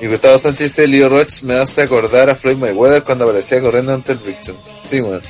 Y 0.00 0.06
Gustavo 0.06 0.38
Sánchez 0.38 0.68
dice, 0.76 0.86
Leo 0.88 1.08
Roach 1.08 1.42
me 1.42 1.54
hace 1.54 1.82
acordar 1.82 2.30
a 2.30 2.34
Floyd 2.34 2.56
Mayweather 2.56 3.02
cuando 3.02 3.24
aparecía 3.24 3.60
corriendo 3.60 3.92
ante 3.94 4.12
el 4.12 4.18
Victor. 4.18 4.56
Sí, 4.82 5.00
bueno. 5.00 5.20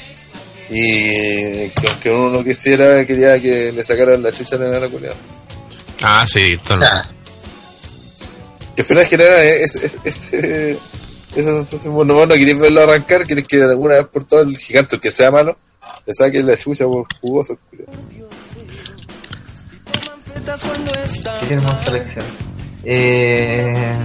Y 0.71 1.69
que 1.71 1.89
aunque 1.89 2.11
uno 2.11 2.29
no 2.31 2.45
quisiera, 2.45 3.05
quería 3.07 3.41
que 3.41 3.73
le 3.73 3.83
sacaran 3.83 4.23
la 4.23 4.31
chucha 4.33 4.57
de 4.59 4.79
la 4.81 4.87
culiada. 4.89 5.17
Ah, 6.03 6.27
sí, 6.31 6.41
esto 6.53 6.77
no. 6.77 6.85
Ah, 6.85 7.07
Que 8.79 8.83
al 8.83 8.87
final 8.87 9.07
genera 9.07 9.43
ese, 9.43 9.85
ese, 9.85 9.99
ese, 10.05 10.71
esa 11.35 11.51
sensación, 11.65 11.95
bueno, 11.95 12.29
querés 12.29 12.57
verlo 12.57 12.81
arrancar, 12.83 13.27
querés 13.27 13.45
que 13.45 13.57
de 13.57 13.65
alguna 13.65 13.97
vez 13.97 14.07
por 14.07 14.25
todo 14.25 14.43
el 14.43 14.57
gigante, 14.57 14.95
el 14.95 15.01
que 15.01 15.11
sea 15.11 15.33
malo, 15.33 15.59
le 16.07 16.15
saque 16.15 16.41
la 16.45 16.57
chucha 16.57 16.85
por 16.85 17.05
jugoso. 17.21 17.59
¿qué 21.41 21.47
tenemos 21.49 21.77
selección? 21.85 22.25
Eh, 22.85 23.97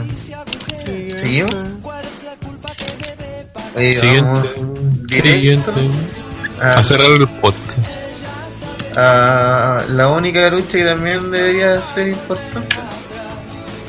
¿Seguimos? 1.22 1.56
Oye, 3.76 3.96
Siguiente. 3.96 4.22
vamos 4.24 4.50
directo 5.06 5.30
Siguiente. 5.36 5.72
a, 6.60 6.80
A 6.80 6.84
cerrar 6.84 7.12
el 7.12 7.28
podcast. 7.28 7.78
a 8.96 9.86
la 9.90 10.08
única 10.10 10.50
lucha 10.50 10.72
que 10.80 10.84
también 10.84 11.30
debería 11.30 11.80
ser 11.94 12.08
importante. 12.08 12.76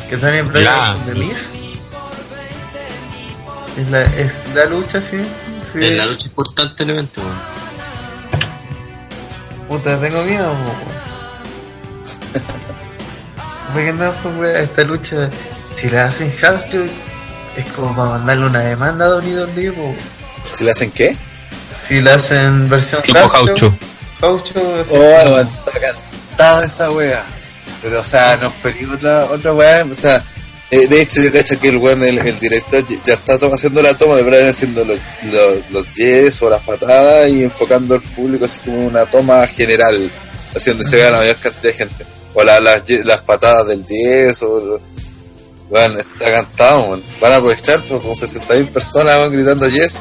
Que 0.09 0.17
también 0.17 0.51
La- 0.53 0.95
de 1.07 1.15
Miz. 1.15 1.49
Es 3.79 3.91
la, 3.91 4.03
es 4.05 4.33
la 4.55 4.67
lucha, 4.67 5.01
sí. 5.03 5.21
sí. 5.73 5.79
es 5.85 5.91
la 5.97 6.07
lucha 6.07 6.27
importante 6.29 6.85
del 6.85 6.91
evento, 6.95 7.21
weón. 7.21 7.55
Puta, 9.69 9.99
tengo 9.99 10.23
miedo. 10.25 10.55
Porque 13.73 13.89
andamos 13.89 14.17
con 14.19 14.39
weá, 14.39 14.61
esta 14.61 14.83
lucha, 14.85 15.29
si 15.77 15.89
la 15.91 16.07
hacen 16.07 16.33
house 16.37 16.63
show, 16.71 16.87
es 17.57 17.65
como 17.73 17.97
para 17.97 18.11
mandarle 18.11 18.47
una 18.47 18.61
demanda 18.61 19.07
a 19.07 19.17
WWE, 19.17 19.73
po. 19.73 19.95
¿Si 20.55 20.63
le 20.65 20.71
hacen 20.71 20.93
qué? 20.93 21.17
Si 21.89 22.01
la 22.01 22.15
hacen 22.15 22.69
versión 22.69 23.03
Tipo 23.03 23.27
house 23.29 23.51
show, 23.59 23.75
Faucho. 24.21 24.81
así, 24.81 24.93
Oh, 24.95 25.45
cantada 25.81 26.65
esa 26.65 26.91
wea. 26.93 27.25
Pero, 27.85 28.01
o 28.01 28.05
sea, 28.05 28.37
nos 28.39 28.53
perdimos 28.55 28.97
otra, 28.97 29.27
otra 29.27 29.53
wea. 29.53 29.85
O 29.85 29.93
sea, 29.95 30.25
eh, 30.71 30.89
de 30.89 31.03
hecho, 31.03 31.23
yo 31.23 31.31
cacho 31.31 31.61
que 31.61 31.69
el 31.69 31.77
weón, 31.77 32.03
el, 32.03 32.17
el 32.19 32.41
director, 32.41 32.83
ya- 33.05 33.13
está 33.15 33.35
haciendo 33.53 33.83
la 33.83 33.93
toma 33.97 34.17
de 34.17 34.23
Brian 34.23 34.49
haciendo 34.49 34.85
los, 34.87 34.99
los, 35.31 35.71
los 35.71 35.93
yes 35.95 36.41
o 36.43 36.49
las 36.51 36.63
patadas 36.63 37.29
y 37.31 37.43
enfocando 37.45 37.95
al 37.95 38.01
público 38.01 38.47
así 38.47 38.59
como 38.61 38.87
una 38.87 39.05
toma 39.07 39.47
general, 39.47 40.11
así 40.57 40.71
donde 40.71 40.85
se 40.87 40.97
vea 40.97 41.11
la 41.11 41.19
mayor 41.19 41.37
cantidad 41.37 41.63
de 41.63 41.73
gente. 41.75 42.07
O 42.33 42.43
la- 42.43 42.59
las, 42.59 42.89
las 43.05 43.21
patadas 43.21 43.67
del 43.69 43.85
yes 43.87 44.43
o. 44.43 44.81
Bueno, 45.71 45.99
está 45.99 46.31
cantado, 46.33 46.89
man. 46.89 47.03
Van 47.21 47.33
a 47.33 47.37
aprovechar 47.37 47.81
pues, 47.83 48.01
como 48.01 48.15
60.000 48.15 48.69
personas 48.69 49.19
van 49.19 49.33
gritando 49.33 49.69
yes. 49.69 50.01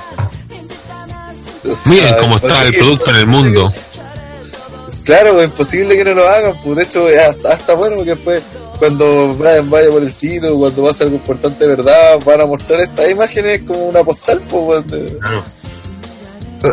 O 1.70 1.76
sea, 1.76 1.92
Miren 1.92 2.14
cómo 2.20 2.36
está 2.38 2.64
el 2.64 2.74
producto 2.78 3.10
en 3.12 3.16
el 3.18 3.28
mundo. 3.28 3.74
Claro, 5.06 5.40
es 5.40 5.46
imposible 5.46 5.98
que 5.98 6.06
no 6.06 6.14
lo 6.14 6.28
hagan, 6.28 6.56
pues 6.64 6.78
de 6.78 6.84
hecho 6.84 7.06
hasta, 7.28 7.50
hasta 7.54 7.74
bueno 7.74 7.98
porque 7.98 8.16
después 8.16 8.44
cuando 8.80 9.34
Brian 9.36 9.70
vaya 9.70 9.90
por 9.90 10.04
el 10.04 10.14
título, 10.14 10.58
cuando 10.58 10.84
pase 10.84 11.04
algo 11.04 11.16
importante 11.16 11.68
de 11.68 11.76
verdad, 11.76 12.20
van 12.26 12.42
a 12.42 12.46
mostrar 12.46 12.82
estas 12.82 13.10
imágenes 13.10 13.62
como 13.64 13.88
una 13.88 14.04
postal, 14.04 14.42
pues 14.50 14.84
Claro. 15.20 15.44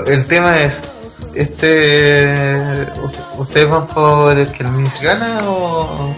El 0.06 0.26
tema 0.26 0.62
es, 0.62 0.74
este, 1.34 2.86
¿ustedes 3.36 3.68
van 3.68 3.88
por 3.88 4.38
el 4.38 4.52
que 4.52 4.62
el 4.62 4.70
Miss 4.70 5.00
gana 5.00 5.38
o...? 5.44 6.14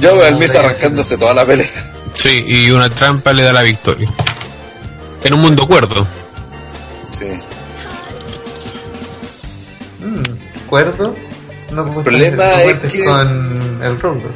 Yo 0.00 0.16
veo 0.16 0.26
al 0.26 0.34
Brian, 0.34 0.56
arrancándose 0.56 1.16
toda 1.18 1.34
la 1.34 1.46
pelea. 1.46 1.66
Sí, 2.14 2.44
y 2.46 2.70
una 2.70 2.88
trampa 2.88 3.32
le 3.32 3.42
da 3.42 3.52
la 3.52 3.62
victoria. 3.62 4.08
En 5.24 5.34
un 5.34 5.40
mundo 5.40 5.66
cuerdo. 5.66 6.06
Sí. 7.10 7.26
Mm, 10.72 10.74
¿Cuerdo? 10.74 11.14
No 11.72 11.98
El 11.98 12.02
problema 12.02 12.62
es 12.62 12.78
que- 12.92 13.04
con 13.04 13.82
el 13.82 14.00
Rondo. 14.00 14.28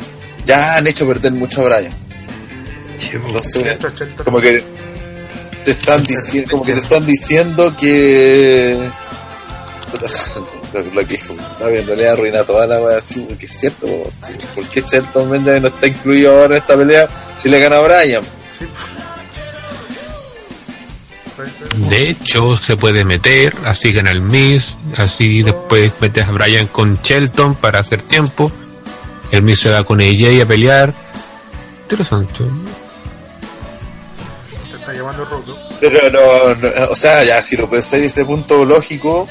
Ya 0.45 0.77
han 0.77 0.87
hecho 0.87 1.07
perder 1.09 1.33
mucho 1.33 1.63
a 1.63 1.65
Brian. 1.65 1.93
Pues. 2.99 3.57
Entonces, 3.57 3.79
como 4.23 4.39
que 4.41 4.63
te 5.65 5.71
están 5.71 6.05
diciendo, 6.05 6.51
como 6.51 6.65
que 6.65 6.73
te 6.75 6.79
están 6.81 7.07
diciendo 7.07 7.75
que 7.77 8.79
lo, 10.93 11.01
que 11.01 11.07
dijo, 11.07 11.35
en 11.61 11.87
realidad 11.87 12.13
arruina 12.13 12.45
toda 12.45 12.67
la 12.67 12.81
wea 12.81 12.99
así, 12.99 13.21
porque 13.21 13.47
es 13.47 13.53
cierto. 13.59 13.87
¿por 14.55 14.69
qué 14.69 14.83
Shelton 14.83 15.31
Mendes 15.31 15.63
no 15.63 15.69
está 15.69 15.87
incluido 15.87 16.33
ahora 16.33 16.57
en 16.57 16.63
esta 16.63 16.77
pelea 16.77 17.09
si 17.35 17.49
le 17.49 17.59
gana 17.61 17.77
a 17.77 17.81
Brian? 17.81 18.23
Sí. 18.59 18.67
De 21.89 22.11
hecho, 22.11 22.57
se 22.57 22.77
puede 22.77 23.05
meter, 23.05 23.55
así 23.65 23.93
gana 23.93 24.11
el 24.11 24.23
Miss, 24.23 24.77
así 24.97 25.43
después 25.43 25.93
metes 26.01 26.27
a 26.27 26.33
Brian 26.33 26.67
con 26.69 26.99
Shelton 27.03 27.55
para 27.57 27.81
hacer 27.81 28.03
tiempo. 28.03 28.51
El 29.31 29.43
Miss 29.43 29.61
se 29.61 29.71
va 29.71 29.85
con 29.85 30.01
AJ 30.01 30.43
a 30.43 30.47
pelear. 30.47 30.95
Interesante. 31.83 32.45
Te 34.71 34.77
está 34.77 34.93
llamando 34.93 35.25
Rodo. 35.25 35.59
Pero 35.81 36.11
no, 36.11 36.55
no, 36.55 36.91
o 36.91 36.97
sea, 36.97 37.23
ya 37.23 37.43
si 37.43 37.57
lo 37.57 37.69
pensáis 37.69 38.05
ese 38.05 38.25
punto 38.25 38.65
lógico, 38.65 39.29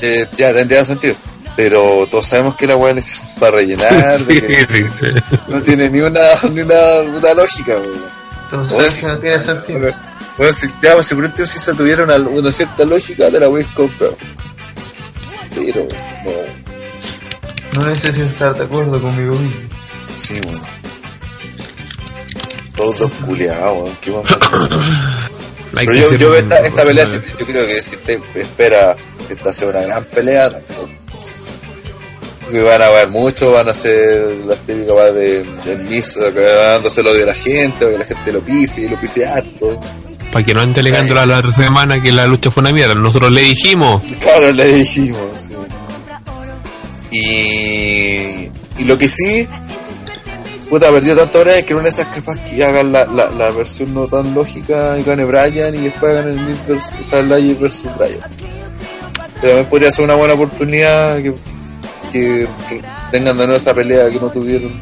eh, 0.00 0.28
ya 0.36 0.52
tendría 0.52 0.84
sentido. 0.84 1.16
Pero 1.56 2.06
todos 2.10 2.24
sabemos 2.24 2.56
que 2.56 2.66
la 2.66 2.76
weá 2.76 2.92
es 2.92 3.20
para 3.38 3.56
rellenar, 3.56 4.18
de 4.26 4.34
Sí, 4.34 4.40
que 4.40 4.66
sí, 4.70 4.84
sí. 5.00 5.36
no 5.48 5.60
tiene 5.60 5.90
ni 5.90 6.00
una, 6.00 6.20
ni 6.50 6.60
una, 6.60 7.02
puta 7.12 7.34
lógica, 7.34 7.72
weón. 7.72 8.12
Entonces, 8.50 9.04
no 9.04 9.18
tiene 9.18 9.44
sentido. 9.44 9.92
Bueno, 10.38 10.52
si, 10.52 10.68
ya, 10.82 11.02
si 11.02 11.14
por 11.14 11.24
último 11.24 11.46
si 11.46 11.58
se 11.58 11.74
tuviera 11.74 12.04
una, 12.04 12.16
una 12.16 12.50
cierta 12.50 12.84
lógica, 12.84 13.30
te 13.30 13.38
la 13.38 13.48
voy 13.48 13.62
a 13.62 13.74
comprar. 13.74 14.12
Pero, 15.54 15.86
no, 17.74 17.80
No 17.80 17.88
necesito 17.88 18.26
estar 18.26 18.54
de 18.56 18.64
acuerdo 18.64 19.00
conmigo 19.00 19.34
mismo. 19.34 19.60
sí, 20.16 20.34
bueno. 20.44 20.62
Todos 22.76 23.12
culiados, 23.24 23.76
weón, 23.76 23.96
qué 24.00 24.12
Pero 25.74 25.92
que 25.92 26.00
yo, 26.00 26.14
yo 26.14 26.34
esta, 26.34 26.58
esta 26.60 26.84
pelea, 26.84 27.04
yo 27.04 27.46
creo 27.46 27.66
que 27.66 27.82
si 27.82 27.96
te 27.96 28.20
espera 28.34 28.94
que 29.26 29.34
esta 29.34 29.52
sea 29.52 29.68
una 29.68 29.80
gran 29.82 30.04
pelea, 30.04 30.50
tampoco. 30.50 30.90
Porque 32.42 32.60
van 32.60 32.82
a 32.82 32.86
haber 32.86 33.08
muchos, 33.08 33.52
van 33.52 33.68
a 33.68 33.74
ser 33.74 34.20
las 34.46 34.58
típicas 34.60 34.94
va, 34.94 35.10
de, 35.12 35.44
de 35.44 35.76
Miss 35.88 36.18
ganándoselo 36.18 37.14
de 37.14 37.24
la 37.24 37.34
gente, 37.34 37.84
o 37.84 37.90
que 37.90 37.98
la 37.98 38.04
gente 38.04 38.32
lo 38.32 38.40
pifie, 38.40 38.90
lo 38.90 39.00
pifie 39.00 39.26
harto. 39.26 39.80
Para 40.32 40.44
que 40.44 40.54
no 40.54 40.62
ande 40.62 40.80
alegando 40.80 41.14
la, 41.14 41.26
la 41.26 41.52
semana 41.52 42.02
que 42.02 42.10
la 42.10 42.26
lucha 42.26 42.50
fue 42.50 42.62
una 42.62 42.72
mierda. 42.72 42.94
Nosotros 42.94 43.30
le 43.30 43.42
dijimos. 43.42 44.02
Claro, 44.18 44.50
le 44.50 44.66
dijimos, 44.66 45.20
sí. 45.36 45.54
Y, 47.10 48.48
y 48.78 48.84
lo 48.84 48.96
que 48.96 49.06
sí, 49.06 49.46
puta, 50.70 50.90
perdió 50.90 51.14
tanto 51.14 51.38
ahora 51.38 51.60
que 51.60 51.74
de 51.74 51.88
esas 51.90 52.06
capaz 52.06 52.38
que 52.38 52.64
hagan 52.64 52.90
la, 52.90 53.04
la, 53.04 53.28
la 53.28 53.50
versión 53.50 53.92
no 53.92 54.08
tan 54.08 54.32
lógica 54.32 54.98
y 54.98 55.02
gane 55.02 55.26
Brian 55.26 55.74
y 55.74 55.82
después 55.82 56.10
hagan 56.10 56.30
el 56.30 56.40
Miz 56.40 56.56
versus, 56.66 56.90
o 56.98 57.04
sea, 57.04 57.20
versus 57.20 57.90
Brian. 57.98 58.20
Pero 59.34 59.48
también 59.48 59.66
podría 59.66 59.90
ser 59.90 60.06
una 60.06 60.14
buena 60.14 60.32
oportunidad 60.32 61.18
que, 61.18 61.34
que 62.10 62.48
tengan 63.10 63.36
de 63.36 63.46
nuevo 63.46 63.58
esa 63.58 63.74
pelea 63.74 64.08
que 64.08 64.18
no 64.18 64.30
tuvieron, 64.30 64.72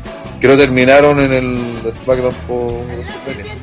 que 0.41 0.47
no 0.47 0.57
terminaron 0.57 1.19
en 1.21 1.33
el 1.33 1.93
SmackDown 2.05 2.35
por 2.47 2.85
WrestleMania. 2.87 3.60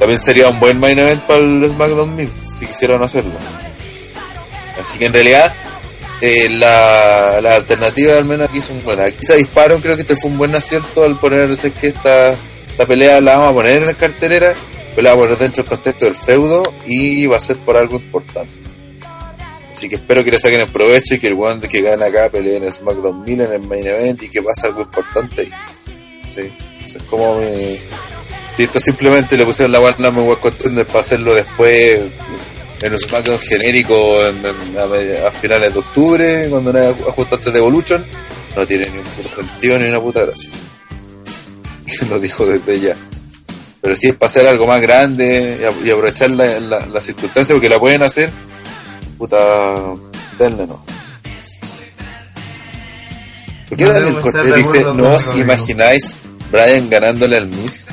También 0.00 0.18
sería 0.18 0.48
un 0.48 0.58
buen 0.58 0.80
main 0.80 0.98
event 0.98 1.22
para 1.24 1.40
el 1.40 1.68
SmackDown 1.68 2.16
1000, 2.16 2.32
si 2.54 2.66
quisieran 2.66 3.02
hacerlo. 3.02 3.34
Así 4.80 4.98
que 4.98 5.04
en 5.04 5.12
realidad, 5.12 5.54
eh, 6.22 6.48
la, 6.48 7.38
la 7.42 7.56
alternativa 7.56 8.14
al 8.14 8.24
menos 8.24 8.48
aquí 8.48 8.62
son 8.62 8.82
buenas. 8.82 9.08
Aquí 9.08 9.18
se 9.26 9.36
disparon, 9.36 9.82
creo 9.82 9.96
que 9.96 10.02
este 10.02 10.16
fue 10.16 10.30
un 10.30 10.38
buen 10.38 10.54
acierto 10.54 11.04
al 11.04 11.18
poner, 11.18 11.54
que 11.54 11.88
esta, 11.88 12.30
esta 12.30 12.86
pelea 12.86 13.20
la 13.20 13.36
vamos 13.36 13.50
a 13.50 13.54
poner 13.54 13.76
en 13.76 13.86
la 13.86 13.94
cartelera, 13.94 14.54
pero 14.94 15.02
la 15.02 15.10
vamos 15.10 15.26
a 15.26 15.28
poner 15.28 15.38
dentro 15.38 15.64
del 15.64 15.70
contexto 15.70 16.04
del 16.06 16.16
feudo 16.16 16.74
y 16.86 17.26
va 17.26 17.36
a 17.36 17.40
ser 17.40 17.58
por 17.58 17.76
algo 17.76 17.96
importante. 17.96 18.50
Así 19.70 19.86
que 19.86 19.96
espero 19.96 20.24
que 20.24 20.30
le 20.30 20.38
saquen 20.38 20.62
el 20.62 20.68
provecho 20.68 21.14
y 21.14 21.18
que 21.18 21.28
el 21.28 21.34
one 21.34 21.68
que 21.68 21.82
gana 21.82 22.06
acá 22.06 22.30
pelee 22.30 22.56
en 22.56 22.64
el 22.64 22.72
SmackDown 22.72 23.22
1000 23.22 23.40
en 23.42 23.52
el 23.52 23.60
main 23.60 23.86
event 23.86 24.22
y 24.22 24.30
que 24.30 24.42
pase 24.42 24.66
algo 24.66 24.80
importante. 24.80 25.50
Sí, 26.30 26.50
eso 26.86 26.98
es 26.98 27.04
como. 27.04 27.38
Si 28.54 28.64
esto 28.64 28.80
simplemente 28.80 29.36
le 29.36 29.44
pusieron 29.44 29.72
la 29.72 29.80
Warner 29.80 30.12
muy 30.12 30.36
contender 30.36 30.86
para 30.86 31.00
hacerlo 31.00 31.34
después 31.34 32.00
en 32.82 32.92
un 32.92 32.98
SmackDown 32.98 33.38
genérico 33.38 34.26
en- 34.26 34.44
en- 34.44 35.24
a, 35.26 35.30
finales 35.30 35.72
de 35.72 35.78
octubre, 35.78 36.46
cuando 36.50 36.72
no 36.72 36.78
hay 36.78 36.94
justo 37.12 37.36
antes 37.36 37.52
de 37.52 37.58
Evolution, 37.58 38.04
no 38.56 38.66
tiene 38.66 38.90
ni 38.90 38.98
un 38.98 39.04
sentido 39.34 39.78
ni 39.78 39.88
una 39.88 40.00
puta 40.00 40.24
gracia. 40.24 40.50
Que 41.86 42.06
lo 42.10 42.18
dijo 42.18 42.46
desde 42.46 42.80
ya. 42.80 42.96
Pero 43.82 43.96
si 43.96 44.08
es 44.08 44.14
para 44.14 44.28
hacer 44.28 44.46
algo 44.46 44.66
más 44.66 44.80
grande 44.80 45.58
y, 45.84 45.90
aprovechar 45.90 46.30
la, 46.30 46.60
la, 46.60 46.84
la 46.86 47.00
circunstancia 47.00 47.54
porque 47.54 47.68
la 47.68 47.78
pueden 47.78 48.02
hacer, 48.02 48.30
puta, 49.16 49.74
denle 50.38 50.66
no. 50.66 50.84
¿Por 53.68 53.78
qué 53.78 53.84
No 53.84 53.90
estar 53.92 54.20
Cortés 54.20 54.50
de 54.50 54.56
dice, 54.56 54.84
no 54.84 55.14
os 55.14 55.36
imagináis 55.36 56.14
Brian 56.50 56.90
ganándole 56.90 57.36
al 57.36 57.46
Miz? 57.46 57.86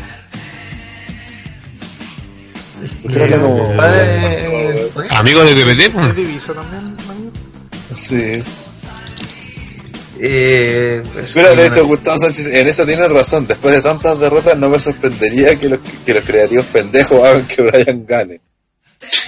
¿Por 3.07 3.13
qué 3.17 3.23
habla 3.23 3.39
como- 3.39 3.75
Padre, 3.77 4.89
¿fue? 4.93 5.07
Amigos 5.09 5.49
de 5.49 5.55
PPT, 5.55 5.89
pues. 5.93 6.07
¿Es 6.09 6.15
divisa 6.15 6.53
también, 6.53 6.95
amigo? 7.09 7.31
Sí. 7.95 8.39
Eh, 10.19 11.03
pues, 11.13 11.35
Mira, 11.35 11.53
de 11.53 11.67
hecho, 11.67 11.85
Gustavo 11.85 12.17
Sánchez, 12.17 12.47
en 12.47 12.67
eso 12.67 12.85
tiene 12.85 13.07
razón. 13.07 13.45
Después 13.45 13.75
de 13.75 13.81
tantas 13.81 14.19
derrotas, 14.19 14.57
no 14.57 14.69
me 14.69 14.79
sorprendería 14.79 15.57
que 15.59 15.69
los, 15.69 15.79
que 16.05 16.13
los 16.13 16.23
creativos 16.23 16.65
pendejos 16.67 17.23
hagan 17.23 17.45
que 17.45 17.61
Brian 17.61 18.05
gane. 18.05 18.41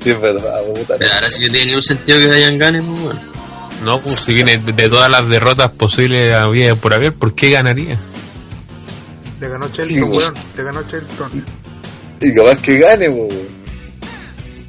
sí, 0.00 0.10
es 0.10 0.20
verdad, 0.20 0.62
puta. 0.74 0.96
Pero 0.98 1.12
ahora 1.14 1.30
sí 1.30 1.40
que 1.40 1.48
tiene 1.50 1.66
ningún 1.66 1.82
sentido 1.82 2.18
que 2.18 2.26
Brian 2.26 2.58
gane, 2.58 2.82
pues 2.82 3.00
bueno. 3.00 3.20
No, 3.84 4.00
pues 4.00 4.20
si 4.20 4.34
viene 4.34 4.58
de, 4.58 4.88
todas 4.88 5.10
las 5.10 5.28
derrotas 5.28 5.70
posibles 5.70 6.34
había 6.34 6.74
por 6.74 6.92
haber, 6.94 7.12
¿por 7.12 7.34
qué 7.34 7.50
ganaría? 7.50 7.98
Le 9.40 9.48
ganó 9.48 9.66
Shelton, 9.68 9.86
Sí, 9.86 10.00
güey. 10.00 10.18
weón. 10.18 10.34
Le 10.56 10.62
ganó 10.62 10.82
Shelton. 10.82 11.44
Y 12.20 12.34
capaz 12.34 12.56
que 12.62 12.78
gane, 12.78 13.08
weón. 13.08 13.48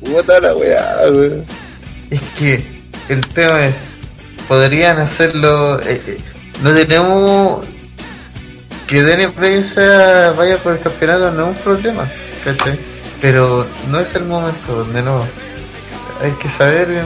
Puta 0.03 0.39
la 0.39 0.55
weá, 0.55 0.95
weón. 1.11 1.45
Es 2.09 2.21
que 2.37 2.63
el 3.09 3.25
tema 3.27 3.67
es, 3.67 3.75
podrían 4.47 4.99
hacerlo, 4.99 5.79
eh, 5.81 6.01
eh, 6.07 6.17
no 6.61 6.73
tenemos 6.73 7.65
que 8.87 9.03
DNP 9.03 9.63
sea 9.63 10.31
vaya 10.31 10.57
por 10.57 10.73
el 10.73 10.79
campeonato, 10.79 11.31
no 11.31 11.51
es 11.51 11.57
un 11.57 11.63
problema, 11.63 12.09
¿cachai? 12.43 12.79
Pero 13.21 13.67
no 13.89 13.99
es 13.99 14.15
el 14.15 14.25
momento, 14.25 14.85
de 14.85 15.01
nuevo. 15.01 15.27
Hay 16.21 16.31
que 16.31 16.49
saber 16.49 17.03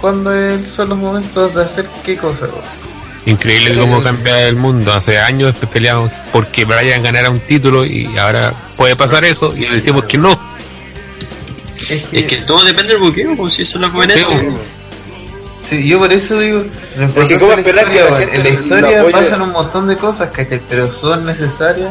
cuándo 0.00 0.30
son 0.66 0.90
los 0.90 0.98
momentos 0.98 1.54
de 1.54 1.62
hacer 1.62 1.86
qué 2.04 2.16
cosa. 2.16 2.46
weón. 2.46 2.87
Increíble 3.28 3.76
cómo 3.76 4.02
cambia 4.02 4.48
el 4.48 4.56
mundo. 4.56 4.92
Hace 4.92 5.18
años 5.18 5.54
peleamos 5.70 6.10
porque 6.32 6.64
Brian 6.64 7.02
ganara 7.02 7.28
un 7.28 7.40
título 7.40 7.84
y 7.84 8.16
ahora 8.16 8.54
puede 8.76 8.96
pasar 8.96 9.24
eso 9.24 9.54
y 9.54 9.60
le 9.60 9.74
decimos 9.74 10.04
que 10.04 10.16
no. 10.16 10.38
Es 11.90 12.06
que, 12.06 12.20
Es 12.20 12.26
que 12.26 12.36
todo 12.38 12.64
depende 12.64 12.94
del 12.94 13.02
buqueo, 13.02 13.36
pues 13.36 13.54
si 13.54 13.62
eso 13.62 13.76
es 13.78 13.82
la 13.82 13.92
coherencia. 13.92 14.26
Sí, 15.68 15.86
yo 15.86 15.98
por 15.98 16.10
eso 16.10 16.40
digo, 16.40 16.64
lo 16.96 17.04
importante 17.04 17.38
¿cómo 17.38 17.50
de 17.50 17.56
la 17.56 17.60
esperar 17.60 17.90
que 17.90 17.98
la 17.98 18.08
historia, 18.08 18.18
gente 18.18 18.36
en 18.38 18.44
la 18.44 18.50
lo 18.50 18.62
historia 18.62 19.02
pasan 19.12 19.42
un 19.42 19.52
montón 19.52 19.86
de 19.86 19.96
cosas, 19.96 20.30
¿cachai? 20.30 20.62
Pero 20.66 20.90
son 20.90 21.26
necesarias 21.26 21.90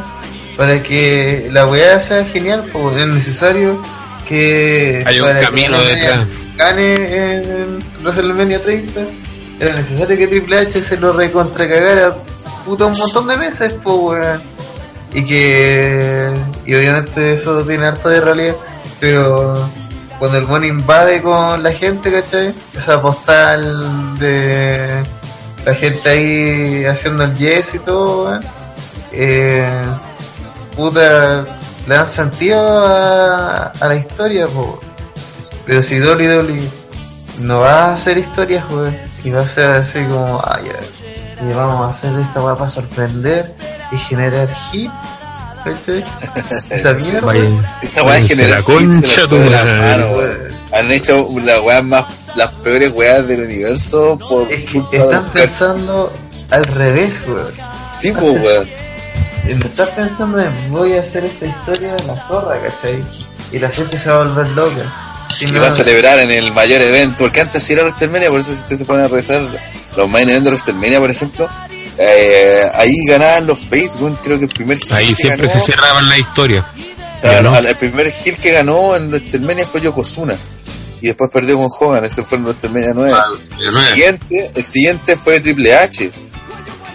para 0.58 0.82
que 0.82 1.50
la 1.52 1.68
weá 1.68 2.02
sea 2.02 2.26
genial, 2.26 2.66
pues 2.74 2.98
es 2.98 3.08
necesario 3.08 3.80
que 4.28 5.04
Hay 5.06 5.20
un 5.20 5.28
para 5.28 5.40
que 5.40 5.46
camino 5.46 5.80
detrás. 5.84 6.28
gane 6.58 6.94
en 6.96 7.80
WrestleMania 8.02 8.64
30 8.64 9.02
era 9.60 9.76
necesario 9.76 10.18
que 10.18 10.28
Triple 10.28 10.58
H 10.60 10.72
se 10.74 10.98
lo 10.98 11.14
recontracagara 11.14 12.16
puta 12.68 12.86
un 12.86 12.98
montón 12.98 13.28
de 13.28 13.38
veces, 13.38 13.74
pues 13.82 13.96
weón. 13.98 14.42
Y 15.14 15.24
que. 15.24 16.30
Y 16.66 16.76
obviamente 16.76 17.34
eso 17.34 17.64
tiene 17.64 17.86
harto 17.86 18.10
de 18.10 18.20
realidad, 18.20 18.56
pero 19.00 19.70
cuando 20.20 20.38
el 20.38 20.46
buen 20.46 20.66
invade 20.66 21.22
con 21.22 21.64
la 21.64 21.72
gente, 21.72 22.12
¿cachai? 22.12 22.54
Esa 22.76 23.02
postal 23.02 24.20
de 24.20 25.04
la 25.66 25.74
gente 25.74 26.10
ahí 26.10 26.86
haciendo 26.86 27.24
el 27.24 27.38
yes 27.38 27.74
y 27.76 27.80
todo, 27.80 28.26
weón. 28.26 28.44
Eh, 29.14 29.86
puta, 30.76 31.46
le 31.88 31.96
dan 31.96 32.08
sentido 32.08 32.60
a, 32.60 33.72
a 33.80 33.88
la 33.88 33.96
historia, 33.96 34.46
po. 34.48 34.80
Pero 35.66 35.82
si 35.82 36.00
Dolly 36.00 36.28
Dolly 36.28 36.70
no 37.40 37.62
va 37.62 37.86
a 37.86 37.94
hacer 37.96 38.18
historias, 38.18 38.66
weón, 38.70 39.07
y 39.24 39.30
va 39.32 39.42
a 39.42 39.48
ser 39.48 39.70
así 39.72 40.04
como, 40.06 40.40
ah, 40.44 40.60
ya, 40.64 41.46
y 41.46 41.54
vamos 41.54 41.88
a 41.94 41.98
hacer 41.98 42.20
esta 42.20 42.42
weá 42.44 42.56
para 42.58 42.70
sorprender 42.70 43.54
y 43.92 43.98
generar 43.98 44.48
hit, 44.72 44.92
¿cachai? 45.64 46.04
Esa 46.70 46.94
mierda. 46.94 47.34
Esa 47.82 48.04
weá 48.04 48.14
Váyanse 48.14 48.36
genera 48.36 48.58
la 48.58 48.64
concha 48.64 49.22
hits, 49.22 49.30
tu 49.30 49.38
madre. 49.38 50.38
Han 50.74 50.92
hecho 50.92 51.28
las 51.44 51.60
weas 51.62 51.84
más, 51.84 52.06
las 52.36 52.50
peores 52.56 52.92
weas 52.94 53.28
del 53.28 53.42
universo 53.44 54.18
por 54.30 54.52
es 54.52 54.70
que 54.70 54.80
están 54.80 55.24
de- 55.26 55.30
pensando 55.42 56.12
al 56.50 56.64
revés, 56.66 57.14
weón. 57.28 57.54
Sí, 57.98 58.12
pues 58.12 58.42
weón. 58.42 58.68
No 59.48 59.66
estás 59.66 59.88
pensando 59.92 60.42
en 60.42 60.52
voy 60.72 60.98
a 60.98 61.00
hacer 61.00 61.24
esta 61.24 61.46
historia 61.46 61.94
de 61.96 62.04
la 62.04 62.28
zorra, 62.28 62.60
¿cachai? 62.60 63.02
Y 63.50 63.60
la 63.60 63.70
gente 63.70 63.98
se 63.98 64.10
va 64.10 64.16
a 64.16 64.24
volver 64.26 64.50
loca. 64.50 64.82
Si 65.36 65.46
Y 65.46 65.52
no- 65.52 65.62
va 65.62 65.68
a 65.68 65.72
celebrar 65.72 66.20
en 66.20 66.32
el 66.32 66.52
mayor 66.52 66.82
evento, 66.82 67.16
porque 67.20 67.42
antes 67.42 67.62
sí 67.64 67.74
era 67.74 67.84
WrestleMania, 67.84 68.30
por 68.30 68.40
eso 68.42 68.54
si 68.54 68.62
ustedes 68.62 68.80
se 68.80 68.86
ponen 68.86 69.06
a 69.06 69.08
revisar 69.08 69.42
los 69.96 70.10
main 70.10 70.28
events 70.30 70.46
de 70.46 70.50
WrestleMania, 70.52 71.00
por 71.00 71.12
ejemplo, 71.12 71.50
eh, 71.98 72.62
ahí 72.76 72.96
ganaban 73.08 73.46
los 73.48 73.60
Facebook, 73.60 74.20
creo 74.24 74.38
que 74.40 74.46
el 74.46 74.52
primer 74.52 74.78
heel 74.78 74.94
Ahí 74.94 75.10
que 75.10 75.16
siempre 75.16 75.48
ganó, 75.48 75.60
se 75.60 75.66
cerraban 75.72 76.10
la 76.10 76.18
historia. 76.18 76.66
claro, 77.22 77.36
ganó. 77.44 77.56
al- 77.56 77.66
el 77.68 77.76
primer 77.76 78.08
heel 78.08 78.38
que 78.38 78.52
ganó 78.52 78.96
en 78.96 79.10
WrestleMania 79.10 79.66
fue 79.68 79.82
Yokozuna, 79.82 80.36
y 81.02 81.08
después 81.08 81.30
perdió 81.32 81.58
con 81.58 81.68
Hogan, 81.78 82.06
ese 82.06 82.24
fue 82.24 82.38
en 82.38 82.46
WrestleMania 82.46 82.92
9. 82.96 83.12
Ah, 83.14 83.26
el 83.60 83.72
siguiente, 83.72 84.52
el 84.56 84.64
siguiente 84.64 85.16
fue 85.16 85.40
Triple 85.40 85.76
H, 85.76 86.10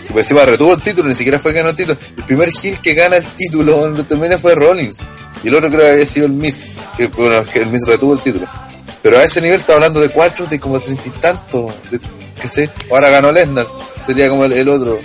que 0.07 0.13
pues 0.13 0.27
encima 0.31 0.45
retuvo 0.47 0.75
el 0.75 0.83
título, 0.83 1.09
ni 1.09 1.15
siquiera 1.15 1.39
fue 1.39 1.53
que 1.53 1.59
ganó 1.59 1.71
el 1.71 1.77
título. 1.77 1.97
El 2.17 2.25
primer 2.25 2.49
heel 2.63 2.79
que 2.81 2.95
gana 2.95 3.17
el 3.19 3.25
título 3.25 3.85
en 3.87 3.93
WrestleMania 3.93 4.39
fue 4.39 4.55
Rollins, 4.55 4.99
y 5.43 5.49
el 5.49 5.55
otro 5.55 5.71
creo 5.71 5.83
que 5.83 5.91
había 5.91 6.07
sido 6.07 6.27
el 6.27 6.33
Miz, 6.33 6.61
que 6.97 7.05
el 7.05 7.67
Miz 7.67 7.83
retuvo 7.87 8.15
el 8.15 8.21
título. 8.21 8.47
Pero 9.03 9.19
a 9.19 9.25
ese 9.25 9.41
nivel 9.41 9.59
está 9.59 9.75
hablando 9.75 10.01
de 10.01 10.11
cuatro, 10.11 10.47
de 10.47 10.61
como 10.61 10.79
treinta 10.79 11.03
y 11.07 11.11
tanto, 11.11 11.75
de, 11.91 12.01
que 12.41 12.49
sé, 12.49 12.71
ahora 12.91 13.11
ganó 13.11 13.33
Lesnar, 13.33 13.67
sería 14.07 14.29
como 14.29 14.45
el, 14.45 14.69
otro. 14.69 15.01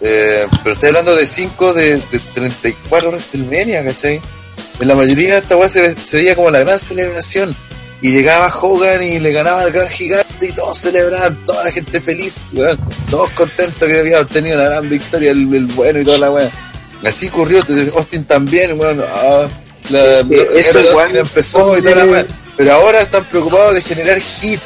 Eh, 0.00 0.46
pero 0.62 0.74
estoy 0.74 0.88
hablando 0.88 1.16
de 1.16 1.26
cinco 1.26 1.72
de, 1.72 1.96
de 1.96 2.20
34 2.34 3.10
WrestleMania, 3.10 3.84
¿cachai? 3.84 4.20
En 4.80 4.88
la 4.88 4.94
mayoría 4.94 5.32
de 5.32 5.38
esta 5.38 5.56
weá 5.56 5.68
se, 5.68 5.96
se 6.04 6.16
veía 6.18 6.36
como 6.36 6.50
la 6.50 6.60
gran 6.60 6.78
celebración. 6.78 7.56
Y 8.00 8.12
llegaba 8.12 8.46
Hogan 8.46 9.02
y 9.02 9.18
le 9.18 9.32
ganaba 9.32 9.62
al 9.62 9.72
gran 9.72 9.88
gigante 9.88 10.46
y 10.46 10.52
todos 10.52 10.78
celebraban, 10.78 11.44
toda 11.44 11.64
la 11.64 11.72
gente 11.72 12.00
feliz, 12.00 12.40
weón, 12.52 12.78
todos 13.10 13.28
contentos 13.30 13.88
que 13.88 13.98
había 13.98 14.20
obtenido 14.20 14.56
la 14.56 14.68
gran 14.68 14.88
victoria, 14.88 15.32
el, 15.32 15.52
el 15.52 15.66
bueno 15.66 16.00
y 16.00 16.04
toda 16.04 16.18
la 16.18 16.30
weá. 16.30 16.50
Así 17.04 17.26
ocurrió, 17.26 17.58
entonces 17.58 17.92
Austin 17.94 18.24
también, 18.24 18.78
weón, 18.78 19.02
ah, 19.04 19.48
la, 19.90 20.24
que 20.28 20.60
eso 20.60 20.78
Austin 20.78 20.90
igual 20.90 21.16
empezó 21.16 21.78
y 21.78 21.82
toda 21.82 22.04
la. 22.04 22.26
Pero 22.56 22.72
ahora 22.72 23.00
están 23.00 23.24
preocupados 23.28 23.74
de 23.74 23.80
generar 23.80 24.20
hit. 24.20 24.60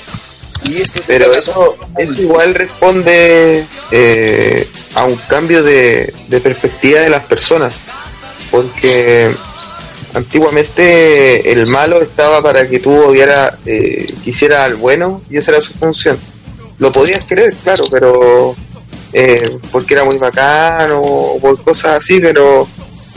Y 0.64 0.80
eso 0.80 1.00
Pero 1.06 1.32
eso, 1.32 1.76
eso 1.98 2.22
igual 2.22 2.54
responde 2.54 3.66
eh, 3.90 4.68
a 4.94 5.04
un 5.04 5.16
cambio 5.28 5.62
de, 5.62 6.14
de 6.28 6.40
perspectiva 6.40 7.00
de 7.00 7.10
las 7.10 7.24
personas. 7.24 7.74
Porque 8.50 9.34
antiguamente 10.14 11.52
el 11.52 11.66
malo 11.68 12.00
estaba 12.00 12.42
para 12.42 12.68
que 12.68 12.78
tú 12.78 12.92
hubiera, 12.92 13.58
eh, 13.66 14.12
quisiera 14.22 14.64
al 14.64 14.76
bueno 14.76 15.22
y 15.30 15.38
esa 15.38 15.52
era 15.52 15.60
su 15.60 15.72
función. 15.72 16.18
Lo 16.78 16.92
podías 16.92 17.24
querer, 17.24 17.54
claro, 17.62 17.84
pero 17.90 18.54
eh, 19.12 19.58
porque 19.70 19.94
era 19.94 20.04
muy 20.04 20.18
bacano 20.18 21.00
o 21.00 21.38
por 21.40 21.62
cosas 21.62 21.96
así, 21.96 22.20
pero 22.20 22.66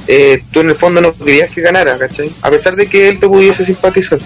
eh, 0.08 0.44
tú 0.52 0.62
en 0.62 0.70
el 0.70 0.76
fondo 0.76 1.02
no 1.02 1.14
querías 1.14 1.50
que 1.50 1.62
ganara, 1.62 1.98
¿cachai? 1.98 2.32
A 2.42 2.50
pesar 2.50 2.76
de 2.76 2.88
que 2.88 3.10
él 3.10 3.20
te 3.20 3.28
pudiese 3.28 3.66
simpatizar. 3.66 4.20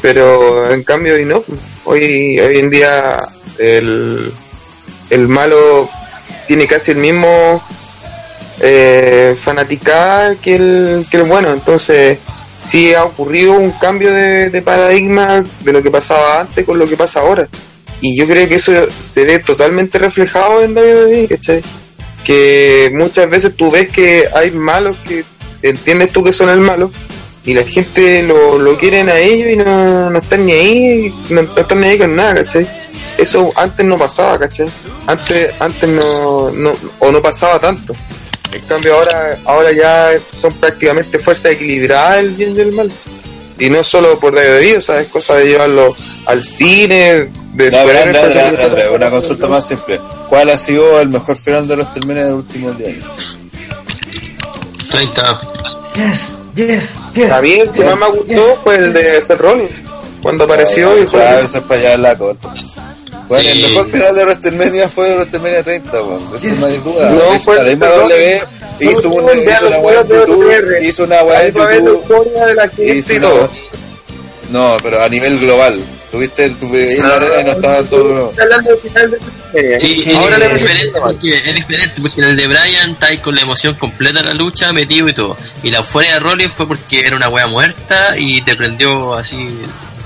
Pero 0.00 0.72
en 0.72 0.82
cambio 0.84 1.14
hoy 1.14 1.24
no. 1.24 1.42
Hoy, 1.84 2.38
hoy 2.38 2.58
en 2.58 2.70
día 2.70 3.28
el, 3.58 4.32
el 5.10 5.28
malo 5.28 5.88
tiene 6.46 6.66
casi 6.66 6.92
el 6.92 6.98
mismo 6.98 7.62
eh, 8.60 9.36
fanaticada 9.38 10.34
que 10.36 10.56
el, 10.56 11.06
que 11.10 11.18
el 11.18 11.22
bueno. 11.24 11.52
Entonces 11.52 12.18
sí 12.60 12.94
ha 12.94 13.04
ocurrido 13.04 13.52
un 13.52 13.72
cambio 13.72 14.12
de, 14.12 14.62
paradigma 14.62 15.44
de 15.60 15.72
lo 15.72 15.82
que 15.82 15.90
pasaba 15.90 16.40
antes 16.40 16.64
con 16.64 16.78
lo 16.78 16.88
que 16.88 16.96
pasa 16.96 17.20
ahora. 17.20 17.48
Y 18.00 18.16
yo 18.16 18.26
creo 18.26 18.48
que 18.48 18.56
eso 18.56 18.72
se 19.00 19.24
ve 19.24 19.40
totalmente 19.40 19.98
reflejado 19.98 20.62
en 20.62 20.76
WWE, 20.76 21.26
¿cachai? 21.28 21.62
Que 22.28 22.92
muchas 22.92 23.30
veces 23.30 23.56
tú 23.56 23.70
ves 23.70 23.88
que 23.88 24.28
hay 24.34 24.50
malos 24.50 24.96
que 25.08 25.24
entiendes 25.62 26.10
tú 26.10 26.22
que 26.22 26.34
son 26.34 26.50
el 26.50 26.60
malo 26.60 26.90
y 27.48 27.54
la 27.54 27.64
gente 27.64 28.22
lo, 28.22 28.58
lo 28.58 28.76
quieren 28.76 29.08
a 29.08 29.16
ellos 29.16 29.50
y 29.50 29.56
no, 29.56 30.10
no 30.10 30.18
están 30.18 30.44
ni 30.44 30.52
ahí, 30.52 31.14
no, 31.30 31.40
están 31.40 31.80
ni 31.80 31.88
ahí 31.88 31.96
con 31.96 32.14
nada, 32.14 32.34
¿cachai? 32.44 32.68
Eso 33.16 33.50
antes 33.56 33.86
no 33.86 33.96
pasaba, 33.96 34.38
¿cachai? 34.38 34.68
Antes, 35.06 35.54
antes 35.58 35.88
no, 35.88 36.50
no, 36.50 36.74
o 36.98 37.10
no 37.10 37.22
pasaba 37.22 37.58
tanto. 37.58 37.94
En 38.52 38.60
cambio 38.66 38.92
ahora, 38.92 39.38
ahora 39.46 39.72
ya 39.72 40.10
son 40.32 40.52
prácticamente 40.52 41.18
fuerzas 41.18 41.52
equilibradas 41.52 42.18
el 42.18 42.30
bien 42.32 42.54
y 42.54 42.60
el 42.60 42.72
mal. 42.74 42.92
Y 43.58 43.70
no 43.70 43.82
solo 43.82 44.20
por 44.20 44.34
WWE, 44.34 44.76
o 44.76 44.80
sea, 44.82 45.00
es 45.00 45.08
cosa 45.08 45.36
de 45.36 45.46
llevarlo 45.46 45.88
al 46.26 46.44
cine, 46.44 47.30
de 47.64 47.70
No, 47.70 47.78
Andrea, 47.80 48.48
Andrea, 48.64 48.90
una 48.92 49.10
consulta 49.10 49.46
más 49.54 49.66
simple. 49.66 50.00
¿Cuál 50.28 50.50
ha 50.50 50.58
sido 50.58 51.00
el 51.00 51.08
mejor 51.08 51.36
final 51.36 51.66
de 51.66 51.76
los 51.76 51.92
termines 51.92 52.24
del 52.26 52.34
último 52.34 52.70
día? 52.72 52.94
30. 54.90 55.40
Yes, 55.94 56.32
yes, 56.54 56.84
yes. 57.14 57.30
A 57.32 57.40
mí 57.42 57.52
el 57.52 57.70
que 57.70 57.84
más 57.84 57.96
me 57.98 58.06
gustó 58.08 58.56
fue 58.62 58.76
el 58.76 58.92
de 58.92 59.20
Seth 59.22 59.40
Rollins, 59.40 59.82
cuando 60.22 60.44
apareció 60.44 60.96
y 60.98 61.06
fue... 61.06 61.20
Claro, 61.20 61.44
eso 61.44 61.58
es 61.58 61.64
para 61.64 61.80
allá 61.80 61.94
en 61.94 62.02
la 62.02 62.18
corta. 62.18 62.54
Bueno, 63.28 63.44
Sí. 63.50 63.62
el 63.62 63.68
mejor 63.70 63.86
final 63.88 64.14
de 64.14 64.24
WrestleMania 64.24 64.88
fue 64.88 65.08
de 65.08 65.14
WrestleMania 65.16 65.62
30, 65.62 66.02
weón. 66.02 66.30
Eso 66.36 66.54
no 66.54 66.66
hay 66.66 66.76
duda. 66.78 67.10
No, 67.10 67.42
fue 67.42 67.56
la 67.56 67.62
W 67.76 68.42
No, 68.80 68.90
hizo, 68.90 69.10
un, 69.10 69.24
hizo 69.42 69.66
una 69.66 69.78
weá 69.80 70.00
en 70.00 70.08
YouTube, 70.08 70.82
hizo 70.82 71.04
una 71.04 71.22
weá 71.24 71.38
Ahí 71.40 71.48
en 71.54 71.60
a 71.60 71.74
YouTube. 71.74 72.32
de 72.46 72.54
la 72.54 72.68
gente 72.68 73.14
y 73.14 73.20
todo. 73.20 73.50
No, 74.50 74.76
pero 74.82 75.02
a 75.02 75.08
nivel 75.10 75.38
global. 75.40 75.78
Tuviste, 76.10 76.48
tuve 76.50 76.96
en 76.96 77.06
la 77.06 77.16
arena 77.16 77.40
y 77.40 77.44
no 77.44 77.50
estaban 77.52 77.86
todos. 77.88 78.30
Está 78.30 78.42
hablando 78.44 78.70
del 78.70 78.78
final 78.80 79.10
de 79.10 79.18
WrestleMania. 79.18 79.80
Sí, 79.80 80.14
ahora 80.16 80.36
es 80.36 80.54
diferente 80.54 81.00
porque 81.00 81.28
es 81.36 81.54
diferente 81.54 81.94
porque 82.00 82.20
en 82.20 82.26
el 82.28 82.36
de 82.36 82.46
Brian 82.46 82.90
está 82.90 83.06
ahí 83.08 83.18
con 83.18 83.34
la 83.34 83.42
emoción 83.42 83.74
completa 83.74 84.22
de 84.22 84.28
la 84.28 84.34
lucha, 84.34 84.72
metido 84.72 85.08
y 85.08 85.12
todo. 85.12 85.36
Y 85.62 85.70
la 85.70 85.78
euforia 85.78 86.14
de 86.14 86.20
Rollins 86.20 86.52
fue 86.52 86.66
porque 86.66 87.00
era 87.00 87.14
una 87.16 87.28
wea 87.28 87.46
muerta 87.46 88.14
y 88.16 88.40
te 88.42 88.56
prendió 88.56 89.14
así 89.14 89.48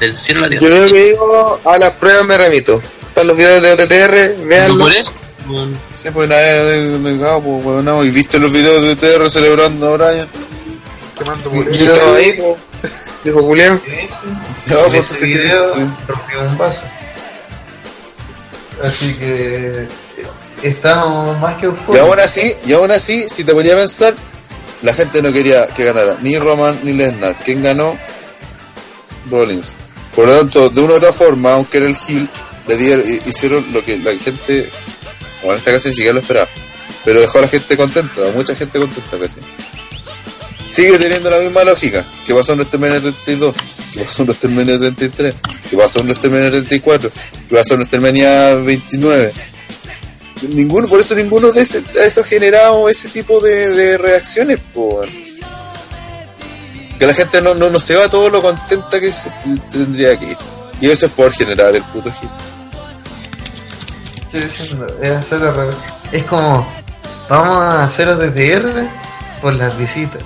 del 0.00 0.16
cielo 0.16 0.40
a 0.44 0.48
la 0.48 0.54
Yo 0.54 0.58
tierra. 0.60 0.76
lo 0.80 0.86
que 0.92 1.04
digo, 1.04 1.60
a 1.64 1.78
las 1.78 1.90
pruebas 1.92 2.24
me 2.24 2.36
remito. 2.36 2.82
Están 3.08 3.26
los 3.28 3.36
videos 3.36 3.62
de 3.62 3.72
OTTR, 3.72 4.34
¿Tú 4.42 4.46
veanlo. 4.48 4.78
Bueno, 4.78 5.78
Sí, 6.00 6.08
pues 6.12 6.28
nada 6.28 6.40
de, 6.64 6.98
de 6.98 7.20
cabo, 7.20 7.58
weón, 7.58 7.84
no. 7.84 8.04
Y 8.04 8.10
viste 8.10 8.38
los 8.38 8.52
videos 8.52 8.82
de 8.82 8.96
TR 8.96 9.28
celebrando 9.30 9.94
a 9.94 9.96
Brian. 9.96 10.28
Quemando 11.18 11.50
por 11.50 11.64
dijo 13.24 13.42
Julián. 13.42 13.80
No, 14.66 14.84
en 14.86 14.92
pues 14.92 15.12
que- 15.12 15.24
video 15.26 15.74
rompió 16.06 16.40
un 16.42 16.58
vaso. 16.58 16.82
Así 18.82 19.14
que 19.14 19.82
eh, 19.82 19.88
estamos 20.62 21.38
más 21.40 21.54
que 21.56 21.66
Y 21.66 21.68
eufóricos. 21.68 21.98
aún 21.98 22.20
así, 22.20 22.54
y 22.66 22.72
aún 22.72 22.90
así, 22.90 23.28
si 23.28 23.44
te 23.44 23.52
ponía 23.52 23.74
a 23.74 23.78
pensar, 23.78 24.14
la 24.82 24.92
gente 24.92 25.22
no 25.22 25.32
quería 25.32 25.66
que 25.68 25.84
ganara 25.84 26.16
ni 26.20 26.36
Roman 26.38 26.80
ni 26.82 26.92
Lesnar. 26.92 27.36
¿Quién 27.44 27.62
ganó? 27.62 27.96
Rollins. 29.30 29.74
Por 30.16 30.26
lo 30.26 30.36
tanto, 30.38 30.68
de 30.68 30.80
una 30.80 30.94
u 30.94 30.96
otra 30.96 31.12
forma, 31.12 31.52
aunque 31.52 31.78
era 31.78 31.86
el 31.86 31.96
heel, 32.08 32.28
le 32.66 32.76
dieron, 32.76 33.08
hi- 33.08 33.22
hicieron 33.26 33.64
lo 33.72 33.84
que 33.84 33.96
la 33.98 34.12
gente, 34.18 34.68
bueno, 35.42 35.52
en 35.52 35.58
este 35.58 35.72
caso 35.72 35.88
ni 35.88 35.94
siquiera 35.94 36.14
lo 36.14 36.20
esperaba, 36.20 36.48
pero 37.04 37.20
dejó 37.20 37.38
a 37.38 37.42
la 37.42 37.48
gente 37.48 37.76
contenta, 37.76 38.20
a 38.28 38.32
mucha 38.32 38.54
gente 38.56 38.78
contenta 38.78 39.18
casi. 39.18 39.34
Sigue 40.72 40.98
teniendo 40.98 41.28
la 41.28 41.38
misma 41.38 41.64
lógica 41.64 42.02
que 42.24 42.34
pasó 42.34 42.54
en 42.54 42.62
este 42.62 42.78
mes 42.78 43.02
32. 43.02 43.54
¿Qué 43.92 44.00
pasó 44.00 44.22
en 44.22 44.28
WrestleMania 44.28 44.78
33? 44.78 45.34
¿Qué 45.68 45.76
pasó 45.76 46.00
en 46.00 46.06
WrestleMania 46.06 46.50
34? 46.50 47.10
¿Qué 47.10 47.54
pasó 47.54 47.74
en 47.74 47.80
WrestleMania 47.80 48.54
29? 48.54 49.32
Ninguno, 50.48 50.88
por 50.88 51.00
eso 51.00 51.14
ninguno 51.14 51.52
de, 51.52 51.60
ese, 51.60 51.82
de 51.82 52.06
eso 52.06 52.22
ha 52.22 52.24
generado 52.24 52.88
ese 52.88 53.10
tipo 53.10 53.38
de, 53.40 53.98
reacciones, 53.98 54.60
por 54.72 55.06
que 56.98 57.06
la 57.06 57.14
gente 57.14 57.42
no, 57.42 57.52
no, 57.54 57.68
no 57.68 57.78
se 57.78 57.94
va 57.94 58.08
todo 58.08 58.30
lo 58.30 58.40
contenta 58.40 58.98
que 58.98 59.12
se 59.12 59.30
tendría 59.70 60.18
que 60.18 60.30
ir. 60.30 60.36
Y 60.80 60.88
eso 60.88 61.04
es 61.04 61.12
por 61.12 61.32
generar 61.32 61.76
el 61.76 61.82
puto 61.84 62.10
hit. 62.12 62.30
Diciendo, 64.32 64.86
es. 65.02 65.26
Es 66.12 66.24
como, 66.24 66.66
vamos 67.28 67.56
a 67.58 67.84
hacerlo 67.84 68.16
desde 68.16 68.52
R 68.54 68.88
por 69.42 69.54
las 69.54 69.76
visitas. 69.76 70.22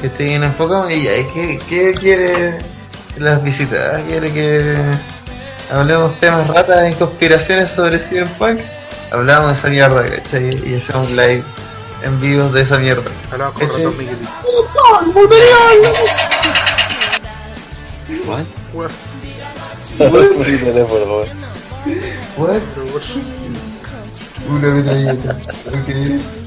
Que 0.00 0.06
esté 0.06 0.24
bien 0.24 0.42
enfocado 0.44 0.88
y 0.90 1.02
ya, 1.02 1.16
¿y 1.16 1.26
¿qué, 1.26 1.60
qué 1.68 1.92
quiere 1.92 2.58
las 3.18 3.42
visitas? 3.42 4.02
¿Quiere 4.08 4.32
que 4.32 4.76
hablemos 5.70 6.18
temas 6.18 6.46
ratas 6.46 6.90
y 6.90 6.94
conspiraciones 6.94 7.70
sobre 7.70 7.98
Cyberpunk? 7.98 8.60
Hablamos 9.10 9.48
de 9.48 9.58
esa 9.58 9.68
mierda, 9.68 10.08
¿cachai? 10.08 10.68
Y 10.68 10.76
hacemos 10.76 11.10
live 11.10 11.42
en 12.02 12.20
vivo 12.20 12.48
de 12.48 12.62
esa 12.62 12.78
mierda. 12.78 13.10
Hablamos 13.30 13.54
con. 13.54 13.68
Ratón 13.68 13.98
Miguelito. 13.98 14.30
What? 18.72 18.90
Mi 20.38 20.56
teléfono. 20.56 21.24
What? 22.36 22.62
Una 24.48 24.68
medalleta. 24.68 25.36
Ok. 25.68 26.39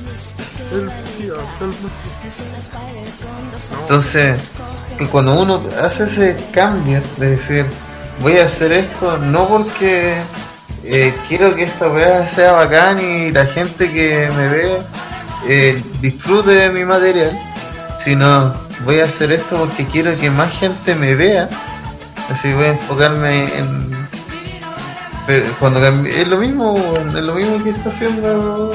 El 0.72 0.86
Mesías, 0.86 1.38
el 1.62 1.74
Entonces, 3.82 4.52
que 4.98 5.08
cuando 5.08 5.40
uno 5.40 5.64
hace 5.84 6.04
ese 6.06 6.38
cambio 6.52 7.02
de 7.18 7.32
decir, 7.32 7.66
voy 8.22 8.38
a 8.38 8.46
hacer 8.46 8.72
esto 8.72 9.18
no 9.18 9.48
porque 9.48 10.16
eh, 10.84 11.14
quiero 11.28 11.56
que 11.56 11.64
esta 11.64 11.88
weá 11.90 12.28
sea 12.28 12.54
bacán 12.54 13.00
y 13.00 13.32
la 13.32 13.46
gente 13.46 13.92
que 13.92 14.30
me 14.36 14.48
ve 14.50 14.78
eh, 15.48 15.84
disfrute 16.02 16.52
de 16.52 16.70
mi 16.70 16.86
material, 16.86 17.38
sino 18.04 18.54
voy 18.86 19.00
a 19.00 19.06
hacer 19.06 19.32
esto 19.32 19.58
porque 19.58 19.86
quiero 19.86 20.18
que 20.20 20.30
más 20.30 20.54
gente 20.54 20.96
me 20.96 21.16
vea. 21.16 21.50
Así 22.30 22.52
voy 22.54 22.66
a 22.66 22.70
enfocarme 22.70 23.44
en... 23.58 24.08
Pero 25.26 25.46
cuando 25.60 25.86
es 26.06 26.28
lo 26.28 26.38
mismo, 26.38 26.76
es 27.08 27.14
lo 27.14 27.36
mismo 27.36 27.64
que 27.64 27.70
está 27.70 27.90
haciendo 27.90 28.74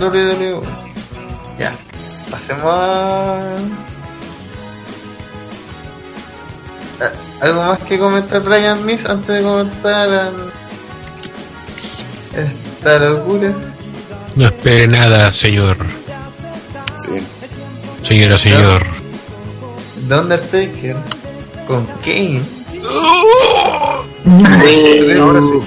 WWE. 0.00 0.60
Ya, 1.58 1.72
pasemos 2.30 2.64
a... 2.64 3.56
¿Algo 7.40 7.62
más 7.62 7.78
que 7.80 7.98
comentar 7.98 8.42
Brian 8.42 8.84
Miss 8.84 9.04
antes 9.04 9.36
de 9.36 9.42
comentar 9.42 10.08
a... 10.08 10.30
esta 12.34 12.98
locura? 12.98 13.52
No 14.36 14.46
espere 14.46 14.86
nada, 14.88 15.32
señor. 15.32 15.76
Sí. 16.98 17.22
Señora, 18.02 18.38
señor. 18.38 18.80
The 20.08 20.14
Undertaker 20.14 20.96
con 21.66 21.84
Kane 22.02 22.40
Ahora 25.20 25.40
sí. 25.40 25.62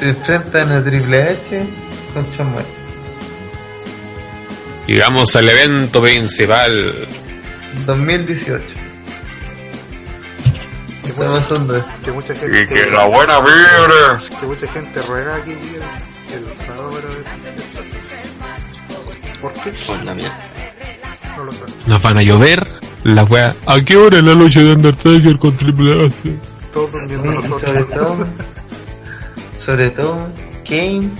se 0.00 0.08
enfrentan 0.10 0.72
a 0.72 0.82
Triple 0.82 1.22
H 1.22 1.62
con 2.12 2.24
Michaels. 2.24 2.73
Llegamos 4.86 5.34
al 5.36 5.48
evento 5.48 6.02
principal. 6.02 7.08
2018. 7.86 8.62
¿Qué 11.04 11.10
está 11.10 11.26
pasando? 11.26 11.84
Que 12.04 12.12
mucha 12.12 12.34
gente. 12.34 12.66
buena 13.10 13.40
vibra. 13.40 14.22
que 14.40 14.46
mucha 14.46 14.66
gente 14.72 15.02
ruega 15.02 15.42
que 15.44 15.50
llegue 15.50 15.76
el, 15.76 16.34
el 16.50 16.56
sábado 16.56 16.90
para 16.90 17.08
ver. 17.08 17.24
¿Por 19.40 19.52
qué? 19.54 19.70
Por 19.86 20.04
la 20.04 20.14
mierda. 20.14 20.38
No 21.36 21.44
lo 21.44 21.52
sé. 21.52 21.58
Nos 21.86 22.02
van 22.02 22.18
a 22.18 22.22
llover. 22.22 22.80
La 23.04 23.24
wea. 23.24 23.54
¿A 23.66 23.80
qué 23.82 23.96
hora 23.96 24.18
es 24.18 24.24
la 24.24 24.32
lucha 24.34 24.60
de 24.60 24.72
Undertaker 24.72 25.38
con 25.38 25.54
Triple 25.56 26.06
H? 26.06 26.14
Todos 26.72 26.90
durmiendo 26.92 27.32
Y 27.32 27.42
sobre 27.42 27.72
nosotros. 27.80 27.90
todo, 27.90 28.26
sobre 29.58 29.90
todo, 29.90 30.28
Kane 30.66 31.10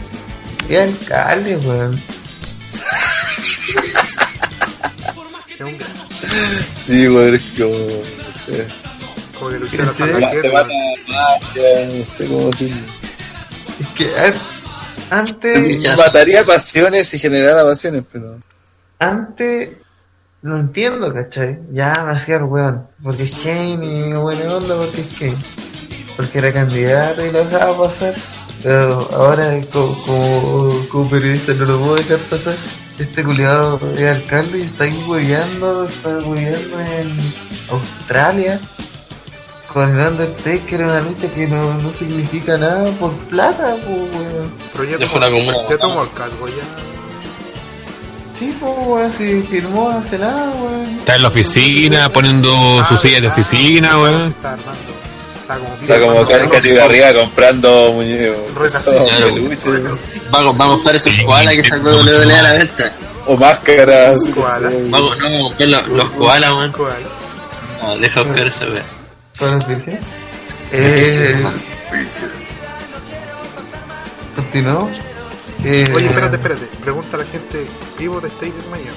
es 0.68 0.80
alcalde, 0.80 1.56
weón. 1.58 2.02
Es 5.66 5.72
un 5.72 5.78
gran. 5.78 5.92
Sí, 6.78 7.08
weón, 7.08 7.34
es 7.34 7.42
como. 7.58 7.74
No 7.76 8.34
sé. 8.34 8.66
Como 9.38 9.50
que 9.50 9.58
luchara 9.58 9.86
Sí. 9.92 9.98
San 9.98 10.08
Te 10.12 10.20
Raquel, 10.20 10.52
mata 10.52 10.68
weón. 10.68 10.92
magia, 11.08 11.98
no 11.98 12.04
sé 12.04 12.26
cómo 12.28 12.46
decirlo. 12.50 12.82
Es 13.80 13.88
que 13.96 14.18
a- 14.18 14.34
antes, 15.18 15.82
Ya. 15.82 15.96
Mataría 15.96 16.44
pasiones 16.44 17.12
y 17.14 17.18
generara 17.18 17.62
pasiones, 17.64 18.04
pero. 18.12 18.38
antes, 18.98 19.70
no 20.42 20.56
entiendo, 20.58 21.12
¿cachai? 21.12 21.58
Ya 21.72 21.92
me 22.06 22.12
hacía 22.12 22.36
el 22.36 22.44
weón, 22.44 22.86
porque 23.02 23.24
es 23.24 23.32
Kane 23.32 24.08
y 24.08 24.12
buena 24.12 24.54
onda 24.54 24.76
porque 24.76 25.00
es 25.00 25.08
Kane. 25.18 25.36
Porque 26.16 26.38
era 26.38 26.52
candidato 26.52 27.24
y 27.26 27.32
lo 27.32 27.44
dejaba 27.44 27.86
pasar. 27.88 28.14
Pero 28.62 29.08
ahora 29.12 29.60
co- 29.72 30.00
como, 30.06 30.88
como, 30.88 31.10
periodista 31.10 31.52
no 31.54 31.64
lo 31.64 31.78
puedo 31.80 31.96
dejar 31.96 32.18
pasar. 32.30 32.54
Este 32.98 33.24
culiado 33.24 33.80
es 33.96 34.08
alcalde 34.08 34.60
y 34.60 34.62
está 34.62 34.84
ahí 34.84 35.04
hueveando, 35.06 35.84
está 35.86 36.18
hueveando 36.18 36.80
en 36.80 37.18
Australia. 37.68 38.60
Con 39.72 39.98
el 39.98 40.06
Undertaker 40.06 40.80
en 40.80 40.86
una 40.86 41.00
lucha 41.00 41.28
que 41.34 41.48
no, 41.48 41.74
no 41.74 41.92
significa 41.92 42.56
nada 42.56 42.92
por 42.92 43.12
plata, 43.28 43.74
pues 43.84 43.98
weón. 43.98 44.52
Pero 44.72 44.84
ya 44.84 44.98
tomó, 44.98 45.18
la 45.18 45.30
comuna. 45.30 45.56
ya 45.68 45.78
tomó 45.78 46.02
el 46.04 46.12
cargo, 46.12 46.46
ya. 46.46 46.62
Sí, 48.38 48.56
pues 48.60 48.72
weón, 48.86 49.12
si 49.12 49.42
firmó 49.42 49.90
hace 49.90 50.16
nada, 50.16 50.52
weón. 50.52 50.98
Está 51.00 51.16
en 51.16 51.22
la 51.22 51.28
oficina, 51.28 52.08
poniendo 52.12 52.84
su 52.84 52.96
silla 52.96 53.20
de 53.20 53.26
oficina, 53.26 53.98
weón. 53.98 54.28
Está 54.28 54.52
armando. 54.52 54.93
Está 55.44 55.58
como 55.58 55.74
Está 55.74 56.00
como 56.00 56.26
Cati 56.50 56.78
arriba 56.78 57.12
comprando 57.12 57.94
peluches, 57.98 59.66
Vamos, 60.30 60.56
vamos 60.56 60.72
a 60.72 60.76
buscar 60.76 60.96
esos 60.96 61.22
koalas 61.22 61.54
que 61.54 61.62
sacó 61.62 61.90
WWE 61.90 62.34
a 62.34 62.42
la 62.42 62.52
venta. 62.54 62.92
O 63.26 63.36
máscaras. 63.36 64.16
Vamos, 64.34 65.18
no, 65.18 65.24
vamos 65.24 65.40
a 65.40 65.42
buscar 65.42 65.68
los, 65.68 65.88
los 65.88 66.10
koalas, 66.12 66.50
man. 66.50 66.72
No, 67.82 67.96
deja 67.98 68.22
buscar 68.22 68.46
esa 68.46 68.66
wea. 68.66 68.84
¿Cuál 69.38 69.58
es 69.58 69.68
el 69.68 69.98
Eh, 70.72 71.44
continuamos. 74.34 74.90
Eh, 75.62 75.84
Oye, 75.94 76.06
espérate, 76.06 76.36
espérate. 76.36 76.66
Pregunta 76.82 77.16
a 77.16 77.20
la 77.20 77.26
gente, 77.26 77.66
¿Vivo 77.98 78.20
de 78.20 78.28
Stage 78.28 78.52
mañana? 78.70 78.90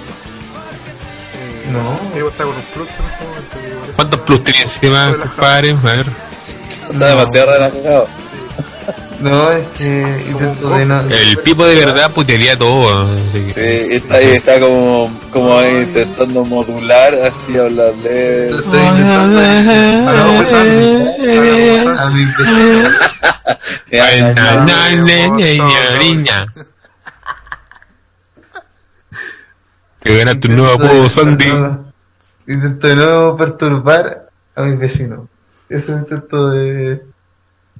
Eh, 1.36 1.70
No. 1.72 2.00
Vivo 2.16 2.30
está 2.30 2.46
con 2.46 2.56
un 2.56 2.62
plus 2.74 2.90
en 2.90 3.06
este 3.06 3.26
momento. 3.26 3.94
¿Cuántos 3.96 4.20
plus 4.22 4.44
tiene 4.44 4.62
encima, 4.62 5.14
compadre? 5.36 5.72
A 5.72 5.76
ver. 5.96 6.27
Está 6.92 7.08
demasiado 7.10 7.52
relajado. 7.54 8.08
No, 9.20 9.52
es 9.52 9.68
que 9.70 10.26
intento 10.30 10.70
de 10.70 10.86
no. 10.86 11.02
El 11.02 11.40
tipo 11.44 11.66
de 11.66 11.74
verdad 11.76 12.12
putearía 12.12 12.56
todo. 12.58 13.04
así 13.04 13.32
que- 13.34 13.48
Sí, 13.48 13.88
está 13.96 14.16
ahí, 14.18 14.30
está 14.34 14.60
como, 14.60 15.10
como 15.32 15.58
ahí 15.58 15.76
intentando 15.78 16.46
modular, 16.46 17.14
así 17.16 17.58
hablarle. 17.58 18.50
Estoy 18.50 18.80
intentando 18.80 19.40
a 19.40 19.44
mi 24.90 24.98
no, 24.98 25.36
niña, 25.36 25.58
no. 25.58 25.98
niña. 26.00 26.46
Que 30.02 30.18
ganaste 30.18 30.48
un 30.48 30.56
nuevo 30.58 30.74
apodo, 30.74 31.10
Sandy. 31.10 31.52
Intento 32.48 32.88
de 32.88 32.96
no 32.96 33.36
perturbar 33.36 34.30
a 34.56 34.62
mis 34.62 34.80
vecinos. 34.80 35.22
Eso 35.70 35.92
intento 35.94 36.50
de. 36.52 37.02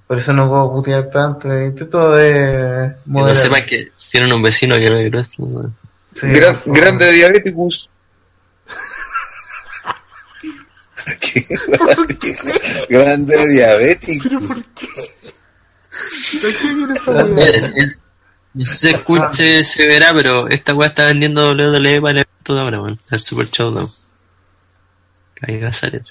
Por 0.08 0.18
eso 0.18 0.34
no 0.34 0.48
puedo 0.50 0.72
putear 0.74 1.10
tanto. 1.10 1.48
Intento 1.62 2.12
de. 2.14 2.94
Que 3.04 3.06
no 3.06 3.20
moderar. 3.20 3.44
sepan 3.44 3.66
que 3.66 3.92
tienen 4.10 4.34
un 4.34 4.42
vecino 4.42 4.76
que 4.76 4.90
no 4.90 5.20
es. 5.20 5.30
Sí, 6.14 6.28
Gran- 6.28 6.60
por 6.62 6.78
grande 6.78 7.12
diabéticos. 7.12 7.90
Grande 12.90 13.48
diabético. 13.48 14.30
¿De 14.30 14.38
qué 16.56 16.76
viene 16.76 16.94
esa 16.96 17.26
weá? 17.26 17.46
Eh, 17.48 17.74
eh, 17.76 17.96
No 18.54 18.66
sé 18.66 18.74
si 18.74 18.78
se 18.88 18.96
escuche, 18.96 19.64
se 19.64 19.88
verá, 19.88 20.14
pero 20.14 20.48
esta 20.50 20.74
weá 20.74 20.90
está 20.90 21.06
vendiendo 21.06 21.52
WWE 21.54 22.02
para 22.02 22.12
el 22.12 22.18
evento 22.18 22.56
de 22.56 22.62
ahora, 22.62 22.82
weón. 22.82 23.00
El 23.12 23.20
Super 23.20 23.48
Showdown. 23.48 23.88
Ahí 25.42 25.60
va 25.62 25.70
a 25.70 25.74
salir. 25.74 26.04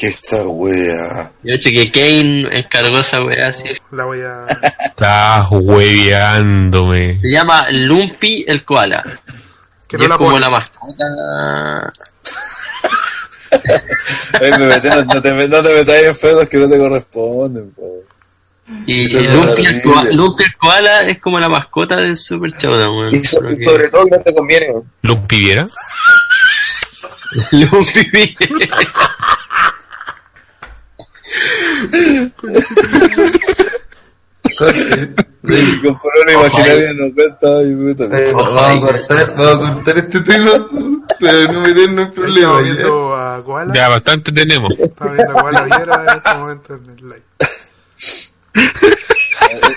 Que 0.00 0.06
esta 0.06 0.42
wea. 0.46 1.30
Yo 1.42 1.54
hecho 1.54 1.68
que 1.70 1.90
Kane 1.92 2.48
encargó 2.52 3.00
esa 3.00 3.22
weá 3.22 3.48
así. 3.48 3.68
La 3.90 4.04
voy 4.04 4.20
a. 4.22 4.46
Estás 4.86 5.46
hueveándome. 5.50 7.20
Se 7.20 7.30
llama 7.30 7.66
Lumpy 7.70 8.44
el 8.48 8.64
Koala. 8.64 9.02
Que 9.86 9.96
y 9.96 9.98
no 9.98 10.04
es 10.04 10.08
la 10.08 10.16
como 10.16 10.30
pone. 10.30 10.40
la 10.40 10.50
mascota. 10.50 11.92
Oye, 14.40 14.58
me 14.58 14.66
metí, 14.68 14.88
no, 14.88 15.04
no 15.04 15.20
te, 15.20 15.48
no 15.48 15.62
te 15.62 15.74
metas 15.74 15.96
en 16.02 16.14
feudos 16.14 16.48
que 16.48 16.56
no 16.56 16.68
te 16.68 16.78
corresponden, 16.78 17.70
po. 17.72 18.04
Y 18.86 19.08
Lumpy 19.08 19.26
el, 19.26 19.38
maravilla. 19.38 19.82
koa- 19.82 20.10
Lumpy 20.12 20.44
el 20.44 20.56
koala 20.56 21.02
es 21.08 21.18
como 21.18 21.40
la 21.40 21.48
mascota 21.48 21.96
del 21.96 22.16
Super 22.16 22.52
Showdown, 22.56 22.96
weón. 22.98 23.14
Y, 23.16 23.24
so- 23.26 23.40
Creo 23.40 23.52
y 23.52 23.56
que- 23.56 23.64
sobre 23.64 23.88
todo 23.90 24.04
que 24.06 24.16
no 24.16 24.22
te 24.22 24.34
conviene, 24.34 24.66
weón. 24.70 24.90
Lumpy 25.02 25.40
Viera. 25.40 25.66
Lumpy. 27.50 28.34
Corte. 28.34 28.68
Con 35.82 35.94
color 35.94 36.30
imaginario 36.30 36.94
no 36.94 37.14
cuenta 37.14 37.62
y 37.62 37.74
puta. 37.74 38.06
Vamos, 38.32 38.62
a 38.62 38.80
cortar, 38.80 39.98
este 39.98 40.20
tema, 40.20 40.68
pero 41.18 41.52
no 41.52 41.60
meternos 41.60 42.08
en 42.08 42.08
Estaba 42.08 42.14
problemas. 42.14 42.56
¿ya? 42.56 42.62
viendo 42.62 43.14
a 43.14 43.42
Koala. 43.44 43.74
Ya 43.74 43.88
bastante 43.88 44.32
tenemos. 44.32 44.70
Estaba 44.78 45.12
viendo 45.12 45.38
a 45.38 45.42
Koala 45.42 45.62
Viera 45.64 46.02
en 46.02 46.08
este 46.18 46.34
momento 46.34 46.74
en 46.74 46.90
el 46.90 47.08
live. 47.08 47.22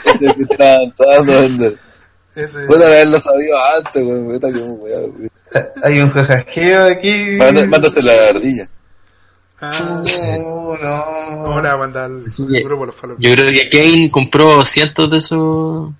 Ese 0.05 0.35
que 0.35 0.45
tratando 0.45 1.33
de 1.33 1.41
vender. 1.41 1.77
Puta 2.67 2.87
haberlo 2.87 3.19
sabido 3.19 3.57
antes, 3.77 4.03
weón. 4.03 5.31
Hay 5.83 5.99
un 5.99 6.09
jajajeo 6.09 6.87
aquí. 6.87 7.37
Mándase 7.37 8.01
la 8.01 8.11
ardilla. 8.29 8.67
Ah, 9.63 10.03
No, 10.39 10.77
no. 10.77 11.43
¿Cómo 11.43 11.61
le 11.61 11.67
va 11.67 11.73
a 11.73 11.77
mandar 11.77 12.05
al 12.05 12.25
Oye, 12.47 12.63
grupo 12.63 12.85
los 12.85 12.95
follow? 12.95 13.15
Yo 13.19 13.31
creo 13.33 13.47
que 13.49 13.69
Kane 13.69 14.09
compró 14.11 14.63
cientos 14.65 15.09
de 15.11 15.17
esos. 15.17 15.91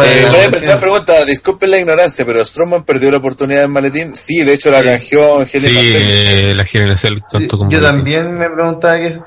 Eh, 0.00 0.28
Brian 0.30 0.78
pregunta, 0.78 1.24
disculpen 1.24 1.72
la 1.72 1.78
ignorancia, 1.78 2.24
pero 2.24 2.44
Strowman 2.44 2.84
perdió 2.84 3.10
la 3.10 3.16
oportunidad 3.16 3.62
del 3.62 3.68
maletín. 3.68 4.14
Sí, 4.14 4.44
de 4.44 4.54
hecho 4.54 4.70
la 4.70 4.80
canjeó 4.84 5.44
Sí, 5.44 5.56
Angélica 5.58 5.82
Cel. 5.82 6.02
eh, 6.50 6.54
la 6.54 6.64
General 6.64 6.96
contó 7.28 7.58
como. 7.58 7.68
Yo 7.70 7.80
también 7.80 8.32
me 8.34 8.48
preguntaba 8.48 8.96
qué 9.00 9.18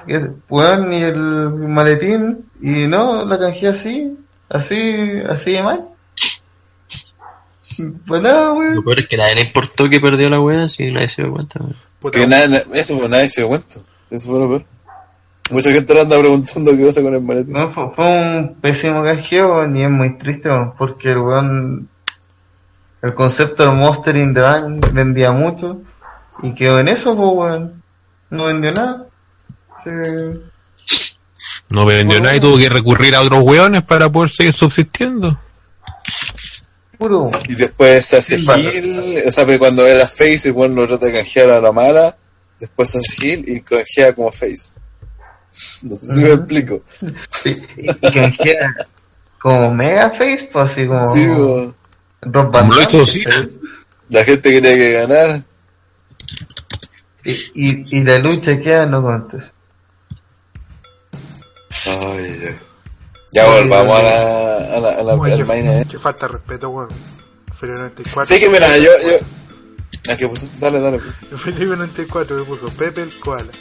weón, 0.47 0.93
y 0.93 1.03
el 1.03 1.17
maletín, 1.67 2.45
y 2.61 2.87
no, 2.87 3.25
la 3.25 3.37
canjeé 3.37 3.67
así, 3.67 4.17
así, 4.47 5.21
así 5.27 5.51
de 5.51 5.61
mal. 5.63 5.87
Pues 8.07 8.21
nada, 8.21 8.45
Lo 8.47 8.53
weón. 8.53 8.83
peor 8.85 8.99
es 9.01 9.07
que 9.09 9.17
nadie 9.17 9.35
le 9.35 9.41
importó 9.41 9.89
que 9.89 9.99
perdió 9.99 10.29
la 10.29 10.39
wea, 10.39 10.69
si 10.69 10.89
nadie 10.89 11.09
se 11.09 11.23
dio 11.23 11.33
cuenta. 11.33 11.59
weón. 11.59 11.75
Puta, 12.01 12.19
Que 12.19 12.27
nada, 12.27 12.47
na- 12.47 12.63
eso 12.73 12.97
pues 12.97 13.09
nadie 13.09 13.29
se 13.29 13.41
dio 13.41 13.47
cuenta. 13.49 13.75
Eso 14.09 14.27
fue 14.29 14.39
lo 14.39 14.47
peor. 14.49 14.63
Mucha 15.51 15.71
gente 15.71 15.93
le 15.93 16.01
anda 16.01 16.17
preguntando 16.19 16.71
qué 16.75 16.85
pasa 16.85 17.01
con 17.01 17.13
el 17.13 17.21
maletín. 17.21 17.53
No, 17.53 17.71
fue, 17.73 17.91
fue 17.95 18.05
un 18.39 18.55
pésimo 18.61 19.03
canjeo, 19.03 19.67
ni 19.67 19.83
es 19.83 19.89
muy 19.89 20.17
triste, 20.17 20.49
porque 20.77 21.11
el 21.11 21.19
weón, 21.19 21.89
el 23.01 23.13
concepto 23.13 23.63
del 23.63 23.75
Monster 23.75 24.15
in 24.17 24.33
the 24.33 24.39
Bank 24.41 24.91
vendía 24.93 25.31
mucho, 25.31 25.81
y 26.41 26.53
quedó 26.55 26.79
en 26.79 26.87
eso, 26.87 27.15
pues 27.15 27.29
weón. 27.33 27.83
No 28.29 28.45
vendió 28.45 28.71
nada. 28.71 29.05
Se- 29.83 30.39
No 31.69 31.85
me 31.85 31.95
vendió 31.95 32.19
nada 32.21 32.35
y 32.35 32.39
tuvo 32.39 32.57
que 32.57 32.69
recurrir 32.69 33.13
a 33.15 33.21
otros 33.21 33.43
hueones 33.43 33.83
para 33.83 34.09
poder 34.09 34.29
seguir 34.29 34.53
subsistiendo. 34.53 35.37
Puro. 37.01 37.31
Y 37.49 37.55
después 37.55 38.05
se 38.05 38.17
hace 38.17 38.35
heel, 38.37 39.23
o 39.25 39.31
sea, 39.31 39.45
pero 39.45 39.57
cuando 39.57 39.87
era 39.87 40.07
face, 40.07 40.49
el 40.49 40.51
weón 40.51 40.75
lo 40.75 40.87
trata 40.87 41.07
de 41.07 41.13
canjear 41.13 41.49
a 41.49 41.59
la 41.59 41.71
mala, 41.71 42.15
después 42.59 42.91
se 42.91 42.99
hace 42.99 43.27
heel 43.27 43.49
y 43.49 43.61
canjea 43.61 44.13
como 44.13 44.31
face. 44.31 44.73
No 45.81 45.95
sé 45.95 46.15
si 46.15 46.21
me 46.21 46.33
explico. 46.33 46.83
Y, 47.43 47.49
y 47.87 48.11
canjea 48.11 48.75
como 49.39 49.73
mega 49.73 50.11
face, 50.11 50.49
pues 50.53 50.71
así 50.71 50.85
como. 50.85 51.07
Sí, 51.07 51.25
Como 51.25 51.71
la 54.09 54.23
gente 54.23 54.51
quería 54.51 54.75
que 54.75 54.91
ganar. 54.93 55.43
Y, 57.23 57.31
y, 57.31 57.97
y 57.97 58.03
la 58.03 58.19
lucha 58.19 58.59
queda 58.59 58.85
no 58.85 59.01
contes. 59.01 59.53
Ay, 61.85 62.39
ya. 62.43 62.70
Ya 63.33 63.45
volvamos 63.45 63.97
a 63.99 64.03
la, 64.03 64.57
a 64.75 64.79
la, 64.79 64.89
a 64.99 65.03
la, 65.03 65.13
Oye, 65.15 65.33
al 65.33 65.39
que, 65.39 65.45
main 65.45 65.67
event. 65.67 65.89
que 65.89 65.99
falta 65.99 66.27
respeto, 66.27 66.69
weón. 66.69 66.89
Felipe 67.57 67.79
94. 67.79 68.25
Sí 68.35 68.41
que 68.41 68.49
mira, 68.49 68.77
yo, 68.77 68.89
yo. 69.03 70.11
¿A 70.11 70.17
qué 70.17 70.27
puso? 70.27 70.47
Dale, 70.59 70.79
dale. 70.79 70.99
Felipe 71.37 71.65
94 71.77 72.35
me 72.37 72.43
puso 72.43 72.69
Pepe 72.69 73.03
el 73.03 73.13
koala. 73.19 73.51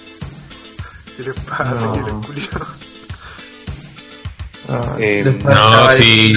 ¿Qué 1.16 1.23
les 1.23 1.34
pasa? 1.34 1.65
No. 1.74 1.92
¿Qué 1.92 2.00
les 2.00 2.26
culiao? 2.26 2.66
Ah, 4.68 4.97
Eh, 4.99 5.39
No, 5.44 5.90
si 5.92 6.34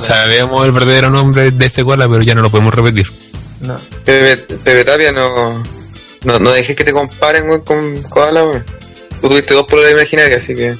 sabemos 0.00 0.64
el 0.64 0.72
verdadero 0.72 1.10
nombre 1.10 1.50
de 1.50 1.66
este 1.66 1.84
koala, 1.84 2.08
pero 2.08 2.22
ya 2.22 2.34
no 2.34 2.42
lo 2.42 2.50
podemos 2.50 2.74
repetir. 2.74 3.10
No. 3.60 3.78
Pepe, 4.04 4.36
Pepe 4.56 4.84
Tapia 4.84 5.12
no, 5.12 5.62
no, 6.24 6.38
no 6.38 6.50
dejes 6.52 6.76
que 6.76 6.84
te 6.84 6.92
comparen 6.92 7.48
weón, 7.48 7.60
con 7.62 8.02
Koala, 8.04 8.44
weón. 8.44 8.64
Tú 9.20 9.28
tuviste 9.28 9.54
dos 9.54 9.66
pruebas 9.66 9.92
imaginarias, 9.92 10.42
así 10.42 10.54
que. 10.54 10.76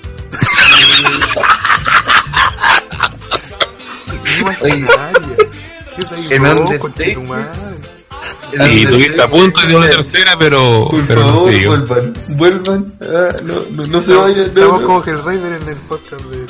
Y 8.71 8.87
tuviste 8.87 9.21
a 9.23 9.29
punto 9.29 9.61
de 9.67 9.75
una 9.77 9.89
tercera, 9.91 10.37
pero, 10.39 10.89
Por 10.91 11.07
pero 11.07 11.21
no 11.21 11.27
favor, 11.33 11.53
siguió. 11.53 11.69
vuelvan. 11.71 12.13
Vuelvan. 12.29 12.95
Ah, 13.03 13.29
no, 13.45 13.55
no, 13.71 13.85
no 13.85 14.03
se 14.03 14.15
vayan. 14.15 14.47
estamos 14.47 14.69
No, 14.75 14.81
no. 14.81 14.87
como 14.87 15.03
que 15.03 15.11
el 15.11 15.23
Raider 15.25 15.53
en 15.61 15.69
el 15.69 15.77
podcast 15.77 16.23
del 16.23 16.47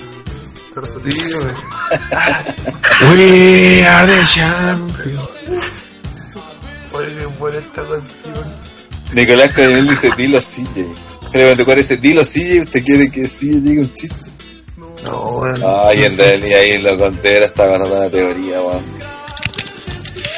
Corazón. 0.75 1.03
We 3.03 3.85
are 3.87 4.07
the 4.07 4.25
champions. 4.25 5.23
Oye, 6.93 7.09
qué 7.19 7.27
buena 7.39 7.59
esta 7.59 7.83
canción. 7.83 8.45
Nicolás 9.13 9.51
Cadenel 9.53 9.89
dice, 9.89 10.11
dilo 10.17 10.39
CJ. 10.41 10.87
Pero 11.33 11.65
cuando 11.65 11.75
dice, 11.77 11.97
dilo 11.97 12.23
CJ, 12.23 12.61
usted 12.63 12.85
quiere 12.85 13.11
que 13.11 13.25
CJ 13.27 13.61
diga 13.61 13.83
un 13.83 13.93
chiste. 13.95 14.31
No, 15.05 15.23
weón. 15.23 15.63
Ay, 15.87 16.05
en 16.05 16.17
realidad 16.19 16.61
ahí 16.61 16.79
lo 16.81 16.99
conté, 16.99 17.37
era 17.37 17.47
estaba 17.47 17.73
ganando 17.73 17.99
la 17.99 18.11
teoría, 18.11 18.61
weón. 18.63 18.83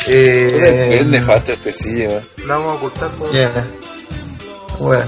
Eh, 0.09 0.99
Es 1.01 1.07
nefasto 1.07 1.53
este 1.53 1.73
CJ, 1.73 2.07
weón. 2.09 2.23
La 2.47 2.55
vamos 2.57 2.70
a 2.70 2.75
ocultar 2.75 3.11
por. 3.12 3.33
Ya. 3.33 3.67
Bueno. 4.78 5.05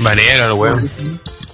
Manera, 0.00 0.46
el 0.46 0.52
weón. 0.54 0.90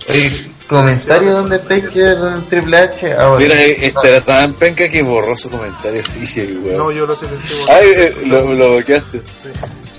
Oye, 0.09 0.33
comentario 0.67 1.33
donde 1.33 1.59
Taker 1.59 2.17
en 2.19 2.45
Triple 2.49 2.77
H 2.77 3.13
ahora. 3.13 3.39
Mira, 3.45 3.63
eh, 3.63 3.77
este 3.87 4.09
era 4.09 4.21
tan 4.23 4.55
penca 4.55 4.89
que 4.89 5.03
borró 5.03 5.37
su 5.37 5.51
comentario 5.51 6.03
CJ, 6.03 6.57
weón. 6.63 6.77
No, 6.79 6.91
yo 6.91 7.07
lo 7.07 7.15
silencié. 7.17 7.57
Ay, 7.69 7.89
eh, 7.97 8.15
lo, 8.27 8.55
lo 8.55 8.71
bloqueaste. 8.77 9.19
Sí, 9.19 9.49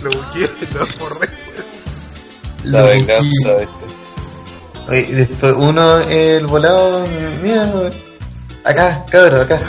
Lo 0.01 0.09
busqué, 0.11 0.39
lo 0.73 0.87
borré. 0.99 1.29
La 2.63 2.79
Lo 2.81 2.87
venganza, 2.87 3.61
este. 3.61 3.85
Oye, 4.89 5.01
y 5.09 5.11
después 5.13 5.53
uno, 5.57 5.99
el 6.01 6.45
volado, 6.47 7.05
mira, 7.41 7.71
acá, 8.63 9.03
cabrón, 9.09 9.41
acá, 9.41 9.59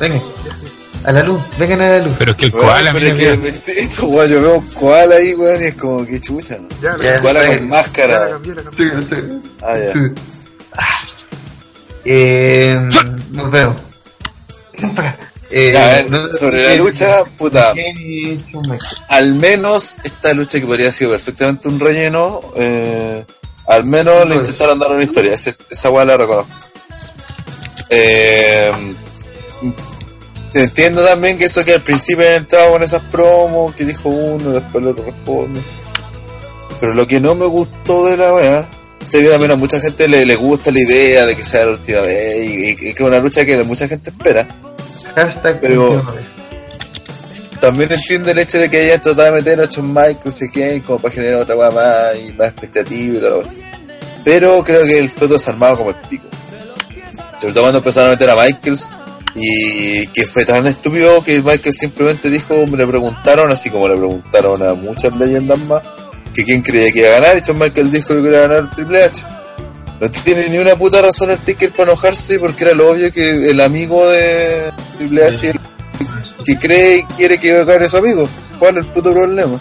vengan, 0.00 0.20
a 1.04 1.12
la 1.12 1.22
luz, 1.22 1.40
vengan 1.58 1.80
a 1.82 1.88
la 1.88 1.98
luz. 2.00 2.14
Pero 2.18 2.32
es 2.32 2.36
que 2.36 2.46
el 2.46 2.52
Weón, 2.52 2.66
koala, 2.66 2.92
pero 2.92 3.14
mira, 3.14 3.14
es 3.14 3.30
que, 3.30 3.36
mira. 3.36 3.52
sí, 3.56 3.72
esto, 3.76 4.06
weón, 4.06 4.30
yo 4.30 4.40
veo 4.42 4.54
un 4.58 4.66
koala 4.70 5.16
ahí, 5.16 5.34
weón, 5.34 5.62
y 5.62 5.64
es 5.66 5.74
como 5.76 6.04
que 6.06 6.20
chucha, 6.20 6.58
¿no? 6.58 6.68
Ya, 7.02 7.20
Koala 7.20 7.46
con 7.46 7.56
la 7.56 7.62
máscara. 7.62 8.28
cambié, 8.30 8.54
la 8.54 8.62
Sí, 8.62 8.68
cambié. 8.90 9.02
sí. 9.20 9.42
Ah, 9.62 9.78
ya. 9.78 9.92
Sí. 9.92 9.98
Ah. 10.72 10.98
Eh, 12.04 12.78
nos 13.32 13.50
vemos. 13.50 13.76
Ven 14.78 14.94
para 14.94 15.10
acá. 15.10 15.18
Eh, 15.50 15.70
Ya, 15.72 16.02
no- 16.08 16.34
sobre 16.34 16.64
la 16.64 16.74
lucha, 16.74 17.22
puta. 17.38 17.72
Al 19.08 19.34
menos 19.34 19.96
esta 20.02 20.32
lucha 20.32 20.58
que 20.58 20.66
podría 20.66 20.86
haber 20.86 20.92
sido 20.92 21.12
perfectamente 21.12 21.68
un 21.68 21.78
relleno, 21.78 22.40
eh, 22.56 23.24
al 23.66 23.84
menos 23.84 24.28
le 24.28 24.34
Pues. 24.36 24.46
intentaron 24.48 24.78
dar 24.78 24.92
una 24.92 25.04
historia, 25.04 25.34
ese- 25.34 25.56
esa 25.70 25.90
weá 25.90 26.04
la 26.04 26.16
reconozco. 26.16 26.52
Eh, 27.90 28.72
entiendo 30.54 31.04
también 31.04 31.38
que 31.38 31.44
eso 31.46 31.64
que 31.64 31.74
al 31.74 31.82
principio 31.82 32.26
han 32.28 32.34
entrado 32.36 32.72
con 32.72 32.82
esas 32.82 33.02
promos, 33.04 33.74
que 33.74 33.84
dijo 33.84 34.08
uno, 34.08 34.50
después 34.50 34.82
el 34.84 34.90
otro 34.90 35.04
responde. 35.04 35.60
Pero 36.80 36.94
lo 36.94 37.06
que 37.06 37.20
no 37.20 37.34
me 37.34 37.46
gustó 37.46 38.06
de 38.06 38.16
la 38.16 38.34
weá, 38.34 38.68
sé 39.08 39.20
que 39.22 39.28
también 39.28 39.52
a 39.52 39.56
mucha 39.56 39.80
gente 39.80 40.08
le, 40.08 40.24
le 40.26 40.36
gusta 40.36 40.70
la 40.70 40.80
idea 40.80 41.26
de 41.26 41.36
que 41.36 41.44
sea 41.44 41.64
la 41.66 41.72
última 41.72 42.00
vez 42.00 42.36
y, 42.48 42.64
y- 42.64 42.70
y 42.70 42.94
que 42.94 43.02
es 43.02 43.08
una 43.08 43.18
lucha 43.18 43.44
que 43.44 43.62
mucha 43.62 43.88
gente 43.88 44.10
espera. 44.10 44.46
Hashtag 45.14 45.60
Pero- 45.60 45.92
última 45.92 46.12
vez. 46.12 46.26
También 47.66 47.90
entiendo 47.90 48.30
el 48.30 48.38
hecho 48.38 48.60
de 48.60 48.70
que 48.70 48.76
hayan 48.76 49.02
tratado 49.02 49.24
de 49.24 49.42
meter 49.42 49.60
a 49.60 49.64
Shawn 49.64 49.92
Michaels 49.92 50.40
y 50.40 50.48
Kane 50.50 50.82
como 50.82 51.00
para 51.00 51.12
generar 51.12 51.40
otra 51.40 51.56
weá 51.56 51.72
más 51.72 52.16
y 52.16 52.32
más 52.32 52.50
expectativa 52.50 53.18
y 53.18 53.20
la 53.20 53.30
cuestión. 53.30 53.64
Pero 54.22 54.62
creo 54.62 54.86
que 54.86 54.96
el 55.00 55.08
fue 55.08 55.26
desarmado 55.26 55.78
como 55.78 55.90
el 55.90 55.96
pico. 56.08 56.28
Sobre 57.40 57.52
todo 57.52 57.64
cuando 57.64 57.78
empezaron 57.78 58.10
a 58.10 58.12
meter 58.12 58.30
a 58.30 58.36
Michaels 58.36 58.88
y 59.34 60.06
que 60.06 60.24
fue 60.26 60.44
tan 60.44 60.64
estúpido 60.68 61.24
que 61.24 61.42
Michael 61.42 61.74
simplemente 61.74 62.30
dijo, 62.30 62.68
me 62.68 62.76
le 62.76 62.86
preguntaron, 62.86 63.50
así 63.50 63.68
como 63.68 63.88
le 63.88 63.96
preguntaron 63.96 64.62
a 64.62 64.74
muchas 64.74 65.12
leyendas 65.16 65.58
más, 65.58 65.82
que 66.32 66.44
quién 66.44 66.62
creía 66.62 66.92
que 66.92 67.00
iba 67.00 67.08
a 67.08 67.20
ganar 67.20 67.36
y 67.36 67.40
Shawn 67.40 67.58
Michaels 67.58 67.90
dijo 67.90 68.14
que 68.14 68.20
iba 68.20 68.38
a 68.38 68.42
ganar 68.42 68.70
Triple 68.76 69.02
H. 69.02 69.22
No 70.00 70.08
tiene 70.08 70.48
ni 70.50 70.58
una 70.58 70.76
puta 70.76 71.02
razón 71.02 71.32
el 71.32 71.38
ticket 71.38 71.74
para 71.74 71.90
enojarse 71.90 72.38
porque 72.38 72.62
era 72.62 72.74
lo 72.74 72.92
obvio 72.92 73.10
que 73.10 73.50
el 73.50 73.60
amigo 73.60 74.08
de 74.08 74.70
Triple 74.98 75.24
H 75.24 75.52
porque 76.46 76.58
cree 76.66 76.96
y 76.98 77.02
quiere 77.14 77.38
que 77.38 77.64
gane 77.64 77.88
su 77.88 77.96
amigo. 77.96 78.28
¿Cuál 78.58 78.78
es 78.78 78.84
el 78.84 78.92
puto 78.92 79.12
problema? 79.12 79.60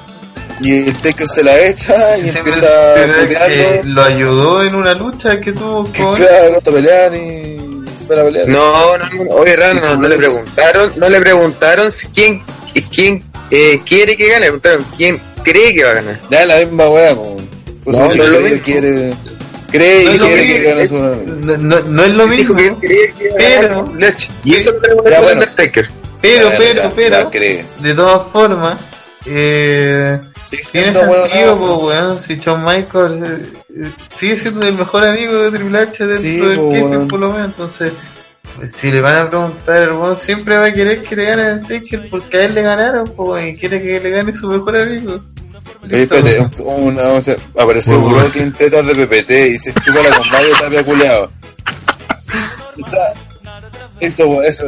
Y 0.62 0.88
el 0.88 0.94
Taker 0.96 1.28
se 1.28 1.44
la 1.44 1.60
echa 1.68 2.18
y 2.18 2.30
empieza 2.30 2.66
a 2.66 2.94
pero 2.96 3.16
es 3.22 3.36
que 3.38 3.82
lo 3.84 4.04
ayudó 4.04 4.64
en 4.64 4.76
una 4.76 4.94
lucha 4.94 5.40
que 5.42 5.52
tuvo 5.52 5.92
Que 5.92 6.02
con... 6.02 6.16
claro, 6.16 6.62
te 6.62 6.72
pelean 6.72 7.16
y. 7.16 7.56
Van 8.08 8.20
a 8.20 8.24
pelear. 8.24 8.48
No, 8.48 8.98
no, 8.98 9.06
no, 9.24 9.32
oye, 9.32 9.56
Rano, 9.56 9.82
no, 9.82 9.98
no 9.98 10.08
le 10.08 10.16
preguntaron, 10.16 10.94
no 10.96 11.10
le 11.10 11.20
preguntaron 11.20 11.92
si 11.92 12.08
quién, 12.10 12.44
quién 12.94 13.24
eh, 13.52 13.82
quiere 13.86 14.16
que 14.16 14.28
gane, 14.28 14.42
le 14.46 14.52
preguntaron 14.52 14.86
quién 14.96 15.22
cree 15.44 15.74
que 15.74 15.84
va 15.84 15.92
a 15.92 15.94
ganar. 15.96 16.20
Ya 16.30 16.42
es 16.44 16.48
la 16.48 16.58
misma 16.58 16.88
weá, 16.90 17.12
eso 17.12 17.38
No, 17.86 18.10
que 18.10 18.18
no 18.18 18.24
es 18.24 18.32
lo 18.32 18.40
mismo. 18.42 18.62
quiere. 18.64 19.14
Cree 19.72 20.04
No 20.06 20.12
y 20.12 20.14
es 20.16 20.20
lo 20.22 20.26
quiere 20.28 20.42
mismo, 20.44 20.56
que 20.60 20.64
gane 20.70 20.82
es- 20.84 20.90
su 20.90 20.96
amigo. 20.98 21.36
No, 21.42 21.58
no, 21.58 21.80
no 21.82 22.04
es 22.04 22.10
lo 22.12 22.28
Dijo 22.28 22.54
mismo, 22.54 22.80
que 22.80 22.88
cree 22.88 23.14
que 23.18 23.30
va 23.30 23.36
a 23.36 23.38
Pero-. 23.38 23.94
Y 24.46 24.56
eso 24.56 24.72
le 24.72 24.78
Ya, 24.78 24.82
preguntaron 24.82 25.18
a 25.18 25.22
bueno. 25.22 25.42
Undertaker. 25.42 25.90
Pero, 26.26 26.50
pero, 26.58 26.94
pero, 26.96 27.30
cree. 27.32 27.66
de 27.80 27.94
todas 27.94 28.32
formas, 28.32 28.78
eh, 29.26 30.20
Sí, 30.46 30.58
tiene 30.72 30.94
sentido, 30.94 31.58
pues, 31.58 31.84
weón, 31.84 32.20
si 32.20 32.36
Shawn 32.38 32.64
Michaels 32.64 33.22
eh, 33.28 33.46
eh, 33.78 33.92
sigue 34.20 34.38
siendo 34.38 34.68
el 34.68 34.76
mejor 34.76 35.04
amigo 35.04 35.34
de 35.42 35.58
Triple 35.58 35.80
H 35.80 36.06
dentro 36.06 36.22
Sí, 36.22 36.38
del 36.38 36.56
kayfabe, 36.58 36.82
weón. 36.84 37.08
por 37.08 37.20
lo 37.20 37.30
menos, 37.34 37.46
entonces, 37.48 37.94
pues, 38.56 38.72
si 38.72 38.92
le 38.92 39.02
van 39.02 39.16
a 39.18 39.30
preguntar, 39.30 39.78
el 39.84 39.94
weón 39.94 40.16
siempre 40.16 40.58
va 40.58 40.68
a 40.68 40.72
querer 40.74 41.02
que 41.02 41.16
le 41.16 41.26
gane 41.26 41.50
el 41.50 41.62
Taker 41.68 42.10
porque 42.12 42.38
a 42.38 42.46
él 42.46 42.54
le 42.54 42.62
ganaron, 42.62 43.12
pues, 43.16 43.54
y 43.54 43.58
quiere 43.58 43.82
que 43.82 44.00
le 44.00 44.10
gane 44.12 44.36
su 44.36 44.48
mejor 44.48 44.78
amigo. 44.78 45.20
Oye, 45.84 46.04
espérate, 46.04 46.40
un- 46.40 46.68
un- 46.90 46.96
vamos 46.96 47.28
a- 47.28 47.38
apareció 47.62 47.98
un 48.00 48.12
Brock 48.14 48.36
en 48.36 48.52
tetas 48.54 48.86
de 48.86 48.94
PPT 48.96 49.32
y 49.50 49.58
se 49.58 49.74
chupa 49.74 50.00
la 50.10 50.18
con 50.18 50.30
Mario 50.30 50.50
tapia 50.62 50.84
culeado. 50.84 51.32
Está- 52.78 53.14
Eso, 54.00 54.44
eso. 54.44 54.66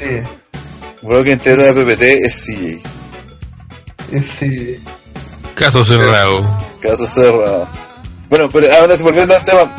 Sí, 0.00 1.06
Brock 1.06 1.26
en 1.26 1.38
tetas 1.38 1.74
de 1.74 1.84
PPT 1.84 2.02
es 2.02 2.46
CJ. 2.46 2.82
sí. 4.38 4.76
Caso 5.54 5.84
cerrado. 5.84 6.42
Caso 6.80 7.06
cerrado. 7.06 7.68
Bueno, 8.30 8.48
pero 8.50 8.72
ahora 8.74 8.96
sí, 8.96 9.02
volviendo 9.02 9.34
al 9.36 9.44
tema. 9.44 9.70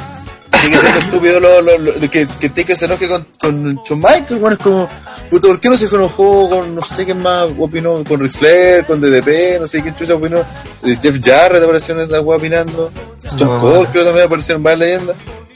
Sigue 0.62 0.78
siendo 0.78 1.00
estúpido 1.00 1.40
lo, 1.40 1.62
lo, 1.62 1.78
lo- 1.80 2.00
que, 2.12 2.28
que 2.40 2.50
Taker 2.50 2.76
se 2.78 2.86
enoje 2.86 3.08
con, 3.08 3.26
con 3.40 3.76
Shawn 3.84 4.00
Michaels. 4.00 4.40
Bueno, 4.40 4.54
es 4.58 4.60
como, 4.60 4.88
puto, 5.32 5.48
¿por 5.48 5.60
qué 5.60 5.70
no 5.70 5.78
se 5.78 5.86
enojó 5.86 6.50
con 6.50 6.76
no 6.76 6.84
sé 6.84 7.06
quién 7.06 7.20
más 7.22 7.48
opinó? 7.58 8.04
Con 8.04 8.20
Ric 8.20 8.34
Flair, 8.34 8.86
con 8.86 9.02
DDP, 9.02 9.60
no 9.60 9.66
sé 9.66 9.82
quién 9.82 9.96
chucha 9.96 10.14
opinó. 10.16 10.40
Eh, 10.84 10.98
Jeff 11.02 11.20
Jarrett 11.24 11.64
apareció 11.64 11.96
en 11.96 12.02
esa 12.02 12.22
weá 12.22 12.38
opinando. 12.38 12.92
Cold 13.40 13.60
bueno. 13.62 13.90
creo 13.92 14.04
también 14.06 14.26
apareció 14.28 14.56
en 14.56 14.64
varias 14.64 14.80
leyendas. 14.82 15.16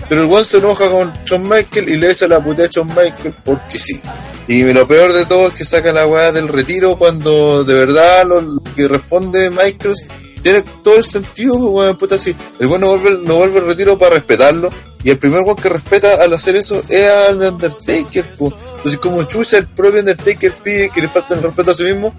Pero 0.09 0.23
el 0.25 0.31
one 0.31 0.43
se 0.43 0.57
enoja 0.57 0.89
con 0.89 1.13
Shawn 1.25 1.43
Michaels 1.49 1.87
y 1.87 1.97
le 1.97 2.11
echa 2.11 2.27
la 2.27 2.39
putea 2.43 2.65
a 2.65 2.69
Shawn 2.71 2.87
Michaels 2.87 3.35
porque 3.43 3.77
sí. 3.77 4.01
Y 4.48 4.64
lo 4.74 4.88
peor 4.88 5.14
de 5.14 5.25
todo 5.25 5.48
es 5.48 5.53
que 5.53 5.65
saca 5.65 5.91
la 5.91 6.06
weá 6.06 6.32
del 6.32 6.48
retiro 6.48 6.98
cuando 6.98 7.64
de 7.64 7.74
verdad 7.74 8.25
lo 8.25 8.41
lo 8.41 8.61
que 8.75 8.88
responde 8.88 9.49
Michaels 9.49 10.06
tiene 10.45 10.64
todo 10.83 10.98
el 10.98 11.03
sentido, 11.03 11.57
pues, 11.57 11.72
weón, 11.72 11.98
puta. 11.98 12.17
El 12.59 12.67
weón 12.67 12.82
no 12.82 12.90
vuelve, 12.95 13.19
no 13.25 13.38
vuelve 13.38 13.57
al 13.57 13.65
retiro 13.65 13.98
para 13.98 14.14
respetarlo. 14.14 14.69
Y 15.03 15.09
el 15.09 15.17
primer 15.17 15.41
weón 15.41 15.56
que 15.56 15.69
respeta 15.69 16.22
al 16.22 16.32
hacer 16.33 16.56
eso 16.56 16.83
es 16.88 17.11
al 17.11 17.41
Undertaker, 17.41 18.35
pues. 18.38 18.53
Entonces, 18.77 18.99
como 18.99 19.24
chucha, 19.24 19.57
el 19.57 19.65
propio 19.65 20.01
Undertaker 20.01 20.53
pide 20.64 20.91
que 20.91 21.01
le 21.01 21.07
falte 21.07 21.33
el 21.33 21.41
respeto 21.41 21.72
a 21.72 21.74
sí 21.74 21.83
mismo. 21.85 22.14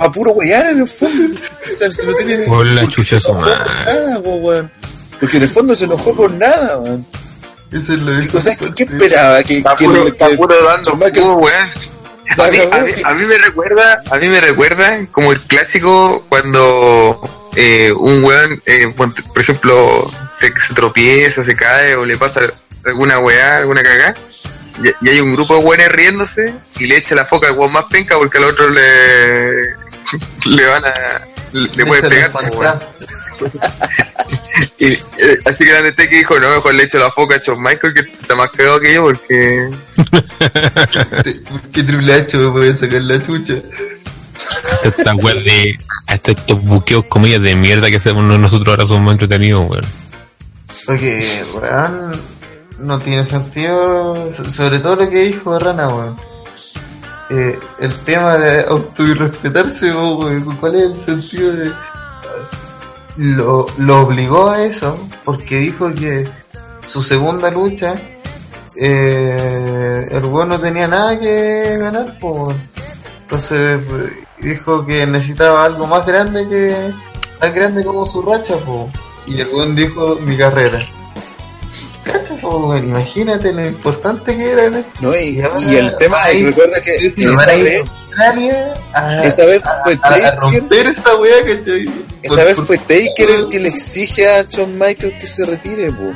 A 0.00 0.10
puro 0.10 0.32
weyar 0.32 0.72
en 0.72 0.80
el 0.80 0.88
fondo. 0.88 1.38
O 1.70 1.72
sea, 1.72 1.92
si 1.92 2.04
no 2.04 2.14
tiene 2.14 2.38
Por 2.46 2.66
la 2.66 2.88
chucha 2.88 3.20
su 3.20 3.32
madre. 3.32 3.58
nada, 3.86 4.20
pues, 4.20 4.42
weón. 4.42 4.72
Porque 5.20 5.36
en 5.36 5.42
el 5.44 5.48
fondo 5.48 5.72
se 5.76 5.84
enojó 5.84 6.12
por 6.16 6.32
nada, 6.32 6.78
weón. 6.78 7.06
Eso 7.72 7.94
es 7.94 8.02
lo 8.02 8.38
O 8.38 8.40
sea, 8.40 8.56
¿qué, 8.56 8.72
qué 8.74 8.82
esperaba? 8.84 9.42
Que, 9.42 9.58
Está 9.58 9.76
que, 9.76 9.84
puro, 9.84 10.02
que- 10.04 10.08
está 10.10 10.28
puro 10.30 10.54
dando 10.64 10.94
weón. 10.94 11.68
A 12.38 12.48
mí, 12.48 12.58
a, 12.72 12.80
mí, 12.80 12.92
a 13.04 13.14
mí 13.14 13.24
me 13.24 13.38
recuerda, 13.38 14.02
a 14.10 14.16
mí 14.16 14.28
me 14.28 14.40
recuerda 14.40 14.98
como 15.12 15.30
el 15.32 15.40
clásico 15.40 16.24
cuando 16.28 17.48
eh, 17.54 17.92
un 17.96 18.24
weón, 18.24 18.60
eh, 18.66 18.92
por 18.96 19.12
ejemplo, 19.40 20.10
se, 20.32 20.52
se 20.60 20.74
tropieza, 20.74 21.44
se 21.44 21.54
cae 21.54 21.94
o 21.94 22.04
le 22.04 22.18
pasa 22.18 22.40
alguna 22.84 23.20
weá, 23.20 23.58
alguna 23.58 23.82
cagá, 23.82 24.14
y, 24.82 25.06
y 25.06 25.08
hay 25.10 25.20
un 25.20 25.32
grupo 25.32 25.56
de 25.56 25.64
weones 25.64 25.88
riéndose 25.92 26.54
y 26.78 26.86
le 26.86 26.96
echa 26.96 27.14
la 27.14 27.24
foca 27.26 27.46
al 27.46 27.52
weón 27.56 27.72
más 27.72 27.84
penca 27.84 28.16
porque 28.16 28.38
al 28.38 28.44
otro 28.44 28.70
le, 28.70 29.52
le 30.46 30.66
van 30.66 30.84
a, 30.84 30.92
le 31.52 31.86
pueden 31.86 32.08
pegar. 32.08 32.32
Y, 34.78 34.86
eh, 34.86 35.38
así 35.46 35.64
que 35.64 35.78
el 35.78 35.94
que 35.94 36.06
dijo, 36.06 36.38
no, 36.38 36.48
mejor 36.50 36.74
le 36.74 36.84
echo 36.84 36.98
la 36.98 37.10
foca 37.10 37.36
a 37.36 37.38
Shawn 37.38 37.62
Michael 37.62 37.94
que 37.94 38.00
está 38.00 38.34
más 38.34 38.50
cagado 38.50 38.80
que 38.80 38.94
yo 38.94 39.04
porque 39.04 39.70
¿Qué 41.72 41.82
Triple 41.82 42.12
H 42.14 42.36
me 42.36 42.50
puede 42.52 42.76
sacar 42.76 43.02
la 43.02 43.22
chucha? 43.24 43.54
Esta 44.84 45.14
weá 45.14 45.34
de. 45.34 45.78
Hasta 46.06 46.32
estos 46.32 46.62
buqueos, 46.62 47.04
comillas 47.06 47.40
de 47.42 47.54
mierda 47.56 47.88
que 47.90 47.96
hacemos 47.96 48.24
nosotros 48.38 48.68
ahora 48.68 48.86
son 48.86 49.02
más 49.04 49.12
entretenidos, 49.12 49.68
weón. 49.68 49.84
Porque, 50.84 51.42
weón, 51.54 52.12
no 52.78 52.98
tiene 52.98 53.26
sentido, 53.26 54.30
so- 54.32 54.48
sobre 54.48 54.78
todo 54.78 54.96
lo 54.96 55.10
que 55.10 55.24
dijo 55.24 55.58
Rana, 55.58 55.88
weón. 55.88 56.16
Eh, 57.30 57.58
el 57.80 57.92
tema 58.04 58.36
de 58.38 58.60
auto-irrespetarse, 58.66 59.90
weón, 59.92 60.56
¿cuál 60.56 60.76
es 60.76 60.82
el 60.84 61.04
sentido 61.04 61.52
de...? 61.52 61.72
Lo, 63.18 63.66
lo 63.78 64.00
obligó 64.02 64.50
a 64.50 64.62
eso, 64.64 64.98
porque 65.24 65.56
dijo 65.56 65.92
que 65.94 66.28
su 66.84 67.02
segunda 67.02 67.50
lucha, 67.50 67.94
eh, 68.76 70.08
el 70.10 70.24
weón 70.26 70.50
no 70.50 70.58
tenía 70.58 70.86
nada 70.86 71.18
que 71.18 71.76
ganar, 71.78 72.16
weón. 72.20 72.56
Entonces, 73.22 73.80
dijo 74.38 74.84
que 74.86 75.06
necesitaba 75.06 75.64
algo 75.64 75.86
más 75.86 76.06
grande 76.06 76.46
que... 76.48 76.92
tan 77.40 77.54
grande 77.54 77.84
como 77.84 78.04
su 78.06 78.22
racha, 78.22 78.54
pues. 78.64 78.86
Y 79.26 79.40
el 79.40 79.48
weón 79.48 79.74
dijo 79.74 80.16
mi 80.20 80.36
carrera. 80.36 80.78
Cacha, 82.04 82.36
po, 82.40 82.76
imagínate 82.76 83.52
lo 83.52 83.66
importante 83.66 84.36
que 84.36 84.50
era, 84.52 84.70
¿no? 84.70 84.78
No, 85.00 85.16
y, 85.16 85.38
Y 85.38 85.40
ahora- 85.42 85.60
y 85.60 85.74
el 85.76 85.96
tema, 85.96 86.22
ahí- 86.22 86.44
recuerda 86.44 86.80
que 86.80 87.10
Sí, 87.10 87.24
esa 87.24 87.46
vez, 87.56 87.82
a 88.18 88.26
Australia 88.26 88.74
a, 88.92 89.24
esa 89.24 89.44
vez 89.46 89.62
fue 89.84 89.98
a- 90.02 90.06
a 90.06 90.10
Taker, 90.10 90.36
romper 90.38 90.86
esa 90.88 91.16
weá, 91.16 91.44
¿cachai? 91.44 91.84
esa 92.22 92.34
Por- 92.36 92.44
vez 92.44 92.54
por- 92.56 92.66
fue 92.66 92.78
Taker 92.78 93.30
el 93.30 93.48
que 93.48 93.60
le 93.60 93.68
exige 93.68 94.28
a 94.28 94.42
Shawn 94.42 94.78
Michaels 94.78 95.14
que 95.20 95.26
se 95.26 95.44
retire, 95.44 95.90
po. 95.92 96.12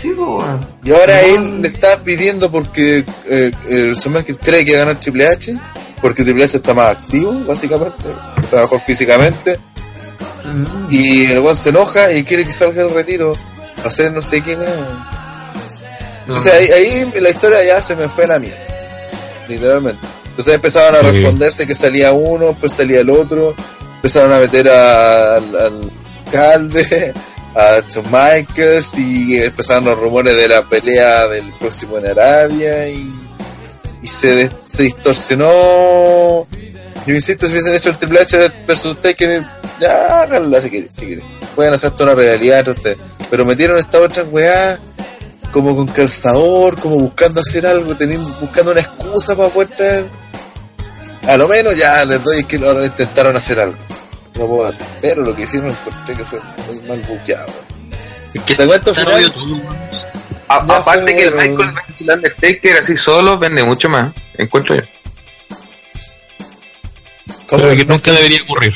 Sí, 0.00 0.10
po, 0.10 0.38
weón. 0.38 0.66
Y 0.84 0.92
ahora 0.92 1.20
No. 1.22 1.28
él 1.36 1.62
le 1.62 1.68
está 1.68 1.98
pidiendo 2.02 2.50
porque 2.50 3.04
eh, 3.26 3.52
el 3.68 3.94
Shawn 3.94 4.14
Michaels 4.14 4.38
cree 4.42 4.64
que 4.64 4.72
va 4.72 4.82
a 4.82 4.84
ganar 4.86 5.00
Triple 5.00 5.28
H, 5.28 5.56
porque 6.00 6.22
Triple 6.24 6.44
H 6.44 6.56
está 6.58 6.74
más 6.74 6.90
activo, 6.96 7.32
básicamente, 7.46 7.96
está 8.42 8.60
mejor 8.62 8.80
físicamente, 8.80 9.58
Mm. 10.44 10.86
y 10.92 11.24
el 11.32 11.38
weón 11.40 11.56
se 11.56 11.70
enoja 11.70 12.12
y 12.12 12.22
quiere 12.22 12.44
que 12.44 12.52
salga 12.52 12.82
el 12.82 12.90
retiro, 12.90 13.32
a 13.82 13.88
hacer 13.88 14.12
no 14.12 14.20
sé 14.20 14.42
quién 14.42 14.60
es. 14.60 14.68
Entonces 16.26 16.52
ahí, 16.52 16.70
ahí 16.70 17.12
la 17.20 17.30
historia 17.30 17.64
ya 17.64 17.80
se 17.82 17.96
me 17.96 18.08
fue 18.08 18.24
a 18.24 18.28
la 18.28 18.38
mierda, 18.38 18.58
literalmente. 19.48 19.98
Entonces 20.34 20.54
empezaron 20.56 20.96
a 20.96 20.98
responderse 21.12 21.66
que 21.66 21.74
salía 21.76 22.12
uno, 22.12 22.56
pues 22.58 22.72
salía 22.72 23.00
el 23.00 23.10
otro, 23.10 23.54
empezaron 23.96 24.32
a 24.32 24.38
meter 24.38 24.68
a- 24.68 25.36
al, 25.36 25.56
al 25.56 25.80
alcalde, 26.26 27.12
a 27.54 27.80
Shawn 27.88 28.06
Michaels 28.10 28.98
y 28.98 29.36
empezaron 29.42 29.84
los 29.84 29.98
rumores 29.98 30.36
de 30.36 30.48
la 30.48 30.68
pelea 30.68 31.28
del 31.28 31.52
próximo 31.60 31.98
en 31.98 32.08
Arabia 32.08 32.88
y, 32.88 33.12
y 34.02 34.06
se, 34.08 34.50
se 34.66 34.82
distorsionó. 34.82 36.46
Yo 37.06 37.14
insisto, 37.14 37.46
si 37.46 37.52
hubiesen 37.52 37.74
hecho 37.74 37.90
el 37.90 37.98
Triple 37.98 38.20
H 38.20 38.50
versus 38.66 39.00
Taker, 39.00 39.44
ya 39.80 40.22
háganla 40.22 40.60
si 40.60 40.70
quieren, 40.70 40.88
si 40.92 41.06
quieren. 41.06 41.24
Pueden 41.54 41.74
hacer 41.74 41.90
toda 41.92 42.12
una 42.12 42.22
realidad 42.22 42.58
entre 42.60 42.74
ustedes. 42.74 42.98
Pero 43.30 43.44
metieron 43.44 43.78
esta 43.78 44.00
otra 44.00 44.24
weá 44.24 44.78
como 45.52 45.76
con 45.76 45.86
calzador, 45.86 46.76
como 46.80 46.98
buscando 46.98 47.40
hacer 47.40 47.66
algo, 47.66 47.94
teniendo, 47.94 48.28
buscando 48.40 48.72
una 48.72 48.80
excusa 48.80 49.36
para 49.36 49.48
poder 49.50 49.68
traer. 49.68 50.23
A 51.28 51.36
lo 51.36 51.48
menos 51.48 51.76
ya 51.76 52.04
les 52.04 52.22
doy 52.22 52.44
que 52.44 52.56
ahora 52.56 52.84
intentaron 52.84 53.36
hacer 53.36 53.58
algo. 53.60 53.78
No 54.36 54.46
puedo 54.46 54.64
dar. 54.64 54.78
Pero 55.00 55.22
lo 55.22 55.34
que 55.34 55.42
hicieron 55.42 55.70
encontré 55.70 56.14
que 56.16 56.24
fue 56.24 56.40
muy 56.66 56.88
mal 56.88 57.00
buqueado. 57.08 57.46
Es 58.34 58.42
que 58.42 58.54
¿Se 58.54 58.66
final? 58.94 59.32
A- 60.48 60.66
Ya 60.66 60.76
aparte 60.76 61.02
fue 61.02 61.16
que 61.16 61.24
el. 61.24 61.34
Michael 61.34 61.72
versus 61.74 62.00
el 62.02 62.10
Undertaker 62.10 62.76
así 62.78 62.96
solo 62.96 63.38
vende 63.38 63.62
mucho 63.64 63.88
más, 63.88 64.12
encuentro 64.36 64.76
yo. 64.76 64.82
Pero 67.48 67.76
que 67.76 67.84
nunca 67.84 68.10
debería 68.12 68.42
ocurrir. 68.42 68.72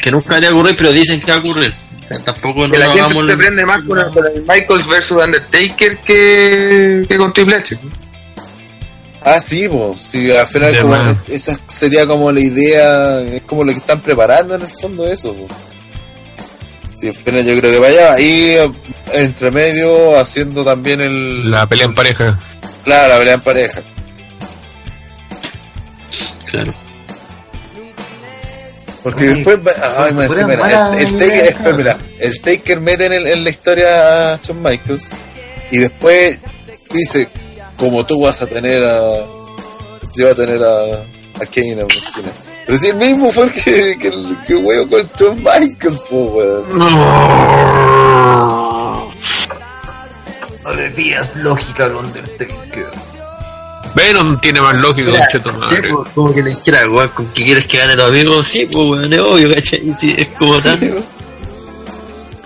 Que 0.00 0.10
nunca 0.10 0.34
debería 0.36 0.52
ocurrir, 0.52 0.76
pero 0.76 0.92
dicen 0.92 1.20
que 1.20 1.30
va 1.30 1.36
a 1.36 1.40
ocurrir. 1.40 1.74
O 2.04 2.08
sea, 2.08 2.18
tampoco 2.24 2.66
no 2.66 2.76
la 2.76 2.86
lo 2.86 3.08
gente 3.08 3.26
se 3.32 3.36
prende 3.36 3.66
más 3.66 3.80
con 3.86 3.98
el, 3.98 4.06
con 4.12 4.26
el 4.26 4.42
Michaels 4.42 4.86
versus 4.88 5.22
Undertaker 5.22 5.98
que, 5.98 7.04
que 7.08 7.16
con 7.16 7.32
Triple 7.32 7.56
H. 7.56 7.78
Ah, 9.24 9.38
sí, 9.40 9.68
pues. 9.68 10.00
Sí, 10.00 10.30
al 10.34 10.46
final 10.46 10.80
como- 10.80 10.96
esa 11.28 11.56
sería 11.68 12.06
como 12.06 12.32
la 12.32 12.40
idea, 12.40 13.20
es 13.20 13.42
como 13.42 13.64
lo 13.64 13.72
que 13.72 13.78
están 13.78 14.00
preparando 14.00 14.54
en 14.56 14.62
el 14.62 14.68
fondo 14.68 15.06
eso, 15.06 15.34
po. 15.34 15.46
Steve 16.96 17.12
Finney 17.12 17.44
yo 17.44 17.56
creo 17.60 17.72
que 17.72 17.78
vaya. 17.78 18.18
Y 18.20 18.56
entre 19.12 19.50
medio 19.50 20.18
haciendo 20.18 20.64
también 20.64 21.00
el... 21.00 21.50
La 21.50 21.66
pelea 21.68 21.86
en 21.86 21.94
pareja. 21.94 22.38
Claro, 22.84 23.08
la 23.14 23.18
pelea 23.18 23.34
en 23.34 23.40
pareja. 23.42 23.80
Claro. 26.50 26.74
Porque 29.02 29.24
Oye, 29.24 29.34
después, 29.34 29.58
va- 29.66 30.04
ay, 30.04 30.12
más 30.12 30.30
encima, 30.30 30.56
malas 30.56 31.00
el, 31.00 31.20
el 31.20 31.30
espera, 31.48 31.76
mira, 31.76 31.98
el 32.20 32.40
Taker 32.40 32.80
mete 32.80 33.06
en, 33.06 33.12
el- 33.14 33.26
en 33.26 33.42
la 33.44 33.50
historia 33.50 34.34
a 34.34 34.40
Shawn 34.40 34.62
Michaels 34.62 35.10
y 35.72 35.78
después 35.78 36.38
dice, 36.92 37.28
como 37.82 38.06
tú 38.06 38.20
vas 38.20 38.40
a 38.42 38.46
tener 38.46 38.84
a, 38.84 39.26
se 40.06 40.24
va 40.24 40.30
a 40.30 40.34
tener 40.36 40.62
a, 40.62 41.00
a 41.42 41.46
Kane, 41.52 41.80
a 41.82 41.84
Machina. 41.84 42.30
Pero 42.64 42.78
si 42.78 42.86
el 42.86 42.94
mismo 42.96 43.32
fue 43.32 43.46
el 43.46 43.52
que, 43.52 43.98
que, 43.98 44.06
el- 44.08 44.38
que 44.46 44.54
huevo 44.54 44.88
con 44.88 45.10
Shawn 45.16 45.38
Michaels, 45.38 45.98
po, 46.08 46.16
weón. 46.16 46.78
No 50.64 50.74
le 50.76 50.90
pidas 50.90 51.34
lógica 51.36 51.86
al 51.86 51.96
Undertaker. 51.96 52.86
Venom 53.94 54.40
tiene 54.40 54.60
más 54.60 54.76
lógica, 54.76 55.10
Mira, 55.10 55.26
sí, 55.30 55.38
madre. 55.58 55.90
como 56.14 56.32
que 56.32 56.42
le 56.42 56.50
dijera, 56.50 56.88
weón, 56.88 57.08
¿con 57.08 57.26
qué 57.34 57.44
quieres 57.44 57.66
que 57.66 57.78
gane 57.78 57.96
tu 57.96 58.02
amigo? 58.02 58.42
Sí, 58.44 58.66
pues, 58.70 58.88
weón, 58.88 59.12
es 59.12 59.18
obvio, 59.18 59.54
¿cachai? 59.54 59.94
Sí, 59.98 60.14
es 60.16 60.28
como 60.38 60.58
tan. 60.60 60.78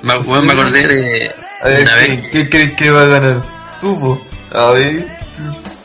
Me, 0.02 0.16
weón, 0.18 0.46
me 0.46 0.52
acordé 0.54 0.88
de. 0.88 1.30
A 1.62 1.68
ver, 1.68 1.80
Una 1.82 1.94
¿qué, 2.00 2.08
vez. 2.08 2.30
¿qué 2.32 2.48
crees 2.50 2.76
que 2.76 2.90
va 2.90 3.02
a 3.02 3.06
ganar? 3.06 3.42
Tú, 3.80 4.00
po. 4.00 4.20
A 4.52 4.70
ver. 4.72 5.15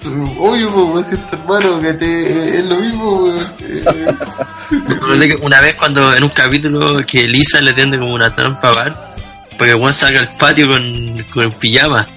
Obvio, 0.06 0.72
po, 0.72 0.86
weón, 0.86 1.06
si 1.06 1.16
es 1.16 1.26
tu 1.28 1.36
hermano, 1.36 1.80
que 1.82 1.94
te, 1.94 2.60
es 2.60 2.66
lo 2.66 2.78
mismo, 2.78 3.24
weón. 3.24 3.40
Eh, 4.72 5.36
una 5.42 5.60
vez 5.60 5.74
cuando 5.76 6.16
en 6.16 6.24
un 6.24 6.30
capítulo 6.30 7.06
que 7.06 7.24
Lisa 7.24 7.60
le 7.60 7.74
tiende 7.74 8.00
como 8.00 8.14
una 8.14 8.34
trampa 8.34 8.70
a 8.70 8.74
Bart, 8.74 8.98
porque 9.58 9.74
weón 9.76 9.92
saca 9.94 10.20
al 10.20 10.38
patio 10.38 10.68
con, 10.70 11.26
con 11.34 11.52
pijama. 11.52 12.08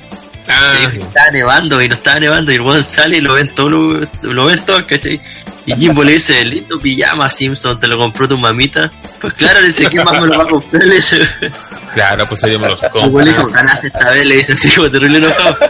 Ah, 0.49 0.75
Y 0.95 1.01
estaba 1.01 1.31
nevando 1.33 1.83
y 1.83 1.89
no 1.89 1.95
estaba 1.95 2.21
nevando 2.21 2.53
y 2.53 2.55
el 2.55 2.61
weón 2.61 2.85
sale 2.85 3.17
y 3.17 3.21
lo 3.21 3.35
ven 3.35 3.49
todos, 3.53 3.73
lo, 3.73 4.33
lo 4.33 4.45
ven 4.45 4.65
todos, 4.65 4.83
¿cachai? 4.85 5.21
Y 5.67 5.75
Jimbo 5.75 6.05
le 6.05 6.13
dice, 6.13 6.45
lindo 6.45 6.79
pijama 6.79 7.31
Simpson, 7.31 7.81
te 7.81 7.87
lo 7.87 7.99
compró 7.99 8.29
tu 8.29 8.37
mamita. 8.37 8.93
Pues 9.21 9.33
claro, 9.35 9.61
le 9.61 9.69
dice, 9.69 9.87
¿quién 9.87 10.05
más 10.05 10.21
me 10.21 10.27
lo 10.27 10.37
va 10.37 10.45
a 10.45 10.49
comprar? 10.49 10.85
Le 10.85 10.95
dice, 10.97 11.29
claro, 11.95 12.27
pues 12.29 12.41
yo 12.43 12.59
me 12.59 12.69
los 12.69 12.81
compro. 12.81 13.25
le 13.25 13.31
dijo, 13.31 13.47
ganaste 13.49 13.87
esta 13.87 14.11
vez, 14.11 14.27
le 14.27 14.37
dice 14.37 14.53
así 14.53 14.69
como 14.71 14.91
terrible 14.91 15.19
enojado. 15.19 15.57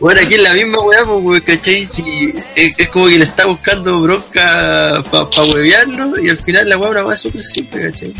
Bueno, 0.00 0.20
aquí 0.20 0.34
es 0.34 0.42
la 0.42 0.54
misma 0.54 0.78
weá, 0.80 1.04
pues, 1.04 1.40
¿cachai? 1.40 1.84
Si, 1.84 2.32
es, 2.54 2.78
es 2.78 2.88
como 2.88 3.08
que 3.08 3.18
le 3.18 3.24
está 3.24 3.46
buscando 3.46 4.00
bronca 4.00 5.02
para 5.10 5.28
pa 5.28 5.42
huevearlo 5.42 6.20
y 6.22 6.28
al 6.28 6.38
final 6.38 6.68
la 6.68 6.78
weá 6.78 6.90
una 6.90 7.04
weá 7.04 7.16
súper 7.16 7.42
simple, 7.42 7.90
¿cachai? 7.90 8.14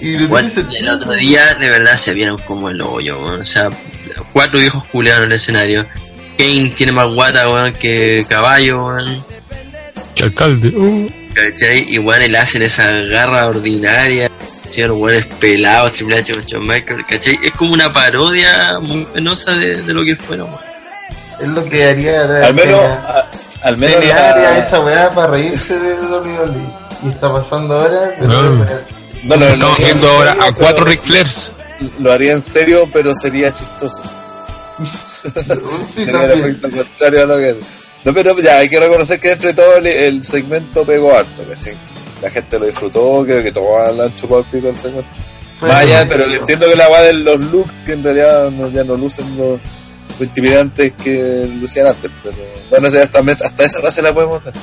y 0.00 0.24
Bueno, 0.26 0.50
el 0.76 0.88
otro 0.88 1.12
día 1.14 1.54
de 1.54 1.68
verdad 1.68 1.96
se 1.96 2.14
vieron 2.14 2.38
como 2.38 2.70
el 2.70 2.80
hoyo. 2.80 3.20
O 3.20 3.44
sea, 3.44 3.70
cuatro 4.32 4.60
viejos 4.60 4.84
culeados 4.86 5.24
en 5.24 5.30
el 5.30 5.36
escenario. 5.36 5.86
Kane 6.38 6.72
tiene 6.76 6.92
más 6.92 7.06
guata, 7.06 7.48
weón, 7.50 7.72
que 7.74 8.24
caballo, 8.28 8.84
weón. 8.86 9.24
Alcalde. 10.22 10.68
uh. 10.68 11.10
¿Cachai? 11.34 11.86
Y 11.88 11.98
weón, 11.98 12.20
le 12.30 12.38
hacen 12.38 12.62
esa 12.62 12.90
garra 12.90 13.46
ordinaria. 13.46 14.30
Hicieron 14.68 15.00
weones 15.02 15.26
pelados, 15.38 15.92
Triple 15.92 16.18
H 16.18 16.32
con 16.34 16.44
Shawn 16.44 16.66
Michaels, 16.66 17.04
¿cachai? 17.08 17.38
Es 17.42 17.52
como 17.52 17.72
una 17.74 17.92
parodia 17.92 18.78
muy 18.80 19.04
penosa 19.06 19.52
de, 19.52 19.82
de 19.82 19.92
lo 19.94 20.02
que 20.04 20.16
fueron, 20.16 20.48
weón. 20.48 20.60
Es 21.40 21.48
lo 21.48 21.64
que 21.68 21.84
haría. 21.84 22.22
Al 22.46 22.54
menos, 22.54 22.80
a- 22.80 23.26
al 23.62 23.76
menos 23.76 24.04
la- 24.04 24.30
haría 24.30 24.58
esa 24.58 24.80
weá 24.80 25.10
para 25.10 25.26
reírse 25.28 25.78
de 25.78 25.94
WWE. 25.94 26.72
Y 27.04 27.08
está 27.08 27.32
pasando 27.32 27.74
ahora, 27.80 28.10
pero. 28.18 28.28
No. 28.28 28.42
no, 28.42 29.36
lo- 29.36 29.44
Estamos 29.46 29.78
lo- 29.78 29.84
viendo 29.84 30.08
ahora 30.10 30.36
a 30.40 30.52
cuatro 30.52 30.84
Ric 30.84 31.02
Flairs. 31.02 31.50
Lo 31.98 32.12
haría 32.12 32.32
en 32.32 32.40
serio, 32.42 32.88
pero 32.92 33.14
sería 33.14 33.52
chistoso. 33.52 34.02
Sí, 35.22 36.02
el 36.02 36.30
efecto 36.40 36.70
contrario 36.70 37.22
a 37.22 37.26
lo 37.26 37.36
que 37.36 37.56
No, 38.04 38.12
pero 38.14 38.38
ya 38.40 38.58
hay 38.58 38.68
que 38.68 38.80
reconocer 38.80 39.20
que 39.20 39.28
dentro 39.30 39.48
de 39.50 39.54
todo 39.54 39.76
el, 39.76 39.86
el 39.86 40.24
segmento 40.24 40.84
pegó 40.84 41.12
harto, 41.16 41.46
¿cachai? 41.48 41.76
La 42.20 42.30
gente 42.30 42.58
lo 42.58 42.66
disfrutó, 42.66 43.24
creo 43.24 43.42
que 43.42 43.52
todos 43.52 43.96
le 43.96 44.02
han 44.04 44.14
chupado 44.14 44.40
el 44.40 44.46
pico 44.46 44.68
al 44.68 44.76
segmento. 44.76 45.08
Allá, 45.60 45.98
bonito. 46.04 46.16
pero 46.16 46.24
entiendo 46.40 46.66
que 46.68 46.76
la 46.76 46.88
va 46.88 47.00
de 47.02 47.12
los 47.14 47.40
looks, 47.40 47.72
que 47.86 47.92
en 47.92 48.02
realidad 48.02 48.50
no- 48.50 48.70
ya 48.70 48.82
no 48.84 48.96
lucen 48.96 49.36
los, 49.36 49.60
lo 50.18 50.24
intimidantes 50.24 50.92
que 51.02 51.48
lucían 51.60 51.86
antes. 51.88 52.10
Pero 52.22 52.36
bueno, 52.70 52.88
hasta, 52.88 53.20
hasta 53.44 53.64
esa 53.64 53.80
base 53.80 54.02
la 54.02 54.12
podemos 54.12 54.42
dar. 54.44 54.54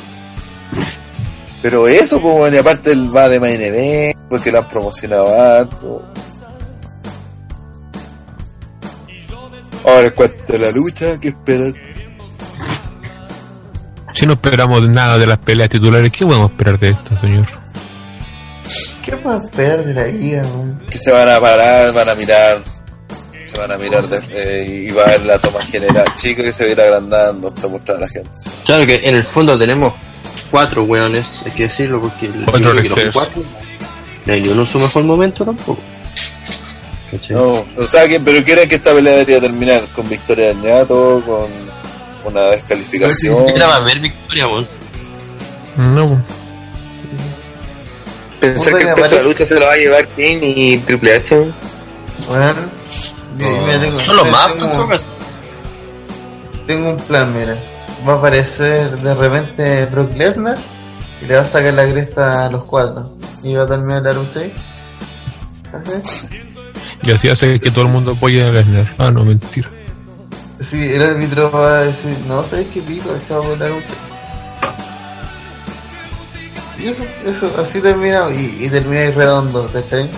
Pero 1.62 1.88
eso, 1.88 2.22
pues, 2.22 2.34
bueno, 2.38 2.56
y 2.56 2.60
aparte 2.60 2.92
el 2.92 3.14
va 3.16 3.28
de 3.28 3.40
Main 3.40 3.62
Event, 3.62 4.18
porque 4.30 4.52
lo 4.52 4.60
han 4.60 4.68
promocionado 4.70 5.28
harto. 5.28 6.04
Ahora, 9.90 10.08
en 10.08 10.14
cuanto 10.14 10.54
a 10.54 10.58
la 10.58 10.72
lucha, 10.72 11.20
¿qué 11.20 11.30
esperar? 11.30 11.74
Si 14.14 14.26
no 14.26 14.34
esperamos 14.34 14.82
nada 14.90 15.18
de 15.18 15.26
las 15.28 15.38
peleas 15.40 15.70
titulares, 15.70 16.12
¿qué 16.12 16.26
podemos 16.26 16.52
esperar 16.52 16.78
de 16.80 16.90
esto, 16.90 17.18
señor? 17.20 17.48
¿Qué 19.04 19.14
puedo 19.18 19.42
esperar 19.44 19.84
de 19.86 19.94
la 19.94 20.04
vida, 20.06 20.42
weón? 20.44 20.78
Que 20.90 20.98
se 20.98 21.12
van 21.12 21.30
a 21.30 21.40
parar, 21.40 21.94
van 21.94 22.10
a 22.10 22.16
mirar, 22.16 22.62
se 23.46 23.58
van 23.58 23.72
a 23.72 23.78
mirar 23.78 24.04
de- 24.08 24.20
eh, 24.32 24.86
y 24.88 24.92
va 24.92 25.04
a 25.04 25.08
ver 25.08 25.26
la 25.26 25.40
toma 25.40 25.62
general. 25.62 26.06
Chico 26.16 26.44
que 26.44 26.52
se 26.52 26.64
va 26.66 26.70
a 26.70 26.74
ir 26.74 26.82
agrandando 26.82 27.48
hasta 27.48 27.68
mostrar 27.68 27.98
a 27.98 28.02
la 28.02 28.08
gente. 28.10 28.30
¿sí? 28.34 28.50
Claro 28.66 28.86
que 28.86 28.96
en 29.04 29.16
el 29.16 29.26
fondo 29.26 29.58
tenemos 29.58 29.94
cuatro 30.52 30.84
weones, 30.84 31.42
hay 31.46 31.52
que 31.54 31.64
decirlo, 31.64 32.02
porque 32.02 32.26
el, 32.28 32.46
Cuatro 32.46 32.60
yo 32.74 32.80
creo 32.82 32.96
que 32.96 33.06
los 33.06 33.14
cuatro 33.16 33.44
no 34.26 34.34
hay 34.34 34.42
ni 34.42 34.50
uno 34.50 34.62
en 34.62 34.68
su 34.68 34.80
mejor 34.80 35.04
momento 35.04 35.46
tampoco. 35.46 35.82
¿Cachai? 37.12 37.36
No, 37.36 37.66
o 37.78 37.88
sea, 37.88 38.08
que, 38.08 38.20
pero 38.20 38.44
quieren 38.44 38.68
que 38.70 38.76
esta 38.76 38.94
pelea 38.94 39.14
debería 39.14 39.42
terminar 39.42 39.88
con 39.94 40.08
victoria 40.08 40.48
del 40.48 40.62
ñato, 40.62 41.22
con 41.26 41.70
una 42.26 42.48
descalificación. 42.50 43.46
siquiera 43.48 43.68
va 43.68 43.76
a 43.76 43.78
haber 43.78 44.00
victoria, 44.00 44.48
weón. 44.48 44.68
No. 45.78 46.24
Pensar 48.40 48.78
que 48.78 48.84
el 48.84 48.94
peso 48.94 49.10
de 49.10 49.16
la 49.16 49.24
lucha 49.24 49.46
se 49.46 49.60
lo 49.60 49.66
va 49.66 49.74
a 49.74 49.78
llevar 49.78 50.08
Kane 50.10 50.54
y 50.56 50.78
Triple 50.80 51.16
H. 51.16 51.54
Bueno, 52.28 52.54
Son 54.00 54.16
los 54.16 54.30
más, 54.30 54.54
tengo, 54.54 54.90
tengo 56.68 56.90
un 56.92 56.98
plan, 56.98 57.34
mira. 57.34 57.58
Va 58.08 58.14
a 58.14 58.16
aparecer 58.18 58.92
de 59.00 59.14
repente 59.14 59.86
Brock 59.88 60.14
Lesnar 60.16 60.58
y 61.22 61.26
le 61.26 61.36
va 61.36 61.42
a 61.42 61.46
sacar 61.46 61.74
la 61.74 61.90
cresta 61.90 62.46
a 62.46 62.50
los 62.50 62.64
cuatro. 62.64 63.18
Y 63.44 63.56
va 63.56 63.64
a 63.64 63.68
terminar 63.68 64.04
la 64.04 64.14
lucha 64.14 64.40
ahí. 64.40 64.54
Ajá. 65.74 66.02
Y 67.04 67.12
así 67.12 67.30
hace 67.30 67.60
que 67.60 67.72
todo 67.72 67.86
el 67.86 67.92
mundo 67.92 68.12
apoye 68.12 68.44
a 68.44 68.50
Lesnar. 68.50 68.94
Ah, 68.98 69.12
no, 69.12 69.24
mentira. 69.24 69.70
Sí, 70.62 70.78
el 70.82 71.02
árbitro 71.02 71.50
va 71.52 71.80
a 71.80 71.82
decir, 71.84 72.14
no 72.28 72.44
sabes 72.44 72.68
qué 72.74 72.82
pico, 72.82 73.16
estaba 73.16 73.42
por 73.44 73.58
la 73.58 73.70
lucha. 73.70 73.94
Y 76.78 76.88
eso, 76.88 77.04
eso, 77.26 77.54
así 77.62 77.82
termina, 77.82 78.30
y, 78.32 78.66
y 78.66 78.70
termina 78.70 79.02
ahí 79.02 79.12
redondo, 79.12 79.68
¿cachai? 79.72 80.10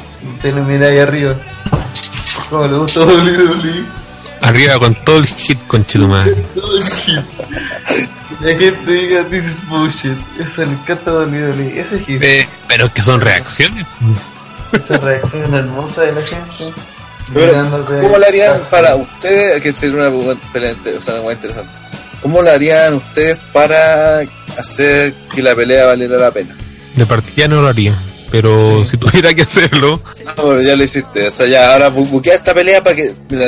Termina 0.42 0.88
ahí 0.88 1.00
arriba. 1.00 1.36
Como 2.50 2.68
le 2.68 2.78
gusta 2.78 3.02
WWE. 3.06 3.86
Arriba 4.42 4.78
con 4.80 4.96
todo 5.04 5.18
el 5.20 5.28
hit, 5.28 5.60
conchetumadre. 5.68 6.36
Todo 6.56 6.78
el 6.78 6.84
hit. 6.84 7.20
La 8.42 8.58
gente 8.58 8.92
diga, 8.92 9.24
this 9.26 9.46
is 9.46 9.68
bullshit. 9.70 10.18
Eso 10.40 10.64
le 10.64 10.72
encanta 10.72 11.12
a 11.12 11.14
WWE. 11.26 11.80
Ese 11.80 12.00
hit, 12.00 12.22
Eh, 12.24 12.48
pero 12.68 12.88
es 12.88 12.94
que 12.94 13.04
son 13.04 13.22
reacciones. 13.22 13.86
Esa 14.74 14.98
reacción 14.98 15.54
hermosa 15.54 16.02
de 16.02 16.12
la 16.14 16.22
gente. 16.22 16.74
Pero, 17.34 17.86
¿cómo 18.02 18.18
le 18.18 18.26
harían 18.26 18.60
para 18.70 18.96
ustedes, 18.96 19.62
que 19.62 19.72
sería 19.72 20.10
una 20.10 20.36
pelea, 20.52 20.76
o 20.98 21.02
sea, 21.02 21.22
una 21.22 21.32
interesante, 21.34 21.72
¿cómo 22.22 22.42
le 22.42 22.50
harían 22.52 22.96
ustedes 22.96 23.38
para 23.54 24.20
hacer 24.58 25.14
que 25.34 25.42
la 25.42 25.56
pelea 25.56 25.86
valiera 25.86 26.18
la 26.18 26.32
pena? 26.32 26.58
De 26.96 27.06
partida 27.06 27.48
no 27.48 27.62
lo 27.62 27.68
haría. 27.70 27.98
Pero 28.32 28.86
si 28.86 28.96
tuviera 28.98 29.34
que 29.34 29.42
hacerlo, 29.44 30.02
No, 30.26 30.34
pero 30.36 30.62
ya 30.62 30.76
lo 30.76 30.84
hiciste, 30.84 31.28
o 31.28 31.32
sea, 31.32 31.46
ya 31.48 31.74
ahora 31.74 31.90
bu- 31.90 32.08
buquea 32.10 32.36
esta 32.36 32.54
pelea 32.54 32.82
para 32.84 32.96
que, 32.96 33.14
mira, 33.30 33.46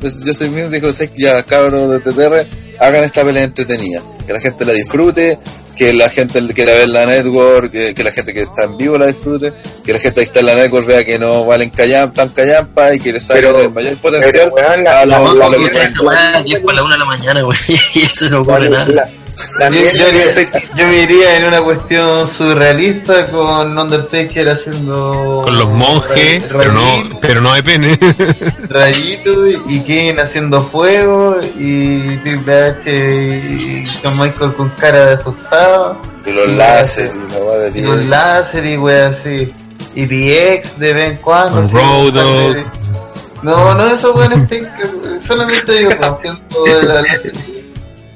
pues, 0.00 0.20
yo 0.24 0.34
soy 0.34 0.50
mismo, 0.50 0.70
dijo, 0.70 0.92
"Sé 0.92 1.12
que 1.12 1.22
ya 1.22 1.40
cabros 1.44 1.88
de 1.90 2.00
TTR, 2.00 2.46
hagan 2.80 3.04
esta 3.04 3.22
pelea 3.24 3.44
entretenida, 3.44 4.00
que 4.26 4.32
la 4.32 4.40
gente 4.40 4.64
la 4.64 4.72
disfrute, 4.72 5.38
que 5.78 5.92
la 5.92 6.10
gente 6.10 6.44
que 6.46 6.54
quiera 6.54 6.72
ver 6.72 6.88
la 6.88 7.06
network, 7.06 7.70
que, 7.70 7.94
que 7.94 8.02
la 8.04 8.10
gente 8.10 8.34
que 8.34 8.42
está 8.42 8.64
en 8.64 8.76
vivo 8.76 8.98
la 8.98 9.06
disfrute, 9.06 9.52
que 9.84 9.92
la 9.92 10.00
gente 10.00 10.20
que 10.20 10.24
está 10.24 10.40
en 10.40 10.46
la 10.46 10.54
network 10.56 10.86
vea 10.86 11.04
que 11.04 11.18
no 11.18 11.44
valen 11.46 11.70
callampa, 11.70 12.14
tan 12.14 12.28
callampa 12.30 12.94
y 12.94 12.98
que 12.98 13.12
le 13.12 13.20
saquen 13.20 13.54
el 13.56 13.70
mayor 13.70 13.96
potencial 13.98 14.52
pero, 14.54 14.68
weón, 14.68 14.84
la- 14.84 15.00
a 15.00 15.06
la- 15.06 15.18
lo- 15.18 15.24
No, 15.24 15.30
a 15.30 15.34
lo 15.48 15.52
como 15.54 15.66
que 15.66 15.70
que 15.72 15.82
esta 15.84 16.00
weá 16.02 16.42
10 16.42 16.60
para 16.62 16.76
la 16.76 16.82
1 16.82 16.92
de 16.94 16.98
la 16.98 17.04
mañana, 17.04 17.42
güey. 17.42 17.58
Y 17.94 18.00
eso 18.00 18.28
no 18.28 18.40
ocurre 18.40 18.68
La, 18.70 18.78
nada. 18.84 18.92
la- 18.92 19.10
Yo, 19.38 19.80
yo 19.94 20.42
yo 20.76 20.86
me 20.88 21.02
iría 21.02 21.36
en 21.36 21.44
una 21.44 21.60
cuestión 21.62 22.26
surrealista 22.26 23.30
con 23.30 23.76
Undertaker 23.78 24.48
haciendo 24.48 25.42
con 25.44 25.56
los 25.58 25.68
monjes, 25.70 26.44
pero 26.48 26.72
no, 26.72 27.18
pero 27.20 27.40
no 27.40 27.54
de 27.54 27.62
pene. 27.62 27.98
rayito 28.68 29.46
y 29.46 29.80
Kane 29.80 30.20
haciendo 30.20 30.60
fuego 30.60 31.36
y 31.56 32.16
Triple 32.18 32.62
H 32.64 32.90
y 32.90 33.84
Shawn 34.02 34.18
Michael 34.18 34.54
con 34.54 34.70
cara 34.70 35.06
de 35.08 35.14
asustado. 35.14 36.00
Y 36.26 36.30
los 36.30 36.48
y 36.48 36.52
láser 36.56 37.10
y 37.14 37.32
la 37.32 37.38
weá 37.38 37.58
de 37.58 37.78
y 37.78 37.82
los 37.82 38.04
láser 38.06 38.66
y 38.66 38.76
wey 38.76 38.96
así 39.02 39.54
Y 39.94 40.04
DX 40.06 40.78
de 40.78 40.92
vez 40.92 41.10
en 41.12 41.16
cuando. 41.18 41.60
Así, 41.60 41.74
Road 41.76 42.12
de- 42.12 42.64
No, 43.42 43.74
no, 43.74 43.86
eso 43.94 44.12
bueno 44.12 44.34
es 44.50 45.24
solamente 45.24 45.72
digo, 45.78 45.90
pues, 45.96 46.10
haciendo 46.10 46.42
la, 46.88 46.94
la- 47.02 47.57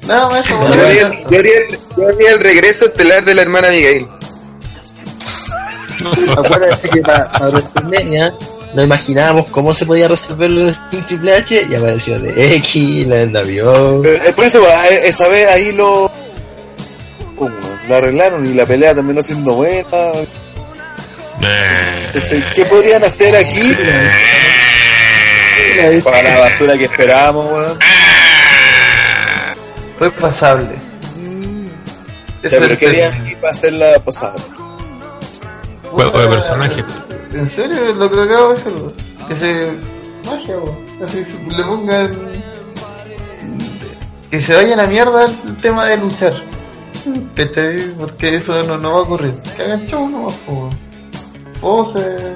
Nada 0.07 0.29
más 0.29 0.45
eso, 0.45 0.59
Yo 0.73 0.85
haría, 0.87 1.07
no. 1.09 1.29
yo 1.29 1.39
haría 1.39 1.57
el, 1.69 1.79
yo 1.97 2.07
haría 2.09 2.31
el 2.31 2.39
regreso 2.39 2.85
estelar 2.87 3.23
de 3.23 3.35
la 3.35 3.41
hermana 3.43 3.69
Miguel. 3.69 4.07
Acuérdense 6.37 6.89
que 6.89 7.01
para 7.01 7.29
WrestleMania 7.49 8.33
nos 8.73 8.85
imaginábamos 8.85 9.47
cómo 9.49 9.73
se 9.73 9.85
podía 9.85 10.07
resolver 10.07 10.49
lo 10.49 10.65
de 10.65 10.71
Sting 10.71 11.03
Triple 11.03 11.33
H 11.35 11.67
y 11.69 11.75
apareció 11.75 12.19
de 12.19 12.55
X, 12.55 13.07
la 13.07 13.25
NWO. 13.25 14.01
Pero, 14.01 14.23
eh, 14.25 14.33
por 14.35 14.45
eso, 14.45 14.63
ah, 14.67 14.87
esa 14.89 15.27
vez 15.27 15.47
ahí 15.49 15.71
lo. 15.71 16.11
¿Cómo? 17.37 17.55
Lo 17.87 17.95
arreglaron 17.95 18.45
y 18.45 18.53
la 18.53 18.65
pelea 18.65 18.93
terminó 18.95 19.21
siendo 19.21 19.53
buena. 19.53 19.87
Eh, 21.41 22.05
Entonces, 22.07 22.43
¿qué 22.55 22.65
podrían 22.65 23.03
hacer 23.03 23.35
aquí? 23.35 23.75
Para 26.03 26.23
la 26.23 26.39
basura 26.39 26.77
que 26.77 26.85
esperábamos, 26.85 27.45
weón. 27.51 27.79
Fue 30.09 30.11
pasable. 30.21 30.75
Pero 32.41 32.77
querían 32.77 33.13
hacer 33.49 33.71
la 33.73 33.97
pasada. 33.99 34.35
Juego 35.91 36.19
de 36.19 36.27
personaje. 36.27 36.83
¿En 37.33 37.47
serio? 37.47 37.93
Lo 37.93 38.11
que 38.11 38.21
acabo 38.21 38.49
de 38.49 38.53
hacer. 38.55 38.73
Que 39.29 39.35
se. 39.35 39.79
Magia. 40.25 40.55
Así 41.05 41.23
se- 41.23 41.37
le 41.57 41.63
pongan. 41.63 42.17
Que 44.29 44.41
se 44.41 44.53
vayan 44.55 44.79
a 44.81 44.87
mierda 44.87 45.25
el 45.25 45.61
tema 45.61 45.85
de 45.85 45.95
luchar. 45.97 46.33
¿Cachai? 47.35 47.77
Porque 47.97 48.35
eso 48.35 48.61
no, 48.63 48.77
no 48.77 48.89
va 48.93 48.99
a 48.99 49.01
ocurrir. 49.03 49.33
Que 49.55 49.61
hagan 49.63 49.87
show 49.87 50.09
nomás, 50.09 50.33
po, 50.45 50.51
weón. 50.53 50.69
Poses. 51.61 52.33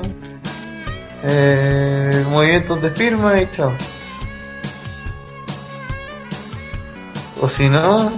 Eh, 1.23 2.23
movimientos 2.29 2.81
de 2.81 2.91
firma 2.91 3.41
y 3.41 3.49
chao. 3.51 3.73
O 7.39 7.47
si 7.47 7.69
no, 7.69 8.11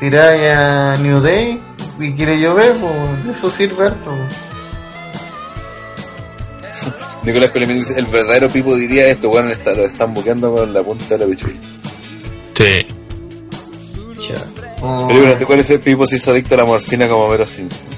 tiráis 0.00 0.42
a 0.48 0.96
New 0.98 1.20
Day 1.20 1.60
y 1.98 2.12
quiere 2.14 2.38
llover, 2.40 2.76
pues 2.78 3.36
eso 3.36 3.48
sirve 3.50 3.86
harto. 3.86 4.10
Nicolás 7.24 7.50
Coleman 7.50 7.76
dice: 7.76 7.98
el 7.98 8.06
verdadero 8.06 8.48
Pipo 8.48 8.74
diría 8.74 9.06
esto, 9.06 9.28
weón, 9.30 9.50
está, 9.50 9.74
lo 9.74 9.84
están 9.84 10.14
buqueando 10.14 10.52
con 10.52 10.72
la 10.72 10.82
punta 10.82 11.16
de 11.16 11.18
la 11.18 11.26
pichula. 11.26 11.54
Sí. 12.54 12.86
Como- 14.80 15.06
Felipe, 15.08 15.26
¿no 15.28 15.34
te 15.36 15.44
acuerdas 15.44 15.70
el 15.70 15.80
Pipo 15.80 16.06
se 16.06 16.16
hizo 16.16 16.30
adicto 16.32 16.54
a 16.54 16.58
la 16.58 16.64
morfina 16.64 17.08
como 17.08 17.28
Mero 17.28 17.46
Simpson? 17.46 17.94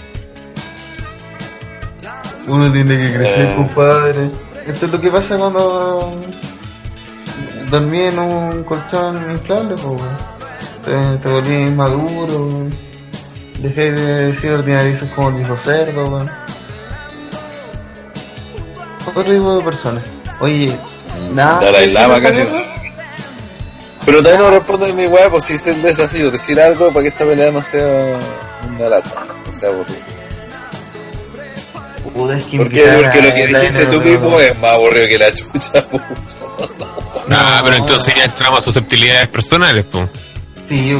Uno 2.46 2.72
tiene 2.72 2.96
que 2.96 3.12
crecer, 3.18 3.48
Eh. 3.48 3.52
compadre. 3.56 4.30
Esto 4.66 4.86
es 4.86 4.92
lo 4.92 5.00
que 5.00 5.10
pasa 5.10 5.36
cuando 5.36 6.18
dormí 7.70 8.00
en 8.02 8.18
un 8.18 8.64
colchón 8.64 9.16
inflable, 9.32 9.74
po. 9.76 9.98
Te, 10.88 11.18
te 11.18 11.28
volví 11.28 11.54
inmaduro, 11.54 12.46
weón. 12.46 12.78
Dejé 13.58 13.92
de 13.92 14.28
decir 14.28 14.52
ordinariezos 14.52 15.10
como 15.10 15.28
el 15.28 15.34
viejo 15.34 15.58
cerdo, 15.58 16.06
weón. 16.06 16.30
Otro 19.04 19.24
tipo 19.24 19.58
de 19.58 19.64
personas. 19.64 20.02
Oye, 20.40 20.74
nada. 21.32 21.60
Pero 24.06 24.22
también 24.22 24.40
no 24.40 24.50
responde 24.50 24.92
mi 24.94 25.06
weá, 25.06 25.28
pues 25.28 25.44
si 25.44 25.54
es 25.54 25.66
el 25.66 25.82
desafío, 25.82 26.30
decir 26.30 26.58
algo 26.58 26.88
para 26.90 27.02
que 27.02 27.08
esta 27.08 27.26
pelea 27.26 27.52
no 27.52 27.62
sea 27.62 28.18
una 28.66 28.88
lata, 28.88 29.26
no 29.46 29.52
sea 29.52 29.68
aburrida. 29.68 29.98
Puta, 32.14 32.38
es 32.38 32.44
que 32.44 32.56
Porque, 32.56 32.80
porque 32.80 33.22
lo 33.22 33.34
que 33.34 33.46
dijiste 33.46 33.86
tú. 33.86 34.02
Pipo, 34.02 34.40
es 34.40 34.58
más 34.58 34.70
aburrido 34.70 35.08
que 35.08 35.18
la 35.18 35.34
chucha, 35.34 35.86
pues. 35.90 36.02
Ah, 37.30 37.60
pero 37.62 37.76
entonces 37.76 38.14
ya 38.16 38.24
entramos 38.24 38.60
a 38.60 38.62
susceptibilidades 38.62 39.28
personales, 39.28 39.84
pues. 39.90 40.08
Sí, 40.68 40.94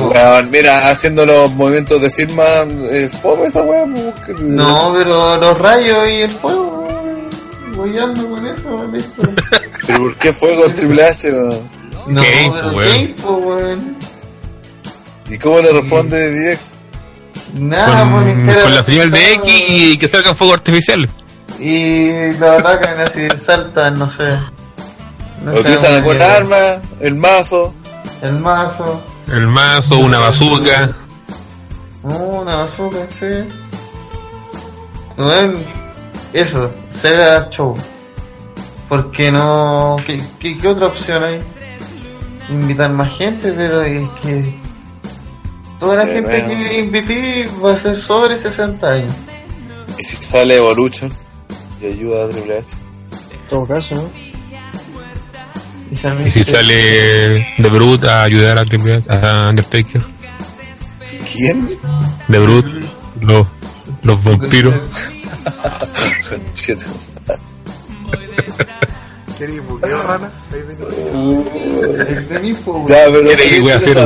mira, 0.50 0.90
haciendo 0.90 1.26
los 1.26 1.52
movimientos 1.52 2.00
de 2.00 2.10
firma, 2.10 2.42
eh, 2.90 3.08
fome 3.08 3.46
esa 3.46 3.62
weá, 3.62 3.84
pues. 3.86 4.40
No, 4.40 4.94
pero 4.96 5.36
los 5.36 5.58
rayos 5.58 6.08
y 6.08 6.22
el 6.22 6.38
fuego, 6.38 6.86
weón. 6.88 7.28
Voyando 7.76 8.28
con 8.30 8.46
eso, 8.46 8.86
listo. 8.86 9.22
Pero 9.86 9.98
¿por 9.98 10.16
qué 10.16 10.32
fue 10.32 10.56
con 10.56 10.74
Triple 10.74 11.04
H, 11.04 11.30
weón? 11.32 11.68
No, 12.06 12.22
Game, 12.22 12.50
pero 12.54 12.70
weón. 12.70 12.88
Game, 12.92 13.14
po, 13.22 13.30
weón. 13.32 13.96
¿Y 15.28 15.38
cómo 15.38 15.60
le 15.60 15.72
responde 15.72 16.54
DX? 16.54 16.78
Nada, 17.54 18.10
Con, 18.10 18.44
pues, 18.46 18.62
con 18.62 18.74
la 18.74 18.82
señal 18.82 19.10
de. 19.10 19.32
X 19.34 19.64
y 19.68 19.98
que 19.98 20.08
salgan 20.08 20.34
fuegos 20.34 20.54
artificiales. 20.54 21.10
Y 21.60 22.32
lo 22.32 22.52
atacan 22.52 23.00
así, 23.00 23.28
saltan, 23.44 23.98
no 23.98 24.10
sé. 24.10 24.38
No 25.42 25.52
utilizan 25.52 25.94
alguna 25.94 26.34
arma, 26.36 26.56
el 27.00 27.14
mazo. 27.14 27.74
El 28.22 28.38
mazo, 28.38 29.02
El 29.30 29.46
mazo, 29.46 29.98
una 29.98 30.18
bazooka. 30.18 30.90
una 32.02 32.56
bazooka, 32.56 33.06
sí. 33.18 33.46
Bueno, 35.16 35.58
eso, 36.32 36.72
Sega 36.88 37.48
Show. 37.50 37.76
¿Por 38.88 39.10
qué 39.10 39.30
no? 39.30 39.96
¿Qué, 40.06 40.20
qué, 40.38 40.56
qué 40.56 40.68
otra 40.68 40.86
opción 40.86 41.22
hay? 41.22 41.40
Invitar 42.48 42.90
más 42.92 43.16
gente, 43.18 43.52
pero 43.52 43.82
es 43.82 44.08
que 44.22 44.58
toda 45.78 45.96
la 45.96 46.06
gente 46.06 46.42
bueno. 46.42 46.64
que 46.64 46.78
invité 46.78 47.48
va 47.62 47.72
a 47.72 47.78
ser 47.78 47.98
sobre 47.98 48.36
60 48.36 48.88
años. 48.88 49.14
Y 49.98 50.04
si 50.04 50.22
sale 50.22 50.56
Evolution 50.56 51.12
y 51.80 51.86
ayuda 51.86 52.24
a 52.24 52.28
Triple 52.28 52.58
H. 52.58 52.76
En 53.32 53.50
todo 53.50 53.66
caso, 53.66 53.94
¿no? 53.94 54.27
Y, 55.90 56.30
si 56.30 56.44
sale 56.44 57.54
de 57.56 57.68
Brut 57.70 58.04
a 58.04 58.22
ayudar 58.22 58.58
a, 58.58 58.64
Triple 58.64 58.96
H, 58.96 59.04
a 59.08 59.48
Undertaker. 59.48 60.02
¿Quién? 61.32 61.68
Brut, 62.28 62.66
los, 63.22 63.46
los 64.02 64.24
vampiros. 64.24 64.76
Conchito. 66.28 66.84
¿Queréis 69.38 69.64
buqueo, 69.66 70.02
rana? 70.02 70.30
Ahí 70.52 70.62
venía. 70.62 70.86
El 72.08 72.28
de 72.28 72.40
Nifo, 72.40 72.72
güey. 72.72 72.88
Ya, 72.88 73.04
pero 73.06 73.28
¿Qué 73.28 73.36
sería 73.36 73.60
voy 73.60 73.70
a 73.70 73.76
hacer, 73.76 73.96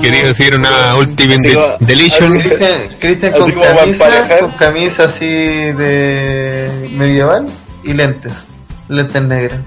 Quería 0.00 0.56
una 0.56 0.96
Ultimate 0.96 1.76
Deletion. 1.80 2.40
Cristian, 3.00 3.32
con 3.32 3.50
camisa, 3.50 4.38
con 4.40 4.52
camisa 4.52 5.04
así 5.04 5.26
de 5.26 6.88
medieval 6.92 7.48
y 7.82 7.92
lentes, 7.92 8.46
lentes 8.88 9.22
negras 9.22 9.60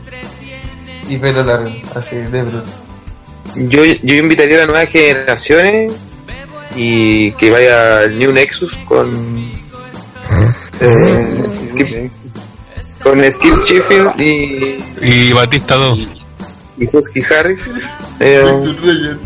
y 1.10 1.18
pelo 1.18 1.44
largo, 1.44 1.72
así 1.96 2.16
de 2.16 2.44
bruto. 2.44 2.64
Yo, 3.56 3.84
yo 3.84 4.16
invitaría 4.16 4.56
a 4.56 4.60
las 4.60 4.68
nuevas 4.68 4.90
generaciones 4.90 5.94
y 6.76 7.32
que 7.34 7.52
vaya 7.52 8.00
al 8.00 8.18
New 8.18 8.32
Nexus 8.34 8.76
con. 8.86 9.10
eh, 10.82 11.44
Skip- 11.66 12.42
con 13.04 13.20
Steve 13.32 13.56
Sheffield 13.64 14.20
y, 14.20 14.84
Y 15.02 15.32
Batista 15.34 15.76
2. 15.76 16.00
y 16.80 16.90
Husky 16.92 17.22
Harris. 17.24 17.70
Eh, 18.20 18.44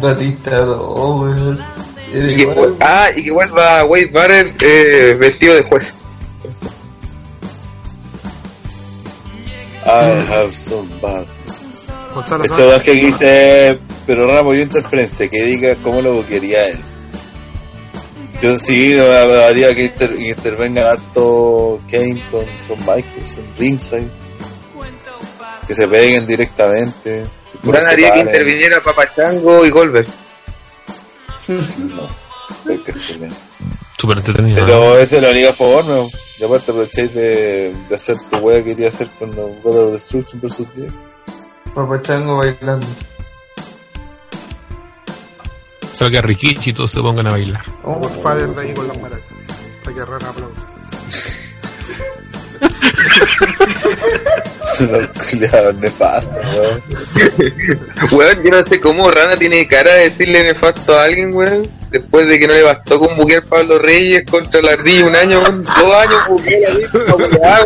Batista, 0.00 0.70
oh, 0.70 1.22
weón. 1.22 1.60
Era 2.12 2.30
y 2.32 2.36
que, 2.36 2.42
igual. 2.42 2.74
ah, 2.80 3.08
y 3.14 3.22
que 3.24 3.30
vuelva 3.30 3.84
Wade 3.84 4.06
Barrett 4.12 4.62
eh, 4.62 5.16
vestido 5.18 5.54
de 5.54 5.62
juez. 5.62 5.94
I 9.86 10.32
have 10.32 10.52
some 10.54 10.88
bad 11.00 11.26
news. 11.44 11.62
Gonzalo 12.14 12.44
Esto 12.44 12.74
es 12.74 12.82
que 12.82 12.92
dice, 12.92 13.78
pero 14.06 14.26
Ramos, 14.30 14.54
yo 14.56 14.62
interferencia, 14.62 15.28
que 15.28 15.42
diga 15.44 15.74
cómo 15.82 16.00
lo 16.00 16.24
quería 16.24 16.68
él. 16.68 16.78
Yo 18.40 18.56
sí, 18.56 18.94
me 18.96 19.02
daría 19.34 19.74
que, 19.74 19.84
inter- 19.86 20.20
intervengan 20.20 20.86
harto 20.86 21.80
Kane 21.90 22.22
con 22.30 22.44
John 22.66 22.78
Michaels 22.80 23.38
en 23.38 23.56
ringside. 23.56 24.10
Que 25.66 25.74
se 25.74 25.88
peguen 25.88 26.26
directamente. 26.26 27.26
haría 27.92 28.12
que 28.12 28.20
interviniera 28.20 28.82
Papachango 28.82 29.64
y 29.64 29.70
que 32.84 32.90
escoger. 32.90 33.30
Súper 33.98 34.18
entretenido. 34.18 34.60
¿no? 34.60 34.66
Pero 34.66 34.98
esa 34.98 35.16
es 35.16 35.22
la 35.22 35.30
única 35.30 35.52
forma. 35.52 36.08
Y 36.38 36.44
aparte 36.44 36.70
aprovecháis 36.70 37.14
de, 37.14 37.74
de 37.88 37.94
hacer 37.94 38.16
tu 38.30 38.38
wea 38.38 38.58
que 38.58 38.70
quería 38.70 38.88
hacer 38.88 39.08
con 39.18 39.30
los 39.34 39.50
God 39.62 39.86
of 39.86 39.92
Destruction 39.92 40.40
vs. 40.40 40.58
DX. 40.74 40.92
Papachango 41.74 42.36
bailando. 42.38 42.86
Salga 45.92 46.20
Rikichi 46.22 46.70
y 46.70 46.72
todos 46.72 46.90
se 46.90 47.00
pongan 47.00 47.28
a 47.28 47.30
bailar. 47.30 47.62
Oh, 47.84 48.00
Por 48.00 48.10
Fader 48.10 48.48
de 48.48 48.62
ahí 48.62 48.74
con 48.74 48.88
las 48.88 49.00
maracas. 49.00 49.24
Para 49.84 49.96
que 49.96 50.04
rana 50.04 50.28
aplauso. 50.28 50.66
Los 54.80 55.08
culiados 55.08 55.74
nefastos, 55.76 56.44
weón. 56.56 56.82
Weón, 58.12 58.42
yo 58.42 58.50
no 58.50 58.64
sé 58.64 58.80
cómo 58.80 59.10
Rana 59.10 59.36
tiene 59.36 59.66
cara 59.68 59.92
de 59.94 60.04
decirle 60.04 60.42
nefasto 60.42 60.98
a 60.98 61.04
alguien, 61.04 61.32
weón. 61.34 61.68
Después 61.90 62.26
de 62.26 62.38
que 62.40 62.48
no 62.48 62.54
le 62.54 62.62
bastó 62.62 62.98
con 62.98 63.16
buquear 63.16 63.44
Pablo 63.44 63.78
Reyes 63.78 64.28
contra 64.28 64.60
la 64.62 64.72
ardilla 64.72 65.06
un 65.06 65.14
año, 65.14 65.40
weón. 65.42 65.62
Dos 65.62 65.94
años 65.94 66.28
buquear 66.28 66.72
a. 67.44 67.60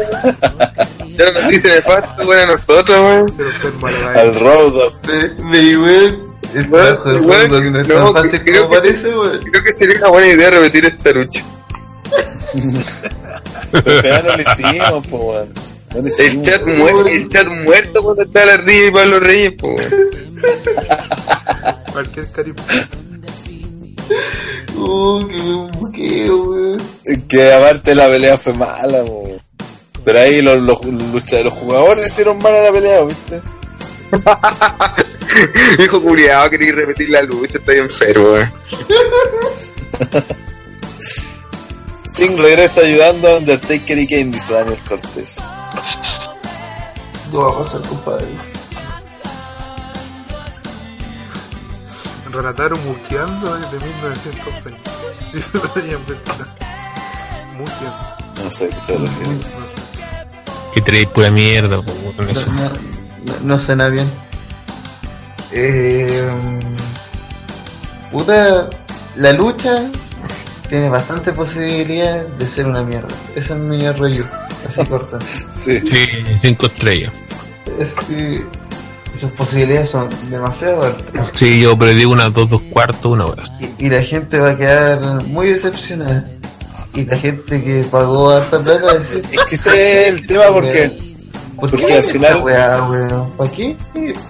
Ya 1.16 1.24
no 1.24 1.32
nos 1.32 1.48
dice 1.48 1.68
nefasto, 1.70 2.28
weón, 2.28 2.42
a 2.42 2.52
nosotros, 2.52 3.00
weón. 3.00 3.34
Al. 4.14 4.34
Road 4.38 4.92
Me, 5.44 5.78
weón. 5.78 6.28
El 6.54 6.70
trabajo 6.70 7.08
de 7.10 7.20
weón, 7.20 7.40
fondo 7.40 7.62
que 7.62 7.70
no 7.70 7.80
es 7.80 7.88
no, 7.88 8.12
tan 8.12 8.24
fácil 8.24 8.54
como 8.54 8.70
parece, 8.70 9.08
weón. 9.08 9.40
Creo 9.50 9.64
que 9.64 9.74
sería 9.74 9.96
una 9.98 10.08
buena 10.08 10.28
idea 10.28 10.50
repetir 10.50 10.84
esta 10.84 11.10
lucha. 11.12 11.42
Pero 13.70 14.02
ya 14.02 14.22
no 14.22 14.36
lo 14.36 14.42
hicimos, 14.42 15.06
po, 15.06 15.16
weón. 15.16 15.52
No 15.94 16.02
lo 16.02 16.06
El 16.06 16.42
chat, 16.42 16.66
muerto, 16.66 17.06
el 17.06 17.28
chat 17.28 17.46
muerto 17.46 18.02
cuando 18.02 18.22
está 18.22 18.44
la 18.44 18.54
ardilla 18.54 18.86
y 18.86 18.90
Pablo 18.90 19.20
Reyes, 19.20 19.52
po, 19.52 19.68
weón. 19.68 19.94
Cualquier 21.92 22.30
cariño. 22.32 22.56
Uh, 24.76 25.70
qué 25.94 26.30
weón. 26.30 26.82
Que 27.28 27.52
aparte 27.52 27.94
la 27.94 28.08
pelea 28.08 28.38
fue 28.38 28.54
mala, 28.54 29.04
po, 29.04 29.20
weón. 29.20 29.38
Pero 30.04 30.20
ahí 30.20 30.40
los, 30.40 30.58
los, 30.60 30.80
los 30.82 31.54
jugadores 31.54 32.06
hicieron 32.06 32.38
mal 32.38 32.54
a 32.54 32.62
la 32.62 32.72
pelea, 32.72 33.04
¿viste? 33.04 33.42
Hijo 35.84 36.00
culiado, 36.00 36.48
quería 36.48 36.72
repetir 36.72 37.10
la 37.10 37.20
lucha, 37.22 37.58
estoy 37.58 37.78
enfermo, 37.78 38.32
weón. 38.32 38.52
Sting 42.18 42.36
regresa 42.36 42.80
ayudando 42.80 43.28
a 43.28 43.38
Undertaker 43.38 43.96
y 43.98 44.06
Kane, 44.06 44.24
dice 44.24 44.52
Daniel 44.54 44.78
Cortés. 44.88 45.48
¿Qué 47.30 47.36
va 47.36 47.50
a 47.50 47.58
pasar, 47.58 47.80
compadre? 47.82 48.26
Relataron 52.32 52.78
muqueando 52.84 53.54
desde 53.54 53.86
1920. 53.86 54.80
Dice 55.32 55.50
Brian 55.74 56.00
Beltrán. 56.06 56.48
Muqueando. 57.56 58.44
No 58.44 58.50
sé 58.50 58.64
a 58.66 58.68
qué 58.70 58.80
se 58.80 58.96
refiere. 58.96 59.30
No 59.34 59.66
sé. 59.66 59.80
Que 60.74 60.80
trae 60.82 61.06
pura 61.06 61.30
mierda 61.30 61.76
con 61.76 61.86
No, 62.26 62.30
eso. 62.32 62.50
no, 62.52 62.62
no, 62.62 63.34
no 63.42 63.58
suena 63.58 63.88
bien. 63.88 64.10
Eh, 65.52 66.28
puta, 68.12 68.68
la 69.16 69.32
lucha 69.32 69.82
tiene 70.68 70.88
bastante 70.88 71.32
posibilidad 71.32 72.26
de 72.26 72.46
ser 72.46 72.66
una 72.66 72.82
mierda. 72.82 73.08
Esa 73.34 73.54
es 73.54 73.60
mi 73.60 73.78
review, 73.90 74.24
así 74.68 74.84
corta. 74.88 75.18
Sí. 75.50 75.80
Sí, 75.80 76.06
cinco 76.40 76.66
estrellas. 76.66 77.12
Es 77.78 78.06
que 78.06 78.42
esas 79.14 79.30
posibilidades 79.32 79.90
son 79.90 80.08
demasiado 80.30 80.82
altas. 80.84 81.26
Sí, 81.34 81.60
yo 81.60 81.76
predigo 81.78 82.12
unas 82.12 82.32
dos, 82.34 82.50
dos 82.50 82.62
cuartos, 82.62 83.10
una 83.12 83.24
hora. 83.24 83.42
Y, 83.78 83.86
y 83.86 83.88
la 83.90 84.02
gente 84.02 84.38
va 84.38 84.50
a 84.50 84.56
quedar 84.56 85.24
muy 85.26 85.48
decepcionada. 85.48 86.24
Y 86.94 87.04
la 87.04 87.16
gente 87.18 87.62
que 87.62 87.84
pagó 87.90 88.30
harta 88.30 88.58
plata 88.60 88.84
va 88.84 88.90
a 88.92 88.98
decir, 88.98 89.22
Es 89.30 89.44
que 89.44 89.54
ese 89.54 90.08
es 90.08 90.20
el 90.20 90.26
tema 90.26 90.44
porque 90.52 90.98
¿Por 91.56 91.70
Porque 91.70 91.86
qué 91.86 91.94
al 91.94 92.04
final- 92.04 92.42
weá, 92.42 92.88
weón? 92.88 93.30
¿Para 93.36 93.50
qué? 93.50 93.76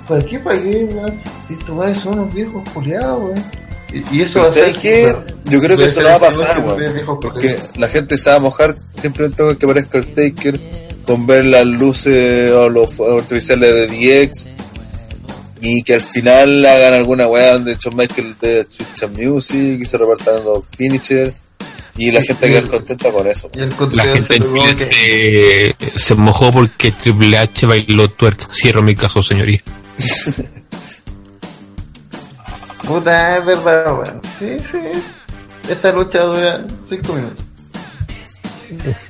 ¿Para 0.08 0.22
qué? 0.22 0.38
¿Para 0.38 0.56
qué, 0.62 0.88
weón? 0.90 1.20
Si 1.46 1.52
estos 1.54 1.70
weones 1.70 1.98
son 2.00 2.18
unos 2.18 2.34
viejos 2.34 2.68
culiados, 2.70 3.22
weón. 3.22 3.44
Y, 3.92 4.18
y 4.18 4.22
eso 4.22 4.34
Pero 4.34 4.44
va 4.44 4.48
a 4.48 4.52
ser. 4.52 4.64
¿sabes 4.66 4.78
qué? 4.82 5.16
Yo 5.50 5.60
creo 5.60 5.76
que 5.78 5.84
eso 5.84 6.02
no 6.02 6.08
va 6.08 6.14
a 6.16 6.20
pasar, 6.20 6.64
weón, 6.64 7.18
Porque 7.20 7.48
culiados. 7.54 7.76
la 7.78 7.88
gente 7.88 8.18
se 8.18 8.30
va 8.30 8.36
a 8.36 8.40
mojar 8.40 8.76
simplemente 9.00 9.42
con 9.42 9.56
que 9.56 9.64
aparezca 9.66 9.98
el 9.98 10.06
Taker, 10.08 10.60
con 11.06 11.26
ver 11.26 11.44
las 11.46 11.64
luces 11.66 12.52
o 12.52 12.68
los 12.68 13.00
artificiales 13.00 13.74
de 13.74 13.86
DX 14.26 14.48
y 15.60 15.82
que 15.82 15.94
al 15.94 16.02
final 16.02 16.64
hagan 16.66 16.94
alguna 16.94 17.26
weá 17.26 17.54
donde 17.54 17.76
Shawn 17.80 17.96
Michael 17.96 18.36
de 18.40 18.66
Chucha 18.68 19.08
Music 19.08 19.80
y 19.80 19.84
se 19.86 19.96
repartan 19.98 20.44
los 20.44 20.64
finisher 20.68 21.32
y 21.96 22.12
la 22.12 22.22
gente 22.22 22.46
queda 22.46 22.62
contenta 22.62 23.10
con 23.10 23.26
eso. 23.26 23.50
Y 23.54 23.60
el 23.60 23.72
La 23.92 24.04
gente 24.04 24.36
en 24.36 24.42
Chile 24.42 24.76
que- 24.76 25.74
se 25.98 26.14
mojó 26.14 26.52
porque 26.52 26.92
Triple 26.92 27.38
H 27.38 27.66
bailó 27.66 28.08
tuerca. 28.08 28.48
Cierro 28.52 28.82
mi 28.82 28.94
caso, 28.94 29.20
señoría. 29.22 29.62
Puta, 32.88 33.38
es 33.38 33.44
verdad, 33.44 33.92
weón. 33.92 34.20
Sí, 34.38 34.56
sí. 34.70 34.78
Esta 35.68 35.92
lucha 35.92 36.22
dura 36.22 36.66
5 36.84 37.12
minutos. 37.12 37.44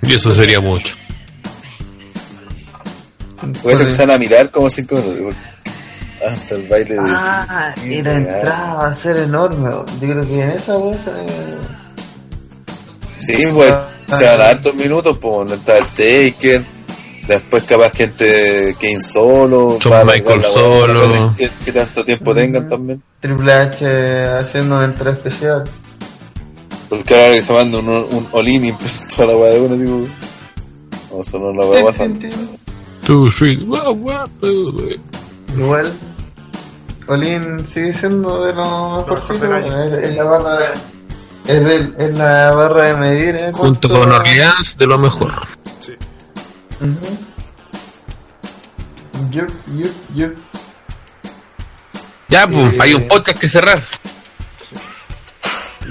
Y 0.02 0.14
eso 0.14 0.30
sería 0.32 0.60
mucho. 0.60 0.94
Voy 3.62 3.72
a 3.72 3.76
empezar 3.76 4.10
a 4.10 4.18
mirar 4.18 4.50
como 4.50 4.68
cinco 4.68 4.96
minutos. 4.96 5.34
porque 6.18 6.26
Hasta 6.26 6.54
el 6.54 6.68
baile 6.68 6.94
de. 6.94 7.00
Ah, 7.06 7.74
y 7.84 8.02
la 8.02 8.14
entrada 8.14 8.74
va 8.74 8.88
a 8.88 8.94
ser 8.94 9.16
enorme. 9.18 9.70
Yo 10.00 10.08
creo 10.08 10.26
que 10.26 10.42
en 10.42 10.50
esa 10.50 10.76
weón 10.76 10.98
se. 10.98 11.12
Sí, 13.16 13.46
pues 13.52 13.76
se 14.16 14.24
van 14.24 14.40
a 14.40 14.44
dar 14.44 14.60
dos 14.62 14.74
minutos, 14.74 15.18
pues 15.20 15.52
está 15.52 15.76
el 15.78 15.84
Taker, 15.86 16.64
después 17.26 17.64
capaz 17.64 17.92
que 17.92 18.04
entre 18.04 18.74
Kane 18.74 19.02
solo, 19.02 19.78
para 19.82 20.04
Michael 20.04 20.44
solo. 20.44 21.34
Que, 21.36 21.50
que 21.64 21.72
tanto 21.72 22.04
tiempo 22.04 22.34
tengan 22.34 22.68
también. 22.68 23.02
Triple 23.20 23.52
H 23.52 24.24
haciendo 24.40 24.76
una 24.76 24.84
entrada 24.84 25.12
especial. 25.16 25.64
Porque 26.88 27.14
ahora 27.14 27.34
que 27.34 27.42
se 27.42 27.52
manda 27.52 27.78
un, 27.78 27.88
un 27.88 28.28
all-in 28.32 28.64
y 28.64 28.68
empieza 28.68 29.06
toda 29.08 29.32
la 29.32 29.36
weá 29.38 29.50
de 29.52 29.60
uno, 29.60 29.76
digo. 29.76 30.06
Vamos 31.10 31.28
a 31.28 31.30
sonar 31.30 31.54
la 31.54 31.66
weá 31.66 31.84
pasando. 31.84 32.28
Guau, 33.66 33.94
guau, 33.94 34.26
baby. 34.40 35.00
Igual, 35.56 35.92
Olin 37.08 37.66
sigue 37.66 37.92
siendo 37.92 38.44
de 38.44 38.52
lo 38.54 38.98
mejorcito. 38.98 39.34
mejor 39.34 39.40
del 39.40 39.52
año. 39.72 39.82
Es, 39.84 39.92
es 39.98 40.16
la 40.16 40.24
barra 40.24 40.56
de, 40.58 40.66
es, 41.46 41.64
del- 41.64 41.94
es 41.98 42.18
la 42.18 42.50
barra 42.52 42.82
de 42.84 42.96
medir. 42.96 43.36
¿eh? 43.36 43.50
Junto 43.52 43.88
¿Cuánto- 43.88 43.88
con 43.88 44.12
Orleans, 44.12 44.76
de 44.78 44.86
lo 44.86 44.98
mejor. 44.98 45.32
Sí. 45.80 45.92
Yup, 49.30 49.48
yup, 49.76 49.92
yup. 50.14 50.34
Ya, 52.28 52.46
pues, 52.46 52.74
Eh, 52.74 52.78
hay 52.80 52.94
un 52.94 53.08
podcast 53.08 53.40
que 53.40 53.48
cerrar. 53.48 53.82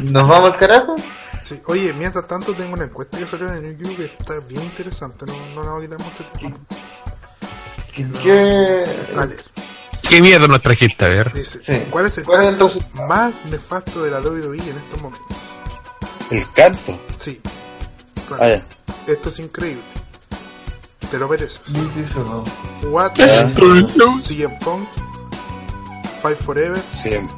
¿Nos 0.03 0.27
vamos 0.27 0.53
al 0.53 0.57
carajo? 0.59 0.95
Sí. 1.43 1.59
Oye, 1.67 1.93
mientras 1.93 2.27
tanto 2.27 2.53
tengo 2.53 2.73
una 2.73 2.83
encuesta 2.85 3.17
que 3.17 3.25
salió 3.25 3.47
de 3.49 3.61
New 3.61 3.77
York 3.77 3.95
que 3.95 4.05
está 4.19 4.39
bien 4.47 4.61
interesante. 4.61 5.25
No, 5.25 5.33
no 5.55 5.63
la 5.63 5.71
voy 5.71 5.85
a 5.85 5.89
quitar 5.89 5.99
mucho 5.99 6.25
tiempo. 6.37 6.59
¿Qué? 7.95 8.05
qué- 8.21 9.13
Dale. 9.15 9.37
¿Qué 10.07 10.21
mierda 10.21 10.47
nos 10.47 10.61
trajiste 10.61 11.03
a 11.05 11.09
ver? 11.09 11.33
Dice, 11.33 11.59
Sí. 11.65 11.87
¿cuál 11.89 12.05
es 12.05 12.17
el 12.17 12.23
¿Cuál 12.25 12.43
es 12.43 12.49
el 12.51 12.57
canto 12.57 12.79
más 13.07 13.33
nefasto 13.45 14.03
de 14.03 14.11
la 14.11 14.19
WWE 14.21 14.57
en 14.69 14.77
estos 14.77 15.01
momentos? 15.01 15.37
El 16.31 16.49
canto. 16.51 17.01
Sí. 17.17 17.41
O 18.25 18.35
sea, 18.37 18.57
Ah. 18.57 18.61
Esto 19.07 19.29
es 19.29 19.39
increíble. 19.39 19.81
Te 21.09 21.17
lo 21.17 21.27
mereces. 21.29 21.61
Sí, 21.65 21.89
sí, 21.93 22.01
eso 22.01 22.45
no. 22.83 22.89
What. 22.89 23.13
CM 23.15 24.57
Punk, 24.59 24.87
Fight 26.21 26.37
Forever, 26.37 26.79
Sí. 26.89 27.13
En 27.13 27.29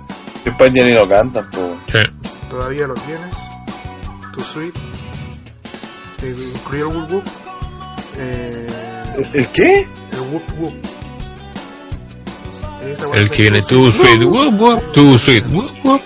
España 0.45 0.83
ni 0.83 0.93
lo 0.93 1.07
cantan, 1.07 1.49
pues. 1.51 1.65
Sí. 1.91 2.11
todavía 2.49 2.87
lo 2.87 2.93
tienes. 2.95 3.29
Too 4.33 4.43
Sweet, 4.43 4.73
el 6.23 6.53
Real 6.71 6.87
Whoop 6.87 7.11
Whoop, 7.11 7.23
eh, 8.17 8.69
¿El, 9.17 9.29
el 9.33 9.47
qué? 9.49 9.87
el 10.13 10.19
Whoop 10.31 10.43
Whoop. 10.59 10.73
El 13.13 13.29
que 13.29 13.41
viene 13.43 13.61
too 13.61 13.91
sweet. 13.91 14.23
Whoop, 14.23 14.59
whoop, 14.59 14.93
too 14.93 15.17
sweet. 15.17 15.43
Whoop, 15.51 15.69
whoop. 15.83 16.01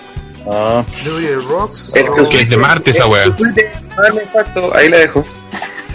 Ah, 0.52 0.84
Rocks, 1.48 1.92
El 1.94 2.08
o- 2.08 2.28
Que 2.28 2.40
es 2.42 2.50
de 2.50 2.56
Marte 2.56 2.90
esa 2.90 3.06
weá. 3.06 3.24
Ah, 3.96 4.74
Ahí 4.74 4.88
la 4.88 4.98
dejo. 4.98 5.24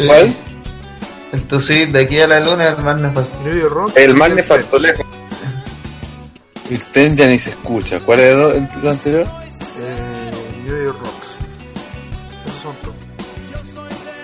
¿cuál? 0.06 0.33
Entonces, 1.33 1.91
de 1.93 1.99
aquí 1.99 2.19
a 2.19 2.27
la 2.27 2.40
luna, 2.40 2.69
el 2.69 2.77
más 2.83 2.99
nefasto. 2.99 3.38
El 3.95 4.16
más 4.16 4.33
nefasto, 4.33 4.80
lejos. 4.80 5.06
El 6.69 7.15
ya 7.15 7.25
ni 7.27 7.39
se 7.39 7.49
escucha. 7.51 7.99
¿Cuál 7.99 8.19
era 8.19 8.35
lo- 8.35 8.51
el, 8.51 8.67
lo 8.81 8.91
anterior? 8.91 9.25
eh, 9.80 10.31
New 10.65 10.75
Year 10.75 10.93
Rocks. 10.93 11.27
Esos 12.48 12.61
son 12.61 12.75
todos. 12.83 12.95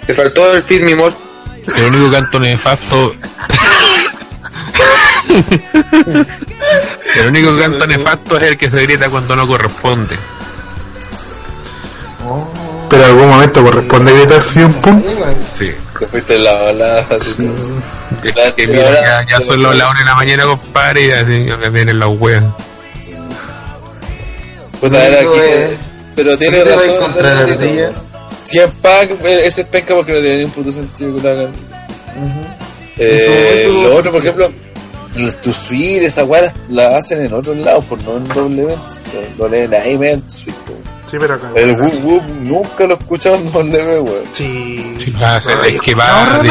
Te 0.06 0.14
faltó 0.14 0.53
el 0.53 0.61
Feed 0.64 0.83
Me 0.83 0.95
More. 0.95 1.15
El 1.75 1.85
único 1.85 2.11
canto 2.11 2.40
nefasto. 2.40 3.15
el 7.15 7.27
único 7.27 7.57
canto 7.57 7.88
nefasto 7.88 8.40
es 8.40 8.51
el 8.51 8.57
que 8.57 8.69
se 8.69 8.82
grita 8.83 9.09
cuando 9.09 9.35
no 9.35 9.48
corresponde. 9.48 10.17
Pero 12.90 13.03
en 13.03 13.09
algún 13.09 13.30
momento 13.30 13.64
corresponde 13.64 14.14
gritar 14.14 14.43
Punk. 14.74 15.03
Sí. 15.57 15.72
Que 15.98 16.06
fuiste 16.07 16.38
la 16.40 16.53
balada 16.53 17.06
así. 17.11 17.49
Que, 18.22 18.33
que 18.56 18.67
mira, 18.67 18.93
ya, 18.93 19.25
ya 19.30 19.41
son 19.41 19.61
las 19.64 19.75
la 19.77 19.90
una 19.90 19.99
de 19.99 20.06
la 20.06 20.15
mañana, 20.15 20.43
compadre, 20.45 21.06
y 21.07 21.11
así 21.11 21.48
me 21.59 21.69
vienen 21.69 21.99
las 21.99 22.09
weas. 22.19 22.43
Puta, 24.80 25.06
era 25.07 25.19
aquí. 25.19 25.40
es- 25.40 25.80
Pero 26.15 26.38
tiene 26.38 26.57
¿Por 26.57 26.65
qué 26.65 26.69
te 26.72 26.75
vas 26.75 26.88
razón. 26.88 27.03
contra 27.03 27.33
la 27.33 27.40
ardilla? 27.41 27.91
Pack, 28.82 29.11
ese 29.25 29.61
es 29.61 29.67
penca 29.67 29.95
porque 29.95 30.14
no 30.14 30.19
tiene 30.19 30.38
ni 30.38 30.43
un 30.45 30.51
puto 30.51 30.72
sentido 30.72 31.15
que 31.15 31.22
lo 31.22 31.30
hagan. 31.30 31.51
Eh, 32.98 33.67
lo 33.69 33.95
otro, 33.95 34.11
por 34.11 34.22
ejemplo, 34.22 34.51
los- 35.15 35.41
tu 35.41 35.51
suite, 35.51 36.06
esa 36.06 36.24
weá 36.24 36.53
la 36.69 36.98
hacen 36.98 37.25
en 37.25 37.33
otros 37.33 37.57
lados, 37.57 37.83
por 37.85 38.01
no 38.03 38.17
en 38.17 38.27
doble 38.30 38.64
o 38.65 38.69
sea, 38.69 39.22
Lo 39.38 39.48
leen 39.48 39.74
ahí, 39.74 39.98
me 39.98 40.15
tu 40.17 40.32
suite. 40.32 40.59
Sí, 41.16 41.19
pero 41.22 41.34
acá. 41.35 41.48
El 41.56 41.72
whoop 41.80 42.03
whoop 42.03 42.24
nunca 42.42 42.85
lo 42.88 42.95
he 42.95 42.98
escuchado 42.98 43.35
en 43.35 43.50
doble, 43.72 44.00
weón. 44.02 44.24
Sí. 44.34 44.95
Sí, 45.00 45.11
va 45.11 45.38
a 45.38 45.42
ser- 45.42 45.58
es 45.66 45.80
que 45.80 45.95
va 45.95 46.03
¿escuchado, 46.03 46.44
de, 46.44 46.50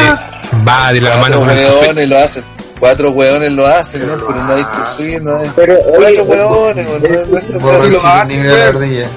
va 0.67 0.91
de 0.91 1.01
la 1.01 1.15
mano 1.17 1.39
con 1.41 1.49
el 1.51 1.57
weones 1.69 2.09
lo 2.09 2.17
hacen. 2.17 2.43
Cuatro 2.79 3.11
weones 3.11 3.51
lo 3.51 3.67
hacen, 3.67 4.01
Pero 4.01 4.15
¿no? 4.17 4.21
lo 4.23 4.27
Pero 4.27 4.43
no 4.43 4.53
hay 4.55 4.61
hacen. 4.63 4.97
suite, 4.97 5.21
no 5.21 5.35
hay. 5.37 5.51
Pero, 5.55 5.73
oye, 5.75 6.15
Cuatro 6.15 6.23
weones, 6.23 6.87
weón. 6.87 7.03
no- 7.03 7.25
no 7.27 7.37
es 7.37 7.47
tan 7.47 7.61
Borra 7.61 7.77
fácil. 7.77 7.93
su 7.93 7.99
hace, 7.99 8.25
nivel 8.25 8.47
de 8.49 8.53
weón. 8.55 8.75
ardilla. 8.75 9.07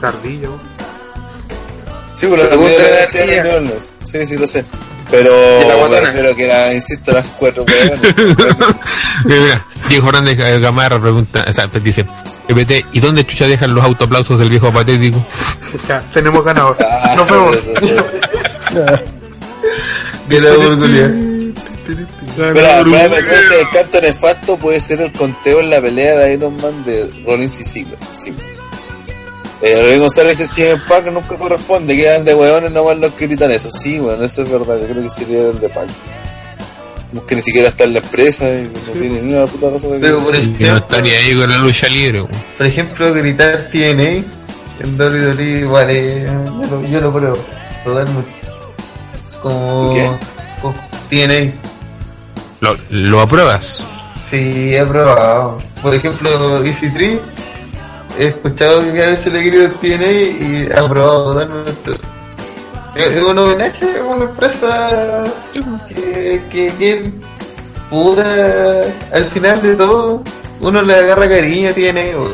Tardillo. 0.00 0.58
Sí, 2.14 2.26
pero. 2.28 3.62
Sí, 4.04 4.26
sí, 4.26 4.36
lo 4.36 4.46
sé. 4.48 4.64
Pero 5.10 5.30
la 5.66 5.88
me 5.88 6.00
refiero 6.00 6.36
que 6.36 6.44
era, 6.44 6.72
insisto, 6.74 7.12
las 7.12 7.24
cuatro. 7.38 7.64
Mira, 9.24 9.64
Diego 9.88 10.08
Hernández 10.08 10.38
eh, 10.38 10.60
Gamarra 10.60 11.00
pregunta, 11.00 11.44
o 11.48 11.52
sea, 11.52 11.66
dice, 11.66 12.04
EPT, 12.48 12.86
¿y 12.92 13.00
dónde 13.00 13.24
chucha 13.24 13.46
dejan 13.46 13.74
los 13.74 13.84
autoaplausos 13.84 14.38
del 14.38 14.50
viejo 14.50 14.70
patético? 14.70 15.24
Ya, 15.88 16.02
tenemos 16.12 16.44
ganador. 16.44 16.76
Ah, 17.00 17.14
Nos 17.16 17.30
vemos. 17.30 17.56
eso 17.56 17.72
sí. 17.80 17.92
De 20.28 20.40
la 20.40 20.52
oportunidad. 20.52 21.10
Pero, 22.36 22.96
el 22.96 23.68
canto 23.72 24.00
nefasto 24.00 24.56
puede 24.58 24.80
ser 24.80 25.00
el 25.00 25.12
conteo 25.12 25.60
en 25.60 25.70
la 25.70 25.80
pelea 25.80 26.18
de 26.18 26.34
Iron 26.34 26.56
Man 26.60 26.84
de 26.84 27.10
Rollins 27.24 27.60
y 27.60 27.64
Ziggler. 27.64 27.98
Sí. 29.60 29.66
Eh, 29.66 29.80
Rodrigo 29.80 30.02
González 30.02 30.38
dice, 30.38 30.54
si 30.54 30.64
en 30.66 30.80
Pac 30.86 31.06
nunca 31.10 31.36
corresponde, 31.36 31.96
quedan 31.96 32.24
de 32.24 32.34
hueones 32.34 32.70
nomás 32.70 32.98
los 32.98 33.12
que 33.14 33.26
gritan 33.26 33.50
eso. 33.50 33.68
Sí, 33.70 33.98
bueno, 33.98 34.24
eso 34.24 34.42
es 34.42 34.50
verdad, 34.50 34.78
yo 34.80 34.86
creo 34.86 35.02
que 35.02 35.10
sería 35.10 35.48
el 35.50 35.58
de 35.60 35.68
Pac. 35.68 35.88
Como 37.10 37.24
que 37.26 37.34
ni 37.36 37.40
siquiera 37.42 37.68
está 37.68 37.84
en 37.84 37.94
la 37.94 38.00
empresa 38.00 38.48
y 38.50 38.64
no 38.64 38.92
tiene 38.92 39.22
ni 39.22 39.32
una 39.32 39.46
puta 39.46 39.70
razón 39.70 39.92
de 39.92 39.98
Pero 39.98 40.18
por 40.20 40.34
Y 40.36 40.38
no 40.38 40.44
ejemplo, 40.52 40.76
estaría 40.76 41.18
ahí 41.18 41.34
con 41.34 41.48
la 41.50 41.56
lucha 41.58 41.88
libre. 41.88 42.20
weón. 42.22 42.32
por 42.58 42.66
ejemplo, 42.66 43.14
gritar 43.14 43.68
TNA 43.72 44.24
en 44.80 44.96
WWE 45.00 45.60
igual 45.60 45.90
es, 45.90 46.24
yo 46.24 46.66
lo, 46.70 46.86
yo 46.86 47.00
lo 47.00 47.12
pruebo 47.12 47.38
totalmente. 47.84 48.30
Como, 49.42 49.88
¿Tú 49.90 49.94
qué? 49.96 50.10
como 50.60 50.74
TNA. 51.08 51.52
¿Lo, 52.60 52.76
¿Lo 52.90 53.20
apruebas? 53.22 53.82
Sí, 54.30 54.74
he 54.76 54.84
probado. 54.84 55.58
Por 55.80 55.94
ejemplo, 55.94 56.62
Easy 56.64 56.90
Tree, 56.92 57.18
he 58.18 58.26
escuchado 58.28 58.80
que 58.92 59.02
a 59.02 59.06
veces 59.08 59.32
le 59.32 59.42
grito 59.42 59.74
TNA 59.80 60.10
y 60.12 60.68
ha 60.74 60.88
probado 60.88 61.32
totalmente. 61.34 61.90
Es 62.94 63.14
es 63.16 63.22
un 63.22 63.38
homenaje 63.38 63.98
a 63.98 64.02
una 64.04 64.24
empresa 64.24 65.24
que, 65.52 66.42
que, 66.50 66.66
que 66.78 67.10
puta, 67.90 68.82
al 69.12 69.24
final 69.30 69.62
de 69.62 69.76
todo, 69.76 70.22
uno 70.60 70.82
le 70.82 70.94
agarra 70.94 71.28
cariño 71.28 71.70
a 71.70 71.72
TNA. 71.72 72.18
o 72.18 72.30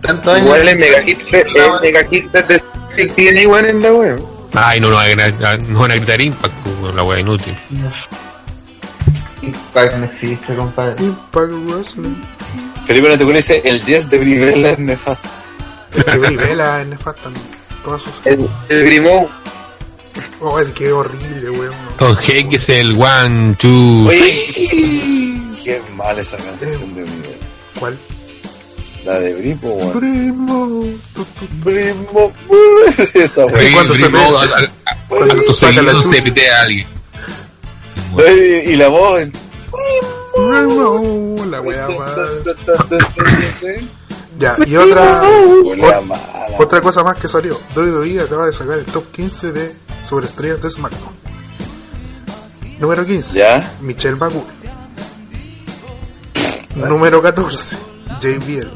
Tantos 0.00 0.34
años. 0.34 0.46
igual 0.46 0.68
el 0.68 0.78
mega 0.78 1.02
hit, 1.02 1.18
el 1.34 1.80
mega 1.82 2.04
hit 2.04 2.30
de 2.32 2.62
si 2.88 3.06
tiene 3.08 3.42
igual 3.42 3.66
en 3.66 3.82
la 3.82 3.92
web. 3.92 4.22
Ay, 4.54 4.80
no, 4.80 4.88
no, 4.88 4.94
van 4.96 5.20
a 5.20 5.26
gritar- 5.28 5.60
no 5.60 5.80
van 5.80 5.90
a 5.90 5.94
gritar 5.96 6.20
Impact, 6.20 6.54
la 6.94 7.02
wea 7.02 7.20
inútil. 7.20 7.54
Impact 9.42 9.94
no 9.96 10.04
existe, 10.06 10.54
compadre. 10.54 11.04
Impact 11.04 11.50
Wrestling. 11.66 12.14
Felipe 12.88 13.08
Natecún 13.10 13.34
dice, 13.34 13.60
el 13.64 13.84
10 13.84 14.08
de 14.10 14.18
Brivela 14.18 14.70
es 14.70 14.78
nefasto. 14.78 15.28
Que 16.04 16.16
Brivela 16.18 16.80
es 16.80 16.86
nefasta 16.88 17.28
en 17.28 17.34
todas 17.84 18.02
sus. 18.02 18.12
El, 18.24 18.48
el 18.70 18.84
Grimo, 18.84 19.28
Oh, 20.40 20.58
es 20.58 20.68
que 20.72 20.86
es 20.86 20.92
horrible, 20.92 21.50
weón. 21.50 21.74
Don 22.00 22.16
Heck 22.16 22.52
es 22.54 22.68
el 22.70 23.00
one, 23.00 23.54
two, 23.56 24.06
Oye, 24.08 25.54
qué 25.62 25.82
mal 25.96 26.18
esa 26.18 26.38
canción 26.38 26.94
de 26.94 27.02
Brivela. 27.02 27.36
¿Cuál? 27.78 27.98
La 29.04 29.20
de 29.20 29.34
Brimo, 29.34 29.68
weón. 29.74 29.92
Primo. 30.00 30.84
Tu, 31.14 31.24
tu. 31.24 31.46
Brimo, 31.64 32.32
esa 33.14 33.46
weón. 33.46 33.72
cuando 33.74 33.94
se 33.94 34.08
Brimo, 34.08 34.32
ve- 34.40 34.70
a- 34.86 34.96
cuando 35.08 36.02
se 36.02 36.22
pitea 36.22 36.56
a 36.58 36.62
alguien. 36.62 36.86
Y 38.66 38.76
la 38.76 38.88
voz. 38.88 39.20
Primo. 39.20 40.17
La 40.36 41.60
wea 41.60 41.88
madre. 41.98 43.88
Ya, 44.38 44.54
y 44.64 44.76
otra. 44.76 45.02
Otra 46.60 46.80
cosa 46.80 47.02
más 47.02 47.16
que 47.16 47.26
salió. 47.28 47.58
WWE 47.74 48.20
acaba 48.22 48.46
de 48.46 48.52
sacar 48.52 48.78
el 48.78 48.84
top 48.84 49.10
15 49.10 49.50
de 49.52 49.74
sobreestrellas 50.08 50.62
de 50.62 50.70
SmackDown. 50.70 51.12
Número 52.78 53.04
15. 53.04 53.36
¿Ya? 53.36 53.68
Michelle 53.80 54.14
McCool. 54.14 54.44
Número 56.88 57.20
14. 57.20 57.76
JBL. 58.20 58.68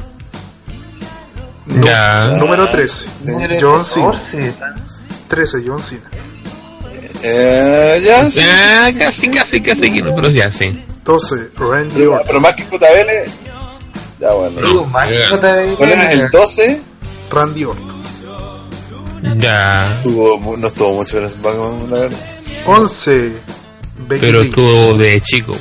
Nu- 1.67 1.83
Ya. 1.85 2.27
Número 2.37 2.69
13. 2.69 3.05
Número 3.23 3.55
John 3.61 3.85
Cena. 3.85 4.11
14, 4.11 4.53
13. 5.29 5.63
John 5.65 5.81
Cena. 5.81 6.09
Eh, 7.21 8.01
ya, 8.05 8.29
sí. 8.29 8.41
Ya, 8.41 8.91
casi, 8.99 9.31
casi, 9.31 9.61
casi, 9.61 9.93
que 9.93 10.01
no, 10.01 10.13
pero 10.13 10.29
ya, 10.29 10.51
sí. 10.51 10.83
12. 11.03 11.51
Randy 11.57 12.01
Orton. 12.05 12.27
pero 12.27 12.39
más 12.41 12.55
que 12.55 12.63
JBL. 12.63 13.31
Ya, 14.19 14.31
bueno. 14.33 14.61
Digo, 14.61 14.85
más 14.85 15.09
ya. 15.09 15.15
que 15.15 15.35
JBL. 15.35 15.75
¿Cuál 15.77 15.89
era 15.91 16.11
el 16.13 16.29
12? 16.29 16.81
Randy 17.29 17.63
Orton. 17.65 17.93
Ya. 19.39 19.99
Tuvo, 20.03 20.37
mu- 20.37 20.57
no 20.57 20.67
estuvo 20.67 20.93
mucho 20.95 21.19
en 21.19 21.29
SmackDown, 21.29 21.89
la 21.91 21.99
verdad. 22.01 22.17
11. 22.65 23.31
Becky 24.07 24.21
Pero 24.25 24.39
Lynch. 24.41 24.49
estuvo 24.49 24.93
de 24.97 25.21
chico. 25.21 25.53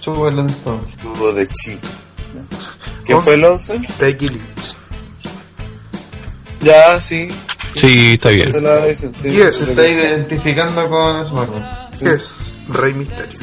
Chúpalo 0.00 0.40
entonces. 0.42 0.96
Tuvo 0.98 1.32
de 1.32 1.46
chico. 1.48 1.86
¿Quién 3.04 3.18
Oh. 3.18 3.22
fue 3.22 3.34
el 3.34 3.44
11? 3.44 3.80
Becky 4.00 4.28
Lynch. 4.28 4.76
Ya, 6.60 7.00
sí. 7.00 7.30
Sí, 7.74 8.12
está 8.14 8.28
Te 8.28 8.34
bien. 8.36 8.62
la 8.62 8.84
dicen, 8.86 9.12
sí. 9.14 9.30
Yes. 9.30 9.56
Se 9.56 9.70
está 9.70 9.88
identificando 9.88 10.88
con 10.88 11.24
SmackDown. 11.24 11.64
Es 12.00 12.52
Rey 12.68 12.94
Mysterio. 12.94 13.38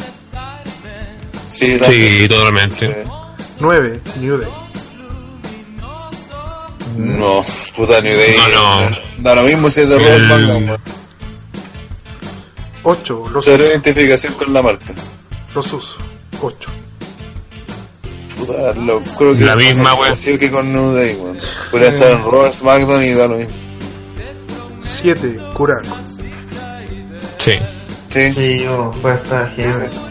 Sí. 1.49 1.79
Sí, 1.83 2.27
totalmente. 2.27 3.05
9. 3.59 4.01
New 4.21 4.37
Day. 4.37 4.49
No, 6.95 7.43
puta 7.75 8.01
New 8.01 8.15
Day. 8.15 8.35
No, 8.53 8.81
no. 8.81 8.97
Da 9.17 9.35
lo 9.35 9.43
mismo 9.43 9.69
si 9.69 9.81
es 9.81 9.89
de 9.89 9.97
weón. 9.97 10.77
8. 12.83 13.29
Los, 13.33 13.45
Cero 13.45 13.63
identificación 13.65 14.33
con 14.35 14.53
la 14.53 14.61
marca. 14.61 14.93
los 15.55 15.73
Usos. 15.73 15.97
8. 16.39 16.69
Puta, 18.37 18.73
lo, 18.75 19.01
creo 19.17 19.35
que 19.35 19.43
La 19.43 19.55
misma, 19.55 19.97
parecido 19.97 20.37
que 20.37 20.51
con 20.51 20.71
New 20.71 20.91
Day, 20.91 21.15
weón. 21.15 21.37
Podría 21.71 21.89
estar 21.89 22.11
en 22.11 22.31
Raw, 22.31 22.53
SmackDown 22.53 23.03
y 23.03 23.13
da 23.13 23.27
lo 23.27 23.37
mismo. 23.37 23.55
7. 24.81 25.39
Kurako. 25.55 25.97
Sí. 27.39 27.53
Sí. 28.09 28.31
Sí, 28.33 28.59
yo, 28.63 28.93
puede 29.01 29.15
estar 29.15 29.49
genial. 29.55 30.08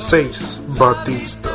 6. 0.00 0.62
Batista. 0.68 1.50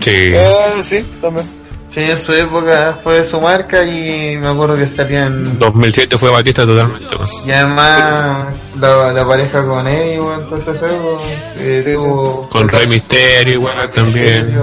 Sí. 0.00 0.10
Eh, 0.32 0.82
sí, 0.82 1.04
también. 1.20 1.46
Sí, 1.88 2.00
en 2.00 2.18
su 2.18 2.32
época 2.34 2.98
fue 3.02 3.24
su 3.24 3.40
marca 3.40 3.82
y 3.84 4.36
me 4.36 4.48
acuerdo 4.48 4.76
que 4.76 4.86
salían. 4.86 5.58
2007 5.58 6.18
fue 6.18 6.30
Batista 6.30 6.66
totalmente. 6.66 7.14
weón. 7.16 7.28
Y 7.46 7.50
además 7.52 8.54
la, 8.78 9.12
la 9.12 9.26
pareja 9.26 9.64
con 9.64 9.86
Eddie, 9.86 10.18
todo 10.18 10.56
ese 10.58 10.74
juego. 10.74 11.22
Eh, 11.56 11.80
Sí, 11.82 11.90
sí. 11.90 11.96
tuvo- 11.96 12.48
Con 12.50 12.68
Rey 12.68 12.86
Mysterio 12.86 13.54
igual 13.54 13.90
también. 13.92 14.54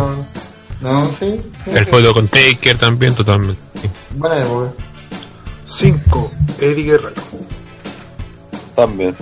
No, 0.82 1.08
sí. 1.18 1.40
El 1.66 1.85
foto 1.85 2.14
con 2.14 2.27
Taker 2.27 2.77
también 2.77 3.16
totalmente. 3.16 3.61
Sí. 3.82 3.90
Buena 4.11 4.43
época. 4.43 4.72
5. 5.66 6.32
Eddie 6.60 6.84
Guerrero. 6.84 7.22
También. 8.76 9.16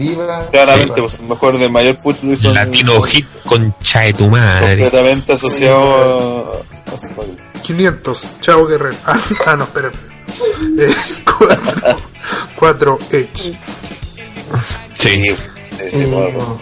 Viva. 0.00 0.48
Claramente, 0.50 1.00
pues, 1.00 1.20
mejor 1.20 1.58
de 1.58 1.68
mayor 1.68 1.96
hizo 2.32 2.48
en- 2.48 2.54
Latino 2.54 3.00
Hit 3.02 3.26
concha 3.44 4.00
de 4.00 4.12
tu 4.14 4.26
madre. 4.28 4.70
completamente 4.82 5.32
asociado 5.34 6.54
a, 6.88 6.92
a 6.94 6.98
SmackDown. 6.98 7.38
500. 7.62 8.22
Chavo 8.40 8.66
Guerrero. 8.66 8.96
Ah, 9.06 9.20
ah, 9.46 9.56
no, 9.56 9.64
espera. 9.64 9.90
4. 11.38 11.98
4. 12.56 12.98
Edge. 13.12 13.52
Sí. 14.92 15.22
Sí, 15.90 16.04
weón. 16.06 16.60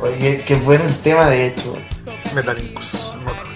Oye, 0.00 0.44
qué- 0.46 0.54
bueno 0.56 0.84
el 0.84 0.96
tema 0.98 1.28
de 1.30 1.48
hecho. 1.48 1.76
Metallicus. 2.34 2.86
Notable. 3.24 3.52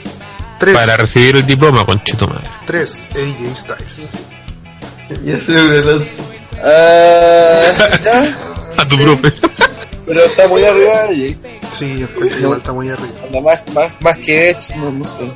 3. 0.59 0.75
Para 0.77 0.97
recibir 0.97 1.37
el 1.37 1.47
diploma, 1.47 1.85
tu 2.17 2.27
madre. 2.27 2.49
3. 2.67 3.07
AJ 3.11 3.57
Styles. 3.57 5.23
Y 5.25 5.31
ese 5.33 5.53
es 5.53 5.87
Ah, 6.63 7.99
ya, 8.03 8.37
A 8.79 8.87
tu 8.87 8.97
profe. 8.97 9.33
pero 10.07 10.25
está 10.25 10.49
muy 10.49 10.65
arriba 10.65 11.13
y 11.13 11.37
Sí, 11.79 12.07
igual 12.41 12.59
está 12.59 12.73
muy 12.73 12.89
arriba. 12.89 13.09
anda 13.25 13.41
más, 13.43 13.63
más, 13.75 13.93
más 14.01 14.19
que 14.19 14.51
Edge, 14.51 14.75
no, 14.77 14.91
no 14.91 15.05
sé. 15.05 15.31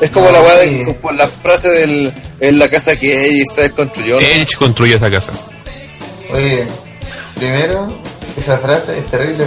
Es 0.00 0.10
como 0.10 0.30
la 0.30 0.40
weá 0.40 0.56
de 0.58 0.96
como 1.00 1.12
la 1.12 1.28
frase 1.28 1.68
del 1.68 2.12
en 2.40 2.58
la 2.58 2.68
casa 2.68 2.96
que 2.96 3.40
Edge 3.42 3.70
construyó. 3.76 4.14
¿no? 4.18 4.26
Edge 4.26 4.56
construyó 4.56 4.96
esa 4.96 5.10
casa. 5.10 5.32
Oye, 6.32 6.66
primero, 7.36 7.96
esa 8.36 8.58
frase 8.58 8.98
es 8.98 9.06
terrible, 9.10 9.44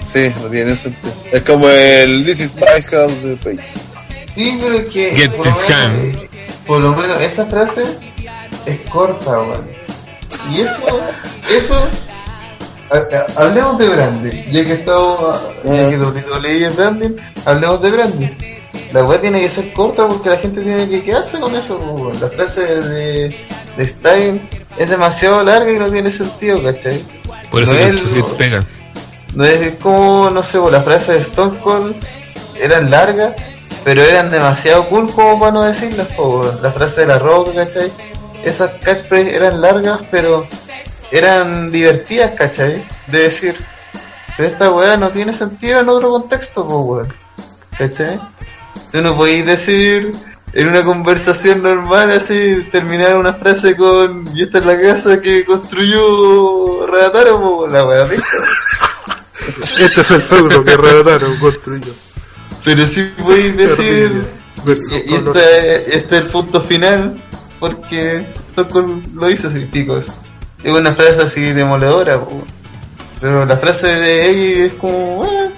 Sí, 0.00 0.32
no 0.42 0.48
tiene 0.48 0.74
sentido. 0.76 1.12
Es 1.32 1.42
como 1.42 1.68
el 1.68 2.24
This 2.24 2.40
is 2.40 2.56
my 2.56 2.82
house 2.90 3.22
de 3.22 3.36
Page. 3.36 3.68
Sí, 4.34 4.58
pero 4.60 4.78
es 4.78 4.88
que 4.88 5.14
Get 5.14 5.30
por, 5.32 5.46
lo 5.46 5.52
this 5.52 5.62
menos, 5.68 5.92
gun. 5.92 6.10
eh, 6.22 6.28
por 6.66 6.80
lo 6.80 6.96
menos 6.96 7.20
esa 7.20 7.46
frase 7.46 7.82
es 8.66 8.80
corta, 8.90 9.30
weón. 9.40 9.66
Y 10.54 10.60
eso, 10.62 11.00
eso, 11.50 11.88
hablemos 13.36 13.78
de 13.78 13.88
branding, 13.88 14.44
ya 14.50 14.64
que 14.64 14.72
estamos, 14.74 15.42
ya 15.64 15.90
que 15.90 15.98
WWE 15.98 16.66
es 16.66 16.76
branding, 16.76 17.16
hablemos 17.44 17.82
de 17.82 17.90
branding. 17.90 18.28
La 18.92 19.04
weá 19.04 19.20
tiene 19.20 19.40
que 19.40 19.48
ser 19.48 19.72
corta 19.72 20.06
porque 20.06 20.28
la 20.28 20.36
gente 20.36 20.60
tiene 20.60 20.88
que 20.88 21.02
quedarse 21.02 21.40
con 21.40 21.54
eso, 21.56 21.78
po, 21.78 21.92
weón. 21.92 22.20
La 22.20 22.28
frase 22.28 22.60
de, 22.60 23.46
de 23.76 23.88
Style 23.88 24.40
es 24.76 24.90
demasiado 24.90 25.42
larga 25.42 25.72
y 25.72 25.78
no 25.78 25.90
tiene 25.90 26.10
sentido, 26.10 26.62
¿cachai? 26.62 27.02
Por 27.50 27.62
eso 27.62 27.72
No 27.72 27.78
es 27.78 28.24
pega. 28.36 28.64
No 29.34 29.44
es 29.44 29.74
como, 29.76 30.28
no 30.28 30.42
sé, 30.42 30.58
las 30.70 30.84
frases 30.84 31.14
de 31.14 31.20
Stone 31.20 31.58
Cold 31.60 31.96
eran 32.60 32.90
largas, 32.90 33.34
pero 33.82 34.02
eran 34.02 34.30
demasiado 34.30 34.84
cool 34.84 35.10
como 35.10 35.40
para 35.40 35.52
no 35.52 35.62
decirlas, 35.62 36.08
po, 36.08 36.40
weón. 36.40 36.62
La 36.62 36.72
frase 36.72 37.02
de 37.02 37.06
la 37.06 37.18
roca, 37.18 37.50
¿cachai? 37.54 37.90
Esas 38.44 38.72
catchphrases 38.82 39.28
eran 39.34 39.62
largas, 39.62 40.00
pero 40.10 40.46
eran 41.12 41.70
divertidas, 41.70 42.32
¿cachai? 42.32 42.84
De 43.06 43.18
decir, 43.20 43.56
pero 44.36 44.48
esta 44.48 44.70
weá 44.70 44.96
no 44.96 45.10
tiene 45.10 45.32
sentido 45.32 45.80
en 45.80 45.88
otro 45.88 46.10
contexto, 46.10 46.66
po, 46.66 46.78
weón. 46.80 47.14
¿Cachai? 47.76 48.18
Tú 48.90 49.02
no 49.02 49.16
podéis 49.16 49.46
decir 49.46 50.12
en 50.54 50.68
una 50.68 50.82
conversación 50.82 51.62
normal 51.62 52.10
así, 52.12 52.66
terminar 52.70 53.18
una 53.18 53.34
frase 53.34 53.76
con 53.76 54.24
y 54.34 54.42
esta 54.42 54.58
es 54.58 54.66
la 54.66 54.78
casa 54.80 55.20
que 55.20 55.44
construyó 55.44 56.86
Radataro, 56.86 57.38
weón, 57.38 57.72
la 57.72 57.86
weá. 57.86 58.08
Este 59.78 60.00
es 60.00 60.10
el 60.12 60.22
feudo 60.22 60.64
que 60.64 60.76
Redataro 60.76 61.36
construyó. 61.40 61.92
Pero 62.64 62.86
sí 62.86 63.10
podéis 63.18 63.56
decir, 63.68 64.24
y, 64.64 64.70
este, 65.14 65.96
este 65.96 66.16
es 66.16 66.22
el 66.22 66.28
punto 66.28 66.60
final, 66.62 67.20
porque 67.58 68.24
Stone 68.48 68.68
Cold 68.70 69.14
lo 69.14 69.30
hizo 69.30 69.48
así, 69.48 69.60
picos. 69.66 70.06
Es 70.62 70.72
una 70.72 70.94
frase 70.94 71.22
así 71.22 71.40
demoledora, 71.52 72.18
po. 72.20 72.42
pero 73.20 73.44
la 73.44 73.56
frase 73.56 73.86
de 73.88 74.28
ella 74.30 74.66
es 74.66 74.74
como, 74.74 75.24
eh, 75.24 75.50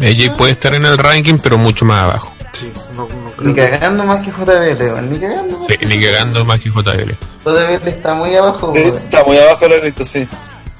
Ella 0.00 0.34
puede 0.36 0.52
estar 0.52 0.74
en 0.74 0.84
el 0.84 0.98
ranking, 0.98 1.38
pero 1.42 1.56
mucho 1.58 1.84
más 1.84 2.02
abajo. 2.02 2.32
Sí, 2.52 2.70
no, 2.94 3.06
no 3.08 3.32
ni 3.42 3.54
cagando 3.54 4.04
más 4.04 4.20
que 4.24 4.30
JBL, 4.30 4.82
weón, 4.82 5.10
ni 5.10 5.18
cagando 5.18 5.58
más 5.58 5.66
Sí, 5.68 5.76
que 5.78 5.86
ni 5.86 6.00
cagando 6.02 6.44
más 6.44 6.60
que 6.60 6.70
JBL. 6.70 7.14
JBL 7.44 7.88
está 7.88 8.14
muy 8.14 8.34
abajo, 8.34 8.72
Sí. 8.74 8.80
Está 8.82 9.24
muy 9.24 9.38
abajo 9.38 9.68
la 9.68 9.76
lista, 9.84 10.04
sí. 10.04 10.26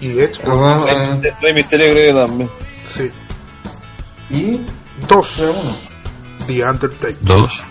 Y 0.00 0.08
Pero, 0.14 0.58
weón, 0.58 0.88
eh, 1.24 1.32
Rey 1.40 1.54
Misterio 1.54 1.92
creo 1.92 2.14
que 2.14 2.26
también. 2.26 2.50
sí. 2.94 3.10
y 4.30 4.60
Dos. 5.06 5.38
Uno. 5.38 5.76
The 6.46 6.64
Undertaker. 6.64 7.16
Dos. 7.20 7.62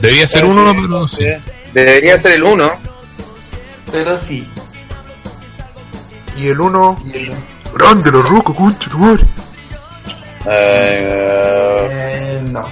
Debía 0.00 0.26
ser 0.28 0.44
Ah, 0.44 0.46
uno, 0.48 0.74
pero 0.80 1.08
sí. 1.08 1.16
sí. 1.26 1.34
Debería 1.72 2.18
ser 2.18 2.32
el 2.32 2.44
1. 2.44 2.72
Pero 3.90 4.18
sí. 4.18 4.48
Y 6.36 6.48
el 6.48 6.60
uno, 6.60 7.02
Y 7.06 7.16
el- 7.16 7.32
grande 7.74 8.12
la 8.12 8.20
roca, 8.22 8.52
concha 8.54 8.90
tu 8.90 8.98
madre. 8.98 9.24
Eh, 10.48 11.88
eh, 11.90 12.40
no. 12.44 12.68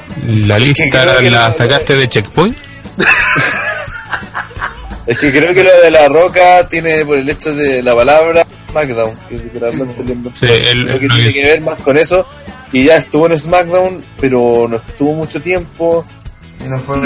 La 0.47 0.59
lista 0.59 1.05
la 1.05 1.49
no- 1.49 1.55
sacaste 1.55 1.97
de 1.97 2.09
Checkpoint. 2.09 2.57
es 5.07 5.19
que 5.19 5.31
creo 5.33 5.53
que 5.55 5.65
lo 5.65 5.81
de 5.83 5.91
la 5.91 6.09
roca 6.09 6.67
tiene 6.69 7.05
por 7.05 7.19
el 7.19 7.29
hecho 7.29 7.55
de 7.55 7.83
la 7.83 7.95
palabra 7.95 8.47
SmackDown, 8.71 9.17
que 9.29 9.35
literalmente 9.39 10.05
le. 10.05 10.15
Sí, 10.35 10.47
el- 10.47 10.87
Creo 10.87 10.99
que 11.01 11.07
el- 11.07 11.13
tiene 11.13 11.33
que 11.33 11.45
ver 11.45 11.61
más 11.63 11.79
con 11.79 11.97
eso. 11.97 12.27
Y 12.73 12.85
ya 12.87 12.97
estuvo 12.97 13.27
en 13.27 13.39
SmackDown, 13.39 14.05
pero 14.21 14.67
no 14.69 14.77
estuvo 14.77 15.15
mucho 15.15 15.41
tiempo. 15.41 16.05
Y 16.61 16.69
no 16.69 16.81
fue 16.81 16.97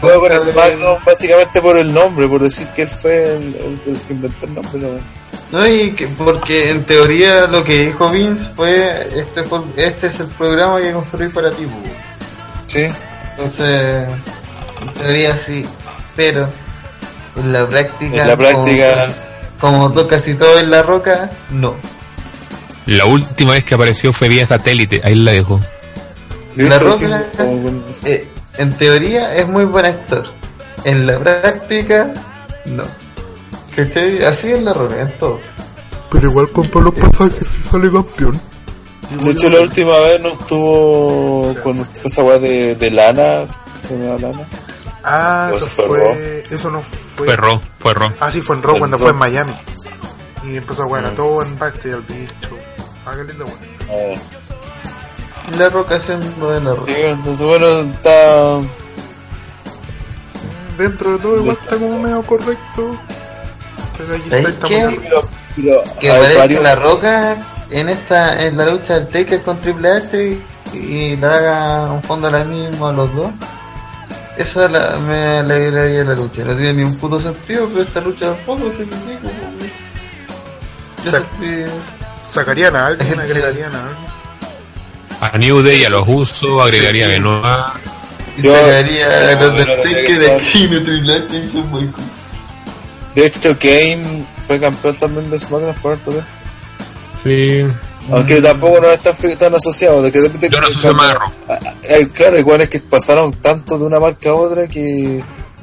Juego 0.00 0.20
con 0.28 0.40
SmackDown 0.40 0.98
básicamente 1.06 1.62
por 1.62 1.78
el 1.78 1.94
nombre, 1.94 2.26
por 2.28 2.42
decir 2.42 2.66
que 2.74 2.82
él 2.82 2.88
fue 2.88 3.36
el, 3.36 3.42
el- 3.54 3.80
el 3.94 4.00
que 4.00 4.12
inventó 4.12 4.46
el 4.46 4.54
nombre. 4.54 4.80
¿no? 4.80 5.58
No, 5.58 5.66
y 5.68 5.92
que, 5.92 6.06
porque 6.08 6.70
en 6.70 6.82
teoría 6.84 7.46
lo 7.46 7.62
que 7.62 7.86
dijo 7.86 8.08
Vince 8.08 8.50
fue, 8.56 9.06
este, 9.14 9.44
este 9.76 10.06
es 10.08 10.20
el 10.20 10.26
programa 10.28 10.80
que 10.80 10.92
construí 10.92 11.28
para 11.28 11.50
ti. 11.50 11.66
Sí. 12.66 12.86
Entonces, 13.36 14.08
en 14.80 14.94
teoría 14.94 15.38
sí, 15.38 15.64
pero 16.16 16.48
en 17.36 17.52
la 17.52 17.66
práctica, 17.66 18.22
En 18.22 18.28
la 18.28 18.36
práctica, 18.36 19.08
como, 19.60 19.92
como 19.94 20.08
casi 20.08 20.34
todo 20.34 20.58
en 20.58 20.70
la 20.70 20.82
roca, 20.82 21.30
no. 21.50 21.76
La 22.86 23.04
última 23.04 23.52
vez 23.52 23.64
que 23.64 23.74
apareció 23.74 24.12
fue 24.12 24.28
vía 24.28 24.44
satélite. 24.46 25.00
Ahí 25.04 25.14
la 25.14 25.32
dejo. 25.32 25.60
de 26.56 26.68
La 26.68 26.74
hecho, 26.76 26.84
Roca- 26.86 26.96
sí, 26.98 27.06
como 27.36 27.82
Eh, 28.04 28.26
en 28.58 28.70
teoría 28.76 29.34
es 29.36 29.48
muy 29.48 29.64
buen 29.64 29.86
actor, 29.86 30.26
en 30.84 31.06
la 31.06 31.18
práctica, 31.18 32.12
no. 32.64 32.84
¿Cachai? 33.74 34.22
Así 34.24 34.50
es 34.50 34.62
la 34.62 34.74
roca, 34.74 35.00
en 35.00 35.12
todo. 35.18 35.40
Pero 36.10 36.28
igual 36.28 36.50
compra 36.50 36.82
los 36.82 36.94
pasajes 36.94 37.42
y 37.42 37.68
sale 37.68 37.90
campeón. 37.90 38.40
De 39.22 39.30
hecho, 39.30 39.48
la 39.48 39.60
última 39.60 39.98
vez 39.98 40.20
no 40.20 40.28
estuvo 40.28 41.54
cuando 41.62 41.84
fue 41.84 42.10
esa 42.10 42.22
weá 42.22 42.38
de, 42.38 42.74
de 42.76 42.90
lana. 42.90 43.46
¿cómo 43.88 44.04
era 44.04 44.18
lana? 44.18 44.48
Ah, 45.04 45.50
¿O 45.52 45.56
eso 45.56 45.66
eso 45.66 45.82
fue 45.82 45.98
fue. 45.98 46.44
Eso 46.50 46.70
no 46.70 46.82
fue. 46.82 47.26
Fue 47.26 47.36
Ro, 47.36 47.60
fue 47.78 47.94
Ro. 47.94 48.12
Ah, 48.20 48.30
sí, 48.30 48.40
fue 48.40 48.56
en 48.56 48.68
En 48.68 48.78
cuando 48.78 48.98
fue 48.98 49.10
en 49.10 49.16
Miami. 49.16 49.52
Y 50.44 50.56
empezó 50.56 50.82
a 50.82 50.86
jugar 50.86 51.04
a 51.04 51.14
todo 51.14 51.42
en 51.42 51.58
backstage 51.58 51.94
al 51.94 52.02
bicho. 52.02 52.58
Ah, 53.04 53.14
qué 53.16 53.24
lindo, 53.24 53.46
bueno. 53.46 54.20
La 55.58 55.68
roca 55.68 56.00
siendo 56.00 56.50
de 56.50 56.60
la 56.60 56.70
roca. 56.70 56.86
sí, 56.86 56.94
entonces 57.04 57.46
bueno, 57.46 57.66
está. 57.80 58.58
Dentro 60.78 61.12
de 61.12 61.18
todo, 61.18 61.36
igual 61.40 61.56
está 61.60 61.76
como 61.76 61.98
medio 61.98 62.22
correcto. 62.22 62.96
Pero 63.98 64.14
ahí 64.14 64.22
¿Sabes 64.30 64.46
está, 64.48 64.68
qué? 64.68 64.98
Pero, 65.02 65.22
pero 65.56 65.82
que 66.00 66.34
varios- 66.38 66.62
la 66.62 66.74
roca 66.76 67.36
en 67.70 67.88
esta 67.90 68.42
en 68.46 68.56
la 68.56 68.66
lucha 68.66 68.94
del 68.94 69.08
Taker 69.08 69.42
con 69.42 69.58
Triple 69.60 69.90
H 69.92 70.40
y, 70.72 70.76
y 70.76 71.16
le 71.16 71.26
haga 71.26 71.92
un 71.92 72.02
fondo 72.02 72.28
a 72.28 72.30
la 72.30 72.44
misma 72.44 72.88
a 72.88 72.92
los 72.92 73.14
dos 73.14 73.30
eso 74.38 74.66
la- 74.68 74.96
me 74.98 75.38
alegraría 75.38 76.04
la 76.04 76.14
lucha 76.14 76.42
no 76.44 76.54
tiene 76.56 76.72
ni 76.72 76.82
un 76.84 76.96
puto 76.96 77.20
sentido 77.20 77.68
pero 77.68 77.82
esta 77.82 78.00
lucha 78.00 78.34
tampoco 78.34 78.72
se 78.72 78.78
me 78.86 78.96
dijo 78.96 79.30
yo 81.04 81.10
Sa- 81.10 81.18
sentí- 81.18 81.70
Sacarían 82.30 82.74
a 82.76 82.86
alguien, 82.86 83.20
agregarían 83.20 83.74
a 83.74 83.82
alguien. 83.88 84.06
A 85.22 85.38
New 85.38 85.62
Day 85.62 85.84
a 85.84 85.90
los 85.90 86.04
usos, 86.06 86.60
agregaría 86.62 87.06
Sí. 87.06 87.12
Benoit. 87.12 87.44
y 88.36 88.42
Yo- 88.42 88.54
sacaría 88.56 89.06
a 89.06 89.32
los 89.32 89.36
bueno, 89.38 89.52
del 89.54 89.66
no 89.66 89.72
tendría 89.82 89.94
Taker 90.02 90.06
que 90.06 90.18
de 90.18 90.26
estar. 90.26 90.40
aquí 90.40 90.66
de 90.66 90.80
Triple 90.80 91.12
H 91.14 91.36
y 91.36 91.50
Shawn 91.52 91.66
Michaels. 91.72 92.08
De 93.14 93.26
hecho, 93.26 93.58
Kane 93.58 94.24
fue 94.46 94.58
campeón 94.60 94.96
también 94.96 95.30
de 95.30 95.38
SmackDown 95.38 95.74
por 95.76 95.92
harto. 95.92 96.12
Sí. 97.22 97.64
Aunque 98.10 98.40
tampoco 98.42 98.80
no 98.80 98.88
está 98.90 99.12
tan 99.38 99.54
asociado. 99.54 100.02
De 100.02 100.10
que 100.10 100.18
de 100.22 100.28
repente- 100.28 100.48
Yo 100.50 100.60
no 100.60 100.70
soy 100.70 100.94
más. 100.94 101.14
Ah, 101.48 101.58
ah, 101.62 101.68
Claro, 102.14 102.38
igual 102.38 102.62
es 102.62 102.68
que 102.68 102.80
pasaron 102.80 103.32
tanto 103.34 103.78
de 103.78 103.84
una 103.84 104.00
marca 104.00 104.30
a 104.30 104.34
otra 104.34 104.66
que. 104.66 105.22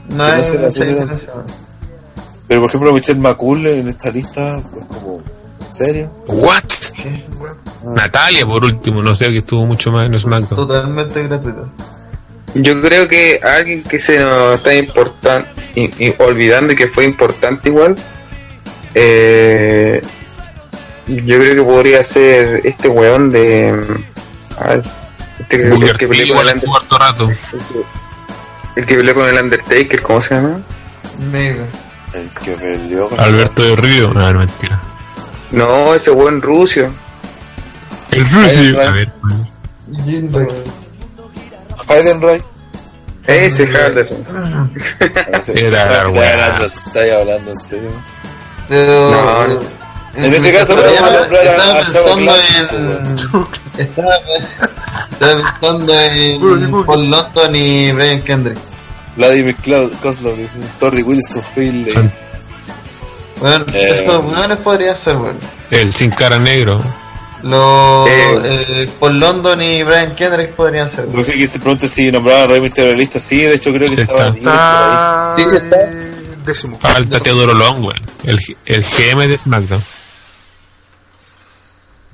no 0.09 0.25
Que 0.25 0.37
no 0.37 0.43
se 0.43 0.59
la 0.59 0.69
Pero 2.47 2.61
por 2.61 2.69
ejemplo, 2.69 2.93
Michelle 2.93 3.19
McCool 3.19 3.65
en 3.67 3.87
esta 3.89 4.09
lista, 4.09 4.61
pues 4.71 4.85
como. 4.85 5.21
¿En 5.67 5.73
serio? 5.73 6.11
What? 6.27 6.63
Natalia, 7.85 8.45
por 8.45 8.63
último, 8.63 9.01
no 9.01 9.15
sé, 9.15 9.29
que 9.29 9.39
estuvo 9.39 9.65
mucho 9.65 9.91
más 9.91 10.05
en 10.07 10.19
SmackDown. 10.19 10.67
totalmente 10.67 11.23
gratuito 11.23 11.69
Yo 12.55 12.81
creo 12.81 13.07
que 13.07 13.39
alguien 13.43 13.83
que 13.83 13.99
se 13.99 14.19
nos 14.19 14.55
está 14.55 14.73
importando 14.75 15.47
y, 15.75 15.83
y 16.05 16.15
olvidando 16.19 16.73
y 16.73 16.75
que 16.75 16.87
fue 16.87 17.05
importante 17.05 17.69
igual, 17.69 17.95
eh, 18.95 20.01
yo 21.07 21.39
creo 21.39 21.55
que 21.55 21.63
podría 21.63 22.03
ser 22.03 22.61
este 22.65 22.87
weón 22.87 23.31
de. 23.31 23.83
ay, 24.59 24.81
este 25.39 25.57
que, 25.57 25.63
el 25.67 25.97
que 25.97 26.07
peleó 26.07 26.35
con 26.35 26.47
el, 26.47 26.53
Under- 26.55 26.69
harto 26.75 26.97
rato. 26.97 27.29
el 28.75 28.85
que 28.85 28.95
peleó 28.95 29.15
con 29.15 29.27
el 29.27 29.43
Undertaker, 29.43 30.01
¿cómo 30.01 30.21
se 30.21 30.35
llama? 30.35 30.59
mega 31.31 31.65
El 32.13 32.29
que 32.43 32.51
peleó 32.51 33.09
con. 33.09 33.19
Alberto 33.19 33.63
de 33.63 33.75
Río. 33.75 34.13
No, 34.13 34.31
no, 34.33 34.39
mentira. 34.39 34.81
No, 35.51 35.95
ese 35.95 36.11
weón 36.11 36.41
Rucio. 36.41 36.91
El 38.11 38.29
Rusi. 38.29 38.75
Ay, 38.77 38.87
A 38.87 38.91
ver. 38.91 39.11
Jim 40.05 40.33
Rex. 40.33 40.53
Heidenreich. 41.89 42.43
Ese 43.27 43.63
Henderson. 43.63 44.25
Era 45.55 46.03
la 46.03 46.09
weá. 46.09 46.65
Estáis 46.65 47.13
hablando 47.13 47.51
en 47.51 47.57
serio. 47.57 47.89
Pero. 48.67 49.11
No, 49.11 49.47
no. 49.47 49.59
En 50.15 50.33
ese 50.33 50.51
caso, 50.51 50.73
estaba, 50.73 51.79
pensando 51.79 52.31
Clásico, 52.31 53.49
en. 53.77 53.81
Estaba, 53.81 54.15
estaba 55.11 55.53
pensando 55.59 55.99
en 55.99 56.85
Paul 56.85 57.09
London 57.09 57.55
y 57.55 57.91
Brian 57.91 58.21
Kendrick. 58.23 58.57
Vladimir 59.15 59.55
Cloud, 59.57 59.91
Kozlov, 60.01 60.35
dice, 60.35 60.59
Torrey 60.79 61.03
Wilson, 61.03 61.43
Phil. 61.43 62.11
Bueno, 63.39 63.65
Eh. 63.73 63.87
estos 63.99 64.25
weones 64.25 64.57
podrían 64.59 64.95
ser, 64.97 65.15
bueno. 65.15 65.39
El 65.71 65.93
sin 65.95 66.11
cara 66.11 66.37
negro. 66.39 66.81
Los 67.41 68.09
Eh. 68.09 68.41
eh, 68.43 68.89
Paul 68.99 69.19
London 69.19 69.61
y 69.61 69.81
Brian 69.83 70.13
Kendrick 70.15 70.51
podrían 70.55 70.89
ser. 70.89 71.07
Lo 71.07 71.23
que 71.23 71.47
se 71.47 71.59
pregunta 71.59 71.87
si 71.87 72.11
nombraban 72.11 72.43
a 72.43 72.47
Rey 72.47 72.61
Mysterio 72.61 72.91
en 72.91 72.97
la 72.97 73.01
lista. 73.01 73.19
Sí, 73.19 73.41
de 73.43 73.55
hecho 73.55 73.71
creo 73.71 73.93
que 73.95 74.01
estaba 74.01 74.27
está. 74.29 75.35
ahí. 75.35 75.43
Está 75.43 75.49
Sí, 75.51 75.57
sí, 75.57 75.63
está. 75.65 75.77
décimo. 76.45 76.79
Falta 76.79 77.19
Teodoro 77.21 77.53
Long, 77.53 77.85
weón. 77.85 78.01
El, 78.25 78.39
el 78.65 78.83
GM 78.83 79.27
de 79.27 79.37
SmackDown. 79.37 79.83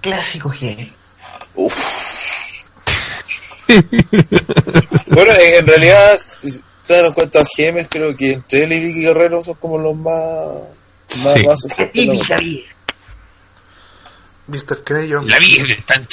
Clásico 0.02 0.50
G. 0.52 0.92
Bueno, 5.08 5.32
en, 5.34 5.54
en 5.60 5.68
realidad, 5.68 6.12
claro, 6.86 7.08
en 7.08 7.14
cuanto 7.14 7.40
a 7.40 7.44
GMs, 7.44 7.88
creo 7.90 8.16
que 8.16 8.34
entre 8.34 8.64
él 8.66 8.74
y 8.74 8.80
Vicky 8.80 9.02
Guerrero 9.02 9.44
son 9.44 9.56
como 9.56 9.78
los 9.80 9.96
más. 9.96 10.14
Sí. 11.08 11.24
la 11.24 12.38
wea. 12.38 12.76
Mr. 14.48 14.84
Crayon. 14.84 15.28
La 15.28 15.40
Virgen 15.40 15.72
está 15.72 15.96
en. 15.96 16.08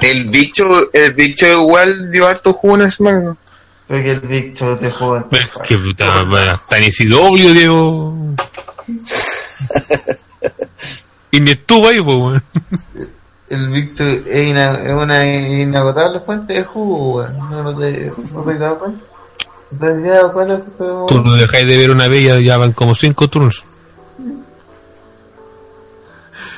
El 0.00 0.24
bicho, 0.24 0.92
el 0.92 1.12
bicho 1.12 1.46
igual 1.46 2.10
dio 2.10 2.26
harto 2.26 2.52
jugo 2.52 2.76
en 2.76 2.90
SmackDown. 2.90 3.38
Creo 3.86 4.04
que 4.04 4.10
el 4.12 4.20
Big 4.20 4.56
Show 4.56 4.76
te 4.76 4.86
es 4.86 4.94
que 5.66 5.76
puta, 5.76 6.22
bueno, 6.22 6.52
está 6.52 6.78
en 6.78 6.84
ICW, 6.84 7.52
Diego. 7.52 8.16
y 11.32 11.40
ni 11.40 11.50
estuvo 11.50 11.88
ahí, 11.88 12.00
pues, 12.00 12.16
weón. 12.16 12.42
El 13.48 13.68
Show 13.96 14.06
es, 14.06 14.92
una 14.92 15.26
inagotable 15.26 16.20
fuente 16.20 16.52
de 16.52 16.62
jugo, 16.62 17.16
weón. 17.16 17.36
No, 17.38 17.76
te, 17.76 18.12
no 18.32 18.44
te 18.44 18.58
dado 18.58 18.78
cuenta. 18.78 19.04
Tú 19.78 21.22
no 21.22 21.34
dejáis 21.36 21.66
de 21.66 21.76
ver 21.76 21.90
una 21.90 22.08
bella, 22.08 22.40
ya 22.40 22.56
van 22.56 22.72
como 22.72 22.94
cinco 22.94 23.28
turnos. 23.28 23.64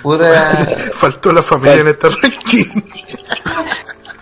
Puta. 0.03 0.53
Faltó 0.95 1.33
la 1.33 1.43
familia 1.43 1.81
en 1.83 1.89
este 1.89 2.09
ranking. 2.09 2.83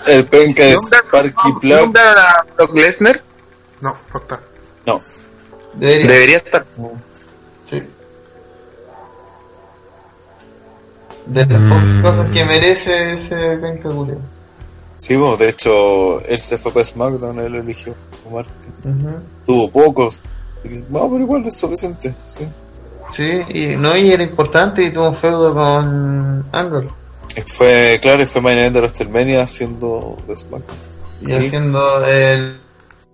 El 0.06 0.26
penca 0.26 0.64
de 0.64 0.76
¿Nombran- 0.76 0.98
Sparky 1.06 1.52
Plug. 1.60 1.80
¿Nombran 1.80 2.18
a 2.18 2.46
Brock 2.56 2.74
Lesnar? 2.76 3.22
No, 3.80 3.96
no 4.12 4.20
está. 4.20 4.40
No, 4.86 5.00
Debería. 5.74 6.06
Debería 6.10 6.36
estar. 6.38 6.66
Sí. 7.68 7.82
De 11.26 11.46
las 11.46 11.60
Mm. 11.60 11.68
pocas 12.02 12.02
cosas 12.16 12.32
que 12.32 12.44
merece 12.44 13.12
ese 13.14 13.56
penca 13.58 13.88
culeo. 13.88 14.18
sí, 14.98 15.16
bueno, 15.16 15.36
de 15.36 15.48
hecho, 15.50 16.20
él 16.22 16.38
se 16.40 16.58
fue 16.58 16.72
para 16.72 16.84
SmackDown, 16.84 17.38
él 17.38 17.54
eligió 17.54 17.94
Omar. 18.28 18.46
Tuvo 19.46 19.70
pocos. 19.70 20.20
No, 20.90 21.08
pero 21.10 21.18
igual 21.20 21.46
es 21.46 21.56
suficiente, 21.56 22.14
sí. 22.26 22.46
Sí, 23.10 23.42
y 23.48 23.76
no, 23.76 23.96
y 23.96 24.12
era 24.12 24.22
importante 24.22 24.82
y 24.84 24.92
tuvo 24.92 25.08
un 25.08 25.16
feudo 25.16 25.52
con 25.54 26.44
Angle. 26.52 26.88
Fue, 27.46 27.98
claro, 28.02 28.22
y 28.22 28.26
fue 28.26 28.40
main 28.40 28.58
event 28.58 28.74
de 28.74 28.80
WrestleMania 28.80 29.42
haciendo 29.42 30.16
de 30.28 30.36
SmackDown. 30.36 30.78
Y 31.22 31.26
Sí. 31.26 31.34
haciendo 31.34 32.04
el. 32.06 32.60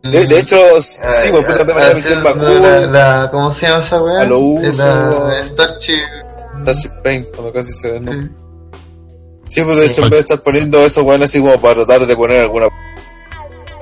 De, 0.03 0.27
de 0.27 0.39
hecho, 0.39 0.57
sí, 0.81 1.01
eh, 1.03 1.31
pues 1.31 1.45
puta 1.45 1.65
de 1.65 1.75
la 1.75 2.31
la, 2.61 2.87
la- 3.23 3.29
¿Cómo 3.31 3.51
se 3.51 3.67
llama 3.67 3.81
esa 3.81 4.03
weá? 4.03 4.21
A 4.21 4.25
lo 4.25 4.39
uso. 4.39 4.73
La 4.85 5.45
Starship. 5.45 6.03
Starship 6.63 7.03
Pain, 7.03 7.27
cuando 7.35 7.53
casi 7.53 7.73
se 7.73 7.93
desnuda. 7.93 8.23
Sí. 8.23 8.31
Sí, 9.49 9.63
pues 9.65 9.79
de 9.81 9.87
hecho, 9.87 10.03
en 10.03 10.11
vez 10.11 10.19
de 10.19 10.23
estar 10.23 10.43
poniendo 10.43 10.79
esos 10.85 11.05
weones 11.05 11.31
así 11.31 11.41
como 11.41 11.59
para 11.61 11.75
tratar 11.85 12.07
de 12.07 12.17
poner 12.17 12.41
alguna. 12.43 12.69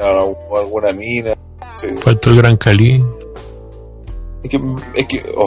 alguna 0.00 0.92
mina. 0.92 1.34
Sí. 1.74 1.88
Faltó 2.00 2.30
el 2.30 2.36
Gran 2.38 2.56
Cali. 2.56 3.04
Es 4.42 4.50
que. 4.50 4.60
Es 4.94 5.06
que 5.06 5.22
oh. 5.36 5.46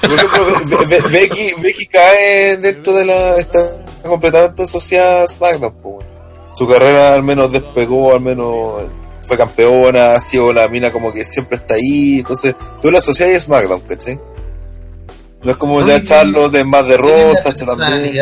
Por 0.00 0.10
ejemplo, 0.12 0.78
Be- 0.88 1.00
Be- 1.00 1.08
Becky, 1.08 1.54
Becky 1.62 1.86
cae 1.86 2.56
dentro 2.56 2.94
de 2.94 3.04
la. 3.04 3.36
Está 3.36 3.60
completamente 4.02 4.62
asociada 4.62 5.24
a 5.24 5.28
SmackDown. 5.28 5.74
po, 5.82 5.88
weón. 5.90 6.04
Su 6.54 6.66
carrera 6.66 7.14
al 7.14 7.22
menos 7.22 7.52
despegó, 7.52 8.12
al 8.14 8.20
menos 8.20 8.82
fue 9.22 9.36
campeona, 9.36 10.14
ha 10.14 10.20
sido 10.20 10.52
la 10.52 10.66
mina 10.68 10.90
como 10.90 11.12
que 11.12 11.24
siempre 11.24 11.56
está 11.56 11.74
ahí. 11.74 12.18
Entonces, 12.20 12.54
tú 12.82 12.90
la 12.90 12.98
asocias 12.98 13.30
a 13.30 13.40
SmackDown, 13.40 13.80
¿cachai? 13.82 14.18
No 15.42 15.50
es 15.52 15.56
como 15.56 15.78
ya 15.80 15.94
Oye, 15.94 16.04
Charlos 16.04 16.50
de 16.52 16.64
más 16.64 16.86
de 16.88 16.96
Rosa, 16.98 17.54
también. 17.54 18.12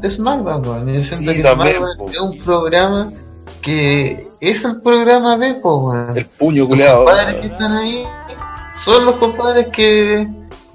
de 0.00 0.10
SmackDown. 0.10 0.86
Yo 0.94 1.04
siento 1.04 1.30
Sí, 1.32 1.36
que 1.38 1.42
también, 1.42 1.76
SmackDown 1.76 2.10
es 2.12 2.20
un 2.20 2.38
programa 2.38 3.12
que 3.60 4.28
es 4.40 4.64
el 4.64 4.80
programa 4.80 5.36
B, 5.36 5.52
weón. 5.62 6.16
El 6.16 6.26
puño 6.26 6.60
Los 6.60 6.68
culeado. 6.68 7.04
compadres 7.04 7.34
que 7.40 7.46
están 7.46 7.72
ahí 7.72 8.06
son 8.74 9.04
los 9.04 9.16
compadres 9.16 9.68
que 9.72 10.28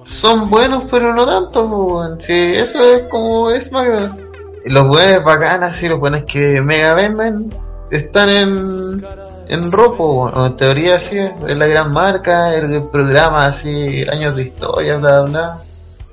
son 0.04 0.50
buenos, 0.50 0.84
pero 0.90 1.14
no 1.14 1.26
tanto, 1.26 1.66
weón. 1.66 2.22
Sí, 2.22 2.34
eso 2.34 2.80
es 2.84 3.04
como 3.10 3.50
es 3.50 3.66
SmackDown. 3.66 4.28
Los 4.66 4.88
buenos 4.88 5.24
bacanas, 5.24 5.76
sí, 5.76 5.88
los 5.88 6.00
buenos 6.00 6.24
que 6.24 6.62
mega 6.62 6.94
venden, 6.94 7.54
están 7.92 8.30
en, 8.30 9.02
en 9.50 9.72
ropo, 9.72 10.24
weón. 10.24 10.38
o 10.38 10.46
en 10.48 10.58
teoría 10.58 11.00
sí, 11.00 11.18
es 11.20 11.58
la 11.58 11.68
gran 11.68 11.92
marca, 11.92 12.54
el 12.54 12.84
programa 12.84 13.48
así, 13.48 14.06
años 14.10 14.36
de 14.36 14.44
historia, 14.44 14.98
bla, 14.98 15.22
bla, 15.22 15.30
bla. 15.30 15.58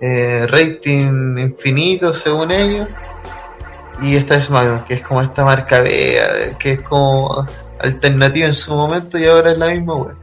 Eh, 0.01 0.47
rating 0.49 1.39
infinito 1.39 2.13
según 2.13 2.51
ellos. 2.51 2.89
Y 4.03 4.17
está 4.17 4.41
SmackDown, 4.41 4.85
que 4.85 4.95
es 4.95 5.03
como 5.03 5.23
esta 5.23 5.45
marca 5.45 5.81
B, 5.81 5.89
eh, 5.91 6.57
que 6.59 6.73
es 6.73 6.81
como 6.81 7.47
alternativa 7.79 8.47
en 8.47 8.55
su 8.55 8.75
momento 8.75 9.19
y 9.19 9.27
ahora 9.27 9.53
es 9.53 9.59
la 9.59 9.69
misma, 9.69 9.95
weón. 9.97 10.19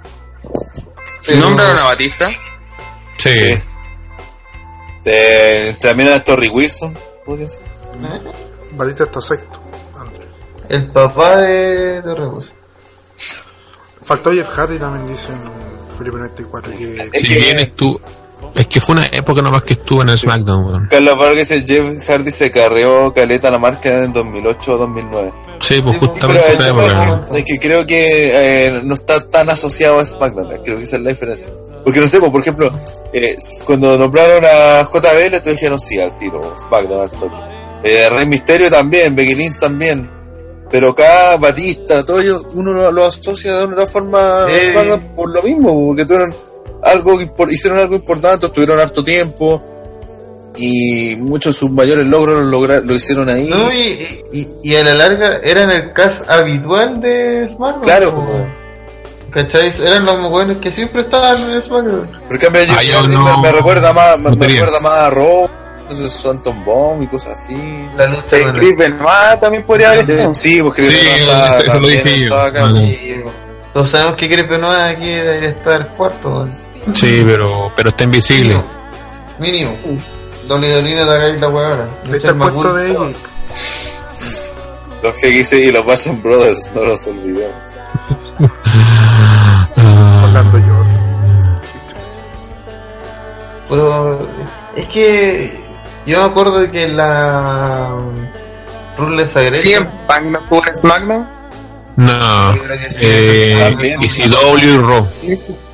Pero- 1.25 1.39
¿Nombraron 1.39 1.77
a 1.79 1.83
Batista? 1.85 2.29
Sí. 3.17 3.29
Sí. 3.55 3.61
De, 5.03 5.75
también 5.81 6.09
a 6.09 6.23
Torrey 6.23 6.49
Wilson, 6.49 6.95
podría 7.25 7.49
ser. 7.49 7.61
¿Eh? 7.61 8.21
Batista 8.73 9.03
está 9.05 9.21
sexto. 9.21 9.59
André. 9.97 10.27
El 10.69 10.87
papá 10.91 11.37
de, 11.37 12.01
de 12.01 12.15
Rebus. 12.15 12.51
Faltó 14.03 14.31
Jeff 14.31 14.49
Hardy 14.49 14.77
también 14.79 15.07
dicen 15.07 15.37
Felipe 15.97 16.17
94 16.17 16.71
que 16.77 17.09
Es 17.13 17.21
Si 17.27 17.35
bien 17.35 17.59
estuvo. 17.59 18.01
Es 18.55 18.67
que 18.67 18.81
fue 18.81 18.95
una 18.95 19.05
época 19.07 19.41
nomás 19.41 19.63
que 19.63 19.73
estuvo 19.73 20.01
en 20.01 20.09
el 20.09 20.17
SmackDown, 20.17 20.65
weón. 20.65 20.87
Carlos 20.89 21.17
Vargas 21.17 21.49
dice 21.49 21.63
Jeff 21.65 22.05
Hardy 22.09 22.31
se 22.31 22.51
carreó 22.51 23.13
caleta 23.13 23.49
la 23.49 23.57
marca 23.59 24.03
en 24.03 24.11
2008 24.13 24.73
o 24.73 24.77
2009. 24.77 25.33
Sí, 25.61 25.79
pues 25.81 25.93
Sí, 25.95 25.99
pues, 25.99 25.99
justamente 25.99 26.43
el 26.47 26.53
esa 26.53 26.67
época. 26.69 26.85
es 27.27 27.31
que, 27.31 27.39
es 27.39 27.45
que 27.45 27.59
creo 27.59 27.85
que 27.85 28.65
eh, 28.67 28.81
no 28.83 28.93
está 28.95 29.25
tan 29.27 29.49
asociado 29.49 29.99
a 29.99 30.05
SmackDown, 30.05 30.49
creo 30.63 30.77
que 30.77 30.83
esa 30.83 30.97
es 30.97 31.01
la 31.03 31.09
diferencia. 31.11 31.51
Porque 31.83 31.99
no 31.99 32.07
sé, 32.07 32.19
pues, 32.19 32.31
por 32.31 32.41
ejemplo, 32.41 32.71
eh, 33.13 33.37
cuando 33.65 33.97
nombraron 33.97 34.43
a 34.45 34.83
JBL, 34.83 35.39
todos 35.39 35.53
dijeron 35.53 35.79
sí 35.79 35.99
al 35.99 36.15
tiro, 36.17 36.41
SmackDown 36.59 37.01
al 37.01 37.09
toque. 37.11 37.35
Eh, 37.83 38.09
Rey 38.09 38.25
Misterio 38.25 38.69
también, 38.69 39.15
Becky 39.15 39.33
Lynch 39.35 39.59
también. 39.59 40.09
Pero 40.69 40.91
acá 40.91 41.35
Batista, 41.37 42.03
todo 42.05 42.21
ello, 42.21 42.43
uno 42.53 42.71
lo, 42.73 42.91
lo 42.91 43.05
asocia 43.05 43.57
de 43.57 43.65
una 43.65 43.85
forma 43.85 44.45
a 44.45 44.47
Sí. 44.47 44.71
SmackDown 44.71 45.01
por 45.15 45.29
lo 45.33 45.41
mismo, 45.43 45.87
porque 45.87 46.05
tuvieron 46.05 46.35
algo, 46.83 47.19
hicieron 47.49 47.79
algo 47.79 47.95
importante, 47.95 48.47
tuvieron 48.49 48.79
harto 48.79 49.03
tiempo 49.03 49.61
y 50.57 51.15
muchos 51.17 51.55
de 51.55 51.59
sus 51.59 51.71
mayores 51.71 52.05
logros 52.05 52.45
lo, 52.45 52.59
logra- 52.59 52.81
lo 52.83 52.93
hicieron 52.93 53.29
ahí. 53.29 53.49
No, 53.49 53.71
y, 53.71 54.23
y, 54.33 54.47
y 54.63 54.75
a 54.75 54.83
la 54.83 54.93
larga 54.93 55.37
eran 55.43 55.71
el 55.71 55.93
cast 55.93 56.29
habitual 56.29 56.99
de 57.01 57.47
SmackDown. 57.47 57.83
Claro, 57.83 58.15
como- 58.15 58.61
¿Cachai? 59.31 59.71
Eran 59.85 60.03
los 60.05 60.29
buenos 60.29 60.57
que 60.57 60.69
siempre 60.69 61.01
estaban 61.03 61.37
en 61.51 61.61
SmackDown. 61.61 62.19
Por 62.27 62.37
cambio, 62.37 62.61
Jeff 62.63 62.75
Ah, 62.77 62.83
yo 62.83 63.07
no- 63.07 63.37
me, 63.37 63.43
me 63.43 63.51
recuerda 63.53 63.93
más, 63.93 64.19
me, 64.19 64.35
me 64.35 64.47
recuerda 64.47 64.79
más 64.81 64.91
a 64.93 65.09
Raw, 65.09 65.49
entonces 65.89 66.25
Bomb 66.65 67.03
y 67.03 67.07
cosas 67.07 67.39
así. 67.41 67.55
La 67.95 68.07
lucha 68.07 68.41
con 68.41 68.53
Chris 68.53 68.75
Benoit 68.77 69.39
también 69.39 69.65
podría 69.65 69.91
haber 69.91 70.09
estado. 70.09 70.33
Sí, 70.35 70.61
porque 70.61 70.83
Sí, 70.83 70.93
Benoit 70.93 71.21
eso- 71.21 71.31
está- 71.31 71.57
eso 71.59 71.65
lo 71.67 71.71
también 71.73 72.03
dije 72.03 72.17
yo. 72.19 72.23
estaba 72.25 72.47
acá. 72.47 72.61
Vale. 72.63 72.83
y, 72.83 73.23
Todos 73.73 73.89
sabemos 73.89 74.15
que 74.17 74.29
Chris 74.29 74.49
Benoit 74.49 74.79
aquí 74.97 75.07
debería 75.09 75.49
estar 75.49 75.87
cuarto. 75.95 76.49
Sí, 76.93 77.21
pero, 77.25 77.71
pero 77.75 77.89
está 77.89 78.03
invisible. 78.05 78.61
Mínimo. 79.39 79.75
Dolidolina 80.47 81.05
de 81.05 81.15
acá 81.15 81.29
y 81.29 81.39
la 81.39 81.49
weá 81.49 81.67
ahora. 81.69 81.87
ahí 82.05 82.15
está 82.15 82.29
el 82.29 82.37
puesto 82.37 82.73
de 82.73 82.89
ellos. 82.91 83.11
Los 85.03 85.17
que 85.17 85.29
hice 85.29 85.59
y 85.61 85.71
los 85.71 85.85
Basham 85.85 86.21
Brothers, 86.21 86.69
no 86.75 86.83
los 86.83 87.07
olvidemos. 87.07 87.53
Ah, 89.77 90.21
Orlando 90.25 90.59
George. 90.59 90.91
Pero 93.69 94.27
es 94.75 94.87
que 94.87 95.59
yo 96.05 96.17
me 96.17 96.23
acuerdo 96.25 96.59
de 96.59 96.71
que 96.71 96.87
la 96.87 97.89
Rules 98.97 99.35
Aggression 99.35 99.85
¿CM 99.85 99.89
Punk 100.07 100.23
no 100.31 100.39
jugó 100.49 100.67
en 100.67 100.75
SmackDown? 100.75 101.27
no. 101.95 102.55
Eh, 102.99 103.55
También. 103.59 104.01
ECW 104.03 104.57
y 104.59 104.77
Raw. 104.77 105.07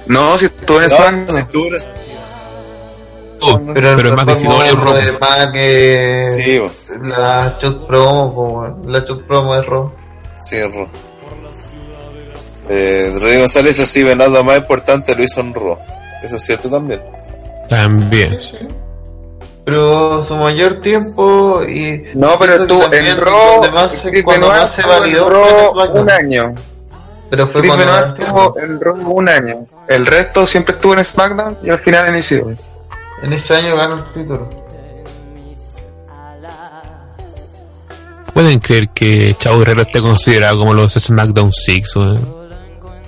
No, 0.07 0.37
si 0.37 0.45
estuvo 0.45 0.77
en 0.77 0.83
No, 0.83 0.89
SmackDown. 0.89 1.37
si 1.41 1.43
tú 1.51 1.65
eres- 1.67 1.89
Oh, 3.39 3.59
pero, 3.73 3.95
pero 3.95 4.09
es 4.09 4.15
más 4.15 4.25
de 4.25 4.71
Raw. 4.71 4.95
es 4.97 5.19
más 5.19 5.51
que 5.53 6.27
Sí, 6.31 6.57
bo, 6.57 6.71
la 7.07 7.55
shot 7.61 7.85
promo, 7.87 8.81
la 8.87 8.99
shot 8.99 9.27
promo 9.27 9.55
de 9.55 9.61
Raw. 9.61 9.91
sí, 10.43 10.59
Raw. 10.61 10.87
Eh, 12.69 13.11
Rodrigo 13.13 13.41
González, 13.41 13.75
eso 13.79 13.85
sí, 13.85 14.03
lo 14.03 14.43
más 14.43 14.57
importante 14.57 15.15
lo 15.15 15.23
hizo 15.23 15.39
en 15.41 15.53
Raw. 15.53 15.77
Eso 16.23 16.35
es 16.35 16.43
cierto 16.43 16.67
también. 16.69 17.01
También. 17.69 18.37
Pero 19.63 20.23
su 20.23 20.35
mayor 20.35 20.81
tiempo 20.81 21.61
y. 21.63 22.05
No, 22.15 22.39
pero 22.39 22.65
también 22.65 23.05
en 23.07 23.17
Raw. 23.17 23.53
donde 23.61 23.71
más 23.71 24.03
cuando 24.23 24.47
más 24.47 24.73
se 24.73 24.81
validó 24.83 25.27
un 25.93 26.09
año. 26.09 26.55
Pero 27.29 27.47
fue 27.47 27.61
Chris 27.61 27.73
cuando 27.73 28.07
estuvo 28.23 28.59
en 28.59 28.79
Raw 28.79 29.11
un 29.11 29.29
año. 29.29 29.65
El 29.87 30.05
resto 30.05 30.45
siempre 30.45 30.75
estuvo 30.75 30.93
en 30.93 31.03
SmackDown 31.03 31.57
y 31.63 31.69
al 31.69 31.79
final 31.79 32.09
inició. 32.09 32.47
En 33.21 33.33
ese 33.33 33.55
año 33.55 33.75
ganó 33.75 33.95
el 33.95 34.11
título. 34.13 34.49
¿Pueden 38.33 38.59
creer 38.59 38.89
que 38.89 39.35
Chavo 39.39 39.59
Guerrero 39.59 39.81
esté 39.81 39.99
considerado 40.01 40.59
como 40.59 40.73
los 40.73 40.93
SmackDown 40.93 41.51
6? 41.51 41.95
weón? 41.95 42.35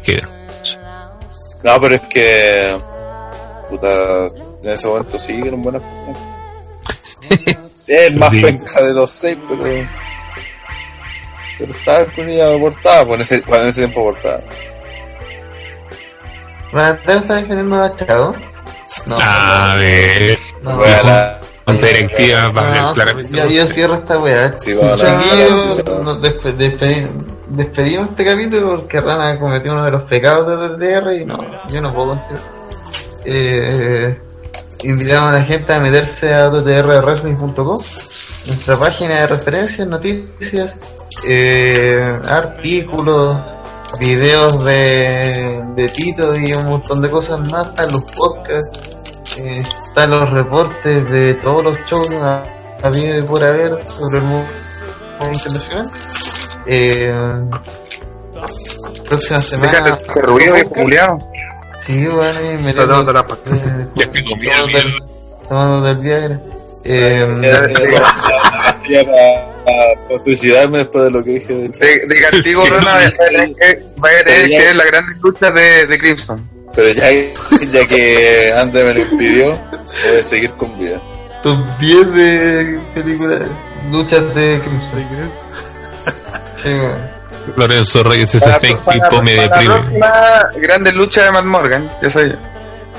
¿Qué? 0.03 0.19
No, 1.63 1.79
pero 1.79 1.95
es 1.95 2.01
que. 2.09 2.81
Puta, 3.69 4.25
en 4.63 4.69
ese 4.69 4.87
momento 4.87 5.19
sí 5.19 5.41
que 5.41 5.47
eran 5.49 5.61
buenas. 5.61 5.83
es 7.29 7.85
el 7.89 8.17
más 8.17 8.31
Sí. 8.31 8.41
penca 8.41 8.81
de 8.81 8.93
los 8.93 9.11
seis, 9.11 9.37
pero. 9.47 9.63
Pero 11.59 11.73
estaba 11.73 12.05
con 12.05 12.27
ella 12.29 12.57
portada, 12.57 13.05
pues 13.05 13.15
en 13.15 13.21
ese, 13.21 13.45
bueno, 13.47 13.63
en 13.63 13.69
ese 13.69 13.81
tiempo 13.81 14.03
portada. 14.05 14.41
¿Rafael 16.71 17.17
está 17.19 17.35
defendiendo 17.35 17.75
a 17.83 17.95
Chavo? 17.95 18.35
No. 19.07 19.17
A 19.19 19.75
ver. 19.75 20.39
no. 20.63 20.75
Voy 20.77 20.87
a 20.89 21.03
la. 21.03 21.39
Con 21.65 21.77
directiva 21.77 22.49
ver 22.49 23.25
No, 23.29 23.45
yo, 23.45 23.47
yo 23.47 23.67
cierro 23.67 23.93
esta 23.95 24.17
weá. 24.17 24.55
Sí, 24.57 24.73
va 24.73 24.85
nos 24.87 26.19
despe- 26.19 26.55
despe- 26.57 27.07
despedimos 27.49 28.09
este 28.09 28.25
capítulo 28.25 28.77
porque 28.77 28.99
Rana 29.01 29.37
cometió 29.39 29.73
uno 29.73 29.85
de 29.85 29.91
los 29.91 30.01
pecados 30.03 30.77
de 30.79 30.87
TTR 31.01 31.13
y 31.21 31.25
no, 31.25 31.39
yo 31.69 31.81
no 31.81 31.93
puedo 31.93 32.07
continuar. 32.15 32.43
Eh, 33.25 34.17
invitamos 34.83 35.29
a 35.29 35.33
la 35.33 35.43
gente 35.43 35.71
a 35.73 35.79
meterse 35.79 36.33
a 36.33 36.49
ttrwrestling.com, 36.49 37.67
nuestra 37.67 38.75
página 38.79 39.15
de 39.21 39.27
referencias, 39.27 39.87
noticias, 39.87 40.75
eh, 41.27 42.19
artículos, 42.29 43.37
videos 43.99 44.63
de, 44.65 45.63
de 45.75 45.89
Tito 45.89 46.35
y 46.35 46.53
un 46.53 46.65
montón 46.65 47.01
de 47.01 47.09
cosas 47.09 47.39
más, 47.51 47.69
están 47.69 47.91
los 47.91 48.03
podcasts, 48.13 48.97
eh, 49.39 49.61
están 49.87 50.11
los 50.11 50.29
reportes 50.31 51.09
de 51.09 51.33
todos 51.35 51.63
los 51.63 51.77
shows 51.87 52.11
a, 52.11 52.43
a 52.83 52.89
y 52.97 53.21
por 53.23 53.43
haber 53.43 53.83
sobre 53.83 54.19
el 54.19 54.25
mundo 54.25 54.47
internacional. 55.31 55.91
Eh, 56.65 57.13
próxima 59.07 59.41
semana. 59.41 59.97
Este 59.97 60.21
ruido 60.21 60.57
y 60.57 60.63
culiao. 60.63 61.19
Sí, 61.79 62.05
bueno, 62.07 62.39
y 62.51 62.57
me 62.63 62.69
Está 62.71 62.85
dando 62.85 63.13
la 63.13 63.21
eh, 63.21 63.25
tomando 63.95 64.89
tomando 65.47 65.81
del 65.87 65.97
Viagra. 65.97 66.39
Eh, 66.83 67.27
Era 68.89 69.03
para, 69.05 69.95
para 70.07 70.19
suicidarme 70.23 70.77
después 70.79 71.05
de 71.05 71.11
lo 71.11 71.23
que 71.23 71.31
dije 71.31 71.53
de. 71.53 71.69
De, 71.69 72.07
de 72.07 72.21
castigo, 72.21 72.63
Sí. 72.63 72.69
Rana, 72.69 72.91
va 72.91 73.05
a 73.05 73.11
tener 73.11 73.49
que 73.55 73.65
a 74.19 74.23
tener 74.23 74.49
que 74.49 74.59
ver 74.59 74.75
las 74.75 74.85
grandes 74.87 75.17
luchas 75.21 75.53
de, 75.53 75.85
de 75.85 75.97
Crimson. 75.99 76.49
Pero 76.75 76.89
ya, 76.89 77.09
ya 77.71 77.87
que 77.87 78.53
Ande 78.57 78.83
me 78.83 78.93
lo 78.93 79.01
impidió, 79.01 79.59
voy 80.07 80.17
a 80.19 80.23
seguir 80.23 80.51
con 80.53 80.77
vida. 80.79 81.01
top 81.43 81.57
10 81.79 82.13
de 82.13 82.79
películas, 82.95 83.41
luchas 83.91 84.35
de 84.35 84.59
Crimson. 84.63 85.07
Sí. 86.63 86.69
Lorenzo 87.55 88.03
Reyes 88.03 88.35
ese 88.35 88.45
Para- 88.45 88.59
fake 88.59 88.77
para- 88.79 89.09
para 89.09 89.23
la 89.45 89.63
próxima 89.63 90.49
grandes 90.57 90.93
luchas 90.93 91.25
de 91.25 91.31
Matt 91.31 91.45
Morgan, 91.45 91.89
ya 92.01 92.09
sabía. 92.09 92.37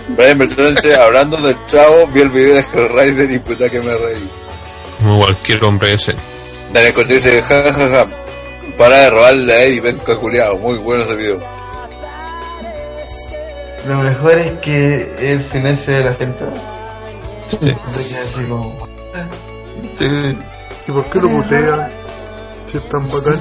Brian 0.08 0.38
Bertrand 0.38 0.78
hablando 0.98 1.36
del 1.36 1.54
chavo, 1.66 2.06
vi 2.08 2.22
el 2.22 2.30
video 2.30 2.54
de 2.56 2.88
Rider 2.88 3.30
y 3.30 3.38
puta 3.38 3.68
que 3.68 3.80
me 3.80 3.94
reí. 3.96 4.30
Como 5.00 5.18
cualquier 5.18 5.64
hombre 5.64 5.94
ese. 5.94 6.14
Daniel 6.72 6.94
Cortés 6.94 7.24
dice, 7.24 7.42
ja 7.42 7.72
ja 7.72 7.88
ja, 7.88 8.06
para 8.76 8.98
de 8.98 9.10
robarle 9.10 9.52
a 9.52 9.64
Eddie, 9.64 9.80
venga 9.80 10.16
culiao, 10.16 10.56
muy 10.58 10.78
bueno 10.78 11.02
ese 11.04 11.16
video. 11.16 11.42
Lo 13.86 13.96
mejor 13.96 14.32
es 14.32 14.52
que 14.60 15.32
el 15.32 15.42
silencio 15.42 15.94
de 15.94 16.04
la 16.04 16.14
gente. 16.14 16.44
Sí. 17.46 17.56
Se 17.58 17.66
queda 17.66 18.22
así 18.22 18.44
como. 18.44 18.88
Sí. 19.98 20.06
¿Y 20.86 20.92
por 20.92 21.10
qué 21.10 21.18
lo 21.18 21.30
putean? 21.30 21.90
Si 22.66 22.76
es 22.76 22.88
tan 22.88 23.10
bacán. 23.10 23.34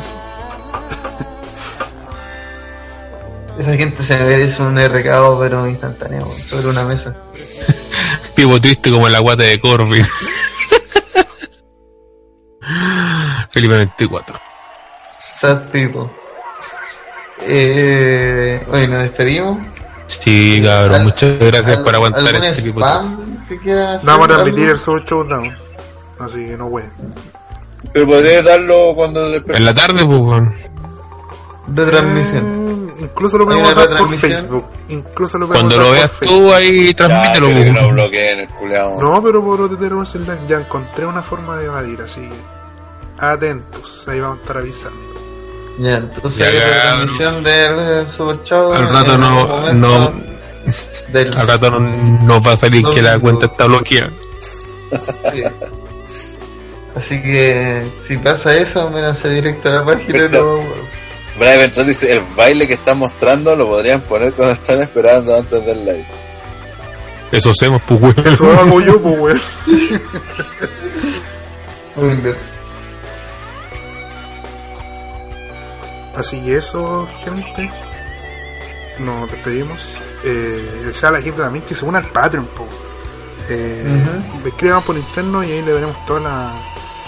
Esa 3.59 3.75
gente 3.75 4.01
se 4.01 4.17
merece 4.17 4.61
un 4.61 4.79
RKO 4.79 5.37
pero 5.39 5.67
instantáneo 5.67 6.25
sobre 6.37 6.69
una 6.69 6.85
mesa. 6.85 7.13
Tipo 8.35 8.61
triste 8.61 8.89
como 8.89 9.09
la 9.09 9.19
guata 9.19 9.43
de 9.43 9.59
Corbin. 9.59 10.05
Felipe 13.51 13.75
24. 13.75 14.39
Sad 15.35 15.63
people. 15.71 16.09
Eh, 17.41 18.61
oye, 18.71 18.87
nos 18.87 18.99
despedimos. 19.03 19.57
Sí, 20.07 20.61
cabrón, 20.63 20.95
Al- 20.95 21.03
muchas 21.05 21.39
gracias 21.39 21.77
¿Al- 21.77 21.83
por 21.83 21.95
aguantar 21.95 22.27
algún 22.27 22.43
este 22.45 22.61
tipo 22.63 22.79
de 22.79 22.85
que 23.59 23.75
vamos 24.03 24.25
a 24.25 24.27
transmitir 24.27 24.69
el 24.69 24.77
Super 24.77 25.05
Showdown. 25.05 25.55
Así 26.19 26.47
que 26.47 26.57
no 26.57 26.65
wey. 26.67 26.85
Pero 27.93 28.05
podrías 28.07 28.43
darlo 28.45 28.93
cuando. 28.95 29.33
En 29.33 29.65
la 29.65 29.73
tarde, 29.73 30.05
pues, 30.05 30.19
weón. 30.19 30.53
Retransmisión. 31.73 32.89
Eh, 32.89 33.03
incluso 33.03 33.37
lo 33.37 33.45
podemos 33.45 33.73
dar 33.75 33.97
por. 33.97 34.15
Facebook. 34.15 34.65
Incluso 34.89 35.37
lo 35.37 35.47
podemos 35.47 35.69
Cuando 35.71 35.87
lo 35.89 35.91
veas 35.93 36.19
tú 36.19 36.51
ahí, 36.53 36.93
transmítelo, 36.93 37.51
pues. 37.51 37.71
no 37.71 37.89
bloqueen 37.89 38.39
el. 38.41 38.97
No, 38.99 39.21
pero 39.23 39.43
por 39.43 39.61
Wrestling 39.95 40.21
Live 40.21 40.39
ya 40.47 40.57
encontré 40.57 41.05
una 41.05 41.21
forma 41.21 41.55
de 41.57 41.65
evadir, 41.67 42.01
así 42.01 42.21
que 42.21 42.58
atentos, 43.19 44.07
ahí 44.07 44.19
vamos 44.19 44.39
a 44.39 44.41
estar 44.41 44.57
avisando. 44.57 45.09
Ya, 45.79 45.97
entonces 45.97 46.39
Ya, 46.39 46.51
ya. 46.51 46.65
retransmisión 46.65 47.43
del 47.43 48.07
Super 48.07 48.43
Show. 48.43 48.73
Al 48.73 48.89
rato 48.89 49.17
no- 49.17 49.47
momento 49.47 49.87
no- 49.87 50.13
del- 51.13 51.37
Al 51.37 51.47
rato 51.47 51.71
no, 51.71 51.79
no 51.79 52.41
va 52.41 52.53
a 52.53 52.57
salir 52.57 52.85
que 52.93 53.01
la 53.01 53.17
cuenta 53.19 53.45
está 53.47 53.65
bloqueada. 53.65 54.11
Sí. 55.31 55.43
Así 56.95 57.21
que 57.21 57.85
si 58.01 58.17
pasa 58.17 58.55
eso, 58.57 58.89
me 58.89 58.99
hace 59.01 59.29
directo 59.29 59.69
a 59.69 59.73
la 59.73 59.85
página 59.85 60.25
y 60.25 60.29
lo. 60.29 60.59
Brian 61.37 61.59
Bertrand 61.59 61.87
dice, 61.87 62.11
el 62.11 62.21
baile 62.35 62.67
que 62.67 62.73
están 62.73 62.97
mostrando 62.97 63.55
lo 63.55 63.67
podrían 63.67 64.01
poner 64.01 64.33
cuando 64.33 64.53
están 64.53 64.81
esperando 64.81 65.37
antes 65.37 65.65
del 65.65 65.85
live. 65.85 66.07
Eso 67.31 67.51
hacemos, 67.51 67.81
pues. 67.87 68.17
Eso 68.25 68.51
hago 68.51 68.81
yo, 68.81 68.99
pues. 69.01 69.41
Así 76.19 76.41
que 76.41 76.57
eso, 76.57 77.07
gente. 77.23 77.71
Nos 78.99 79.31
despedimos. 79.31 79.97
Eh, 80.25 80.89
o 80.91 80.93
sea, 80.93 81.11
la 81.11 81.21
gente 81.21 81.41
también 81.41 81.63
que 81.63 81.73
se 81.73 81.85
una 81.85 81.99
al 81.99 82.05
Patreon, 82.07 82.45
po. 82.47 82.67
Eh, 83.49 83.83
Escriban 84.45 84.83
por 84.83 84.97
interno 84.97 85.43
y 85.43 85.51
ahí 85.51 85.61
le 85.61 85.73
veremos 85.73 86.05
toda 86.05 86.19
la, 86.19 86.51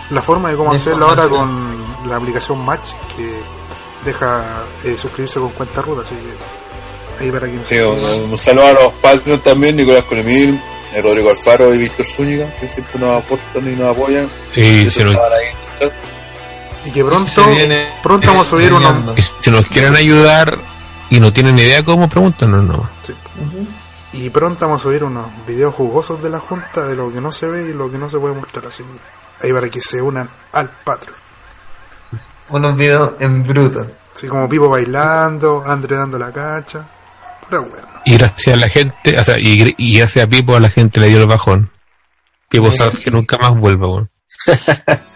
la 0.09 0.21
forma 0.21 0.49
de 0.49 0.55
cómo 0.55 0.71
hacerlo 0.71 1.07
ahora 1.09 1.27
con 1.27 2.09
la 2.09 2.15
aplicación 2.15 2.63
Match 2.65 2.91
que 3.15 3.41
deja 4.05 4.63
eh, 4.85 4.95
suscribirse 4.97 5.39
con 5.39 5.51
cuenta 5.51 5.81
ruta. 5.81 6.01
Así 6.05 6.15
que 6.15 7.23
ahí 7.23 7.31
para 7.31 7.47
quien 7.47 7.67
Sí, 7.67 7.77
un, 7.79 8.31
un 8.31 8.37
saludo 8.37 8.65
a 8.67 8.73
los 8.73 8.93
Patreons 8.93 9.43
también, 9.43 9.75
Nicolás 9.75 10.05
Colemir, 10.05 10.57
eh, 10.93 11.01
Rodrigo 11.01 11.29
Alfaro 11.29 11.75
y 11.75 11.77
Víctor 11.79 12.05
Zúñiga, 12.05 12.55
que 12.55 12.69
siempre 12.69 12.99
nos 12.99 13.23
aportan 13.23 13.67
y 13.71 13.75
nos 13.75 13.89
apoyan. 13.89 14.29
Y 14.55 14.87
estaban 14.87 15.33
ahí. 15.33 15.89
Y 16.85 16.91
que 16.91 17.03
pronto, 17.03 17.45
pronto 18.01 18.27
vamos 18.27 18.47
a 18.47 18.49
subir 18.49 18.73
y 19.15 19.21
si 19.21 19.51
nos 19.51 19.65
quieren 19.65 19.95
ayudar 19.95 20.59
y 21.09 21.19
no 21.19 21.31
tienen 21.31 21.59
idea 21.59 21.83
cómo, 21.83 22.09
pregúntanos 22.09 22.63
nomás. 22.65 22.89
Y 24.13 24.29
pronto 24.29 24.65
vamos 24.65 24.81
a 24.81 24.83
subir 24.83 25.03
unos 25.03 25.27
videos 25.45 25.73
jugosos 25.75 26.21
de 26.21 26.29
la 26.29 26.39
junta 26.39 26.85
de 26.85 26.95
lo 26.95 27.11
que 27.11 27.21
no 27.21 27.31
se 27.31 27.47
ve 27.47 27.69
y 27.69 27.73
lo 27.73 27.91
que 27.91 27.97
no 27.97 28.09
se 28.09 28.17
puede 28.17 28.33
mostrar 28.33 28.65
así. 28.65 28.83
Ahí 29.41 29.53
para 29.53 29.69
que 29.69 29.81
se 29.81 30.01
unan 30.01 30.29
al 30.53 30.69
Patreon. 30.69 31.17
unos 32.49 32.75
videos 32.75 33.13
en 33.19 33.43
bruto. 33.43 33.87
Así 34.13 34.27
como 34.27 34.49
Pipo 34.49 34.69
bailando, 34.69 35.63
André 35.65 35.95
dando 35.95 36.17
la 36.17 36.31
cacha. 36.31 36.85
Pura 37.47 37.61
weón. 37.61 37.87
Y 38.05 38.17
gracias 38.17 38.55
a 38.55 38.59
la 38.59 38.69
gente, 38.69 39.17
o 39.17 39.23
sea, 39.23 39.39
y, 39.39 39.73
y 39.77 39.97
gracias 39.97 40.25
a 40.25 40.29
Pipo 40.29 40.55
a 40.55 40.59
la 40.59 40.69
gente 40.69 40.99
le 40.99 41.07
dio 41.07 41.19
el 41.19 41.27
bajón. 41.27 41.71
Pipo 42.49 42.71
sabe 42.71 42.97
que 42.97 43.11
nunca 43.11 43.37
más 43.37 43.57
vuelva, 43.57 43.87
weón. 43.87 44.09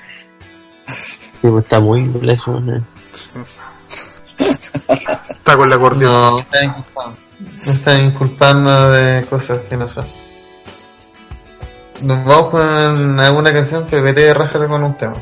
Sí, 1.46 1.52
pues, 1.52 1.64
está 1.64 1.80
muy 1.80 2.02
blessed, 2.02 2.48
¿no? 2.48 2.82
Está 4.40 5.56
con 5.56 5.70
la 5.70 5.76
acordeón. 5.76 6.12
No, 6.12 6.36
me 6.38 6.42
están 6.42 6.66
inculpando. 6.66 7.18
Me 7.66 7.72
están 7.72 8.06
inculpando 8.06 8.92
de 8.92 9.26
cosas 9.26 9.60
que 9.70 9.78
no 9.78 9.88
son. 9.88 10.06
Nos 12.02 12.26
vamos 12.26 12.50
con 12.50 13.20
alguna 13.20 13.54
canción 13.54 13.86
PPT 13.86 14.34
rájala 14.34 14.68
con 14.68 14.84
un 14.84 14.98
tema. 14.98 15.14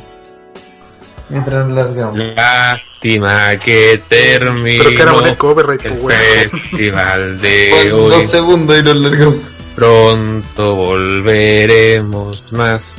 Mientras 1.27 1.67
nos 1.67 1.75
largamos. 1.77 2.17
Lástima 2.17 3.57
que 3.59 4.01
terminó 4.07 4.83
Pero 4.85 4.95
que 4.95 5.01
era 5.03 5.11
poner 5.13 5.37
copyright, 5.37 5.85
el 5.85 5.97
pues 5.97 6.51
festival 6.51 7.41
de 7.41 7.73
hoy. 7.93 8.09
dos 8.09 8.31
segundos 8.31 8.79
y 8.79 8.83
nos 8.83 8.95
largamos. 8.95 9.35
Pronto 9.75 10.75
volveremos 10.75 12.43
más 12.51 12.95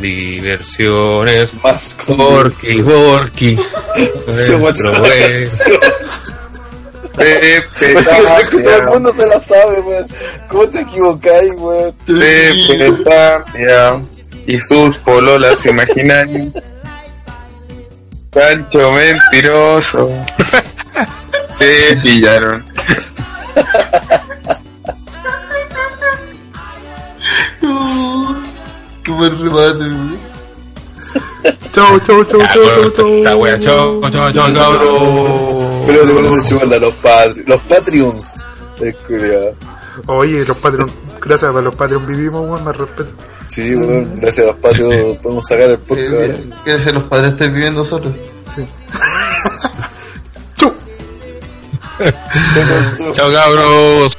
diversiones. 0.00 1.54
Más 1.62 1.94
muestra- 4.58 4.98
buen- 5.00 5.48
Pepe 7.16 7.62
que 8.50 8.60
todo 8.62 8.76
el 8.76 8.86
mundo 8.86 9.12
se 9.12 9.26
la 9.26 9.40
sabe, 9.40 9.80
weón. 9.80 10.06
¿Cómo 10.48 10.68
te 10.68 10.80
equivocáis, 10.80 11.50
weón? 11.56 11.92
Pepe 12.06 12.92
Tapia 13.04 14.00
y 14.46 14.60
sus 14.60 14.96
pololas 14.98 15.66
imaginarias. 15.66 16.54
Pancho 18.30 18.92
mentiroso. 18.92 20.10
Te 21.58 21.96
pillaron. 22.02 22.64
Buen 29.18 29.38
remate. 29.42 29.84
Chau, 31.72 31.98
chau, 32.00 32.24
chau, 32.24 32.40
chau, 32.40 32.64
chau, 32.74 32.90
chau. 32.90 33.18
esta 33.18 33.36
wea, 33.36 33.58
chau, 33.60 34.00
chau, 34.10 34.32
chau, 34.32 34.52
cabrón. 34.52 35.82
Pero 35.86 36.02
te 36.04 36.12
a 36.28 36.44
chuparla 36.44 36.76
a 36.76 36.78
los, 36.80 36.94
patri 36.94 37.44
los 37.46 37.60
Patreons. 37.62 38.42
Es 38.80 38.94
culiao. 39.06 39.54
Oye, 40.06 40.44
los 40.44 40.56
Patreon, 40.58 40.90
gracias 41.20 41.54
a 41.54 41.60
los 41.60 41.74
Patreon 41.74 42.06
vivimos, 42.06 42.48
weón, 42.48 42.64
más 42.64 42.76
respeto. 42.76 43.10
Sí, 43.48 43.74
weón. 43.74 44.20
Gracias 44.20 44.46
a 44.46 44.50
los 44.50 44.56
Patreons 44.56 45.18
podemos 45.18 45.46
sacar 45.46 45.70
el 45.70 45.78
podcast. 45.78 46.10
¿Qué, 46.10 46.50
qué 46.64 46.78
se 46.78 46.92
los 46.92 47.04
padres 47.04 47.32
estén 47.32 47.54
viviendo 47.54 47.80
nosotros? 47.80 48.12
Chau. 50.56 50.74
Chau, 53.12 53.32
cabros. 53.32 54.17